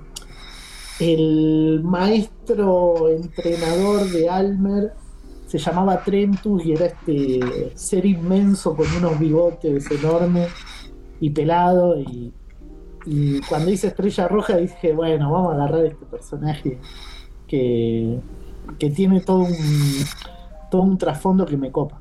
el 1.00 1.82
maestro 1.84 3.10
entrenador 3.10 4.10
de 4.12 4.30
Almer 4.30 4.94
se 5.48 5.58
llamaba 5.60 6.04
Trentus 6.04 6.66
y 6.66 6.74
era 6.74 6.88
este 6.88 7.72
ser 7.76 8.06
inmenso 8.06 8.76
con 8.76 8.88
unos 8.98 9.18
bigotes 9.20 9.90
enormes 9.92 10.50
y 11.20 11.30
pelado. 11.30 11.98
Y, 12.00 12.34
y 13.06 13.40
cuando 13.42 13.72
hice 13.72 13.88
Estrella 13.88 14.28
Roja 14.28 14.58
dije, 14.58 14.94
bueno, 14.94 15.32
vamos 15.32 15.54
a 15.54 15.56
agarrar 15.56 15.86
este 15.86 16.06
personaje 16.06 16.80
que, 17.48 18.20
que 18.80 18.90
tiene 18.90 19.22
todo 19.22 19.40
un, 19.44 20.06
todo 20.70 20.82
un 20.82 20.98
trasfondo 20.98 21.46
que 21.46 21.58
me 21.58 21.72
copa. 21.72 22.00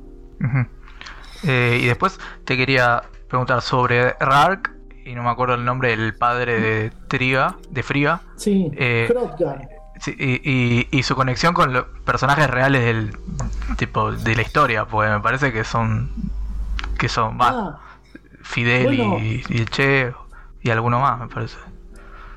Eh, 1.45 1.81
y 1.83 1.87
después 1.87 2.19
te 2.45 2.57
quería 2.57 3.03
preguntar 3.29 3.63
sobre 3.63 4.13
Rark, 4.21 4.71
y 5.05 5.15
no 5.15 5.23
me 5.23 5.31
acuerdo 5.31 5.55
el 5.55 5.65
nombre 5.65 5.97
del 5.97 6.15
padre 6.15 6.61
de 6.61 6.93
Triga, 7.09 7.57
de 7.71 7.83
Friga, 7.83 8.21
Sí, 8.37 8.71
Eh, 8.77 9.13
sí, 10.01 10.15
y, 10.19 10.51
y- 10.51 10.89
y 10.91 11.03
su 11.03 11.15
conexión 11.15 11.55
con 11.55 11.73
los 11.73 11.85
personajes 12.05 12.49
reales 12.49 12.85
del 12.85 13.17
tipo 13.77 14.13
de 14.13 14.35
la 14.37 14.43
historia, 14.43 14.85
porque 14.85 15.11
me 15.11 15.21
parece 15.21 15.53
que 15.53 15.65
son 15.65 16.11
que 16.99 17.09
son 17.09 17.37
Ah, 17.41 17.81
Fidel 18.43 18.85
bueno. 18.87 19.19
y, 19.19 19.65
Che 19.67 20.13
y 20.63 20.71
alguno 20.71 21.01
más, 21.01 21.19
me 21.19 21.27
parece. 21.29 21.57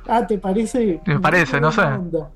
ah, 0.08 0.26
¿te 0.26 0.38
parece? 0.40 1.02
Me 1.06 1.20
parece, 1.20 1.62
no 1.62 1.72
sé. 1.72 1.82
Onda. 1.84 2.32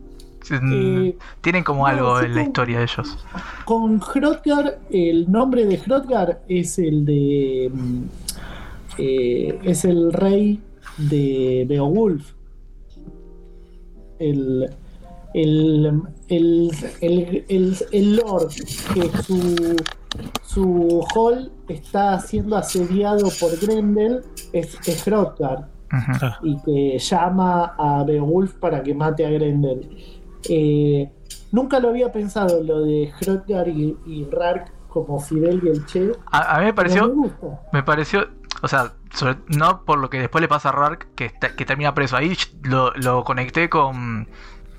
Eh, 0.52 1.18
Tienen 1.42 1.64
como 1.64 1.82
no, 1.82 1.86
algo 1.88 2.20
sí, 2.20 2.26
en 2.26 2.32
la 2.32 2.38
con- 2.42 2.48
historia 2.48 2.78
de 2.80 2.84
ellos. 2.84 3.18
Con 3.66 4.00
Hrothgar, 4.02 4.80
el 4.90 5.32
nombre 5.32 5.66
de 5.66 5.78
Hrothgar 5.78 6.42
es 6.48 6.80
el 6.80 7.06
de. 7.06 7.72
mm, 7.74 8.02
eh, 8.98 9.60
es 9.64 9.86
el 9.86 10.12
rey 10.14 10.60
de 10.98 11.66
Beowulf. 11.68 12.34
El. 14.20 14.70
El, 15.36 16.02
el, 16.28 16.72
el, 17.02 17.46
el, 17.48 17.78
el 17.92 18.16
Lord, 18.16 18.50
que 18.96 19.12
su, 19.22 19.76
su 20.44 21.06
hall 21.14 21.52
está 21.68 22.20
siendo 22.20 22.58
asediado 22.58 23.30
por 23.40 23.56
Grendel, 23.60 24.22
es, 24.54 24.76
es 24.88 25.06
Hrothgar 25.08 25.68
y 26.42 26.58
que 26.64 26.98
llama 26.98 27.76
a 27.78 28.04
Beowulf 28.04 28.56
para 28.56 28.82
que 28.82 28.96
mate 28.96 29.24
a 29.24 29.30
Grendel. 29.30 29.88
Eh, 30.48 31.12
nunca 31.52 31.80
lo 31.80 31.90
había 31.90 32.12
pensado 32.12 32.64
lo 32.64 32.82
de 32.82 33.12
Hrothgar 33.22 33.68
y, 33.68 33.98
y 34.06 34.28
Rark 34.32 34.72
como 34.88 35.20
Fidel 35.20 35.62
y 35.64 35.70
el 35.70 35.86
Che. 35.86 36.12
A, 36.32 36.56
a 36.56 36.60
mí 36.60 36.66
me 36.66 36.74
pareció 36.74 37.08
me 37.08 37.14
gusta. 37.14 37.48
Me 37.74 37.84
pareció, 37.84 38.28
o 38.62 38.68
sea, 38.68 38.94
sobre- 39.14 39.38
no 39.48 39.84
por 39.84 40.00
lo 40.00 40.10
que 40.10 40.20
después 40.20 40.42
le 40.42 40.48
pasa 40.48 40.70
a 40.70 40.72
Rark, 40.72 41.08
que, 41.16 41.26
está- 41.26 41.56
que 41.56 41.66
termina 41.66 41.94
preso. 41.94 42.16
Ahí 42.18 42.36
lo, 42.64 42.92
lo 42.96 43.24
conecté 43.24 43.70
con 43.70 44.28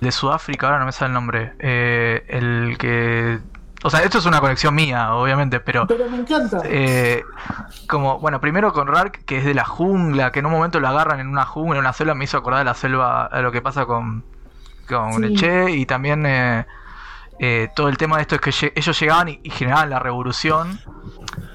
de 0.00 0.12
Sudáfrica, 0.12 0.66
ahora 0.66 0.78
no 0.78 0.86
me 0.86 0.92
sale 0.92 1.08
el 1.08 1.14
nombre. 1.14 1.52
Eh, 1.58 2.24
el 2.28 2.76
que. 2.78 3.38
O 3.82 3.88
sea, 3.88 4.00
esto 4.02 4.18
es 4.18 4.26
una 4.26 4.40
conexión 4.40 4.74
mía, 4.74 5.14
obviamente, 5.14 5.60
pero. 5.60 5.86
Pero 5.86 6.08
me 6.10 6.18
encanta. 6.18 6.60
eh, 6.64 7.22
como, 7.88 8.18
bueno, 8.18 8.40
primero 8.40 8.72
con 8.72 8.88
Rark, 8.88 9.24
que 9.24 9.38
es 9.38 9.44
de 9.44 9.54
la 9.54 9.64
jungla, 9.64 10.32
que 10.32 10.40
en 10.40 10.46
un 10.46 10.52
momento 10.52 10.80
lo 10.80 10.88
agarran 10.88 11.20
en 11.20 11.28
una 11.28 11.44
jungla, 11.46 11.76
en 11.76 11.80
una 11.80 11.92
selva, 11.92 12.14
me 12.14 12.24
hizo 12.24 12.36
acordar 12.38 12.60
de 12.60 12.64
la 12.66 12.74
selva, 12.74 13.26
a 13.26 13.40
lo 13.40 13.52
que 13.52 13.62
pasa 13.62 13.86
con, 13.86 14.22
con 14.90 15.14
Sí. 15.14 15.24
el 15.24 15.36
Che, 15.38 15.70
y 15.70 15.86
también 15.86 16.26
eh, 16.26 16.66
eh, 17.38 17.68
todo 17.74 17.88
el 17.88 17.96
tema 17.96 18.16
de 18.16 18.22
esto 18.22 18.34
es 18.34 18.40
que 18.40 18.72
ellos 18.74 19.00
llegaban 19.00 19.28
y, 19.30 19.40
y 19.42 19.50
generaban 19.50 19.88
la 19.90 19.98
revolución, 19.98 20.78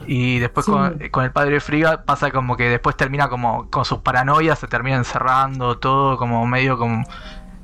y 0.08 0.40
después 0.40 0.66
Sí. 0.66 0.72
con, 0.72 0.98
con 1.12 1.24
el 1.26 1.32
padre 1.32 1.60
Friga 1.60 2.04
pasa 2.04 2.32
como 2.32 2.58
que 2.58 2.70
después 2.70 2.96
termina 2.98 3.28
como 3.30 3.70
con 3.70 3.86
sus 3.86 4.00
paranoias, 4.00 4.58
se 4.60 4.68
termina 4.68 4.96
encerrando, 4.98 5.78
todo 5.78 6.18
como 6.18 6.46
medio 6.48 6.78
como... 6.78 7.04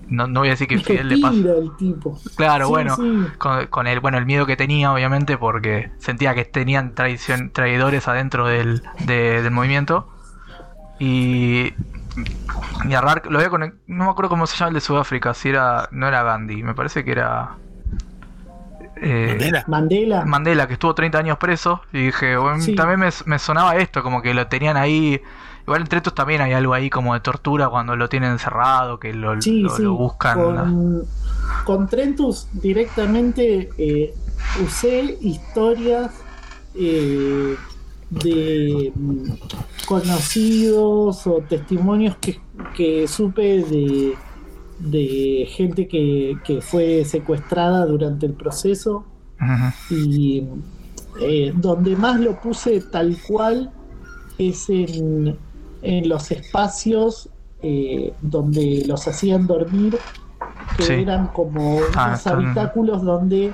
No, 0.08 0.28
no 0.28 0.42
voy 0.42 0.50
a 0.50 0.52
decir 0.52 0.68
que 0.68 0.78
Fidel 0.80 1.08
le 1.08 1.18
pasa... 1.20 1.38
el 1.38 1.72
tipo. 1.78 2.20
Claro, 2.36 2.66
Sí, 2.66 2.70
bueno, 2.72 2.98
con, 3.38 3.68
con 3.68 3.88
el 3.88 4.02
bueno 4.02 4.18
el 4.18 4.26
miedo 4.26 4.46
que 4.46 4.58
tenía 4.58 4.92
obviamente 4.92 5.38
porque 5.38 5.90
sentía 6.00 6.36
que 6.36 6.44
tenían 6.44 6.96
traición, 6.96 7.50
traidores 7.52 8.10
adentro 8.10 8.46
del, 8.46 8.84
de- 9.06 9.42
del 9.42 9.52
movimiento 9.52 10.10
y 11.00 11.74
y 12.88 12.94
a 12.94 13.02
Rark 13.02 13.26
lo 13.28 13.38
voy 13.40 13.46
a 13.46 13.50
conect- 13.50 13.76
no 13.88 14.06
me 14.06 14.10
acuerdo 14.12 14.30
cómo 14.30 14.46
se 14.48 14.58
llama 14.58 14.70
el 14.70 14.74
de 14.76 14.82
Sudáfrica 14.82 15.34
si 15.34 15.50
era 15.50 15.88
no 15.92 16.08
era 16.08 16.24
Gandhi 16.24 16.62
me 16.64 16.74
parece 16.76 17.04
que 17.06 17.12
era 17.12 17.52
eh, 19.04 19.28
Mandela. 19.30 19.64
Mandela. 19.68 20.26
Mandela, 20.26 20.68
que 20.68 20.74
estuvo 20.74 20.94
30 20.94 21.18
años 21.18 21.38
preso. 21.40 21.82
Y 21.92 22.06
dije, 22.06 22.38
bueno, 22.38 22.62
Sí. 22.62 22.76
también 22.76 23.00
me, 23.00 23.10
me 23.26 23.40
sonaba 23.40 23.76
esto, 23.78 24.04
como 24.04 24.22
que 24.22 24.32
lo 24.36 24.46
tenían 24.46 24.78
ahí. 24.78 25.20
Igual 25.64 25.82
entre 25.82 25.98
estos 25.98 26.14
también 26.14 26.42
hay 26.42 26.54
algo 26.54 26.76
ahí 26.76 26.90
como 26.92 27.16
de 27.16 27.20
tortura 27.20 27.68
cuando 27.70 27.96
lo 27.96 28.10
tienen 28.10 28.32
encerrado, 28.34 29.00
que 29.00 29.12
lo, 29.14 29.42
Sí, 29.42 29.62
lo- 29.62 29.70
sí. 29.76 29.82
lo 29.82 29.94
buscan. 29.96 30.38
Con, 30.38 31.04
con 31.66 31.88
Trentus 31.88 32.48
directamente 32.54 33.70
eh, 33.80 34.14
usé 34.64 35.18
historias 35.22 36.12
eh, 36.76 37.56
de 38.12 38.92
mm, 38.96 39.32
conocidos 39.88 41.26
o 41.28 41.42
testimonios 41.48 42.16
que, 42.18 42.40
que 42.76 43.08
supe 43.08 43.64
de, 43.64 44.14
de 44.80 45.48
gente 45.50 45.88
que, 45.88 46.38
que 46.44 46.62
fue 46.62 47.04
secuestrada 47.06 47.86
durante 47.86 48.26
el 48.26 48.34
proceso 48.34 49.06
y 49.90 50.44
eh, 51.20 51.52
donde 51.56 51.96
más 51.96 52.20
lo 52.20 52.40
puse 52.40 52.80
tal 52.82 53.18
cual 53.28 53.72
es 54.38 54.70
en, 54.70 55.36
en 55.82 56.08
los 56.10 56.30
espacios 56.32 57.30
eh, 57.64 58.14
donde 58.22 58.84
los 58.88 59.08
hacían 59.08 59.48
dormir, 59.48 59.98
que 60.78 60.84
Sí. 60.84 60.94
eran 60.94 61.28
como 61.28 61.80
Ah, 61.96 62.08
unos 62.10 62.28
habitáculos 62.28 63.04
donde 63.04 63.52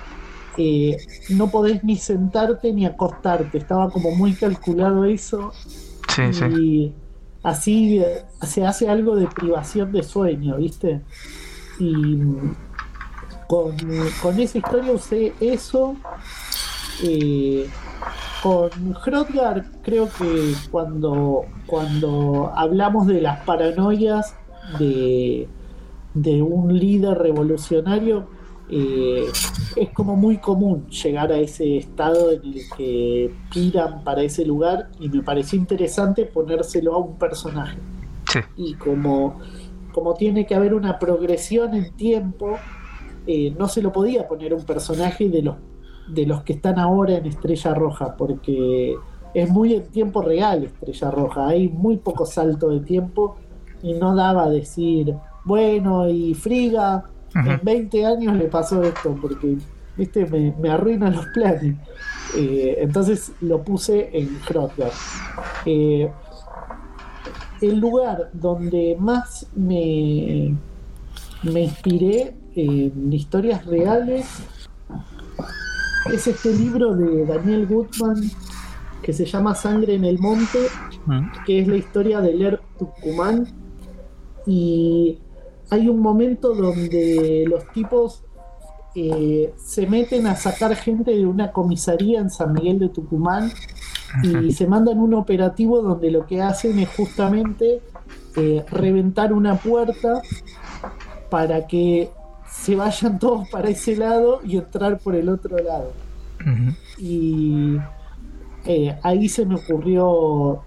eh, 0.58 0.98
no 1.30 1.50
podés 1.50 1.84
ni 1.84 1.96
sentarte 1.98 2.74
ni 2.74 2.86
acostarte, 2.86 3.58
estaba 3.58 3.90
como 3.90 4.12
muy 4.12 4.34
calculado 4.34 5.06
eso 5.06 5.52
Sí, 6.16 6.34
sí. 6.34 6.46
y 6.46 6.94
así 7.44 8.00
eh, 8.00 8.24
se 8.42 8.66
hace 8.66 8.90
algo 8.90 9.16
de 9.16 9.28
privación 9.28 9.92
de 9.92 10.04
sueño, 10.04 10.58
¿viste? 10.58 11.02
Y 11.80 12.18
con, 13.48 13.76
con 14.22 14.40
esa 14.40 14.58
historia 14.58 14.92
usé 14.92 15.34
eso. 15.40 15.96
eh, 17.04 17.68
con 18.44 18.70
Hrodgar 19.06 19.66
creo 19.84 20.10
que 20.18 20.54
cuando, 20.72 21.46
cuando 21.66 22.52
hablamos 22.56 23.08
de 23.08 23.22
las 23.22 23.40
paranoias 23.46 24.36
de, 24.80 25.48
de 26.14 26.42
un 26.44 26.78
líder 26.78 27.18
revolucionario, 27.18 28.28
eh, 28.70 29.26
es 29.76 29.90
como 29.92 30.16
muy 30.16 30.38
común 30.38 30.88
llegar 30.90 31.32
a 31.32 31.38
ese 31.38 31.78
estado 31.78 32.32
en 32.32 32.42
el 32.44 32.62
que 32.76 33.34
piran 33.52 34.04
para 34.04 34.24
ese 34.24 34.46
lugar 34.46 34.90
y 35.00 35.08
me 35.08 35.24
pareció 35.24 35.58
interesante 35.58 36.26
ponérselo 36.26 36.94
a 36.94 36.98
un 36.98 37.18
personaje. 37.18 37.78
Sí. 38.32 38.40
Y 38.58 38.74
como, 38.74 39.40
como 39.94 40.14
tiene 40.16 40.46
que 40.46 40.56
haber 40.56 40.74
una 40.74 41.00
progresión 41.00 41.76
en 41.76 41.96
tiempo, 41.96 42.58
eh, 43.26 43.54
no 43.58 43.68
se 43.68 43.82
lo 43.82 43.92
podía 43.92 44.28
poner 44.28 44.54
un 44.54 44.64
personaje 44.64 45.30
de 45.30 45.42
los, 45.44 45.56
de 46.10 46.26
los 46.26 46.44
que 46.44 46.54
están 46.54 46.78
ahora 46.78 47.16
en 47.16 47.26
Estrella 47.26 47.74
Roja, 47.74 48.16
porque 48.18 48.96
es 49.34 49.50
muy 49.50 49.76
en 49.76 49.88
tiempo 49.88 50.22
real 50.22 50.64
Estrella 50.66 51.12
Roja, 51.12 51.48
hay 51.48 51.70
muy 51.70 51.98
poco 51.98 52.26
salto 52.26 52.70
de 52.70 52.82
tiempo 52.82 53.38
y 53.82 53.94
no 53.94 54.16
daba 54.16 54.46
a 54.46 54.50
decir, 54.50 55.16
bueno, 55.46 56.10
y 56.10 56.34
Friga, 56.34 57.06
en 57.46 57.56
Ujú. 57.56 57.60
20 57.64 58.06
años 58.06 58.36
le 58.38 58.46
pasó 58.46 58.84
esto, 58.84 59.18
porque 59.22 59.58
viste 59.96 60.26
me, 60.26 60.54
me 60.60 60.70
arruinan 60.70 61.16
los 61.16 61.26
planes. 61.28 61.76
Eh, 62.36 62.78
entonces 62.82 63.32
lo 63.42 63.62
puse 63.64 64.10
en 64.14 64.38
Hrodgar. 64.50 64.92
Eh, 65.66 66.10
el 67.62 67.80
lugar 67.80 68.30
donde 68.34 68.96
más 69.00 69.48
me, 69.56 70.56
me 71.44 71.62
inspiré 71.64 72.36
en 72.56 73.12
historias 73.14 73.66
reales 73.66 74.26
es 76.14 76.28
este 76.28 76.54
libro 76.54 76.96
de 76.96 77.26
Daniel 77.26 77.66
Goodman 77.68 78.16
que 79.02 79.14
se 79.14 79.26
llama 79.26 79.56
Sangre 79.56 79.96
en 79.96 80.06
el 80.06 80.20
Monte, 80.20 80.60
Mm. 81.06 81.28
que 81.46 81.60
es 81.62 81.68
la 81.70 81.78
historia 81.78 82.20
del 82.20 82.42
ERP 82.42 82.62
Tucumán. 82.78 83.48
Y 84.46 85.18
hay 85.70 85.90
un 85.90 86.00
momento 86.00 86.54
donde 86.54 87.46
los 87.48 87.68
tipos 87.72 88.24
eh, 88.96 89.54
se 89.58 89.86
meten 89.86 90.28
a 90.28 90.36
sacar 90.36 90.76
gente 90.76 91.12
de 91.12 91.26
una 91.26 91.52
comisaría 91.52 92.20
en 92.20 92.30
San 92.30 92.54
Miguel 92.54 92.80
de 92.80 92.90
Tucumán 92.90 93.52
y 94.24 94.54
se 94.54 94.66
mandan 94.66 95.00
un 95.00 95.14
operativo 95.14 95.82
donde 95.82 96.10
lo 96.10 96.26
que 96.26 96.42
hacen 96.42 96.80
es 96.80 96.90
justamente 96.90 97.82
eh, 98.38 98.66
reventar 98.72 99.34
una 99.34 99.56
puerta 99.56 100.22
para 101.30 101.68
que 101.68 102.10
se 102.50 102.76
vayan 102.76 103.20
todos 103.20 103.50
para 103.50 103.70
ese 103.70 103.96
lado 103.98 104.40
y 104.44 104.58
entrar 104.58 104.98
por 105.00 105.16
el 105.16 105.30
otro 105.30 105.58
lado. 105.58 105.92
Y 106.98 107.78
eh, 108.66 108.98
ahí 109.04 109.28
se 109.28 109.46
me 109.46 109.56
ocurrió 109.56 110.62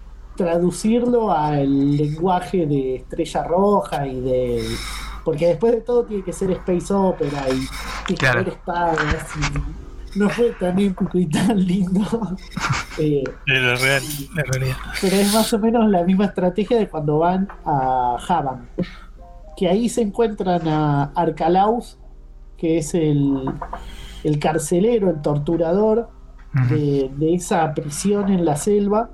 traducirlo 0.44 1.30
al 1.32 1.96
lenguaje 1.98 2.66
de 2.66 2.96
Estrella 2.96 3.44
Roja 3.44 4.06
y 4.06 4.20
de... 4.20 4.64
Porque 5.22 5.48
después 5.48 5.72
de 5.74 5.80
todo 5.82 6.04
tiene 6.04 6.24
que 6.24 6.32
ser 6.32 6.50
space 6.52 6.94
opera 6.94 7.44
y 7.48 7.52
tiene 7.52 7.66
que 8.06 8.14
Claro. 8.14 8.40
haber 8.40 8.48
espadas 8.54 9.26
y 9.36 10.18
no 10.18 10.30
fue 10.30 10.50
tan 10.58 10.78
épico 10.78 11.18
y 11.18 11.26
tan 11.26 11.58
lindo. 11.66 12.00
Eh, 12.98 13.22
real, 13.46 14.02
realidad. 14.34 14.76
pero 15.00 15.16
es 15.16 15.32
más 15.32 15.50
o 15.54 15.58
menos 15.58 15.88
la 15.88 16.02
misma 16.02 16.26
estrategia 16.26 16.76
de 16.76 16.88
cuando 16.88 17.18
van 17.18 17.48
a 17.64 18.16
Havan. 18.28 18.68
Que 19.56 19.68
ahí 19.68 19.88
se 19.88 20.02
encuentran 20.02 20.66
a 20.68 21.04
Arcalaus, 21.14 21.96
que 22.58 22.78
es 22.78 22.92
el, 22.94 23.44
el 24.24 24.38
carcelero, 24.38 25.08
el 25.08 25.22
torturador 25.22 26.10
de 26.68 27.34
esa 27.34 27.72
prisión 27.74 28.30
en 28.30 28.44
la 28.44 28.56
selva. 28.56 29.08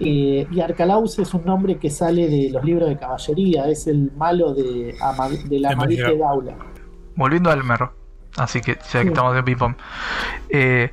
Eh, 0.00 0.46
y 0.50 0.60
Arcalaus 0.60 1.18
es 1.18 1.34
un 1.34 1.44
nombre 1.44 1.76
que 1.78 1.90
sale 1.90 2.28
de 2.28 2.50
los 2.50 2.62
libros 2.64 2.88
de 2.88 2.96
caballería, 2.96 3.68
es 3.68 3.86
el 3.88 4.12
malo 4.16 4.54
de, 4.54 4.94
Ama- 5.00 5.28
de 5.28 5.58
la 5.58 5.68
De 5.70 5.74
Amadiste 5.74 6.02
Magia. 6.04 6.18
Daula. 6.18 6.54
Volviendo 7.16 7.50
al 7.50 7.58
Almer, 7.60 7.88
así 8.36 8.60
que 8.60 8.74
ya 8.74 9.00
que 9.00 9.02
Sí. 9.02 9.08
estamos 9.08 9.36
en 9.36 9.44
ping-pong. 9.44 9.74
Eh, 10.50 10.90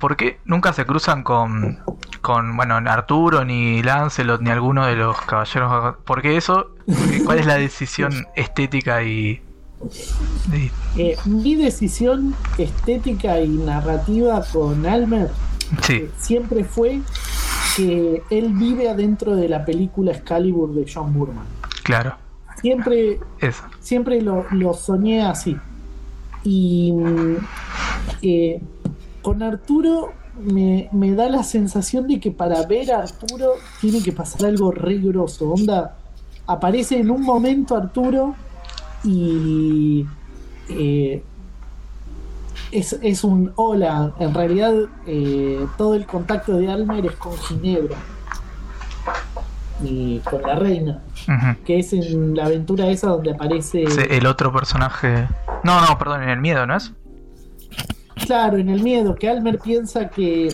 ¿Por 0.00 0.16
qué 0.16 0.38
nunca 0.46 0.72
se 0.72 0.84
cruzan 0.86 1.22
con, 1.22 1.78
con, 2.22 2.56
bueno, 2.56 2.76
Arturo, 2.76 3.44
ni 3.44 3.82
Lancelot, 3.82 4.40
ni 4.40 4.48
alguno 4.50 4.86
de 4.86 4.96
los 4.96 5.20
caballeros? 5.20 5.96
Porque 6.04 6.36
eso, 6.38 6.70
¿cuál 7.26 7.38
es 7.38 7.46
la 7.46 7.56
decisión 7.56 8.26
estética 8.34 9.02
y, 9.02 9.42
y- 10.52 10.70
Eh, 10.96 11.16
mi 11.26 11.54
decisión 11.54 12.34
estética 12.58 13.40
y 13.40 13.48
narrativa 13.48 14.42
con 14.52 14.84
Almer 14.86 15.28
sí, 15.82 15.92
eh, 15.94 16.10
siempre 16.18 16.64
fue 16.64 17.00
que 17.76 18.22
él 18.30 18.52
vive 18.54 18.88
adentro 18.88 19.36
de 19.36 19.48
la 19.48 19.64
película 19.64 20.12
Excalibur 20.12 20.74
de 20.74 20.86
John 20.92 21.12
Burman. 21.12 21.44
claro, 21.82 22.14
Siempre 22.60 23.18
eso. 23.40 23.62
siempre 23.80 24.20
lo, 24.20 24.44
lo 24.50 24.74
soñé 24.74 25.22
así. 25.22 25.56
Y 26.44 26.92
eh, 28.22 28.60
con 29.22 29.42
Arturo 29.42 30.12
me, 30.42 30.88
me 30.92 31.12
da 31.14 31.28
la 31.30 31.42
sensación 31.42 32.06
de 32.06 32.20
que 32.20 32.30
para 32.30 32.64
ver 32.66 32.92
a 32.92 32.98
Arturo 33.02 33.52
tiene 33.80 34.02
que 34.02 34.12
pasar 34.12 34.46
algo 34.46 34.72
re 34.72 34.98
grosso. 34.98 35.50
Onda, 35.52 35.96
aparece 36.46 36.98
en 36.98 37.10
un 37.10 37.22
momento 37.22 37.76
Arturo 37.76 38.34
y 39.04 40.04
eh, 40.68 41.22
es, 42.72 42.92
es 43.02 43.24
un 43.24 43.52
hola. 43.56 44.12
En 44.18 44.32
realidad, 44.34 44.74
eh, 45.06 45.66
todo 45.76 45.94
el 45.94 46.06
contacto 46.06 46.56
de 46.56 46.70
Almer 46.70 47.06
es 47.06 47.16
con 47.16 47.36
Ginebra 47.36 47.96
y 49.82 50.18
con 50.20 50.42
la 50.42 50.56
reina 50.56 51.02
que 51.64 51.78
es 51.78 51.92
en 51.94 52.34
la 52.36 52.46
aventura 52.46 52.86
esa 52.88 53.08
donde 53.08 53.30
aparece, 53.32 53.86
Sí, 53.88 54.00
el 54.10 54.26
otro 54.26 54.52
personaje. 54.52 55.26
No, 55.64 55.80
no, 55.86 55.96
perdón, 55.98 56.22
en 56.24 56.28
el 56.30 56.40
miedo, 56.40 56.66
¿no 56.66 56.76
es? 56.76 56.92
claro, 58.26 58.58
en 58.58 58.68
el 58.68 58.82
miedo, 58.82 59.14
que 59.14 59.28
Almer 59.28 59.58
piensa 59.58 60.08
que, 60.10 60.48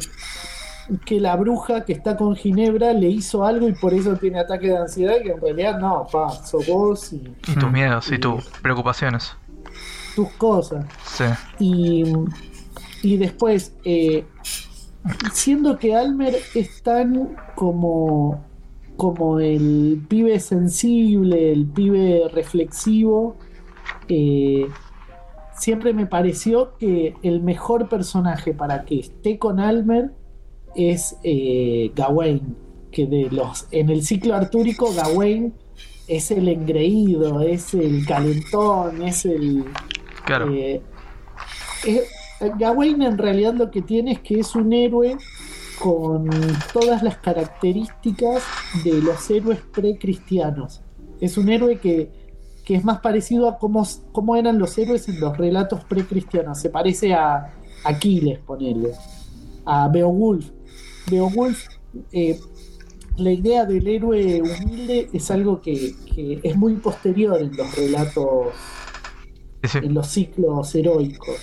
que 1.05 1.21
la 1.21 1.35
bruja 1.37 1.85
que 1.85 1.93
está 1.93 2.17
con 2.17 2.37
Ginebra 2.37 2.93
le 2.93 3.09
hizo 3.09 3.45
algo 3.45 3.69
y 3.69 3.73
por 3.73 3.93
eso 3.95 4.17
tiene 4.17 4.39
ataque 4.41 4.69
de 4.69 4.79
ansiedad, 4.79 5.17
que 5.23 5.31
en 5.33 5.41
realidad 5.41 5.79
no, 5.79 6.07
pa, 6.11 6.31
sos 6.31 6.67
vos 6.67 7.13
y 7.13 7.17
Y 7.49 7.55
tus 7.55 7.65
Mm. 7.65 7.73
miedos 7.73 8.11
y 8.13 8.19
tus 8.19 8.45
preocupaciones. 8.63 9.35
Tus 10.17 10.31
cosas. 10.31 10.87
Sí. 11.05 11.25
Y, 11.61 12.05
y 13.03 13.17
después, 13.19 13.77
eh, 13.85 14.25
siendo 15.33 15.79
que 15.79 15.95
Almer 15.95 16.35
es 16.55 16.83
tan 16.83 17.37
como, 17.55 18.45
como 18.97 19.39
el 19.39 20.05
pibe 20.09 20.41
sensible, 20.41 21.53
el 21.53 21.67
pibe 21.67 22.23
reflexivo, 22.33 23.37
eh, 24.09 24.67
siempre 25.57 25.93
me 25.93 26.07
pareció 26.07 26.77
que 26.79 27.15
el 27.23 27.43
mejor 27.43 27.89
personaje 27.89 28.55
para 28.55 28.85
que 28.85 29.01
esté 29.01 29.39
con 29.39 29.61
Almer 29.61 30.13
es 30.75 31.17
eh, 31.23 31.93
Gawain, 31.95 32.57
que 32.91 33.07
de 33.07 33.31
los 33.31 33.69
en 33.71 33.91
el 33.91 34.03
ciclo 34.03 34.35
artúrico 34.35 34.93
Gawain 34.95 35.55
es 36.09 36.31
el 36.31 36.49
engreído, 36.49 37.41
es 37.41 37.75
el 37.75 38.07
calentón, 38.07 39.03
es 39.03 39.25
el 39.25 39.65
Eh, 40.29 40.83
es, 41.85 42.03
Gawain 42.59 43.03
en 43.03 43.19
realidad 43.19 43.55
lo 43.55 43.71
que 43.71 43.83
tiene 43.83 44.13
es 44.13 44.21
que 44.21 44.41
es 44.41 44.55
un 44.55 44.73
héroe 44.73 45.17
con 45.79 46.29
todas 46.73 47.03
las 47.03 47.19
características 47.19 48.43
de 48.85 49.01
los 49.01 49.31
héroes 49.31 49.61
precristianos. 49.73 50.83
Es 51.21 51.39
un 51.39 51.49
héroe 51.49 51.79
que, 51.79 52.11
que 52.65 52.75
es 52.75 52.85
más 52.85 53.01
parecido 53.01 53.49
a 53.49 53.59
cómo, 53.59 53.87
cómo, 54.13 54.37
eran 54.37 54.59
los 54.59 54.77
héroes 54.77 55.09
en 55.09 55.21
los 55.21 55.37
relatos 55.37 55.85
precristianos. 55.85 56.61
Se 56.61 56.71
parece 56.71 57.15
a 57.15 57.55
Aquiles, 57.85 58.39
ponerle, 58.41 58.93
a 59.65 59.89
Beowulf. 59.89 60.51
Beowulf, 61.11 61.69
eh, 62.13 62.39
la 63.17 63.33
idea 63.33 63.65
del 63.65 63.87
héroe 63.87 64.43
humilde 64.43 65.09
es 65.13 65.31
algo 65.31 65.61
que, 65.61 65.95
es 66.43 66.57
muy 66.57 66.75
posterior 66.75 67.41
en 67.41 67.57
los 67.57 67.75
relatos, 67.77 68.49
En 69.75 69.95
los 69.95 70.07
ciclos 70.09 70.75
heroicos. 70.75 71.37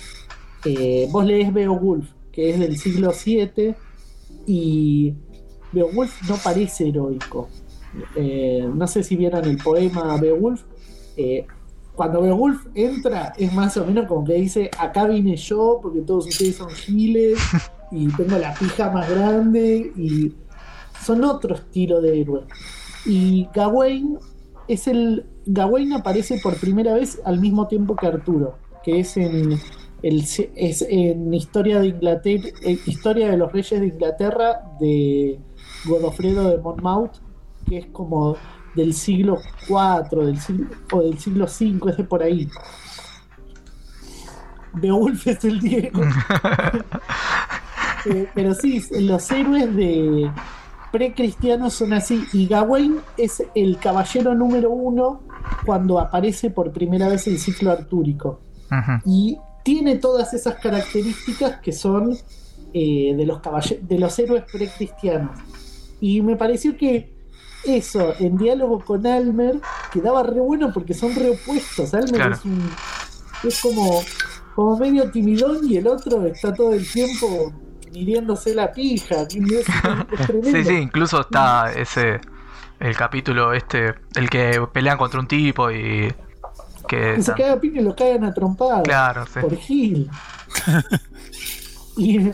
Eh, 0.64 1.08
vos 1.10 1.24
lees 1.24 1.52
Beowulf, 1.52 2.08
que 2.32 2.50
es 2.50 2.58
del 2.58 2.78
siglo 2.78 3.12
VII, 3.12 3.74
y 4.46 5.14
Beowulf 5.72 6.28
no 6.28 6.36
parece 6.36 6.88
heroico. 6.88 7.48
Eh, 8.16 8.68
no 8.72 8.86
sé 8.86 9.02
si 9.02 9.16
vieron 9.16 9.44
el 9.44 9.58
poema 9.58 10.16
Beowulf. 10.16 10.62
Eh, 11.16 11.46
cuando 11.94 12.22
Beowulf 12.22 12.66
entra, 12.74 13.32
es 13.36 13.52
más 13.52 13.76
o 13.76 13.84
menos 13.86 14.06
como 14.06 14.24
que 14.24 14.34
dice: 14.34 14.70
Acá 14.78 15.06
vine 15.06 15.36
yo, 15.36 15.78
porque 15.82 16.00
todos 16.00 16.26
ustedes 16.26 16.56
son 16.56 16.70
giles, 16.70 17.38
y 17.92 18.08
tengo 18.08 18.38
la 18.38 18.54
pija 18.54 18.90
más 18.90 19.08
grande, 19.08 19.92
y 19.96 20.32
son 21.04 21.24
otro 21.24 21.54
estilo 21.54 22.00
de 22.00 22.20
héroe. 22.20 22.42
Y 23.06 23.48
Gawain 23.52 24.18
es 24.68 24.86
el. 24.86 25.26
Gawain 25.46 25.92
aparece 25.92 26.38
por 26.42 26.56
primera 26.56 26.94
vez 26.94 27.20
al 27.24 27.38
mismo 27.38 27.68
tiempo 27.68 27.96
que 27.96 28.06
Arturo, 28.06 28.58
que 28.82 29.00
es 29.00 29.16
en 29.16 29.58
el, 30.02 30.24
es 30.56 30.86
en 30.88 31.34
Historia 31.34 31.80
de 31.80 31.88
Inglaterra, 31.88 32.48
eh, 32.62 32.78
Historia 32.86 33.30
de 33.30 33.36
los 33.36 33.52
Reyes 33.52 33.80
de 33.80 33.86
Inglaterra 33.86 34.62
de 34.80 35.38
Godofredo 35.86 36.50
de 36.50 36.58
Monmouth, 36.58 37.16
que 37.68 37.78
es 37.78 37.86
como 37.86 38.36
del 38.74 38.94
siglo 38.94 39.38
IV 39.68 40.26
del 40.26 40.40
siglo, 40.40 40.66
o 40.92 41.02
del 41.02 41.18
siglo 41.18 41.44
V, 41.44 41.90
es 41.90 41.96
de 41.96 42.04
por 42.04 42.22
ahí. 42.22 42.48
Beowulf 44.74 45.26
es 45.26 45.44
el 45.44 45.60
Diego. 45.60 46.02
eh, 48.06 48.28
pero 48.34 48.54
sí, 48.54 48.82
los 49.00 49.30
héroes 49.30 49.74
de 49.76 50.30
precristianos 50.94 51.74
son 51.74 51.92
así. 51.92 52.24
Y 52.32 52.46
Gawain 52.46 53.00
es 53.16 53.42
el 53.56 53.78
caballero 53.78 54.32
número 54.32 54.70
uno 54.70 55.22
cuando 55.66 55.98
aparece 55.98 56.50
por 56.50 56.70
primera 56.70 57.08
vez 57.08 57.26
el 57.26 57.40
ciclo 57.40 57.72
artúrico. 57.72 58.42
Y 59.04 59.36
tiene 59.64 59.96
todas 59.96 60.32
esas 60.34 60.54
características 60.54 61.58
que 61.60 61.72
son 61.72 62.16
eh, 62.72 63.12
de, 63.16 63.26
los 63.26 63.40
de 63.82 63.98
los 63.98 64.16
héroes 64.20 64.44
precristianos. 64.52 65.36
Y 66.00 66.22
me 66.22 66.36
pareció 66.36 66.76
que 66.76 67.12
eso, 67.64 68.14
en 68.20 68.36
diálogo 68.36 68.84
con 68.84 69.04
Almer, 69.04 69.60
quedaba 69.92 70.22
re 70.22 70.38
bueno 70.38 70.72
porque 70.72 70.94
son 70.94 71.12
re 71.16 71.30
opuestos. 71.30 71.92
Almer 71.92 72.14
Claro. 72.14 72.34
es, 72.36 72.44
un, 72.44 72.70
es 73.42 73.60
como, 73.60 74.00
como 74.54 74.78
medio 74.78 75.10
timidón 75.10 75.68
y 75.68 75.76
el 75.76 75.88
otro 75.88 76.24
está 76.24 76.54
todo 76.54 76.72
el 76.72 76.88
tiempo 76.88 77.52
midiéndose 77.94 78.54
la 78.54 78.72
pija. 78.72 79.22
Es, 79.22 79.36
es 79.36 79.66
tremendo. 80.26 80.50
Sí, 80.50 80.64
sí, 80.64 80.74
incluso 80.74 81.20
está 81.20 81.72
ese 81.72 82.20
el 82.80 82.96
capítulo 82.96 83.52
este, 83.52 83.94
el 84.16 84.28
que 84.28 84.60
pelean 84.72 84.98
contra 84.98 85.20
un 85.20 85.28
tipo 85.28 85.70
y 85.70 86.12
que 86.88 87.14
Que 87.14 87.22
se 87.22 87.32
caga 87.32 87.54
a 87.54 87.60
piña 87.60 87.80
y 87.80 87.84
lo 87.84 87.94
cagan 87.96 88.24
a 88.24 88.34
trompadas. 88.34 88.82
claro, 88.82 89.24
sí. 89.26 89.40
por 89.40 89.56
Gil. 89.56 90.10
y 91.96 92.30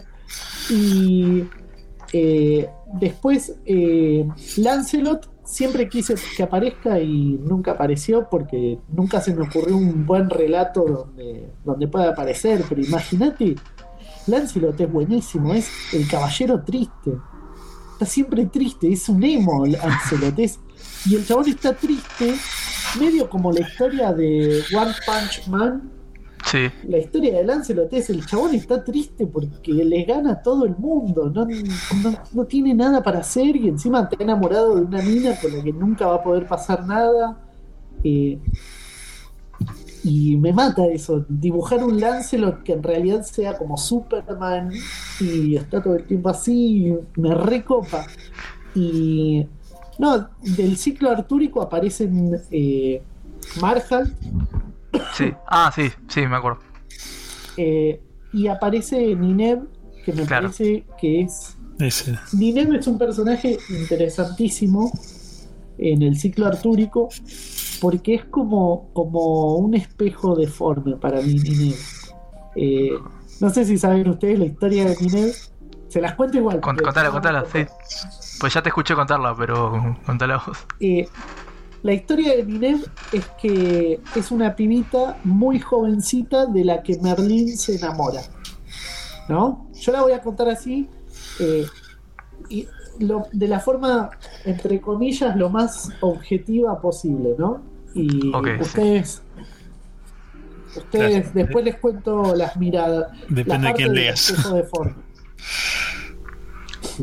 y, 0.70 1.44
eh, 2.12 2.68
después 2.94 3.56
eh, 3.66 4.26
Lancelot 4.56 5.28
siempre 5.44 5.88
quise 5.88 6.14
que 6.36 6.42
aparezca 6.42 7.00
y 7.00 7.38
nunca 7.42 7.72
apareció 7.72 8.28
porque 8.30 8.78
nunca 8.88 9.20
se 9.20 9.34
me 9.34 9.42
ocurrió 9.42 9.76
un 9.76 10.06
buen 10.06 10.30
relato 10.30 10.84
donde, 10.84 11.50
donde 11.64 11.88
pueda 11.88 12.10
aparecer. 12.10 12.64
Pero 12.68 12.80
imagínate, 12.82 13.56
Lancelot 14.30 14.80
es 14.80 14.92
buenísimo, 14.92 15.52
es 15.54 15.68
el 15.92 16.08
caballero 16.08 16.62
triste. 16.62 17.12
Está 17.92 18.06
siempre 18.06 18.46
triste, 18.46 18.90
es 18.92 19.08
un 19.08 19.22
emo 19.22 19.66
Lancelot. 19.66 20.38
Es, 20.38 20.58
y 21.06 21.16
el 21.16 21.26
chabón 21.26 21.48
está 21.48 21.74
triste, 21.74 22.34
medio 22.98 23.28
como 23.28 23.52
la 23.52 23.60
historia 23.60 24.12
de 24.12 24.62
One 24.74 24.92
Punch 25.06 25.46
Man, 25.48 25.90
Sí, 26.44 26.58
la 26.84 26.98
historia 26.98 27.36
de 27.36 27.44
Lancelot 27.44 27.92
es 27.92 28.10
el 28.10 28.24
chabón 28.26 28.54
está 28.54 28.82
triste 28.82 29.26
porque 29.26 29.72
le 29.72 30.04
gana 30.04 30.32
a 30.32 30.42
todo 30.42 30.64
el 30.64 30.74
mundo, 30.76 31.30
no, 31.30 31.44
no, 31.44 32.18
no 32.32 32.44
tiene 32.46 32.74
nada 32.74 33.02
para 33.02 33.20
hacer 33.20 33.56
y 33.56 33.68
encima 33.68 34.08
está 34.10 34.22
enamorado 34.24 34.74
de 34.76 34.82
una 34.82 35.02
mina 35.02 35.38
con 35.40 35.56
la 35.56 35.62
que 35.62 35.72
nunca 35.72 36.06
va 36.06 36.16
a 36.16 36.22
poder 36.22 36.46
pasar 36.46 36.86
nada. 36.86 37.40
eh, 38.02 38.40
y 40.04 40.36
me 40.36 40.52
mata 40.52 40.86
eso, 40.86 41.24
dibujar 41.28 41.84
un 41.84 42.00
Lancelot 42.00 42.62
que 42.62 42.72
en 42.72 42.82
realidad 42.82 43.22
sea 43.22 43.56
como 43.58 43.76
Superman 43.76 44.70
y 45.20 45.56
está 45.56 45.82
todo 45.82 45.96
el 45.96 46.04
tiempo 46.04 46.28
así, 46.30 46.94
me 47.16 47.34
recopa. 47.34 48.06
Y 48.74 49.46
no, 49.98 50.28
del 50.56 50.76
ciclo 50.76 51.10
artúrico 51.10 51.60
aparecen 51.60 52.40
eh, 52.50 53.02
Marshall, 53.60 54.14
sí. 55.16 55.32
Ah, 55.46 55.70
sí, 55.74 55.90
sí, 56.08 56.26
me 56.26 56.36
acuerdo. 56.36 56.60
Eh, 57.56 58.00
y 58.32 58.46
aparece 58.46 59.14
Nineb, 59.14 59.60
que 60.04 60.12
me 60.12 60.24
Claro. 60.24 60.46
parece 60.48 60.84
que 61.00 61.22
es. 61.22 61.56
Ese. 61.78 62.16
Nineb 62.32 62.74
es 62.74 62.86
un 62.86 62.96
personaje 62.98 63.58
interesantísimo 63.70 64.90
en 65.80 66.02
el 66.02 66.18
ciclo 66.18 66.46
artúrico, 66.46 67.08
porque 67.80 68.14
es 68.14 68.24
como, 68.26 68.90
como 68.92 69.56
un 69.56 69.74
espejo 69.74 70.36
deforme 70.36 70.96
para 70.96 71.20
mí, 71.22 71.34
Nineb. 71.34 71.78
Eh, 72.54 72.90
no 73.40 73.50
sé 73.50 73.64
si 73.64 73.78
saben 73.78 74.08
ustedes 74.08 74.38
la 74.38 74.44
historia 74.44 74.84
de 74.84 74.96
Nineb. 75.00 75.34
Se 75.88 76.00
las 76.00 76.14
cuento 76.14 76.36
igual. 76.36 76.60
Contala, 76.60 77.10
contala, 77.10 77.44
sí. 77.50 77.64
Pues 78.38 78.54
ya 78.54 78.62
te 78.62 78.68
escuché 78.68 78.94
contarla, 78.94 79.34
pero 79.36 79.96
contala 80.06 80.42
vos. 80.46 80.58
Eh, 80.78 81.08
la 81.82 81.94
historia 81.94 82.36
de 82.36 82.44
Nineb 82.44 82.80
es 83.12 83.24
que 83.40 84.00
es 84.14 84.30
una 84.30 84.54
pibita 84.54 85.18
muy 85.24 85.58
jovencita 85.58 86.46
de 86.46 86.64
la 86.64 86.82
que 86.82 86.98
Merlín 87.00 87.56
se 87.56 87.76
enamora. 87.76 88.20
¿No? 89.28 89.68
Yo 89.80 89.92
la 89.92 90.02
voy 90.02 90.12
a 90.12 90.20
contar 90.20 90.48
así. 90.48 90.88
eh, 91.40 91.64
y 92.48 92.66
lo- 93.00 93.26
de 93.32 93.48
la 93.48 93.58
forma, 93.60 94.10
entre 94.44 94.80
comillas, 94.80 95.36
lo 95.36 95.50
más 95.50 95.90
objetiva 96.00 96.80
posible, 96.80 97.34
¿no? 97.38 97.62
Y 97.94 98.08
sí. 98.08 98.32
ustedes. 98.60 99.22
Ustedes, 100.76 101.34
después 101.34 101.64
les 101.64 101.76
cuento 101.78 102.34
las 102.36 102.56
miradas. 102.56 103.10
la 103.28 103.34
Depende 103.34 103.44
de 103.44 103.44
parte 103.64 103.74
quién 103.74 103.88
del 103.88 103.96
leas. 104.04 104.52
de 104.54 104.62
forma. 104.62 104.96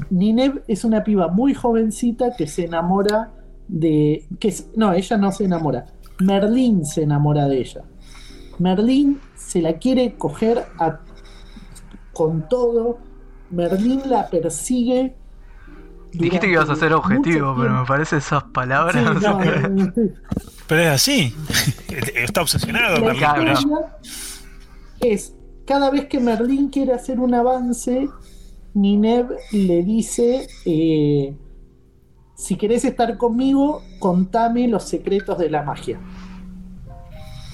Nineb 0.10 0.64
es 0.70 0.86
una 0.86 1.04
piba 1.04 1.28
muy 1.28 1.54
jovencita 1.54 2.34
que 2.38 2.48
se 2.48 2.64
enamora 2.66 3.34
de. 3.68 4.26
Que, 4.40 4.48
es- 4.50 4.70
no, 4.76 4.94
ella 4.94 5.18
no 5.18 5.32
se 5.34 5.44
enamora. 5.44 5.88
Merlín 6.20 6.86
se 6.86 7.04
enamora 7.04 7.48
de 7.50 7.60
ella. 7.60 7.82
Merlín 8.60 9.20
se 9.36 9.62
la 9.62 9.74
quiere 9.74 10.16
coger 10.16 10.66
a- 10.80 11.00
con 12.14 12.48
todo. 12.48 13.00
Merlín 13.52 14.02
la 14.06 14.30
persigue. 14.30 15.17
Dijiste 16.12 16.48
que 16.48 16.54
ibas 16.54 16.70
a 16.70 16.76
ser 16.76 16.94
objetivo, 16.94 17.56
pero 17.58 17.82
me 17.82 17.86
parece 17.86 18.18
esas 18.18 18.44
palabras. 18.46 18.96
Sí, 18.96 19.26
no 19.26 19.44
sé. 19.44 19.70
no. 19.70 19.94
Pero 20.68 20.82
es 20.82 20.88
así. 20.88 21.36
Está 22.16 22.42
obsesionado 22.42 23.00
La 23.00 23.14
Merlín 23.14 23.72
es 25.00 25.34
cada 25.66 25.92
vez 25.92 26.06
que 26.08 26.20
Merlín 26.20 26.70
quiere 26.70 26.94
hacer 26.94 27.20
un 27.20 27.34
avance, 27.34 28.10
Nineb 28.74 29.30
le 29.52 29.84
dice: 29.84 30.48
eh, 30.66 31.36
Si 32.36 32.56
querés 32.56 32.86
estar 32.86 33.18
conmigo, 33.18 33.82
contame 34.00 34.68
los 34.68 34.84
secretos 34.84 35.38
de 35.38 35.50
la 35.50 35.64
magia. 35.64 36.00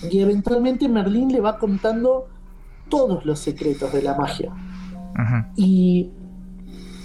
Y 0.09 0.19
eventualmente 0.19 0.87
Merlín 0.87 1.31
le 1.31 1.41
va 1.41 1.57
contando 1.57 2.27
todos 2.89 3.25
los 3.25 3.39
secretos 3.39 3.91
de 3.93 4.01
la 4.01 4.15
magia. 4.15 4.53
Y 5.55 6.11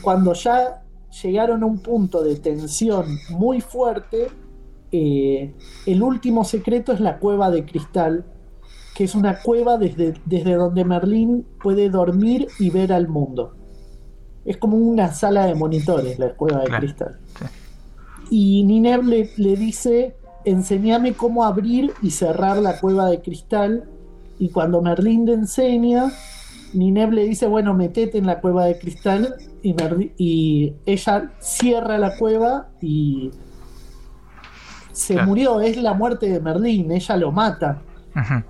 cuando 0.03 0.33
ya 0.33 0.83
llegaron 1.23 1.63
a 1.63 1.67
un 1.67 1.79
punto 1.79 2.23
de 2.23 2.37
tensión 2.37 3.19
muy 3.31 3.61
fuerte, 3.61 4.29
eh, 4.93 5.53
el 5.87 6.03
último 6.03 6.45
secreto 6.45 6.93
es 6.93 7.01
la 7.01 7.19
cueva 7.19 7.51
de 7.51 7.65
cristal, 7.65 8.25
que 8.95 9.05
es 9.05 9.15
una 9.15 9.41
cueva 9.41 9.79
desde, 9.79 10.15
desde 10.25 10.55
donde 10.55 10.85
Merlín 10.85 11.47
puede 11.63 11.89
dormir 11.89 12.49
y 12.59 12.71
ver 12.71 12.93
al 12.93 13.09
mundo. 13.09 13.55
Es 14.45 14.57
como 14.57 14.77
una 14.77 15.13
sala 15.13 15.47
de 15.47 15.55
monitores, 15.55 16.19
la 16.19 16.35
cueva 16.35 16.61
de 16.61 16.67
Claro, 16.67 16.81
cristal. 16.81 17.19
Y 18.31 18.65
Nineb 18.65 19.05
le, 19.05 19.31
le 19.37 19.57
dice, 19.57 20.17
enséñame 20.45 21.13
cómo 21.13 21.45
abrir 21.45 21.93
y 22.03 22.11
cerrar 22.11 22.59
la 22.59 22.81
cueva 22.81 23.09
de 23.09 23.21
cristal. 23.21 23.85
Y 24.39 24.51
cuando 24.51 24.81
Merlín 24.81 25.27
le 25.27 25.35
enseña, 25.35 26.11
Nineb 26.75 27.13
le 27.13 27.25
dice, 27.25 27.47
bueno, 27.47 27.75
metete 27.75 28.19
en 28.19 28.27
la 28.27 28.41
cueva 28.41 28.65
de 28.67 28.79
cristal 28.79 29.35
y, 29.63 29.75
y 30.19 30.75
ella 30.87 31.31
cierra 31.41 31.99
la 31.99 32.17
cueva 32.17 32.69
y 32.81 33.31
se 34.93 35.15
Claro. 35.15 35.29
murió, 35.29 35.61
es 35.61 35.77
la 35.81 35.95
muerte 35.95 36.29
de 36.29 36.41
Merlín, 36.41 36.91
ella 36.91 37.17
lo 37.17 37.33
mata. 37.33 37.83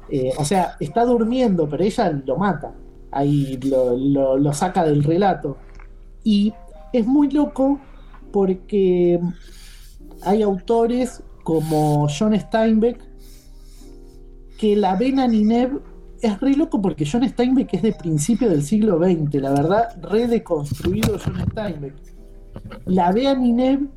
Eh, 0.09 0.33
o 0.39 0.45
sea, 0.45 0.77
está 0.81 1.05
durmiendo, 1.05 1.69
pero 1.69 1.85
ella 1.85 2.11
lo 2.25 2.37
mata. 2.37 2.73
Ahí 3.11 3.59
lo, 3.63 3.97
lo- 3.97 4.39
lo 4.39 4.53
saca 4.55 4.83
del 4.85 5.05
relato. 5.05 5.59
Y 6.25 6.55
es 6.93 7.07
muy 7.07 7.31
loco 7.31 7.79
porque 8.33 9.21
hay 10.23 10.43
autores 10.43 11.23
como 11.45 12.07
John 12.09 12.39
Steinbeck 12.39 12.99
que 14.59 14.75
la 14.77 14.97
ven 14.97 15.21
a 15.21 15.29
Nineb. 15.29 15.81
Es 16.21 16.41
re 16.41 16.55
loco 16.55 16.81
porque 16.83 17.07
John 17.11 17.29
Steinbeck 17.29 17.75
es 17.75 17.83
de 17.83 17.93
principio 17.93 18.49
del 18.49 18.63
siglo 18.63 18.99
XX, 18.99 19.35
la 19.41 19.51
verdad, 19.51 20.03
re 20.03 20.27
deconstruido 20.27 21.19
John 21.25 21.41
Steinbeck. 21.51 21.95
La 22.87 23.13
ve 23.13 23.29
a 23.29 23.35
Nineb 23.35 23.89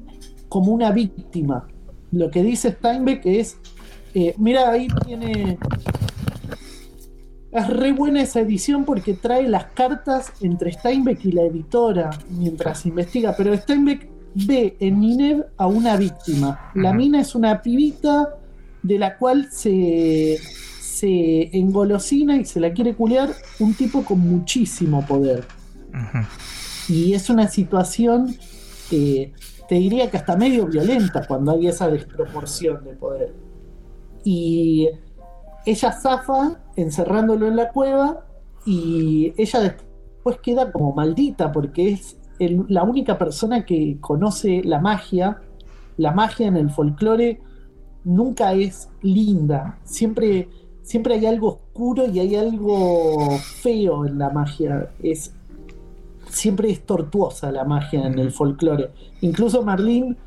como 0.50 0.72
una 0.72 0.92
víctima. 0.92 1.68
Lo 2.12 2.30
que 2.30 2.44
dice 2.44 2.72
Steinbeck 2.72 3.26
es, 3.26 3.58
eh, 4.14 4.36
mira, 4.38 4.70
ahí 4.70 4.88
tiene 5.06 5.58
es 7.52 7.68
re 7.68 7.92
buena 7.92 8.22
esa 8.22 8.40
edición 8.40 8.86
porque 8.86 9.14
trae 9.14 9.48
las 9.48 9.66
cartas 9.66 10.32
entre 10.42 10.72
Steinbeck 10.72 11.26
y 11.26 11.34
la 11.34 11.44
editora 11.44 12.10
mientras 12.30 12.86
investiga, 12.86 13.36
pero 13.36 13.56
Steinbeck 13.56 14.08
ve 14.34 14.78
en 14.80 15.02
Nineb 15.02 15.48
a 15.58 15.68
una 15.68 15.98
víctima. 15.98 16.72
La 16.76 16.94
mina 16.94 17.20
es 17.20 17.36
una 17.36 17.62
pibita 17.62 18.38
de 18.82 18.98
la 18.98 19.18
cual 19.18 19.50
se, 19.52 20.40
se 21.02 21.50
engolosina 21.58 22.38
y 22.38 22.46
se 22.46 22.60
la 22.60 22.72
quiere 22.72 22.94
culear 22.96 23.30
un 23.60 23.74
tipo 23.74 24.04
con 24.04 24.20
muchísimo 24.20 25.04
poder. 25.06 25.44
Y 26.88 27.14
es 27.14 27.30
una 27.30 27.48
situación, 27.48 28.36
eh, 28.92 29.34
te 29.68 29.76
diría 29.76 30.12
que 30.12 30.18
hasta 30.18 30.36
medio 30.38 30.68
violenta 30.68 31.26
cuando 31.28 31.54
hay 31.54 31.68
esa 31.68 31.88
desproporción 31.90 32.84
de 32.84 32.94
poder. 32.94 33.34
Y 34.24 34.90
ella 35.66 35.92
zafa 35.92 36.60
encerrándolo 36.76 37.48
en 37.48 37.56
la 37.56 37.70
cueva 37.70 38.26
y 38.66 39.34
ella 39.38 39.60
después 39.62 40.38
queda 40.44 40.72
como 40.72 40.94
maldita 40.94 41.52
porque 41.52 41.94
es 41.94 42.18
el- 42.38 42.66
la 42.68 42.84
única 42.84 43.18
persona 43.18 43.66
que 43.66 43.98
conoce 44.00 44.62
la 44.64 44.80
magia. 44.80 45.42
La 45.98 46.12
magia 46.12 46.46
en 46.48 46.58
el 46.58 46.70
folclore 46.70 47.40
nunca 48.04 48.54
es 48.54 48.90
linda, 49.02 49.80
siempre, 49.84 50.48
siempre 50.84 51.16
hay 51.16 51.26
algo 51.26 51.48
oscuro 51.48 52.08
y 52.08 52.20
hay 52.20 52.36
algo 52.36 53.38
feo 53.40 54.06
en 54.06 54.18
la 54.20 54.30
magia. 54.30 54.92
Es, 55.02 55.34
siempre 56.30 56.72
es 56.72 56.86
tortuosa 56.86 57.52
la 57.52 57.64
magia 57.64 58.06
en 58.06 58.20
el 58.20 58.32
folclore. 58.32 58.92
Incluso 59.22 59.64
Merlín 59.64 60.18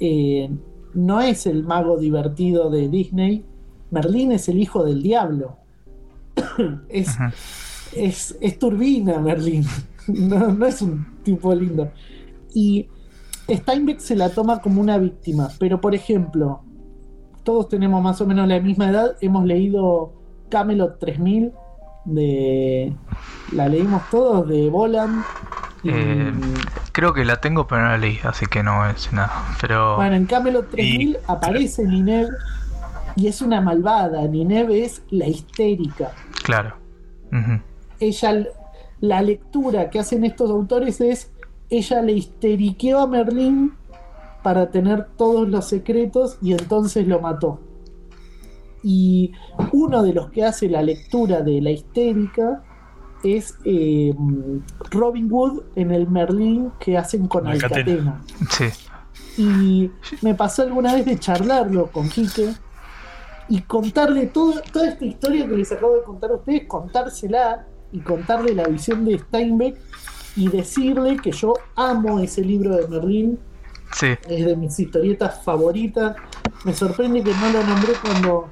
eh, 0.00 0.50
no 0.94 1.20
es 1.20 1.46
el 1.46 1.64
mago 1.64 1.98
divertido 1.98 2.70
de 2.70 2.88
Disney. 2.88 3.44
Merlín 3.90 4.32
es 4.32 4.48
el 4.48 4.58
hijo 4.58 4.84
del 4.84 5.02
diablo. 5.02 5.56
es, 6.88 7.08
es, 7.94 8.36
es 8.40 8.58
turbina 8.58 9.18
Merlín. 9.18 9.64
No, 10.06 10.52
no 10.52 10.66
es 10.66 10.82
un 10.82 11.04
tipo 11.24 11.52
lindo. 11.52 11.90
Y 12.54 12.86
Steinbeck 13.48 13.98
se 13.98 14.14
la 14.14 14.28
toma 14.28 14.60
como 14.60 14.80
una 14.80 14.98
víctima. 14.98 15.50
Pero, 15.58 15.80
por 15.80 15.96
ejemplo, 15.96 16.62
todos 17.46 17.68
tenemos 17.70 18.02
más 18.02 18.20
o 18.20 18.26
menos 18.26 18.46
la 18.48 18.60
misma 18.60 18.90
edad. 18.90 19.16
Hemos 19.22 19.44
leído 19.46 20.12
Camelot 20.50 20.98
3000 20.98 21.52
de. 22.04 22.92
La 23.52 23.68
leímos 23.68 24.02
todos 24.10 24.46
de 24.48 24.68
Boland. 24.68 25.24
Eh, 25.84 26.32
Creo 26.92 27.12
que 27.12 27.24
la 27.24 27.40
tengo, 27.40 27.66
pero 27.68 27.82
no 27.82 27.88
la 27.88 27.98
leí, 27.98 28.18
así 28.24 28.46
que 28.46 28.62
no 28.62 28.84
es 28.90 29.12
nada. 29.12 29.32
Pero. 29.60 29.96
Bueno, 29.96 30.16
en 30.16 30.26
Camelot 30.26 30.68
3000 30.70 31.10
Y- 31.10 31.16
aparece 31.28 31.84
Nineve 31.84 32.30
y 33.14 33.28
es 33.28 33.40
una 33.40 33.60
malvada. 33.60 34.22
Nineve 34.26 34.84
es 34.84 35.02
la 35.10 35.26
histérica. 35.28 36.10
Claro. 36.42 36.74
Ella, 38.00 38.46
la 39.00 39.22
lectura 39.22 39.90
que 39.90 39.98
hacen 40.00 40.24
estos 40.24 40.50
autores 40.50 41.00
es, 41.00 41.30
ella 41.70 42.02
le 42.02 42.12
histeriqueó 42.12 43.00
a 43.00 43.06
Merlín 43.06 43.72
para 44.46 44.70
tener 44.70 45.08
todos 45.16 45.48
los 45.48 45.64
secretos 45.64 46.38
y 46.40 46.52
entonces 46.52 47.04
lo 47.08 47.20
mató. 47.20 47.58
Y 48.80 49.32
uno 49.72 50.04
de 50.04 50.12
los 50.14 50.30
que 50.30 50.44
hace 50.44 50.68
la 50.68 50.82
lectura 50.82 51.40
de 51.40 51.60
la 51.60 51.72
histérica 51.72 52.62
es 53.24 53.58
eh, 53.64 54.14
Robin 54.92 55.26
Wood 55.28 55.62
en 55.74 55.90
el 55.90 56.08
Merlín 56.08 56.70
que 56.78 56.96
hacen 56.96 57.26
con 57.26 57.48
Alcatena. 57.48 58.22
Sí. 58.50 58.66
Y 59.36 59.90
me 60.22 60.36
pasó 60.36 60.62
alguna 60.62 60.94
vez 60.94 61.04
de 61.06 61.18
charlarlo 61.18 61.88
con 61.90 62.08
Quique 62.08 62.54
y 63.48 63.62
contarle 63.62 64.26
todo- 64.28 64.60
toda 64.72 64.90
esta 64.90 65.04
historia 65.04 65.48
que 65.48 65.56
les 65.56 65.72
acabo 65.72 65.96
de 65.96 66.02
contar 66.04 66.30
a 66.30 66.34
ustedes, 66.34 66.68
contársela 66.68 67.66
y 67.90 67.98
contarle 67.98 68.54
la 68.54 68.68
visión 68.68 69.04
de 69.04 69.18
Steinbeck 69.18 69.76
y 70.36 70.46
decirle 70.50 71.16
que 71.16 71.32
yo 71.32 71.54
amo 71.74 72.20
ese 72.20 72.42
libro 72.42 72.76
de 72.76 72.86
Merlín, 72.86 73.40
Sí. 73.92 74.08
es 74.28 74.46
de 74.46 74.56
mis 74.56 74.78
historietas 74.78 75.42
favoritas. 75.42 76.16
Me 76.64 76.74
sorprende 76.74 77.22
que 77.22 77.32
no 77.34 77.50
lo 77.50 77.62
nombré 77.64 77.92
cuando 77.94 78.48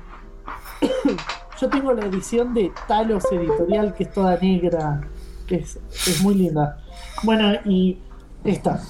yo 1.60 1.68
tengo 1.68 1.92
la 1.92 2.06
edición 2.06 2.54
de 2.54 2.72
Talos 2.86 3.24
Editorial, 3.30 3.94
que 3.94 4.04
es 4.04 4.12
toda 4.12 4.36
negra, 4.38 5.02
que 5.46 5.56
es, 5.56 5.78
es 5.90 6.22
muy 6.22 6.34
linda. 6.34 6.78
Bueno, 7.22 7.52
y 7.64 7.98
esta. 8.44 8.80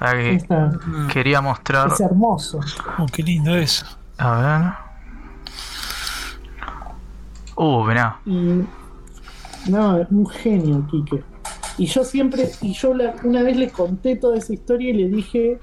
Ahí 0.00 0.36
esta 0.36 0.70
quería 1.12 1.40
mostrar. 1.40 1.88
es 1.92 2.00
hermoso. 2.00 2.60
Oh, 2.98 3.06
qué 3.12 3.22
lindo 3.22 3.54
eso. 3.56 3.84
A 4.16 4.40
ver. 4.40 4.88
Uh, 7.56 7.84
mirá. 7.84 8.20
Y 8.24 8.64
no, 9.68 9.98
es 9.98 10.08
un 10.10 10.26
genio, 10.28 10.86
Quique. 10.88 11.24
Y 11.78 11.86
yo 11.86 12.04
siempre, 12.04 12.50
y 12.60 12.72
yo 12.74 12.92
la- 12.94 13.14
una 13.22 13.42
vez 13.42 13.56
le 13.56 13.70
conté 13.70 14.16
toda 14.16 14.36
esa 14.36 14.52
historia 14.52 14.90
y 14.90 14.94
le 14.94 15.08
dije 15.08 15.58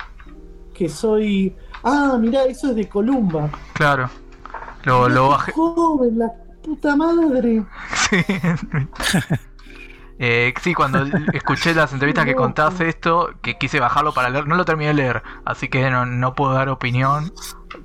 que 0.74 0.90
soy. 0.90 1.56
Ah, 1.84 2.18
mirá, 2.20 2.46
eso 2.46 2.70
es 2.70 2.76
de 2.76 2.88
Columba. 2.90 3.50
Claro. 3.74 4.10
Lo, 4.86 5.10
lo 5.10 5.30
bajé. 5.30 5.52
Joven, 5.52 6.18
la 6.20 6.32
puta 6.64 6.96
madre. 6.96 7.64
Sí. 8.10 8.18
Eh, 10.18 10.54
sí, 10.62 10.74
cuando 10.74 11.04
escuché 11.34 11.74
las 11.74 11.92
entrevistas 11.92 12.24
que 12.24 12.36
contabas 12.36 12.80
esto, 12.80 13.32
que 13.42 13.58
quise 13.58 13.82
bajarlo 13.82 14.14
para 14.14 14.30
leer, 14.30 14.48
no 14.48 14.56
lo 14.56 14.64
terminé 14.64 14.88
de 14.90 14.94
leer, 14.94 15.24
así 15.44 15.68
que 15.68 15.90
no, 15.90 16.06
no 16.06 16.34
puedo 16.34 16.54
dar 16.54 16.70
opinión 16.70 17.34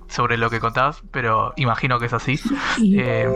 sobre 0.07 0.37
lo 0.39 0.49
que 0.49 0.61
contabas, 0.61 1.03
pero 1.11 1.53
imagino 1.57 1.99
que 1.99 2.07
es 2.07 2.13
así. 2.13 2.39
Eh, 2.85 3.29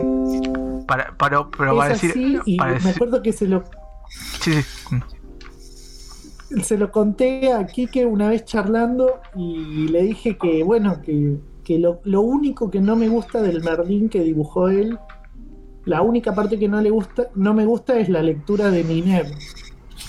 para, 0.87 1.11
para, 1.17 1.45
pero 1.49 1.71
es 1.73 1.77
para 1.77 1.89
decir, 1.89 2.11
así, 2.11 2.39
y 2.45 2.57
para 2.57 2.71
me 2.71 2.77
decir- 2.77 2.95
acuerdo 2.95 3.21
que 3.21 3.33
se 3.33 3.47
lo, 3.49 3.65
sí, 4.09 4.61
sí, 4.61 4.95
se 6.63 6.77
lo 6.77 6.91
conté 6.91 7.51
a 7.51 7.65
Quique 7.65 8.05
una 8.05 8.29
vez 8.29 8.45
charlando 8.45 9.21
y 9.35 9.87
le 9.87 10.03
dije 10.03 10.37
que, 10.37 10.63
bueno, 10.63 11.01
que, 11.01 11.37
que 11.63 11.79
lo, 11.79 11.99
lo 12.03 12.21
único 12.21 12.69
que 12.69 12.79
no 12.79 12.95
me 12.95 13.09
gusta 13.09 13.41
del 13.41 13.63
Merlín 13.63 14.09
que 14.09 14.21
dibujó 14.21 14.69
él, 14.69 14.97
la 15.85 16.01
única 16.01 16.33
parte 16.33 16.57
que 16.57 16.67
no 16.67 16.81
le 16.81 16.89
gusta, 16.89 17.29
no 17.35 17.53
me 17.53 17.65
gusta 17.65 17.99
es 17.99 18.09
la 18.09 18.21
lectura 18.21 18.71
de 18.71 18.83
Miner. 18.83 19.27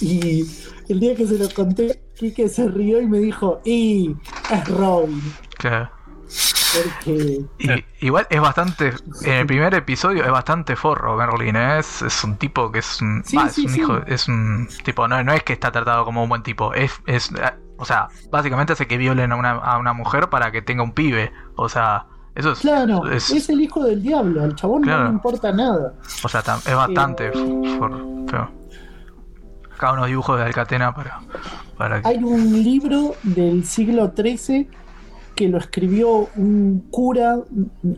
Y 0.00 0.44
el 0.88 1.00
día 1.00 1.14
que 1.14 1.26
se 1.26 1.38
lo 1.38 1.48
conté, 1.50 2.02
Quique 2.14 2.48
se 2.48 2.68
rió 2.68 3.00
y 3.00 3.06
me 3.06 3.18
dijo, 3.18 3.60
y 3.64 4.14
es 4.50 4.68
Robin. 4.68 5.20
claro. 5.58 5.90
Porque 6.82 7.40
Y- 7.58 8.06
igual 8.06 8.26
es 8.30 8.40
bastante, 8.40 8.92
en 9.24 9.32
el 9.32 9.46
primer 9.46 9.74
episodio 9.74 10.24
es 10.24 10.30
bastante 10.30 10.76
forro 10.76 11.16
Merlin, 11.16 11.56
¿eh? 11.56 11.78
es, 11.78 12.02
es 12.02 12.24
un 12.24 12.36
tipo 12.36 12.70
que 12.70 12.80
es 12.80 13.00
un, 13.00 13.22
Sí, 13.24 13.36
va, 13.36 13.48
sí, 13.48 13.62
es 13.62 13.66
un 13.68 13.74
sí. 13.74 13.80
hijo, 13.80 13.98
es 14.06 14.28
un 14.28 14.68
tipo, 14.84 15.08
no, 15.08 15.22
no 15.22 15.32
es 15.32 15.42
que 15.42 15.52
está 15.52 15.72
tratado 15.72 16.04
como 16.04 16.22
un 16.22 16.28
buen 16.28 16.42
tipo, 16.42 16.74
es, 16.74 16.92
es 17.06 17.30
eh, 17.32 17.52
o 17.78 17.84
sea, 17.84 18.08
básicamente 18.30 18.72
hace 18.74 18.86
que 18.86 18.98
violen 18.98 19.32
a 19.32 19.36
una, 19.36 19.52
a 19.52 19.78
una 19.78 19.92
mujer 19.92 20.28
para 20.28 20.50
que 20.52 20.62
tenga 20.62 20.82
un 20.82 20.92
pibe, 20.92 21.32
o 21.56 21.68
sea, 21.68 22.06
eso 22.34 22.52
es, 22.52 22.58
claro, 22.60 23.10
es- 23.10 23.30
es, 23.30 23.48
el 23.48 23.60
hijo 23.62 23.82
del 23.84 24.02
diablo, 24.02 24.42
al 24.42 24.54
chabón 24.54 24.82
no 24.82 25.04
le 25.04 25.10
importa 25.10 25.52
nada. 25.52 25.94
o 26.22 26.28
sea, 26.28 26.40
es 26.40 26.74
bastante 26.74 27.30
forro, 27.32 28.26
feo. 28.28 28.50
Acá 29.74 29.92
unos 29.92 30.06
dibujos 30.06 30.38
de 30.38 30.44
Alcatena 30.44 30.94
para, 30.94 31.20
para 31.76 32.00
Hay 32.04 32.16
un 32.22 32.50
libro 32.62 33.14
del 33.22 33.62
siglo 33.64 34.10
XIII 34.16 34.68
que 35.36 35.48
lo 35.48 35.58
escribió 35.58 36.28
un 36.36 36.86
cura, 36.90 37.38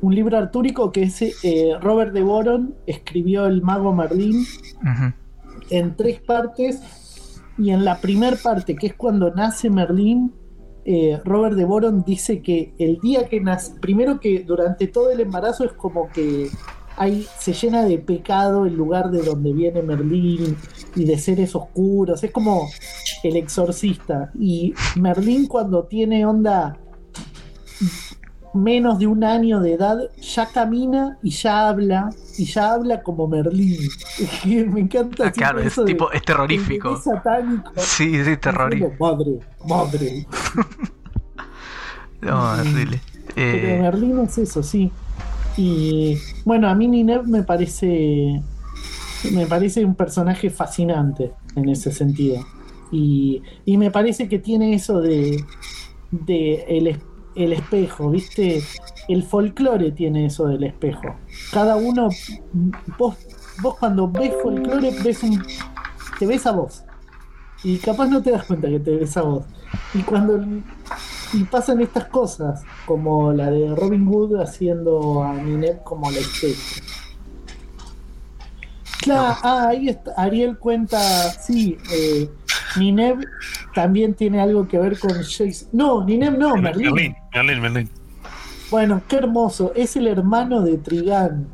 un 0.02 0.14
libro 0.14 0.36
artúrico 0.36 0.90
que 0.90 1.04
es 1.04 1.22
eh, 1.22 1.72
Robert 1.80 2.12
de 2.12 2.22
Boron, 2.22 2.74
escribió 2.86 3.46
El 3.46 3.62
Mago 3.62 3.92
Merlín 3.94 4.44
en 5.70 5.96
tres 5.96 6.20
partes. 6.20 6.82
Y 7.56 7.70
en 7.70 7.84
la 7.84 8.00
primera 8.00 8.36
parte, 8.36 8.76
que 8.76 8.88
es 8.88 8.94
cuando 8.94 9.32
nace 9.32 9.70
Merlín, 9.70 10.32
eh, 10.84 11.20
Robert 11.24 11.56
de 11.56 11.64
Boron 11.64 12.02
dice 12.04 12.42
que 12.42 12.74
el 12.78 12.98
día 13.00 13.28
que 13.28 13.40
nace, 13.40 13.74
primero 13.80 14.20
que 14.20 14.40
durante 14.40 14.88
todo 14.88 15.10
el 15.10 15.20
embarazo 15.20 15.64
es 15.64 15.72
como 15.72 16.08
que 16.08 16.50
hay, 16.96 17.26
se 17.38 17.52
llena 17.52 17.84
de 17.84 17.98
pecado 17.98 18.66
el 18.66 18.74
lugar 18.74 19.10
de 19.10 19.22
donde 19.22 19.52
viene 19.52 19.82
Merlín 19.82 20.56
y 20.96 21.04
de 21.04 21.18
seres 21.18 21.54
oscuros, 21.54 22.24
es 22.24 22.32
como 22.32 22.68
el 23.22 23.36
exorcista. 23.36 24.32
Y 24.38 24.74
Merlín 24.96 25.46
cuando 25.46 25.84
tiene 25.84 26.26
onda 26.26 26.78
menos 28.54 28.98
de 28.98 29.06
un 29.06 29.24
año 29.24 29.60
de 29.60 29.74
edad 29.74 29.98
ya 30.20 30.46
camina 30.46 31.18
y 31.22 31.30
ya 31.30 31.68
habla 31.68 32.10
y 32.36 32.44
ya 32.44 32.72
habla 32.72 33.02
como 33.02 33.28
Merlín. 33.28 33.88
Me 34.44 34.80
encanta. 34.80 35.26
Ah, 35.26 35.32
claro, 35.32 35.60
es 35.60 35.74
tipo, 35.84 36.10
es 36.12 36.22
terrorífico. 36.22 36.96
Es 36.96 37.04
satánico. 37.04 37.72
Sí, 37.76 38.24
sí, 38.24 38.36
terrorífico. 38.36 38.92
Madre, 38.98 39.38
madre. 39.66 40.26
no, 42.20 42.52
horrible. 42.52 43.00
Pero 43.34 43.68
eh, 43.68 43.78
Merlín 43.80 44.18
es 44.20 44.38
eso, 44.38 44.62
sí. 44.62 44.90
Y 45.56 46.16
bueno, 46.44 46.68
a 46.68 46.74
mí 46.74 46.86
Nineb 46.88 47.26
me 47.26 47.42
parece. 47.42 48.40
Me 49.32 49.46
parece 49.46 49.84
un 49.84 49.96
personaje 49.96 50.48
fascinante 50.48 51.32
en 51.56 51.68
ese 51.68 51.90
sentido. 51.90 52.46
Y, 52.92 53.42
y 53.64 53.76
me 53.76 53.90
parece 53.90 54.28
que 54.28 54.38
tiene 54.38 54.74
eso 54.74 55.00
de, 55.00 55.44
de 56.12 56.64
el, 56.68 57.00
el 57.38 57.52
espejo, 57.52 58.10
¿viste? 58.10 58.62
El 59.08 59.22
folclore 59.22 59.92
tiene 59.92 60.26
eso 60.26 60.48
del 60.48 60.64
espejo. 60.64 61.14
Cada 61.52 61.76
uno, 61.76 62.08
vos, 62.98 63.16
vos 63.62 63.76
cuando 63.78 64.08
ves 64.08 64.34
folclore, 64.42 64.90
ves 65.02 65.22
un, 65.22 65.42
te 66.18 66.26
ves 66.26 66.46
a 66.46 66.52
vos. 66.52 66.82
Y 67.64 67.78
capaz 67.78 68.08
no 68.08 68.22
te 68.22 68.30
das 68.30 68.44
cuenta 68.44 68.68
que 68.68 68.80
te 68.80 68.96
ves 68.96 69.16
a 69.16 69.22
vos. 69.22 69.44
Y 69.94 70.02
cuando 70.02 70.40
y 71.32 71.44
pasan 71.44 71.80
estas 71.80 72.06
cosas, 72.06 72.62
como 72.86 73.32
la 73.32 73.50
de 73.50 73.74
Robin 73.74 74.06
Hood 74.06 74.40
haciendo 74.40 75.22
a 75.22 75.34
Ninette 75.34 75.82
como 75.84 76.10
la 76.10 76.18
espejo. 76.18 76.60
Claro, 79.00 79.36
ah, 79.42 79.68
ahí 79.68 79.88
está, 79.88 80.12
Ariel 80.16 80.58
cuenta, 80.58 81.00
sí, 81.30 81.78
eh, 81.92 82.28
Nineb 82.76 83.24
también 83.74 84.14
tiene 84.14 84.40
algo 84.40 84.66
que 84.66 84.78
ver 84.78 84.98
con 84.98 85.12
Jace. 85.12 85.66
No, 85.72 86.04
Nineb 86.04 86.38
no, 86.38 86.56
Merlin. 86.56 87.14
Merlin, 87.34 87.60
Merlin, 87.60 87.90
Bueno, 88.70 89.02
qué 89.08 89.16
hermoso. 89.16 89.72
Es 89.74 89.96
el 89.96 90.06
hermano 90.06 90.62
de 90.62 90.78
Trigán. 90.78 91.48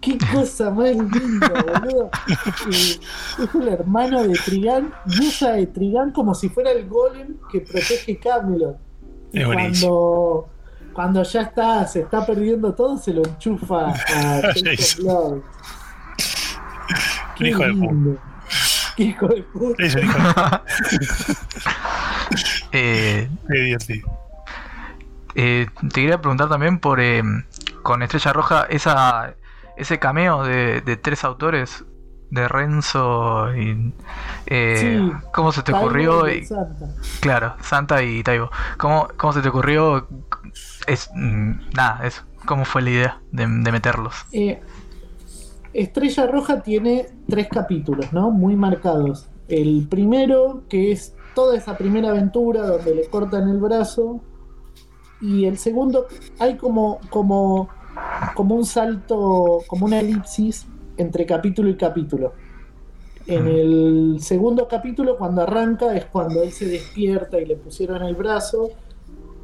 Qué 0.00 0.16
cosa 0.32 0.70
más 0.70 0.96
linda, 0.96 1.52
boludo. 1.82 2.10
Eh, 2.70 2.98
es 3.44 3.54
el 3.54 3.68
hermano 3.68 4.22
de 4.22 4.34
Trigán 4.34 4.94
y 5.06 5.26
usa 5.26 5.52
de 5.52 5.66
Trigán 5.66 6.12
como 6.12 6.34
si 6.34 6.48
fuera 6.48 6.70
el 6.70 6.88
golem 6.88 7.36
que 7.52 7.60
protege 7.60 8.18
Camelot. 8.18 8.78
Y 9.32 9.44
cuando, 9.44 10.48
cuando 10.94 11.22
ya 11.22 11.42
está, 11.42 11.86
se 11.86 12.00
está 12.00 12.24
perdiendo 12.24 12.74
todo, 12.74 12.96
se 12.96 13.12
lo 13.12 13.22
enchufa 13.24 13.90
a 13.90 14.40
Jason 14.64 15.42
hijo 17.48 17.66
lindo. 17.66 18.14
Qué 18.14 18.29
hijo 19.04 19.28
de 19.28 19.42
puta. 19.42 19.82
Eso, 19.82 19.98
hijo 19.98 20.18
eh, 22.72 23.28
eh, 25.34 25.66
te 25.80 25.88
quería 25.88 26.20
preguntar 26.20 26.48
también 26.48 26.78
por 26.78 27.00
eh, 27.00 27.22
con 27.82 28.02
Estrella 28.02 28.32
Roja 28.32 28.66
esa 28.68 29.34
ese 29.76 29.98
cameo 29.98 30.44
de, 30.44 30.82
de 30.82 30.96
tres 30.96 31.24
autores 31.24 31.84
de 32.30 32.48
Renzo 32.48 33.54
y 33.54 33.92
eh, 34.46 35.10
cómo 35.32 35.52
se 35.52 35.62
te 35.62 35.72
ocurrió 35.72 36.28
y, 36.28 36.46
claro 37.20 37.54
Santa 37.60 38.02
y 38.02 38.22
Taibo. 38.22 38.50
Cómo, 38.78 39.08
cómo 39.16 39.32
se 39.32 39.42
te 39.42 39.48
ocurrió 39.48 40.08
es 40.86 41.10
mm, 41.14 41.70
nada 41.74 42.06
eso. 42.06 42.22
Cómo 42.46 42.64
fue 42.64 42.82
la 42.82 42.90
idea 42.90 43.20
de, 43.32 43.46
de 43.46 43.72
meterlos 43.72 44.24
eh, 44.32 44.62
Estrella 45.72 46.26
Roja 46.26 46.62
tiene 46.62 47.06
tres 47.28 47.48
capítulos, 47.48 48.12
¿no? 48.12 48.30
Muy 48.30 48.56
marcados. 48.56 49.28
El 49.48 49.86
primero, 49.88 50.64
que 50.68 50.92
es 50.92 51.14
toda 51.34 51.56
esa 51.56 51.76
primera 51.76 52.10
aventura 52.10 52.66
donde 52.66 52.94
le 52.94 53.06
cortan 53.06 53.48
el 53.48 53.58
brazo. 53.58 54.20
Y 55.20 55.44
el 55.44 55.58
segundo, 55.58 56.06
hay 56.38 56.56
como, 56.56 56.98
como, 57.10 57.68
como 58.34 58.54
un 58.54 58.64
salto, 58.64 59.62
como 59.66 59.86
una 59.86 60.00
elipsis 60.00 60.66
entre 60.96 61.26
capítulo 61.26 61.70
y 61.70 61.76
capítulo. 61.76 62.32
En 63.26 63.46
el 63.46 64.16
segundo 64.20 64.66
capítulo, 64.66 65.16
cuando 65.16 65.42
arranca, 65.42 65.94
es 65.94 66.06
cuando 66.06 66.42
él 66.42 66.50
se 66.50 66.66
despierta 66.66 67.38
y 67.40 67.46
le 67.46 67.56
pusieron 67.56 68.02
el 68.02 68.16
brazo. 68.16 68.70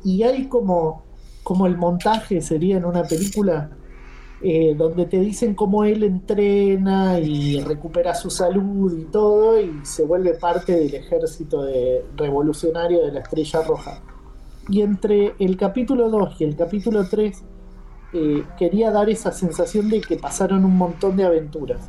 Y 0.02 0.22
hay 0.22 0.46
como, 0.46 1.04
como 1.42 1.66
el 1.66 1.76
montaje 1.76 2.40
sería 2.40 2.78
en 2.78 2.84
una 2.84 3.04
película, 3.04 3.70
eh, 4.42 4.74
donde 4.76 5.06
te 5.06 5.18
dicen 5.18 5.54
cómo 5.54 5.84
él 5.84 6.02
entrena 6.02 7.18
y 7.18 7.60
recupera 7.60 8.14
su 8.14 8.28
salud 8.28 8.92
y 8.98 9.04
todo, 9.04 9.58
y 9.60 9.80
se 9.82 10.04
vuelve 10.04 10.34
parte 10.34 10.72
del 10.76 10.94
ejército 10.94 11.62
de, 11.62 12.04
revolucionario 12.16 13.04
de 13.04 13.12
la 13.12 13.20
Estrella 13.20 13.62
Roja. 13.62 14.02
Y 14.68 14.82
entre 14.82 15.34
el 15.38 15.56
capítulo 15.56 16.10
2 16.10 16.40
y 16.40 16.44
el 16.44 16.56
capítulo 16.56 17.08
3 17.08 17.44
eh, 18.12 18.44
quería 18.58 18.90
dar 18.90 19.08
esa 19.08 19.32
sensación 19.32 19.88
de 19.88 20.00
que 20.00 20.16
pasaron 20.16 20.64
un 20.64 20.76
montón 20.76 21.16
de 21.16 21.24
aventuras. 21.24 21.88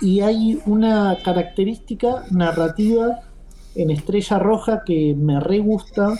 Y 0.00 0.20
hay 0.20 0.60
una 0.64 1.18
característica 1.24 2.24
narrativa 2.30 3.20
en 3.74 3.90
Estrella 3.90 4.38
Roja 4.38 4.82
que 4.84 5.16
me 5.18 5.40
re 5.40 5.58
gusta 5.58 6.14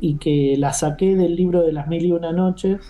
y 0.00 0.16
que 0.16 0.54
la 0.58 0.72
saqué 0.72 1.16
del 1.16 1.36
libro 1.36 1.62
de 1.62 1.72
las 1.72 1.88
mil 1.88 2.06
y 2.06 2.12
una 2.12 2.32
noches, 2.32 2.80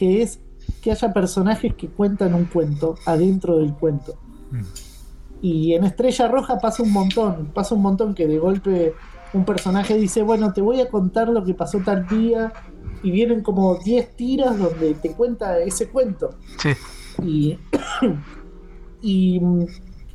que 0.00 0.22
es 0.22 0.40
que 0.80 0.92
haya 0.92 1.12
personajes 1.12 1.74
que 1.74 1.88
cuentan 1.88 2.32
un 2.32 2.46
cuento 2.46 2.94
adentro 3.04 3.58
del 3.58 3.74
cuento. 3.74 4.14
Mm. 4.50 4.62
Y 5.42 5.74
en 5.74 5.84
Estrella 5.84 6.26
Roja 6.26 6.58
pasa 6.58 6.82
un 6.82 6.90
montón, 6.90 7.50
pasa 7.52 7.74
un 7.74 7.82
montón 7.82 8.14
que 8.14 8.26
de 8.26 8.38
golpe 8.38 8.94
un 9.34 9.44
personaje 9.44 9.94
dice, 9.98 10.22
bueno, 10.22 10.54
te 10.54 10.62
voy 10.62 10.80
a 10.80 10.88
contar 10.88 11.28
lo 11.28 11.44
que 11.44 11.52
pasó 11.52 11.80
tal 11.84 12.08
día, 12.08 12.50
y 13.02 13.10
vienen 13.10 13.42
como 13.42 13.76
10 13.76 14.16
tiras 14.16 14.58
donde 14.58 14.94
te 14.94 15.12
cuenta 15.12 15.58
ese 15.58 15.88
cuento. 15.88 16.30
Sí. 16.58 16.70
Y, 17.22 17.58
y 19.02 19.38
mm, 19.38 19.66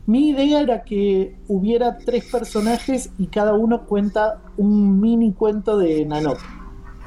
mi 0.08 0.30
idea 0.30 0.62
era 0.62 0.84
que 0.84 1.38
hubiera 1.48 2.00
tres 2.00 2.26
personajes 2.26 3.12
y 3.20 3.28
cada 3.28 3.54
uno 3.54 3.86
cuenta 3.86 4.42
un 4.58 5.00
mini 5.00 5.32
cuento 5.34 5.78
de 5.78 6.06
Nanok, 6.06 6.40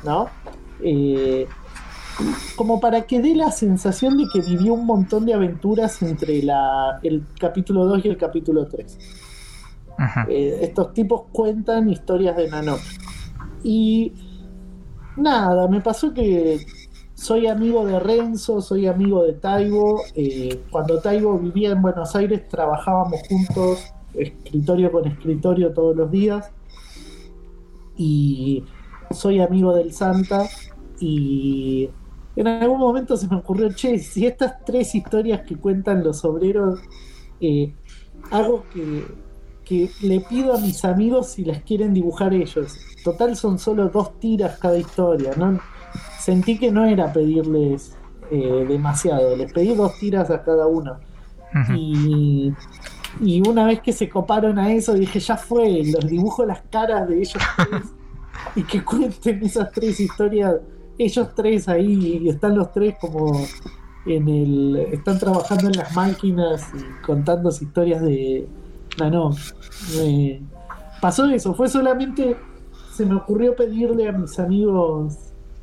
¿no? 0.05 0.29
Eh, 0.81 1.49
como 2.57 2.81
para 2.81 3.03
que 3.03 3.21
dé 3.21 3.35
la 3.35 3.51
sensación 3.51 4.17
de 4.17 4.27
que 4.33 4.41
vivió 4.41 4.75
un 4.75 4.87
montón 4.87 5.27
de 5.27 5.35
aventuras 5.35 6.03
entre 6.03 6.43
la, 6.43 6.99
el 7.03 7.25
capítulo 7.39 7.85
2 7.87 8.05
y 8.05 8.09
el 8.09 8.17
capítulo 8.17 8.67
3. 8.67 8.99
Eh, 10.29 10.59
estos 10.63 10.93
tipos 10.95 11.23
cuentan 11.33 11.89
historias 11.89 12.37
de 12.37 12.49
Nanok. 12.49 12.81
Y 13.65 14.13
nada, 15.17 15.69
me 15.69 15.81
pasó 15.81 16.13
que 16.15 16.65
soy 17.15 17.49
amigo 17.49 17.85
de 17.85 17.99
Renzo, 17.99 18.61
soy 18.61 18.87
amigo 18.87 19.25
de 19.25 19.33
Taibo. 19.35 20.03
Eh, 20.15 20.63
cuando 20.71 21.01
Taibo 21.01 21.39
vivía 21.39 21.71
en 21.71 21.83
Buenos 21.83 22.15
Aires, 22.15 22.49
trabajábamos 22.49 23.21
juntos, 23.29 23.93
escritorio 24.15 24.93
con 24.93 25.07
escritorio 25.07 25.73
todos 25.73 25.97
los 25.97 26.11
días. 26.11 26.51
Y 27.97 28.65
soy 29.11 29.41
amigo 29.41 29.75
del 29.75 29.93
Santa. 29.93 30.49
Y 31.01 31.91
en 32.41 32.47
algún 32.47 32.79
momento 32.79 33.17
se 33.17 33.27
me 33.27 33.37
ocurrió, 33.37 33.73
che, 33.73 33.99
si 33.99 34.27
estas 34.27 34.65
tres 34.65 34.95
historias 34.95 35.43
que 35.43 35.57
cuentan 35.57 36.05
los 36.05 36.25
obreros, 36.25 36.81
eh, 37.41 37.75
hago 38.31 38.65
que, 38.73 39.05
que 39.65 39.91
le 40.03 40.21
pido 40.21 40.55
a 40.55 40.61
mis 40.61 40.85
amigos 40.85 41.31
si 41.31 41.45
las 41.45 41.63
quieren 41.63 41.93
dibujar 41.93 42.33
ellos. 42.33 42.79
Total 43.03 43.37
son 43.37 43.59
solo 43.59 43.89
dos 43.89 44.21
tiras 44.21 44.59
cada 44.59 44.79
historia, 44.79 45.33
¿no? 45.37 45.59
Sentí 46.21 46.59
que 46.59 46.71
no 46.71 46.85
era 46.85 47.13
pedirles 47.13 47.97
eh, 48.31 48.65
demasiado, 48.69 49.35
les 49.37 49.53
pedí 49.53 49.75
dos 49.75 49.99
tiras 49.99 50.31
a 50.31 50.43
cada 50.45 50.67
uno. 50.67 50.99
y, 51.75 52.53
y 53.21 53.49
una 53.49 53.67
vez 53.67 53.81
que 53.81 53.93
se 53.93 54.09
coparon 54.09 54.59
a 54.59 54.73
eso, 54.73 54.95
dije, 54.95 55.19
ya 55.19 55.37
fue, 55.37 55.83
los 55.85 56.07
dibujo 56.07 56.45
las 56.45 56.61
caras 56.71 57.09
de 57.09 57.19
ellos 57.19 57.43
tres 57.57 57.83
y 58.55 58.63
que 58.63 58.85
cuenten 58.85 59.43
esas 59.43 59.73
tres 59.73 59.99
historias 59.99 60.57
ellos 60.99 61.29
tres 61.35 61.69
ahí 61.69 62.21
y 62.23 62.29
están 62.29 62.57
los 62.57 62.73
tres 62.73 62.97
como 63.01 63.33
en 64.07 64.29
el 64.29 64.77
están 64.93 65.19
trabajando 65.19 65.69
en 65.69 65.77
las 65.77 65.95
máquinas 65.95 66.69
y 66.75 67.05
contando 67.05 67.51
historias 67.51 68.03
de 68.03 68.49
no 68.99 69.11
no 69.11 69.31
pasó 71.01 71.27
eso 71.27 71.55
fue 71.55 71.69
solamente 71.69 72.37
se 72.93 73.07
me 73.07 73.15
ocurrió 73.15 73.55
pedirle 73.55 74.09
a 74.09 74.13
mis 74.13 74.39
amigos 74.39 75.15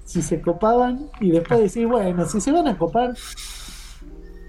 si 0.05 0.21
se 0.21 0.41
copaban 0.41 1.09
y 1.19 1.31
después 1.31 1.59
decir 1.59 1.87
bueno 1.87 2.25
si 2.25 2.39
se 2.39 2.51
van 2.51 2.67
a 2.67 2.77
copar 2.77 3.13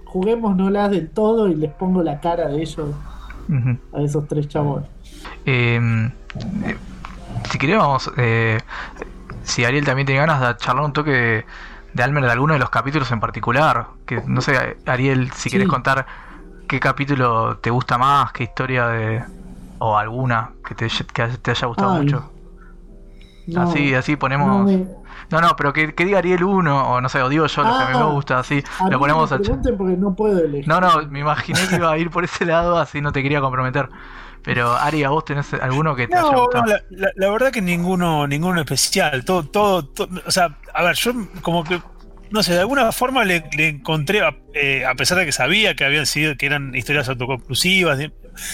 juguemos 0.04 0.56
no 0.56 0.70
las 0.70 0.90
del 0.90 1.10
todo 1.10 1.48
y 1.48 1.54
les 1.54 1.72
pongo 1.72 2.02
la 2.02 2.20
cara 2.20 2.48
de 2.48 2.62
ellos 2.62 2.90
a 3.92 4.02
esos 4.02 4.26
tres 4.28 4.48
chabones 4.48 4.88
em, 5.44 6.10
si 7.50 7.58
querés 7.58 7.78
vamos, 7.78 8.10
eh, 8.16 8.58
si 9.46 9.64
Ariel 9.64 9.84
también 9.84 10.06
tiene 10.06 10.20
ganas 10.20 10.40
de 10.40 10.56
charlar 10.58 10.84
un 10.84 10.92
toque 10.92 11.10
de, 11.10 11.46
de 11.94 12.02
Almer 12.02 12.24
de 12.24 12.32
alguno 12.32 12.52
de 12.54 12.58
los 12.60 12.70
capítulos 12.70 13.10
en 13.12 13.20
particular, 13.20 13.86
que 14.06 14.22
no 14.26 14.40
sé, 14.40 14.76
Ariel, 14.86 15.32
si 15.32 15.50
querés 15.50 15.66
Sí. 15.66 15.70
contar 15.70 16.06
qué 16.68 16.80
capítulo 16.80 17.58
te 17.58 17.70
gusta 17.70 17.96
más, 17.98 18.32
qué 18.32 18.44
historia 18.44 18.88
de 18.88 19.24
o 19.78 19.96
alguna 19.96 20.50
que 20.66 20.74
te, 20.74 20.88
que 20.88 21.28
te 21.28 21.50
haya 21.52 21.66
gustado 21.66 21.92
Ay, 21.92 22.02
mucho. 22.04 22.32
No, 23.46 23.62
así, 23.62 23.94
así 23.94 24.12
no 24.12 24.18
ponemos. 24.18 24.66
me- 24.66 24.86
No, 25.30 25.40
no, 25.40 25.54
pero 25.56 25.72
que, 25.72 25.94
que 25.94 26.04
diga 26.04 26.18
Ariel 26.18 26.44
uno, 26.44 26.88
o 26.90 27.00
no 27.00 27.08
sé, 27.08 27.22
o 27.22 27.28
digo 27.28 27.46
yo, 27.46 27.62
lo 27.62 27.68
que 27.76 27.82
a 27.84 27.86
mí 27.86 27.92
Ah, 27.94 28.04
me 28.06 28.12
gusta, 28.12 28.38
así. 28.40 28.62
a 28.80 28.90
Lo 28.90 28.98
ponemos 28.98 29.30
a. 29.32 29.38
porque 29.38 29.96
no 29.96 30.14
puedo 30.14 30.38
elegir. 30.40 30.68
No, 30.68 30.80
no, 30.80 31.06
me 31.08 31.20
imaginé 31.20 31.60
que 31.68 31.76
iba 31.76 31.90
a 31.90 31.98
ir 31.98 32.10
por 32.10 32.24
ese 32.24 32.44
lado, 32.44 32.78
así 32.78 33.00
no 33.00 33.12
te 33.12 33.22
quería 33.22 33.40
comprometer. 33.40 33.88
Pero 34.46 34.74
Ari, 34.76 35.02
¿a 35.02 35.10
vos 35.10 35.24
tenés 35.24 35.52
alguno 35.54 35.96
que 35.96 36.06
te 36.06 36.14
haya 36.14 36.22
No, 36.30 36.44
gustado? 36.44 36.64
no, 36.66 36.70
la, 36.72 36.82
la- 36.90 37.10
la 37.16 37.30
verdad 37.30 37.50
que 37.50 37.60
ninguno, 37.60 38.26
ninguno 38.28 38.60
especial. 38.60 39.24
Todo, 39.24 39.42
todo, 39.42 39.84
todo- 39.84 40.08
o 40.24 40.30
sea, 40.30 40.56
a 40.72 40.82
ver, 40.84 40.94
yo 40.94 41.12
como 41.42 41.64
que, 41.64 41.82
no 42.30 42.44
sé, 42.44 42.52
de 42.54 42.60
alguna 42.60 42.92
forma 42.92 43.24
le, 43.24 43.42
le 43.56 43.68
encontré, 43.70 44.20
a, 44.22 44.36
eh, 44.54 44.84
a 44.86 44.94
pesar 44.94 45.18
de 45.18 45.26
que 45.26 45.32
sabía 45.32 45.74
que 45.74 45.84
habían 45.84 46.06
sido, 46.06 46.36
que 46.36 46.46
eran 46.46 46.76
historias 46.76 47.08
autoconclusivas, 47.08 47.98
de- 47.98 48.12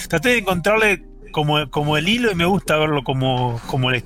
traté 0.09 0.29
de 0.29 0.37
encontrarle 0.39 1.03
como, 1.31 1.69
como 1.69 1.95
el 1.95 2.09
hilo 2.09 2.31
y 2.31 2.35
me 2.35 2.45
gusta 2.45 2.75
verlo 2.77 3.03
como, 3.03 3.61
como 3.67 3.91
la, 3.91 4.01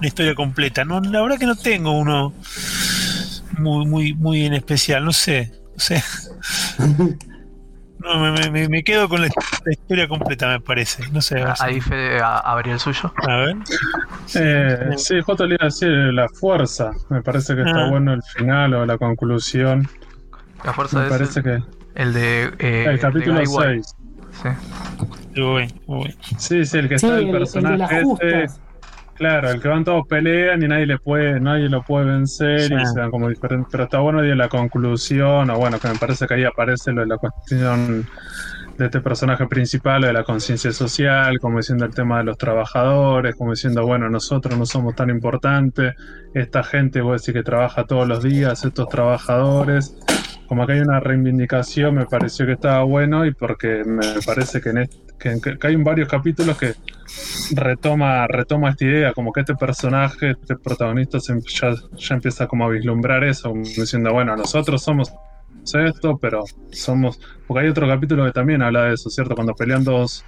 la 0.00 0.06
historia 0.08 0.34
completa. 0.34 0.84
No, 0.84 1.00
la 1.00 1.22
verdad 1.22 1.38
que 1.38 1.46
no 1.46 1.54
tengo 1.54 1.92
uno 1.92 2.34
muy, 3.58 3.86
muy, 3.86 4.14
muy 4.14 4.46
en 4.46 4.54
especial, 4.54 5.04
no 5.04 5.12
sé, 5.12 5.52
no 5.74 5.78
sé. 5.78 6.02
No, 8.04 8.20
me, 8.20 8.50
me- 8.50 8.68
me- 8.68 8.84
quedo 8.84 9.08
con 9.08 9.22
la, 9.22 9.28
la 9.28 9.72
historia 9.72 10.06
completa, 10.08 10.46
me 10.48 10.60
parece. 10.60 11.08
No 11.10 11.20
sé. 11.22 11.40
a 11.42 11.54
Ahí 11.60 11.80
Fede 11.80 12.20
a- 12.20 12.38
abrió 12.38 12.74
el 12.74 12.78
suyo. 12.80 13.12
a 13.26 13.36
ver. 13.36 13.56
Eh, 14.34 14.90
sí, 14.96 15.20
justo 15.22 15.46
le 15.46 15.54
iba 15.54 15.62
a 15.62 15.66
decir 15.66 15.88
la 15.88 16.28
fuerza. 16.28 16.90
Me 17.08 17.22
parece 17.22 17.54
que 17.54 17.62
está 17.62 17.86
Ah. 17.86 17.90
bueno 17.90 18.12
el 18.12 18.22
final 18.22 18.74
o 18.74 18.84
la 18.86 18.98
conclusión. 18.98 19.88
La 20.64 20.72
fuerza 20.72 20.98
Me 20.98 21.04
es 21.06 21.10
parece 21.10 21.40
el, 21.40 21.44
que 21.44 21.58
el 21.94 22.12
de. 22.12 22.42
eh, 22.58 22.84
el 22.88 22.98
capítulo 23.00 23.34
de 23.38 23.44
Guy 23.46 23.54
White. 23.56 23.82
6. 23.82 23.96
Sí. 24.42 25.40
Muy 25.40 25.56
bien, 25.62 25.80
muy 25.86 26.04
bien. 26.04 26.16
Sí, 26.38 26.64
sí, 26.64 26.78
el 26.78 26.88
que 26.88 26.98
Sí, 26.98 27.06
está 27.06 27.18
el, 27.18 27.22
el, 27.22 27.26
el 27.28 27.32
de 27.32 27.38
personaje 27.38 27.76
las 27.78 27.90
este, 27.92 28.04
justas. 28.04 28.60
Claro, 29.16 29.50
el 29.50 29.60
que 29.60 29.68
van 29.68 29.84
todos 29.84 30.06
pelean 30.08 30.62
y 30.62 30.66
nadie 30.68 30.86
le 30.86 30.98
puede, 30.98 31.38
nadie 31.40 31.68
lo 31.68 31.82
puede 31.82 32.06
vencer 32.06 32.60
Sí. 32.62 32.74
y 32.74 32.86
se 32.86 32.98
dan 32.98 33.10
como 33.10 33.28
diferentes. 33.28 33.68
Pero 33.70 33.84
está 33.84 33.98
bueno 34.00 34.20
de 34.22 34.34
la 34.34 34.48
conclusión, 34.48 35.50
o 35.50 35.56
bueno, 35.58 35.78
que 35.78 35.88
me 35.88 35.94
parece 35.94 36.26
que 36.26 36.34
ahí 36.34 36.44
aparece 36.44 36.92
lo 36.92 37.02
de 37.02 37.06
la 37.06 37.16
cuestión 37.18 38.06
de 38.76 38.86
este 38.86 39.00
personaje 39.00 39.46
principal, 39.46 40.00
lo 40.00 40.08
de 40.08 40.12
la 40.14 40.24
conciencia 40.24 40.72
social, 40.72 41.38
como 41.38 41.58
diciendo 41.58 41.84
el 41.84 41.94
tema 41.94 42.18
de 42.18 42.24
los 42.24 42.36
trabajadores, 42.38 43.36
como 43.36 43.52
diciendo, 43.52 43.86
bueno, 43.86 44.10
nosotros 44.10 44.58
no 44.58 44.66
somos 44.66 44.96
tan 44.96 45.10
importantes, 45.10 45.94
esta 46.34 46.64
gente, 46.64 47.00
voy 47.00 47.10
a 47.10 47.12
decir 47.14 47.34
que 47.34 47.44
trabaja 47.44 47.84
todos 47.84 48.08
los 48.08 48.20
días, 48.24 48.64
estos 48.64 48.88
trabajadores. 48.88 49.96
Como 50.48 50.66
que 50.66 50.72
hay 50.74 50.80
una 50.80 50.98
reivindicación, 51.00 51.94
me 51.94 52.06
pareció 52.06 52.46
que 52.46 52.52
estaba 52.52 52.82
bueno 52.82 53.24
y 53.24 53.32
porque 53.32 53.82
me 53.86 54.02
parece 54.26 54.60
que, 54.60 54.70
en 54.70 54.78
est- 54.78 55.03
que, 55.40 55.58
que 55.58 55.66
hay 55.66 55.76
varios 55.76 56.08
capítulos 56.08 56.56
que 56.58 56.74
retoma, 57.52 58.26
retoma 58.26 58.70
esta 58.70 58.84
idea, 58.84 59.12
como 59.12 59.32
que 59.32 59.40
este 59.40 59.54
personaje, 59.54 60.30
este 60.32 60.56
protagonista 60.56 61.20
se, 61.20 61.32
em- 61.32 61.40
ya, 61.42 61.74
ya 61.96 62.14
empieza 62.14 62.46
como 62.46 62.64
a 62.66 62.68
vislumbrar 62.70 63.24
eso, 63.24 63.50
como 63.50 63.62
diciendo, 63.62 64.12
bueno, 64.12 64.36
nosotros 64.36 64.82
somos 64.82 65.12
esto, 65.74 66.18
pero 66.18 66.44
somos... 66.72 67.18
Porque 67.46 67.62
hay 67.64 67.68
otro 67.70 67.88
capítulo 67.88 68.24
que 68.26 68.32
también 68.32 68.62
habla 68.62 68.84
de 68.84 68.94
eso, 68.94 69.08
¿cierto? 69.08 69.34
Cuando 69.34 69.54
pelean 69.54 69.82
dos, 69.82 70.24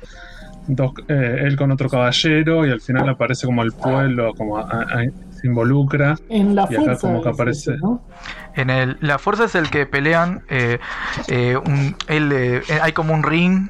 dos 0.67 0.93
eh, 1.09 1.41
él 1.43 1.57
con 1.57 1.71
otro 1.73 1.89
caballero 1.91 2.65
y 2.67 2.71
al 2.71 2.81
final 2.81 3.09
aparece 3.09 3.47
como 3.47 3.63
el 3.63 3.73
pueblo, 3.73 4.33
como 4.35 4.57
a- 4.59 4.63
a- 4.63 5.05
se 5.33 5.47
involucra. 5.47 6.17
En 6.31 6.55
la 6.55 6.63
Y 6.71 6.75
acá 6.77 6.85
fuerza. 6.85 7.01
como 7.09 7.23
que 7.23 7.29
aparece- 7.29 7.73
ese, 7.75 7.77
¿no? 7.83 8.03
En 8.55 8.71
el, 8.71 8.97
la 9.01 9.19
fuerza 9.19 9.45
es 9.45 9.55
el 9.55 9.69
que 9.69 9.85
pelean. 9.85 10.43
eh, 10.49 10.79
eh, 11.29 11.57
un- 11.59 11.95
eh, 12.09 12.63
eh, 12.69 12.79
hay 12.81 12.93
como 12.93 13.13
un 13.13 13.23
ring. 13.23 13.69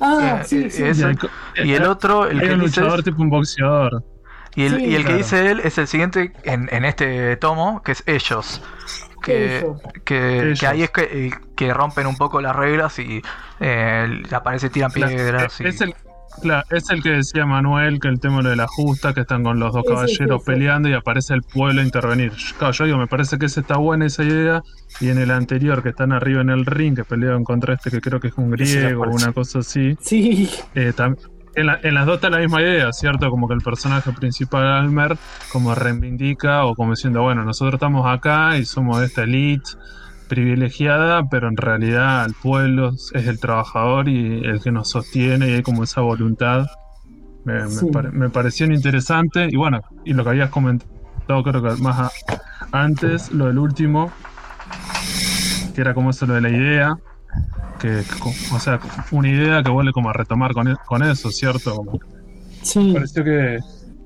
Ah, 0.00 0.40
Eh, 0.42 0.44
sí, 0.44 0.64
eh, 0.64 0.70
sí. 0.70 0.82
es- 0.84 1.04
y, 1.64 1.72
el 1.74 1.84
otro, 1.84 2.26
el 2.26 2.40
hay 2.40 2.48
que 2.48 2.54
un 2.54 2.60
dice. 2.60 2.80
luchador 2.80 3.02
tipo 3.02 3.22
un 3.22 3.30
boxeador. 3.30 4.04
Y 4.54 4.64
el, 4.66 4.76
Sí, 4.76 4.84
y 4.86 4.94
el 4.94 5.02
que 5.02 5.02
claro. 5.04 5.16
dice 5.18 5.50
él 5.50 5.60
es 5.64 5.76
el 5.78 5.86
siguiente 5.86 6.32
en, 6.44 6.68
en 6.72 6.84
este 6.86 7.36
tomo, 7.36 7.82
que 7.82 7.92
es 7.92 8.02
ellos. 8.06 8.62
Que, 9.22 9.66
que, 10.04 10.38
Ellos. 10.38 10.60
que 10.60 10.66
ahí 10.66 10.82
es 10.82 10.90
que, 10.90 11.02
eh, 11.02 11.30
que 11.56 11.74
rompen 11.74 12.06
un 12.06 12.16
poco 12.16 12.40
las 12.40 12.54
reglas 12.54 12.98
y 12.98 13.20
eh, 13.60 14.22
aparece 14.30 14.70
tiran 14.70 14.92
piedras. 14.92 15.60
y- 15.60 15.64
Es 15.66 15.80
el, 15.80 15.94
claro, 16.40 16.66
es 16.70 16.88
el 16.90 17.02
que 17.02 17.10
decía 17.10 17.46
Manuel 17.46 17.98
que 18.00 18.08
el 18.08 18.20
tema 18.20 18.42
de 18.42 18.56
la 18.56 18.66
justa, 18.68 19.12
que 19.14 19.20
están 19.22 19.42
con 19.42 19.58
los 19.58 19.72
dos 19.72 19.84
caballeros 19.86 20.42
peleando 20.44 20.88
y 20.88 20.92
aparece 20.94 21.34
el 21.34 21.42
pueblo 21.42 21.80
a 21.80 21.84
intervenir. 21.84 22.32
Claro, 22.58 22.72
yo 22.72 22.84
digo, 22.84 22.98
me 22.98 23.06
parece 23.06 23.38
que 23.38 23.46
esa 23.46 23.60
está 23.60 23.76
buena 23.76 24.06
esa 24.06 24.22
idea. 24.24 24.62
Y 25.00 25.08
en 25.08 25.18
el 25.18 25.30
anterior, 25.30 25.82
que 25.82 25.90
están 25.90 26.12
arriba 26.12 26.40
en 26.40 26.50
el 26.50 26.64
ring, 26.64 26.94
que 26.96 27.04
pelean 27.04 27.44
contra 27.44 27.74
este 27.74 27.90
que 27.90 28.00
creo 28.00 28.18
que 28.20 28.28
es 28.28 28.34
un 28.36 28.50
griego 28.50 29.02
o 29.02 29.10
una 29.10 29.32
cosa 29.32 29.58
así. 29.58 29.96
Sí, 30.00 30.48
eh, 30.74 30.92
en, 31.54 31.66
la- 31.66 31.80
en 31.82 31.94
las 31.94 32.06
dos 32.06 32.16
está 32.16 32.28
la 32.30 32.38
misma 32.38 32.60
idea, 32.62 32.92
¿cierto? 32.92 33.30
Como 33.30 33.48
que 33.48 33.54
el 33.54 33.60
personaje 33.62 34.12
principal, 34.12 34.66
Almer, 34.66 35.16
como 35.52 35.74
reivindica 35.74 36.64
o 36.66 36.74
como 36.74 36.92
diciendo, 36.92 37.22
bueno, 37.22 37.44
nosotros 37.44 37.74
estamos 37.74 38.06
acá 38.06 38.56
y 38.58 38.64
somos 38.64 39.00
de 39.00 39.06
esta 39.06 39.22
elite 39.24 39.70
privilegiada, 40.28 41.28
pero 41.30 41.48
en 41.48 41.56
realidad 41.56 42.24
el 42.26 42.34
pueblo 42.34 42.92
es 43.12 43.26
el 43.26 43.38
trabajador 43.38 44.08
y 44.08 44.44
el 44.44 44.60
que 44.60 44.70
nos 44.72 44.88
sostiene 44.90 45.48
y 45.48 45.52
hay 45.54 45.62
como 45.62 45.84
esa 45.84 46.00
voluntad. 46.00 46.66
Me, 47.44 47.62
me 47.64 47.68
Sí. 47.68 47.86
pare- 47.92 48.10
me 48.10 48.28
pareció 48.28 48.66
interesante 48.66 49.48
y 49.50 49.56
bueno, 49.56 49.80
y 50.04 50.12
lo 50.14 50.24
que 50.24 50.30
habías 50.30 50.50
comentado 50.50 51.42
creo 51.44 51.62
que 51.62 51.80
más 51.82 51.98
a- 51.98 52.10
antes, 52.72 53.30
lo 53.30 53.46
del 53.46 53.58
último, 53.58 54.10
que 55.74 55.80
era 55.80 55.94
como 55.94 56.10
eso 56.10 56.26
lo 56.26 56.34
de 56.34 56.40
la 56.40 56.50
idea, 56.50 56.96
que, 57.78 58.02
o 58.52 58.58
sea, 58.58 58.80
una 59.10 59.28
idea 59.28 59.62
que 59.62 59.70
vuelve 59.70 59.92
como 59.92 60.10
a 60.10 60.12
retomar 60.12 60.52
con, 60.54 60.68
e- 60.68 60.76
con 60.86 61.02
eso, 61.02 61.30
¿cierto? 61.30 61.76
Como 61.76 62.00
sí. 62.62 62.78
me 62.88 62.94
pareció 62.94 63.22
que, 63.24 63.58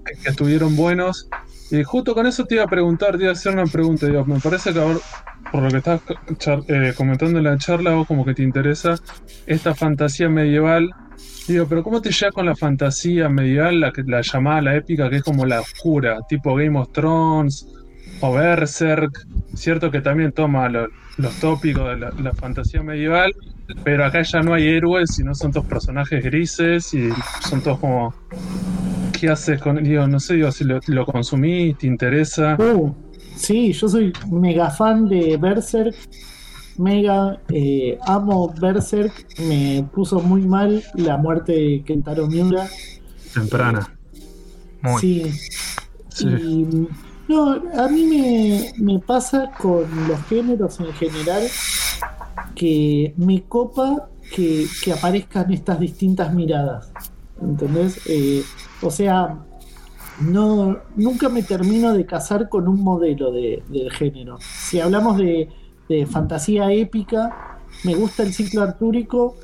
que- 0.04 0.22
que 0.22 0.28
estuvieron 0.30 0.76
buenos. 0.76 1.28
Y 1.70 1.82
justo 1.84 2.14
con 2.14 2.26
eso 2.26 2.44
te 2.44 2.56
iba 2.56 2.64
a 2.64 2.68
preguntar, 2.68 3.16
te 3.16 3.22
iba 3.24 3.30
a 3.30 3.34
hacer 3.34 3.52
una 3.52 3.64
pregunta. 3.64 4.06
Digo, 4.06 4.24
me 4.24 4.40
parece 4.40 4.72
que 4.72 4.80
ahora, 4.80 4.98
por 5.52 5.62
lo 5.62 5.68
que 5.70 5.76
estás 5.78 6.00
eh, 6.68 6.92
comentando 6.96 7.38
en 7.38 7.44
la 7.44 7.56
charla, 7.58 7.92
vos 7.92 8.06
como 8.06 8.24
que 8.24 8.34
te 8.34 8.42
interesa 8.42 8.96
esta 9.46 9.74
fantasía 9.74 10.28
medieval. 10.28 10.90
Digo, 11.46 11.66
pero 11.68 11.82
¿cómo 11.82 12.00
te 12.00 12.10
llevas 12.10 12.34
con 12.34 12.46
la 12.46 12.56
fantasía 12.56 13.28
medieval, 13.28 13.80
la, 13.80 13.92
la 14.06 14.20
llamada, 14.22 14.62
la 14.62 14.76
épica, 14.76 15.08
que 15.10 15.16
es 15.16 15.22
como 15.22 15.46
la 15.46 15.60
oscura, 15.60 16.18
tipo 16.28 16.54
Game 16.54 16.78
of 16.78 16.90
Thrones 16.92 17.66
o 18.20 18.32
Berserk? 18.34 19.26
Cierto 19.54 19.90
que 19.90 20.00
también 20.00 20.32
toma 20.32 20.68
lo- 20.68 20.88
los 21.18 21.34
tópicos 21.40 21.88
de 21.90 21.96
la, 21.98 22.10
la 22.22 22.32
fantasía 22.32 22.82
medieval, 22.82 23.32
pero 23.84 24.04
acá 24.04 24.22
ya 24.22 24.40
no 24.42 24.54
hay 24.54 24.66
héroes, 24.68 25.10
sino 25.14 25.34
son 25.34 25.52
todos 25.52 25.66
personajes 25.66 26.22
grises 26.24 26.94
y 26.94 27.10
son 27.48 27.60
todos 27.62 27.78
como 27.80 28.14
¿qué 29.20 29.28
haces 29.28 29.60
con 29.60 29.82
Digo, 29.82 30.06
no 30.06 30.18
sé, 30.18 30.34
digo, 30.34 30.50
si 30.50 30.64
lo, 30.64 30.80
lo 30.86 31.04
consumís, 31.04 31.76
te 31.76 31.86
interesa. 31.86 32.56
Uh, 32.58 32.94
sí, 33.36 33.72
yo 33.72 33.88
soy 33.88 34.12
mega 34.30 34.70
fan 34.70 35.08
de 35.08 35.36
Berserk. 35.36 35.94
Mega, 36.78 37.38
eh, 37.50 37.98
amo 38.06 38.52
Berserk. 38.58 39.12
Me 39.38 39.86
puso 39.92 40.20
muy 40.20 40.40
mal 40.42 40.82
la 40.94 41.18
muerte 41.18 41.52
de 41.52 41.82
Kentaro 41.84 42.26
Miura. 42.26 42.66
Temprana. 43.34 43.94
Muy. 44.80 45.00
Sí. 45.00 45.32
Sí. 46.08 46.26
Y 46.26 46.88
no, 47.28 47.52
a 47.52 47.88
mí 47.88 48.04
me, 48.04 48.72
me 48.82 48.98
pasa 49.00 49.50
con 49.58 49.84
los 50.08 50.20
géneros 50.28 50.80
en 50.80 50.92
general 50.94 51.42
que 52.54 53.12
me 53.16 53.42
copa 53.42 54.08
que, 54.34 54.66
que 54.82 54.92
aparezcan 54.92 55.52
estas 55.52 55.78
distintas 55.78 56.32
miradas. 56.32 56.90
¿Entendés? 57.40 58.00
Eh, 58.06 58.42
o 58.82 58.90
sea, 58.90 59.38
no, 60.20 60.78
nunca 60.96 61.28
me 61.28 61.42
termino 61.42 61.92
de 61.94 62.04
casar 62.06 62.48
con 62.48 62.68
un 62.68 62.82
modelo 62.82 63.32
de- 63.32 63.62
del 63.68 63.90
género. 63.90 64.38
Si 64.40 64.80
hablamos 64.80 65.16
de, 65.18 65.48
de 65.88 66.06
fantasía 66.06 66.70
épica, 66.72 67.58
me 67.84 67.94
gusta 67.94 68.22
el 68.22 68.32
ciclo 68.34 68.62
artúrico, 68.62 69.36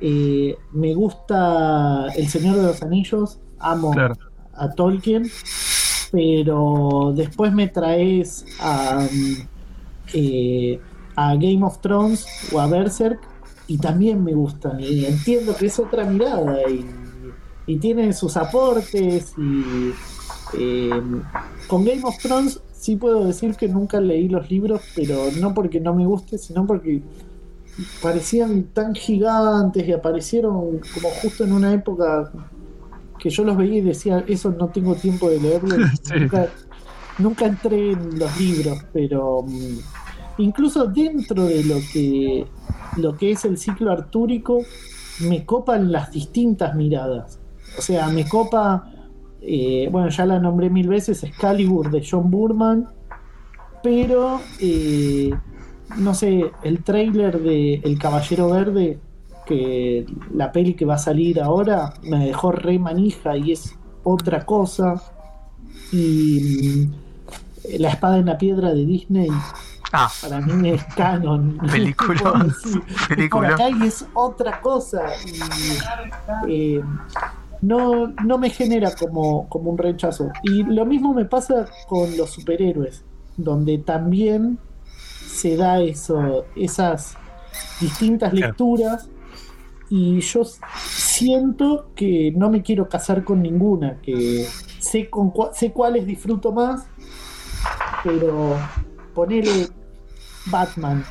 eh, 0.00 0.56
me 0.72 0.94
gusta 0.94 2.06
El 2.16 2.28
Señor 2.28 2.56
de 2.56 2.62
los 2.62 2.82
Anillos, 2.82 3.38
amo 3.58 3.90
Claro. 3.92 4.14
a 4.54 4.70
Tolkien, 4.70 5.30
pero 6.10 7.12
después 7.14 7.52
me 7.52 7.68
traes 7.68 8.44
a, 8.60 9.06
mm, 9.10 9.34
eh, 10.14 10.80
a 11.16 11.34
Game 11.34 11.62
of 11.64 11.80
Thrones 11.80 12.26
o 12.52 12.60
a 12.60 12.66
Berserk 12.66 13.20
y 13.66 13.78
también 13.78 14.22
me 14.24 14.34
gustan 14.34 14.80
y 14.80 15.04
entiendo 15.04 15.54
que 15.56 15.66
es 15.66 15.78
otra 15.78 16.04
mirada 16.04 16.58
y, 16.68 16.84
y 17.66 17.76
tiene 17.76 18.12
sus 18.12 18.36
aportes 18.36 19.34
y 19.38 19.92
eh, 20.58 20.90
con 21.66 21.84
Game 21.84 22.02
of 22.04 22.18
Thrones 22.18 22.60
sí 22.72 22.96
puedo 22.96 23.24
decir 23.24 23.54
que 23.54 23.68
nunca 23.68 24.00
leí 24.00 24.28
los 24.28 24.50
libros 24.50 24.82
pero 24.96 25.16
no 25.40 25.54
porque 25.54 25.80
no 25.80 25.94
me 25.94 26.04
guste 26.06 26.38
sino 26.38 26.66
porque 26.66 27.02
parecían 28.02 28.64
tan 28.74 28.94
gigantes 28.94 29.86
y 29.86 29.92
aparecieron 29.92 30.80
como 30.94 31.08
justo 31.22 31.44
en 31.44 31.52
una 31.52 31.72
época 31.72 32.30
que 33.22 33.30
yo 33.30 33.44
los 33.44 33.56
veía 33.56 33.78
y 33.78 33.82
decía, 33.82 34.24
eso 34.26 34.50
no 34.50 34.68
tengo 34.68 34.96
tiempo 34.96 35.30
de 35.30 35.40
leerlo. 35.40 35.76
Sí. 36.02 36.14
Nunca, 36.18 36.48
nunca 37.18 37.46
entré 37.46 37.92
en 37.92 38.18
los 38.18 38.40
libros, 38.40 38.78
pero 38.92 39.44
mm, 39.46 39.78
incluso 40.38 40.86
dentro 40.86 41.44
de 41.44 41.62
lo 41.62 41.76
que, 41.92 42.46
lo 42.96 43.16
que 43.16 43.30
es 43.30 43.44
el 43.44 43.58
ciclo 43.58 43.92
artúrico, 43.92 44.58
me 45.20 45.46
copan 45.46 45.92
las 45.92 46.10
distintas 46.10 46.74
miradas. 46.74 47.38
O 47.78 47.82
sea, 47.82 48.08
me 48.08 48.28
copa, 48.28 48.90
eh, 49.40 49.88
bueno, 49.90 50.08
ya 50.08 50.26
la 50.26 50.38
nombré 50.38 50.70
mil 50.70 50.88
veces, 50.88 51.22
Excalibur 51.22 51.90
de 51.90 52.06
John 52.08 52.30
Burman, 52.30 52.88
pero, 53.82 54.40
eh, 54.60 55.30
no 55.96 56.14
sé, 56.14 56.50
el 56.62 56.84
trailer 56.84 57.40
de 57.40 57.74
El 57.84 57.98
Caballero 57.98 58.50
Verde, 58.50 58.98
que 59.46 60.06
la 60.32 60.52
peli 60.52 60.74
que 60.74 60.84
va 60.84 60.94
a 60.94 60.98
salir 60.98 61.40
ahora, 61.40 61.94
me 62.02 62.26
dejó 62.26 62.52
re 62.52 62.78
manija 62.78 63.36
y 63.36 63.52
es 63.52 63.74
otra 64.04 64.46
cosa. 64.46 65.02
Y 65.90 66.88
mm, 66.88 67.80
La 67.80 67.90
Espada 67.90 68.18
en 68.18 68.26
la 68.26 68.38
Piedra 68.38 68.72
de 68.72 68.86
Disney, 68.86 69.28
Ah, 69.94 70.10
para 70.22 70.40
mí 70.40 70.70
es 70.70 70.82
canon. 70.96 71.58
Sí, 73.14 73.28
por 73.28 73.44
acá 73.44 73.68
y 73.68 73.82
es 73.86 74.06
otra 74.14 74.60
cosa. 74.60 75.02
Y, 76.48 76.76
eh, 76.76 76.82
no, 77.62 78.08
no 78.24 78.38
me 78.38 78.50
genera 78.50 78.94
como, 78.94 79.48
como 79.48 79.70
un 79.70 79.78
rechazo. 79.78 80.30
Y 80.42 80.64
lo 80.64 80.84
mismo 80.84 81.14
me 81.14 81.24
pasa 81.24 81.66
con 81.88 82.16
los 82.16 82.30
superhéroes, 82.30 83.04
donde 83.36 83.78
también 83.78 84.58
se 85.26 85.56
da 85.56 85.80
eso, 85.80 86.44
esas 86.56 87.16
distintas 87.80 88.34
lecturas. 88.34 89.08
Y 89.88 90.20
yo 90.20 90.42
siento 90.44 91.90
que 91.94 92.32
no 92.34 92.50
me 92.50 92.62
quiero 92.62 92.88
casar 92.88 93.24
con 93.24 93.42
ninguna, 93.42 94.00
que 94.00 94.46
sé, 94.78 95.08
con 95.08 95.32
sé 95.52 95.70
cuáles 95.72 96.06
disfruto 96.06 96.50
más, 96.50 96.86
pero 98.02 98.56
ponele 99.14 99.68
Batman. 100.46 101.04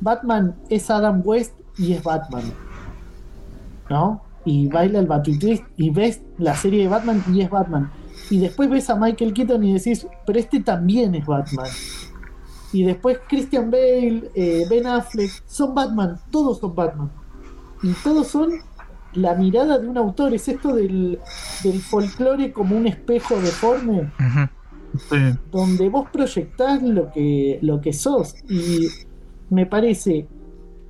Batman 0.00 0.56
es 0.68 0.90
Adam 0.90 1.22
West 1.24 1.54
y 1.78 1.92
es 1.92 2.02
Batman. 2.02 2.52
¿No? 3.88 4.31
Y 4.44 4.66
baila 4.68 4.98
el 4.98 5.06
Batutwist 5.06 5.64
y 5.76 5.90
ves 5.90 6.20
la 6.38 6.54
serie 6.56 6.82
de 6.82 6.88
Batman 6.88 7.22
y 7.32 7.42
es 7.42 7.50
Batman. 7.50 7.90
Y 8.30 8.38
después 8.38 8.70
ves 8.70 8.88
a 8.90 8.96
Michael 8.96 9.32
Keaton 9.32 9.62
y 9.64 9.74
decís, 9.74 10.06
pero 10.26 10.38
este 10.38 10.60
también 10.60 11.14
es 11.14 11.26
Batman. 11.26 11.66
Y 12.72 12.84
después 12.84 13.18
Christian 13.28 13.70
Bale, 13.70 14.30
eh, 14.34 14.66
Ben 14.68 14.86
Affleck, 14.86 15.30
son 15.46 15.74
Batman, 15.74 16.18
todos 16.30 16.58
son 16.58 16.74
Batman. 16.74 17.10
Y 17.82 17.92
todos 18.02 18.28
son 18.28 18.52
la 19.14 19.34
mirada 19.34 19.78
de 19.78 19.88
un 19.88 19.98
autor. 19.98 20.32
Es 20.32 20.48
esto 20.48 20.74
del, 20.74 21.18
del 21.62 21.80
folclore 21.80 22.52
como 22.52 22.76
un 22.76 22.86
espejo 22.86 23.36
deforme. 23.36 24.10
Sí. 25.08 25.16
donde 25.50 25.88
vos 25.88 26.06
proyectás 26.12 26.82
lo 26.82 27.10
que, 27.10 27.58
lo 27.62 27.80
que 27.80 27.92
sos. 27.92 28.34
Y 28.48 28.88
me 29.48 29.66
parece 29.66 30.26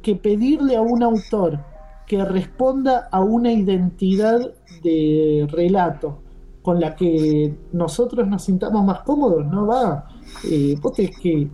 que 0.02 0.16
pedirle 0.16 0.76
a 0.76 0.80
un 0.80 1.02
autor 1.02 1.60
que 2.06 2.24
responda 2.24 3.08
a 3.10 3.20
una 3.20 3.52
identidad 3.52 4.40
de 4.82 5.46
relato 5.50 6.22
con 6.62 6.78
la 6.80 6.94
que 6.94 7.54
nosotros 7.72 8.28
nos 8.28 8.44
sintamos 8.44 8.84
más 8.84 9.00
cómodos, 9.00 9.46
no 9.46 9.66
va. 9.66 10.08
Eh, 10.50 10.76
vos 10.80 10.92
tenés 10.94 11.18
que. 11.18 11.48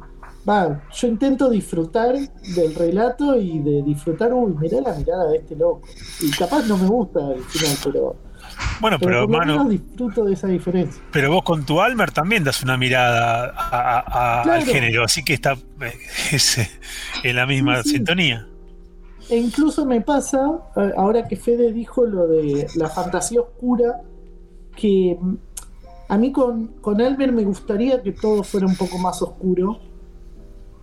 Va, 0.49 0.81
yo 0.95 1.09
intento 1.09 1.51
disfrutar 1.51 2.15
del 2.55 2.75
relato 2.75 3.37
y 3.37 3.59
de 3.59 3.83
disfrutar, 3.83 4.33
uy, 4.33 4.55
mirá 4.59 4.81
la 4.81 4.95
mirada 4.95 5.29
de 5.31 5.39
este 5.39 5.55
loco. 5.57 5.83
Y 6.23 6.31
capaz 6.31 6.65
no 6.67 6.79
me 6.79 6.87
gusta 6.89 7.21
al 7.27 7.41
final, 7.41 7.77
pero, 7.85 8.17
Bueno, 8.81 8.97
pero 8.99 9.27
pero 9.27 9.29
mano, 9.29 9.69
disfruto 9.69 10.25
de 10.25 10.33
esa 10.33 10.47
diferencia. 10.47 11.03
pero 11.13 11.31
vos 11.31 11.43
con 11.43 11.67
tu 11.67 11.81
Almer 11.83 12.13
también 12.13 12.45
das 12.45 12.63
una 12.63 12.79
mirada 12.79 13.53
a- 13.55 13.69
a- 13.71 14.39
a- 14.41 14.43
Claro. 14.43 14.61
al 14.61 14.65
género, 14.67 15.05
así 15.05 15.23
que 15.23 15.35
está 15.35 15.53
eh, 15.53 15.93
es, 16.33 16.59
eh, 16.59 16.71
en 17.25 17.37
la 17.37 17.45
misma 17.47 17.83
Sí, 17.83 17.91
sí. 17.91 17.95
sintonía. 17.97 18.48
E 19.31 19.37
incluso 19.37 19.85
me 19.85 20.01
pasa, 20.01 20.59
eh, 20.77 20.93
ahora 20.97 21.27
que 21.29 21.37
Fede 21.37 21.73
dijo 21.73 22.05
lo 22.07 22.27
de 22.27 22.67
la 22.77 22.89
fantasía 22.89 23.41
oscura, 23.43 24.01
que 24.77 25.19
mm, 25.21 25.35
a 26.09 26.17
mí 26.19 26.33
con, 26.33 26.69
con 26.81 27.01
Elmer 27.01 27.33
me 27.33 27.45
gustaría 27.45 28.03
que 28.03 28.13
todo 28.13 28.43
fuera 28.43 28.67
un 28.67 28.77
poco 28.77 28.99
más 28.99 29.21
oscuro. 29.23 29.79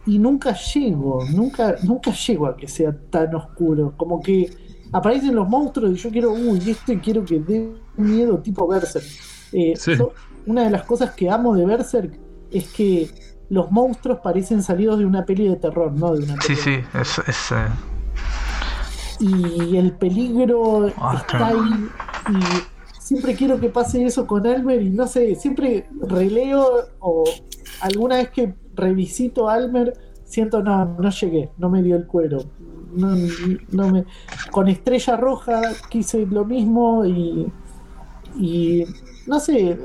Y 0.07 0.19
nunca 0.19 0.53
llego, 0.55 1.23
nunca, 1.33 1.77
nunca 1.83 2.11
llego 2.11 2.45
a 2.45 2.55
que 2.55 2.67
sea 2.67 2.95
tan 3.09 3.33
oscuro. 3.33 3.93
Como 3.97 4.21
que 4.21 4.51
aparecen 4.91 5.33
los 5.33 5.49
monstruos 5.49 5.93
y 5.93 5.95
yo 5.95 6.11
quiero, 6.11 6.31
uy, 6.31 6.61
este 6.69 6.99
quiero 6.99 7.25
que 7.25 7.39
dé 7.39 7.71
miedo 7.97 8.37
tipo 8.39 8.67
Berserk. 8.67 9.05
Eh, 9.51 9.73
Sí. 9.75 9.93
una 10.45 10.65
de 10.65 10.69
las 10.69 10.83
cosas 10.83 11.11
que 11.15 11.27
amo 11.31 11.55
de 11.55 11.65
Berserk 11.65 12.19
es 12.51 12.71
que 12.71 13.09
los 13.49 13.71
monstruos 13.71 14.19
parecen 14.19 14.61
salidos 14.61 14.99
de 14.99 15.05
una 15.05 15.25
peli 15.25 15.47
de 15.47 15.55
terror, 15.55 15.91
no 15.91 16.13
de 16.13 16.23
una 16.23 16.39
Sí, 16.41 16.55
sí, 16.55 16.75
es, 16.99 17.17
es, 17.27 17.51
eh, 17.51 17.65
y 19.19 19.77
el 19.77 19.93
peligro 19.93 20.91
Ah, 20.97 21.23
está 21.27 21.47
ahí 21.47 21.89
y 22.29 22.99
siempre 22.99 23.35
quiero 23.35 23.59
que 23.59 23.69
pase 23.69 24.03
eso 24.03 24.25
con 24.25 24.45
Almer 24.47 24.81
y 24.81 24.89
no 24.89 25.07
sé, 25.07 25.35
siempre 25.35 25.87
releo 26.01 26.87
o 26.99 27.23
alguna 27.81 28.17
vez 28.17 28.29
que 28.31 28.53
revisito 28.75 29.47
Almer 29.49 29.93
siento 30.25 30.61
no, 30.63 30.85
no 30.99 31.09
llegué, 31.09 31.49
no 31.57 31.69
me 31.69 31.81
dio 31.83 31.95
el 31.95 32.07
cuero. 32.07 32.39
No, 32.93 33.13
no 33.71 33.89
me 33.91 34.05
con 34.51 34.69
Estrella 34.69 35.17
Roja 35.17 35.61
quise 35.89 36.25
lo 36.25 36.45
mismo 36.45 37.05
y 37.05 37.51
y 38.37 38.83
no 39.27 39.39
sé, 39.39 39.77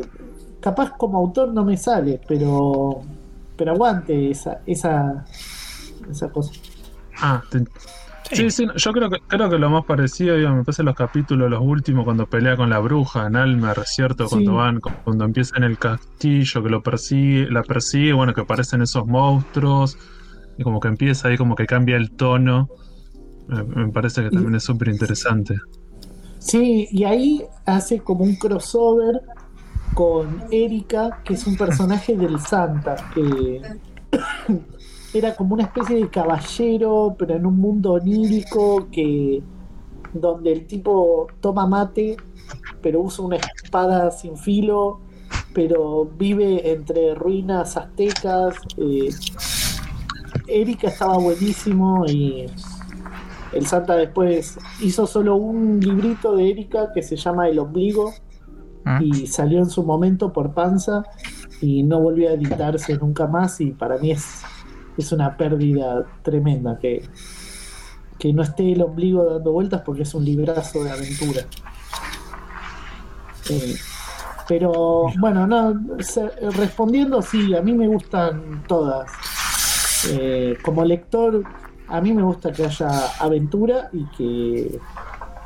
capaz 0.60 0.92
como 0.96 1.18
autor 1.18 1.52
no 1.52 1.64
me 1.64 1.76
sale, 1.76 2.20
pero 2.26 3.00
pero 3.56 3.72
aguante 3.72 4.30
esa 4.30 4.60
esa 4.64 5.24
esa 6.10 6.30
cosa. 6.30 6.52
Ah, 7.20 7.42
te- 7.50 7.64
Sí. 8.32 8.50
Sí, 8.50 8.66
yo 8.76 8.92
creo 8.92 9.10
que, 9.10 9.18
creo 9.26 9.50
que 9.50 9.58
lo 9.58 9.70
más 9.70 9.84
parecido, 9.84 10.36
me 10.36 10.64
parece 10.64 10.82
los 10.82 10.94
capítulos, 10.94 11.50
los 11.50 11.60
últimos, 11.60 12.04
cuando 12.04 12.26
pelea 12.26 12.56
con 12.56 12.70
la 12.70 12.78
bruja 12.78 13.26
en 13.26 13.36
Almer, 13.36 13.82
¿cierto? 13.84 14.28
Sí. 14.28 14.30
Cuando 14.36 14.54
van, 14.54 14.80
cuando 14.80 15.24
empieza 15.24 15.56
en 15.56 15.64
el 15.64 15.78
castillo, 15.78 16.62
que 16.62 16.70
lo 16.70 16.82
persigue, 16.82 17.50
la 17.50 17.62
persigue, 17.62 18.12
bueno, 18.12 18.32
que 18.32 18.42
aparecen 18.42 18.82
esos 18.82 19.06
monstruos, 19.06 19.98
y 20.56 20.62
como 20.62 20.78
que 20.78 20.88
empieza 20.88 21.28
ahí, 21.28 21.36
como 21.36 21.56
que 21.56 21.66
cambia 21.66 21.96
el 21.96 22.12
tono. 22.12 22.68
Me, 23.48 23.64
me 23.64 23.88
parece 23.92 24.22
que 24.22 24.30
también 24.30 24.54
es 24.54 24.62
súper 24.62 24.88
interesante. 24.88 25.56
Sí, 26.38 26.88
y 26.90 27.04
ahí 27.04 27.42
hace 27.66 28.00
como 28.00 28.24
un 28.24 28.36
crossover 28.36 29.20
con 29.94 30.44
Erika, 30.50 31.20
que 31.24 31.34
es 31.34 31.46
un 31.46 31.56
personaje 31.56 32.16
del 32.16 32.38
Santa, 32.38 32.96
que 33.14 33.60
era 35.12 35.34
como 35.34 35.54
una 35.54 35.64
especie 35.64 35.96
de 35.96 36.08
caballero, 36.08 37.14
pero 37.18 37.34
en 37.34 37.46
un 37.46 37.58
mundo 37.58 37.92
onírico, 37.94 38.88
que 38.90 39.42
donde 40.12 40.52
el 40.52 40.66
tipo 40.66 41.26
toma 41.40 41.66
mate, 41.66 42.16
pero 42.82 43.00
usa 43.00 43.24
una 43.24 43.36
espada 43.36 44.10
sin 44.10 44.36
filo, 44.36 45.00
pero 45.52 46.04
vive 46.04 46.70
entre 46.72 47.14
ruinas 47.14 47.76
aztecas. 47.76 48.56
eh, 48.76 49.10
Erika 50.46 50.88
estaba 50.88 51.16
buenísimo 51.18 52.04
y 52.06 52.46
el 53.52 53.66
Santa 53.66 53.96
después 53.96 54.58
hizo 54.80 55.06
solo 55.06 55.36
un 55.36 55.80
librito 55.80 56.36
de 56.36 56.50
Erika 56.50 56.92
que 56.92 57.02
se 57.02 57.16
llama 57.16 57.48
El 57.48 57.58
Ombligo 57.58 58.12
¿Mm? 58.84 59.02
y 59.02 59.26
salió 59.26 59.58
en 59.58 59.70
su 59.70 59.82
momento 59.84 60.32
por 60.32 60.52
panza 60.52 61.04
y 61.60 61.82
no 61.82 62.00
volvió 62.00 62.30
a 62.30 62.32
editarse 62.32 62.96
nunca 62.96 63.26
más 63.26 63.60
y 63.60 63.72
para 63.72 63.98
mí 63.98 64.10
es, 64.12 64.42
es 65.00 65.12
una 65.12 65.36
pérdida 65.36 66.06
tremenda 66.22 66.78
que, 66.78 67.02
que 68.18 68.32
no 68.32 68.42
esté 68.42 68.72
el 68.72 68.82
ombligo 68.82 69.24
dando 69.24 69.52
vueltas 69.52 69.82
porque 69.84 70.02
es 70.02 70.14
un 70.14 70.24
librazo 70.24 70.84
de 70.84 70.90
aventura. 70.90 71.42
Eh, 73.50 73.76
pero 74.46 75.06
bueno, 75.18 75.46
no, 75.46 75.80
respondiendo, 76.56 77.22
sí, 77.22 77.54
a 77.54 77.62
mí 77.62 77.72
me 77.72 77.86
gustan 77.88 78.64
todas. 78.66 79.10
Eh, 80.10 80.56
como 80.62 80.84
lector, 80.84 81.44
a 81.88 82.00
mí 82.00 82.12
me 82.12 82.22
gusta 82.22 82.52
que 82.52 82.64
haya 82.64 82.88
aventura 83.18 83.90
y 83.92 84.04
que 84.16 84.80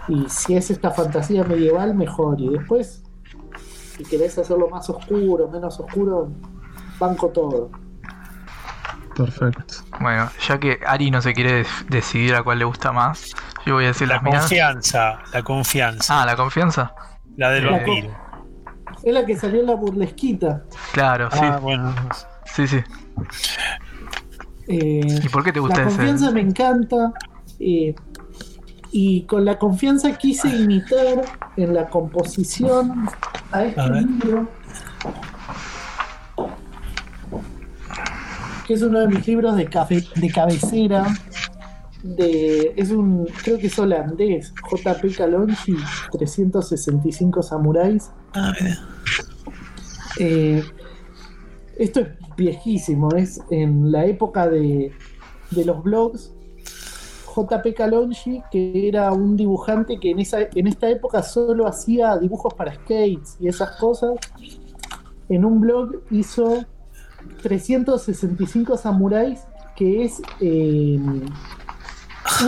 y 0.09 0.29
si 0.29 0.55
es 0.55 0.71
esta 0.71 0.91
fantasía 0.91 1.45
medieval, 1.45 1.95
mejor. 1.95 2.41
Y 2.41 2.49
después, 2.49 3.03
si 3.97 4.05
querés 4.05 4.37
hacerlo 4.39 4.69
más 4.69 4.89
oscuro, 4.91 5.49
menos 5.49 5.81
oscuro, 5.81 6.31
banco 6.99 7.29
todo. 7.29 7.71
Perfecto. 9.17 9.75
Bueno, 10.01 10.29
ya 10.49 10.59
que 10.59 10.79
Ari 10.87 11.11
no 11.11 11.21
se 11.23 11.33
quiere 11.35 11.65
decidir 11.89 12.35
a 12.35 12.43
cuál 12.43 12.59
le 12.59 12.65
gusta 12.65 12.93
más, 12.93 13.33
yo 13.67 13.75
voy 13.75 13.85
a 13.85 13.89
decir 13.89 14.09
La 14.09 14.15
las 14.15 14.23
mías. 14.25 14.41
confianza, 14.41 15.19
la 15.33 15.43
confianza, 15.43 16.23
Ah, 16.23 16.27
la 16.27 16.37
confianza. 16.37 16.95
la 17.37 17.51
del 17.51 17.65
La 17.67 17.71
vampiro. 17.73 18.11
Es 19.03 19.13
la 19.15 19.25
que 19.27 19.37
salió 19.37 19.61
en 19.61 19.67
la 19.67 19.75
burlesquita. 19.75 20.63
Claro, 20.93 21.29
sí. 21.31 21.39
Ah, 21.43 21.59
bueno. 21.61 21.95
Sí, 22.47 22.67
sí. 22.67 22.79
Eh, 24.67 25.21
¿Y 25.23 25.29
por 25.29 25.45
qué 25.45 25.53
te 25.53 25.61
gusta 25.61 25.77
la 25.83 25.89
ese? 25.89 25.97
confianza 25.97 26.31
me 26.31 26.41
encanta. 26.41 27.13
eh, 27.61 27.95
Y 28.97 29.27
con 29.27 29.45
la 29.45 29.59
confianza 29.59 30.17
quise 30.17 30.49
imitar 30.49 31.23
en 31.57 31.75
la 31.75 31.89
composición 31.89 33.09
a 33.51 33.65
este 33.65 33.81
A 33.81 33.89
libro, 33.89 34.49
que 38.67 38.75
es 38.75 38.83
uno 38.83 39.01
de 39.01 39.09
mis 39.09 39.27
libros 39.27 39.57
de, 39.57 39.67
cafe- 39.69 40.07
de 40.17 40.31
cabecera. 40.31 41.07
De, 42.03 42.75
es 42.77 42.91
un, 42.91 43.27
creo 43.43 43.59
que 43.59 43.69
es 43.69 43.79
holandés, 43.79 44.53
J.P. 44.63 45.13
Kalonji, 45.15 45.75
365 46.13 47.43
samuráis. 47.43 48.11
Ah, 48.35 48.53
mira. 48.61 48.77
Eh, 50.19 50.63
esto 51.79 52.01
es 52.01 52.09
viejísimo, 52.37 53.09
es 53.17 53.41
en 53.51 53.91
la 53.91 54.05
época 54.07 54.49
de, 54.49 54.93
de 55.51 55.65
los 55.65 55.83
blogs. 55.83 56.33
JP 57.35 57.75
Kalonji, 57.77 58.43
que 58.53 58.87
era 58.87 59.11
un 59.13 59.37
dibujante 59.37 59.99
que 59.99 60.11
en, 60.13 60.21
esa, 60.21 60.39
en 60.55 60.67
esta 60.69 60.89
época 60.89 61.21
solo 61.23 61.67
hacía 61.67 62.17
dibujos 62.19 62.55
para 62.55 62.75
skates 62.75 63.37
y 63.41 63.49
esas 63.49 63.73
cosas, 63.81 64.13
en 65.29 65.45
un 65.45 65.61
blog 65.61 66.03
hizo 66.13 66.65
365 67.45 68.77
samuráis, 68.79 69.45
que 69.77 70.05
es 70.05 70.23
eh, 70.41 70.99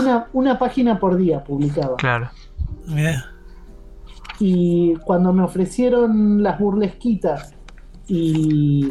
una, 0.00 0.26
una 0.32 0.58
página 0.58 0.98
por 0.98 1.16
día 1.16 1.44
publicaba. 1.44 1.96
Claro. 1.96 2.30
Mira. 2.86 3.26
Y 4.40 4.94
cuando 5.04 5.32
me 5.34 5.42
ofrecieron 5.42 6.42
las 6.42 6.58
burlesquitas 6.58 7.54
y 8.08 8.88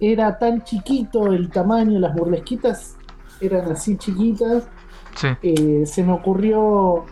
era 0.00 0.38
tan 0.38 0.64
chiquito 0.64 1.26
el 1.32 1.50
tamaño, 1.50 1.98
las 1.98 2.14
burlesquitas 2.14 2.96
eran 3.40 3.70
así 3.72 3.96
chiquitas, 3.96 4.64
Sí. 5.16 5.28
eh, 5.42 5.82
se 5.86 6.02
me 6.04 6.12
ocurrió, 6.12 7.04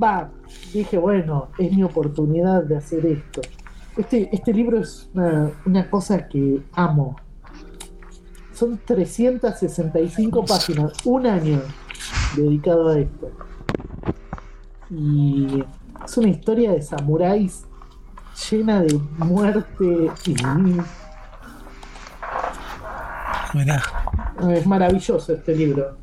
va, 0.00 0.30
dije, 0.72 0.98
bueno, 0.98 1.48
es 1.58 1.72
mi 1.72 1.82
oportunidad 1.82 2.62
de 2.64 2.76
hacer 2.76 3.04
esto. 3.06 3.40
Este, 3.96 4.28
este 4.32 4.52
libro 4.52 4.78
es 4.78 5.08
una, 5.14 5.50
una 5.66 5.88
cosa 5.90 6.28
que 6.28 6.62
amo. 6.74 7.16
Son 8.52 8.78
365 8.84 10.44
páginas, 10.44 10.92
un 11.04 11.26
año 11.26 11.62
dedicado 12.36 12.88
a 12.90 12.98
esto. 12.98 13.30
Y 14.90 15.64
es 16.04 16.16
una 16.16 16.28
historia 16.28 16.72
de 16.72 16.82
samuráis 16.82 17.64
llena 18.50 18.82
de 18.82 18.98
muerte 19.18 20.10
y 20.26 20.34
Mira. 23.54 23.82
es 24.50 24.66
maravilloso 24.66 25.32
este 25.32 25.54
libro. 25.54 25.96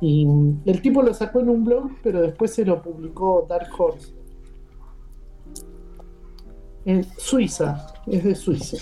Y 0.00 0.26
el 0.66 0.82
tipo 0.82 1.02
lo 1.02 1.14
sacó 1.14 1.40
en 1.40 1.48
un 1.48 1.64
blog, 1.64 1.90
pero 2.02 2.20
después 2.20 2.52
se 2.52 2.64
lo 2.64 2.82
publicó 2.82 3.46
Dark 3.48 3.68
Horse. 3.78 4.12
En 6.84 7.04
Suiza, 7.16 7.86
es 8.06 8.24
de. 8.24 8.34
Suiza. 8.34 8.76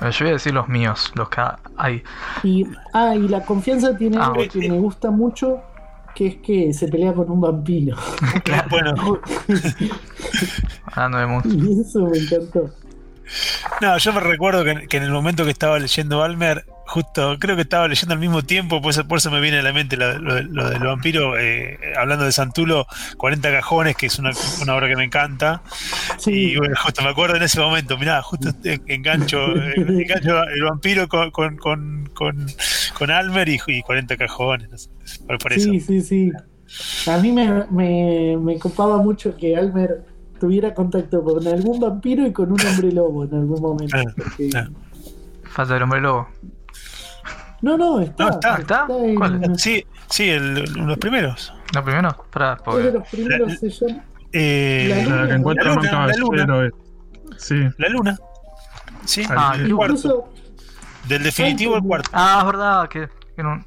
Yo 0.00 0.18
voy 0.20 0.28
a 0.28 0.32
decir 0.32 0.52
los 0.52 0.68
míos, 0.68 1.12
los 1.14 1.28
que 1.28 1.40
hay. 1.76 2.02
Y, 2.42 2.66
ah, 2.92 3.14
y 3.14 3.28
la 3.28 3.44
confianza 3.44 3.96
tiene 3.96 4.18
Ah, 4.18 4.26
algo 4.26 4.42
que 4.48 4.68
me 4.68 4.78
gusta 4.78 5.10
mucho, 5.10 5.60
que 6.14 6.26
es 6.26 6.34
que 6.36 6.72
se 6.74 6.88
pelea 6.88 7.12
con 7.14 7.30
un 7.30 7.40
vampiro. 7.40 7.96
Bueno, 8.70 8.92
Hablando 10.86 11.18
de 11.18 11.26
monstruos. 11.26 11.64
y 11.64 11.80
eso 11.80 12.00
me 12.06 12.18
encantó. 12.18 12.70
no, 13.80 13.98
yo 13.98 14.12
me 14.12 14.20
recuerdo 14.20 14.64
que, 14.64 14.86
que 14.88 14.96
en 14.98 15.02
el 15.04 15.10
momento 15.10 15.44
que 15.44 15.50
estaba 15.50 15.78
leyendo 15.78 16.22
Almer, 16.22 16.66
justo 16.86 17.36
creo 17.38 17.56
que 17.56 17.62
estaba 17.62 17.88
leyendo 17.88 18.14
al 18.14 18.20
mismo 18.20 18.42
tiempo, 18.42 18.80
por 18.82 18.90
eso, 18.90 19.06
por 19.06 19.18
eso 19.18 19.30
me 19.30 19.40
viene 19.40 19.58
a 19.58 19.62
la 19.62 19.72
mente 19.72 19.96
lo, 19.96 20.18
lo- 20.18 20.42
lo 20.42 20.70
del 20.70 20.80
vampiro, 20.82 21.38
eh, 21.38 21.78
hablando 21.98 22.24
de 22.24 22.32
Santulo, 22.32 22.86
40 23.16 23.50
cajones, 23.50 23.96
que 23.96 24.06
es 24.06 24.18
una, 24.18 24.30
una 24.62 24.74
obra 24.76 24.88
que 24.88 24.96
me 24.96 25.04
encanta. 25.04 25.62
Sí, 26.18 26.52
Y 26.52 26.56
bueno, 26.56 26.74
justo 26.82 27.02
me 27.02 27.08
acuerdo 27.10 27.36
en 27.36 27.42
ese 27.42 27.60
momento, 27.60 27.96
mirá, 27.98 28.22
justo 28.22 28.50
engancho, 28.86 29.38
engancho 29.76 30.42
el 30.44 30.62
vampiro 30.64 31.08
con, 31.08 31.30
con, 31.30 31.56
con, 31.56 32.10
con, 32.14 32.46
con 32.98 33.10
Almer 33.10 33.48
y, 33.48 33.58
y 33.66 33.82
40 33.82 34.16
cajones. 34.16 34.68
no 34.70 34.78
sé, 34.78 34.90
por, 35.26 35.38
por 35.38 35.52
eso. 35.52 35.70
sí, 35.70 35.80
sí, 35.80 36.00
sí. 36.02 36.32
A 37.08 37.18
mí 37.18 37.30
me, 37.32 37.64
me, 37.70 38.36
me 38.40 38.58
copaba 38.58 38.96
mucho 38.98 39.36
que 39.36 39.56
Almer 39.56 40.04
tuviera 40.40 40.74
contacto 40.74 41.22
con 41.22 41.46
algún 41.46 41.78
vampiro 41.80 42.26
y 42.26 42.32
con 42.32 42.50
un 42.52 42.60
hombre 42.66 42.90
lobo 42.92 43.24
en 43.24 43.34
algún 43.34 43.60
momento. 43.62 43.96
Ah, 43.96 44.04
porque- 44.16 44.50
ah. 44.56 44.68
Falta 45.44 45.76
el 45.76 45.82
hombre 45.84 46.00
lobo. 46.00 46.28
No, 47.62 47.76
no, 47.78 48.00
está. 48.00 48.24
No, 48.24 48.30
está. 48.30 48.56
¿Está? 48.56 48.86
en- 48.90 49.14
¿Cuál? 49.14 49.58
Sí, 49.58 49.84
sí, 50.10 50.28
el- 50.30 50.64
los 50.74 50.98
primeros. 50.98 51.52
¿No 51.74 51.82
primero? 51.84 52.24
Pará, 52.30 52.56
porque. 52.64 52.90
los 52.90 53.08
primeros 53.08 53.58
se 53.58 53.70
llama- 53.70 54.04
Eh, 54.32 55.04
La 55.08 55.16
La 55.22 55.28
que 55.28 55.34
encuentra 55.34 55.64
La 55.64 55.70
un 55.72 55.76
luna, 55.76 56.06
la 56.06 56.12
luna. 56.16 56.46
caballero. 56.46 56.76
Sí, 57.38 57.54
La 57.78 57.88
luna. 57.88 58.16
Sí, 59.04 59.22
Ah, 59.30 59.52
el 59.56 59.66
el 59.66 59.74
cuarto. 59.76 60.28
Del 61.08 61.22
definitivo 61.22 61.76
al 61.76 61.82
cuarto. 61.82 62.10
Ah, 62.12 62.38
es 62.40 62.46
verdad, 62.46 62.88
que. 62.88 63.08
que 63.36 63.42
no- 63.42 63.64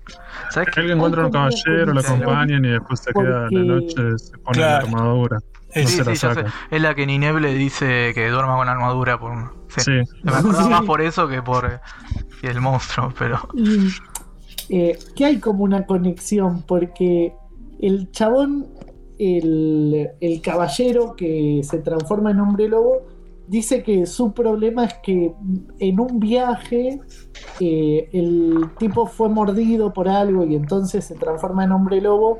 ¿Sabes 0.50 0.70
qué? 0.74 0.82
que 0.86 0.92
encuentra 0.94 1.26
un 1.26 1.32
caballero, 1.32 1.94
lo 1.94 2.00
acompañan 2.00 2.64
y 2.66 2.70
después 2.70 3.00
se 3.02 3.12
queda 3.14 3.42
Porque- 3.50 3.56
la 3.56 3.64
noche, 3.64 4.18
se 4.18 4.38
pone 4.38 4.58
Claro. 4.58 4.86
la 4.88 4.92
armadura. 4.98 5.40
No 5.76 5.88
Sí, 5.88 5.88
sí, 6.03 6.15
saca. 6.15 6.53
Es 6.72 6.81
la 6.81 6.95
que 6.95 7.06
Nineb 7.06 7.38
le 7.39 7.53
dice 7.53 8.11
que 8.15 8.30
duerma 8.30 8.56
con 8.56 8.69
armadura 8.69 9.19
por 9.19 9.31
un. 9.31 9.49
Sí. 9.68 9.81
Sí, 9.81 9.91
Me 10.23 10.31
acordaba 10.31 10.64
Sí. 10.64 10.69
más 10.69 10.81
por 10.84 11.02
eso 11.02 11.27
que 11.27 11.41
por 11.41 11.65
eh, 11.65 11.80
el 12.44 12.61
monstruo, 12.61 13.14
pero. 13.18 13.39
y, 13.53 13.89
eh, 14.69 14.98
que 15.15 15.26
hay 15.26 15.39
como 15.39 15.64
una 15.64 15.85
conexión, 15.85 16.64
porque 16.64 17.34
el 17.80 18.11
chabón, 18.11 18.68
el, 19.19 20.10
el 20.19 20.41
caballero 20.41 21.15
que 21.15 21.61
se 21.64 21.80
transforma 21.80 22.31
en 22.31 22.39
hombre 22.39 22.68
lobo, 22.69 23.02
dice 23.48 23.84
que 23.84 24.06
su 24.06 24.34
problema 24.34 24.85
es 24.85 24.94
que 24.95 25.34
en 25.80 25.99
un 25.99 26.19
viaje 26.19 26.99
eh, 27.60 28.10
el 28.14 28.69
tipo 28.77 29.06
fue 29.07 29.30
mordido 29.30 29.94
por 29.94 30.10
algo 30.10 30.45
y 30.45 30.56
entonces 30.56 31.06
se 31.06 31.15
transforma 31.15 31.64
en 31.65 31.72
hombre 31.72 32.02
lobo. 32.02 32.39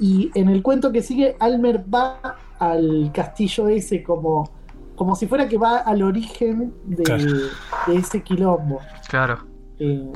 Y 0.00 0.30
en 0.34 0.48
el 0.48 0.60
cuento 0.62 0.90
que 0.92 1.02
sigue, 1.02 1.36
Almer 1.38 1.84
va 1.92 2.36
al 2.70 3.10
castillo 3.12 3.68
ese 3.68 4.02
como, 4.02 4.48
como 4.96 5.14
si 5.16 5.26
fuera 5.26 5.48
que 5.48 5.58
va 5.58 5.78
al 5.78 6.02
origen 6.02 6.72
de, 6.84 7.02
Claro. 7.02 7.24
de 7.86 7.96
ese 7.96 8.22
quilombo. 8.22 8.80
Claro. 9.08 9.38
Eh, 9.78 10.10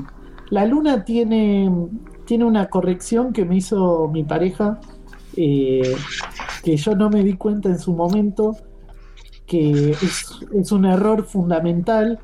la 0.51 0.65
luna 0.65 1.03
tiene, 1.05 1.69
tiene 2.25 2.45
una 2.45 2.67
corrección 2.69 3.33
que 3.33 3.45
me 3.45 3.57
hizo 3.57 4.07
mi 4.07 4.23
pareja, 4.23 4.79
eh, 5.35 5.95
que 6.63 6.75
yo 6.77 6.95
no 6.95 7.09
me 7.09 7.23
di 7.23 7.33
cuenta 7.33 7.69
en 7.69 7.79
su 7.79 7.93
momento, 7.93 8.55
que 9.45 9.91
es, 9.91 10.25
es 10.53 10.71
un 10.71 10.85
error 10.85 11.23
fundamental, 11.25 12.19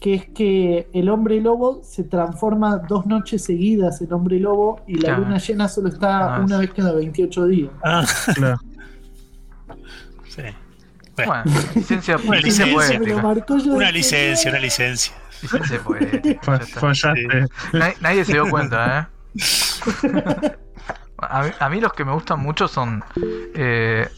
que 0.00 0.14
es 0.14 0.28
que 0.30 0.88
el 0.92 1.08
hombre 1.08 1.40
lobo 1.40 1.80
se 1.84 2.02
transforma 2.02 2.78
dos 2.78 3.06
noches 3.06 3.44
seguidas 3.44 4.00
en 4.02 4.12
hombre 4.12 4.40
lobo 4.40 4.80
y 4.86 4.94
la 4.94 5.00
Claro. 5.10 5.22
luna 5.22 5.38
llena 5.38 5.68
solo 5.68 5.88
está 5.88 6.36
Ah, 6.36 6.40
una 6.44 6.58
vez 6.58 6.72
cada 6.72 6.92
28 6.92 7.46
días. 7.46 7.70
Ah, 7.84 8.04
claro. 8.34 8.56
Sí. 10.34 10.42
Bueno, 11.14 11.44
Bueno, 11.44 11.62
licencia, 11.74 12.16
Una 12.16 12.40
licencia 12.40 12.76
una 13.66 13.90
licencia, 13.90 14.50
una 14.50 14.60
licencia. 14.60 15.14
Licencia 15.42 15.80
poética. 15.84 16.58
Nadie, 17.72 17.96
nadie 18.00 18.24
se 18.24 18.32
dio 18.32 18.48
cuenta, 18.48 19.10
¿eh? 19.34 20.56
A 21.24 21.42
mí, 21.44 21.50
a 21.60 21.68
mí 21.68 21.80
los 21.80 21.92
que 21.92 22.04
me 22.04 22.12
gustan 22.12 22.40
mucho 22.40 22.66
son 22.66 23.04
eh, 23.54 24.08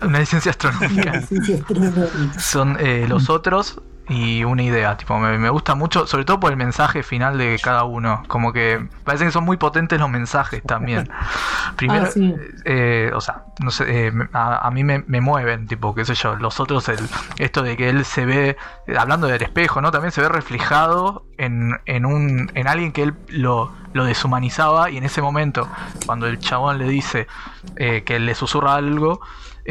una 0.00 0.18
licencia 0.20 0.50
astronómica. 0.50 1.16
Licencia 1.16 1.56
astronómica. 1.56 2.40
Son 2.40 2.76
eh, 2.80 3.04
los 3.06 3.28
otros 3.28 3.82
y 4.10 4.44
una 4.44 4.62
idea. 4.62 4.96
Tipo, 4.96 5.18
me, 5.18 5.38
me 5.38 5.48
gusta 5.48 5.74
mucho, 5.74 6.06
sobre 6.06 6.24
todo 6.26 6.38
por 6.40 6.50
el 6.50 6.58
mensaje 6.58 7.02
final 7.02 7.38
de 7.38 7.58
cada 7.62 7.84
uno. 7.84 8.22
Como 8.26 8.52
que 8.52 8.86
parece 9.04 9.24
que 9.24 9.30
son 9.30 9.44
muy 9.44 9.56
potentes 9.56 9.98
los 9.98 10.10
mensajes 10.10 10.62
también. 10.64 11.08
Primero, 11.76 12.04
Ah, 12.06 12.10
sí. 12.10 12.34
eh, 12.64 13.10
o 13.14 13.20
sea, 13.20 13.44
no 13.60 13.70
sé, 13.70 14.08
eh, 14.08 14.12
a, 14.32 14.66
a 14.66 14.70
mí 14.70 14.84
me, 14.84 15.04
me 15.06 15.20
mueven, 15.20 15.66
tipo, 15.66 15.94
qué 15.94 16.04
sé 16.04 16.14
yo, 16.14 16.34
los 16.36 16.60
otros, 16.60 16.88
el, 16.88 16.98
esto 17.38 17.62
de 17.62 17.76
que 17.76 17.88
él 17.88 18.04
se 18.04 18.26
ve, 18.26 18.56
eh, 18.86 18.96
hablando 18.98 19.28
del 19.28 19.40
espejo, 19.42 19.80
¿no? 19.80 19.90
También 19.92 20.12
se 20.12 20.20
ve 20.20 20.28
reflejado 20.28 21.24
en, 21.38 21.78
en 21.86 22.04
un, 22.04 22.50
en 22.54 22.66
alguien 22.68 22.92
que 22.92 23.04
él 23.04 23.14
lo, 23.28 23.72
lo 23.92 24.04
deshumanizaba 24.04 24.90
y 24.90 24.96
en 24.96 25.04
ese 25.04 25.22
momento, 25.22 25.68
cuando 26.06 26.26
el 26.26 26.38
chabón 26.40 26.78
le 26.78 26.88
dice 26.88 27.28
eh, 27.76 28.02
que 28.04 28.18
le 28.18 28.34
susurra 28.34 28.74
algo, 28.74 29.20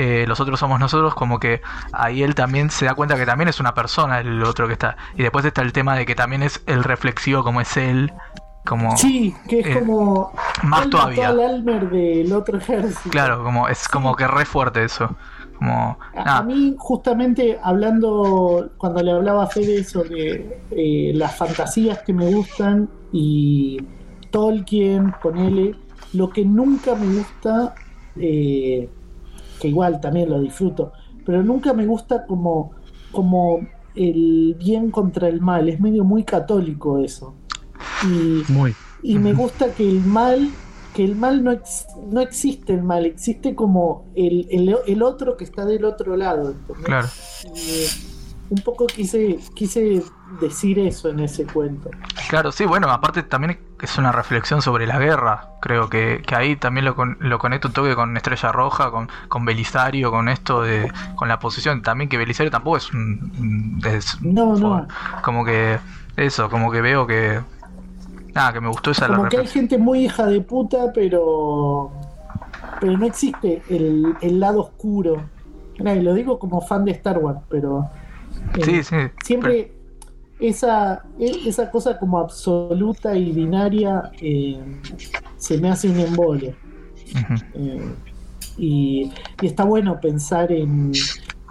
eh, 0.01 0.25
los 0.27 0.39
otros 0.39 0.57
somos 0.59 0.79
nosotros, 0.79 1.13
como 1.13 1.39
que 1.39 1.61
ahí 1.91 2.23
él 2.23 2.33
también 2.33 2.69
se 2.69 2.85
da 2.85 2.93
cuenta 2.95 3.17
que 3.17 3.25
también 3.25 3.49
es 3.49 3.59
una 3.59 3.73
persona 3.73 4.19
el 4.21 4.41
otro 4.43 4.65
que 4.67 4.73
está. 4.73 4.95
Y 5.15 5.23
después 5.23 5.43
está 5.43 5.61
el 5.61 5.73
tema 5.73 5.95
de 5.95 6.05
que 6.05 6.15
también 6.15 6.41
es 6.41 6.61
el 6.67 6.83
reflexivo 6.85 7.43
como 7.43 7.59
es 7.59 7.75
él, 7.75 8.13
como 8.65 8.95
Sí, 8.97 9.35
que 9.47 9.59
es 9.59 9.67
Eh, 9.67 9.79
como. 9.79 10.31
más 10.63 10.83
él 10.85 10.89
todavía. 10.89 11.29
mató 11.29 11.41
al 11.41 11.49
Almer 11.55 11.89
del 11.89 12.31
otro 12.31 12.57
ejército. 12.59 13.09
Claro, 13.09 13.43
como 13.43 13.67
es 13.67 13.87
como 13.89 14.15
que 14.15 14.25
re 14.27 14.45
fuerte 14.45 14.83
eso. 14.85 15.15
Como 15.57 15.99
A, 16.15 16.41
mí, 16.43 16.75
justamente, 16.77 17.59
hablando, 17.61 18.69
cuando 18.77 19.03
le 19.03 19.11
hablaba 19.11 19.43
a 19.43 19.47
Fede 19.47 19.83
sobre 19.83 20.61
eh, 20.71 21.11
las 21.13 21.35
fantasías 21.35 21.99
que 22.03 22.13
me 22.13 22.27
gustan 22.33 22.89
y, 23.11 23.77
Tolkien, 24.31 25.13
ponele. 25.21 25.75
Lo 26.13 26.29
que 26.29 26.45
nunca 26.45 26.95
me 26.95 27.07
gusta, 27.17 27.75
eh, 28.15 28.89
que 29.59 29.67
igual 29.67 29.99
también 30.01 30.29
lo 30.29 30.39
disfruto, 30.39 30.91
pero 31.25 31.43
nunca 31.43 31.73
me 31.73 31.85
gusta 31.85 32.25
como, 32.25 32.71
como 33.11 33.59
el 33.95 34.55
bien 34.57 34.91
contra 34.91 35.27
el 35.27 35.41
mal. 35.41 35.67
Es 35.69 35.79
medio 35.79 36.03
muy 36.03 36.23
católico 36.23 36.99
eso. 36.99 37.35
Y, 38.03 38.43
Muy. 38.51 38.73
y 39.03 39.17
me 39.19 39.33
gusta 39.33 39.73
que 39.73 39.87
el 39.87 40.01
mal, 40.01 40.49
que 40.93 41.03
el 41.03 41.15
mal 41.15 41.43
no, 41.43 41.51
ex- 41.51 41.87
no 42.11 42.21
existe 42.21 42.73
el 42.73 42.83
mal, 42.83 43.05
existe 43.05 43.55
como 43.55 44.05
el, 44.15 44.47
el- 44.51 44.75
el 44.87 45.03
otro 45.03 45.37
que 45.37 45.43
está 45.43 45.65
del 45.65 45.85
otro 45.85 46.15
lado. 46.17 46.51
¿entendés? 46.51 46.85
Claro. 46.85 47.07
Y, 47.55 47.85
un 48.49 48.61
poco 48.63 48.87
quise, 48.87 49.39
quise 49.53 50.01
decir 50.41 50.79
eso 50.79 51.09
en 51.09 51.19
ese 51.19 51.45
cuento. 51.45 51.89
Claro, 52.29 52.51
sí, 52.51 52.65
bueno, 52.65 52.89
aparte 52.89 53.21
también 53.23 53.59
es 53.81 53.97
una 53.97 54.11
reflexión 54.11 54.61
sobre 54.61 54.87
la 54.87 54.97
guerra. 54.99 55.49
Creo 55.61 55.89
que, 55.89 56.23
que 56.25 56.35
ahí 56.35 56.55
también 56.55 56.85
lo, 56.85 56.95
con- 56.95 57.17
lo 57.19 57.37
conecto 57.39 57.67
un 57.67 57.73
toque 57.73 57.95
con 57.95 58.15
Estrella 58.17 58.51
Roja, 58.51 58.91
con, 58.91 59.07
con 59.27 59.45
Belisario, 59.45 60.11
con 60.11 60.29
esto 60.29 60.61
de. 60.63 60.91
con 61.15 61.27
la 61.27 61.39
posición. 61.39 61.81
También 61.81 62.09
que 62.09 62.17
Belisario 62.17 62.51
tampoco 62.51 62.77
es 62.77 62.91
un. 62.93 63.81
es- 63.85 64.19
No, 64.21 64.55
no. 64.55 64.87
como 65.23 65.45
que. 65.45 65.77
eso, 66.17 66.49
como 66.49 66.71
que 66.71 66.81
veo 66.81 67.05
que. 67.07 67.39
Nada, 68.33 68.53
que 68.53 68.61
me 68.61 68.67
gustó 68.69 68.91
esa 68.91 69.07
la 69.07 69.15
Como 69.17 69.29
que 69.29 69.37
hay 69.37 69.47
gente 69.47 69.77
muy 69.77 70.05
hija 70.05 70.25
de 70.25 70.41
puta, 70.41 70.91
pero. 70.93 71.91
Pero 72.79 72.97
no 72.97 73.05
existe 73.05 73.61
el, 73.69 74.15
el 74.21 74.39
lado 74.39 74.61
oscuro. 74.61 75.21
Mira, 75.77 75.95
y 75.95 76.01
lo 76.01 76.13
digo 76.13 76.39
como 76.39 76.61
fan 76.61 76.85
de 76.85 76.91
Star 76.91 77.17
Wars, 77.19 77.39
pero. 77.49 77.89
Eh, 78.55 78.61
Sí, 78.63 78.83
sí. 78.83 78.95
siempre 79.23 79.71
esa, 80.39 81.03
e- 81.19 81.47
esa 81.47 81.69
cosa 81.69 81.97
como 81.99 82.17
absoluta 82.19 83.15
y 83.15 83.31
binaria 83.31 84.11
eh, 84.21 84.59
se 85.37 85.57
me 85.57 85.69
hace 85.69 85.89
un 85.89 85.99
embole. 85.99 86.55
Eh, 87.53 87.95
y, 88.57 89.11
y 89.41 89.45
está 89.45 89.63
bueno 89.63 89.99
pensar 89.99 90.51
en, 90.51 90.91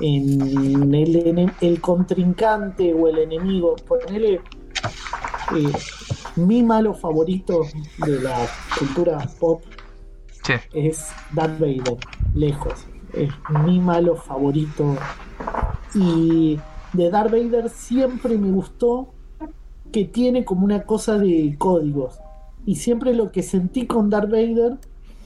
en 0.01 0.95
el, 0.95 1.51
el 1.61 1.81
contrincante 1.81 2.93
o 2.95 3.09
el 3.09 3.19
enemigo. 3.19 3.77
Ponele 3.87 4.41
eh, 5.55 5.73
mi 6.37 6.63
malo 6.63 6.95
favorito 6.95 7.67
de 8.07 8.21
la 8.21 8.37
cultura 8.79 9.19
pop 9.41 9.63
Sí, 10.45 10.55
es 10.73 11.11
Darth 11.35 11.59
Vader, 11.59 11.97
lejos. 12.35 12.87
Es 13.13 13.31
mi 13.65 13.79
malo 13.81 14.17
favorito. 14.17 14.97
Y 15.95 16.59
de 16.93 17.11
Darth 17.11 17.31
Vader 17.31 17.69
siempre 17.69 18.37
me 18.39 18.51
gustó 18.51 19.09
que 19.93 20.05
tiene 20.05 20.45
como 20.45 20.65
una 20.65 20.83
cosa 20.85 21.19
de 21.19 21.55
códigos. 21.59 22.19
Y 22.67 22.77
siempre 22.77 23.15
lo 23.15 23.31
que 23.33 23.43
sentí 23.43 23.87
con 23.87 24.11
Darth 24.11 24.31
Vader 24.31 24.79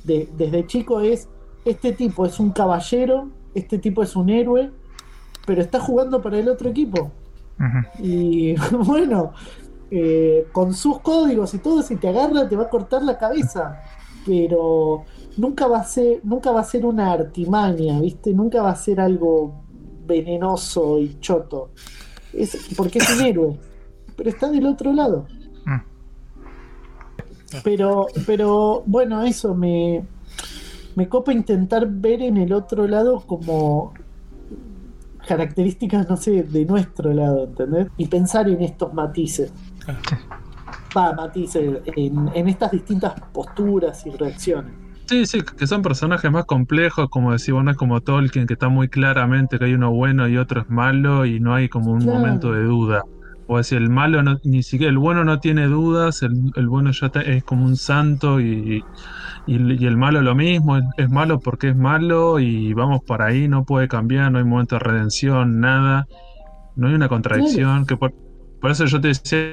de- 0.04 0.28
desde 0.36 0.66
chico 0.66 1.00
es, 1.00 1.28
este 1.64 1.92
tipo 1.92 2.26
es 2.26 2.38
un 2.40 2.50
caballero, 2.50 3.28
este 3.54 3.78
tipo 3.78 4.02
es 4.02 4.14
un 4.16 4.30
héroe, 4.30 4.70
pero 5.46 5.60
está 5.60 5.80
jugando 5.80 6.20
para 6.22 6.38
el 6.38 6.48
otro 6.48 6.68
equipo. 6.70 7.10
Y 8.00 8.54
bueno, 8.86 9.32
eh, 9.90 10.46
con 10.52 10.74
sus 10.74 11.00
códigos 11.00 11.54
y 11.54 11.58
todo, 11.58 11.82
si 11.82 11.96
te 11.96 12.08
agarra 12.08 12.48
te 12.48 12.56
va 12.56 12.64
a 12.64 12.68
cortar 12.70 13.02
la 13.02 13.18
cabeza. 13.18 13.80
Pero 14.24 15.02
nunca 15.36 15.66
va 15.66 15.78
a 15.80 15.84
ser, 15.84 16.20
nunca 16.22 16.52
va 16.52 16.60
a 16.60 16.64
ser 16.64 16.86
una 16.86 17.12
artimaña, 17.12 18.00
¿viste? 18.00 18.32
Nunca 18.32 18.62
va 18.62 18.70
a 18.70 18.76
ser 18.76 19.00
algo 19.00 19.54
venenoso 20.12 20.98
y 20.98 21.18
choto. 21.20 21.70
Es, 22.32 22.56
porque 22.76 22.98
es 22.98 23.10
un 23.18 23.24
héroe. 23.24 23.58
Pero 24.16 24.30
está 24.30 24.50
del 24.50 24.66
otro 24.66 24.92
lado. 24.92 25.26
Mm. 25.64 25.80
Pero, 27.64 28.06
pero 28.26 28.82
bueno, 28.86 29.22
eso 29.22 29.54
me, 29.54 30.04
me 30.94 31.08
copa 31.08 31.32
intentar 31.32 31.86
ver 31.88 32.22
en 32.22 32.36
el 32.36 32.52
otro 32.52 32.86
lado 32.86 33.20
como 33.20 33.92
características, 35.26 36.08
no 36.08 36.16
sé, 36.16 36.42
de 36.42 36.64
nuestro 36.64 37.12
lado, 37.12 37.44
¿entendés? 37.44 37.88
Y 37.96 38.06
pensar 38.06 38.48
en 38.48 38.62
estos 38.62 38.92
matices. 38.92 39.52
Va, 40.96 41.12
matices, 41.14 41.80
en, 41.96 42.30
en 42.34 42.48
estas 42.48 42.70
distintas 42.72 43.14
posturas 43.32 44.06
y 44.06 44.10
reacciones. 44.10 44.72
Sí, 45.08 45.26
sí, 45.26 45.40
que 45.56 45.66
son 45.66 45.82
personajes 45.82 46.30
más 46.30 46.44
complejos, 46.46 47.08
como 47.10 47.32
decís, 47.32 47.52
bueno, 47.52 47.70
es 47.72 47.76
como 47.76 48.00
Tolkien, 48.00 48.46
que 48.46 48.54
está 48.54 48.68
muy 48.70 48.88
claramente 48.88 49.58
que 49.58 49.66
hay 49.66 49.74
uno 49.74 49.90
bueno 49.90 50.26
y 50.28 50.38
otro 50.38 50.60
es 50.62 50.68
malo 50.68 51.26
y 51.26 51.38
no 51.40 51.54
hay 51.54 51.68
como 51.68 51.92
un 51.92 51.98
Claro. 52.04 52.14
momento 52.14 52.52
de 52.52 52.62
duda. 52.64 53.02
O 53.46 53.58
decir, 53.58 53.78
el 53.78 53.90
malo, 53.90 54.22
no, 54.22 54.38
ni 54.44 54.62
siquiera 54.62 54.90
el 54.90 54.96
bueno 54.98 55.24
no 55.24 55.38
tiene 55.38 55.66
dudas, 55.66 56.22
el, 56.22 56.32
el 56.56 56.68
bueno 56.68 56.92
ya 56.92 57.06
está- 57.06 57.20
es 57.22 57.42
como 57.44 57.64
un 57.66 57.76
santo 57.76 58.40
y, 58.40 58.84
y- 59.46 59.82
y 59.84 59.86
el 59.86 59.96
malo 59.96 60.22
lo 60.22 60.34
mismo, 60.34 60.76
es, 60.78 60.84
es 60.96 61.10
malo 61.10 61.40
porque 61.40 61.70
es 61.70 61.76
malo 61.76 62.40
y 62.40 62.72
vamos 62.74 63.00
por 63.06 63.22
ahí, 63.22 63.48
no 63.48 63.64
puede 63.64 63.88
cambiar, 63.88 64.32
no 64.32 64.38
hay 64.38 64.44
momento 64.44 64.76
de 64.76 64.80
redención, 64.80 65.60
nada, 65.60 66.06
no 66.74 66.88
hay 66.88 66.94
una 66.94 67.08
contradicción, 67.08 67.86
que 67.86 67.96
por, 67.96 68.14
por 68.60 68.70
eso 68.72 68.86
yo 68.86 69.00
te 69.00 69.08
decía 69.08 69.48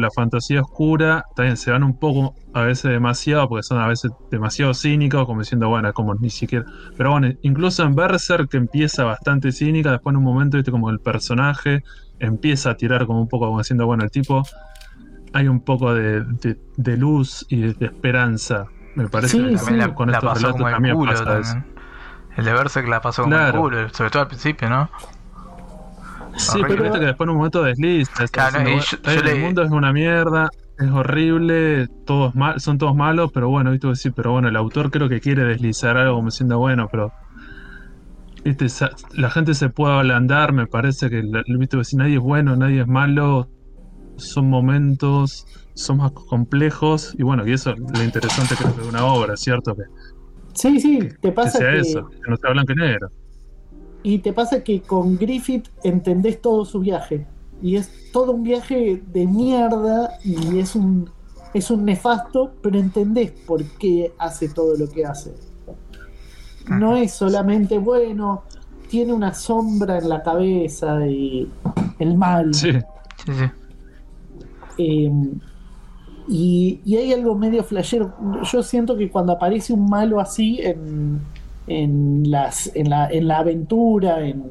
la 0.00 0.10
fantasía 0.10 0.60
oscura, 0.60 1.24
también 1.36 1.56
se 1.56 1.70
van 1.70 1.82
un 1.84 1.98
poco 1.98 2.34
a 2.52 2.62
veces 2.62 2.90
demasiado, 2.90 3.48
porque 3.48 3.62
son 3.62 3.78
a 3.80 3.86
veces 3.88 4.10
demasiado 4.30 4.74
cínicos, 4.74 5.26
como 5.26 5.40
diciendo, 5.40 5.68
bueno, 5.68 5.92
como 5.92 6.14
ni 6.14 6.30
siquiera. 6.30 6.64
Pero 6.96 7.10
bueno, 7.12 7.30
incluso 7.42 7.82
en 7.82 7.94
Berserk, 7.94 8.48
que 8.50 8.56
empieza 8.56 9.04
bastante 9.04 9.52
cínica, 9.52 9.90
después 9.92 10.12
en 10.12 10.18
un 10.18 10.24
momento, 10.24 10.56
viste, 10.56 10.70
como 10.70 10.90
el 10.90 11.00
personaje 11.00 11.82
empieza 12.18 12.70
a 12.70 12.74
tirar 12.76 13.06
como 13.06 13.20
un 13.20 13.28
poco, 13.28 13.46
como 13.46 13.58
diciendo, 13.58 13.86
bueno, 13.86 14.04
el 14.04 14.10
tipo, 14.10 14.42
hay 15.32 15.48
un 15.48 15.60
poco 15.64 15.92
de, 15.94 16.22
de- 16.42 16.56
de 16.76 16.96
luz 16.96 17.44
y 17.48 17.60
de, 17.60 17.72
de 17.74 17.86
esperanza. 17.86 18.64
Me 18.94 19.08
parece 19.08 19.36
Sí, 19.36 19.42
que 19.50 19.58
sí. 19.58 19.64
También 19.64 19.88
la, 19.88 19.94
con 19.94 20.10
la 20.10 20.18
estos 20.18 20.34
relatos 20.34 20.52
como 20.52 20.68
el 20.68 20.74
también 20.74 20.96
pasa 21.04 21.38
eso. 21.40 21.64
El 22.36 22.44
de 22.44 22.52
Berserk 22.52 22.88
la 22.88 23.00
pasó 23.00 23.22
como 23.22 23.34
Claro. 23.36 23.56
el 23.56 23.62
culo, 23.62 23.88
sobre 23.90 24.10
todo 24.10 24.22
al 24.22 24.28
principio, 24.28 24.68
¿no? 24.68 24.88
Sí, 26.36 26.50
Horrible. 26.58 26.68
pero 26.68 26.82
viste 26.84 26.98
que 27.00 27.06
después 27.06 27.26
en 27.26 27.30
un 27.30 27.36
momento 27.36 27.62
desliza. 27.62 28.26
Claro, 28.28 28.58
diciendo, 28.58 28.70
y 28.70 28.74
yo- 28.74 28.96
"Está 28.96 29.14
yo 29.14 29.22
bien, 29.22 29.24
le- 29.24 29.32
El 29.38 29.44
mundo 29.44 29.62
es 29.62 29.70
una 29.70 29.92
mierda, 29.92 30.48
es 30.78 30.90
horrible, 30.90 31.86
todos 32.04 32.34
mal, 32.34 32.60
son 32.60 32.78
todos 32.78 32.94
malos, 32.96 33.30
pero 33.32 33.48
bueno, 33.48 33.70
viste, 33.70 33.86
decís, 33.86 34.12
pero 34.14 34.32
bueno, 34.32 34.48
el 34.48 34.56
autor 34.56 34.90
creo 34.90 35.08
que 35.08 35.20
quiere 35.20 35.44
deslizar 35.44 35.96
algo 35.96 36.16
como 36.16 36.28
diciendo, 36.28 36.58
bueno, 36.58 36.88
pero 36.90 37.12
viste, 38.44 38.66
la 39.16 39.30
gente 39.30 39.54
se 39.54 39.68
puede 39.70 39.94
ablandar, 39.94 40.52
me 40.52 40.66
parece 40.66 41.08
que 41.08 41.22
la- 41.22 41.42
viste, 41.58 41.76
decís, 41.76 41.94
nadie 41.94 42.14
es 42.16 42.20
bueno, 42.20 42.56
nadie 42.56 42.80
es 42.82 42.86
malo, 42.88 43.48
son 44.16 44.48
momentos, 44.50 45.44
son 45.74 45.98
más 45.98 46.12
complejos, 46.12 47.14
y 47.18 47.22
bueno, 47.22 47.46
y 47.46 47.52
eso 47.52 47.70
es 47.70 47.76
lo 47.78 48.02
interesante 48.02 48.54
creo 48.56 48.74
que 48.74 48.82
de 48.82 48.88
una 48.88 49.04
obra, 49.06 49.36
¿cierto? 49.36 49.74
Que, 49.74 49.82
Sí, 50.56 50.78
sí, 50.78 50.98
te 51.00 51.16
que 51.20 51.32
pasa 51.32 51.58
sea 51.58 51.72
que, 51.72 51.80
eso, 51.80 52.06
que 52.08 52.30
no 52.30 52.36
sea 52.36 52.50
blanco 52.52 52.72
y 52.72 52.76
negro. 52.76 53.08
Y 54.04 54.18
te 54.18 54.34
pasa 54.34 54.62
que 54.62 54.82
con 54.82 55.16
Griffith 55.16 55.68
entendés 55.82 56.40
todo 56.40 56.66
su 56.66 56.78
viaje. 56.80 57.26
Y 57.62 57.76
es 57.76 58.12
todo 58.12 58.32
un 58.32 58.42
viaje 58.42 59.02
de 59.12 59.26
mierda 59.26 60.18
y 60.22 60.58
es 60.58 60.76
un, 60.76 61.10
es 61.54 61.70
un 61.70 61.86
nefasto, 61.86 62.52
pero 62.62 62.78
entendés 62.78 63.30
por 63.30 63.64
qué 63.78 64.12
hace 64.18 64.50
todo 64.50 64.76
lo 64.76 64.90
que 64.90 65.06
hace. 65.06 65.32
No 66.68 66.96
es 66.96 67.14
solamente 67.14 67.78
bueno, 67.78 68.42
tiene 68.88 69.14
una 69.14 69.32
sombra 69.32 69.96
en 69.96 70.10
la 70.10 70.22
cabeza 70.22 71.06
y 71.06 71.50
el 71.98 72.16
mal. 72.18 72.52
Sí, 72.52 72.72
Sí, 73.24 73.32
sí. 73.32 73.44
Eh, 74.76 75.10
y, 76.28 76.80
y 76.84 76.96
hay 76.96 77.12
algo 77.14 77.34
medio 77.36 77.64
flashero. 77.64 78.12
Yo 78.52 78.62
siento 78.62 78.98
que 78.98 79.10
cuando 79.10 79.32
aparece 79.32 79.72
un 79.72 79.88
malo 79.88 80.20
así 80.20 80.60
en, 80.60 81.22
en, 81.66 82.30
las, 82.30 82.70
en, 82.74 82.90
la, 82.90 83.08
en 83.10 83.26
la 83.28 83.38
aventura, 83.38 84.26
en, 84.26 84.50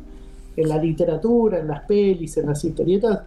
en 0.56 0.70
la 0.70 0.78
literatura, 0.78 1.60
en 1.60 1.68
las 1.68 1.82
pelis, 1.86 2.38
en 2.38 2.48
las 2.48 2.64
historietas, 2.64 3.22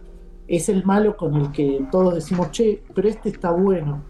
es 0.47 0.69
el 0.69 0.83
malo 0.85 1.15
con 1.17 1.35
el 1.35 1.51
que 1.51 1.85
todos 1.91 2.15
decimos, 2.15 2.51
che, 2.51 2.81
pero 2.93 3.07
este 3.09 3.29
está 3.29 3.51
bueno. 3.51 4.03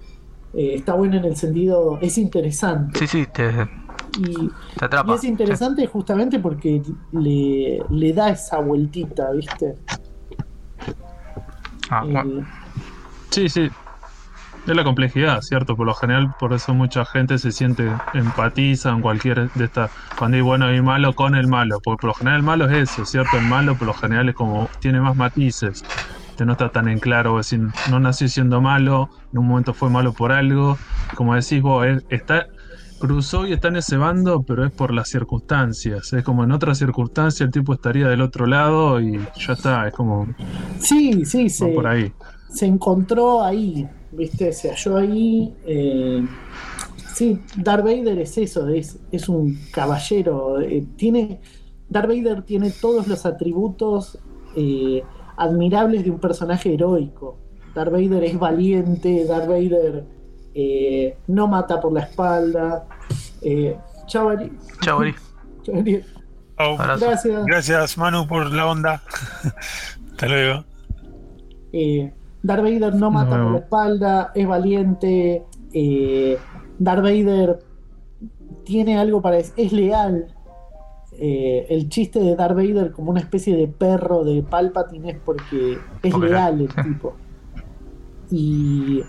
Eh, 0.53 0.75
está 0.75 0.93
bueno 0.93 1.17
en 1.17 1.25
el 1.25 1.35
sentido, 1.35 1.97
es 2.01 2.17
interesante. 2.17 2.99
Sí, 2.99 3.07
sí, 3.07 3.25
te, 3.33 3.49
Y, 4.19 4.49
te 4.77 4.85
atrapa. 4.85 5.11
y 5.11 5.15
es 5.15 5.23
interesante 5.23 5.85
justamente 5.87 6.39
porque 6.39 6.81
le, 7.11 7.79
le 7.89 8.13
da 8.13 8.29
esa 8.29 8.59
vueltita, 8.59 9.31
¿viste? 9.31 9.75
Ah, 11.89 12.03
bueno. 12.03 12.39
Eh, 12.41 12.45
Sí, 13.29 13.49
sí. 13.49 13.69
Es 14.67 14.75
la 14.75 14.83
complejidad, 14.83 15.41
¿cierto? 15.43 15.77
Por 15.77 15.85
lo 15.85 15.93
general, 15.93 16.35
por 16.37 16.51
eso 16.51 16.73
mucha 16.73 17.05
gente 17.05 17.37
se 17.37 17.53
siente 17.53 17.89
empatiza 18.13 18.89
en 18.89 18.99
cualquier 18.99 19.49
de 19.53 19.63
estas. 19.63 19.89
Cuando 20.19 20.35
hay 20.35 20.41
bueno 20.41 20.73
y 20.75 20.81
malo 20.81 21.13
con 21.13 21.35
el 21.35 21.47
malo. 21.47 21.79
Porque 21.81 22.01
por 22.01 22.07
lo 22.09 22.13
general 22.15 22.39
el 22.39 22.43
malo 22.43 22.69
es 22.69 22.89
eso, 22.91 23.05
¿cierto? 23.05 23.37
El 23.37 23.45
malo 23.45 23.77
por 23.77 23.87
lo 23.87 23.93
general 23.93 24.27
es 24.27 24.35
como. 24.35 24.69
tiene 24.81 24.99
más 24.99 25.15
matices. 25.15 25.85
Te 26.35 26.45
no 26.45 26.51
está 26.51 26.69
tan 26.69 26.89
en 26.89 26.99
claro, 26.99 27.39
es 27.39 27.49
decir, 27.49 27.65
no 27.89 27.99
nació 28.01 28.27
siendo 28.27 28.59
malo, 28.59 29.09
en 29.31 29.39
un 29.39 29.47
momento 29.47 29.73
fue 29.73 29.89
malo 29.89 30.11
por 30.11 30.33
algo. 30.33 30.77
Como 31.15 31.33
decís 31.33 31.61
vos, 31.61 31.85
él 31.85 32.03
está. 32.09 32.47
Cruzó 32.99 33.47
y 33.47 33.53
está 33.53 33.69
en 33.69 33.77
ese 33.77 33.95
bando, 33.95 34.43
pero 34.43 34.65
es 34.65 34.71
por 34.71 34.91
las 34.91 35.07
circunstancias. 35.07 36.11
Es 36.11 36.23
como 36.23 36.43
en 36.43 36.51
otras 36.51 36.77
circunstancias 36.77 37.45
el 37.45 37.53
tipo 37.53 37.73
estaría 37.73 38.09
del 38.09 38.21
otro 38.21 38.47
lado 38.47 38.99
y 38.99 39.17
ya 39.37 39.53
está. 39.53 39.87
Es 39.87 39.93
como. 39.93 40.27
sí, 40.79 41.23
sí, 41.23 41.47
se, 41.49 41.67
por 41.67 41.87
ahí. 41.87 42.11
se 42.49 42.65
encontró 42.65 43.45
ahí, 43.45 43.87
¿viste? 44.11 44.51
Se 44.53 44.69
halló 44.69 44.97
ahí. 44.97 45.53
eh, 45.65 46.25
sí, 47.13 47.39
Darth 47.57 47.83
Vader 47.83 48.19
es 48.19 48.37
eso, 48.37 48.67
es, 48.67 48.99
es 49.11 49.29
un 49.29 49.57
caballero. 49.71 50.59
eh, 50.61 50.85
tiene, 50.95 51.39
Darth 51.89 52.07
Vader 52.07 52.43
tiene 52.43 52.71
todos 52.71 53.07
los 53.07 53.25
atributos 53.25 54.19
eh, 54.55 55.03
admirables 55.37 56.03
de 56.03 56.11
un 56.11 56.19
personaje 56.19 56.73
heroico. 56.73 57.37
Darth 57.75 57.91
Vader 57.91 58.23
es 58.23 58.37
valiente, 58.39 59.25
Darth 59.25 59.47
Vader 59.47 60.03
eh, 60.55 61.17
no 61.27 61.47
mata 61.47 61.79
por 61.79 61.93
la 61.93 62.01
espalda. 62.01 62.87
Eh, 63.41 63.77
chau, 64.07 64.29
Ari. 64.29 64.51
Chau, 64.81 64.99
Ari. 65.01 65.13
Chau, 65.63 65.75
Ari. 65.79 66.01
Chau. 66.01 66.73
Abrazo. 66.79 67.05
Gracias. 67.05 67.45
Gracias, 67.45 67.97
Manu, 67.99 68.27
por 68.27 68.51
la 68.51 68.65
onda. 68.65 69.03
Hasta 70.11 70.27
luego. 70.27 70.65
Eh, 71.71 72.11
Darth 72.47 72.63
Vader 72.63 72.95
no 72.95 73.11
mata 73.11 73.37
No. 73.37 73.43
por 73.43 73.51
la 73.53 73.59
espalda, 73.59 74.31
es 74.33 74.47
valiente. 74.47 75.43
eh, 75.73 76.37
Darth 76.79 77.01
Vader 77.03 77.59
tiene 78.65 78.97
algo 78.97 79.21
para 79.21 79.37
es, 79.37 79.53
es 79.57 79.71
leal. 79.73 80.33
Eh, 81.19 81.65
el 81.69 81.89
chiste 81.89 82.19
de 82.19 82.35
Darth 82.35 82.55
Vader 82.55 82.91
como 82.91 83.09
una 83.11 83.19
especie 83.19 83.55
de 83.55 83.67
perro 83.67 84.23
de 84.23 84.43
Palpatine 84.43 85.11
es 85.11 85.17
porque 85.25 85.77
es 86.03 86.11
Porque 86.13 86.29
leal 86.29 86.61
el 86.61 86.67
tipo. 86.83 87.15
Y 88.29 89.01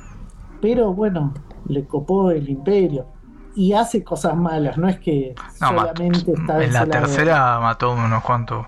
pero 0.61 0.93
bueno, 0.93 1.35
le 1.67 1.85
copó 1.87 2.31
el 2.31 2.49
imperio 2.49 3.07
y 3.55 3.73
hace 3.73 4.03
cosas 4.05 4.37
malas, 4.37 4.79
no 4.79 4.89
es 4.89 4.99
que 5.01 5.35
No, 5.61 5.69
solamente 5.69 6.33
está 6.33 6.65
en 6.65 6.73
la 6.73 6.87
tercera 6.87 7.59
mató 7.61 7.93
unos 7.93 8.23
cuantos. 8.23 8.67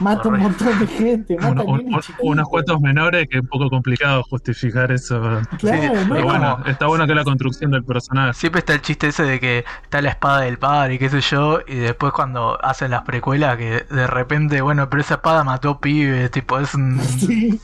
Mata 0.00 0.28
un 0.28 0.38
montón 0.40 0.78
de 0.78 0.86
gente, 0.86 1.36
mata 1.38 1.62
un- 1.62 1.80
un- 1.94 2.00
unos 2.22 2.48
cuantos 2.48 2.80
menores 2.80 3.26
que 3.28 3.36
es 3.38 3.42
un 3.42 3.48
poco 3.48 3.68
complicado 3.70 4.22
justificar 4.24 4.90
eso. 4.92 5.20
pero- 5.20 5.40
Claro, 5.58 5.82
Sí, 5.82 5.88
Pero 6.08 6.08
como- 6.08 6.24
bueno, 6.26 6.58
está 6.66 6.86
bueno 6.86 7.06
que 7.06 7.14
la 7.14 7.24
construcción 7.24 7.70
del 7.70 7.84
personaje. 7.84 8.34
Siempre 8.34 8.58
está 8.60 8.74
el 8.74 8.82
chiste 8.82 9.08
ese 9.08 9.22
de 9.24 9.40
que 9.40 9.64
está 9.82 10.00
la 10.02 10.10
espada 10.10 10.40
del 10.42 10.58
padre 10.58 10.94
y 10.94 10.98
qué 10.98 11.08
sé 11.08 11.20
yo, 11.20 11.60
y 11.66 11.76
después 11.76 12.12
cuando 12.12 12.58
hacen 12.64 12.90
las 12.90 13.02
precuelas 13.02 13.56
que 13.56 13.84
de 13.90 14.06
repente, 14.06 14.60
bueno, 14.60 14.88
pero 14.90 15.00
esa 15.02 15.14
espada 15.14 15.44
mató 15.44 15.80
pibes, 15.80 16.30
tipo, 16.30 16.58
es 16.58 16.74
un... 16.74 16.98
Sí. 17.18 17.58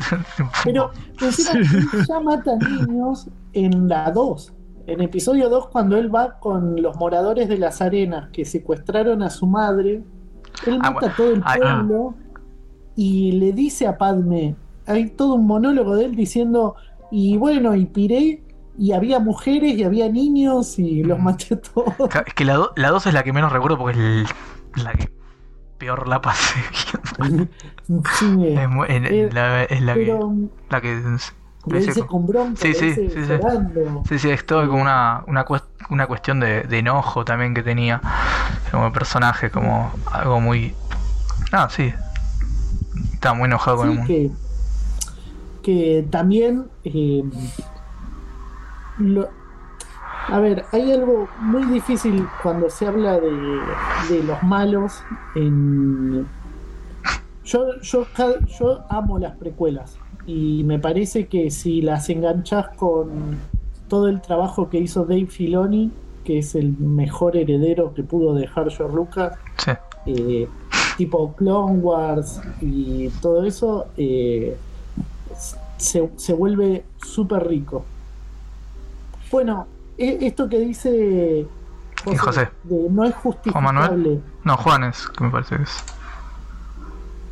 Pero 0.65 0.91
encima 1.21 1.61
ya 2.09 2.21
mata 2.21 2.53
niños 2.57 3.29
en 3.53 3.89
la 3.89 4.11
2. 4.11 4.53
En 4.87 5.01
episodio 5.01 5.49
2, 5.49 5.69
cuando 5.69 5.97
él 5.97 6.13
va 6.13 6.41
con 6.41 6.83
los 6.83 6.97
moradores 6.97 7.49
de 7.49 7.57
las 7.59 7.81
arenas 7.81 8.31
que 8.33 8.45
secuestraron 8.45 9.23
a 9.23 9.31
su 9.31 9.47
madre, 9.47 10.03
él 10.67 10.79
Ah, 10.83 10.91
mata 10.91 10.93
bueno. 10.93 11.09
a 11.09 11.15
todo 11.17 11.33
el 11.35 11.43
Ah, 11.45 11.55
pueblo 11.59 12.15
y 12.97 13.33
le 13.33 13.53
dice 13.53 13.87
a 13.87 13.97
Padme, 13.99 14.57
hay 14.87 15.11
todo 15.11 15.35
un 15.35 15.47
monólogo 15.47 15.97
de 15.97 16.07
él 16.07 16.15
diciendo, 16.17 16.77
y 17.11 17.37
bueno, 17.37 17.75
y 17.75 17.87
piré, 17.87 18.43
y 18.79 18.93
había 18.93 19.19
mujeres 19.21 19.75
y 19.79 19.85
había 19.85 20.09
niños 20.09 20.79
y 20.79 21.03
los 21.03 21.19
maté 21.19 21.55
a 21.55 21.61
todos. 21.61 21.95
Es 22.27 22.35
que 22.35 22.45
la 22.45 22.55
2 22.55 22.71
la 22.77 22.91
dos 22.91 23.07
es 23.07 23.15
la 23.15 23.23
que 23.23 23.33
menos 23.33 23.53
recuerdo 23.53 23.79
porque 23.79 23.93
es 23.99 23.99
el- 24.77 24.85
la 24.85 24.93
que 24.95 25.11
peor 25.79 26.09
la 26.09 26.21
pasé. 26.21 26.61
Sí, 28.13 28.27
Es, 28.47 28.69
Eh, 28.89 29.31
la, 29.33 29.65
es 29.65 29.83
la 29.83 29.95
que... 29.95 30.19
La 30.71 30.81
que 30.81 31.03
le 31.67 31.81
dice 31.81 32.05
con 32.07 32.27
bronca, 32.27 32.57
Sí, 32.61 32.75
sí, 32.75 32.93
sí, 32.95 33.09
sí. 33.11 33.21
llorando. 33.29 34.05
Sí, 34.09 34.19
sí, 34.19 34.31
es 34.31 34.45
todo 34.45 34.67
como 34.69 34.83
una, 34.83 35.23
una, 35.27 35.45
una 35.91 36.07
cuestión 36.07 36.41
de, 36.41 36.63
de 36.63 36.79
enojo 36.79 37.25
también 37.25 37.55
que 37.55 37.63
tenía 37.63 38.01
como 38.71 38.93
personaje, 38.93 39.51
como 39.51 39.93
algo 40.11 40.41
muy... 40.41 40.75
Ah, 41.53 41.69
sí. 41.71 41.93
Estaba 43.15 43.35
muy 43.35 43.47
enojado 43.47 43.77
con 43.79 43.89
el 43.89 43.93
Sí, 43.93 43.99
mundo. 43.99 44.15
que, 45.63 45.63
que 45.63 46.07
también 46.11 46.69
eh, 46.85 47.23
lo- 48.99 49.29
a 50.29 50.39
ver, 50.41 50.65
hay 50.73 50.93
algo 50.93 51.29
muy 51.41 51.65
difícil 51.67 52.27
cuando 52.43 52.71
se 52.71 52.87
habla 52.87 53.19
de, 53.19 53.31
de 54.09 54.23
los 54.25 54.43
malos 54.43 55.03
en 55.35 56.27
yo, 57.45 57.81
yo, 57.83 58.07
yo 58.59 58.85
amo 58.89 59.19
las 59.19 59.37
precuelas 59.37 59.99
y 60.27 60.63
me 60.65 60.79
parece 60.79 61.27
que 61.27 61.51
si 61.51 61.83
las 61.83 62.09
enganchas 62.11 62.69
con 62.77 63.39
todo 63.89 64.09
el 64.09 64.21
trabajo 64.21 64.69
que 64.71 64.79
hizo 64.79 65.05
Dave 65.05 65.27
Filoni, 65.27 65.91
que 66.25 66.39
es 66.39 66.55
el 66.55 66.77
mejor 66.79 67.37
heredero 67.37 67.93
que 67.95 68.03
pudo 68.03 68.35
dejar 68.35 68.71
George 68.71 68.95
Lucas, 68.95 69.37
Sí. 69.59 69.73
eh, 70.07 70.49
tipo 70.97 71.35
Clone 71.35 71.79
Wars 71.79 72.41
y 72.61 73.09
todo 73.21 73.45
eso, 73.45 73.87
eh, 73.97 74.57
se, 75.79 76.11
se 76.17 76.33
vuelve 76.33 76.85
súper 77.05 77.47
rico. 77.49 77.85
Bueno, 79.31 79.67
e- 79.99 80.19
esto 80.23 80.49
que 80.49 80.59
dice 80.61 81.47
José, 82.05 82.19
José. 82.19 82.49
de 82.65 82.89
no 82.91 83.05
es 83.05 83.15
Juan 83.15 83.65
Manuel. 83.65 83.89
justificable. 83.89 84.21
No, 84.45 84.57
Juanes, 84.57 85.09
que 85.09 85.25
me 85.25 85.31
parece 85.31 85.57
que 85.57 85.63
es. 85.63 85.85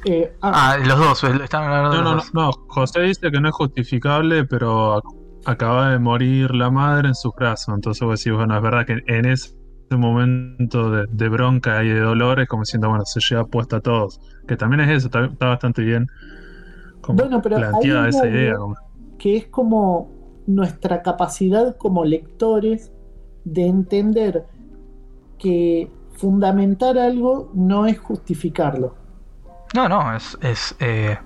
Eh, 0.04 0.32
ah, 0.42 0.72
Ah, 0.72 0.78
los 0.78 0.98
dos, 0.98 1.24
están 1.24 1.64
hablando 1.64 1.90
de 1.90 1.96
No, 1.98 2.02
no, 2.10 2.14
los 2.16 2.34
no, 2.34 2.42
dos. 2.46 2.56
no. 2.58 2.64
José 2.68 3.00
dice 3.02 3.30
que 3.30 3.40
no 3.40 3.48
es 3.48 3.54
justificable, 3.54 4.44
pero 4.44 4.96
ac- 5.02 5.16
acaba 5.44 5.90
de 5.90 5.98
morir 5.98 6.54
la 6.54 6.70
madre 6.70 7.08
en 7.08 7.14
sus 7.14 7.32
brazos. 7.34 7.74
Entonces 7.74 8.02
vos 8.06 8.18
decís, 8.18 8.36
bueno, 8.36 8.56
es 8.56 8.62
verdad 8.62 8.86
que 8.86 8.98
en 9.06 9.26
ese 9.26 9.54
momento 9.90 10.90
de, 10.90 11.06
de 11.10 11.28
bronca 11.28 11.82
y 11.84 11.88
de 11.88 12.00
dolor 12.00 12.40
es 12.40 12.48
como 12.48 12.62
diciendo, 12.62 12.88
bueno, 12.88 13.04
se 13.04 13.20
lleva 13.28 13.44
puesta 13.46 13.76
a 13.76 13.80
todos. 13.80 14.20
Que 14.46 14.56
también 14.56 14.80
es 14.82 14.90
eso, 14.90 15.06
está, 15.08 15.24
está 15.26 15.46
bastante 15.46 15.82
bien 15.82 16.06
como 17.00 17.18
Bueno, 17.18 17.40
pero 17.42 17.56
planteada 17.56 18.08
esa 18.08 18.24
hay 18.24 18.30
idea. 18.30 18.56
como- 18.56 18.74
que 19.18 19.36
es 19.36 19.46
como 19.48 20.10
nuestra 20.46 21.02
capacidad 21.02 21.76
como 21.76 22.04
lectores 22.04 22.90
de 23.44 23.66
entender 23.66 24.44
que 25.38 25.90
fundamentar 26.12 26.98
algo 26.98 27.50
no 27.54 27.86
es 27.86 27.98
justificarlo. 27.98 28.94
No, 29.74 29.89
no, 29.89 30.15
es, 30.16 30.36
es, 30.42 30.74
eh, 30.81 31.18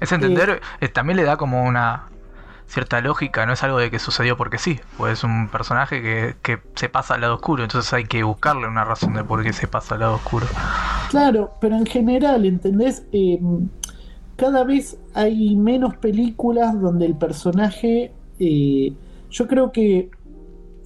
es 0.00 0.12
entender, 0.12 0.60
eh, 0.80 0.88
también 0.88 1.16
le 1.16 1.24
da 1.24 1.36
como 1.36 1.64
una 1.64 2.08
cierta 2.66 3.00
lógica, 3.00 3.44
no 3.46 3.52
es 3.52 3.62
algo 3.64 3.78
de 3.78 3.90
que 3.90 3.98
sucedió 3.98 4.36
porque 4.36 4.58
sí, 4.58 4.80
pues 4.96 5.14
es 5.14 5.24
un 5.24 5.48
personaje 5.50 6.00
que, 6.02 6.36
que 6.42 6.62
se 6.76 6.88
pasa 6.88 7.14
al 7.14 7.20
lado 7.22 7.34
oscuro, 7.34 7.62
entonces 7.64 7.92
hay 7.92 8.04
que 8.06 8.22
buscarle 8.22 8.68
una 8.68 8.84
razón 8.84 9.14
de 9.14 9.24
por 9.24 9.42
qué 9.42 9.52
se 9.52 9.68
pasa 9.68 9.94
al 9.94 10.00
lado 10.00 10.14
oscuro. 10.16 10.48
Claro, 11.06 11.56
pero 11.60 11.76
en 11.76 11.86
general, 11.86 12.46
¿entendés? 12.46 13.04
Eh, 13.12 13.38
cada 14.36 14.64
vez 14.64 14.98
hay 15.14 15.56
menos 15.56 15.96
películas 15.96 16.80
donde 16.80 17.06
el 17.06 17.16
personaje... 17.16 18.12
eh, 18.38 18.92
yo 19.30 19.48
creo 19.48 19.72
que 19.72 20.10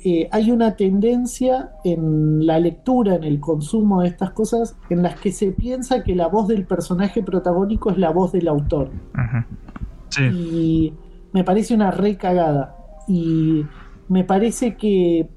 eh, 0.08 0.28
hay 0.30 0.52
una 0.52 0.76
tendencia 0.76 1.72
en 1.82 2.46
la 2.46 2.60
lectura, 2.60 3.16
en 3.16 3.24
el 3.24 3.40
consumo 3.40 4.02
de 4.02 4.08
estas 4.08 4.30
cosas, 4.30 4.76
en 4.88 5.02
las 5.02 5.18
que 5.18 5.32
se 5.32 5.50
piensa 5.50 6.04
que 6.04 6.14
la 6.14 6.28
voz 6.28 6.46
del 6.46 6.64
personaje 6.64 7.24
protagónico 7.24 7.90
es 7.90 7.98
la 7.98 8.10
voz 8.10 8.30
del 8.30 8.46
autor. 8.46 8.88
Sí, 10.10 10.22
Y 10.22 10.94
me 11.32 11.42
parece 11.42 11.74
una 11.74 11.90
re 11.90 12.16
cagada. 12.16 12.76
Y 13.08 13.64
me 14.06 14.22
parece 14.22 14.76
que, 14.76 15.28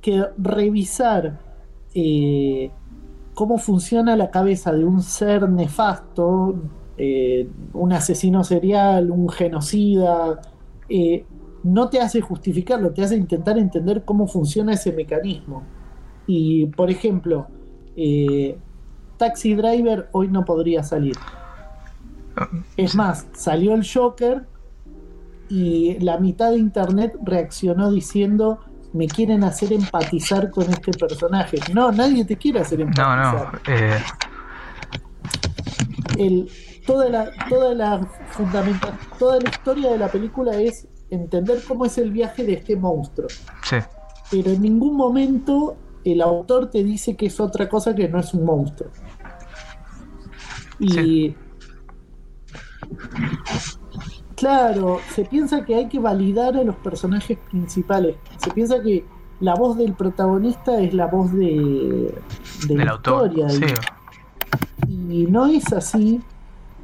que 0.00 0.24
revisar 0.36 1.38
eh, 1.94 2.72
cómo 3.34 3.58
funciona 3.58 4.16
la 4.16 4.32
cabeza 4.32 4.72
de 4.72 4.84
un 4.84 5.00
ser 5.00 5.48
nefasto, 5.48 6.56
eh, 6.98 7.48
un 7.72 7.92
asesino 7.92 8.42
serial, 8.42 9.12
un 9.12 9.28
genocida, 9.28 10.40
eh, 10.88 11.24
no 11.64 11.88
te 11.88 12.00
hace 12.00 12.20
justificarlo, 12.20 12.92
te 12.92 13.02
hace 13.02 13.16
intentar 13.16 13.58
entender 13.58 14.04
cómo 14.04 14.26
funciona 14.26 14.72
ese 14.72 14.92
mecanismo. 14.92 15.62
Y, 16.26 16.66
por 16.66 16.90
ejemplo, 16.90 17.46
eh, 17.96 18.56
Taxi 19.16 19.54
Driver 19.54 20.08
hoy 20.12 20.28
no 20.28 20.44
podría 20.44 20.82
salir. 20.82 21.16
Es 22.76 22.94
más, 22.94 23.26
salió 23.34 23.74
el 23.74 23.86
Joker 23.86 24.46
y 25.48 25.98
la 26.00 26.18
mitad 26.18 26.50
de 26.50 26.58
internet 26.58 27.14
reaccionó 27.22 27.90
diciendo 27.90 28.60
me 28.94 29.06
quieren 29.06 29.42
hacer 29.44 29.72
empatizar 29.72 30.50
con 30.50 30.64
este 30.70 30.92
personaje. 30.92 31.58
No, 31.74 31.92
nadie 31.92 32.24
te 32.24 32.36
quiere 32.36 32.60
hacer 32.60 32.78
No, 32.80 32.84
empatizar. 32.86 33.52
no, 33.66 33.74
eh, 33.74 33.98
El, 36.18 36.48
toda 36.86 37.08
la, 37.08 37.30
toda 37.48 37.74
la 37.74 38.00
fundamenta- 38.32 38.98
toda 39.18 39.38
la 39.40 39.48
historia 39.48 39.92
de 39.92 39.98
la 39.98 40.08
película 40.08 40.52
es 40.60 40.88
entender 41.14 41.62
cómo 41.68 41.84
es 41.84 41.98
el 41.98 42.10
viaje 42.10 42.44
de 42.44 42.54
este 42.54 42.76
monstruo. 42.76 43.28
sí, 43.62 43.76
Pero 44.30 44.50
en 44.50 44.62
ningún 44.62 44.96
momento 44.96 45.76
el 46.04 46.20
autor 46.22 46.70
te 46.70 46.82
dice 46.82 47.16
que 47.16 47.26
es 47.26 47.38
otra 47.40 47.68
cosa 47.68 47.94
que 47.94 48.08
no 48.08 48.18
es 48.18 48.32
un 48.34 48.44
monstruo. 48.44 48.90
Y 50.78 50.88
Sí. 50.90 51.36
claro, 54.36 54.98
se 55.14 55.24
piensa 55.24 55.64
que 55.64 55.74
hay 55.74 55.88
que 55.88 55.98
validar 55.98 56.56
a 56.56 56.64
los 56.64 56.76
personajes 56.76 57.38
principales. 57.50 58.16
Se 58.38 58.50
piensa 58.50 58.82
que 58.82 59.04
la 59.40 59.54
voz 59.54 59.76
del 59.76 59.92
protagonista 59.94 60.80
es 60.80 60.94
la 60.94 61.06
voz 61.06 61.32
de, 61.32 62.14
de 62.66 62.68
del 62.68 62.78
la 62.84 62.92
autor. 62.92 63.26
historia. 63.38 63.48
Sí, 63.50 63.74
Y, 64.88 65.22
y 65.22 65.26
no 65.26 65.46
es 65.46 65.72
así. 65.72 66.20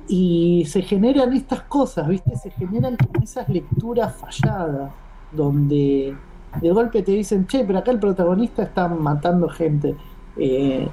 Y 0.09 0.65
se 0.67 0.83
generan 0.83 1.33
estas 1.35 1.63
cosas, 1.63 2.09
¿viste? 2.09 2.37
Se 2.37 2.51
generan 2.51 2.97
esas 3.23 3.49
lecturas 3.49 4.17
falladas, 4.17 4.91
donde 5.33 6.17
de 6.61 6.71
golpe 6.71 7.03
te 7.03 7.13
dicen, 7.13 7.47
che, 7.47 7.65
pero 7.65 7.79
acá 7.79 7.91
el 7.91 7.99
protagonista 7.99 8.63
está 8.63 8.89
matando 8.89 9.49
gente. 9.49 9.95
Eh, 10.37 10.89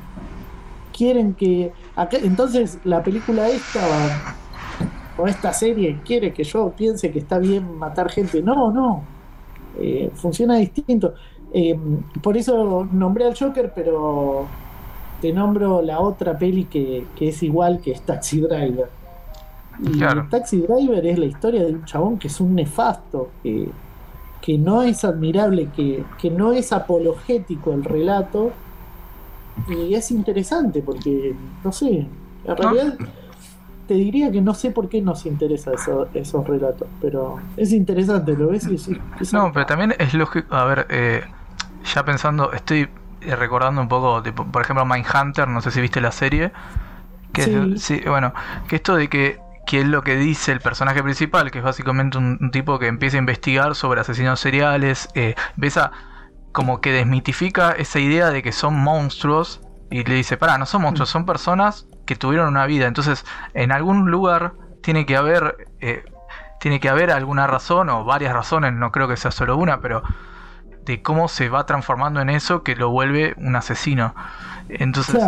quieren 0.96 1.34
que. 1.34 1.72
Acá, 1.96 2.18
entonces 2.22 2.80
la 2.84 3.04
película 3.04 3.48
esta 3.48 3.82
o 5.18 5.28
esta 5.28 5.54
serie 5.54 6.00
quiere 6.04 6.34
que 6.34 6.44
yo 6.44 6.72
piense 6.76 7.12
que 7.12 7.20
está 7.20 7.40
bien 7.40 7.78
matar 7.78 8.10
gente. 8.10 8.42
No, 8.42 8.72
no. 8.72 9.04
Eh, 9.78 10.12
funciona 10.14 10.56
distinto. 10.56 11.14
Eh, 11.54 11.78
por 12.22 12.36
eso 12.38 12.88
nombré 12.92 13.26
al 13.26 13.38
Joker, 13.38 13.72
pero 13.74 14.46
te 15.22 15.32
nombro 15.32 15.82
la 15.82 16.00
otra 16.00 16.38
peli 16.38 16.66
que, 16.66 17.06
es 17.20 17.44
igual 17.44 17.80
que 17.80 17.92
es 17.92 18.02
Taxi 18.02 18.42
Driver. 18.42 18.90
Y 19.82 20.00
Taxi 20.30 20.62
Driver 20.62 21.06
es 21.06 21.20
la 21.20 21.26
historia 21.26 21.64
de 21.64 21.74
un 21.74 21.86
chabón 21.86 22.18
que 22.18 22.28
es 22.28 22.40
un 22.40 22.56
nefasto, 22.56 23.32
que, 23.44 23.70
que 24.42 24.58
no 24.58 24.84
es 24.84 25.04
admirable, 25.04 25.70
que, 25.76 26.04
que 26.18 26.30
no 26.30 26.54
es 26.54 26.72
apologético 26.72 27.74
el 27.74 27.84
relato. 27.84 28.52
Y 29.70 29.94
es 29.94 30.12
interesante 30.12 30.82
porque, 30.82 31.36
no 31.64 31.72
sé, 31.72 32.08
en 32.46 32.58
realidad 32.58 32.98
te 33.88 33.94
diría 33.94 34.32
que 34.32 34.42
no 34.42 34.54
sé 34.54 34.72
por 34.72 34.90
qué 34.90 35.02
nos 35.02 35.26
interesa 35.26 35.72
esos 36.14 36.48
relatos, 36.48 36.88
pero 37.02 37.38
es 37.56 37.72
interesante, 37.72 38.36
¿lo 38.36 38.50
ves? 38.50 38.68
no, 39.32 39.52
pero 39.54 39.66
también 39.66 39.94
es 40.00 40.14
lógico, 40.14 40.54
a 40.56 40.66
ver, 40.66 40.88
eh, 40.90 41.24
ya 41.94 42.04
pensando, 42.04 42.52
estoy 42.52 42.90
recordando 43.22 43.82
un 43.82 43.88
poco, 43.88 44.24
por 44.52 44.62
ejemplo, 44.62 44.86
Mindhunter, 44.86 45.48
no 45.48 45.62
sé 45.62 45.72
si 45.72 45.82
viste 45.82 46.02
la 46.02 46.12
serie, 46.12 46.52
que 47.32 47.76
sí. 47.78 48.02
bueno, 48.08 48.34
que 48.68 48.78
esto 48.78 48.96
de 48.96 49.08
que, 49.08 49.40
que 49.66 49.82
es 49.82 49.88
lo 49.88 50.04
que 50.04 50.16
dice 50.16 50.52
el 50.52 50.60
personaje 50.60 51.02
principal, 51.02 51.52
que 51.52 51.60
es 51.60 51.64
básicamente 51.64 52.18
un, 52.18 52.52
tipo 52.52 52.80
que 52.80 52.88
empieza 52.88 53.18
a 53.18 53.20
investigar 53.20 53.76
sobre 53.76 54.02
asesinos 54.02 54.40
seriales, 54.40 55.10
eh, 55.16 55.36
empieza 55.56 55.92
como 56.52 56.80
que 56.80 56.92
desmitifica 56.92 57.72
esa 57.72 58.00
idea 58.00 58.30
de 58.30 58.42
que 58.42 58.52
son 58.52 58.76
monstruos 58.76 59.62
y 59.90 60.04
le 60.04 60.16
dice, 60.16 60.38
para, 60.38 60.58
no 60.58 60.66
son 60.66 60.84
monstruos, 60.84 61.10
son 61.10 61.26
personas 61.26 61.88
que 62.06 62.16
tuvieron 62.16 62.48
una 62.48 62.66
vida. 62.66 62.88
Entonces, 62.88 63.26
en 63.54 63.72
algún 63.72 64.10
lugar 64.10 64.54
tiene 64.82 65.06
que 65.06 65.18
haber, 65.18 65.68
eh, 65.82 66.06
tiene 66.60 66.80
que 66.80 66.90
haber 66.90 67.12
alguna 67.12 67.48
razón 67.48 67.90
o 67.90 68.06
varias 68.06 68.34
razones, 68.34 68.74
no 68.74 68.92
creo 68.92 69.08
que 69.08 69.18
sea 69.18 69.32
solo 69.32 69.58
una, 69.58 69.82
pero 69.82 70.04
de 70.86 71.02
cómo 71.02 71.28
se 71.28 71.50
va 71.50 71.66
transformando 71.66 72.22
en 72.22 72.30
eso 72.30 72.64
que 72.64 72.76
lo 72.76 72.90
vuelve 72.90 73.34
un 73.38 73.56
asesino. 73.56 74.14
Entonces, 74.70 75.24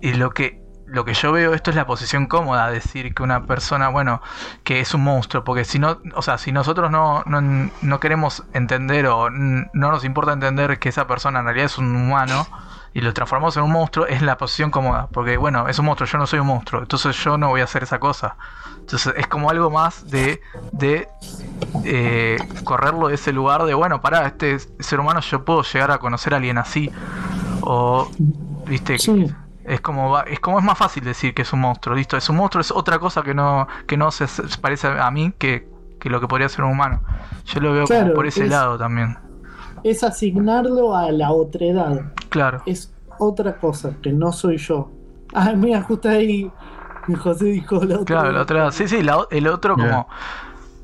y 0.00 0.14
lo 0.14 0.30
que 0.30 0.61
lo 0.92 1.04
que 1.04 1.14
yo 1.14 1.32
veo 1.32 1.54
esto 1.54 1.70
es 1.70 1.76
la 1.76 1.86
posición 1.86 2.26
cómoda, 2.26 2.70
decir 2.70 3.14
que 3.14 3.22
una 3.22 3.46
persona, 3.46 3.88
bueno, 3.88 4.20
que 4.62 4.80
es 4.80 4.92
un 4.94 5.02
monstruo, 5.02 5.42
porque 5.42 5.64
si 5.64 5.78
no, 5.78 5.98
o 6.14 6.22
sea, 6.22 6.38
si 6.38 6.52
nosotros 6.52 6.90
no, 6.90 7.22
no, 7.26 7.40
no 7.80 8.00
queremos 8.00 8.44
entender 8.52 9.06
o 9.06 9.30
no 9.30 9.68
nos 9.72 10.04
importa 10.04 10.32
entender 10.32 10.78
que 10.78 10.90
esa 10.90 11.06
persona 11.06 11.40
en 11.40 11.46
realidad 11.46 11.66
es 11.66 11.78
un 11.78 11.96
humano, 11.96 12.46
y 12.94 13.00
lo 13.00 13.14
transformamos 13.14 13.56
en 13.56 13.62
un 13.62 13.72
monstruo, 13.72 14.06
es 14.06 14.20
la 14.20 14.36
posición 14.36 14.70
cómoda. 14.70 15.08
Porque, 15.10 15.36
bueno, 15.38 15.66
es 15.68 15.78
un 15.78 15.86
monstruo, 15.86 16.06
yo 16.06 16.18
no 16.18 16.26
soy 16.26 16.40
un 16.40 16.46
monstruo, 16.46 16.82
entonces 16.82 17.16
yo 17.24 17.38
no 17.38 17.48
voy 17.48 17.62
a 17.62 17.64
hacer 17.64 17.82
esa 17.82 17.98
cosa. 17.98 18.36
Entonces 18.78 19.14
es 19.16 19.26
como 19.28 19.48
algo 19.48 19.70
más 19.70 20.10
de, 20.10 20.42
de 20.72 21.08
eh, 21.84 22.36
correrlo 22.64 23.08
de 23.08 23.14
ese 23.14 23.32
lugar 23.32 23.64
de, 23.64 23.72
bueno, 23.74 24.02
para 24.02 24.26
este 24.26 24.58
ser 24.58 25.00
humano 25.00 25.20
yo 25.20 25.44
puedo 25.44 25.62
llegar 25.62 25.90
a 25.90 25.98
conocer 25.98 26.34
a 26.34 26.36
alguien 26.36 26.58
así. 26.58 26.90
O, 27.62 28.10
viste, 28.66 28.98
es 29.64 29.80
como 29.80 30.18
es 30.20 30.40
como 30.40 30.58
es 30.58 30.64
más 30.64 30.78
fácil 30.78 31.04
decir 31.04 31.34
que 31.34 31.42
es 31.42 31.52
un 31.52 31.60
monstruo, 31.60 31.94
listo, 31.96 32.16
es 32.16 32.28
un 32.28 32.36
monstruo, 32.36 32.60
es 32.60 32.70
otra 32.70 32.98
cosa 32.98 33.22
que 33.22 33.34
no, 33.34 33.66
que 33.86 33.96
no 33.96 34.10
se 34.10 34.26
parece 34.60 34.88
a 34.88 35.10
mí 35.10 35.32
que, 35.38 35.68
que 36.00 36.10
lo 36.10 36.20
que 36.20 36.28
podría 36.28 36.48
ser 36.48 36.64
un 36.64 36.72
humano. 36.72 37.02
Yo 37.46 37.60
lo 37.60 37.72
veo 37.72 37.86
como 37.86 38.14
por 38.14 38.26
ese 38.26 38.46
lado 38.46 38.78
también 38.78 39.16
es 39.84 40.04
asignarlo 40.04 40.96
a 40.96 41.10
la 41.10 41.32
otredad. 41.32 42.12
Claro. 42.28 42.62
Es 42.66 42.92
otra 43.18 43.56
cosa, 43.56 43.94
que 44.02 44.12
no 44.12 44.32
soy 44.32 44.56
yo. 44.58 44.90
Ah, 45.34 45.52
mira, 45.56 45.82
justo 45.82 46.08
ahí 46.08 46.50
José 47.18 47.46
dijo 47.46 47.76
la 47.84 47.96
otra. 47.96 48.04
Claro, 48.04 48.32
la 48.32 48.42
otra. 48.42 48.72
Sí, 48.72 48.88
sí, 48.88 48.98
el 49.30 49.48
otro 49.48 49.74
como. 49.74 50.08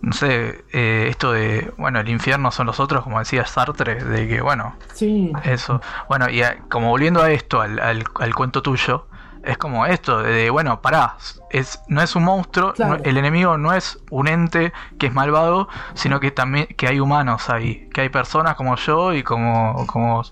No 0.00 0.12
sé, 0.12 0.64
eh, 0.72 1.06
esto 1.08 1.32
de, 1.32 1.72
bueno, 1.76 2.00
el 2.00 2.08
infierno 2.08 2.50
son 2.50 2.66
los 2.66 2.78
otros, 2.78 3.02
como 3.02 3.18
decía 3.18 3.44
Sartre, 3.46 3.96
de 3.96 4.28
que, 4.28 4.40
bueno, 4.40 4.76
sí. 4.94 5.32
eso. 5.44 5.80
Bueno, 6.08 6.30
y 6.30 6.42
como 6.68 6.88
volviendo 6.90 7.22
a 7.22 7.30
esto, 7.32 7.60
al, 7.60 7.80
al, 7.80 8.04
al 8.20 8.34
cuento 8.34 8.62
tuyo, 8.62 9.08
es 9.48 9.56
como 9.56 9.86
esto, 9.86 10.22
de, 10.22 10.50
bueno, 10.50 10.80
pará, 10.82 11.16
es, 11.50 11.80
no 11.88 12.02
es 12.02 12.14
un 12.16 12.24
monstruo, 12.24 12.74
el 13.02 13.16
enemigo 13.16 13.56
no 13.56 13.72
es 13.72 13.98
un 14.10 14.28
ente 14.28 14.72
que 14.98 15.06
es 15.06 15.14
malvado, 15.14 15.68
sino 15.94 16.20
que 16.20 16.30
también 16.30 16.66
que 16.66 16.86
hay 16.86 17.00
humanos 17.00 17.48
ahí, 17.48 17.88
que 17.94 18.02
hay 18.02 18.08
personas 18.08 18.56
como 18.56 18.76
yo 18.76 19.14
y 19.14 19.22
como, 19.22 19.86
como 19.86 20.22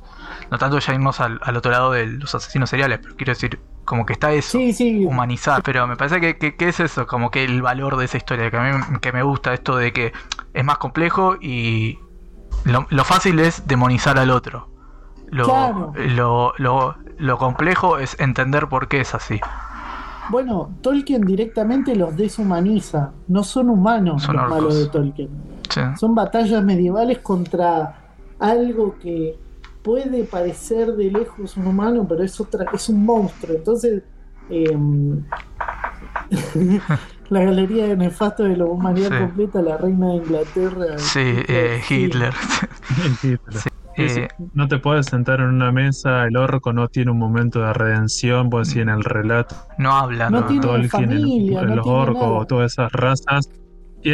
no 0.50 0.58
tanto 0.58 0.78
ya 0.78 0.94
irnos 0.94 1.20
al, 1.20 1.40
otro 1.56 1.70
lado 1.70 1.92
de 1.92 2.06
los 2.06 2.34
asesinos 2.34 2.70
seriales, 2.70 2.98
pero 3.02 3.16
quiero 3.16 3.32
decir, 3.32 3.60
como 3.86 4.04
que 4.04 4.12
está 4.12 4.32
eso, 4.32 4.58
humanizar, 5.06 5.62
pero 5.62 5.86
me 5.86 5.96
parece 5.96 6.20
que, 6.20 6.56
que, 6.56 6.68
es 6.68 6.80
eso, 6.80 7.06
como 7.06 7.30
que 7.30 7.44
el 7.44 7.62
valor 7.62 7.96
de 7.96 8.04
esa 8.04 8.18
historia, 8.18 8.50
que 8.50 8.56
a 8.56 8.62
mí 8.62 8.98
que 9.00 9.12
me 9.12 9.22
gusta 9.22 9.54
esto 9.54 9.76
de 9.76 9.92
que 9.92 10.12
es 10.52 10.64
más 10.64 10.76
complejo 10.78 11.36
y 11.40 11.98
lo, 12.64 12.86
lo 12.90 13.04
fácil 13.04 13.38
es 13.38 13.66
demonizar 13.66 14.18
al 14.18 14.30
otro. 14.30 14.68
Lo, 15.30 15.92
lo, 15.94 16.52
lo, 16.58 16.96
lo 17.16 17.38
complejo 17.38 17.98
es 17.98 18.18
entender 18.20 18.68
por 18.68 18.88
qué 18.88 19.00
es 19.00 19.14
así. 19.14 19.40
Bueno, 20.30 20.70
Tolkien 20.82 21.22
directamente 21.22 21.94
los 21.94 22.16
deshumaniza. 22.16 23.12
No 23.28 23.44
son 23.44 23.70
humanos 23.70 24.26
los 24.28 24.48
malos 24.48 24.78
de 24.78 24.86
Tolkien. 24.86 25.28
Son 25.96 26.14
batallas 26.14 26.62
medievales 26.64 27.18
contra 27.18 27.94
algo 28.38 28.96
que 29.00 29.38
puede 29.86 30.24
parecer 30.24 30.96
de 30.96 31.12
lejos 31.12 31.56
un 31.56 31.68
humano, 31.68 32.04
pero 32.08 32.24
es 32.24 32.40
otra, 32.40 32.66
es 32.74 32.88
un 32.88 33.06
monstruo. 33.06 33.54
Entonces, 33.56 34.02
em, 34.50 35.22
la 37.30 37.44
galería 37.44 37.86
de 37.86 37.96
nefasto 37.96 38.42
de 38.42 38.56
la 38.56 38.64
humanidad 38.64 39.16
completa, 39.16 39.62
la 39.62 39.76
reina 39.76 40.08
de 40.08 40.16
Inglaterra. 40.16 40.98
Sí, 40.98 41.20
eh, 41.22 41.80
Hitler. 41.88 42.34
Hitler. 43.22 43.62
Eh, 43.98 44.28
no 44.52 44.68
te 44.68 44.76
puedes 44.76 45.06
sentar 45.06 45.40
en 45.40 45.46
una 45.46 45.72
mesa, 45.72 46.26
el 46.26 46.36
orco 46.36 46.70
no 46.74 46.86
tiene 46.88 47.12
un 47.12 47.18
momento 47.18 47.62
de 47.62 47.72
redención, 47.72 48.50
pues 48.50 48.68
si 48.68 48.80
en 48.80 48.90
el 48.90 49.02
relato. 49.02 49.56
No 49.78 49.92
habla, 49.92 50.28
no, 50.28 50.44
tiene 50.44 50.86
familia, 50.86 51.62
los 51.62 51.86
orcos, 51.86 52.46
todas 52.46 52.72
esas 52.72 52.92
razas. 52.92 53.48
Y, 54.02 54.12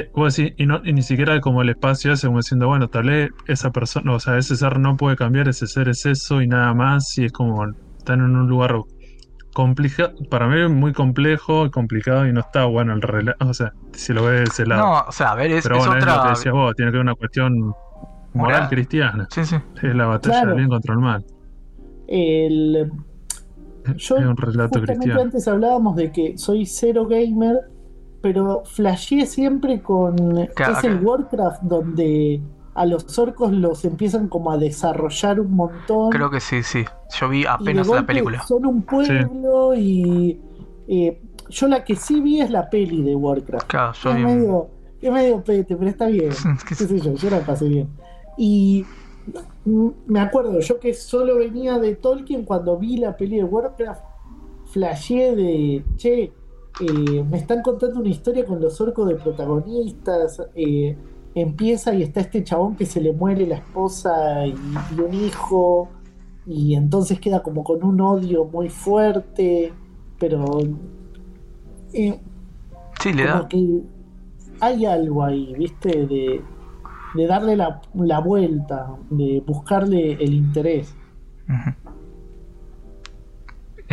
y, 0.57 0.67
no, 0.67 0.81
y 0.85 0.93
ni 0.93 1.03
siquiera 1.03 1.41
como 1.41 1.63
el 1.63 1.69
espacio 1.69 2.13
hace 2.13 2.27
como 2.27 2.39
diciendo, 2.39 2.67
bueno, 2.67 2.89
tal 2.89 3.09
vez 3.09 3.31
esa 3.47 3.73
persona, 3.73 4.15
o 4.15 4.21
sea, 4.21 4.39
ese 4.39 4.57
ser 4.57 4.79
no 4.79 4.97
puede 4.97 5.17
cambiar, 5.17 5.49
ese 5.49 5.67
ser 5.67 5.89
es 5.89 6.07
eso 6.07 6.41
y 6.41 6.47
nada 6.47 6.73
más, 6.73 7.19
y 7.19 7.27
es 7.27 7.33
como, 7.33 7.67
están 7.99 8.21
en 8.21 8.37
un 8.37 8.49
lugar 8.49 8.75
complicado, 9.53 10.15
para 10.31 10.49
mí 10.49 10.63
es 10.63 10.71
muy 10.71 10.93
complejo 10.93 11.67
y 11.67 11.71
complicado 11.71 12.27
y 12.27 12.33
no 12.33 12.41
está 12.41 12.65
bueno 12.65 12.95
el 12.95 13.03
relato, 13.03 13.47
o 13.47 13.53
sea, 13.53 13.75
si 13.93 14.15
lo 14.15 14.25
ves 14.25 14.39
de 14.39 14.45
ese 14.45 14.67
lado. 14.67 14.83
No, 14.83 15.01
o 15.09 15.13
sea, 15.13 15.33
a 15.33 15.35
ver, 15.35 15.51
es, 15.51 15.63
Pero 15.65 15.77
bueno, 15.77 15.97
es 15.97 16.03
otra... 16.03 16.17
lo 16.17 16.23
que 16.23 16.29
decías 16.31 16.55
vos, 16.55 16.75
tiene 16.75 16.91
que 16.91 16.97
ver 16.97 17.05
una 17.05 17.15
cuestión 17.15 17.75
moral 18.33 18.69
cristiana. 18.69 19.27
Sí, 19.31 19.45
sí. 19.45 19.57
Es 19.83 19.95
la 19.95 20.07
batalla 20.07 20.47
del 20.47 20.57
bien 20.57 20.69
contra 20.69 20.95
el 20.95 21.01
mal. 21.01 21.25
El, 22.09 22.91
yo, 23.97 24.17
es 24.17 24.27
un 24.27 24.37
relato 24.37 24.81
cristiano. 24.81 25.21
Antes 25.21 25.49
hablábamos 25.49 25.97
de 25.97 26.13
que 26.13 26.39
soy 26.39 26.67
cero 26.67 27.07
gamer, 27.07 27.57
pero 28.23 28.63
flasheé 28.65 29.27
siempre 29.27 29.83
con. 29.83 30.39
es 30.39 30.85
el 30.85 31.05
Warcraft 31.05 31.63
donde 31.63 32.41
a 32.75 32.87
los 32.87 33.19
orcos 33.19 33.53
los 33.53 33.85
empiezan 33.85 34.29
como 34.29 34.51
a 34.51 34.57
desarrollar 34.57 35.41
un 35.41 35.55
montón. 35.55 36.11
Creo 36.11 36.31
que 36.31 36.41
sí, 36.41 36.63
sí. 36.63 36.85
Yo 37.19 37.29
vi 37.29 37.45
apenas 37.45 37.89
la 37.89 38.07
película. 38.07 38.43
Son 38.47 38.65
un 38.65 38.83
pueblo 38.83 39.75
y. 39.75 40.41
Eh, 40.89 41.21
yo 41.51 41.69
la 41.69 41.85
que 41.85 41.97
sí 41.97 42.21
vi 42.21 42.41
es 42.41 42.51
la 42.51 42.71
peli 42.71 43.03
de 43.03 43.15
Warcraft. 43.15 43.67
Claro, 43.67 43.93
yo 43.93 44.11
es, 44.11 44.19
medio, 44.19 44.69
es 45.01 45.13
medio 45.13 45.43
pete, 45.43 45.77
pero 45.77 45.91
está 45.91 46.07
bien. 46.07 46.31
¿Qué 46.69 46.75
sé 46.75 47.01
yo? 47.01 47.15
Yo 47.15 47.31
la 47.31 47.41
pasé 47.41 47.69
bien. 47.69 47.89
Y 48.39 48.87
me 50.07 50.21
acuerdo, 50.21 50.61
yo 50.61 50.81
que 50.81 50.95
solo 50.95 51.37
venía 51.37 51.79
de 51.79 51.95
Tolkien, 51.95 52.45
cuando 52.45 52.79
vi 52.79 52.97
la 52.97 53.17
peli 53.17 53.37
de 53.37 53.45
Warcraft, 53.45 54.03
flashé 54.73 55.37
de, 55.37 55.85
che, 55.97 56.33
eh, 56.81 57.25
me 57.29 57.37
están 57.39 57.63
contando 57.63 58.01
una 58.01 58.09
historia 58.09 58.45
con 58.45 58.61
los 58.61 58.81
orcos 58.81 59.09
de 59.09 59.17
protagonistas, 59.17 60.43
eh, 60.55 60.97
empieza 61.35 61.95
y 61.95 62.03
está 62.03 62.21
este 62.21 62.45
chabón 62.45 62.77
que 62.77 62.87
se 62.87 63.01
le 63.01 63.13
muere 63.13 63.47
la 63.47 63.57
esposa 63.57 64.47
y, 64.47 64.55
un 65.01 65.15
hijo, 65.15 65.89
y 66.47 66.75
entonces 66.75 67.21
queda 67.21 67.43
como 67.43 67.65
con 67.65 67.83
un 67.85 68.01
odio 68.01 68.45
muy 68.45 68.69
fuerte, 68.69 69.73
pero... 70.19 70.45
Eh, 71.93 72.19
sí, 73.01 73.13
le 73.13 73.25
da. 73.25 73.47
Que 73.49 73.83
hay 74.61 74.87
algo 74.87 75.25
ahí, 75.25 75.55
viste, 75.57 76.07
de 76.07 76.43
de 77.15 77.27
darle 77.27 77.57
la, 77.57 77.81
la 77.95 78.21
vuelta, 78.21 78.97
de 79.11 79.43
buscarle 79.47 80.13
el 80.15 80.35
interés. 80.35 80.95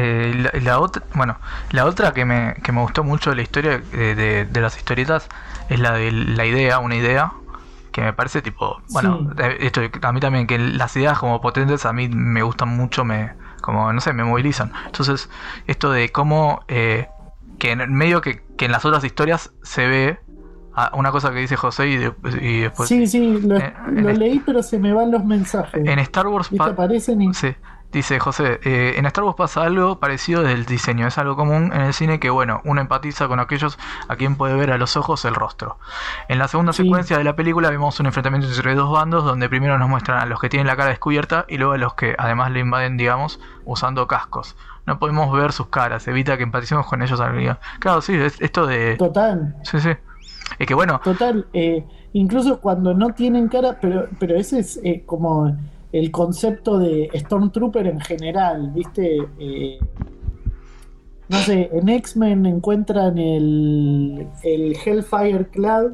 Eh, 0.01 0.49
la, 0.61 0.79
otra, 0.79 1.03
bueno, 1.13 1.37
la 1.71 1.85
otra 1.85 2.13
que 2.13 2.23
me, 2.23 2.53
que 2.63 2.71
me 2.71 2.79
gustó 2.79 3.03
mucho 3.03 3.31
de 3.31 3.35
la 3.35 3.41
historia 3.41 3.79
de, 3.79 4.45
de, 4.45 4.61
las 4.61 4.77
historietas 4.77 5.27
es 5.67 5.77
la 5.77 5.91
de 5.91 6.09
la 6.13 6.45
idea, 6.45 6.79
una 6.79 6.95
idea 6.95 7.33
que 7.91 7.99
me 7.99 8.13
parece 8.13 8.41
tipo, 8.41 8.81
bueno, 8.91 9.29
eh, 9.37 9.57
esto 9.59 9.81
a 10.01 10.11
mí 10.13 10.21
también 10.21 10.47
que 10.47 10.57
las 10.57 10.95
ideas 10.95 11.19
como 11.19 11.41
potentes 11.41 11.85
a 11.85 11.91
mí 11.91 12.07
me 12.07 12.43
gustan 12.43 12.69
mucho, 12.69 13.03
me 13.03 13.33
como 13.59 13.91
no 13.91 13.99
sé, 13.99 14.13
me 14.13 14.23
movilizan. 14.23 14.71
Entonces, 14.85 15.29
esto 15.67 15.91
de 15.91 16.13
cómo 16.13 16.63
eh, 16.69 17.09
que 17.57 17.71
en 17.71 17.93
medio 17.93 18.21
que, 18.21 18.41
que 18.57 18.65
en 18.65 18.71
las 18.71 18.85
otras 18.85 19.03
historias 19.03 19.51
se 19.63 19.85
ve 19.85 20.19
una 20.93 21.11
cosa 21.11 21.33
que 21.33 21.39
dice 21.39 21.57
José 21.57 21.87
y, 21.89 21.97
después... 21.97 22.87
Sí, 22.87 23.05
sí, 23.05 23.41
lo, 23.41 24.13
leí, 24.13 24.39
pero 24.45 24.63
se 24.63 24.79
me 24.79 24.93
van 24.93 25.11
los 25.11 25.25
mensajes. 25.25 25.85
En 25.85 25.99
Star 25.99 26.27
Wars... 26.27 26.49
aparecen 26.57 27.33
Sí, 27.33 27.53
dice 27.92 28.19
José, 28.19 28.59
eh, 28.64 28.95
en 28.98 29.06
Star 29.06 29.24
Wars 29.24 29.35
pasa 29.35 29.64
algo 29.64 30.00
parecido 30.00 30.43
del 30.43 30.66
diseño. 30.66 31.08
Es 31.08 31.18
algo 31.18 31.35
común 31.35 31.72
en 31.74 31.82
el 31.82 31.93
cine 31.93 32.19
que, 32.19 32.30
bueno, 32.30 32.61
uno 32.64 32.82
empatiza 32.82 33.27
con 33.27 33.40
aquellos 33.40 33.77
a 34.08 34.16
quien 34.16 34.35
puede 34.35 34.56
ver 34.56 34.72
a 34.72 34.77
los 34.77 34.98
ojos 34.98 35.26
el 35.26 35.35
rostro. 35.35 35.77
En 36.27 36.40
la 36.40 36.48
segunda 36.48 36.74
secuencia 36.74 37.18
de 37.18 37.24
la 37.24 37.35
película 37.35 37.69
vemos 37.69 38.00
un 38.00 38.06
enfrentamiento 38.06 38.48
entre 38.48 38.76
dos 38.76 38.92
bandos 38.92 39.24
donde 39.24 39.50
primero 39.50 39.77
nos 39.77 39.90
muestran 39.90 40.19
a 40.19 40.26
los 40.26 40.40
que 40.40 40.50
tienen 40.50 40.68
la 40.68 40.76
cara 40.76 40.90
descubierta 40.90 41.45
y 41.48 41.58
luego 41.58 41.74
a 41.74 41.77
los 41.77 41.93
que 41.95 42.16
además 42.18 42.51
le 42.51 42.59
invaden, 42.59 42.98
digamos, 42.98 43.40
usando 43.66 44.08
cascos. 44.08 44.56
No 44.85 44.98
podemos 45.00 45.32
ver 45.32 45.51
sus 45.51 45.68
caras, 45.68 46.08
evita 46.08 46.38
que 46.38 46.43
empaticemos 46.43 46.85
con 46.88 47.01
ellos. 47.01 47.22
Claro, 47.80 48.01
sí, 48.01 48.16
es 48.16 48.42
esto 48.42 48.66
de... 48.66 48.95
Total. 48.98 49.56
Sí, 49.64 49.80
sí. 49.80 49.92
Es 50.58 50.68
que 50.68 50.74
bueno. 50.74 51.00
Total, 51.03 51.45
eh, 51.53 51.85
incluso 52.14 52.59
cuando 52.59 52.93
no 52.93 53.14
tienen 53.14 53.48
cara, 53.50 53.77
pero, 53.80 54.08
pero 54.19 54.35
ese 54.35 54.59
es 54.59 54.80
eh, 54.84 55.03
como 55.06 55.56
el 55.92 56.11
concepto 56.11 56.77
de 56.77 57.09
Stormtrooper 57.14 57.88
en 57.88 58.00
general, 58.00 58.72
¿viste? 58.74 59.18
Eh, 59.40 59.80
no 61.30 61.38
sé, 61.38 61.69
en 61.74 61.90
X-Men 61.90 62.45
encuentran 62.45 63.18
el, 63.18 64.27
el 64.43 64.76
Hellfire 64.84 65.48
Cloud 65.50 65.93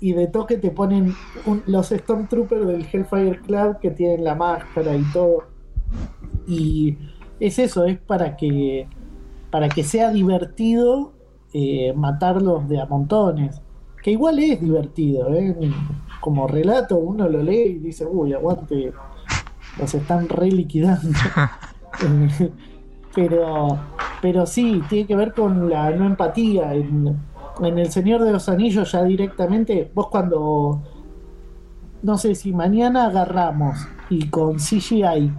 y 0.00 0.12
de 0.12 0.26
toque 0.26 0.58
te 0.58 0.70
ponen 0.70 1.14
los 1.66 1.88
Stormtroopers 1.88 2.66
del 2.66 2.86
Hellfire 2.92 3.40
Cloud 3.40 3.76
que 3.76 3.90
tienen 3.90 4.24
la 4.24 4.34
máscara 4.34 4.94
y 4.94 5.02
todo. 5.12 5.44
Y 6.46 6.98
es 7.40 7.58
eso, 7.58 7.84
es 7.84 7.98
para 7.98 8.36
que 8.36 8.86
para 9.50 9.68
que 9.68 9.84
sea 9.84 10.10
divertido 10.10 11.12
matarlos 11.94 12.68
de 12.68 12.80
a 12.80 12.86
montones 12.86 13.62
que 14.04 14.10
igual 14.10 14.38
es 14.38 14.60
divertido, 14.60 15.34
¿eh? 15.34 15.56
Como 16.24 16.48
relato 16.48 16.96
uno 16.96 17.28
lo 17.28 17.42
lee 17.42 17.76
y 17.76 17.78
dice, 17.80 18.06
uy, 18.06 18.32
aguante, 18.32 18.94
los 19.78 19.92
están 19.92 20.26
re 20.26 20.50
liquidando. 20.50 21.10
pero, 23.14 23.78
pero 24.22 24.46
sí, 24.46 24.82
tiene 24.88 25.06
que 25.06 25.16
ver 25.16 25.34
con 25.34 25.68
la 25.68 25.90
no 25.90 26.06
empatía. 26.06 26.72
En, 26.72 27.20
El 27.62 27.92
Señor 27.92 28.24
de 28.24 28.32
los 28.32 28.48
Anillos 28.48 28.90
ya 28.90 29.04
directamente, 29.04 29.90
vos 29.94 30.08
cuando, 30.08 30.82
no 32.02 32.16
sé 32.16 32.34
si 32.34 32.54
mañana 32.54 33.04
agarramos 33.08 33.86
y 34.08 34.30
con 34.30 34.56
CGI 34.56 35.30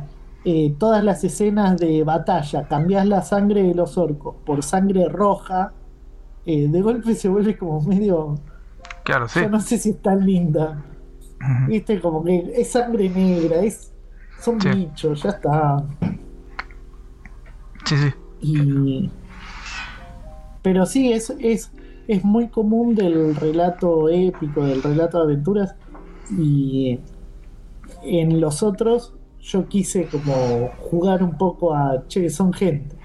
eh, 0.45 0.75
todas 0.77 1.03
las 1.03 1.23
escenas 1.23 1.80
de 1.80 2.03
batalla, 2.03 2.67
cambiás 2.67 3.07
la 3.07 3.23
sangre 3.23 3.64
de 3.64 3.73
los 3.73 3.97
orcos 3.97 4.35
por 4.45 4.61
sangre 4.61 5.09
roja, 5.09 5.73
eh, 6.45 6.67
de 6.67 6.81
golpe 6.83 7.15
se 7.15 7.27
vuelve 7.27 7.57
como 7.57 7.81
medio 7.81 8.35
Claro, 9.06 9.30
sí. 9.30 9.40
Yo 9.40 9.50
no 9.50 9.61
sé 9.61 9.77
si 9.77 9.92
es 9.92 10.01
tan 10.01 10.25
linda. 10.25 10.84
Viste, 11.67 12.01
como 12.01 12.24
que 12.24 12.53
es 12.56 12.72
sangre 12.72 13.08
negra, 13.08 13.58
es 13.61 13.93
son 14.40 14.58
bichos, 14.58 15.24
ya 15.24 15.30
está. 15.30 15.84
Sí, 17.85 17.95
sí. 17.98 18.14
Y... 18.42 19.09
Pero 20.61 20.85
sí, 20.88 21.14
es, 21.14 21.30
es, 21.40 21.72
es 22.08 22.24
muy 22.24 22.48
común 22.50 22.95
del 22.95 23.35
relato 23.35 24.09
épico, 24.09 24.66
del 24.66 24.82
relato 24.82 25.19
de 25.19 25.24
aventuras. 25.24 25.75
Y 26.32 27.00
en 28.01 28.42
los 28.42 28.64
otros 28.64 29.14
yo 29.40 29.67
quise 29.67 30.08
como 30.08 30.72
jugar 30.80 31.22
un 31.22 31.38
poco 31.38 31.75
a, 31.75 32.08
che, 32.08 32.30
son 32.32 32.51
gente. 32.53 32.95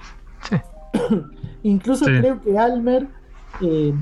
Sí. 0.49 0.57
Incluso 1.63 2.07
creo 2.07 2.41
que 2.41 2.59
Almer 2.59 3.07
eh, 3.61 3.93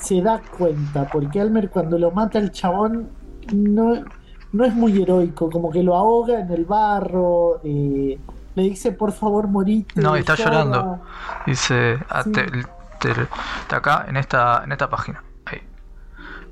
se 0.00 0.20
da 0.22 0.40
cuenta, 0.56 1.08
porque 1.10 1.40
Almer 1.40 1.70
cuando 1.70 1.98
lo 1.98 2.10
mata 2.10 2.38
el 2.38 2.50
chabón 2.50 3.10
no, 3.52 4.04
no 4.52 4.64
es 4.64 4.74
muy 4.74 5.00
heroico, 5.00 5.50
como 5.50 5.70
que 5.70 5.82
lo 5.82 5.94
ahoga 5.96 6.40
en 6.40 6.50
el 6.50 6.64
barro, 6.64 7.60
eh, 7.64 8.18
le 8.54 8.62
dice 8.62 8.92
por 8.92 9.12
favor 9.12 9.48
morite. 9.48 10.00
No, 10.00 10.16
está 10.16 10.34
llorando. 10.34 11.00
Dice, 11.46 11.98
ah, 12.08 12.24
está 12.26 13.76
acá 13.76 14.04
en 14.08 14.16
esta, 14.16 14.62
en 14.64 14.72
esta 14.72 14.88
página. 14.88 15.22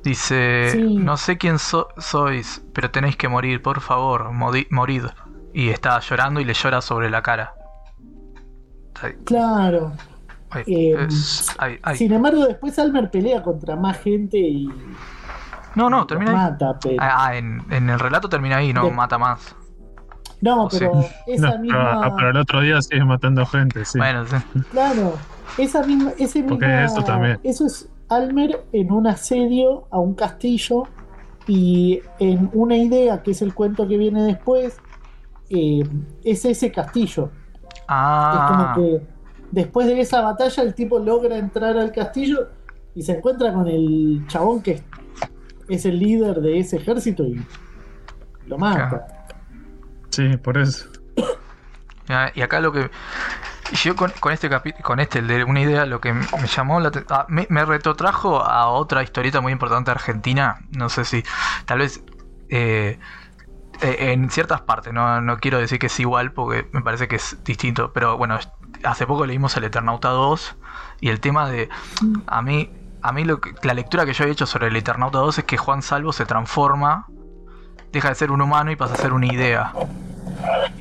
Dice, 0.03 0.77
no 0.79 1.17
sé 1.17 1.39
quién 1.39 1.59
sois, 1.59 2.63
pero 2.73 2.91
tenéis 2.91 3.17
que 3.17 3.29
morir, 3.29 3.61
por 3.61 3.81
favor, 3.81 4.31
morid. 4.33 5.05
Y 5.53 5.71
está 5.71 5.99
llorando 5.99 6.41
y 6.41 6.45
le 6.45 6.55
llora 6.55 6.81
sobre 6.81 7.11
la 7.11 7.23
cara. 7.23 7.55
Claro. 9.25 9.93
Em, 10.67 11.11
sin 11.11 12.13
embargo, 12.13 12.47
después 12.47 12.79
Almer 12.79 13.11
pelea 13.11 13.43
contra 13.43 13.77
más 13.77 13.99
gente 13.99 14.39
y. 14.39 14.69
No, 15.75 15.91
no, 15.91 16.07
termina 16.07 16.33
mata, 16.33 16.79
ahí. 16.85 16.97
Ah, 16.99 17.27
ah 17.27 17.37
en, 17.37 17.63
el 17.71 17.99
relato 17.99 18.29
termina 18.29 18.57
ahí, 18.57 18.73
no 18.73 18.91
mata 18.91 19.19
más. 19.19 19.55
No, 20.41 20.69
pero 20.71 21.05
esa 21.27 21.59
misma. 21.59 22.07
Ah, 22.07 22.15
pero 22.17 22.31
el 22.31 22.37
otro 22.37 22.61
día 22.61 22.81
sigue 22.81 23.05
matando 23.05 23.45
gente, 23.45 23.85
sí. 23.85 23.99
Bueno, 23.99 24.25
sí. 24.27 24.37
Claro, 24.71 25.15
esa 25.59 25.83
misma. 25.83 26.13
Ese 26.19 26.43
Porque 26.43 26.85
eso 26.85 27.03
también. 27.03 27.39
Eso 27.43 27.67
es 27.67 27.89
Almer 28.09 28.65
en 28.73 28.93
un 28.93 29.07
asedio 29.07 29.87
a 29.91 29.99
un 29.99 30.15
castillo 30.15 30.85
y 31.47 32.01
en 32.19 32.51
una 32.53 32.77
idea, 32.77 33.23
que 33.23 33.33
es 33.33 33.43
el 33.43 33.55
cuento 33.55 33.87
que 33.89 33.99
viene 33.99 34.23
después, 34.23 34.79
eh, 35.51 35.83
es 36.25 36.45
ese 36.45 36.73
castillo. 36.73 37.31
Ah. 37.89 38.33
Es 38.35 38.57
como 38.57 38.75
que 38.75 39.18
Después 39.51 39.87
de 39.87 40.01
esa 40.01 40.21
batalla, 40.21 40.63
el 40.63 40.75
tipo 40.75 40.99
logra 40.99 41.39
entrar 41.39 41.77
al 41.79 41.93
castillo 41.93 42.49
y 42.95 43.03
se 43.03 43.13
encuentra 43.13 43.53
con 43.53 43.67
el 43.67 44.25
chabón 44.27 44.63
que 44.63 44.83
es 45.69 45.85
el 45.85 45.99
líder 45.99 46.41
de 46.41 46.59
ese 46.59 46.77
ejército 46.77 47.25
y 47.25 47.45
lo 48.47 48.59
mata. 48.59 49.07
Sí, 50.11 50.37
por 50.37 50.59
eso. 50.59 50.89
Y 52.35 52.41
acá 52.41 52.59
lo 52.61 52.73
que. 52.73 52.91
Yo 53.85 53.95
con, 53.95 54.11
este 54.33 54.49
capítulo, 54.49 54.83
con 54.83 54.99
este, 54.99 55.19
el 55.19 55.27
de 55.27 55.45
una 55.45 55.61
idea, 55.61 55.85
lo 55.85 56.01
que 56.01 56.15
me 56.15 56.25
llamó 56.57 56.81
la 56.81 56.91
ah, 57.11 57.27
me, 57.29 57.47
me, 57.51 57.67
retrotrajo 57.67 58.43
a 58.43 58.69
otra 58.69 59.03
historieta 59.03 59.43
muy 59.43 59.53
importante 59.53 59.91
argentina. 59.91 60.57
No 60.75 60.89
sé 60.89 61.05
si. 61.05 61.23
Tal 61.67 61.81
vez. 61.81 62.03
Eh, 62.49 62.99
eh, 63.83 64.13
en 64.13 64.31
ciertas 64.31 64.63
partes, 64.63 64.93
no, 64.93 65.21
no 65.21 65.37
quiero 65.37 65.59
decir 65.59 65.79
que 65.79 65.87
es 65.87 66.01
igual 66.01 66.33
porque 66.33 66.67
me 66.73 66.81
parece 66.81 67.07
que 67.07 67.17
es 67.17 67.45
distinto, 67.45 67.93
pero 67.93 68.17
bueno, 68.17 68.39
hace 68.85 69.07
poco 69.07 69.27
leímos 69.27 69.57
El 69.57 69.65
Eternauta 69.65 70.11
2 70.11 70.57
y 71.01 71.09
el 71.09 71.21
tema 71.21 71.49
de. 71.49 71.69
A 72.27 72.43
mí, 72.43 72.71
a 73.03 73.13
mí 73.13 73.25
lo 73.25 73.41
que, 73.41 73.55
la 73.63 73.75
lectura 73.75 74.07
que 74.07 74.13
yo 74.13 74.25
he 74.25 74.31
hecho 74.31 74.47
sobre 74.47 74.69
El 74.69 74.77
Eternauta 74.77 75.19
2 75.19 75.39
es 75.39 75.45
que 75.45 75.57
Juan 75.57 75.83
Salvo 75.83 76.13
se 76.13 76.27
transforma, 76.27 77.07
deja 77.93 78.09
de 78.09 78.15
ser 78.15 78.31
un 78.31 78.41
humano 78.41 78.71
y 78.71 78.77
pasa 78.77 78.95
a 78.95 78.97
ser 78.97 79.13
una 79.13 79.27
idea. 79.27 79.73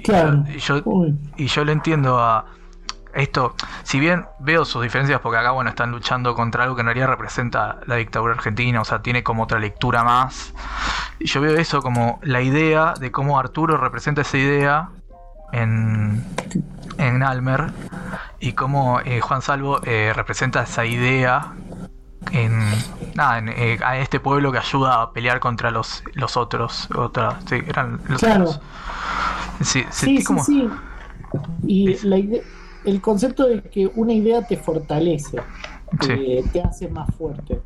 Claro. 0.03 0.43
Y 0.47 0.59
yo, 0.59 0.81
y 1.35 1.47
yo, 1.47 1.65
le 1.65 1.71
entiendo 1.71 2.19
a 2.19 2.45
esto, 3.13 3.55
si 3.83 3.99
bien 3.99 4.25
veo 4.39 4.63
sus 4.63 4.83
diferencias, 4.83 5.19
porque 5.21 5.39
acá 5.39 5.51
bueno 5.51 5.69
están 5.69 5.91
luchando 5.91 6.35
contra 6.35 6.63
algo 6.63 6.75
que 6.75 6.81
en 6.81 6.87
realidad 6.87 7.07
representa 7.07 7.79
la 7.87 7.95
dictadura 7.95 8.33
argentina, 8.33 8.81
o 8.81 8.85
sea, 8.85 9.01
tiene 9.01 9.23
como 9.23 9.43
otra 9.43 9.59
lectura 9.59 10.03
más. 10.03 10.53
Y 11.19 11.25
yo 11.25 11.41
veo 11.41 11.55
eso 11.57 11.81
como 11.81 12.19
la 12.21 12.41
idea 12.41 12.93
de 12.99 13.11
cómo 13.11 13.39
Arturo 13.39 13.77
representa 13.77 14.21
esa 14.21 14.37
idea 14.37 14.89
en, 15.51 16.23
en 16.97 17.23
Almer 17.23 17.71
y 18.39 18.53
cómo 18.53 18.99
eh, 19.01 19.19
Juan 19.21 19.41
Salvo 19.41 19.79
eh, 19.83 20.11
representa 20.15 20.63
esa 20.63 20.85
idea 20.85 21.53
en, 22.31 22.59
nada, 23.15 23.39
en 23.39 23.49
eh, 23.49 23.79
a 23.83 23.97
este 23.99 24.19
pueblo 24.19 24.51
que 24.51 24.57
ayuda 24.57 25.01
a 25.01 25.13
pelear 25.13 25.39
contra 25.39 25.71
los, 25.71 26.03
los 26.13 26.37
otros. 26.37 26.89
Otra, 26.95 27.39
sí, 27.47 27.55
eran 27.67 28.01
los 28.07 28.21
otros. 28.21 28.59
Sí, 29.61 29.83
sí, 29.89 30.21
sí, 30.21 30.69
Y 31.65 31.97
el 32.85 33.01
concepto 33.01 33.47
de 33.47 33.61
que 33.61 33.87
una 33.95 34.13
idea 34.13 34.45
te 34.45 34.57
fortalece, 34.57 35.39
te 35.99 36.61
hace 36.61 36.87
más 36.89 37.09
fuerte. 37.15 37.61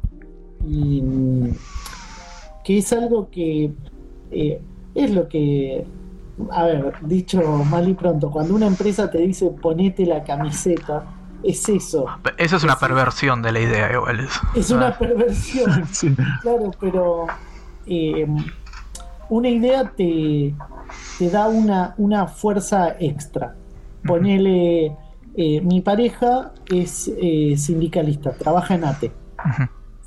Y 0.65 1.03
que 2.63 2.77
es 2.77 2.93
algo 2.93 3.29
que 3.29 3.71
es 4.95 5.11
lo 5.11 5.27
que 5.27 5.85
a 6.51 6.63
ver, 6.65 6.93
dicho 7.01 7.41
mal 7.69 7.87
y 7.87 7.93
pronto, 7.93 8.31
cuando 8.31 8.55
una 8.55 8.67
empresa 8.67 9.09
te 9.09 9.19
dice 9.19 9.49
ponete 9.61 10.05
la 10.05 10.23
camiseta, 10.23 11.05
es 11.43 11.67
eso. 11.69 12.05
Eso 12.37 12.55
es 12.55 12.63
una 12.63 12.77
perversión 12.77 13.41
de 13.41 13.51
la 13.51 13.59
idea, 13.59 13.91
igual. 13.91 14.27
Es 14.55 14.71
una 14.71 14.97
perversión, 14.97 15.85
claro, 16.41 16.71
pero 16.79 17.27
eh, 17.85 18.27
una 19.29 19.49
idea 19.49 19.91
te, 19.95 20.53
te 21.17 21.29
da 21.29 21.47
una, 21.47 21.95
una 21.97 22.27
fuerza 22.27 22.95
extra. 22.99 23.55
Ponele, 24.05 24.95
eh, 25.35 25.61
mi 25.61 25.81
pareja 25.81 26.53
es 26.71 27.11
eh, 27.21 27.55
sindicalista, 27.57 28.33
trabaja 28.33 28.75
en 28.75 28.85
ATE 28.85 29.11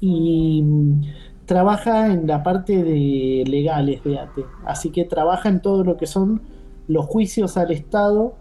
y 0.00 0.62
mm, 0.62 1.02
trabaja 1.47 2.06
en 2.06 2.26
la 2.26 2.42
parte 2.42 2.82
de 2.82 3.44
legales 3.47 4.02
de 4.05 4.18
ATE, 4.18 4.44
así 4.64 4.90
que 4.90 5.05
trabaja 5.05 5.48
en 5.48 5.60
todo 5.60 5.84
lo 5.84 5.97
que 5.97 6.06
son 6.06 6.42
los 6.89 7.06
juicios 7.06 7.56
al 7.56 7.70
Estado 7.70 8.34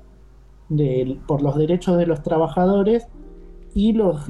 por 1.27 1.41
los 1.41 1.55
derechos 1.55 1.97
de 1.97 2.07
los 2.07 2.23
trabajadores 2.23 3.07
y 3.75 3.93
los, 3.93 4.25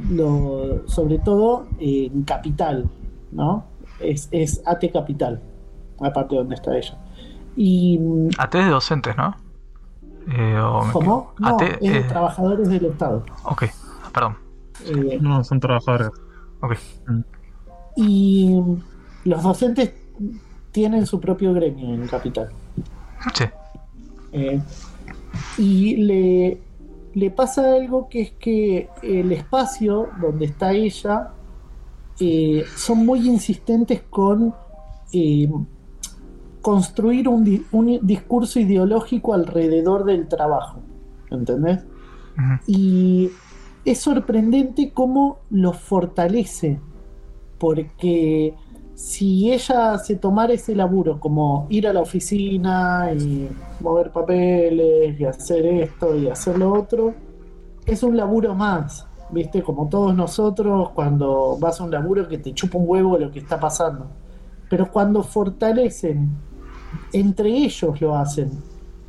sobre 0.85 1.19
todo 1.19 1.67
en 1.79 2.23
capital, 2.23 2.89
¿no? 3.31 3.65
Es, 3.99 4.27
es 4.31 4.61
AT 4.65 4.91
Capital, 4.91 5.41
aparte 6.01 6.35
de 6.35 6.41
donde 6.41 6.55
está 6.55 6.75
ella. 6.75 6.97
Y, 7.55 7.99
AT 8.37 8.53
de 8.53 8.65
docentes, 8.65 9.15
¿no? 9.15 9.35
Eh, 10.31 10.59
¿Cómo? 10.91 11.33
No, 11.39 11.57
es 11.59 11.79
de 11.79 11.97
eh, 11.99 12.03
trabajadores 12.03 12.67
del 12.69 12.85
Estado. 12.85 13.23
Ok, 13.43 13.65
perdón. 14.13 14.37
Eh, 14.85 15.19
no, 15.21 15.43
son 15.43 15.59
trabajadores. 15.59 16.09
Ok. 16.61 16.77
Mm. 17.07 17.21
Y 17.95 18.59
los 19.25 19.43
docentes 19.43 19.93
tienen 20.71 21.05
su 21.05 21.19
propio 21.19 21.53
gremio 21.53 21.93
en 21.93 22.07
Capital. 22.07 22.49
Sí. 23.33 23.45
y 25.57 25.95
le, 25.97 26.57
le 27.13 27.31
pasa 27.31 27.73
algo 27.73 28.09
que 28.09 28.21
es 28.21 28.31
que 28.31 28.89
el 29.01 29.31
espacio 29.31 30.09
donde 30.19 30.45
está 30.45 30.73
ella 30.73 31.31
son 32.75 33.05
muy 33.05 33.27
insistentes 33.27 34.01
con 34.09 34.53
construir 36.61 37.27
un, 37.27 37.99
discurso 38.01 38.59
ideológico 38.59 39.33
alrededor 39.33 40.05
del 40.05 40.27
trabajo. 40.27 40.79
¿Entendés? 41.29 41.79
Y 42.67 43.29
es 43.85 43.99
sorprendente 43.99 44.91
cómo 44.91 45.39
lo 45.49 45.73
fortalece, 45.73 46.79
porque 47.63 48.53
si 48.93 49.53
ella 49.53 49.97
se 49.97 50.17
tomara 50.17 50.51
ese 50.51 50.75
laburo, 50.75 51.17
como 51.17 51.65
ir 51.69 51.87
a 51.87 51.93
la 51.93 52.01
oficina 52.01 53.09
y 53.17 53.47
mover 53.79 54.11
papeles 54.11 55.17
y 55.17 55.23
hacer 55.23 55.65
esto 55.67 56.13
y 56.13 56.27
hacer 56.27 56.57
lo 56.57 56.73
otro, 56.73 57.13
es 57.85 58.03
un 58.03 58.17
laburo 58.17 58.53
más, 58.53 59.07
¿viste? 59.31 59.63
Como 59.63 59.87
todos 59.87 60.13
nosotros 60.13 60.89
cuando 60.89 61.55
vas 61.57 61.79
a 61.79 61.85
un 61.85 61.91
laburo 61.91 62.27
que 62.27 62.37
te 62.37 62.53
chupa 62.53 62.77
un 62.77 62.83
huevo 62.85 63.17
lo 63.17 63.31
que 63.31 63.39
está 63.39 63.57
pasando. 63.57 64.07
Pero 64.69 64.91
cuando 64.91 65.23
fortalecen 65.23 66.31
entre 67.13 67.47
ellos 67.47 68.01
lo 68.01 68.17
hacen. 68.17 68.51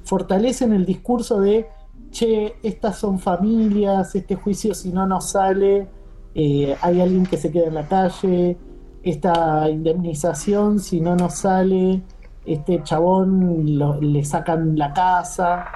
Fortalecen 0.04 0.72
el 0.72 0.86
discurso 0.86 1.40
de, 1.40 1.66
che, 2.12 2.54
estas 2.62 2.98
son 3.00 3.18
familias, 3.18 4.14
este 4.14 4.36
juicio 4.36 4.74
si 4.74 4.92
no 4.92 5.08
nos 5.08 5.30
sale, 5.30 5.88
eh, 6.34 6.76
hay 6.80 7.00
alguien 7.00 7.26
que 7.26 7.36
se 7.36 7.50
queda 7.50 7.66
en 7.66 7.74
la 7.74 7.86
calle, 7.86 8.56
esta 9.02 9.68
indemnización 9.68 10.80
si 10.80 11.00
no 11.00 11.14
nos 11.16 11.34
sale, 11.34 12.02
este 12.44 12.82
chabón 12.82 13.64
le 14.00 14.24
sacan 14.24 14.76
la 14.76 14.92
casa. 14.92 15.66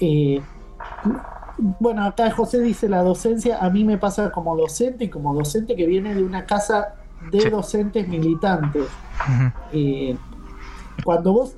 Eh, 0.00 0.40
bueno, 1.80 2.04
acá 2.04 2.30
José 2.30 2.60
dice 2.60 2.88
la 2.88 3.02
docencia, 3.02 3.58
a 3.58 3.70
mí 3.70 3.84
me 3.84 3.98
pasa 3.98 4.30
como 4.30 4.56
docente 4.56 5.04
y 5.04 5.08
como 5.08 5.34
docente 5.34 5.76
que 5.76 5.86
viene 5.86 6.14
de 6.14 6.22
una 6.22 6.44
casa 6.46 6.94
de 7.30 7.50
docentes 7.50 8.08
militantes. 8.08 8.86
Cuando 11.04 11.32
vos 11.32 11.56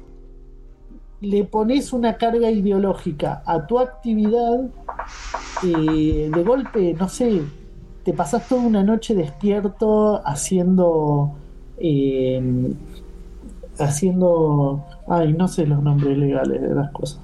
le 1.21 1.45
pones 1.45 1.93
una 1.93 2.17
carga 2.17 2.51
ideológica 2.51 3.43
a 3.47 3.67
tu 3.67 3.79
actividad, 3.79 4.69
eh, 5.65 6.31
de 6.33 6.43
golpe, 6.43 6.95
no 6.95 7.09
sé, 7.09 7.43
te 8.05 8.13
pasás 8.13 8.47
toda 8.49 8.63
una 8.63 8.83
noche 8.83 9.15
despierto 9.15 10.23
haciendo. 10.27 11.33
Eh, 11.79 12.73
haciendo. 13.79 14.85
Ay, 15.09 15.33
no 15.33 15.49
sé 15.49 15.67
los 15.67 15.83
nombres 15.83 16.17
legales 16.17 16.61
de 16.61 16.75
las 16.75 16.91
cosas. 16.93 17.21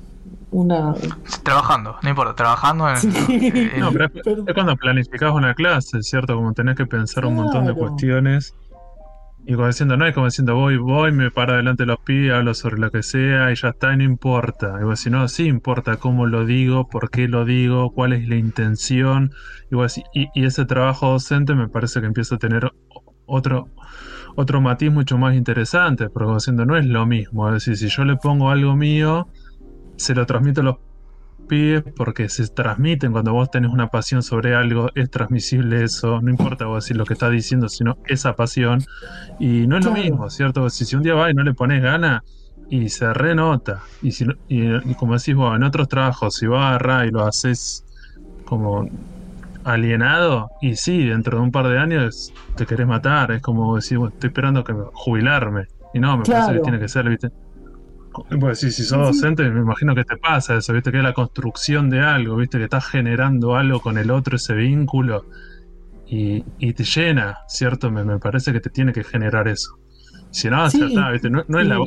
Una. 0.50 0.94
Trabajando, 1.44 1.96
no 2.02 2.08
importa, 2.08 2.34
trabajando 2.34 2.88
en. 2.88 2.94
no, 3.80 3.92
pero 3.92 4.06
es, 4.06 4.54
cuando 4.54 4.76
planificas 4.76 5.32
una 5.32 5.54
clase, 5.54 6.02
¿cierto? 6.02 6.34
Como 6.34 6.52
tenés 6.54 6.76
que 6.76 6.86
pensar 6.86 7.26
un 7.26 7.36
montón 7.36 7.66
de 7.66 7.74
cuestiones. 7.74 8.54
Y 9.50 9.54
como 9.54 9.66
diciendo, 9.66 9.96
no 9.96 10.06
es 10.06 10.14
como 10.14 10.26
diciendo, 10.26 10.54
voy, 10.54 10.76
voy, 10.76 11.10
me 11.10 11.32
paro 11.32 11.56
delante 11.56 11.82
de 11.82 11.88
los 11.88 11.98
pies, 11.98 12.32
hablo 12.32 12.54
sobre 12.54 12.78
lo 12.78 12.92
que 12.92 13.02
sea 13.02 13.50
y 13.50 13.56
ya 13.56 13.70
está, 13.70 13.92
y 13.92 13.96
no 13.96 14.04
importa. 14.04 14.78
Y 14.80 14.84
vos 14.84 15.04
no, 15.08 15.26
sí 15.26 15.46
importa 15.46 15.96
cómo 15.96 16.26
lo 16.26 16.46
digo, 16.46 16.88
por 16.88 17.10
qué 17.10 17.26
lo 17.26 17.44
digo, 17.44 17.90
cuál 17.90 18.12
es 18.12 18.28
la 18.28 18.36
intención. 18.36 19.32
Y, 19.68 20.28
y, 20.36 20.44
ese 20.44 20.66
trabajo 20.66 21.10
docente 21.10 21.56
me 21.56 21.66
parece 21.66 22.00
que 22.00 22.06
empieza 22.06 22.36
a 22.36 22.38
tener 22.38 22.70
otro, 23.26 23.66
otro 24.36 24.60
matiz 24.60 24.92
mucho 24.92 25.18
más 25.18 25.34
interesante, 25.34 26.08
porque 26.10 26.26
como 26.26 26.36
diciendo, 26.36 26.64
no 26.64 26.76
es 26.76 26.86
lo 26.86 27.04
mismo. 27.04 27.48
Es 27.48 27.54
decir, 27.54 27.76
si 27.76 27.88
yo 27.88 28.04
le 28.04 28.14
pongo 28.14 28.50
algo 28.50 28.76
mío, 28.76 29.26
se 29.96 30.14
lo 30.14 30.26
transmito 30.26 30.60
a 30.60 30.64
los 30.64 30.76
porque 31.96 32.28
se 32.28 32.46
transmiten 32.48 33.12
cuando 33.12 33.32
vos 33.32 33.50
tenés 33.50 33.72
una 33.72 33.88
pasión 33.88 34.22
sobre 34.22 34.54
algo, 34.54 34.88
es 34.94 35.10
transmisible 35.10 35.82
eso, 35.84 36.20
no 36.20 36.30
importa 36.30 36.66
vos 36.66 36.84
decir 36.84 36.96
lo 36.96 37.04
que 37.04 37.14
estás 37.14 37.32
diciendo, 37.32 37.68
sino 37.68 37.98
esa 38.06 38.36
pasión. 38.36 38.84
Y 39.38 39.66
no 39.66 39.78
es 39.78 39.84
lo 39.84 39.92
mismo, 39.92 40.30
¿cierto? 40.30 40.68
Si, 40.70 40.84
si 40.84 40.96
un 40.96 41.02
día 41.02 41.14
vas 41.14 41.32
y 41.32 41.34
no 41.34 41.42
le 41.42 41.54
pones 41.54 41.82
gana 41.82 42.22
y 42.68 42.88
se 42.88 43.12
renota, 43.12 43.82
y, 44.00 44.12
si, 44.12 44.26
y, 44.48 44.94
como 44.94 45.16
decís 45.16 45.34
vos, 45.34 45.56
en 45.56 45.64
otros 45.64 45.88
trabajos, 45.88 46.36
si 46.36 46.46
vas 46.46 46.62
a 46.62 46.68
agarrar 46.70 47.06
y 47.06 47.10
lo 47.10 47.26
haces 47.26 47.84
como 48.44 48.88
alienado, 49.64 50.50
y 50.60 50.76
sí, 50.76 51.04
dentro 51.04 51.38
de 51.38 51.44
un 51.44 51.50
par 51.50 51.68
de 51.68 51.78
años 51.78 52.32
te 52.56 52.64
querés 52.64 52.86
matar, 52.86 53.32
es 53.32 53.42
como 53.42 53.74
decir, 53.76 53.98
estoy 54.06 54.28
esperando 54.28 54.62
que 54.62 54.72
jubilarme. 54.92 55.66
Y 55.92 55.98
no, 55.98 56.16
me 56.16 56.24
parece 56.24 56.52
que 56.52 56.60
tiene 56.60 56.78
que 56.78 56.88
ser, 56.88 57.08
¿viste? 57.08 57.30
Pues 58.40 58.58
sí, 58.58 58.72
si 58.72 58.82
sos 58.82 58.98
docente, 58.98 59.48
me 59.48 59.60
imagino 59.60 59.94
que 59.94 60.04
te 60.04 60.16
pasa 60.16 60.56
eso, 60.56 60.72
viste, 60.72 60.90
que 60.90 60.98
es 60.98 61.04
la 61.04 61.14
construcción 61.14 61.90
de 61.90 62.00
algo, 62.00 62.36
viste, 62.36 62.58
que 62.58 62.64
estás 62.64 62.86
generando 62.86 63.54
algo 63.54 63.80
con 63.80 63.98
el 63.98 64.10
otro, 64.10 64.36
ese 64.36 64.54
vínculo, 64.54 65.26
y, 66.06 66.72
te 66.72 66.82
llena, 66.82 67.38
¿cierto? 67.46 67.88
Me, 67.90 68.18
parece 68.18 68.52
que 68.52 68.58
te 68.58 68.68
tiene 68.68 68.92
que 68.92 69.04
generar 69.04 69.46
eso. 69.46 69.78
Si 70.30 70.50
no, 70.50 70.64
¿viste? 70.64 71.30
No, 71.30 71.60
es 71.60 71.66
la. 71.66 71.78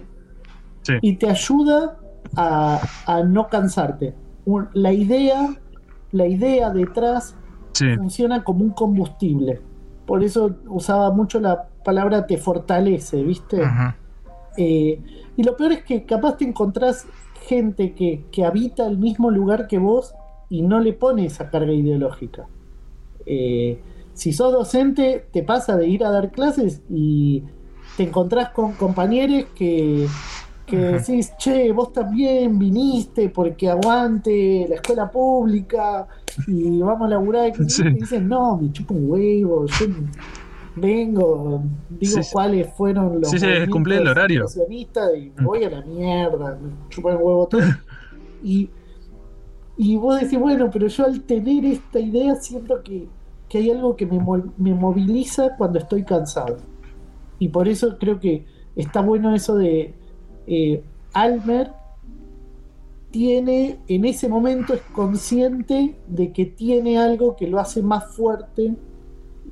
Y 1.01 1.15
te 1.17 1.29
ayuda 1.29 1.97
a, 2.37 3.23
no 3.27 3.49
cansarte. 3.49 4.15
La 4.73 4.93
idea, 4.93 5.49
la 6.13 6.25
idea 6.25 6.69
detrás 6.69 7.35
funciona 7.97 8.45
como 8.45 8.63
un 8.63 8.71
combustible. 8.71 9.61
Por 10.05 10.23
eso 10.23 10.55
usaba 10.67 11.11
mucho 11.11 11.41
la 11.41 11.67
palabra 11.83 12.25
te 12.25 12.37
fortalece, 12.37 13.23
¿viste? 13.23 13.61
Eh, 14.57 14.99
y 15.35 15.43
lo 15.43 15.55
peor 15.57 15.71
es 15.73 15.83
que 15.83 16.05
capaz 16.05 16.37
te 16.37 16.45
encontrás 16.45 17.07
gente 17.47 17.93
que, 17.93 18.45
habita 18.45 18.87
el 18.87 18.97
mismo 18.97 19.31
lugar 19.31 19.67
que 19.67 19.77
vos 19.77 20.13
y 20.49 20.61
no 20.61 20.79
le 20.79 20.93
pone 20.93 21.25
esa 21.25 21.49
carga 21.49 21.73
ideológica. 21.73 22.47
Eh, 23.25 23.79
si 24.13 24.31
sos 24.33 24.53
docente, 24.53 25.27
te 25.31 25.43
pasa 25.43 25.75
de 25.75 25.87
ir 25.87 26.03
a 26.03 26.11
dar 26.11 26.31
clases 26.31 26.81
y 26.89 27.43
te 27.97 28.03
encontrás 28.03 28.49
con 28.49 28.73
compañeros 28.73 29.45
que, 29.55 30.07
que 30.65 30.77
decís, 30.77 31.33
che, 31.37 31.71
vos 31.71 31.91
también 31.91 32.57
viniste 32.59 33.29
porque 33.29 33.69
aguante 33.69 34.65
la 34.69 34.75
escuela 34.75 35.09
pública 35.09 36.07
y 36.47 36.79
vamos 36.79 37.07
a 37.07 37.09
laburar. 37.09 37.51
Y 37.57 37.93
dicen, 37.99 38.27
no, 38.27 38.57
me 38.57 38.71
chupo 38.71 38.93
un 38.93 39.09
huevo, 39.09 39.65
yo 39.65 39.85
vengo, 40.75 41.63
digo 41.89 42.21
cuáles 42.31 42.73
fueron 42.73 43.21
los 43.21 43.29
sí, 43.29 43.39
sí, 43.39 43.47
cumplí 43.69 43.95
el 43.95 44.07
horario 44.07 44.45
y 44.69 44.85
mm. 44.85 45.43
voy 45.43 45.63
a 45.63 45.69
la 45.69 45.81
mierda, 45.81 46.57
me 46.61 46.89
chupan 46.89 47.17
el 47.17 47.21
huevo 47.21 47.47
todo. 47.47 47.61
y, 48.43 48.69
y 49.77 49.95
vos 49.95 50.19
decís, 50.19 50.39
bueno, 50.39 50.69
pero 50.71 50.87
yo 50.87 51.05
al 51.05 51.21
tener 51.21 51.65
esta 51.65 51.99
idea 51.99 52.35
siento 52.35 52.81
que, 52.83 53.07
que 53.49 53.57
hay 53.59 53.71
algo 53.71 53.95
que 53.95 54.05
me, 54.05 54.19
me 54.57 54.73
moviliza 54.73 55.55
cuando 55.57 55.79
estoy 55.79 56.03
cansado. 56.03 56.57
Y 57.39 57.49
por 57.49 57.67
eso 57.67 57.97
creo 57.99 58.19
que 58.19 58.45
está 58.75 59.01
bueno 59.01 59.33
eso 59.35 59.55
de 59.55 59.93
eh, 60.47 60.83
Almer 61.13 61.71
tiene, 63.11 63.79
en 63.87 64.05
ese 64.05 64.27
momento 64.27 64.73
es 64.73 64.81
consciente 64.93 65.95
de 66.07 66.33
que 66.33 66.45
tiene 66.45 66.97
algo 66.97 67.35
que 67.35 67.47
lo 67.47 67.59
hace 67.59 67.83
más 67.83 68.15
fuerte 68.15 68.75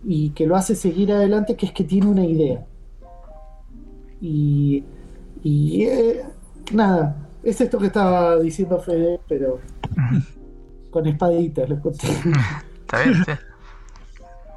y 0.04 0.32
que 0.32 0.48
lo 0.48 0.56
hace 0.56 0.76
seguir 0.76 1.12
adelante, 1.12 1.56
que 1.56 1.68
es 1.68 1.72
que 1.72 1.84
tiene 1.84 2.08
una 2.08 2.26
idea. 2.26 2.66
Y, 4.20 4.84
y 5.44 5.84
eh, 5.84 6.24
nada, 6.72 7.16
es 7.44 7.60
esto 7.62 7.78
que 7.80 7.88
estaba 7.88 8.40
diciendo 8.40 8.80
Fede, 8.80 9.20
pero 9.28 9.60
con 10.90 11.08
espaditas 11.08 11.70
le 11.70 11.80
conté. 11.80 12.08
Está 12.82 13.04
bien, 13.04 13.26
sí. 13.26 13.32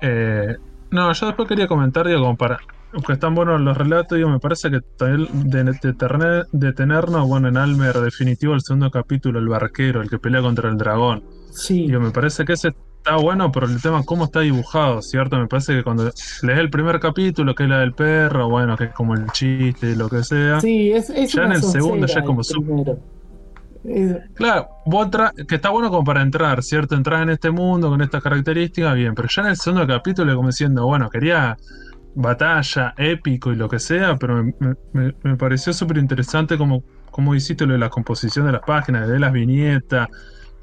Eh, 0.02 0.56
no, 0.90 1.12
yo 1.12 1.26
después 1.26 1.48
quería 1.48 1.66
comentar, 1.66 2.06
digo, 2.06 2.20
como 2.20 2.36
para. 2.36 2.58
Aunque 2.92 3.14
están 3.14 3.34
buenos 3.34 3.60
los 3.60 3.76
relatos, 3.76 4.16
digo, 4.16 4.28
me 4.28 4.39
parece 4.39 4.70
que 4.70 4.78
de, 5.00 6.44
de, 6.52 6.73
tenernos, 6.73 7.26
bueno, 7.26 7.48
en 7.48 7.56
Almer 7.56 7.98
definitivo, 7.98 8.55
el 8.55 8.60
segundo 8.60 8.89
capítulo, 8.89 9.40
el 9.40 9.48
barquero, 9.48 10.00
el 10.00 10.08
que 10.08 10.20
pelea 10.20 10.40
contra 10.42 10.68
el 10.68 10.76
dragón. 10.76 11.24
Sí. 11.50 11.89
Digo, 11.89 11.98
me 12.00 12.12
parece 12.12 12.44
que 12.44 12.52
ese 12.52 12.73
está 13.05 13.16
bueno, 13.16 13.52
pero 13.52 13.66
el 13.66 13.83
tema 13.83 14.02
cómo 14.02 14.24
está 14.24 14.41
dibujado, 14.41 15.02
¿cierto? 15.02 15.36
Me 15.39 15.47
parece 15.47 15.74
que 15.74 15.83
cuando 15.84 16.05
lees 16.42 16.58
el 16.58 16.70
primer 16.70 16.99
capítulo, 17.00 17.55
que 17.55 17.65
es 17.65 17.68
la 17.68 17.81
del 17.81 17.92
perro, 17.92 18.49
bueno, 18.49 18.78
que 18.78 18.84
es 18.84 18.92
como 18.94 19.15
el 19.15 19.26
chiste 19.31 19.91
y 19.91 19.94
lo 19.94 20.08
que 20.08 20.23
sea. 20.24 20.58
Sí, 20.60 20.91
es, 20.91 21.10
es 21.10 21.33
Ya 21.34 21.44
en 21.44 21.52
el 21.52 21.62
segundo 21.62 22.07
ya 22.07 22.20
es 22.20 22.24
como 22.24 22.42
su-. 22.42 22.97
Es- 23.84 24.16
Claro, 24.33 24.68
vos 24.86 25.08
que 25.47 25.57
está 25.57 25.68
bueno 25.68 25.91
como 25.91 26.02
para 26.02 26.23
entrar, 26.23 26.62
¿cierto? 26.62 26.94
Entrar 26.94 27.23
en 27.24 27.28
este 27.31 27.50
mundo 27.50 27.91
con 27.91 28.00
estas 28.00 28.23
características, 28.23 28.94
bien, 28.94 29.15
pero 29.15 29.28
ya 29.28 29.42
en 29.42 29.49
el 29.49 29.57
segundo 29.57 29.86
capítulo 29.86 30.34
como 30.34 30.49
diciendo, 30.49 30.86
bueno, 30.86 31.10
quería 31.10 31.58
batalla, 32.15 32.94
épico 32.97 33.52
y 33.52 33.57
lo 33.57 33.68
que 33.68 33.78
sea, 33.78 34.16
pero 34.16 34.42
me, 34.42 34.55
me- 34.60 34.74
me- 34.92 35.15
me 35.23 35.36
pareció 35.36 35.74
súper 35.74 35.99
interesante 35.99 36.57
como, 36.57 36.83
como 37.10 37.34
hiciste 37.34 37.66
lo 37.66 37.74
de 37.74 37.78
la 37.81 37.91
composición 37.91 38.47
de 38.47 38.52
las 38.52 38.62
páginas, 38.62 39.07
de 39.08 39.18
las 39.18 39.33
viñetas, 39.33 40.08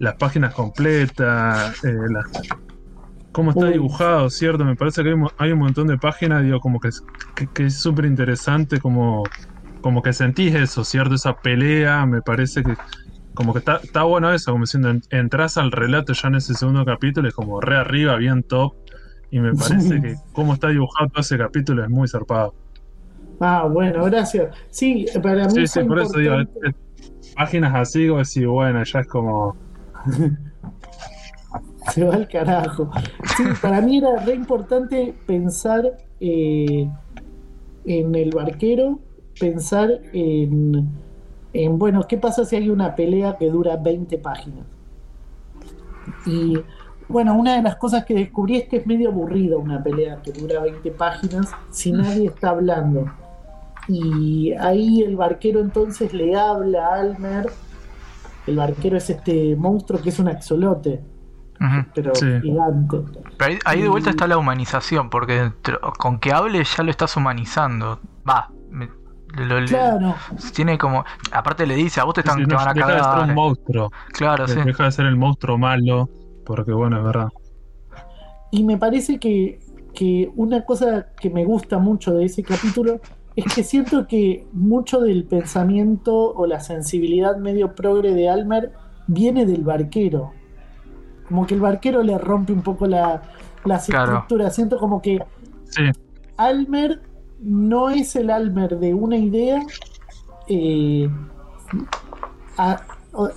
las 0.01 0.15
páginas 0.15 0.53
completas, 0.53 1.83
eh, 1.83 1.93
la- 2.09 2.25
cómo 3.31 3.51
está 3.51 3.67
Uy. 3.67 3.73
dibujado, 3.73 4.30
¿cierto? 4.30 4.65
Me 4.65 4.75
parece 4.75 5.03
que 5.03 5.09
hay, 5.09 5.15
hay 5.38 5.51
un 5.51 5.59
montón 5.59 5.88
de 5.88 5.97
páginas, 5.97 6.43
digo, 6.43 6.59
como 6.59 6.80
que, 6.80 6.89
es- 6.89 7.01
que, 7.35 7.47
que 7.53 7.65
es 7.67 7.80
súper 7.80 8.05
interesante, 8.05 8.80
como, 8.80 9.23
como 9.81 10.01
que 10.01 10.11
sentís 10.13 10.53
eso, 10.55 10.83
¿cierto? 10.83 11.15
Esa 11.15 11.33
pelea, 11.33 12.05
me 12.05 12.21
parece 12.21 12.63
que 12.63 12.73
como 13.33 13.53
que 13.53 13.59
está, 13.59 13.77
está 13.77 14.03
bueno 14.03 14.33
eso, 14.33 14.51
como 14.51 14.63
diciendo, 14.63 14.89
en- 14.89 15.01
entras 15.11 15.57
al 15.57 15.71
relato 15.71 16.13
ya 16.13 16.27
en 16.27 16.35
ese 16.35 16.55
segundo 16.55 16.83
capítulo, 16.83 17.27
es 17.30 17.33
como 17.33 17.61
re 17.61 17.77
arriba, 17.77 18.15
bien 18.17 18.43
top, 18.43 18.73
y 19.30 19.39
me 19.39 19.53
parece 19.53 20.01
que 20.01 20.15
cómo 20.33 20.53
está 20.55 20.67
dibujado 20.69 21.09
todo 21.11 21.21
ese 21.21 21.38
capítulo 21.38 21.83
es 21.83 21.89
muy 21.89 22.07
zarpado. 22.09 22.53
Ah, 23.39 23.67
bueno, 23.71 24.03
gracias. 24.05 24.55
Sí, 24.71 25.05
para 25.23 25.47
mí 25.47 25.65
Sí, 25.65 25.67
sí, 25.67 25.83
por 25.83 25.99
eso 25.99 26.19
digo, 26.19 26.35
páginas 27.35 27.73
así, 27.75 28.07
como 28.07 28.19
decir, 28.19 28.47
bueno, 28.47 28.83
ya 28.83 28.99
es 28.99 29.07
como... 29.07 29.55
Se 31.93 32.03
va 32.03 32.15
al 32.15 32.27
carajo. 32.27 32.91
Sí, 33.35 33.43
para 33.61 33.81
mí 33.81 33.97
era 33.97 34.17
re 34.23 34.35
importante 34.35 35.13
pensar 35.25 35.97
eh, 36.19 36.89
en 37.85 38.15
el 38.15 38.30
barquero, 38.30 38.99
pensar 39.39 39.99
en, 40.13 40.89
en, 41.53 41.80
bueno, 41.80 42.07
¿qué 42.07 42.17
pasa 42.17 42.45
si 42.45 42.55
hay 42.55 42.69
una 42.69 42.95
pelea 42.95 43.38
que 43.38 43.49
dura 43.49 43.75
20 43.77 44.17
páginas? 44.19 44.65
Y 46.25 46.57
bueno, 47.07 47.35
una 47.35 47.55
de 47.55 47.63
las 47.63 47.75
cosas 47.75 48.05
que 48.05 48.13
descubrí 48.13 48.57
es 48.57 48.69
que 48.69 48.77
es 48.77 48.88
medio 48.88 49.09
aburrida 49.09 49.57
una 49.57 49.83
pelea 49.83 50.21
que 50.21 50.31
dura 50.31 50.61
20 50.61 50.91
páginas 50.91 51.49
si 51.69 51.91
nadie 51.91 52.27
está 52.27 52.51
hablando. 52.51 53.11
Y 53.88 54.53
ahí 54.53 55.01
el 55.01 55.17
barquero 55.17 55.59
entonces 55.59 56.13
le 56.13 56.35
habla 56.35 56.88
a 56.88 56.99
Almer. 57.01 57.49
El 58.48 58.56
barquero 58.58 58.98
es 58.98 59.10
este 59.10 59.56
monstruo 59.56 60.02
que 60.02 60.10
es 60.10 60.20
un 60.20 60.28
axolote, 60.28 61.02
pero 61.94 62.16
Sí. 62.16 62.26
gigante. 62.42 62.98
Pero 63.38 63.52
ahí, 63.52 63.60
ahí 63.66 63.82
de 63.84 63.90
vuelta 63.90 64.10
Y- 64.10 64.11
está 64.11 64.28
la 64.28 64.38
humanización, 64.38 65.10
porque 65.10 65.34
dentro- 65.34 65.80
con 66.00 66.20
que 66.20 66.32
hable 66.34 66.64
ya 66.64 66.84
lo 66.84 66.90
estás 66.92 67.16
humanizando. 67.18 68.00
Va, 68.28 68.50
me- 68.72 68.90
lo- 69.38 69.60
lo- 69.61 69.68
Claro, 69.68 70.16
tiene 70.53 70.78
como. 70.78 71.06
Aparte 71.32 71.66
le 71.68 71.76
dice, 71.76 72.02
a 72.02 72.03
vos 72.03 72.14
te, 72.16 72.22
están, 72.22 72.38
Sí, 72.38 72.44
te 72.45 72.50
no, 72.53 72.56
van 72.58 72.70
a 72.70 72.74
deja 72.74 72.88
de 72.95 73.03
ser 73.03 73.30
un 73.30 73.36
monstruo, 73.36 73.92
Claro, 74.14 74.48
sí. 74.48 74.60
deja 74.66 74.84
de 74.86 74.92
ser 74.92 75.06
el 75.06 75.16
monstruo 75.16 75.58
malo, 75.58 76.10
porque 76.45 76.72
bueno, 76.74 76.98
es 76.98 77.03
verdad. 77.03 77.28
y 78.53 78.64
me 78.64 78.78
parece 78.78 79.18
que, 79.18 79.60
que 79.94 80.30
una 80.36 80.66
cosa 80.66 81.08
que 81.20 81.30
me 81.30 81.45
gusta 81.45 81.78
mucho 81.80 82.11
de 82.14 82.26
ese 82.26 82.44
capítulo 82.44 83.00
es 83.45 83.53
que 83.56 83.64
siento 83.64 84.08
que 84.08 84.45
mucho 84.53 85.00
del 85.02 85.24
pensamiento 85.26 86.14
o 86.34 86.45
la 86.45 86.60
sensibilidad 86.60 87.38
medio 87.38 87.76
progre 87.76 88.14
de 88.14 88.30
Almer 88.30 88.72
viene 89.08 89.45
del 89.45 89.64
barquero. 89.64 90.32
Como 91.28 91.45
que 91.48 91.53
el 91.56 91.61
barquero 91.61 92.03
le 92.03 92.18
rompe 92.18 92.52
un 92.53 92.61
poco 92.61 92.88
la, 92.88 93.22
las 93.66 93.86
Claro. 93.86 94.11
estructuras. 94.14 94.56
Siento 94.56 94.78
como 94.78 95.02
que 95.02 95.20
Sí, 95.66 95.84
Almer 96.38 97.02
no 97.40 97.90
es 97.90 98.16
el 98.16 98.30
Almer 98.30 98.78
de 98.80 98.94
una 98.94 99.18
idea. 99.18 99.61
eh, 100.48 101.10
a- 102.58 102.82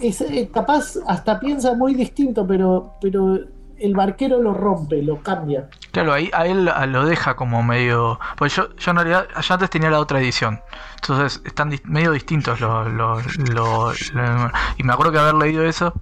es, 0.00 0.20
eh, 0.20 0.48
capaz 0.52 0.96
hasta 1.06 1.38
piensa 1.40 1.74
muy 1.74 1.94
distinto, 1.94 2.46
pero, 2.46 2.94
pero 3.00 3.38
el 3.84 3.94
barquero 3.94 4.40
lo 4.42 4.54
rompe, 4.54 5.02
lo 5.02 5.20
cambia. 5.22 5.68
Claro, 5.92 6.12
ahí 6.12 6.30
a 6.32 6.46
él 6.46 6.64
lo 6.86 7.04
deja 7.06 7.36
como 7.36 7.62
medio. 7.62 8.18
Pues 8.36 8.54
yo, 8.56 8.74
yo 8.76 8.90
en 8.90 8.96
realidad, 8.96 9.26
yo 9.40 9.54
antes 9.54 9.70
tenía 9.70 9.90
la 9.90 10.00
otra 10.00 10.18
edición. 10.20 10.60
Entonces 10.96 11.40
están 11.44 11.72
medio 11.84 12.12
distintos 12.12 12.60
los. 12.60 12.90
los- 12.92 13.36
los- 13.50 14.12
lo- 14.14 14.50
y 14.78 14.82
me 14.82 14.92
acuerdo 14.92 15.12
que 15.12 15.18
haber 15.18 15.34
leído 15.34 15.64
eso. 15.64 15.92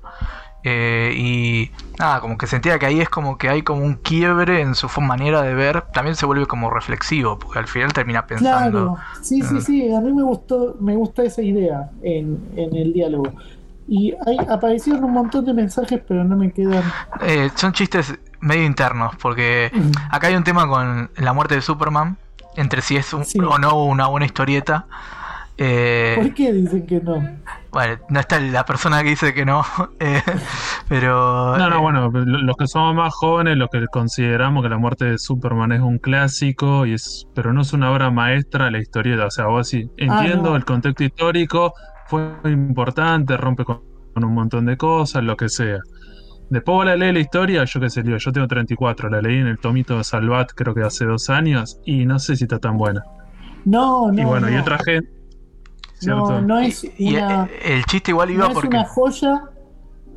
eh, 0.65 1.12
y 1.17 1.73
nada, 1.99 2.20
como 2.20 2.39
que 2.39 2.47
sentía 2.47 2.78
que 2.78 2.86
ahí 2.86 3.01
es 3.01 3.09
como 3.09 3.36
que 3.36 3.49
hay 3.49 3.62
como 3.62 3.83
un 3.85 3.94
quiebre 3.94 4.61
en 4.61 4.77
su 4.77 4.89
manera 5.01 5.43
de 5.43 5.55
ver. 5.55 5.83
También 5.93 6.15
se 6.15 6.25
vuelve 6.25 6.47
como 6.47 6.70
reflexivo, 6.70 7.36
porque 7.36 7.59
al 7.59 7.67
final 7.67 7.93
termina 7.93 8.25
pensando. 8.28 8.70
Claro, 8.94 8.97
sí, 9.23 9.43
sí, 9.43 9.55
Mm. 9.57 9.61
sí, 9.61 9.93
a 9.93 10.01
mí 10.01 10.12
me 10.12 10.23
gustó, 10.23 10.77
me 10.78 10.94
gusta 10.94 11.25
esa 11.25 11.43
idea 11.43 11.91
en, 12.05 12.39
en 12.55 12.77
el 12.77 12.93
diálogo. 12.93 13.33
Y 13.89 14.12
ahí 14.27 14.36
aparecieron 14.49 15.05
un 15.05 15.12
montón 15.12 15.44
de 15.44 15.52
mensajes, 15.52 16.01
pero 16.07 16.25
no 16.25 16.36
me 16.36 16.52
quedan. 16.52 16.83
Eh, 17.20 17.51
son 17.55 17.73
chistes 17.73 18.19
medio 18.41 18.65
internos, 18.65 19.15
porque 19.20 19.70
acá 20.11 20.28
hay 20.28 20.35
un 20.35 20.44
tema 20.44 20.67
con 20.69 21.11
la 21.17 21.33
muerte 21.33 21.55
de 21.57 21.61
Superman, 21.62 22.17
entre 22.57 22.81
si 22.83 22.97
es 22.97 23.12
un- 23.12 23.25
Sí. 23.25 23.39
o 23.41 23.59
no 23.59 23.85
una 23.85 24.07
buena 24.07 24.27
historieta. 24.27 24.86
Eh, 25.59 26.15
¿Por 26.20 26.35
qué 26.35 26.52
dicen 26.52 26.86
que 26.86 27.01
no? 27.01 27.23
Bueno, 27.70 27.99
no 28.09 28.20
está 28.20 28.41
la 28.41 28.65
persona 28.65 29.02
que 29.02 29.11
dice 29.11 29.33
que 29.35 29.44
no, 29.44 29.62
eh, 30.01 30.23
pero... 30.89 31.57
No, 31.57 31.67
eh, 31.67 31.70
no, 31.70 31.81
bueno, 31.83 32.11
lo- 32.11 32.39
los 32.43 32.57
que 32.57 32.67
somos 32.67 32.94
más 32.94 33.15
jóvenes, 33.15 33.57
los 33.57 33.69
que 33.70 33.86
consideramos 33.89 34.62
que 34.62 34.69
la 34.70 34.78
muerte 34.78 35.05
de 35.05 35.19
Superman 35.19 35.73
es 35.73 35.81
un 35.81 35.99
clásico, 35.99 36.86
y 36.86 36.94
es, 36.94 37.27
pero 37.35 37.52
no 37.52 37.61
es 37.62 37.73
una 37.73 37.91
obra 37.93 38.11
maestra 38.11 38.70
la 38.70 38.78
historieta. 38.78 39.27
O 39.27 39.31
sea, 39.31 39.47
vos 39.47 39.69
sí, 39.69 39.91
entiendo 39.99 40.51
no. 40.51 40.57
el 40.57 40.65
contexto 40.65 41.05
histórico, 41.05 41.75
fue 42.12 42.52
importante, 42.52 43.36
rompe 43.39 43.65
con, 43.65 43.81
con 44.12 44.24
un 44.24 44.34
montón 44.34 44.66
de 44.66 44.76
cosas, 44.76 45.24
lo 45.24 45.34
que 45.34 45.49
sea. 45.49 45.78
Después 46.50 46.74
vos 46.74 46.84
la 46.84 46.97
lees 46.97 47.15
la 47.15 47.20
historia, 47.20 47.65
yo 47.65 47.81
qué 47.81 47.89
sé, 47.89 48.02
yo 48.05 48.32
tengo 48.32 48.47
34, 48.47 49.08
la 49.08 49.23
leí 49.23 49.39
en 49.39 49.47
el 49.47 49.58
tomito 49.58 49.97
de 49.97 50.05
Salvat 50.05 50.50
creo 50.55 50.74
que 50.74 50.82
hace 50.82 51.07
dos 51.07 51.31
años, 51.31 51.81
y 51.86 52.05
no 52.05 52.18
sé 52.18 52.36
si 52.36 52.44
está 52.44 52.58
tan 52.58 52.76
buena. 52.76 53.02
No, 53.65 54.12
no. 54.12 54.20
y 54.20 54.24
bueno, 54.26 54.50
y 54.50 54.57
otra 54.57 54.78
gente, 54.84 55.10
¿cierto? 55.94 56.32
No, 56.32 56.42
no 56.42 56.58
es 56.58 56.84
una, 56.99 57.47
eh, 57.47 57.76
el 57.76 57.84
chiste 57.86 58.10
igual 58.10 58.31
iba 58.31 58.44
no 58.44 58.49
es 58.49 58.55
porque... 58.55 58.68
una 58.68 58.84
joya. 58.84 59.44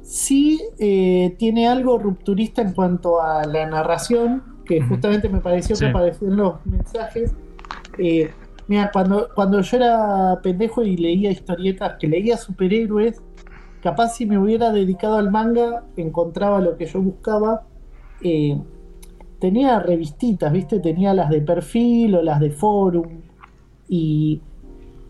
Sí 0.02 0.62
eh, 0.78 1.36
tiene 1.40 1.68
algo 1.68 1.98
rupturista 1.98 2.62
en 2.62 2.74
cuanto 2.74 3.22
a 3.22 3.46
la 3.46 3.66
narración, 3.68 4.44
que 4.66 4.82
justamente 4.82 5.30
me 5.30 5.40
pareció 5.40 5.76
Sí. 5.76 5.86
que 5.86 5.90
apareció 5.92 6.28
en 6.28 6.36
los 6.36 6.66
mensajes. 6.66 7.34
Eh, 7.98 8.32
mira, 8.68 8.90
cuando, 8.92 9.30
cuando 9.34 9.62
yo 9.62 9.78
era 9.78 10.40
pendejo 10.42 10.84
y 10.84 10.98
leía 10.98 11.32
historietas, 11.32 11.98
que 12.00 12.08
leía 12.08 12.38
superhéroes, 12.38 13.22
capaz 13.82 14.16
si 14.16 14.26
me 14.26 14.38
hubiera 14.38 14.72
dedicado 14.72 15.18
al 15.18 15.32
manga, 15.32 15.86
encontraba 15.96 16.60
lo 16.62 16.78
que 16.78 16.86
yo 16.86 17.02
buscaba. 17.02 17.64
Eh, 18.22 18.60
tenía 19.40 19.80
revistitas, 19.80 20.52
¿viste? 20.52 20.80
Tenía 20.80 21.14
las 21.14 21.30
de 21.30 21.42
perfil 21.42 22.16
o 22.16 22.22
las 22.22 22.40
de 22.40 22.52
forum. 22.52 23.22
Y 23.88 24.42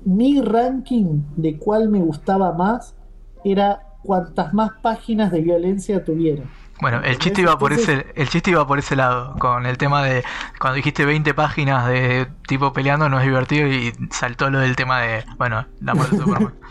mi 0.04 0.42
ranking 0.42 1.22
de 1.36 1.58
cuál 1.58 1.90
me 1.90 2.02
gustaba 2.02 2.54
más 2.54 2.96
era 3.44 3.82
cuantas 4.04 4.54
más 4.54 4.72
páginas 4.82 5.32
de 5.32 5.42
violencia 5.42 6.04
tuviera. 6.04 6.44
Bueno, 6.82 7.02
el 7.04 7.18
chiste 7.20 7.42
iba 7.42 7.58
por 7.58 7.72
ese 7.72 8.06
el 8.16 8.28
chiste 8.30 8.52
iba 8.52 8.68
por 8.68 8.80
ese 8.80 8.96
lado, 8.98 9.36
con 9.40 9.66
el 9.66 9.78
tema 9.78 10.04
de 10.04 10.24
cuando 10.60 10.76
dijiste 10.76 11.06
20 11.06 11.34
páginas 11.34 11.88
de 11.88 12.28
tipo 12.48 12.74
peleando 12.74 13.08
no 13.08 13.18
es 13.20 13.26
divertido 13.26 13.68
y 13.68 13.94
saltó 14.12 14.50
lo 14.50 14.60
del 14.60 14.76
tema 14.76 15.00
de, 15.00 15.24
bueno, 15.38 15.66
la 15.82 15.94
muerte 15.94 16.18
de 16.18 16.22
Superman. 16.24 16.54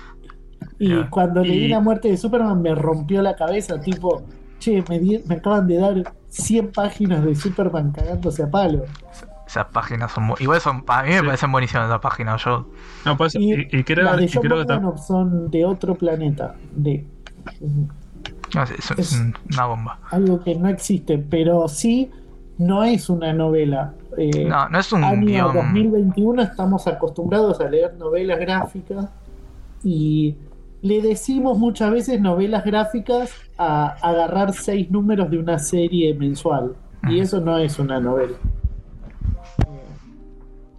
Y 0.79 1.05
cuando 1.05 1.43
leí 1.43 1.67
Y- 1.67 1.69
la 1.69 1.81
muerte 1.81 2.09
de 2.09 2.17
Superman 2.17 2.61
me 2.61 2.75
rompió 2.75 3.23
la 3.23 3.37
cabeza, 3.37 3.81
tipo, 3.81 4.25
che, 4.59 4.83
me, 4.89 4.99
di- 4.99 5.23
me 5.27 5.37
acaban 5.37 5.67
de 5.69 5.77
dar 5.79 6.13
100 6.29 6.73
páginas 6.73 7.25
de 7.25 7.35
Superman 7.35 7.93
cagándose 7.93 8.43
a 8.43 8.51
palo. 8.51 8.83
Esas 9.47 9.67
páginas 9.67 10.11
son 10.11 10.25
muy... 10.25 10.37
Igual 10.41 10.61
son, 10.61 10.85
a 10.89 11.03
mí 11.03 11.11
me 11.11 11.21
Sí. 11.21 11.27
parecen 11.27 11.53
buenísimas 11.53 11.87
esas 11.87 12.01
páginas, 12.01 12.43
yo... 12.45 12.69
No, 13.05 13.17
pues, 13.17 13.35
Y, 13.37 13.53
y, 13.55 13.69
y 13.71 13.85
creo, 13.85 14.05
las 14.05 14.17
de 14.17 14.25
y 14.25 14.29
creo 14.29 14.67
que 14.67 14.99
son 15.07 15.51
de 15.51 15.65
otro 15.65 15.95
planeta, 15.95 16.55
de 16.75 17.07
no 18.55 18.63
es, 18.63 18.71
Es- 18.99 19.23
una 19.53 19.67
bomba. 19.67 19.99
algo 20.11 20.43
que 20.43 20.55
no 20.55 20.69
existe, 20.69 21.19
pero 21.19 21.67
sí 21.69 22.11
no 22.59 22.85
es 22.85 23.09
una 23.11 23.33
novela. 23.33 23.95
Eh, 24.17 24.45
No, 24.47 24.69
no 24.69 24.79
es 24.79 24.93
un 24.93 25.03
año 25.05 25.27
guion... 25.27 25.55
2021 25.55 26.43
estamos 26.43 26.87
acostumbrados 26.87 27.61
a 27.61 27.69
leer 27.69 27.95
novelas 27.99 28.39
gráficas 28.39 29.09
y 29.83 30.37
le 30.83 31.03
decimos 31.03 31.59
muchas 31.59 31.91
veces 31.91 32.21
novelas 32.21 32.65
gráficas 32.65 33.31
a 33.59 33.87
agarrar 34.03 34.53
seis 34.53 34.91
números 34.91 35.31
de 35.31 35.39
una 35.39 35.59
serie 35.59 36.15
mensual 36.15 36.75
y 37.09 37.19
eso 37.21 37.41
no 37.41 37.59
es 37.59 37.79
una 37.79 37.99
novela. 38.01 38.35
Eh, 39.59 39.65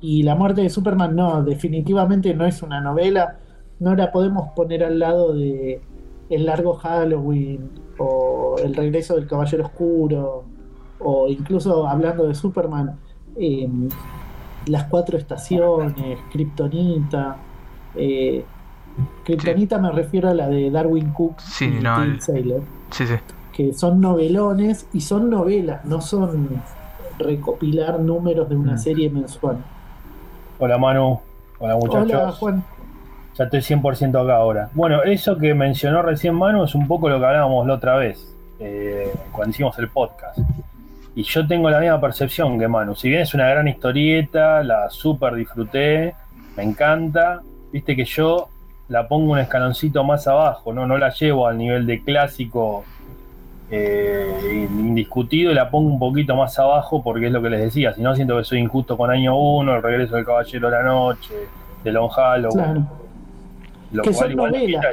Y 0.01 0.23
la 0.23 0.35
muerte 0.35 0.61
de 0.61 0.69
Superman 0.69 1.15
no, 1.15 1.43
definitivamente 1.43 2.33
no 2.33 2.45
es 2.45 2.61
una 2.61 2.79
novela. 2.81 3.37
No 3.79 3.95
la 3.95 4.11
podemos 4.11 4.49
poner 4.55 4.83
al 4.83 4.99
lado 4.99 5.33
de 5.33 5.81
El 6.29 6.45
largo 6.45 6.73
Halloween 6.75 7.69
o 7.97 8.55
El 8.63 8.75
regreso 8.75 9.15
del 9.15 9.27
Caballero 9.27 9.65
Oscuro, 9.65 10.43
o 10.99 11.27
incluso 11.27 11.87
hablando 11.87 12.27
de 12.27 12.33
Superman, 12.35 12.97
eh, 13.37 13.69
Las 14.67 14.85
Cuatro 14.85 15.17
Estaciones, 15.17 16.17
Kryptonita. 16.31 17.37
Eh, 17.95 18.43
Kryptonita 19.23 19.77
me 19.77 19.91
refiero 19.91 20.29
a 20.29 20.33
la 20.33 20.47
de 20.47 20.71
Darwin 20.71 21.11
Cook 21.11 21.39
Sí, 21.41 21.65
y 21.65 21.83
no, 21.83 21.95
Tim 22.01 22.13
el- 22.13 22.21
Saylor, 22.21 22.61
Sí, 22.91 23.05
sí. 23.07 23.15
que 23.51 23.73
son 23.73 23.99
novelones 24.01 24.87
y 24.93 25.01
son 25.01 25.29
novelas, 25.29 25.83
no 25.85 26.01
son 26.01 26.47
recopilar 27.19 27.99
números 27.99 28.49
de 28.49 28.55
una 28.55 28.73
Mm. 28.73 28.77
serie 28.77 29.09
mensual. 29.09 29.57
Hola 30.59 30.77
Manu, 30.77 31.19
hola 31.59 31.75
muchachos. 31.75 32.11
Hola 32.13 32.31
Juan. 32.31 32.63
Ya 33.37 33.45
estoy 33.45 33.59
100% 33.59 34.23
acá 34.23 34.35
ahora. 34.35 34.69
Bueno, 34.73 35.03
eso 35.03 35.37
que 35.37 35.53
mencionó 35.53 36.01
recién 36.01 36.35
Manu 36.35 36.63
es 36.63 36.73
un 36.73 36.87
poco 36.87 37.09
lo 37.09 37.19
que 37.19 37.25
hablábamos 37.25 37.67
la 37.67 37.73
otra 37.73 37.97
vez, 37.97 38.33
eh, 38.59 39.13
cuando 39.31 39.51
hicimos 39.51 39.77
el 39.79 39.89
podcast. 39.89 40.39
Y 41.15 41.23
yo 41.23 41.45
tengo 41.45 41.69
la 41.69 41.79
misma 41.79 41.99
percepción 41.99 42.57
que 42.57 42.67
Manu. 42.67 42.95
Si 42.95 43.09
bien 43.09 43.21
es 43.21 43.33
una 43.33 43.49
gran 43.49 43.67
historieta, 43.67 44.63
la 44.63 44.89
super 44.89 45.35
disfruté, 45.35 46.15
me 46.55 46.63
encanta, 46.63 47.41
viste 47.71 47.95
que 47.95 48.05
yo 48.05 48.47
la 48.87 49.07
pongo 49.07 49.33
un 49.33 49.39
escaloncito 49.39 50.03
más 50.03 50.27
abajo, 50.27 50.71
no, 50.71 50.85
no 50.85 50.97
la 50.97 51.09
llevo 51.09 51.47
al 51.47 51.57
nivel 51.57 51.85
de 51.85 52.03
clásico 52.03 52.85
eh, 53.71 54.67
indiscutido 54.69 55.51
la 55.51 55.71
pongo 55.71 55.89
un 55.89 55.97
poquito 55.97 56.35
más 56.35 56.57
abajo 56.59 57.01
porque 57.01 57.27
es 57.27 57.31
lo 57.31 57.41
que 57.41 57.49
les 57.49 57.61
decía, 57.61 57.93
si 57.93 58.01
no 58.01 58.15
siento 58.15 58.37
que 58.37 58.43
soy 58.43 58.59
injusto 58.59 58.95
con 58.95 59.09
año 59.09 59.35
1, 59.37 59.75
el 59.75 59.83
regreso 59.83 60.15
del 60.15 60.25
Caballero 60.25 60.69
de 60.69 60.75
la 60.75 60.83
Noche, 60.83 61.33
de 61.83 61.91
Long 61.91 62.09
Halloween. 62.09 62.63
Claro. 62.63 63.04
Lo 63.91 64.03
que 64.03 64.11
cual 64.11 64.23
son 64.23 64.31
igual 64.31 64.51
novelas 64.51 64.85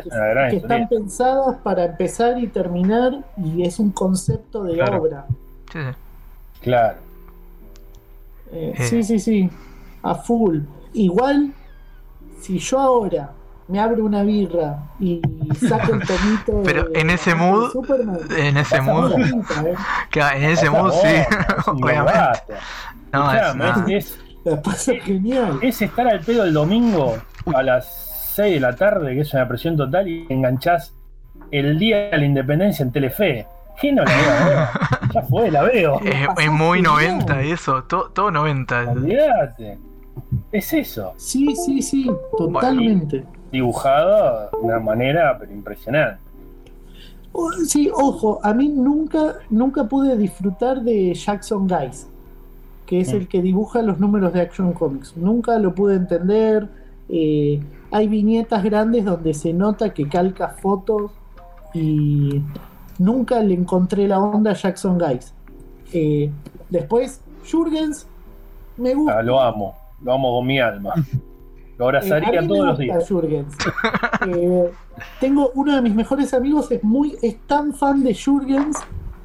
que 0.50 0.56
están 0.56 0.88
pensadas 0.88 1.56
para 1.62 1.84
empezar 1.86 2.38
y 2.38 2.46
terminar 2.48 3.24
y 3.36 3.62
es 3.66 3.78
un 3.78 3.90
concepto 3.90 4.62
de 4.64 4.74
Claro. 4.74 5.02
obra. 5.02 5.26
Sí, 5.72 5.78
sí. 5.80 6.60
Claro. 6.60 6.98
Eh, 8.52 8.74
Eh. 8.76 8.84
Sí, 8.84 9.02
sí, 9.02 9.18
sí, 9.18 9.50
a 10.02 10.14
full. 10.14 10.60
Igual, 10.92 11.52
si 12.40 12.58
yo 12.58 12.78
ahora 12.78 13.30
me 13.68 13.80
abro 13.80 14.04
una 14.04 14.22
birra 14.22 14.78
y 15.00 15.22
saco 15.58 15.94
el 15.94 16.06
tomito 16.06 16.52
de- 16.58 16.62
Pero 16.64 16.88
en 16.94 17.08
ese 17.10 17.30
de 17.30 17.36
mood, 17.36 17.70
Superman, 17.72 18.18
En 18.36 18.56
ese 18.58 18.80
mood, 18.82 19.14
pinta, 19.14 19.62
¿eh? 19.66 19.74
claro, 20.10 20.36
en 20.36 20.44
ese 20.44 20.68
mood 20.70 20.92
sí, 20.92 21.08
obviamente. 21.66 22.54
No, 23.12 23.32
es, 23.32 23.56
no. 23.56 23.86
es, 23.88 24.18
es- 24.76 24.92
es 25.62 25.82
estar 25.82 26.06
al 26.08 26.20
pedo 26.20 26.44
el 26.44 26.52
domingo 26.52 27.14
a 27.54 27.62
las 27.62 28.11
6 28.34 28.54
de 28.54 28.60
la 28.60 28.74
tarde, 28.76 29.14
que 29.14 29.20
es 29.20 29.32
una 29.34 29.46
presión 29.48 29.76
total, 29.76 30.08
y 30.08 30.26
enganchás 30.28 30.94
el 31.50 31.78
día 31.78 32.10
de 32.10 32.18
la 32.18 32.24
independencia 32.24 32.82
en 32.82 32.92
Telefe. 32.92 33.46
¿Qué 33.80 33.92
no 33.92 34.04
la 34.04 34.10
veo? 34.12 34.68
Ya 35.14 35.22
fue, 35.22 35.50
la 35.50 35.62
veo. 35.62 36.00
Es, 36.00 36.14
es 36.44 36.50
muy 36.50 36.80
90 36.80 37.42
eso, 37.42 37.82
todo, 37.84 38.10
todo 38.10 38.30
90. 38.30 38.92
Olvídate. 38.92 39.78
Es 40.50 40.72
eso. 40.72 41.12
Sí, 41.16 41.54
sí, 41.56 41.82
sí, 41.82 42.10
totalmente. 42.38 43.24
Dibujado 43.50 44.50
de 44.50 44.56
una 44.58 44.78
manera 44.80 45.36
pero 45.38 45.52
impresionante. 45.52 46.18
Sí, 47.66 47.90
ojo, 47.94 48.40
a 48.42 48.52
mí 48.52 48.68
nunca, 48.68 49.36
nunca 49.48 49.84
pude 49.84 50.16
disfrutar 50.16 50.82
de 50.82 51.14
Jackson 51.14 51.66
Guys, 51.66 52.06
que 52.86 53.00
es 53.00 53.12
Mm. 53.12 53.16
el 53.16 53.28
que 53.28 53.40
dibuja 53.40 53.80
los 53.82 53.98
números 53.98 54.32
de 54.34 54.42
Action 54.42 54.72
Comics. 54.74 55.16
Nunca 55.16 55.58
lo 55.58 55.74
pude 55.74 55.96
entender. 55.96 56.68
eh, 57.08 57.60
hay 57.92 58.08
viñetas 58.08 58.62
grandes 58.64 59.04
donde 59.04 59.34
se 59.34 59.52
nota 59.52 59.92
que 59.94 60.08
calca 60.08 60.48
fotos 60.48 61.12
y 61.74 62.42
nunca 62.98 63.40
le 63.40 63.54
encontré 63.54 64.08
la 64.08 64.18
onda 64.20 64.52
a 64.52 64.54
Jackson 64.54 64.98
Guys. 64.98 65.34
Eh, 65.92 66.30
después, 66.70 67.20
Jurgens, 67.50 68.06
me 68.76 68.94
gusta. 68.94 69.18
Ah, 69.18 69.22
lo 69.22 69.40
amo. 69.40 69.74
Lo 70.02 70.12
amo 70.14 70.38
con 70.38 70.46
mi 70.46 70.58
alma. 70.58 70.94
Lo 71.78 71.84
Eh, 71.84 71.88
abrazaría 71.88 72.38
a 72.40 72.42
mí 72.42 72.48
me 72.48 72.54
todos 72.54 72.66
los 72.66 72.78
días. 72.78 73.08
Jürgens. 73.08 73.54
Eh, 74.28 74.70
tengo 75.20 75.50
uno 75.56 75.74
de 75.74 75.82
mis 75.82 75.94
mejores 75.96 76.32
amigos, 76.32 76.70
es 76.70 76.84
muy, 76.84 77.16
es 77.22 77.36
tan 77.48 77.72
fan 77.74 78.04
de 78.04 78.14
Jürgens 78.14 78.76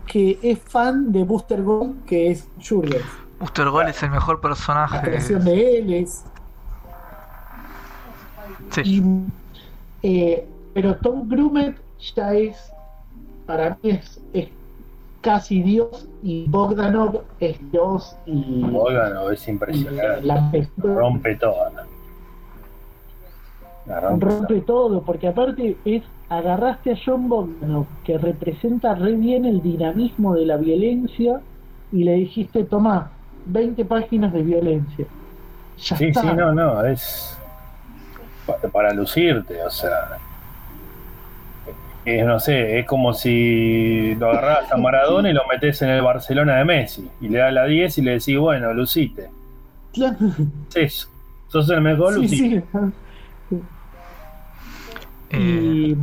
que 0.07 0.39
es 0.41 0.57
fan 0.59 1.11
de 1.11 1.23
Booster 1.23 1.61
Gold, 1.61 2.03
que 2.05 2.31
es 2.31 2.47
Jürgens. 2.59 3.03
Buster 3.39 3.69
Gold 3.69 3.89
es 3.89 4.01
el 4.01 4.09
mejor 4.09 4.37
La 4.37 4.41
personaje. 4.41 5.01
creación 5.01 5.43
de 5.45 5.77
él 5.77 5.93
es. 5.93 6.23
Sí, 8.71 8.81
y, 10.03 10.07
eh, 10.07 10.47
pero 10.73 10.95
Tom 10.97 11.27
Grumet 11.27 11.75
ya 12.15 12.33
es, 12.33 12.71
para 13.45 13.77
mí 13.81 13.91
es, 13.91 14.21
es 14.33 14.49
casi 15.21 15.61
Dios 15.63 16.07
y 16.23 16.45
Bogdanov 16.47 17.23
es 17.39 17.57
Dios 17.71 18.15
y, 18.25 18.33
no, 18.35 19.29
es 19.31 19.47
y 19.47 19.51
impresionante. 19.51 20.21
la 20.25 20.51
Rompe 20.77 21.35
toda. 21.35 21.71
La 23.87 24.01
rompe 24.01 24.25
rompe 24.25 24.61
todo, 24.61 25.01
porque 25.01 25.27
aparte 25.29 25.77
es 25.85 26.03
agarraste 26.29 26.91
a 26.91 26.97
John 27.03 27.29
Bogdanov, 27.29 27.85
que 28.03 28.17
representa 28.17 28.95
re 28.95 29.13
bien 29.13 29.45
el 29.45 29.61
dinamismo 29.61 30.33
de 30.35 30.45
la 30.45 30.57
violencia, 30.57 31.39
y 31.91 32.03
le 32.03 32.13
dijiste, 32.15 32.65
toma, 32.65 33.11
20 33.45 33.85
páginas 33.85 34.33
de 34.33 34.41
violencia. 34.43 35.05
Ya 35.77 35.95
Sí, 35.95 36.05
está. 36.07 36.21
sí, 36.21 36.27
no, 36.35 36.53
no, 36.53 36.83
es 36.85 37.36
pa- 38.47 38.57
para 38.69 38.93
lucirte, 38.93 39.61
o 39.63 39.69
sea. 39.69 40.17
Es, 42.05 42.25
no 42.25 42.39
sé, 42.39 42.79
es 42.79 42.85
como 42.85 43.13
si 43.13 44.15
lo 44.15 44.29
agarras 44.31 44.71
a 44.71 44.77
Maradona 44.77 45.29
y 45.29 45.33
lo 45.33 45.41
metes 45.51 45.81
en 45.81 45.89
el 45.89 46.01
Barcelona 46.01 46.55
de 46.55 46.63
Messi 46.63 47.09
y 47.19 47.27
le 47.27 47.39
das 47.39 47.51
la 47.53 47.65
10 47.65 47.97
y 47.97 48.01
le 48.01 48.11
decís, 48.11 48.37
bueno, 48.37 48.73
lucite. 48.73 49.29
Claro, 49.93 50.15
Es 50.69 50.75
eso. 50.77 51.09
Sos 51.49 51.69
el 51.69 51.81
mejor, 51.81 52.13
sí, 52.13 52.21
lucite. 52.21 52.63
sí. 53.49 53.57
eh, 55.31 55.37
Y 55.39 55.95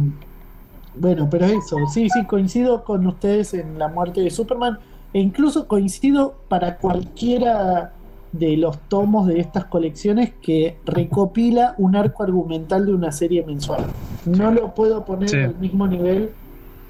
bueno, 0.96 1.28
pero 1.30 1.46
eso, 1.46 1.76
sí, 1.92 2.08
sí, 2.10 2.24
coincido 2.26 2.84
con 2.84 3.06
ustedes 3.06 3.54
en 3.54 3.78
la 3.78 3.88
muerte 3.88 4.20
de 4.20 4.30
Superman 4.30 4.78
e 5.12 5.20
incluso 5.20 5.66
coincido 5.66 6.34
para 6.48 6.76
cualquiera 6.76 7.92
de 8.34 8.56
los 8.56 8.78
tomos 8.88 9.28
de 9.28 9.38
estas 9.38 9.66
colecciones 9.66 10.32
que 10.42 10.76
recopila 10.84 11.74
un 11.78 11.94
arco 11.94 12.24
argumental 12.24 12.84
de 12.84 12.92
una 12.92 13.12
serie 13.12 13.44
mensual. 13.46 13.84
No 14.26 14.50
lo 14.50 14.74
puedo 14.74 15.04
poner 15.04 15.28
Sí. 15.28 15.36
al 15.38 15.54
mismo 15.54 15.86
nivel 15.86 16.30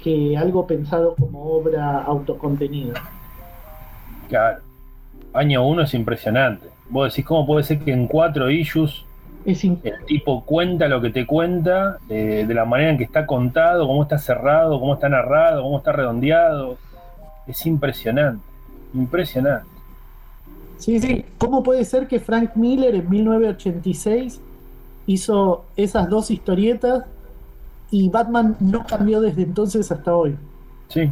que 0.03 0.35
algo 0.37 0.65
pensado 0.65 1.15
como 1.15 1.43
obra 1.43 2.01
autocontenida. 2.01 2.93
Claro. 4.27 4.59
Año 5.33 5.67
1 5.67 5.83
es 5.83 5.93
impresionante. 5.93 6.67
Vos 6.89 7.11
decís, 7.11 7.25
¿cómo 7.25 7.45
puede 7.45 7.63
ser 7.63 7.79
que 7.79 7.91
en 7.91 8.07
cuatro 8.07 8.49
issues 8.49 9.05
Es 9.45 9.63
el 9.63 9.77
tipo 10.07 10.43
cuenta 10.43 10.87
lo 10.87 10.99
que 11.01 11.11
te 11.11 11.27
cuenta, 11.27 11.99
eh, 12.09 12.45
de 12.47 12.53
la 12.55 12.65
manera 12.65 12.89
en 12.89 12.97
que 12.97 13.03
está 13.03 13.27
contado, 13.27 13.85
cómo 13.85 14.01
está 14.01 14.17
cerrado, 14.17 14.79
cómo 14.79 14.95
está 14.95 15.07
narrado, 15.07 15.61
cómo 15.61 15.77
está 15.77 15.91
redondeado? 15.91 16.77
Es 17.45 17.63
impresionante. 17.67 18.41
Impresionante. 18.95 19.67
Sí, 20.77 20.99
sí. 20.99 21.25
¿Cómo 21.37 21.63
puede 21.63 21.85
ser 21.85 22.07
que 22.07 22.19
Frank 22.19 22.51
Miller 22.55 22.95
en 22.95 23.09
1986 23.09 24.41
hizo 25.07 25.65
esas 25.75 26.09
dos 26.09 26.31
historietas 26.31 27.05
y 27.91 28.09
Batman 28.09 28.57
no 28.59 28.85
cambió 28.85 29.21
desde 29.21 29.43
entonces 29.43 29.91
hasta 29.91 30.15
hoy? 30.15 30.35
Sí. 30.89 31.11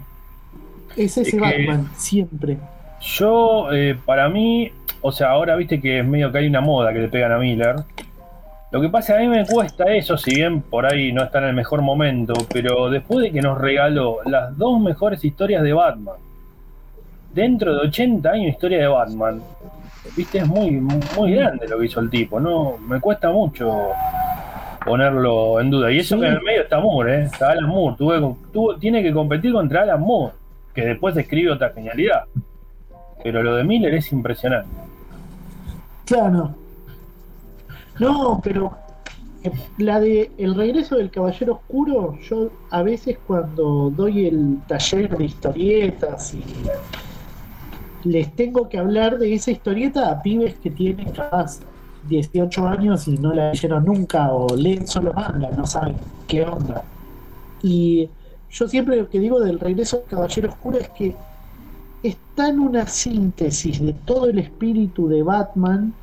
Es 0.95 1.17
ese 1.17 1.35
Es 1.35 1.39
Batman, 1.39 1.89
siempre. 1.95 2.57
Yo, 3.01 3.71
eh, 3.71 3.97
para 4.05 4.29
mí, 4.29 4.71
o 5.01 5.11
sea, 5.11 5.31
ahora 5.31 5.55
viste 5.55 5.81
que 5.81 5.99
es 5.99 6.05
medio 6.05 6.31
que 6.31 6.39
hay 6.39 6.47
una 6.47 6.61
moda 6.61 6.93
que 6.93 6.99
le 6.99 7.07
pegan 7.09 7.31
a 7.31 7.37
Miller. 7.37 7.75
Lo 8.71 8.81
que 8.81 8.89
pasa, 8.89 9.17
a 9.17 9.19
mí 9.19 9.27
me 9.27 9.45
cuesta 9.45 9.93
eso, 9.93 10.17
si 10.17 10.35
bien 10.35 10.61
por 10.61 10.85
ahí 10.85 11.11
no 11.11 11.23
está 11.23 11.37
en 11.39 11.45
el 11.45 11.53
mejor 11.53 11.81
momento, 11.81 12.33
pero 12.51 12.89
después 12.89 13.21
de 13.21 13.31
que 13.31 13.41
nos 13.41 13.57
regaló 13.59 14.19
las 14.25 14.57
dos 14.57 14.79
mejores 14.79 15.23
historias 15.23 15.61
de 15.61 15.73
Batman, 15.73 16.15
dentro 17.33 17.73
de 17.75 17.87
80 17.87 18.29
años 18.29 18.47
historia 18.53 18.79
de 18.79 18.87
Batman, 18.87 19.41
viste, 20.15 20.39
es 20.39 20.47
muy, 20.47 20.71
muy 21.17 21.33
grande 21.33 21.67
lo 21.67 21.79
que 21.79 21.85
hizo 21.85 21.99
el 21.99 22.09
tipo, 22.09 22.39
no, 22.39 22.77
me 22.77 22.99
cuesta 22.99 23.31
mucho 23.31 23.89
ponerlo 24.85 25.59
en 25.59 25.69
duda. 25.69 25.91
Y 25.91 25.99
eso 25.99 26.15
Sí. 26.15 26.21
que 26.21 26.27
en 26.27 26.33
el 26.33 26.41
medio 26.41 26.61
está 26.63 26.79
Moore, 26.79 27.15
¿eh? 27.15 27.23
está 27.23 27.51
Alan 27.51 27.69
Moore, 27.69 27.95
tuve- 27.97 28.35
tuvo- 28.51 28.75
tiene 28.77 29.01
que 29.01 29.13
competir 29.13 29.53
contra 29.53 29.83
Alan 29.83 30.01
Moore, 30.01 30.33
que 30.73 30.85
después 30.85 31.15
escribe 31.17 31.51
otra 31.51 31.69
genialidad. 31.71 32.23
Pero 33.23 33.41
lo 33.41 33.55
de 33.55 33.63
Miller 33.63 33.93
es 33.93 34.11
impresionante. 34.11 34.67
Claro. 36.05 36.53
No, 37.99 38.41
pero 38.43 38.73
eh, 39.43 39.51
la 39.77 39.99
de 40.01 40.31
El 40.37 40.55
regreso 40.55 40.97
del 40.97 41.09
Caballero 41.11 41.53
Oscuro, 41.53 42.17
yo 42.23 42.49
a 42.71 42.81
veces 42.83 43.17
cuando 43.25 43.89
doy 43.95 44.27
el 44.27 44.57
taller 44.67 45.15
de 45.17 45.25
historietas 45.25 46.33
y 46.33 46.43
les 48.03 48.35
tengo 48.35 48.69
que 48.69 48.77
hablar 48.77 49.17
de 49.17 49.33
esa 49.33 49.51
historieta 49.51 50.11
a 50.11 50.21
pibes 50.21 50.55
que 50.55 50.69
tienen 50.69 51.11
capaz 51.11 51.59
18 52.09 52.67
años 52.67 53.07
y 53.07 53.17
no 53.17 53.33
la 53.33 53.51
leyeron 53.51 53.85
nunca 53.85 54.31
o 54.31 54.55
leen 54.55 54.87
solo 54.87 55.13
manga, 55.13 55.49
no 55.51 55.65
saben 55.65 55.95
qué 56.27 56.43
onda. 56.43 56.83
Y 57.61 58.09
yo 58.49 58.67
siempre 58.67 58.97
lo 58.97 59.09
que 59.09 59.19
digo 59.19 59.39
del 59.39 59.59
regreso 59.59 59.97
del 59.97 60.05
Caballero 60.07 60.49
Oscuro 60.49 60.79
es 60.79 60.89
que 60.89 61.15
está 62.03 62.49
en 62.49 62.59
una 62.59 62.87
síntesis 62.87 63.81
de 63.81 63.93
todo 63.93 64.25
el 64.27 64.39
espíritu 64.39 65.07
de 65.07 65.23
Batman 65.23 65.93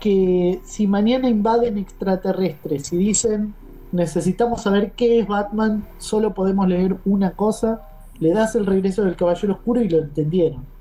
que 0.00 0.60
si 0.64 0.86
mañana 0.86 1.28
invaden 1.28 1.78
extraterrestres 1.78 2.92
y 2.92 2.98
dicen 2.98 3.54
necesitamos 3.90 4.62
saber 4.62 4.92
qué 4.92 5.20
es 5.20 5.26
Batman, 5.26 5.86
solo 5.98 6.34
podemos 6.34 6.68
leer 6.68 6.98
una 7.06 7.32
cosa, 7.32 7.82
le 8.20 8.32
das 8.32 8.54
el 8.54 8.66
regreso 8.66 9.02
del 9.02 9.16
Caballero 9.16 9.54
Oscuro 9.54 9.80
y 9.80 9.88
lo 9.88 9.98
entendieron. 9.98 10.77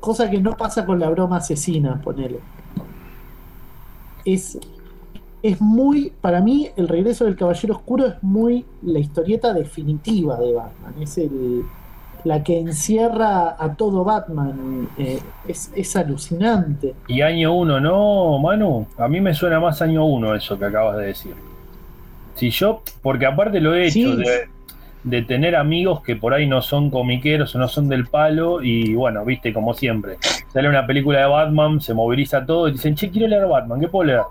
Cosa 0.00 0.30
que 0.30 0.40
no 0.40 0.56
pasa 0.56 0.84
con 0.86 0.98
la 1.00 1.08
broma 1.10 1.38
asesina, 1.38 2.00
ponele. 2.02 2.38
Es, 4.24 4.58
es 5.42 5.60
muy, 5.60 6.12
para 6.20 6.40
mí, 6.40 6.68
el 6.76 6.88
regreso 6.88 7.24
del 7.24 7.36
Caballero 7.36 7.74
Oscuro 7.74 8.06
es 8.06 8.14
muy 8.22 8.64
la 8.82 8.98
historieta 8.98 9.52
definitiva 9.52 10.36
de 10.38 10.52
Batman. 10.52 10.94
Es 11.00 11.18
el, 11.18 11.62
la 12.24 12.42
que 12.42 12.58
encierra 12.60 13.56
a 13.58 13.74
todo 13.74 14.04
Batman. 14.04 14.88
Eh, 14.98 15.20
es, 15.46 15.72
es 15.74 15.96
alucinante. 15.96 16.94
Y 17.06 17.22
año 17.22 17.54
uno, 17.54 17.80
¿no, 17.80 18.38
Manu? 18.38 18.86
A 18.98 19.08
mí 19.08 19.20
me 19.20 19.34
suena 19.34 19.58
más 19.60 19.80
año 19.82 20.04
uno 20.04 20.34
eso 20.34 20.58
que 20.58 20.64
acabas 20.66 20.96
de 20.98 21.06
decir. 21.06 21.34
Si 22.34 22.50
yo, 22.50 22.82
porque 23.02 23.26
aparte 23.26 23.60
lo 23.60 23.74
he 23.74 23.86
hecho, 23.86 23.92
Sí. 23.92 24.16
de, 24.16 24.48
de 25.08 25.22
tener 25.22 25.56
amigos 25.56 26.02
que 26.02 26.16
por 26.16 26.34
ahí 26.34 26.46
no 26.46 26.60
son 26.62 26.90
comiqueros 26.90 27.54
o 27.54 27.58
no 27.58 27.68
son 27.68 27.88
del 27.88 28.06
palo, 28.06 28.62
y 28.62 28.94
bueno, 28.94 29.24
viste, 29.24 29.52
como 29.52 29.74
siempre, 29.74 30.16
sale 30.52 30.68
una 30.68 30.86
película 30.86 31.20
de 31.20 31.26
Batman, 31.26 31.80
se 31.80 31.94
moviliza 31.94 32.44
todo 32.44 32.68
y 32.68 32.72
dicen, 32.72 32.94
che, 32.94 33.10
quiero 33.10 33.28
leer 33.28 33.46
Batman, 33.46 33.80
¿qué 33.80 33.88
puedo 33.88 34.04
leer? 34.04 34.22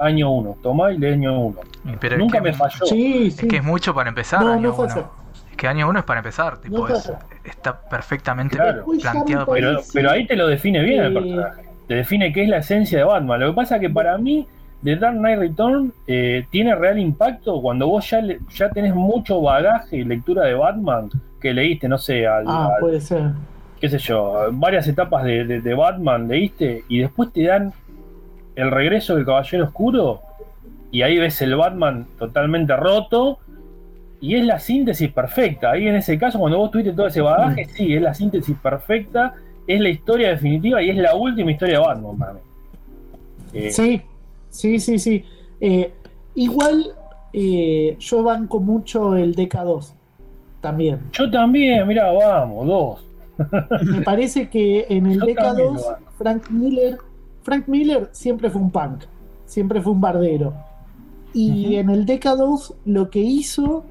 Año 0.00 0.30
uno, 0.30 0.56
tomá 0.62 0.92
y 0.92 0.98
lee 0.98 1.12
año 1.12 1.38
uno. 1.38 1.58
Pero 2.00 2.14
es 2.16 2.18
Nunca 2.20 2.38
que- 2.38 2.44
me 2.44 2.52
falló. 2.52 2.86
Sí, 2.86 3.30
sí. 3.30 3.42
Es 3.46 3.48
que 3.50 3.56
es 3.58 3.64
mucho 3.64 3.94
para 3.94 4.08
empezar. 4.08 4.40
No, 4.42 4.52
año 4.52 4.68
no 4.68 4.74
fue 4.74 4.86
uno. 4.86 5.10
Es 5.50 5.56
que 5.56 5.68
año 5.68 5.88
uno 5.88 5.98
es 5.98 6.04
para 6.04 6.20
empezar. 6.20 6.58
Tipo, 6.58 6.88
No 6.88 6.94
es- 6.94 7.12
está 7.44 7.78
perfectamente 7.80 8.56
Claro. 8.56 8.84
Planteado. 9.00 9.46
Pero, 9.52 9.80
pero 9.92 10.10
ahí 10.10 10.26
te 10.26 10.36
lo 10.36 10.46
define 10.46 10.82
bien 10.82 11.04
el 11.04 11.12
personaje. 11.12 11.62
Te 11.86 11.94
define 11.94 12.32
qué 12.32 12.44
es 12.44 12.48
la 12.48 12.58
esencia 12.58 12.98
de 12.98 13.04
Batman. 13.04 13.40
Lo 13.40 13.48
que 13.50 13.56
pasa 13.56 13.76
es 13.76 13.80
que 13.82 13.90
para 13.90 14.16
mí, 14.18 14.46
The 14.82 14.96
Dark 14.96 15.16
Knight 15.18 15.38
Return 15.38 15.92
eh, 16.06 16.46
tiene 16.50 16.74
real 16.74 16.98
impacto 16.98 17.60
cuando 17.60 17.86
vos 17.88 18.08
ya, 18.08 18.20
le- 18.22 18.40
ya 18.54 18.70
tenés 18.70 18.94
mucho 18.94 19.40
bagaje 19.42 19.98
y 19.98 20.04
lectura 20.04 20.44
de 20.46 20.54
Batman 20.54 21.10
que 21.40 21.52
leíste, 21.52 21.88
no 21.88 21.98
sé, 21.98 22.26
al, 22.26 22.44
Ah, 22.46 22.70
al- 22.74 22.80
puede 22.80 23.00
ser. 23.00 23.30
qué 23.80 23.88
sé 23.90 23.98
yo, 23.98 24.48
varias 24.52 24.86
etapas 24.88 25.24
de, 25.24 25.44
de- 25.44 25.60
de 25.60 25.74
Batman 25.74 26.28
leíste 26.28 26.84
y 26.88 26.98
después 27.00 27.32
te 27.32 27.44
dan 27.44 27.72
el 28.56 28.70
regreso 28.70 29.16
del 29.16 29.24
Caballero 29.26 29.64
Oscuro 29.64 30.20
y 30.90 31.02
ahí 31.02 31.18
ves 31.18 31.40
el 31.42 31.54
Batman 31.56 32.06
totalmente 32.18 32.74
roto 32.76 33.38
y 34.22 34.34
es 34.36 34.44
la 34.44 34.58
síntesis 34.58 35.10
perfecta. 35.12 35.70
Ahí 35.72 35.86
en 35.86 35.94
ese 35.96 36.18
caso, 36.18 36.38
cuando 36.38 36.58
vos 36.58 36.70
tuviste 36.70 36.92
todo 36.92 37.06
ese 37.06 37.20
bagaje, 37.20 37.64
sí, 37.66 37.94
es 37.94 38.02
la 38.02 38.12
síntesis 38.12 38.56
perfecta, 38.58 39.34
es 39.66 39.80
la 39.80 39.88
historia 39.88 40.30
definitiva 40.30 40.82
y 40.82 40.90
es 40.90 40.96
la 40.96 41.14
última 41.14 41.52
historia 41.52 41.78
de 41.80 41.86
Batman, 41.86 42.18
para 42.18 42.32
mí. 42.34 42.40
Eh, 43.54 43.70
Sí, 43.70 44.02
sí, 44.50 44.78
sí, 44.78 44.98
sí. 44.98 45.24
Eh, 45.60 45.92
igual 46.34 46.94
eh, 47.32 47.96
yo 47.98 48.22
banco 48.22 48.60
mucho 48.60 49.16
el 49.16 49.34
DK2 49.34 49.92
también. 50.60 51.00
Yo 51.12 51.30
también, 51.30 51.86
mira, 51.86 52.12
vamos, 52.12 52.66
dos. 52.66 53.04
Me 53.82 54.02
parece 54.04 54.50
que 54.50 54.86
en 54.88 55.06
el 55.06 55.20
Yo 55.20 55.34
también 55.34 55.74
lo 55.74 55.80
DK2 55.80 55.84
banco. 55.84 55.98
Frank 56.18 56.50
Miller, 56.50 56.98
Frank 57.42 57.68
Miller 57.68 58.08
siempre 58.12 58.50
fue 58.50 58.60
un 58.60 58.70
punk, 58.70 59.04
siempre 59.46 59.80
fue 59.80 59.92
un 59.92 60.00
bardero. 60.00 60.52
Y 61.32 61.76
en 61.76 61.90
el 61.90 62.06
DK2 62.06 62.74
lo 62.86 63.08
que 63.08 63.20
hizo 63.20 63.84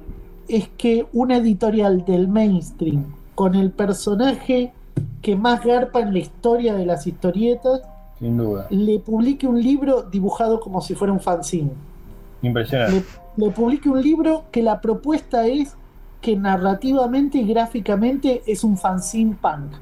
es 0.46 0.68
que 0.76 1.06
una 1.12 1.38
editorial 1.38 2.04
del 2.04 2.28
mainstream 2.28 3.06
con 3.34 3.54
el 3.54 3.70
personaje 3.70 4.72
que 5.22 5.36
más 5.36 5.64
garpa 5.64 6.00
en 6.00 6.12
la 6.12 6.18
historia 6.18 6.74
de 6.74 6.84
las 6.84 7.06
historietas 7.06 7.82
Sin 8.20 8.36
duda. 8.36 8.66
le 8.70 8.98
publique 9.00 9.46
un 9.46 9.60
libro 9.60 10.02
dibujado 10.02 10.60
como 10.60 10.80
si 10.80 10.94
fuera 10.94 11.12
un 11.12 11.20
fanzine. 11.20 11.72
Impresionante. 12.42 13.02
le, 13.36 13.46
le 13.46 13.50
publique 13.52 13.88
un 13.88 14.00
libro 14.00 14.44
que 14.52 14.62
la 14.62 14.80
propuesta 14.80 15.46
es 15.46 15.74
que 16.20 16.36
narrativamente 16.36 17.38
y 17.38 17.46
gráficamente 17.46 18.42
es 18.46 18.62
un 18.62 18.76
fanzine 18.76 19.36
punk. 19.40 19.72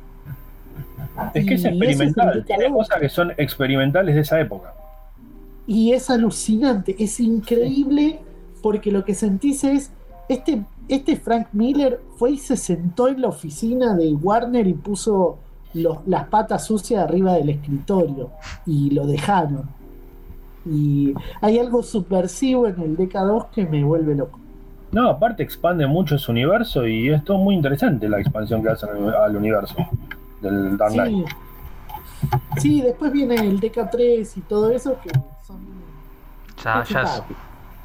Es 1.34 1.46
que 1.46 1.54
es 1.54 1.64
y 1.64 1.68
experimental, 1.68 2.44
tiene 2.44 2.68
DK2. 2.68 2.72
cosas 2.72 3.00
que 3.00 3.08
son 3.08 3.32
experimentales 3.36 4.14
de 4.14 4.20
esa 4.20 4.40
época. 4.40 4.74
Y 5.66 5.92
es 5.92 6.08
alucinante, 6.10 6.94
es 6.98 7.20
increíble 7.20 8.20
porque 8.62 8.90
lo 8.90 9.04
que 9.04 9.14
sentís 9.14 9.64
es, 9.64 9.90
este, 10.28 10.64
este 10.88 11.16
Frank 11.16 11.48
Miller 11.52 12.00
fue 12.16 12.32
y 12.32 12.38
se 12.38 12.56
sentó 12.56 13.08
en 13.08 13.20
la 13.20 13.28
oficina 13.28 13.94
de 13.94 14.14
Warner 14.14 14.66
y 14.66 14.74
puso 14.74 15.38
los- 15.74 15.98
las 16.06 16.28
patas 16.28 16.66
sucias 16.66 17.02
arriba 17.04 17.34
del 17.34 17.50
escritorio 17.50 18.30
y 18.66 18.90
lo 18.90 19.06
dejaron. 19.06 19.68
Y 20.66 21.14
hay 21.40 21.58
algo 21.58 21.82
subversivo 21.82 22.66
en 22.66 22.80
el 22.82 22.96
DK2 22.96 23.46
que 23.50 23.64
me 23.66 23.82
vuelve 23.84 24.14
loco. 24.14 24.38
No, 24.92 25.08
aparte 25.10 25.42
expande 25.42 25.86
mucho 25.86 26.18
su 26.18 26.32
universo 26.32 26.86
y 26.86 27.10
es 27.10 27.22
todo 27.24 27.36
muy 27.38 27.54
interesante 27.54 28.08
la 28.08 28.20
expansión 28.20 28.62
que 28.62 28.70
hacen 28.70 28.88
al, 28.90 29.14
al 29.14 29.36
universo 29.36 29.76
del 30.40 30.76
Dark 30.76 30.92
Knight. 30.94 31.26
Sí. 31.28 31.34
Sí, 32.58 32.80
después 32.80 33.12
viene 33.12 33.36
el 33.36 33.60
DK3 33.60 34.36
y 34.36 34.40
todo 34.42 34.70
eso 34.70 34.96
que 35.02 35.10
son 35.46 35.58
Ya, 36.64 36.82
ya 36.84 37.02
es 37.02 37.22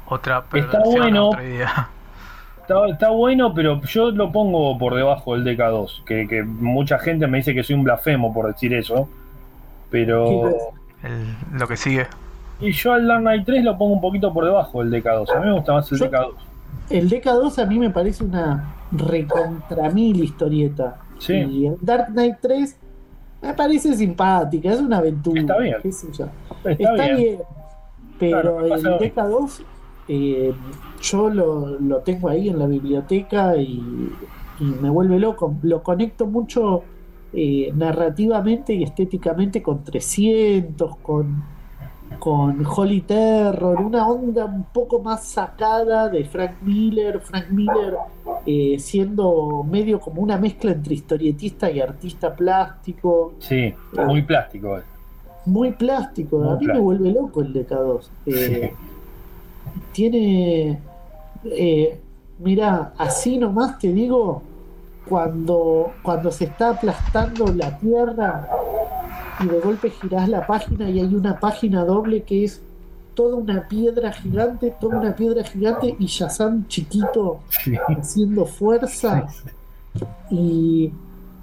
otra 0.08 0.44
Está 0.52 0.80
bueno. 0.84 1.28
otra 1.28 1.44
idea. 1.44 1.88
Está, 2.66 2.86
está 2.88 3.10
bueno, 3.10 3.52
pero 3.54 3.80
yo 3.82 4.10
lo 4.10 4.32
pongo 4.32 4.78
por 4.78 4.94
debajo 4.94 5.36
del 5.36 5.44
DK2, 5.44 6.04
que, 6.04 6.26
que 6.26 6.42
mucha 6.42 6.98
gente 6.98 7.26
me 7.26 7.38
dice 7.38 7.52
que 7.54 7.62
soy 7.62 7.76
un 7.76 7.84
blasfemo 7.84 8.32
por 8.32 8.46
decir 8.46 8.72
eso, 8.72 9.08
pero... 9.90 10.48
El- 11.02 11.58
lo 11.58 11.68
que 11.68 11.76
sigue. 11.76 12.06
Y 12.60 12.72
yo 12.72 12.92
al 12.94 13.06
Dark 13.06 13.20
Knight 13.20 13.44
3 13.44 13.64
lo 13.64 13.76
pongo 13.76 13.94
un 13.94 14.00
poquito 14.00 14.32
por 14.32 14.44
debajo 14.44 14.82
del 14.82 14.90
DK2, 15.02 15.30
a 15.36 15.40
mí 15.40 15.46
me 15.46 15.52
gusta 15.52 15.72
más 15.74 15.92
el 15.92 15.98
Yo- 15.98 16.06
DK2. 16.10 16.32
El 16.90 17.10
DK2 17.10 17.62
a 17.62 17.66
mí 17.66 17.78
me 17.78 17.90
parece 17.90 18.24
una 18.24 18.74
recontra 18.92 19.90
mil 19.90 20.22
historieta. 20.24 20.96
Sí. 21.18 21.34
Y 21.34 21.66
el 21.66 21.76
Dark 21.80 22.06
Knight 22.12 22.36
3 22.40 22.76
me 23.42 23.54
parece 23.54 23.94
simpática, 23.94 24.72
es 24.72 24.80
una 24.80 24.98
aventura. 24.98 25.40
Está 25.40 25.58
bien. 25.58 25.76
qué 25.82 25.92
sé 25.92 26.06
yo. 26.12 26.26
Está, 26.64 26.70
Está, 26.72 27.04
bien. 27.04 27.16
bien. 27.16 27.38
Pero 28.18 28.40
Claro, 28.40 28.60
el 28.64 28.68
pasa 28.70 28.88
lo 28.90 28.98
mismo. 29.00 29.22
DK2 29.22 29.62
eh, 30.08 30.52
yo 31.00 31.28
lo, 31.30 31.78
lo 31.80 31.98
tengo 32.00 32.28
ahí 32.28 32.48
en 32.48 32.58
la 32.58 32.66
biblioteca 32.66 33.56
y, 33.56 34.10
y 34.60 34.64
me 34.64 34.90
vuelve 34.90 35.18
loco. 35.18 35.54
Lo 35.62 35.82
conecto 35.82 36.26
mucho 36.26 36.82
eh, 37.32 37.72
narrativamente 37.74 38.74
y 38.74 38.82
estéticamente 38.84 39.62
con 39.62 39.82
300, 39.84 40.96
con, 40.98 41.42
con 42.18 42.64
Holy 42.64 43.00
Terror, 43.00 43.80
una 43.80 44.06
onda 44.06 44.44
un 44.44 44.64
poco 44.72 45.00
más 45.00 45.24
sacada 45.24 46.08
de 46.08 46.24
Frank 46.24 46.62
Miller. 46.62 47.20
Frank 47.20 47.50
Miller 47.50 47.96
eh, 48.46 48.76
siendo 48.78 49.64
medio 49.68 49.98
como 50.00 50.22
una 50.22 50.36
mezcla 50.38 50.70
entre 50.72 50.94
historietista 50.94 51.70
y 51.70 51.80
artista 51.80 52.34
plástico 52.34 53.32
Sí, 53.38 53.74
muy 54.06 54.22
plástico. 54.22 54.78
muy 55.46 55.72
plástico. 55.72 56.38
Muy 56.38 56.48
a 56.48 56.56
mí 56.56 56.66
me 56.66 56.78
vuelve 56.78 57.10
loco 57.12 57.40
el 57.42 57.52
DK2. 57.52 58.00
Eh, 58.26 58.72
Tiene. 59.92 60.78
Eh, 61.44 62.00
mira, 62.38 62.92
así 62.98 63.38
nomás 63.38 63.78
te 63.78 63.92
digo, 63.92 64.42
cuando, 65.08 65.92
cuando 66.02 66.30
se 66.32 66.44
está 66.44 66.70
aplastando 66.70 67.46
la 67.48 67.76
tierra 67.78 68.48
y 69.40 69.46
de 69.46 69.60
golpe 69.60 69.90
girás 69.90 70.28
la 70.28 70.46
página 70.46 70.88
y 70.88 71.00
hay 71.00 71.14
una 71.14 71.38
página 71.38 71.84
doble 71.84 72.22
que 72.22 72.44
es 72.44 72.62
toda 73.14 73.36
una 73.36 73.68
piedra 73.68 74.12
gigante, 74.12 74.74
toda 74.80 74.98
una 74.98 75.14
piedra 75.14 75.44
gigante 75.44 75.94
y 75.98 76.06
Shazam 76.06 76.66
chiquito 76.66 77.40
Sí. 77.48 77.74
haciendo 77.98 78.46
fuerza 78.46 79.26
y 80.30 80.92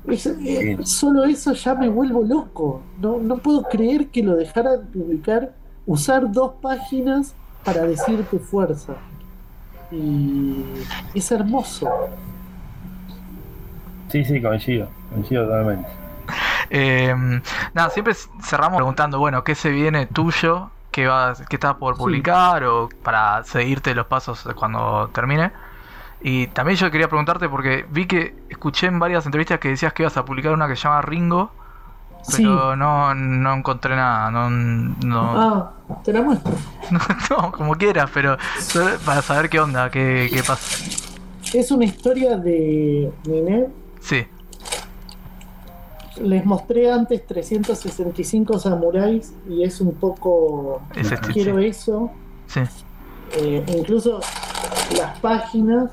es- 0.08 0.26
eh, 0.26 0.78
solo 0.84 1.24
eso 1.26 1.54
ya 1.54 1.76
me 1.76 1.88
vuelvo 1.90 2.24
loco. 2.24 2.82
No, 3.00 3.20
no 3.20 3.38
puedo 3.38 3.64
creer 3.64 4.08
que 4.08 4.24
lo 4.24 4.36
dejaran 4.36 4.88
publicar, 4.92 5.54
usar 5.86 6.32
dos 6.32 6.54
páginas 6.62 7.36
para 7.64 7.84
decirte 7.84 8.40
fuerza. 8.40 8.94
Y 9.92 10.64
es 11.14 11.32
hermoso. 11.32 11.90
Sí, 14.10 14.24
sí, 14.26 14.42
coincido, 14.42 14.90
coincido 15.12 15.46
totalmente. 15.46 15.88
Eh, 16.70 17.14
nada, 17.74 17.90
siempre 17.90 18.14
cerramos 18.42 18.78
preguntando, 18.78 19.20
bueno, 19.20 19.44
¿qué 19.44 19.56
se 19.56 19.70
viene 19.70 20.06
tuyo? 20.06 20.70
¿Qué, 20.92 21.08
vas, 21.08 21.44
qué 21.50 21.56
estás 21.56 21.76
por 21.76 21.96
Sí. 21.96 22.00
publicar? 22.00 22.64
O 22.66 22.90
para 23.04 23.44
seguirte 23.44 23.94
los 23.96 24.08
pasos 24.08 24.48
cuando 24.56 25.10
termine. 25.14 25.52
Y 26.22 26.48
también 26.48 26.78
yo 26.78 26.92
quería 26.92 27.08
preguntarte 27.08 27.50
porque 27.50 27.86
vi 27.90 28.06
que 28.06 28.36
escuché 28.50 28.88
en 28.88 29.00
varias 29.00 29.26
entrevistas 29.26 29.60
que 29.60 29.70
decías 29.70 29.92
que 29.94 30.04
ibas 30.04 30.16
a 30.18 30.26
publicar 30.26 30.54
una 30.54 30.68
que 30.68 30.76
se 30.76 30.84
llama 30.84 31.02
Ringo, 31.02 31.52
Sí. 32.24 32.44
pero 32.44 32.76
no, 32.76 33.14
no 33.16 33.54
encontré 33.56 33.96
nada. 33.96 34.30
No, 34.32 34.50
no, 34.50 35.32
Ah, 35.40 35.72
te 36.04 36.14
la 36.14 36.22
muestro. 36.22 36.54
no, 37.30 37.52
como 37.52 37.76
quieras, 37.76 38.10
pero 38.14 38.38
para 39.06 39.22
saber 39.22 39.50
qué 39.50 39.60
onda, 39.60 39.90
qué, 39.90 40.30
qué 40.32 40.44
pasa. 40.44 40.84
es 41.54 41.72
una 41.72 41.86
historia 41.86 42.38
de 42.38 43.12
Nineb. 43.26 43.70
Sí, 44.02 44.26
Les 46.22 46.46
mostré 46.46 46.92
antes 46.92 47.26
365 47.26 48.60
samuráis 48.60 49.34
y 49.50 49.64
es 49.64 49.80
un 49.82 49.94
poco. 49.94 50.82
Es 50.96 51.12
este, 51.12 51.34
quiero 51.34 51.58
sí. 51.60 51.66
eso. 51.68 52.12
sí. 52.48 52.60
Eh, 53.38 53.64
incluso 53.78 54.20
las 54.98 55.18
páginas. 55.20 55.90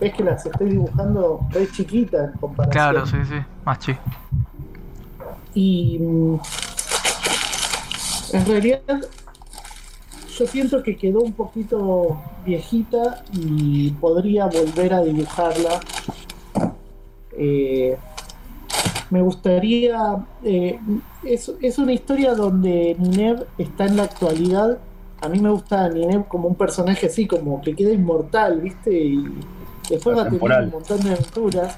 Ves 0.00 0.14
que 0.14 0.24
las 0.24 0.46
estoy 0.46 0.70
dibujando 0.70 1.40
re 1.50 1.68
chiquitas 1.70 2.32
en 2.32 2.38
comparación. 2.38 2.70
Claro, 2.72 3.06
sí, 3.06 3.16
sí. 3.28 3.36
Más 3.64 3.78
chi. 3.80 3.96
Y 5.54 5.98
mm, 5.98 6.40
en 8.32 8.46
realidad 8.46 8.80
yo 10.38 10.46
siento 10.46 10.82
que 10.82 10.96
quedó 10.96 11.20
un 11.20 11.32
poquito 11.32 12.22
viejita 12.46 13.24
y 13.32 13.90
podría 13.92 14.46
volver 14.46 14.94
a 14.94 15.02
dibujarla. 15.02 15.80
Eh, 17.32 17.96
me 19.10 19.22
gustaría... 19.22 20.24
eh, 20.44 20.78
es, 21.24 21.52
es 21.60 21.78
una 21.78 21.92
historia 21.92 22.34
donde 22.34 22.94
Nineb 22.98 23.46
está 23.58 23.86
en 23.86 23.96
la 23.96 24.04
actualidad. 24.04 24.78
A 25.20 25.28
mí 25.28 25.40
me 25.40 25.50
gusta 25.50 25.88
Nineb 25.88 26.28
como 26.28 26.46
un 26.46 26.54
personaje 26.54 27.06
así, 27.06 27.26
como 27.26 27.60
que 27.60 27.74
queda 27.74 27.92
inmortal, 27.92 28.60
¿viste? 28.60 28.96
Y 28.96 29.24
después 29.90 30.16
va 30.16 30.22
a 30.22 30.28
tener 30.28 30.62
un 30.64 30.70
montón 30.70 31.00
de 31.02 31.10
aventuras 31.12 31.76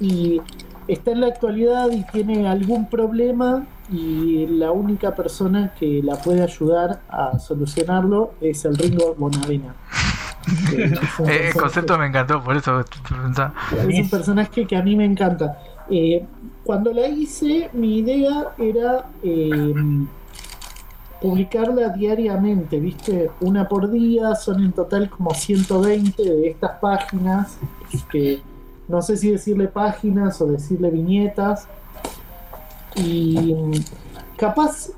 y 0.00 0.40
está 0.88 1.12
en 1.12 1.20
la 1.20 1.26
actualidad 1.28 1.90
y 1.90 2.02
tiene 2.04 2.48
algún 2.48 2.88
problema 2.88 3.64
y 3.92 4.46
la 4.46 4.70
única 4.70 5.14
persona 5.14 5.72
que 5.78 6.00
la 6.02 6.16
puede 6.16 6.42
ayudar 6.42 7.00
a 7.08 7.38
solucionarlo 7.38 8.34
es 8.40 8.64
el 8.64 8.76
Ringo 8.76 9.14
Bonavena. 9.18 9.74
Eh, 10.72 10.72
un 10.72 10.80
Eh, 10.80 10.88
el 10.88 10.90
personaje- 10.98 11.52
concepto 11.60 11.98
me 11.98 12.06
encantó, 12.06 12.42
por 12.42 12.56
eso 12.56 12.82
te 12.84 12.96
preguntaba. 13.06 13.52
es 13.88 14.00
un 14.04 14.10
personaje 14.10 14.66
que 14.66 14.74
a 14.76 14.82
mí 14.82 14.96
me 14.96 15.04
encanta. 15.04 15.58
Eh, 15.90 16.24
cuando 16.64 16.92
la 16.94 17.06
hice, 17.08 17.68
mi 17.74 17.98
idea 17.98 18.46
era 18.58 19.04
eh, 19.22 19.74
publicarla 21.20 21.90
diariamente, 21.90 22.80
¿viste? 22.80 23.30
Una 23.40 23.68
por 23.68 23.90
día, 23.90 24.34
son 24.34 24.64
en 24.64 24.72
total 24.72 25.10
como 25.10 25.34
120 25.34 26.22
de 26.22 26.48
estas 26.48 26.78
páginas, 26.78 27.58
que 28.10 28.40
no 28.88 29.02
sé 29.02 29.16
si 29.16 29.30
decirle 29.30 29.68
páginas 29.68 30.40
o 30.40 30.46
decirle 30.46 30.90
viñetas. 30.90 31.66
Y 32.96 33.54
mm, 33.54 33.72
capaz 34.36 34.90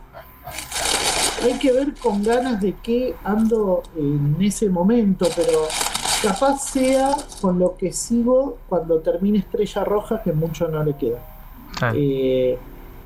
hay 1.43 1.59
que 1.59 1.73
ver 1.73 1.95
con 1.95 2.23
ganas 2.23 2.61
de 2.61 2.75
qué 2.83 3.15
ando 3.25 3.83
en 3.97 4.37
ese 4.41 4.71
momento, 4.71 5.27
pero 5.35 5.67
capaz 6.23 6.59
sea 6.71 7.11
con 7.41 7.59
lo 7.59 7.77
que 7.77 7.93
sigo 7.93 8.59
cuando 8.69 9.01
termine 9.01 9.39
Estrella 9.39 9.85
Roja, 9.85 10.23
que 10.23 10.33
mucho 10.33 10.69
no 10.69 10.85
le 10.85 10.97
queda. 10.97 11.19
Sí. 11.79 11.87
Eh, 11.95 12.59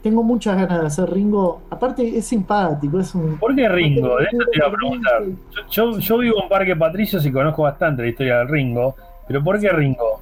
tengo 0.07 0.23
muchas 0.23 0.55
ganas 0.55 0.83
de 0.83 0.87
hacer 0.87 1.11
Ringo. 1.11 1.63
Aparte, 1.69 2.17
es 2.17 2.27
simpático, 2.27 3.01
es 3.01 3.13
un. 3.17 3.39
¿Por 3.39 3.57
qué 3.57 3.69
Ringo? 3.69 4.19
De 4.19 4.27
esto 4.27 4.45
te 4.53 4.59
iba 4.59 4.69
a 4.69 4.71
preguntar. 4.71 5.25
Yo, 5.69 5.95
yo, 5.95 5.99
yo 5.99 6.19
vivo 6.19 6.43
en 6.45 6.49
Parque 6.49 6.77
Patricios 6.77 7.27
y 7.27 7.33
conozco 7.33 7.65
bastante 7.65 8.03
la 8.03 8.09
historia 8.09 8.39
del 8.39 8.47
Ringo, 8.47 8.95
pero 9.27 9.43
¿por 9.43 9.59
qué 9.59 9.69
Ringo? 9.71 10.21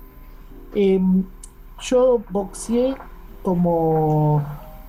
Eh, 0.75 0.99
yo 1.83 2.23
boxeé 2.31 2.95
como, 3.43 4.43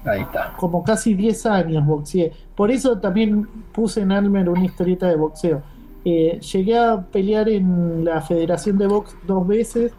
Ahí 0.05 0.21
está. 0.21 0.53
como 0.55 0.81
casi 0.81 1.13
10 1.13 1.45
años, 1.47 1.85
boxeé. 1.85 2.31
Por 2.55 2.71
eso 2.71 2.97
también 2.97 3.45
puse 3.73 3.99
en 3.99 4.13
Almer 4.13 4.47
una 4.47 4.63
historieta 4.63 5.09
de 5.09 5.17
boxeo. 5.17 5.61
Eh, 6.05 6.39
llegué 6.39 6.77
a 6.77 7.01
pelear 7.01 7.49
en 7.49 8.05
la 8.05 8.21
Federación 8.21 8.77
de 8.77 8.87
Box 8.87 9.13
dos 9.27 9.45
veces. 9.45 9.93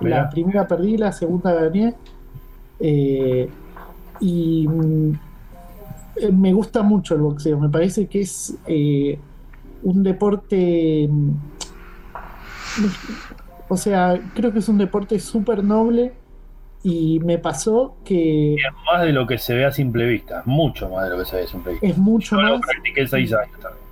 Mirá. 0.00 0.22
La 0.22 0.30
primera 0.30 0.66
perdí, 0.66 0.96
la 0.96 1.12
segunda 1.12 1.52
gané. 1.52 1.94
Eh, 2.80 3.50
y 4.24 4.68
mm, 4.68 5.12
me 6.32 6.52
gusta 6.52 6.82
mucho 6.82 7.14
el 7.14 7.22
boxeo. 7.22 7.58
Me 7.60 7.68
parece 7.68 8.08
que 8.08 8.20
es 8.22 8.56
eh, 8.66 9.18
un 9.82 10.02
deporte. 10.02 11.08
mm, 11.10 11.32
O 13.68 13.76
sea, 13.76 14.20
creo 14.34 14.52
que 14.52 14.58
es 14.60 14.68
un 14.68 14.78
deporte 14.78 15.18
súper 15.18 15.64
noble. 15.64 16.14
Y 16.82 17.20
me 17.20 17.38
pasó 17.38 17.96
que 18.04 18.56
Es 18.56 18.72
más 18.92 19.02
de 19.02 19.12
lo 19.12 19.26
que 19.26 19.38
se 19.38 19.54
ve 19.54 19.64
a 19.64 19.72
simple 19.72 20.06
vista, 20.06 20.42
mucho 20.46 20.88
más 20.90 21.04
de 21.04 21.10
lo 21.10 21.18
que 21.18 21.24
se 21.24 21.36
ve 21.36 21.42
a 21.44 21.46
simple 21.46 21.72
vista. 21.74 21.86
es 21.88 21.98
mucho 21.98 22.36
Yo 22.36 22.42
lo 22.42 22.58
más. 22.58 22.60
practiqué 22.60 23.06
seis 23.06 23.32
años 23.32 23.58
también. 23.60 23.84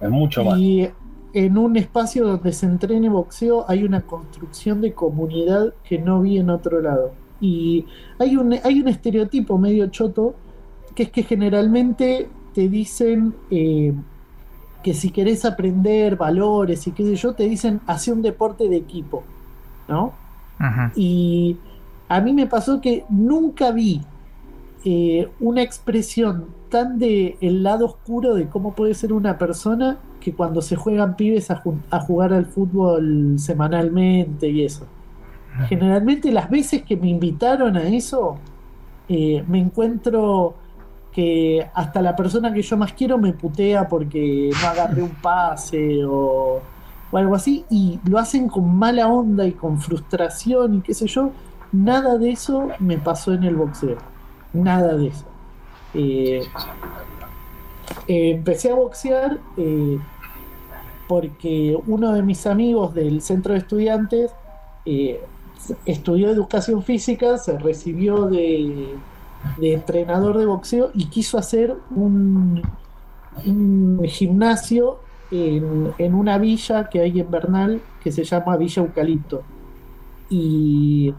Es 0.00 0.10
mucho 0.10 0.44
más. 0.44 0.58
Y 0.58 0.88
en 1.32 1.58
un 1.58 1.76
espacio 1.76 2.26
donde 2.26 2.52
se 2.52 2.66
entrene 2.66 3.08
boxeo 3.08 3.64
hay 3.68 3.84
una 3.84 4.06
construcción 4.06 4.80
de 4.80 4.94
comunidad 4.94 5.74
que 5.84 5.98
no 5.98 6.20
vi 6.22 6.38
en 6.38 6.50
otro 6.50 6.80
lado. 6.80 7.19
Y 7.40 7.86
hay 8.18 8.36
un, 8.36 8.54
hay 8.64 8.80
un 8.80 8.88
estereotipo 8.88 9.58
medio 9.58 9.86
choto, 9.88 10.34
que 10.94 11.04
es 11.04 11.10
que 11.10 11.22
generalmente 11.22 12.28
te 12.54 12.68
dicen 12.68 13.34
eh, 13.50 13.94
que 14.82 14.94
si 14.94 15.10
querés 15.10 15.44
aprender 15.44 16.16
valores 16.16 16.86
y 16.86 16.92
qué 16.92 17.04
sé 17.04 17.16
yo, 17.16 17.34
te 17.34 17.44
dicen 17.48 17.80
hace 17.86 18.12
un 18.12 18.22
deporte 18.22 18.68
de 18.68 18.76
equipo, 18.76 19.24
¿no? 19.88 20.12
Y 20.94 21.58
a 22.08 22.20
mí 22.20 22.32
me 22.32 22.46
pasó 22.46 22.80
que 22.80 23.04
nunca 23.10 23.70
vi 23.72 24.02
eh, 24.84 25.28
una 25.40 25.62
expresión 25.62 26.46
tan 26.70 26.98
de 26.98 27.36
el 27.40 27.62
lado 27.62 27.86
oscuro 27.86 28.34
de 28.34 28.48
cómo 28.48 28.74
puede 28.74 28.94
ser 28.94 29.12
una 29.12 29.38
persona 29.38 29.98
que 30.20 30.34
cuando 30.34 30.62
se 30.62 30.76
juegan 30.76 31.16
pibes 31.16 31.50
a, 31.50 31.62
ju- 31.62 31.82
a 31.90 32.00
jugar 32.00 32.32
al 32.32 32.46
fútbol 32.46 33.36
semanalmente 33.38 34.48
y 34.50 34.64
eso. 34.64 34.86
Generalmente 35.68 36.30
las 36.32 36.50
veces 36.50 36.82
que 36.82 36.96
me 36.96 37.08
invitaron 37.08 37.76
a 37.76 37.88
eso, 37.88 38.38
eh, 39.08 39.44
me 39.48 39.58
encuentro 39.58 40.54
que 41.12 41.68
hasta 41.74 42.00
la 42.00 42.14
persona 42.14 42.52
que 42.52 42.62
yo 42.62 42.76
más 42.76 42.92
quiero 42.92 43.18
me 43.18 43.32
putea 43.32 43.88
porque 43.88 44.50
no 44.62 44.68
agarré 44.68 45.02
un 45.02 45.10
pase 45.10 46.04
o, 46.04 46.60
algo 47.12 47.34
así, 47.34 47.64
y 47.70 47.98
lo 48.04 48.18
hacen 48.18 48.48
con 48.48 48.72
mala 48.72 49.08
onda 49.08 49.44
y 49.44 49.52
con 49.52 49.80
frustración 49.80 50.76
y 50.76 50.80
qué 50.82 50.94
sé 50.94 51.08
yo. 51.08 51.30
Nada 51.72 52.18
de 52.18 52.30
eso 52.30 52.68
me 52.78 52.98
pasó 52.98 53.32
en 53.32 53.44
el 53.44 53.56
boxeo. 53.56 53.98
Nada 54.52 54.96
de 54.96 55.08
eso. 55.08 55.24
Eh, 55.94 56.42
empecé 58.06 58.70
a 58.70 58.74
boxear 58.74 59.38
eh, 59.56 59.98
porque 61.08 61.76
uno 61.88 62.12
de 62.12 62.22
mis 62.22 62.46
amigos 62.46 62.94
del 62.94 63.22
centro 63.22 63.54
de 63.54 63.58
estudiantes 63.58 64.30
estudió 65.86 66.30
educación 66.30 66.82
física, 66.82 67.38
se 67.38 67.58
recibió 67.58 68.26
de, 68.26 69.02
de 69.56 69.74
entrenador 69.74 70.38
de 70.38 70.46
boxeo 70.46 70.90
y 70.94 71.06
quiso 71.08 71.38
hacer 71.38 71.76
un, 71.90 72.62
un 73.46 74.00
gimnasio 74.06 75.04
en, 75.30 75.94
en 75.98 76.14
una 76.14 76.38
villa 76.38 76.88
que 76.88 77.00
hay 77.00 77.20
en 77.20 77.30
Bernal 77.30 77.82
que 78.00 78.12
se 78.12 78.24
llama 78.24 78.56
Villa 78.56 78.82
Eucalipto. 78.82 79.46
Y 80.28 81.14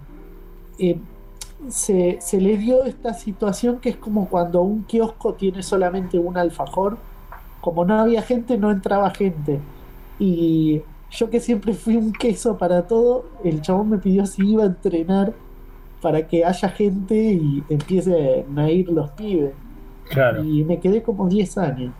eh, 0.77 0.99
se, 1.69 2.19
se 2.21 2.41
le 2.41 2.57
dio 2.57 2.83
esta 2.85 3.13
situación 3.13 3.79
que 3.79 3.89
es 3.89 3.97
como 3.97 4.29
cuando 4.29 4.61
un 4.63 4.83
kiosco 4.85 5.35
tiene 5.35 5.63
solamente 5.63 6.19
un 6.19 6.37
alfajor. 6.37 6.97
Como 7.59 7.85
no 7.85 7.99
había 7.99 8.23
gente, 8.23 8.57
no 8.57 8.71
entraba 8.71 9.11
gente. 9.11 9.67
Y 10.19 10.83
yo 11.11 11.30
que 11.30 11.40
siempre 11.40 11.73
fui 11.73 11.98
un 11.98 12.14
queso 12.14 12.57
para 12.57 12.88
todo, 12.88 13.25
el 13.43 13.61
chabón 13.61 13.90
me 13.90 13.98
pidió 13.98 14.25
si 14.25 14.48
iba 14.51 14.64
a 14.64 14.67
entrenar 14.67 15.33
para 16.01 16.27
que 16.27 16.43
haya 16.45 16.69
gente 16.69 17.15
y 17.15 17.64
empiecen 17.69 18.57
a 18.57 18.69
ir 18.72 18.90
los 18.90 19.11
pibes. 19.11 19.53
Claro. 20.09 20.43
Y 20.43 20.64
me 20.64 20.80
quedé 20.80 21.01
como 21.03 21.27
10 21.27 21.57
años 21.57 21.93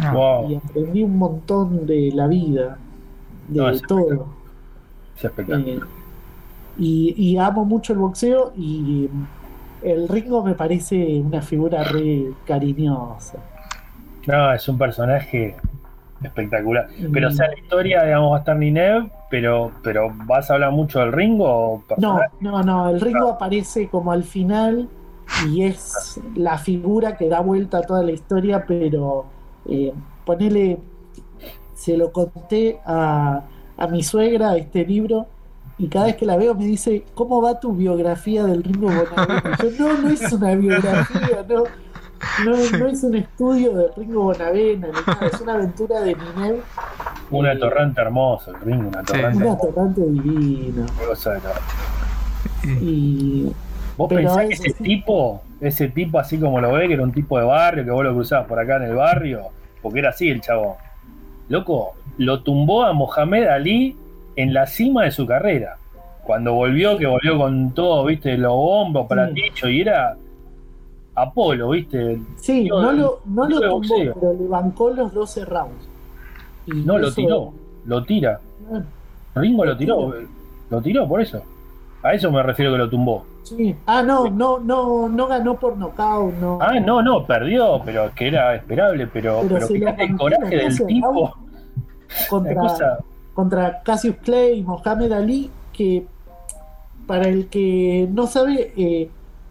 Ah, 0.00 0.12
Wow. 0.14 0.50
y 0.50 0.54
aprendí 0.54 1.02
un 1.02 1.18
montón 1.18 1.84
de 1.86 2.12
la 2.14 2.28
vida, 2.28 2.78
de 3.48 3.58
No, 3.60 3.68
es 3.68 3.82
todo. 3.82 4.26
Es 5.16 5.24
espectacular. 5.24 5.68
Eh, 5.68 5.80
y, 6.78 7.14
y 7.16 7.36
amo 7.36 7.64
mucho 7.64 7.92
el 7.94 7.98
boxeo 7.98 8.52
y 8.56 9.08
el 9.82 10.08
Ringo 10.08 10.44
me 10.44 10.54
parece 10.54 11.20
una 11.20 11.42
figura 11.42 11.82
re 11.82 12.32
cariñosa. 12.46 13.38
No, 14.26 14.52
es 14.52 14.68
un 14.68 14.78
personaje 14.78 15.56
espectacular. 16.22 16.88
Pero, 17.12 17.28
o 17.28 17.30
Mm. 17.30 17.34
sea, 17.34 17.48
la 17.48 17.58
historia, 17.58 18.02
digamos, 18.04 18.32
va 18.32 18.36
a 18.36 18.38
estar 18.40 18.56
Ninev, 18.56 19.10
pero, 19.30 19.72
pero 19.82 20.10
¿vas 20.26 20.50
a 20.50 20.54
hablar 20.54 20.72
mucho 20.72 21.00
del 21.00 21.12
Ringo 21.12 21.84
No, 21.96 22.20
no, 22.40 22.62
no, 22.62 22.88
el 22.90 23.00
Ringo 23.00 23.28
aparece 23.28 23.88
como 23.88 24.12
al 24.12 24.24
final 24.24 24.88
y 25.36 25.62
es 25.64 26.20
la 26.34 26.58
figura 26.58 27.16
que 27.16 27.28
da 27.28 27.40
vuelta 27.40 27.78
a 27.78 27.82
toda 27.82 28.02
la 28.02 28.12
historia, 28.12 28.64
pero 28.66 29.26
eh, 29.66 29.92
ponele, 30.24 30.78
se 31.74 31.96
lo 31.96 32.12
conté 32.12 32.80
a, 32.84 33.42
a 33.76 33.86
mi 33.88 34.02
suegra 34.02 34.56
este 34.56 34.84
libro 34.84 35.26
y 35.78 35.88
cada 35.88 36.06
vez 36.06 36.16
que 36.16 36.26
la 36.26 36.36
veo 36.36 36.54
me 36.54 36.64
dice, 36.66 37.04
¿cómo 37.14 37.40
va 37.40 37.60
tu 37.60 37.72
biografía 37.72 38.44
del 38.44 38.64
Ringo 38.64 38.90
yo, 39.62 39.70
no, 39.78 39.98
no 39.98 40.08
es 40.10 40.32
una 40.32 40.54
biografía, 40.56 41.44
no. 41.48 41.64
No, 42.44 42.54
es- 42.56 42.72
no 42.72 42.86
es 42.86 43.02
un 43.04 43.14
estudio 43.16 43.74
de 43.74 43.88
Ringo 43.96 44.22
Bonavena, 44.24 44.88
es 45.32 45.40
una 45.40 45.54
aventura 45.54 46.00
de 46.00 46.14
Ninel. 46.14 46.60
Un 47.30 47.46
Eh, 47.46 47.50
atorrante 47.50 48.00
hermoso, 48.00 48.50
el 48.52 48.60
ring, 48.62 48.80
un 48.86 48.96
atorrante 48.96 49.36
Un 49.36 49.42
hermoso. 49.44 49.68
atorrante 49.68 50.00
divino. 50.02 50.86
cosa 51.06 51.32
de 51.34 51.40
la- 51.40 52.78
Y 52.80 53.52
¿Vos 53.96 54.08
Pero 54.08 54.20
pensás 54.20 54.46
que 54.46 54.54
ese 54.54 54.70
sí. 54.70 54.82
tipo, 54.84 55.42
ese 55.60 55.88
tipo 55.88 56.18
así 56.20 56.38
como 56.38 56.60
lo 56.60 56.72
ve, 56.72 56.86
que 56.86 56.94
era 56.94 57.02
un 57.02 57.10
tipo 57.12 57.36
de 57.38 57.44
barrio, 57.44 57.84
que 57.84 57.90
vos 57.90 58.04
lo 58.04 58.14
cruzabas 58.14 58.46
por 58.46 58.60
acá 58.60 58.76
en 58.76 58.84
el 58.84 58.94
barrio, 58.94 59.48
porque 59.82 59.98
era 59.98 60.10
así 60.10 60.28
el 60.30 60.40
chabón. 60.40 60.74
Loco, 61.48 61.94
lo 62.16 62.42
tumbó 62.42 62.84
a 62.84 62.92
Mohamed 62.92 63.48
Ali 63.48 63.96
en 64.36 64.54
la 64.54 64.66
cima 64.68 65.02
de 65.04 65.10
su 65.10 65.26
carrera. 65.26 65.78
Cuando 66.22 66.52
volvió, 66.54 66.96
que 66.96 67.06
volvió 67.06 67.38
con 67.38 67.72
todo, 67.74 68.04
viste, 68.04 68.36
los 68.38 68.52
bombos 68.52 69.08
para 69.08 69.30
Sí. 69.32 69.42
y 69.64 69.80
era 69.80 70.16
Apolo, 71.22 71.70
viste. 71.70 72.20
sí, 72.36 72.68
no 72.68 72.92
lo, 72.92 73.20
no 73.26 73.48
tumbó, 73.48 73.80
pero 74.20 74.32
le 74.34 74.46
bancó 74.48 74.90
los 74.90 75.12
12 75.12 75.44
rounds. 75.44 75.88
Y 76.66 76.72
No, 76.84 76.98
lo 76.98 77.12
tiró, 77.12 77.52
lo 77.86 78.04
tira. 78.04 78.40
Ah, 78.72 78.82
Ringo 79.34 79.64
lo 79.64 79.76
tiró, 79.76 80.12
lo 80.70 80.80
tiró 80.82 81.08
por 81.08 81.20
eso. 81.20 81.42
A 82.02 82.12
eso 82.14 82.30
me 82.30 82.42
refiero 82.42 82.72
que 82.72 82.78
lo 82.78 82.88
tumbó. 82.88 83.24
sí. 83.42 83.74
Ah, 83.86 84.02
no, 84.02 84.28
no, 84.30 84.58
no, 84.60 85.08
no 85.08 85.26
ganó 85.26 85.58
por 85.58 85.76
nocaut, 85.76 86.32
no. 86.34 86.58
Ah, 86.60 86.78
no, 86.78 87.02
no, 87.02 87.24
perdió, 87.26 87.80
pero 87.84 88.10
que 88.14 88.28
era 88.28 88.54
esperable, 88.54 89.06
pero, 89.08 89.40
Pero 89.48 89.66
fíjate 89.66 90.04
el 90.04 90.16
coraje 90.16 90.56
del 90.56 90.68
12 90.68 90.84
tipo. 90.86 91.34
contra, 92.28 92.54
cosa, 92.60 92.98
contra 93.34 93.82
Cassius 93.82 94.16
Clay 94.22 94.58
y 94.58 94.62
Mohamed 94.62 95.12
Ali, 95.12 95.50
que 95.72 96.06
para 97.06 97.26
el 97.28 97.48
que 97.48 98.06
no 98.12 98.26
sabe, 98.26 98.72
eh, 98.76 99.08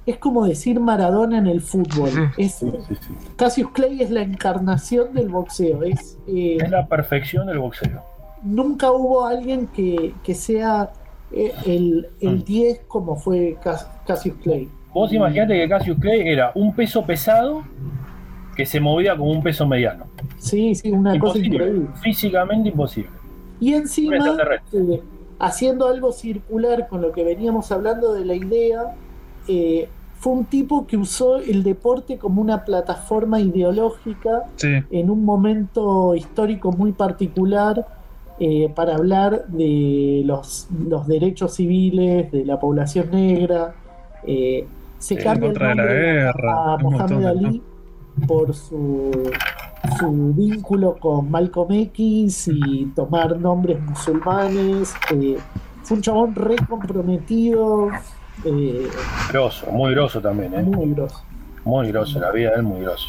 es 0.08 0.18
como 0.18 0.46
decir 0.46 0.80
Maradona 0.80 1.38
en 1.38 1.46
el 1.48 1.62
fútbol. 1.62 2.10
Sí. 2.10 2.20
Es, 2.38 2.54
sí, 2.56 2.72
sí, 2.88 2.96
sí. 3.00 3.14
Cassius 3.36 3.70
Clay 3.72 4.02
es 4.02 4.10
la 4.10 4.22
encarnación 4.22 5.14
del 5.14 5.30
boxeo. 5.30 5.84
Es, 5.84 6.18
eh, 6.28 6.58
Es 6.60 6.70
la 6.72 6.88
perfección 6.88 7.46
del 7.48 7.60
boxeo. 7.60 8.02
nunca 8.42 8.92
hubo 8.92 9.26
alguien 9.26 9.68
que, 9.68 10.14
que 10.24 10.34
sea 10.34 10.90
eh, 11.32 11.52
el, 11.66 12.08
el 12.22 12.38
Mm. 12.38 12.44
10 12.44 12.80
como 12.88 13.16
fue 13.18 13.58
Cas- 13.62 13.88
Cassius 14.08 14.36
Clay. 14.42 14.70
Vos 14.94 15.12
imaginate 15.14 15.54
que 15.60 15.68
Cassius 15.70 16.00
Clay 16.00 16.22
era 16.28 16.52
un 16.56 16.74
peso 16.74 17.06
pesado 17.06 17.64
que 18.56 18.66
se 18.66 18.80
movía 18.80 19.16
como 19.16 19.30
un 19.32 19.44
peso 19.44 19.68
mediano. 19.68 20.06
Sí, 20.40 20.74
sí, 20.74 20.90
una 20.92 21.12
cosa 21.20 21.38
Imposible. 21.38 21.66
increíble. 21.66 21.88
Físicamente 22.02 22.70
imposible. 22.70 23.10
Y 23.60 23.74
encima, 23.74 24.16
eh, 24.72 25.02
haciendo 25.40 25.88
algo 25.88 26.12
circular 26.12 26.88
con 26.88 27.02
lo 27.02 27.12
que 27.12 27.24
veníamos 27.24 27.72
hablando 27.72 28.14
de 28.14 28.26
la 28.26 28.34
idea, 28.36 28.96
eh, 29.48 29.90
fue 30.28 30.40
un 30.40 30.46
tipo 30.46 30.86
que 30.88 30.98
usó 30.98 31.38
el 31.38 31.64
deporte 31.64 32.18
como 32.18 32.42
una 32.42 32.66
plataforma 32.66 33.40
ideológica 33.40 34.44
Sí, 34.56 34.84
en 34.90 35.10
un 35.10 35.24
momento 35.26 36.16
histórico 36.16 36.72
muy 36.72 36.92
particular 36.94 37.86
eh, 38.40 38.70
para 38.76 38.96
hablar 38.96 39.48
de 39.48 40.24
los, 40.26 40.68
los 40.72 41.08
derechos 41.08 41.56
civiles 41.56 42.32
de 42.32 42.46
la 42.46 42.60
población 42.60 43.12
negra. 43.12 43.76
Eh, 44.24 44.68
se 45.00 45.16
Sí, 45.16 45.18
cambia 45.18 45.50
el 45.52 45.58
la 45.60 45.76
nombre 45.76 45.94
guerra, 45.96 46.74
a 46.74 46.78
Mohamed 46.78 47.26
Ali 47.26 47.64
por 48.28 48.54
su, 48.54 49.38
su 50.00 50.34
vínculo 50.34 50.98
con 51.00 51.30
Malcolm 51.32 51.72
X 51.72 52.48
y 52.50 52.88
tomar 52.96 53.40
nombres 53.40 53.82
musulmanes. 53.82 54.94
eh, 55.10 55.38
fue 55.84 55.98
un 55.98 56.04
chabón 56.04 56.36
re 56.36 56.64
comprometido, 56.68 58.02
eh, 58.46 58.88
Grosso, 59.32 59.72
muy 59.72 59.92
grosso 59.94 60.22
también, 60.22 60.54
¿eh? 60.54 60.64
muy 60.64 60.94
grosso. 60.94 61.22
Muy 61.64 61.88
grosso, 61.92 62.20
la 62.20 62.32
vida 62.32 62.52
de 62.52 62.56
él 62.58 62.64
muy 62.64 62.82
grosso. 62.82 63.08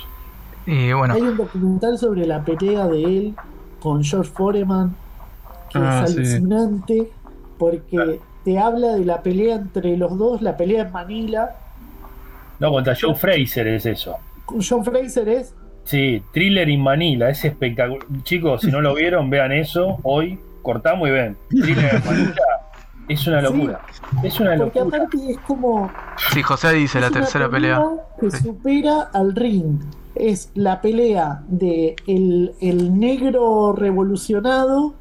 Y 0.67 0.93
bueno, 0.93 1.15
Hay 1.15 1.23
un 1.23 1.37
documental 1.37 1.97
sobre 1.99 2.27
la 2.27 2.43
pelea 2.45 2.87
de 2.87 3.03
él 3.05 3.35
con 3.81 4.03
George 4.03 4.31
Foreman 4.33 4.95
que 5.71 5.79
Ah, 5.79 6.03
es 6.05 6.13
sí. 6.13 6.19
alucinante 6.19 7.11
porque 7.59 7.83
Claro. 7.91 8.17
te 8.45 8.59
habla 8.59 8.95
de 8.95 9.05
la 9.05 9.23
pelea 9.23 9.57
entre 9.57 9.97
los 9.97 10.17
dos, 10.19 10.43
la 10.43 10.57
pelea 10.57 10.83
en 10.87 10.93
Manila. 10.93 11.57
No, 12.59 12.71
contra 12.71 12.95
Joe 13.01 13.15
Fraser 13.15 13.69
es 13.69 13.87
eso. 13.87 14.17
Con 14.45 14.61
John 14.63 14.85
Fraser 14.85 15.29
es 15.29 15.55
Sí, 15.85 16.23
Thriller 16.33 16.69
in 16.69 16.83
Manila, 16.83 17.31
es 17.31 17.45
espectacular. 17.45 18.05
Chicos, 18.25 18.61
si 18.63 18.71
no 18.71 18.81
lo 18.83 18.95
vieron, 18.95 19.31
vean 19.31 19.53
eso 19.53 19.99
hoy. 20.03 20.39
Cortamos 20.63 21.09
y 21.09 21.13
ven. 21.13 21.37
Thriller 21.49 21.95
in 21.95 22.05
Manila 22.05 22.43
es 23.09 23.27
una 23.27 23.41
locura. 23.43 23.81
Es 24.23 24.39
una 24.41 24.57
porque 24.57 24.81
locura. 24.81 24.99
aparte 25.05 25.31
es 25.31 25.39
como 25.41 25.91
sí, 26.33 26.43
José 26.43 26.73
dice 26.75 27.01
la 27.01 27.11
tercera 27.11 27.49
pelea. 27.51 27.83
que 28.21 28.31
supera 28.31 29.09
al 29.13 29.35
ring. 29.35 29.81
Es 30.15 30.51
la 30.55 30.81
pelea 30.81 31.43
de 31.49 31.95
el, 32.07 32.53
el 32.61 32.99
negro 32.99 33.73
revolucionado 33.73 34.95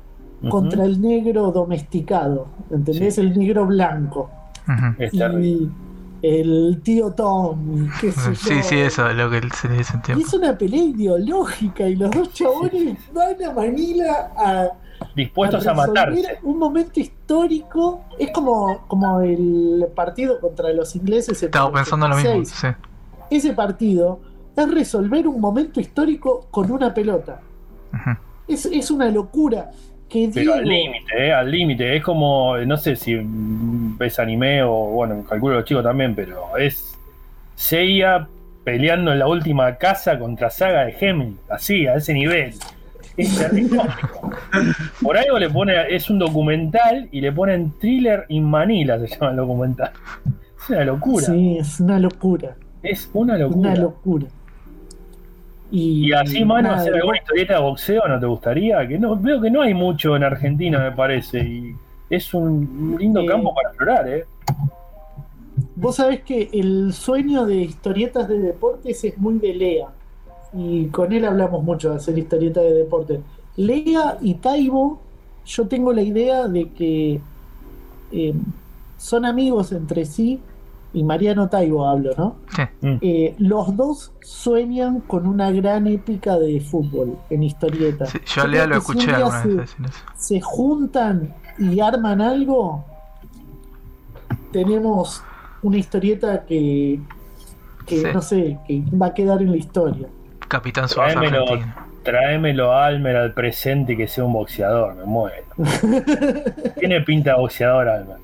contra 0.50 0.86
el 0.86 1.02
negro 1.02 1.52
domesticado. 1.52 2.48
¿Entendés? 2.70 3.18
El 3.18 3.38
negro 3.38 3.66
blanco. 3.66 4.30
Y 5.42 5.70
el 6.22 6.82
tío 6.84 7.12
Tom, 7.14 7.94
qué 8.02 8.12
sé 8.12 8.34
yo. 8.34 8.36
Sí, 8.36 8.64
sí, 8.64 8.78
eso 8.80 9.08
es 9.10 9.16
lo 9.16 9.30
que 9.30 9.42
se 9.56 9.70
le 9.70 9.78
dice 9.78 9.94
en 9.94 10.00
Y 10.00 10.04
tiempo. 10.04 10.28
es 10.28 10.34
una 10.34 10.58
pelea 10.58 10.84
ideológica 10.84 11.88
y 11.88 11.96
los 11.96 12.12
dos 12.12 12.34
chabones 12.34 12.98
van 13.14 13.44
a 13.44 13.54
Manila 13.54 14.32
a, 14.36 14.68
Dispuestos 15.18 15.66
a 15.66 15.74
resolver 15.74 16.14
matarse. 16.14 16.40
un 16.44 16.60
momento 16.60 17.00
histórico. 17.00 18.06
Es 18.20 18.30
como, 18.30 18.86
como 18.88 19.20
el 19.22 19.88
partido 19.96 20.40
contra 20.40 20.72
los 20.72 20.96
ingleses. 20.96 21.42
Estaba 21.42 21.72
pensando 21.72 22.08
lo 22.08 22.16
mismo. 22.16 22.30
86. 22.30 22.76
Sí. 22.76 23.36
Ese 23.36 23.54
partido 23.54 24.20
es 24.56 24.72
resolver 24.72 25.28
un 25.28 25.42
momento 25.42 25.80
histórico 25.80 26.46
con 26.52 26.72
una 26.72 26.94
pelota. 26.94 27.42
Es, 28.48 28.68
es 28.68 28.92
una 28.92 29.10
locura. 29.10 29.72
Que 30.08 30.30
Pero 30.32 30.54
al 30.54 30.64
límite, 30.64 31.28
eh, 31.28 31.34
al 31.34 31.50
límite. 31.50 31.98
Es 31.98 32.04
como, 32.04 32.56
no 32.56 32.78
sé 32.78 32.96
si 32.96 33.20
ves 33.20 34.20
anime 34.20 34.62
o, 34.62 34.70
bueno, 34.70 35.26
calculo 35.28 35.56
los 35.56 35.66
chicos 35.66 35.84
también, 35.84 36.14
pero 36.14 36.56
es 36.58 36.96
Seiya 37.56 38.28
peleando 38.64 39.12
en 39.12 39.20
la 39.20 39.28
última 39.28 39.78
casa 39.78 40.20
contra 40.20 40.52
Saga 40.52 40.86
de 40.86 40.92
Gemini. 40.94 41.38
Así, 41.50 41.88
a 41.88 41.96
ese 41.96 42.14
nivel. 42.14 42.54
Por 45.02 45.18
algo 45.18 45.40
le 45.40 45.50
pone, 45.50 45.74
es 45.90 46.10
un 46.10 46.20
documental 46.20 47.10
y 47.12 47.22
le 47.22 47.32
ponen 47.32 47.74
Thriller 47.80 48.26
in 48.30 48.44
Manila, 48.44 49.00
se 49.00 49.08
llama 49.08 49.32
el 49.32 49.38
documental. 49.38 49.92
Es 50.58 50.70
una 50.70 50.84
locura. 50.86 51.26
Sí, 51.26 51.58
es 51.58 51.80
una 51.80 52.00
locura. 52.00 52.56
Es 52.84 53.10
una 53.14 53.38
locura. 53.38 53.72
Una 53.72 53.76
locura. 53.76 54.28
Y, 55.72 56.08
Y 56.08 56.14
así, 56.14 56.46
mano, 56.46 56.72
hacer 56.72 56.94
alguna 56.96 57.18
historieta 57.18 57.56
de 57.56 57.60
boxeo, 57.62 58.08
¿no 58.08 58.20
te 58.20 58.26
gustaría? 58.26 58.88
Que 58.88 59.00
no, 59.00 59.18
veo 59.18 59.42
que 59.42 59.52
no 59.52 59.62
hay 59.62 59.74
mucho 59.74 60.16
en 60.16 60.24
Argentina, 60.24 60.80
me 60.80 60.92
parece. 60.92 61.40
Y 61.40 61.76
es 62.10 62.34
un 62.34 62.96
lindo 63.00 63.22
Eh, 63.22 63.26
campo 63.26 63.54
para 63.54 63.70
explorar, 63.70 64.08
¿eh? 64.08 64.26
Vos 65.76 65.96
sabés 65.98 66.22
que 66.22 66.50
el 66.54 66.94
sueño 66.94 67.46
de 67.46 67.56
historietas 67.56 68.28
de 68.28 68.40
deportes 68.40 69.04
es 69.04 69.18
muy 69.18 69.40
de 69.40 69.54
Lea. 69.54 69.88
Y 70.58 70.88
con 70.88 71.14
él 71.14 71.24
hablamos 71.26 71.64
mucho 71.64 71.92
de 71.92 71.98
hacer 71.98 72.18
historietas 72.18 72.64
de 72.64 72.74
deportes. 72.74 73.20
Lea 73.58 74.18
y 74.22 74.34
Taibo, 74.36 75.00
yo 75.46 75.68
tengo 75.68 75.94
la 75.94 76.02
idea 76.02 76.48
de 76.48 76.70
que 76.72 77.22
eh, 78.12 78.34
son 78.98 79.26
amigos 79.26 79.72
entre 79.72 80.06
sí. 80.06 80.40
Y 80.94 81.04
Mariano 81.04 81.48
Taibo 81.50 81.86
hablo, 81.88 82.12
¿no? 82.18 82.36
Sí. 82.56 82.62
Eh, 83.02 83.36
los 83.38 83.76
dos 83.76 84.14
sueñan 84.22 85.02
con 85.02 85.28
una 85.28 85.52
gran 85.52 85.86
épica 85.86 86.40
de 86.40 86.60
fútbol 86.62 87.18
en 87.30 87.44
historietas. 87.44 88.10
Sí, 88.10 88.20
yo 88.36 88.42
a 88.44 88.48
Lea 88.48 88.66
lo 88.66 88.78
escuché 88.78 89.12
alguna 89.12 89.44
se- 89.44 90.34
vez 90.34 90.44
juntan 90.44 91.36
y 91.60 91.80
arman 91.82 92.22
algo, 92.22 92.84
tenemos 94.52 95.22
una 95.62 95.78
historieta 95.78 96.46
que, 96.46 97.00
que 97.86 97.98
Sí. 97.98 98.08
no 98.14 98.22
sé, 98.22 98.58
que 98.68 98.84
va 99.00 99.08
a 99.08 99.14
quedar 99.14 99.42
en 99.42 99.52
la 99.52 99.58
historia. 99.58 100.08
Capitán 100.48 100.88
Suárez 100.90 101.16
Tráemelo, 101.16 101.44
Argentina. 101.44 101.76
tráemelo 102.04 102.72
a 102.74 102.86
Almer 102.86 103.16
al 103.18 103.34
presente 103.34 103.94
y 103.94 103.98
que 103.98 104.08
sea 104.08 104.24
un 104.24 104.34
boxeador, 104.34 104.96
me 104.96 105.04
muero. 105.06 105.44
Tiene 106.80 107.02
pinta 107.02 107.32
de 107.32 107.38
boxeador, 107.38 107.88
Almer. 107.90 108.18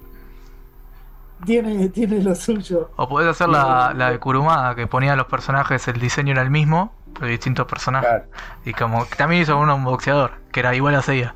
tiene, 1.45 1.89
tiene 1.89 2.21
lo 2.21 2.33
suyo. 2.35 2.91
O 2.95 3.07
podés 3.09 3.27
hacer 3.29 3.49
la, 3.49 3.93
la 3.95 4.11
de 4.11 4.19
Kurumada, 4.19 4.75
que 4.75 4.87
ponía 4.87 5.15
los 5.15 5.27
personajes, 5.27 5.87
el 5.87 5.99
diseño 5.99 6.31
era 6.31 6.41
el 6.41 6.49
mismo, 6.49 6.93
pero 7.13 7.27
distintos 7.27 7.65
personajes. 7.67 8.07
Claro. 8.09 8.25
Y 8.65 8.73
como 8.73 9.07
que 9.09 9.15
también 9.15 9.41
hizo 9.41 9.57
uno 9.57 9.75
un 9.75 9.83
boxeador, 9.83 10.31
que 10.51 10.61
era 10.61 10.73
igual 10.75 10.95
a 10.95 11.01
Seiya. 11.01 11.35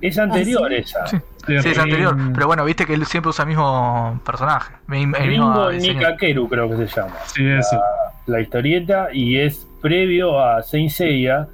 Es 0.00 0.18
anterior 0.18 0.64
Ah, 0.66 0.68
¿sí? 0.68 0.74
esa. 0.82 1.06
Sí. 1.06 1.16
Sí, 1.46 1.60
Sí, 1.60 1.68
es 1.70 1.78
anterior. 1.78 2.16
Pero 2.34 2.46
bueno, 2.46 2.64
viste 2.64 2.86
que 2.86 2.94
él 2.94 3.04
siempre 3.06 3.30
usa 3.30 3.42
el 3.42 3.48
mismo 3.48 4.20
personaje. 4.24 4.74
El 4.90 5.06
mismo. 5.06 5.70
Nikakeru 5.70 6.48
creo 6.48 6.68
que 6.68 6.86
se 6.86 6.86
llama. 6.86 7.14
Sí, 7.26 7.46
eso. 7.46 7.80
la 8.26 8.40
historieta 8.40 9.08
y 9.12 9.38
es 9.38 9.66
previo 9.82 10.40
a 10.40 10.62
Saint 10.62 10.90
Seiya 10.90 11.46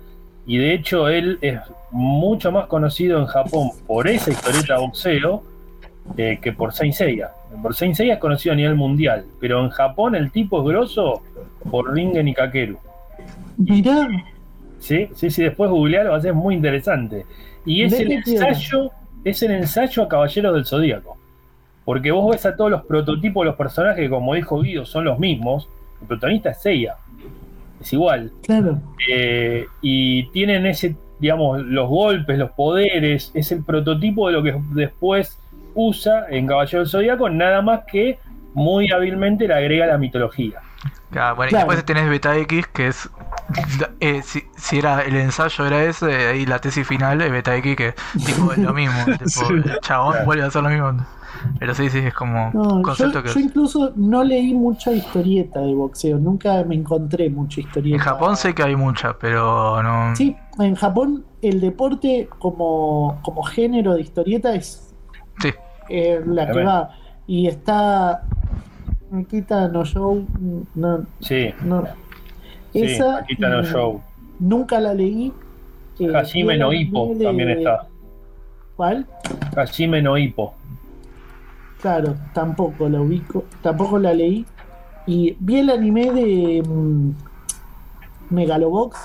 y 0.47 0.59
de 0.59 0.75
hecho 0.75 1.09
él 1.09 1.39
es 1.41 1.59
mucho 1.91 2.53
más 2.53 2.67
conocido 2.67 3.19
en 3.19 3.27
Japón 3.27 3.71
por 3.87 4.07
esa 4.07 4.31
historieta 4.31 4.79
boxeo 4.79 5.43
eh, 6.17 6.39
que 6.41 6.53
por 6.53 6.73
Saint 6.73 6.95
Seiya. 6.95 7.31
Por 7.63 7.75
Saint 7.75 7.97
Seiya 7.97 8.15
es 8.15 8.21
conocido 8.21 8.53
a 8.53 8.57
nivel 8.57 8.77
mundial, 8.77 9.25
pero 9.41 9.61
en 9.65 9.71
Japón 9.71 10.15
el 10.15 10.31
tipo 10.31 10.61
es 10.61 10.67
grosso 10.69 11.23
por 11.71 11.93
Ringen 11.93 12.29
y 12.29 12.35
Kakeru. 12.35 12.79
Mirá, 13.59 14.09
Sí, 14.81 15.09
sí, 15.15 15.31
sí, 15.31 15.43
después 15.43 15.71
googlearlo 15.71 16.13
va 16.13 16.17
a 16.17 16.21
ser 16.21 16.35
muy 16.35 16.55
interesante. 16.55 17.27
Y 17.65 17.83
es 17.83 17.93
¿De 17.93 18.03
el 18.03 18.13
ensayo, 18.13 18.91
es 19.25 19.43
el 19.43 19.53
ensayo 19.53 20.03
a 20.03 20.09
Caballeros 20.09 20.55
del 20.55 20.67
Zodíaco. 20.67 21.19
Porque 21.85 22.11
vos 22.11 22.31
ves 22.31 22.47
a 22.47 22.57
todos 22.57 22.71
los 22.71 22.85
prototipos 22.85 23.43
de 23.43 23.47
los 23.47 23.57
personajes 23.57 24.03
que, 24.03 24.11
como 24.11 24.35
dijo 24.35 24.61
Guido, 24.61 24.85
son 24.85 25.05
los 25.05 25.19
mismos. 25.19 25.69
El 26.01 26.09
protagonista 26.09 26.51
es 26.51 26.63
Seiya. 26.63 26.97
Es 27.81 27.93
igual. 27.93 28.31
claro. 28.43 28.79
Eh, 29.09 29.67
y 29.81 30.25
tienen 30.31 30.67
ese, 30.67 30.97
digamos, 31.19 31.63
los 31.63 31.89
golpes, 31.89 32.39
los 32.39 32.51
poderes, 32.51 33.31
es 33.35 33.51
el 33.53 33.65
prototipo 33.65 34.29
de 34.29 34.35
lo 34.35 34.43
que 34.43 34.55
después 34.75 35.39
usa 35.75 36.27
en 36.29 36.47
Caballero 36.47 36.81
del 36.81 36.89
Zodíaco, 36.89 37.31
nada 37.31 37.63
más 37.63 37.81
que 37.91 38.19
muy 38.55 38.91
hábilmente 38.91 39.49
le 39.49 39.55
agrega 39.55 39.87
la 39.87 39.99
mitología. 39.99 40.61
Claro, 41.11 41.37
bueno, 41.37 41.51
Claro. 41.51 41.67
y 41.67 41.69
después 41.69 41.85
tenés 41.85 42.09
Beta 42.09 42.37
X, 42.37 42.67
que 42.73 42.87
es. 42.89 43.11
eh, 44.01 44.23
si, 44.23 44.45
si 44.57 44.79
era 44.79 45.03
el 45.03 45.17
ensayo 45.17 45.67
era 45.67 45.83
ese, 45.85 46.29
ahí 46.29 46.47
la 46.47 46.59
tesis 46.61 46.87
final 46.87 47.21
es 47.21 47.31
Beta 47.33 47.57
X, 47.57 47.77
que 47.77 47.95
tipo 48.27 48.53
es 48.53 48.59
lo 48.59 48.73
mismo. 48.73 49.05
tipo, 49.05 49.27
Sí. 49.29 49.45
El 49.51 49.79
chabón 49.81 50.13
Claro. 50.13 50.27
vuelve 50.27 50.45
a 50.45 50.47
hacer 50.47 50.63
lo 50.63 50.69
mismo. 50.71 51.05
Pero 51.59 51.75
sí, 51.75 51.89
sí, 51.89 51.99
es 51.99 52.13
como 52.13 52.51
No, 52.53 52.61
un 52.63 52.77
yo, 52.79 52.83
concepto 52.83 53.23
que. 53.23 53.31
yo 53.33 53.41
incluso 53.41 53.93
no 53.97 54.23
leí 54.23 54.53
mucha 54.53 54.93
historieta 54.93 55.61
de 55.61 55.75
boxeo, 55.75 56.19
nunca 56.19 56.63
me 56.65 56.75
encontré 56.75 57.31
mucha 57.31 57.61
historieta. 57.61 57.97
En 57.97 58.03
Japón 58.03 58.37
sé 58.37 58.55
que 58.55 58.63
hay 58.63 58.77
mucha, 58.77 59.15
pero 59.19 59.83
no. 59.83 60.15
Sí, 60.17 60.37
en 60.59 60.75
Japón 60.75 61.25
el 61.41 61.61
deporte 61.61 62.29
como, 62.39 63.21
como 63.23 63.43
género 63.43 63.95
de 63.95 64.03
historieta 64.03 64.55
es 64.55 64.93
Sí. 65.41 65.51
eh, 65.89 66.21
la 66.27 66.51
que 66.51 66.63
va. 66.63 66.91
Y 67.27 67.47
está 67.47 68.23
Nikita 69.11 69.69
no 69.69 69.85
Show, 69.85 70.25
no, 70.75 71.07
Sí, 71.21 71.53
no. 71.65 71.85
sí, 72.73 72.83
Esa 72.83 73.19
Akita 73.19 73.49
no 73.49 73.63
mm, 73.63 73.65
Show. 73.67 74.01
nunca 74.39 74.79
la 74.81 74.95
leí. 74.95 75.33
Eh, 75.99 76.13
Hajime 76.17 76.57
no 76.57 76.73
Hippo 76.73 77.13
de- 77.15 77.25
también 77.25 77.51
está. 77.51 77.87
¿Cuál? 78.77 79.07
Hajime 79.57 80.01
no 80.01 80.17
Hippo. 80.17 80.55
Claro, 81.83 82.15
tampoco 82.35 82.89
la 82.89 83.01
ubico, 83.01 83.45
tampoco 83.63 83.99
la 83.99 84.13
leí. 84.15 84.47
Y 85.07 85.37
vi 85.41 85.61
el 85.61 85.71
anime 85.71 86.13
de 86.13 86.63
mm, 86.67 87.11
Megalobox, 88.31 88.97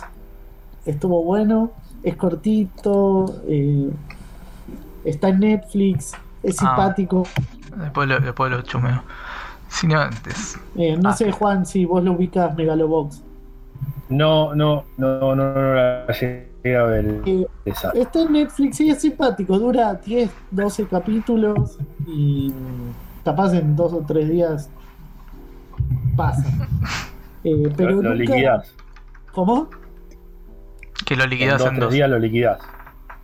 estuvo 0.85 1.24
bueno, 1.24 1.72
es 2.03 2.16
cortito, 2.16 3.42
eh, 3.48 3.90
está 5.03 5.30
en 5.30 5.40
Netflix, 5.40 6.14
es 6.43 6.58
Ah. 6.61 6.67
simpático. 6.67 7.24
Después 7.77 8.08
lo, 8.08 8.19
después 8.19 8.51
lo 8.51 8.61
chumeo. 8.61 9.03
Si 9.79 9.87
no, 9.87 10.01
es- 10.03 10.59
Eh, 10.75 10.97
no 10.97 11.09
Ah. 11.09 11.13
sé, 11.13 11.31
Juan, 11.31 11.65
si 11.65 11.85
vos 11.85 12.03
lo 12.03 12.13
ubicas 12.13 12.55
Megalobox. 12.55 13.21
No, 14.09 14.53
no, 14.55 14.83
no, 14.97 15.19
no, 15.19 15.35
no, 15.35 15.53
no 15.53 15.73
la 15.73 16.05
llegué 16.07 16.77
a 16.77 16.83
ver 16.83 17.21
Eh, 17.25 17.45
está 17.65 18.21
en 18.21 18.33
Netflix 18.33 18.79
y 18.81 18.89
es 18.89 19.01
simpático, 19.01 19.57
dura 19.57 19.95
10, 19.95 20.29
12 20.51 20.85
capítulos 20.87 21.77
y 22.05 22.53
capaz 23.23 23.53
en 23.53 23.75
dos 23.75 23.93
o 23.93 24.03
tres 24.07 24.29
días 24.29 24.69
pasa. 26.15 26.45
Eh, 27.43 27.69
pero 27.75 27.91
Lo, 27.91 27.95
lo 28.01 28.09
nunca- 28.15 28.15
liquidás. 28.33 28.73
¿Cómo? 29.33 29.67
que 31.05 31.15
lo 31.15 31.25
En 31.25 31.29
liquidas 31.29 31.59
dos 31.59 31.67
en 31.67 31.73
tres 31.75 31.83
dos. 31.85 31.93
días 31.93 32.09
lo 32.09 32.17
liquidás. 32.19 32.59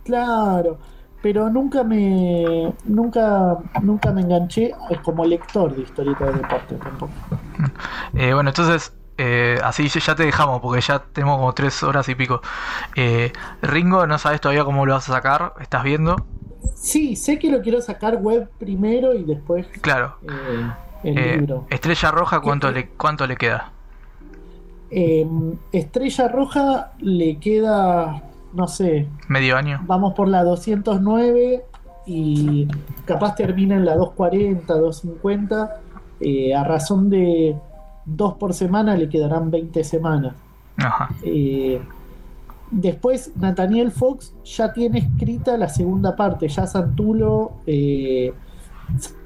Claro, 0.04 0.78
pero 1.22 1.48
nunca 1.48 1.84
me 1.84 2.72
nunca 2.84 3.56
nunca 3.80 4.10
me 4.12 4.20
enganché 4.22 4.72
como 5.04 5.24
lector 5.24 5.74
de 5.74 5.82
historietas 5.82 6.34
de 6.34 6.40
deporte 6.40 6.74
tampoco. 6.76 7.12
Eh, 8.14 8.34
bueno, 8.34 8.50
entonces, 8.50 8.92
eh, 9.18 9.58
así 9.62 9.88
ya- 9.88 10.14
te 10.14 10.24
dejamos, 10.24 10.60
porque 10.60 10.80
ya 10.80 10.98
tenemos 11.12 11.38
como 11.38 11.52
tres 11.54 11.82
horas 11.82 12.08
y 12.08 12.14
pico. 12.14 12.40
Eh, 12.96 13.32
Ringo, 13.62 14.06
no 14.06 14.18
sabes 14.18 14.40
todavía 14.40 14.64
cómo 14.64 14.84
lo 14.84 14.94
vas 14.94 15.08
a 15.08 15.12
sacar, 15.12 15.54
estás 15.60 15.84
viendo. 15.84 16.16
Sí, 16.74 17.14
sé 17.16 17.38
que 17.38 17.50
lo 17.50 17.60
quiero 17.60 17.80
sacar 17.80 18.16
web 18.16 18.50
primero 18.58 19.14
y 19.14 19.22
después 19.24 19.66
Claro. 19.80 20.16
eh, 20.22 20.70
el 21.04 21.14
libro. 21.38 21.66
Estrella 21.70 22.10
Roja, 22.10 22.40
¿cuánto 22.40 22.68
¿Qué- 22.68 22.74
le, 22.74 22.88
¿cuánto 22.90 23.26
le 23.26 23.36
queda? 23.36 23.70
Eh, 24.90 25.26
Estrella 25.72 26.28
Roja 26.28 26.92
le 26.98 27.38
queda, 27.38 28.22
no 28.52 28.68
sé, 28.68 29.08
¿Medio 29.28 29.56
año? 29.56 29.80
vamos 29.86 30.14
por 30.14 30.28
la 30.28 30.44
209 30.44 31.64
y 32.06 32.68
capaz 33.04 33.34
termina 33.36 33.76
en 33.76 33.84
la 33.84 33.96
240, 33.96 34.74
250. 34.74 35.70
eh, 36.20 36.54
a 36.54 36.64
razón 36.64 37.10
de 37.10 37.56
dos 38.04 38.34
por 38.34 38.54
semana 38.54 38.96
le 38.96 39.08
quedarán 39.08 39.50
20 39.50 39.84
semanas. 39.84 40.34
Ajá. 40.76 41.10
Eh, 41.22 41.80
después, 42.70 43.32
Nathaniel 43.36 43.90
Fox 43.92 44.34
ya 44.44 44.72
tiene 44.72 44.98
escrita 45.00 45.56
la 45.56 45.68
segunda 45.68 46.16
parte. 46.16 46.48
Ya 46.48 46.66
Santulo. 46.66 47.52
eh, 47.66 48.32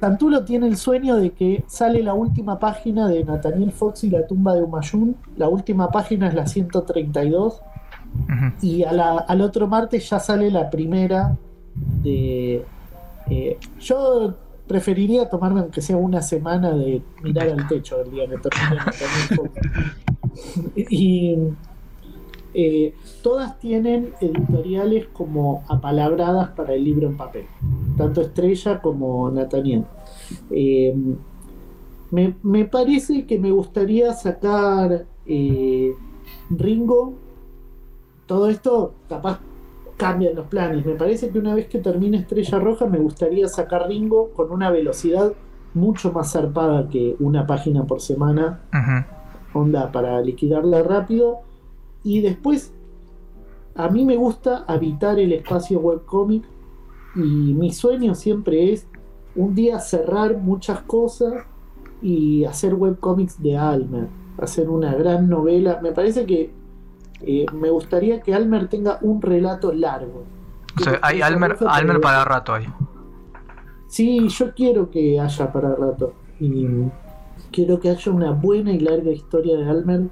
Santulo 0.00 0.44
tiene 0.44 0.68
el 0.68 0.76
sueño 0.76 1.16
de 1.16 1.32
que 1.32 1.64
sale 1.66 2.02
la 2.02 2.14
última 2.14 2.58
página 2.58 3.08
de 3.08 3.24
Nathaniel 3.24 3.72
Fox 3.72 4.04
y 4.04 4.10
la 4.10 4.26
tumba 4.26 4.54
de 4.54 4.62
Humayun. 4.62 5.16
La 5.36 5.48
última 5.48 5.90
página 5.90 6.28
es 6.28 6.34
la 6.34 6.46
132. 6.46 7.62
Y 8.62 8.82
al 8.84 9.40
otro 9.40 9.66
martes 9.66 10.08
ya 10.08 10.18
sale 10.20 10.50
la 10.50 10.70
primera 10.70 11.36
de. 12.02 12.64
eh, 13.30 13.58
yo 13.80 14.34
preferiría 14.66 15.28
tomarme, 15.28 15.60
aunque 15.60 15.80
sea 15.80 15.96
una 15.96 16.22
semana, 16.22 16.70
de 16.74 17.02
mirar 17.22 17.48
al 17.48 17.68
techo 17.68 18.00
el 18.00 18.10
día 18.10 18.26
que 18.26 18.38
termine. 18.38 19.50
Y 20.90 21.34
eh, 22.52 22.94
todas 23.22 23.58
tienen 23.58 24.12
editoriales 24.20 25.06
como 25.12 25.64
apalabradas 25.68 26.50
para 26.50 26.74
el 26.74 26.84
libro 26.84 27.06
en 27.08 27.16
papel, 27.16 27.46
tanto 27.96 28.20
Estrella 28.22 28.80
como 28.80 29.30
Nathaniel. 29.30 29.84
Eh, 30.50 30.94
me, 32.10 32.34
me 32.42 32.64
parece 32.64 33.26
que 33.26 33.38
me 33.38 33.50
gustaría 33.50 34.12
sacar 34.12 35.06
eh, 35.26 35.92
Ringo. 36.50 37.14
Todo 38.26 38.48
esto 38.48 38.94
capaz 39.08 39.40
cambian 39.96 40.34
los 40.34 40.46
planes. 40.46 40.84
Me 40.84 40.94
parece 40.94 41.30
que 41.30 41.38
una 41.38 41.54
vez 41.54 41.68
que 41.68 41.78
termine 41.78 42.18
Estrella 42.18 42.58
Roja 42.58 42.86
me 42.86 42.98
gustaría 42.98 43.48
sacar 43.48 43.88
Ringo 43.88 44.30
con 44.34 44.50
una 44.50 44.70
velocidad 44.70 45.32
mucho 45.74 46.12
más 46.12 46.32
zarpada 46.32 46.88
que 46.88 47.16
una 47.20 47.46
página 47.46 47.84
por 47.84 48.00
semana 48.00 48.60
onda 49.52 49.92
para 49.92 50.20
liquidarla 50.20 50.82
rápido. 50.82 51.40
Y 52.02 52.20
después, 52.20 52.72
a 53.74 53.88
mí 53.88 54.04
me 54.04 54.16
gusta 54.16 54.64
habitar 54.66 55.18
el 55.18 55.32
espacio 55.32 55.80
webcomic. 55.80 56.44
Y 57.14 57.54
mi 57.54 57.72
sueño 57.72 58.14
siempre 58.14 58.72
es 58.72 58.86
un 59.34 59.54
día 59.54 59.78
cerrar 59.78 60.38
muchas 60.38 60.80
cosas 60.80 61.44
y 62.02 62.44
hacer 62.44 62.74
webcomics 62.74 63.42
de 63.42 63.56
Almer. 63.56 64.08
Hacer 64.38 64.68
una 64.68 64.94
gran 64.94 65.28
novela. 65.28 65.80
Me 65.82 65.92
parece 65.92 66.26
que 66.26 66.50
eh, 67.22 67.46
me 67.52 67.70
gustaría 67.70 68.20
que 68.20 68.34
Almer 68.34 68.68
tenga 68.68 68.98
un 69.02 69.20
relato 69.22 69.72
largo. 69.72 70.24
O 70.78 70.84
sea, 70.84 70.98
hay 71.02 71.22
Almer, 71.22 71.56
Almer 71.66 72.00
para 72.00 72.24
rato 72.24 72.52
ahí. 72.54 72.66
Sí, 73.88 74.28
yo 74.28 74.52
quiero 74.54 74.90
que 74.90 75.18
haya 75.20 75.52
para 75.52 75.74
rato. 75.74 76.12
Y 76.40 76.66
quiero 77.52 77.80
que 77.80 77.90
haya 77.90 78.12
una 78.12 78.32
buena 78.32 78.72
y 78.72 78.80
larga 78.80 79.10
historia 79.10 79.56
de 79.56 79.68
Almer. 79.68 80.02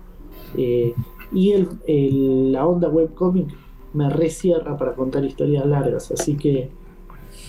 eh, 0.57 0.95
y 1.33 1.53
el, 1.53 1.69
el- 1.89 2.53
la 2.53 2.65
onda 2.67 2.89
webcomic 2.89 3.49
me 3.93 4.09
recierra 4.09 4.77
para 4.77 4.93
contar 4.95 5.25
historias 5.25 5.67
largas. 5.67 6.11
Así 6.13 6.37
que 6.37 6.71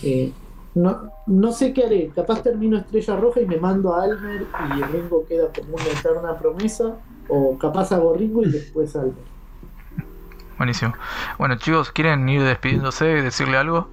eh, 0.03 0.31
no, 0.73 1.09
no 1.27 1.51
sé 1.51 1.71
qué 1.73 1.85
haré. 1.85 2.11
Capaz 2.15 2.41
termino 2.41 2.77
Estrella 2.77 3.15
Roja 3.15 3.41
y 3.41 3.45
me 3.45 3.57
mando 3.57 3.93
a 3.93 4.03
Almer 4.03 4.45
y 4.77 4.81
Ringo 4.91 5.23
queda 5.27 5.49
como 5.53 5.75
una 5.75 5.85
eterna 5.99 6.37
promesa. 6.37 6.95
O 7.29 7.57
capaz 7.57 7.91
hago 7.91 8.13
Ringo 8.13 8.41
y 8.43 8.51
después 8.51 8.95
Almer. 8.95 9.34
Buenísimo. 10.57 10.93
Bueno, 11.37 11.55
chicos, 11.55 11.91
¿quieren 11.91 12.27
ir 12.29 12.43
despidiéndose 12.43 13.11
y 13.17 13.21
decirle 13.21 13.57
algo? 13.57 13.87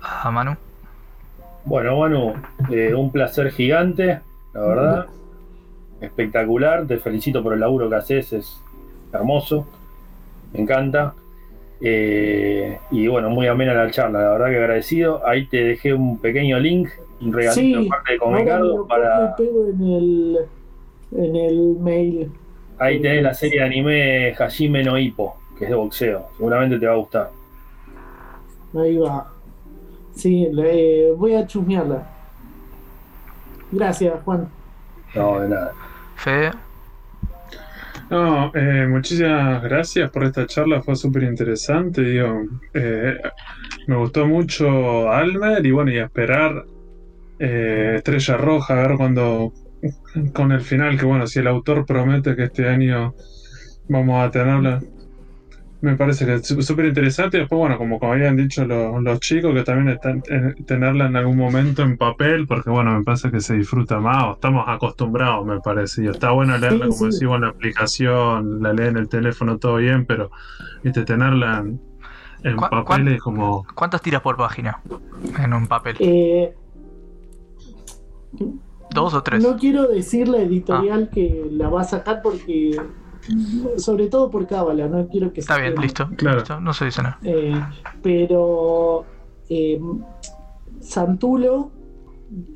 A 0.00 0.30
Manu. 0.30 0.56
Bueno, 1.64 1.98
Manu, 1.98 2.34
eh, 2.70 2.94
un 2.94 3.10
placer 3.10 3.50
gigante, 3.50 4.20
la 4.54 4.60
verdad. 4.60 5.06
Espectacular, 6.00 6.86
te 6.86 6.98
felicito 6.98 7.42
por 7.42 7.52
el 7.54 7.60
laburo 7.60 7.88
que 7.90 7.96
haces, 7.96 8.32
es 8.32 8.60
hermoso, 9.12 9.66
me 10.52 10.60
encanta. 10.60 11.14
Eh, 11.80 12.78
y 12.90 13.06
bueno, 13.08 13.30
muy 13.30 13.46
amena 13.48 13.74
la 13.74 13.90
charla, 13.90 14.20
la 14.20 14.30
verdad 14.30 14.46
que 14.50 14.56
agradecido. 14.56 15.26
Ahí 15.26 15.46
te 15.46 15.64
dejé 15.64 15.94
un 15.94 16.18
pequeño 16.18 16.58
link, 16.60 16.88
un 17.20 17.32
regalito 17.32 17.60
Sí, 17.60 17.82
de 17.84 17.88
parte 17.88 18.12
de 18.12 18.58
lo 18.60 18.86
para. 18.86 19.34
en 19.38 19.82
el, 19.82 20.38
en 21.12 21.36
el 21.36 21.76
mail. 21.80 22.32
Ahí 22.78 23.00
tenés 23.00 23.22
la 23.22 23.34
serie 23.34 23.60
de 23.60 23.66
anime 23.66 24.34
Hajime 24.38 24.84
no 24.84 24.96
Hippo, 24.98 25.36
que 25.58 25.64
es 25.64 25.70
de 25.70 25.76
boxeo. 25.76 26.28
Seguramente 26.36 26.78
te 26.78 26.86
va 26.86 26.92
a 26.92 26.96
gustar. 26.96 27.30
Ahí 28.74 28.96
va. 28.96 29.26
Sí, 30.14 30.48
le- 30.52 31.12
voy 31.12 31.34
a 31.34 31.46
chusmearla. 31.46 32.06
Gracias, 33.70 34.14
Juan. 34.24 34.48
No, 35.14 35.40
de 35.40 35.48
nada. 35.48 35.72
Fede, 36.16 36.50
No, 38.10 38.50
eh, 38.54 38.86
muchísimas 38.88 39.62
gracias 39.62 40.10
por 40.10 40.24
esta 40.24 40.46
charla, 40.46 40.80
fue 40.80 40.96
súper 40.96 41.24
interesante, 41.24 42.00
digo, 42.02 42.40
eh, 42.72 43.16
me 43.86 43.96
gustó 43.96 44.26
mucho 44.26 45.10
Almer 45.10 45.64
y 45.64 45.70
bueno, 45.72 45.90
y 45.90 45.98
esperar 45.98 46.64
eh, 47.38 47.94
Estrella 47.98 48.36
Roja, 48.38 48.74
a 48.82 48.88
ver 48.88 48.96
cuando, 48.96 49.52
con 50.34 50.52
el 50.52 50.60
final, 50.60 50.98
que 50.98 51.06
bueno, 51.06 51.26
si 51.26 51.38
el 51.40 51.46
autor 51.46 51.84
promete 51.86 52.34
que 52.36 52.44
este 52.44 52.68
año 52.68 53.14
vamos 53.88 54.24
a 54.26 54.30
tenerla, 54.30 54.80
me 55.80 55.96
parece 55.96 56.26
que 56.26 56.34
es 56.34 56.42
sú- 56.50 56.60
súper 56.62 56.86
interesante, 56.86 57.36
y 57.36 57.40
después 57.40 57.58
bueno, 57.58 57.78
como, 57.78 57.98
como 58.00 58.12
habían 58.12 58.36
dicho 58.36 58.64
los, 58.64 59.00
los 59.02 59.20
chicos, 59.20 59.54
que 59.54 59.62
también 59.62 59.90
están, 59.94 60.20
tenerla 60.66 61.06
en 61.06 61.16
algún 61.16 61.36
momento 61.36 61.82
en 61.82 61.96
papel, 61.96 62.46
porque 62.48 62.70
bueno, 62.70 62.98
me 62.98 63.04
parece 63.04 63.30
que 63.30 63.40
se 63.40 63.54
disfruta 63.54 64.00
más, 64.00 64.24
o 64.24 64.32
estamos 64.32 64.64
acostumbrados, 64.66 65.46
me 65.46 65.60
parece, 65.60 66.04
y 66.04 66.08
está 66.08 66.32
bueno 66.32 66.58
leerla, 66.58 66.86
Sí, 66.86 66.92
como 66.92 67.04
sí. 67.04 67.06
decimos, 67.06 67.36
en 67.36 67.40
la 67.42 67.48
aplicación, 67.48 68.60
la 68.62 68.72
leen 68.72 68.88
en 68.90 68.96
el 68.98 69.08
teléfono, 69.08 69.58
todo 69.58 69.76
bien, 69.76 70.04
pero 70.06 70.30
viste, 70.82 71.04
tenerla 71.04 71.58
en, 71.58 71.80
en 72.42 72.56
¿Cuá- 72.56 72.70
papel 72.70 73.08
es 73.08 73.20
como... 73.20 73.64
¿cuántas 73.74 74.02
tiras 74.02 74.20
por 74.22 74.36
página 74.36 74.80
en 75.38 75.52
un 75.54 75.66
papel? 75.68 75.96
Eh, 76.00 76.52
¿Dos 78.94 79.14
o 79.14 79.22
tres? 79.22 79.42
no 79.42 79.56
quiero 79.56 79.86
decir 79.88 80.28
la 80.28 80.38
editorial 80.38 81.10
que 81.10 81.46
la 81.52 81.68
va 81.68 81.82
a 81.82 81.84
sacar 81.84 82.20
porque. 82.22 82.80
Sobre 83.76 84.06
todo 84.06 84.30
por 84.30 84.46
cábala, 84.46 84.88
no 84.88 85.06
quiero 85.08 85.32
que 85.32 85.40
Está 85.40 85.56
se 85.56 85.60
bien, 85.62 85.74
listo. 85.82 86.08
Claro. 86.16 86.38
listo, 86.38 86.60
No 86.60 86.72
se 86.72 86.86
dice 86.86 87.02
nada. 87.02 87.18
Eh, 87.22 87.52
pero 88.02 89.04
eh, 89.50 89.78
Santulo 90.80 91.70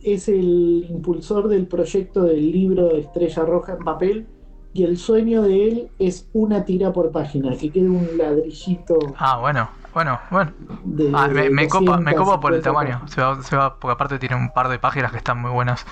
es 0.02 0.28
el 0.28 0.86
impulsor 0.88 1.48
del 1.48 1.66
proyecto 1.66 2.22
del 2.22 2.52
libro 2.52 2.88
de 2.88 3.00
Estrella 3.00 3.44
Roja 3.44 3.72
en 3.74 3.78
papel 3.84 4.26
y 4.72 4.84
el 4.84 4.96
sueño 4.96 5.42
de 5.42 5.68
él 5.68 5.88
es 5.98 6.28
una 6.32 6.64
tira 6.64 6.92
por 6.92 7.10
página, 7.10 7.54
que 7.56 7.70
quede 7.70 7.90
un 7.90 8.08
ladrillito 8.16 8.98
Ah, 9.18 9.38
bueno, 9.40 9.68
bueno, 9.94 10.20
bueno. 10.30 10.52
de... 10.84 11.10
Ah, 11.14 11.28
me, 11.28 11.50
me 11.50 11.68
copa, 11.68 11.98
me 11.98 12.14
copa 12.14 12.40
por 12.40 12.54
el 12.54 12.62
250 12.62 12.62
tamaño. 12.62 13.08
Se 13.08 13.20
va, 13.20 13.42
se 13.42 13.56
va, 13.56 13.78
porque 13.78 13.92
aparte 13.92 14.18
tiene 14.18 14.36
un 14.36 14.52
par 14.52 14.68
de 14.68 14.78
páginas 14.78 15.10
que 15.12 15.18
están 15.18 15.40
muy 15.40 15.50
buenas. 15.50 15.86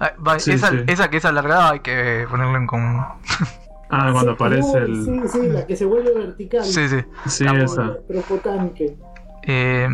Ah, 0.00 0.12
va, 0.26 0.38
Sí, 0.38 0.52
esa, 0.52 0.70
sí. 0.70 0.84
esa 0.86 1.10
que 1.10 1.18
es 1.18 1.24
alargada 1.24 1.70
hay 1.70 1.80
que 1.80 2.26
ponerle 2.28 2.56
en 2.58 2.66
como. 2.66 3.18
Ah, 3.90 4.08
cuando 4.10 4.32
Sí, 4.32 4.34
aparece 4.34 4.78
el... 4.78 5.04
Sí, 5.04 5.20
sí, 5.28 5.48
la 5.48 5.66
que 5.66 5.76
se 5.76 5.84
vuelve 5.84 6.12
vertical. 6.14 6.64
Sí, 6.64 6.88
sí. 6.88 7.04
Sí, 7.26 7.46
esa. 7.46 7.92
Eh, 9.42 9.88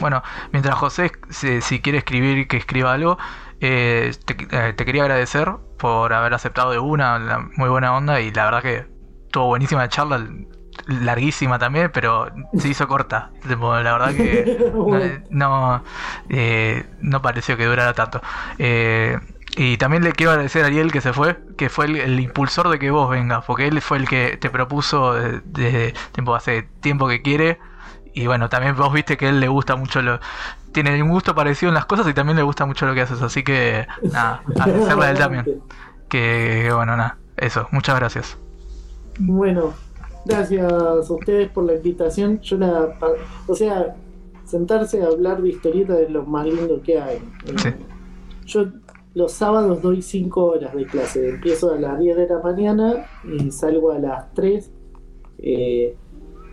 bueno, 0.00 0.22
mientras 0.50 0.74
José, 0.76 1.12
si, 1.28 1.60
si 1.60 1.80
quiere 1.80 1.98
escribir, 1.98 2.48
que 2.48 2.56
escriba 2.56 2.92
algo, 2.92 3.16
eh, 3.60 4.12
te, 4.24 4.36
eh, 4.50 4.72
te 4.72 4.84
quería 4.84 5.02
agradecer 5.02 5.52
por 5.78 6.12
haber 6.12 6.34
aceptado 6.34 6.72
de 6.72 6.78
una, 6.78 7.18
la 7.18 7.38
muy 7.56 7.68
buena 7.68 7.94
onda, 7.94 8.20
y 8.20 8.32
la 8.32 8.46
verdad 8.46 8.62
que 8.62 8.86
estuvo 9.26 9.46
buenísima 9.46 9.82
la 9.82 9.88
charla, 9.88 10.26
larguísima 10.86 11.58
también, 11.58 11.90
pero 11.92 12.28
se 12.58 12.68
hizo 12.68 12.86
corta. 12.88 13.30
La 13.48 13.56
verdad 13.56 14.14
que 14.14 14.72
no, 15.30 15.82
eh, 16.28 16.84
no 17.00 17.22
pareció 17.22 17.56
que 17.56 17.66
durara 17.66 17.94
tanto. 17.94 18.20
Eh, 18.58 19.18
y 19.56 19.76
también 19.76 20.02
le 20.02 20.12
quiero 20.12 20.32
agradecer 20.32 20.64
a 20.64 20.66
Ariel 20.66 20.90
que 20.90 21.00
se 21.00 21.12
fue, 21.12 21.38
que 21.56 21.68
fue 21.68 21.86
el, 21.86 21.96
el 21.96 22.20
impulsor 22.20 22.68
de 22.70 22.78
que 22.78 22.90
vos 22.90 23.08
vengas, 23.08 23.44
porque 23.44 23.68
él 23.68 23.80
fue 23.80 23.98
el 23.98 24.08
que 24.08 24.36
te 24.36 24.50
propuso 24.50 25.14
desde 25.14 25.94
tiempo, 26.12 26.34
hace 26.34 26.62
tiempo 26.80 27.08
que 27.08 27.22
quiere. 27.22 27.58
Y 28.14 28.26
bueno, 28.26 28.48
también 28.48 28.76
vos 28.76 28.92
viste 28.92 29.16
que 29.16 29.26
a 29.26 29.28
él 29.30 29.40
le 29.40 29.48
gusta 29.48 29.76
mucho 29.76 30.02
lo. 30.02 30.20
Tiene 30.72 31.00
un 31.02 31.08
gusto 31.08 31.34
parecido 31.34 31.70
en 31.70 31.74
las 31.74 31.86
cosas 31.86 32.06
y 32.08 32.14
también 32.14 32.36
le 32.36 32.42
gusta 32.42 32.66
mucho 32.66 32.86
lo 32.86 32.94
que 32.94 33.02
haces. 33.02 33.22
Así 33.22 33.42
que, 33.42 33.86
nada, 34.02 34.42
agradecerle 34.60 35.04
a 35.04 35.10
él 35.10 35.18
también. 35.18 35.62
Que 36.08 36.70
bueno, 36.74 36.96
nada, 36.96 37.16
eso, 37.36 37.68
muchas 37.70 37.96
gracias. 37.96 38.36
Bueno, 39.18 39.74
gracias 40.24 40.72
a 40.72 41.00
ustedes 41.12 41.50
por 41.50 41.64
la 41.64 41.74
invitación. 41.74 42.40
Yo 42.40 42.58
la, 42.58 42.94
o 43.46 43.54
sea, 43.54 43.96
sentarse 44.44 45.02
a 45.02 45.06
hablar 45.06 45.42
de 45.42 45.50
historieta 45.50 45.98
es 46.00 46.10
lo 46.10 46.24
más 46.24 46.46
lindo 46.46 46.80
que 46.82 46.98
hay. 46.98 47.18
Sí. 47.56 47.68
Yo 48.46 48.66
los 49.14 49.32
sábados 49.32 49.80
doy 49.82 50.02
5 50.02 50.44
horas 50.44 50.74
de 50.74 50.86
clase. 50.86 51.28
Empiezo 51.30 51.72
a 51.72 51.78
las 51.78 51.98
10 51.98 52.16
de 52.16 52.28
la 52.28 52.38
mañana 52.40 53.06
y 53.24 53.50
salgo 53.50 53.92
a 53.92 53.98
las 53.98 54.32
3. 54.34 54.70
eh, 55.38 55.96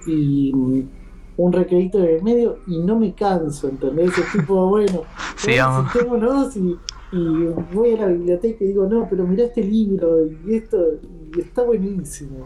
y 0.07 0.51
mm, 0.53 0.89
un 1.37 1.53
recreito 1.53 1.99
en 1.99 2.15
el 2.15 2.23
medio 2.23 2.59
y 2.67 2.79
no 2.79 2.99
me 2.99 3.13
canso, 3.13 3.69
¿entendés? 3.69 4.17
Es 4.17 4.31
tipo, 4.31 4.67
bueno, 4.67 5.03
Sí, 5.37 5.53
sentémonos 5.91 6.55
y 6.57 6.77
voy 7.73 7.93
a 7.93 7.97
la 7.97 8.07
biblioteca 8.07 8.63
y 8.63 8.67
digo, 8.67 8.87
no, 8.87 9.07
pero 9.09 9.25
mirá 9.25 9.45
este 9.45 9.63
libro 9.63 10.25
y 10.25 10.55
esto, 10.55 10.77
y 11.35 11.39
está 11.41 11.63
buenísimo. 11.63 12.43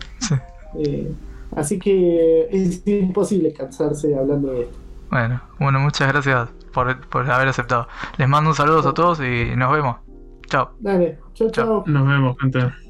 Eh, 0.77 1.11
así 1.55 1.79
que 1.79 2.47
es 2.51 2.85
imposible 2.87 3.53
cansarse 3.53 4.15
hablando 4.15 4.51
de 4.51 4.61
esto. 4.63 4.77
Bueno, 5.09 5.41
bueno, 5.59 5.79
muchas 5.79 6.07
gracias 6.11 6.49
por, 6.73 6.99
por 7.07 7.29
haber 7.29 7.47
aceptado. 7.47 7.87
Les 8.17 8.27
mando 8.27 8.49
un 8.49 8.55
saludo 8.55 8.87
a 8.89 8.93
todos 8.93 9.19
y 9.19 9.55
nos 9.55 9.71
vemos. 9.71 9.97
Chao. 10.47 10.71
Dale, 10.79 11.19
chao, 11.33 11.49
Chao. 11.51 11.83
chao. 11.83 11.83
Nos 11.85 12.07
vemos, 12.07 12.37
gente. 12.39 12.84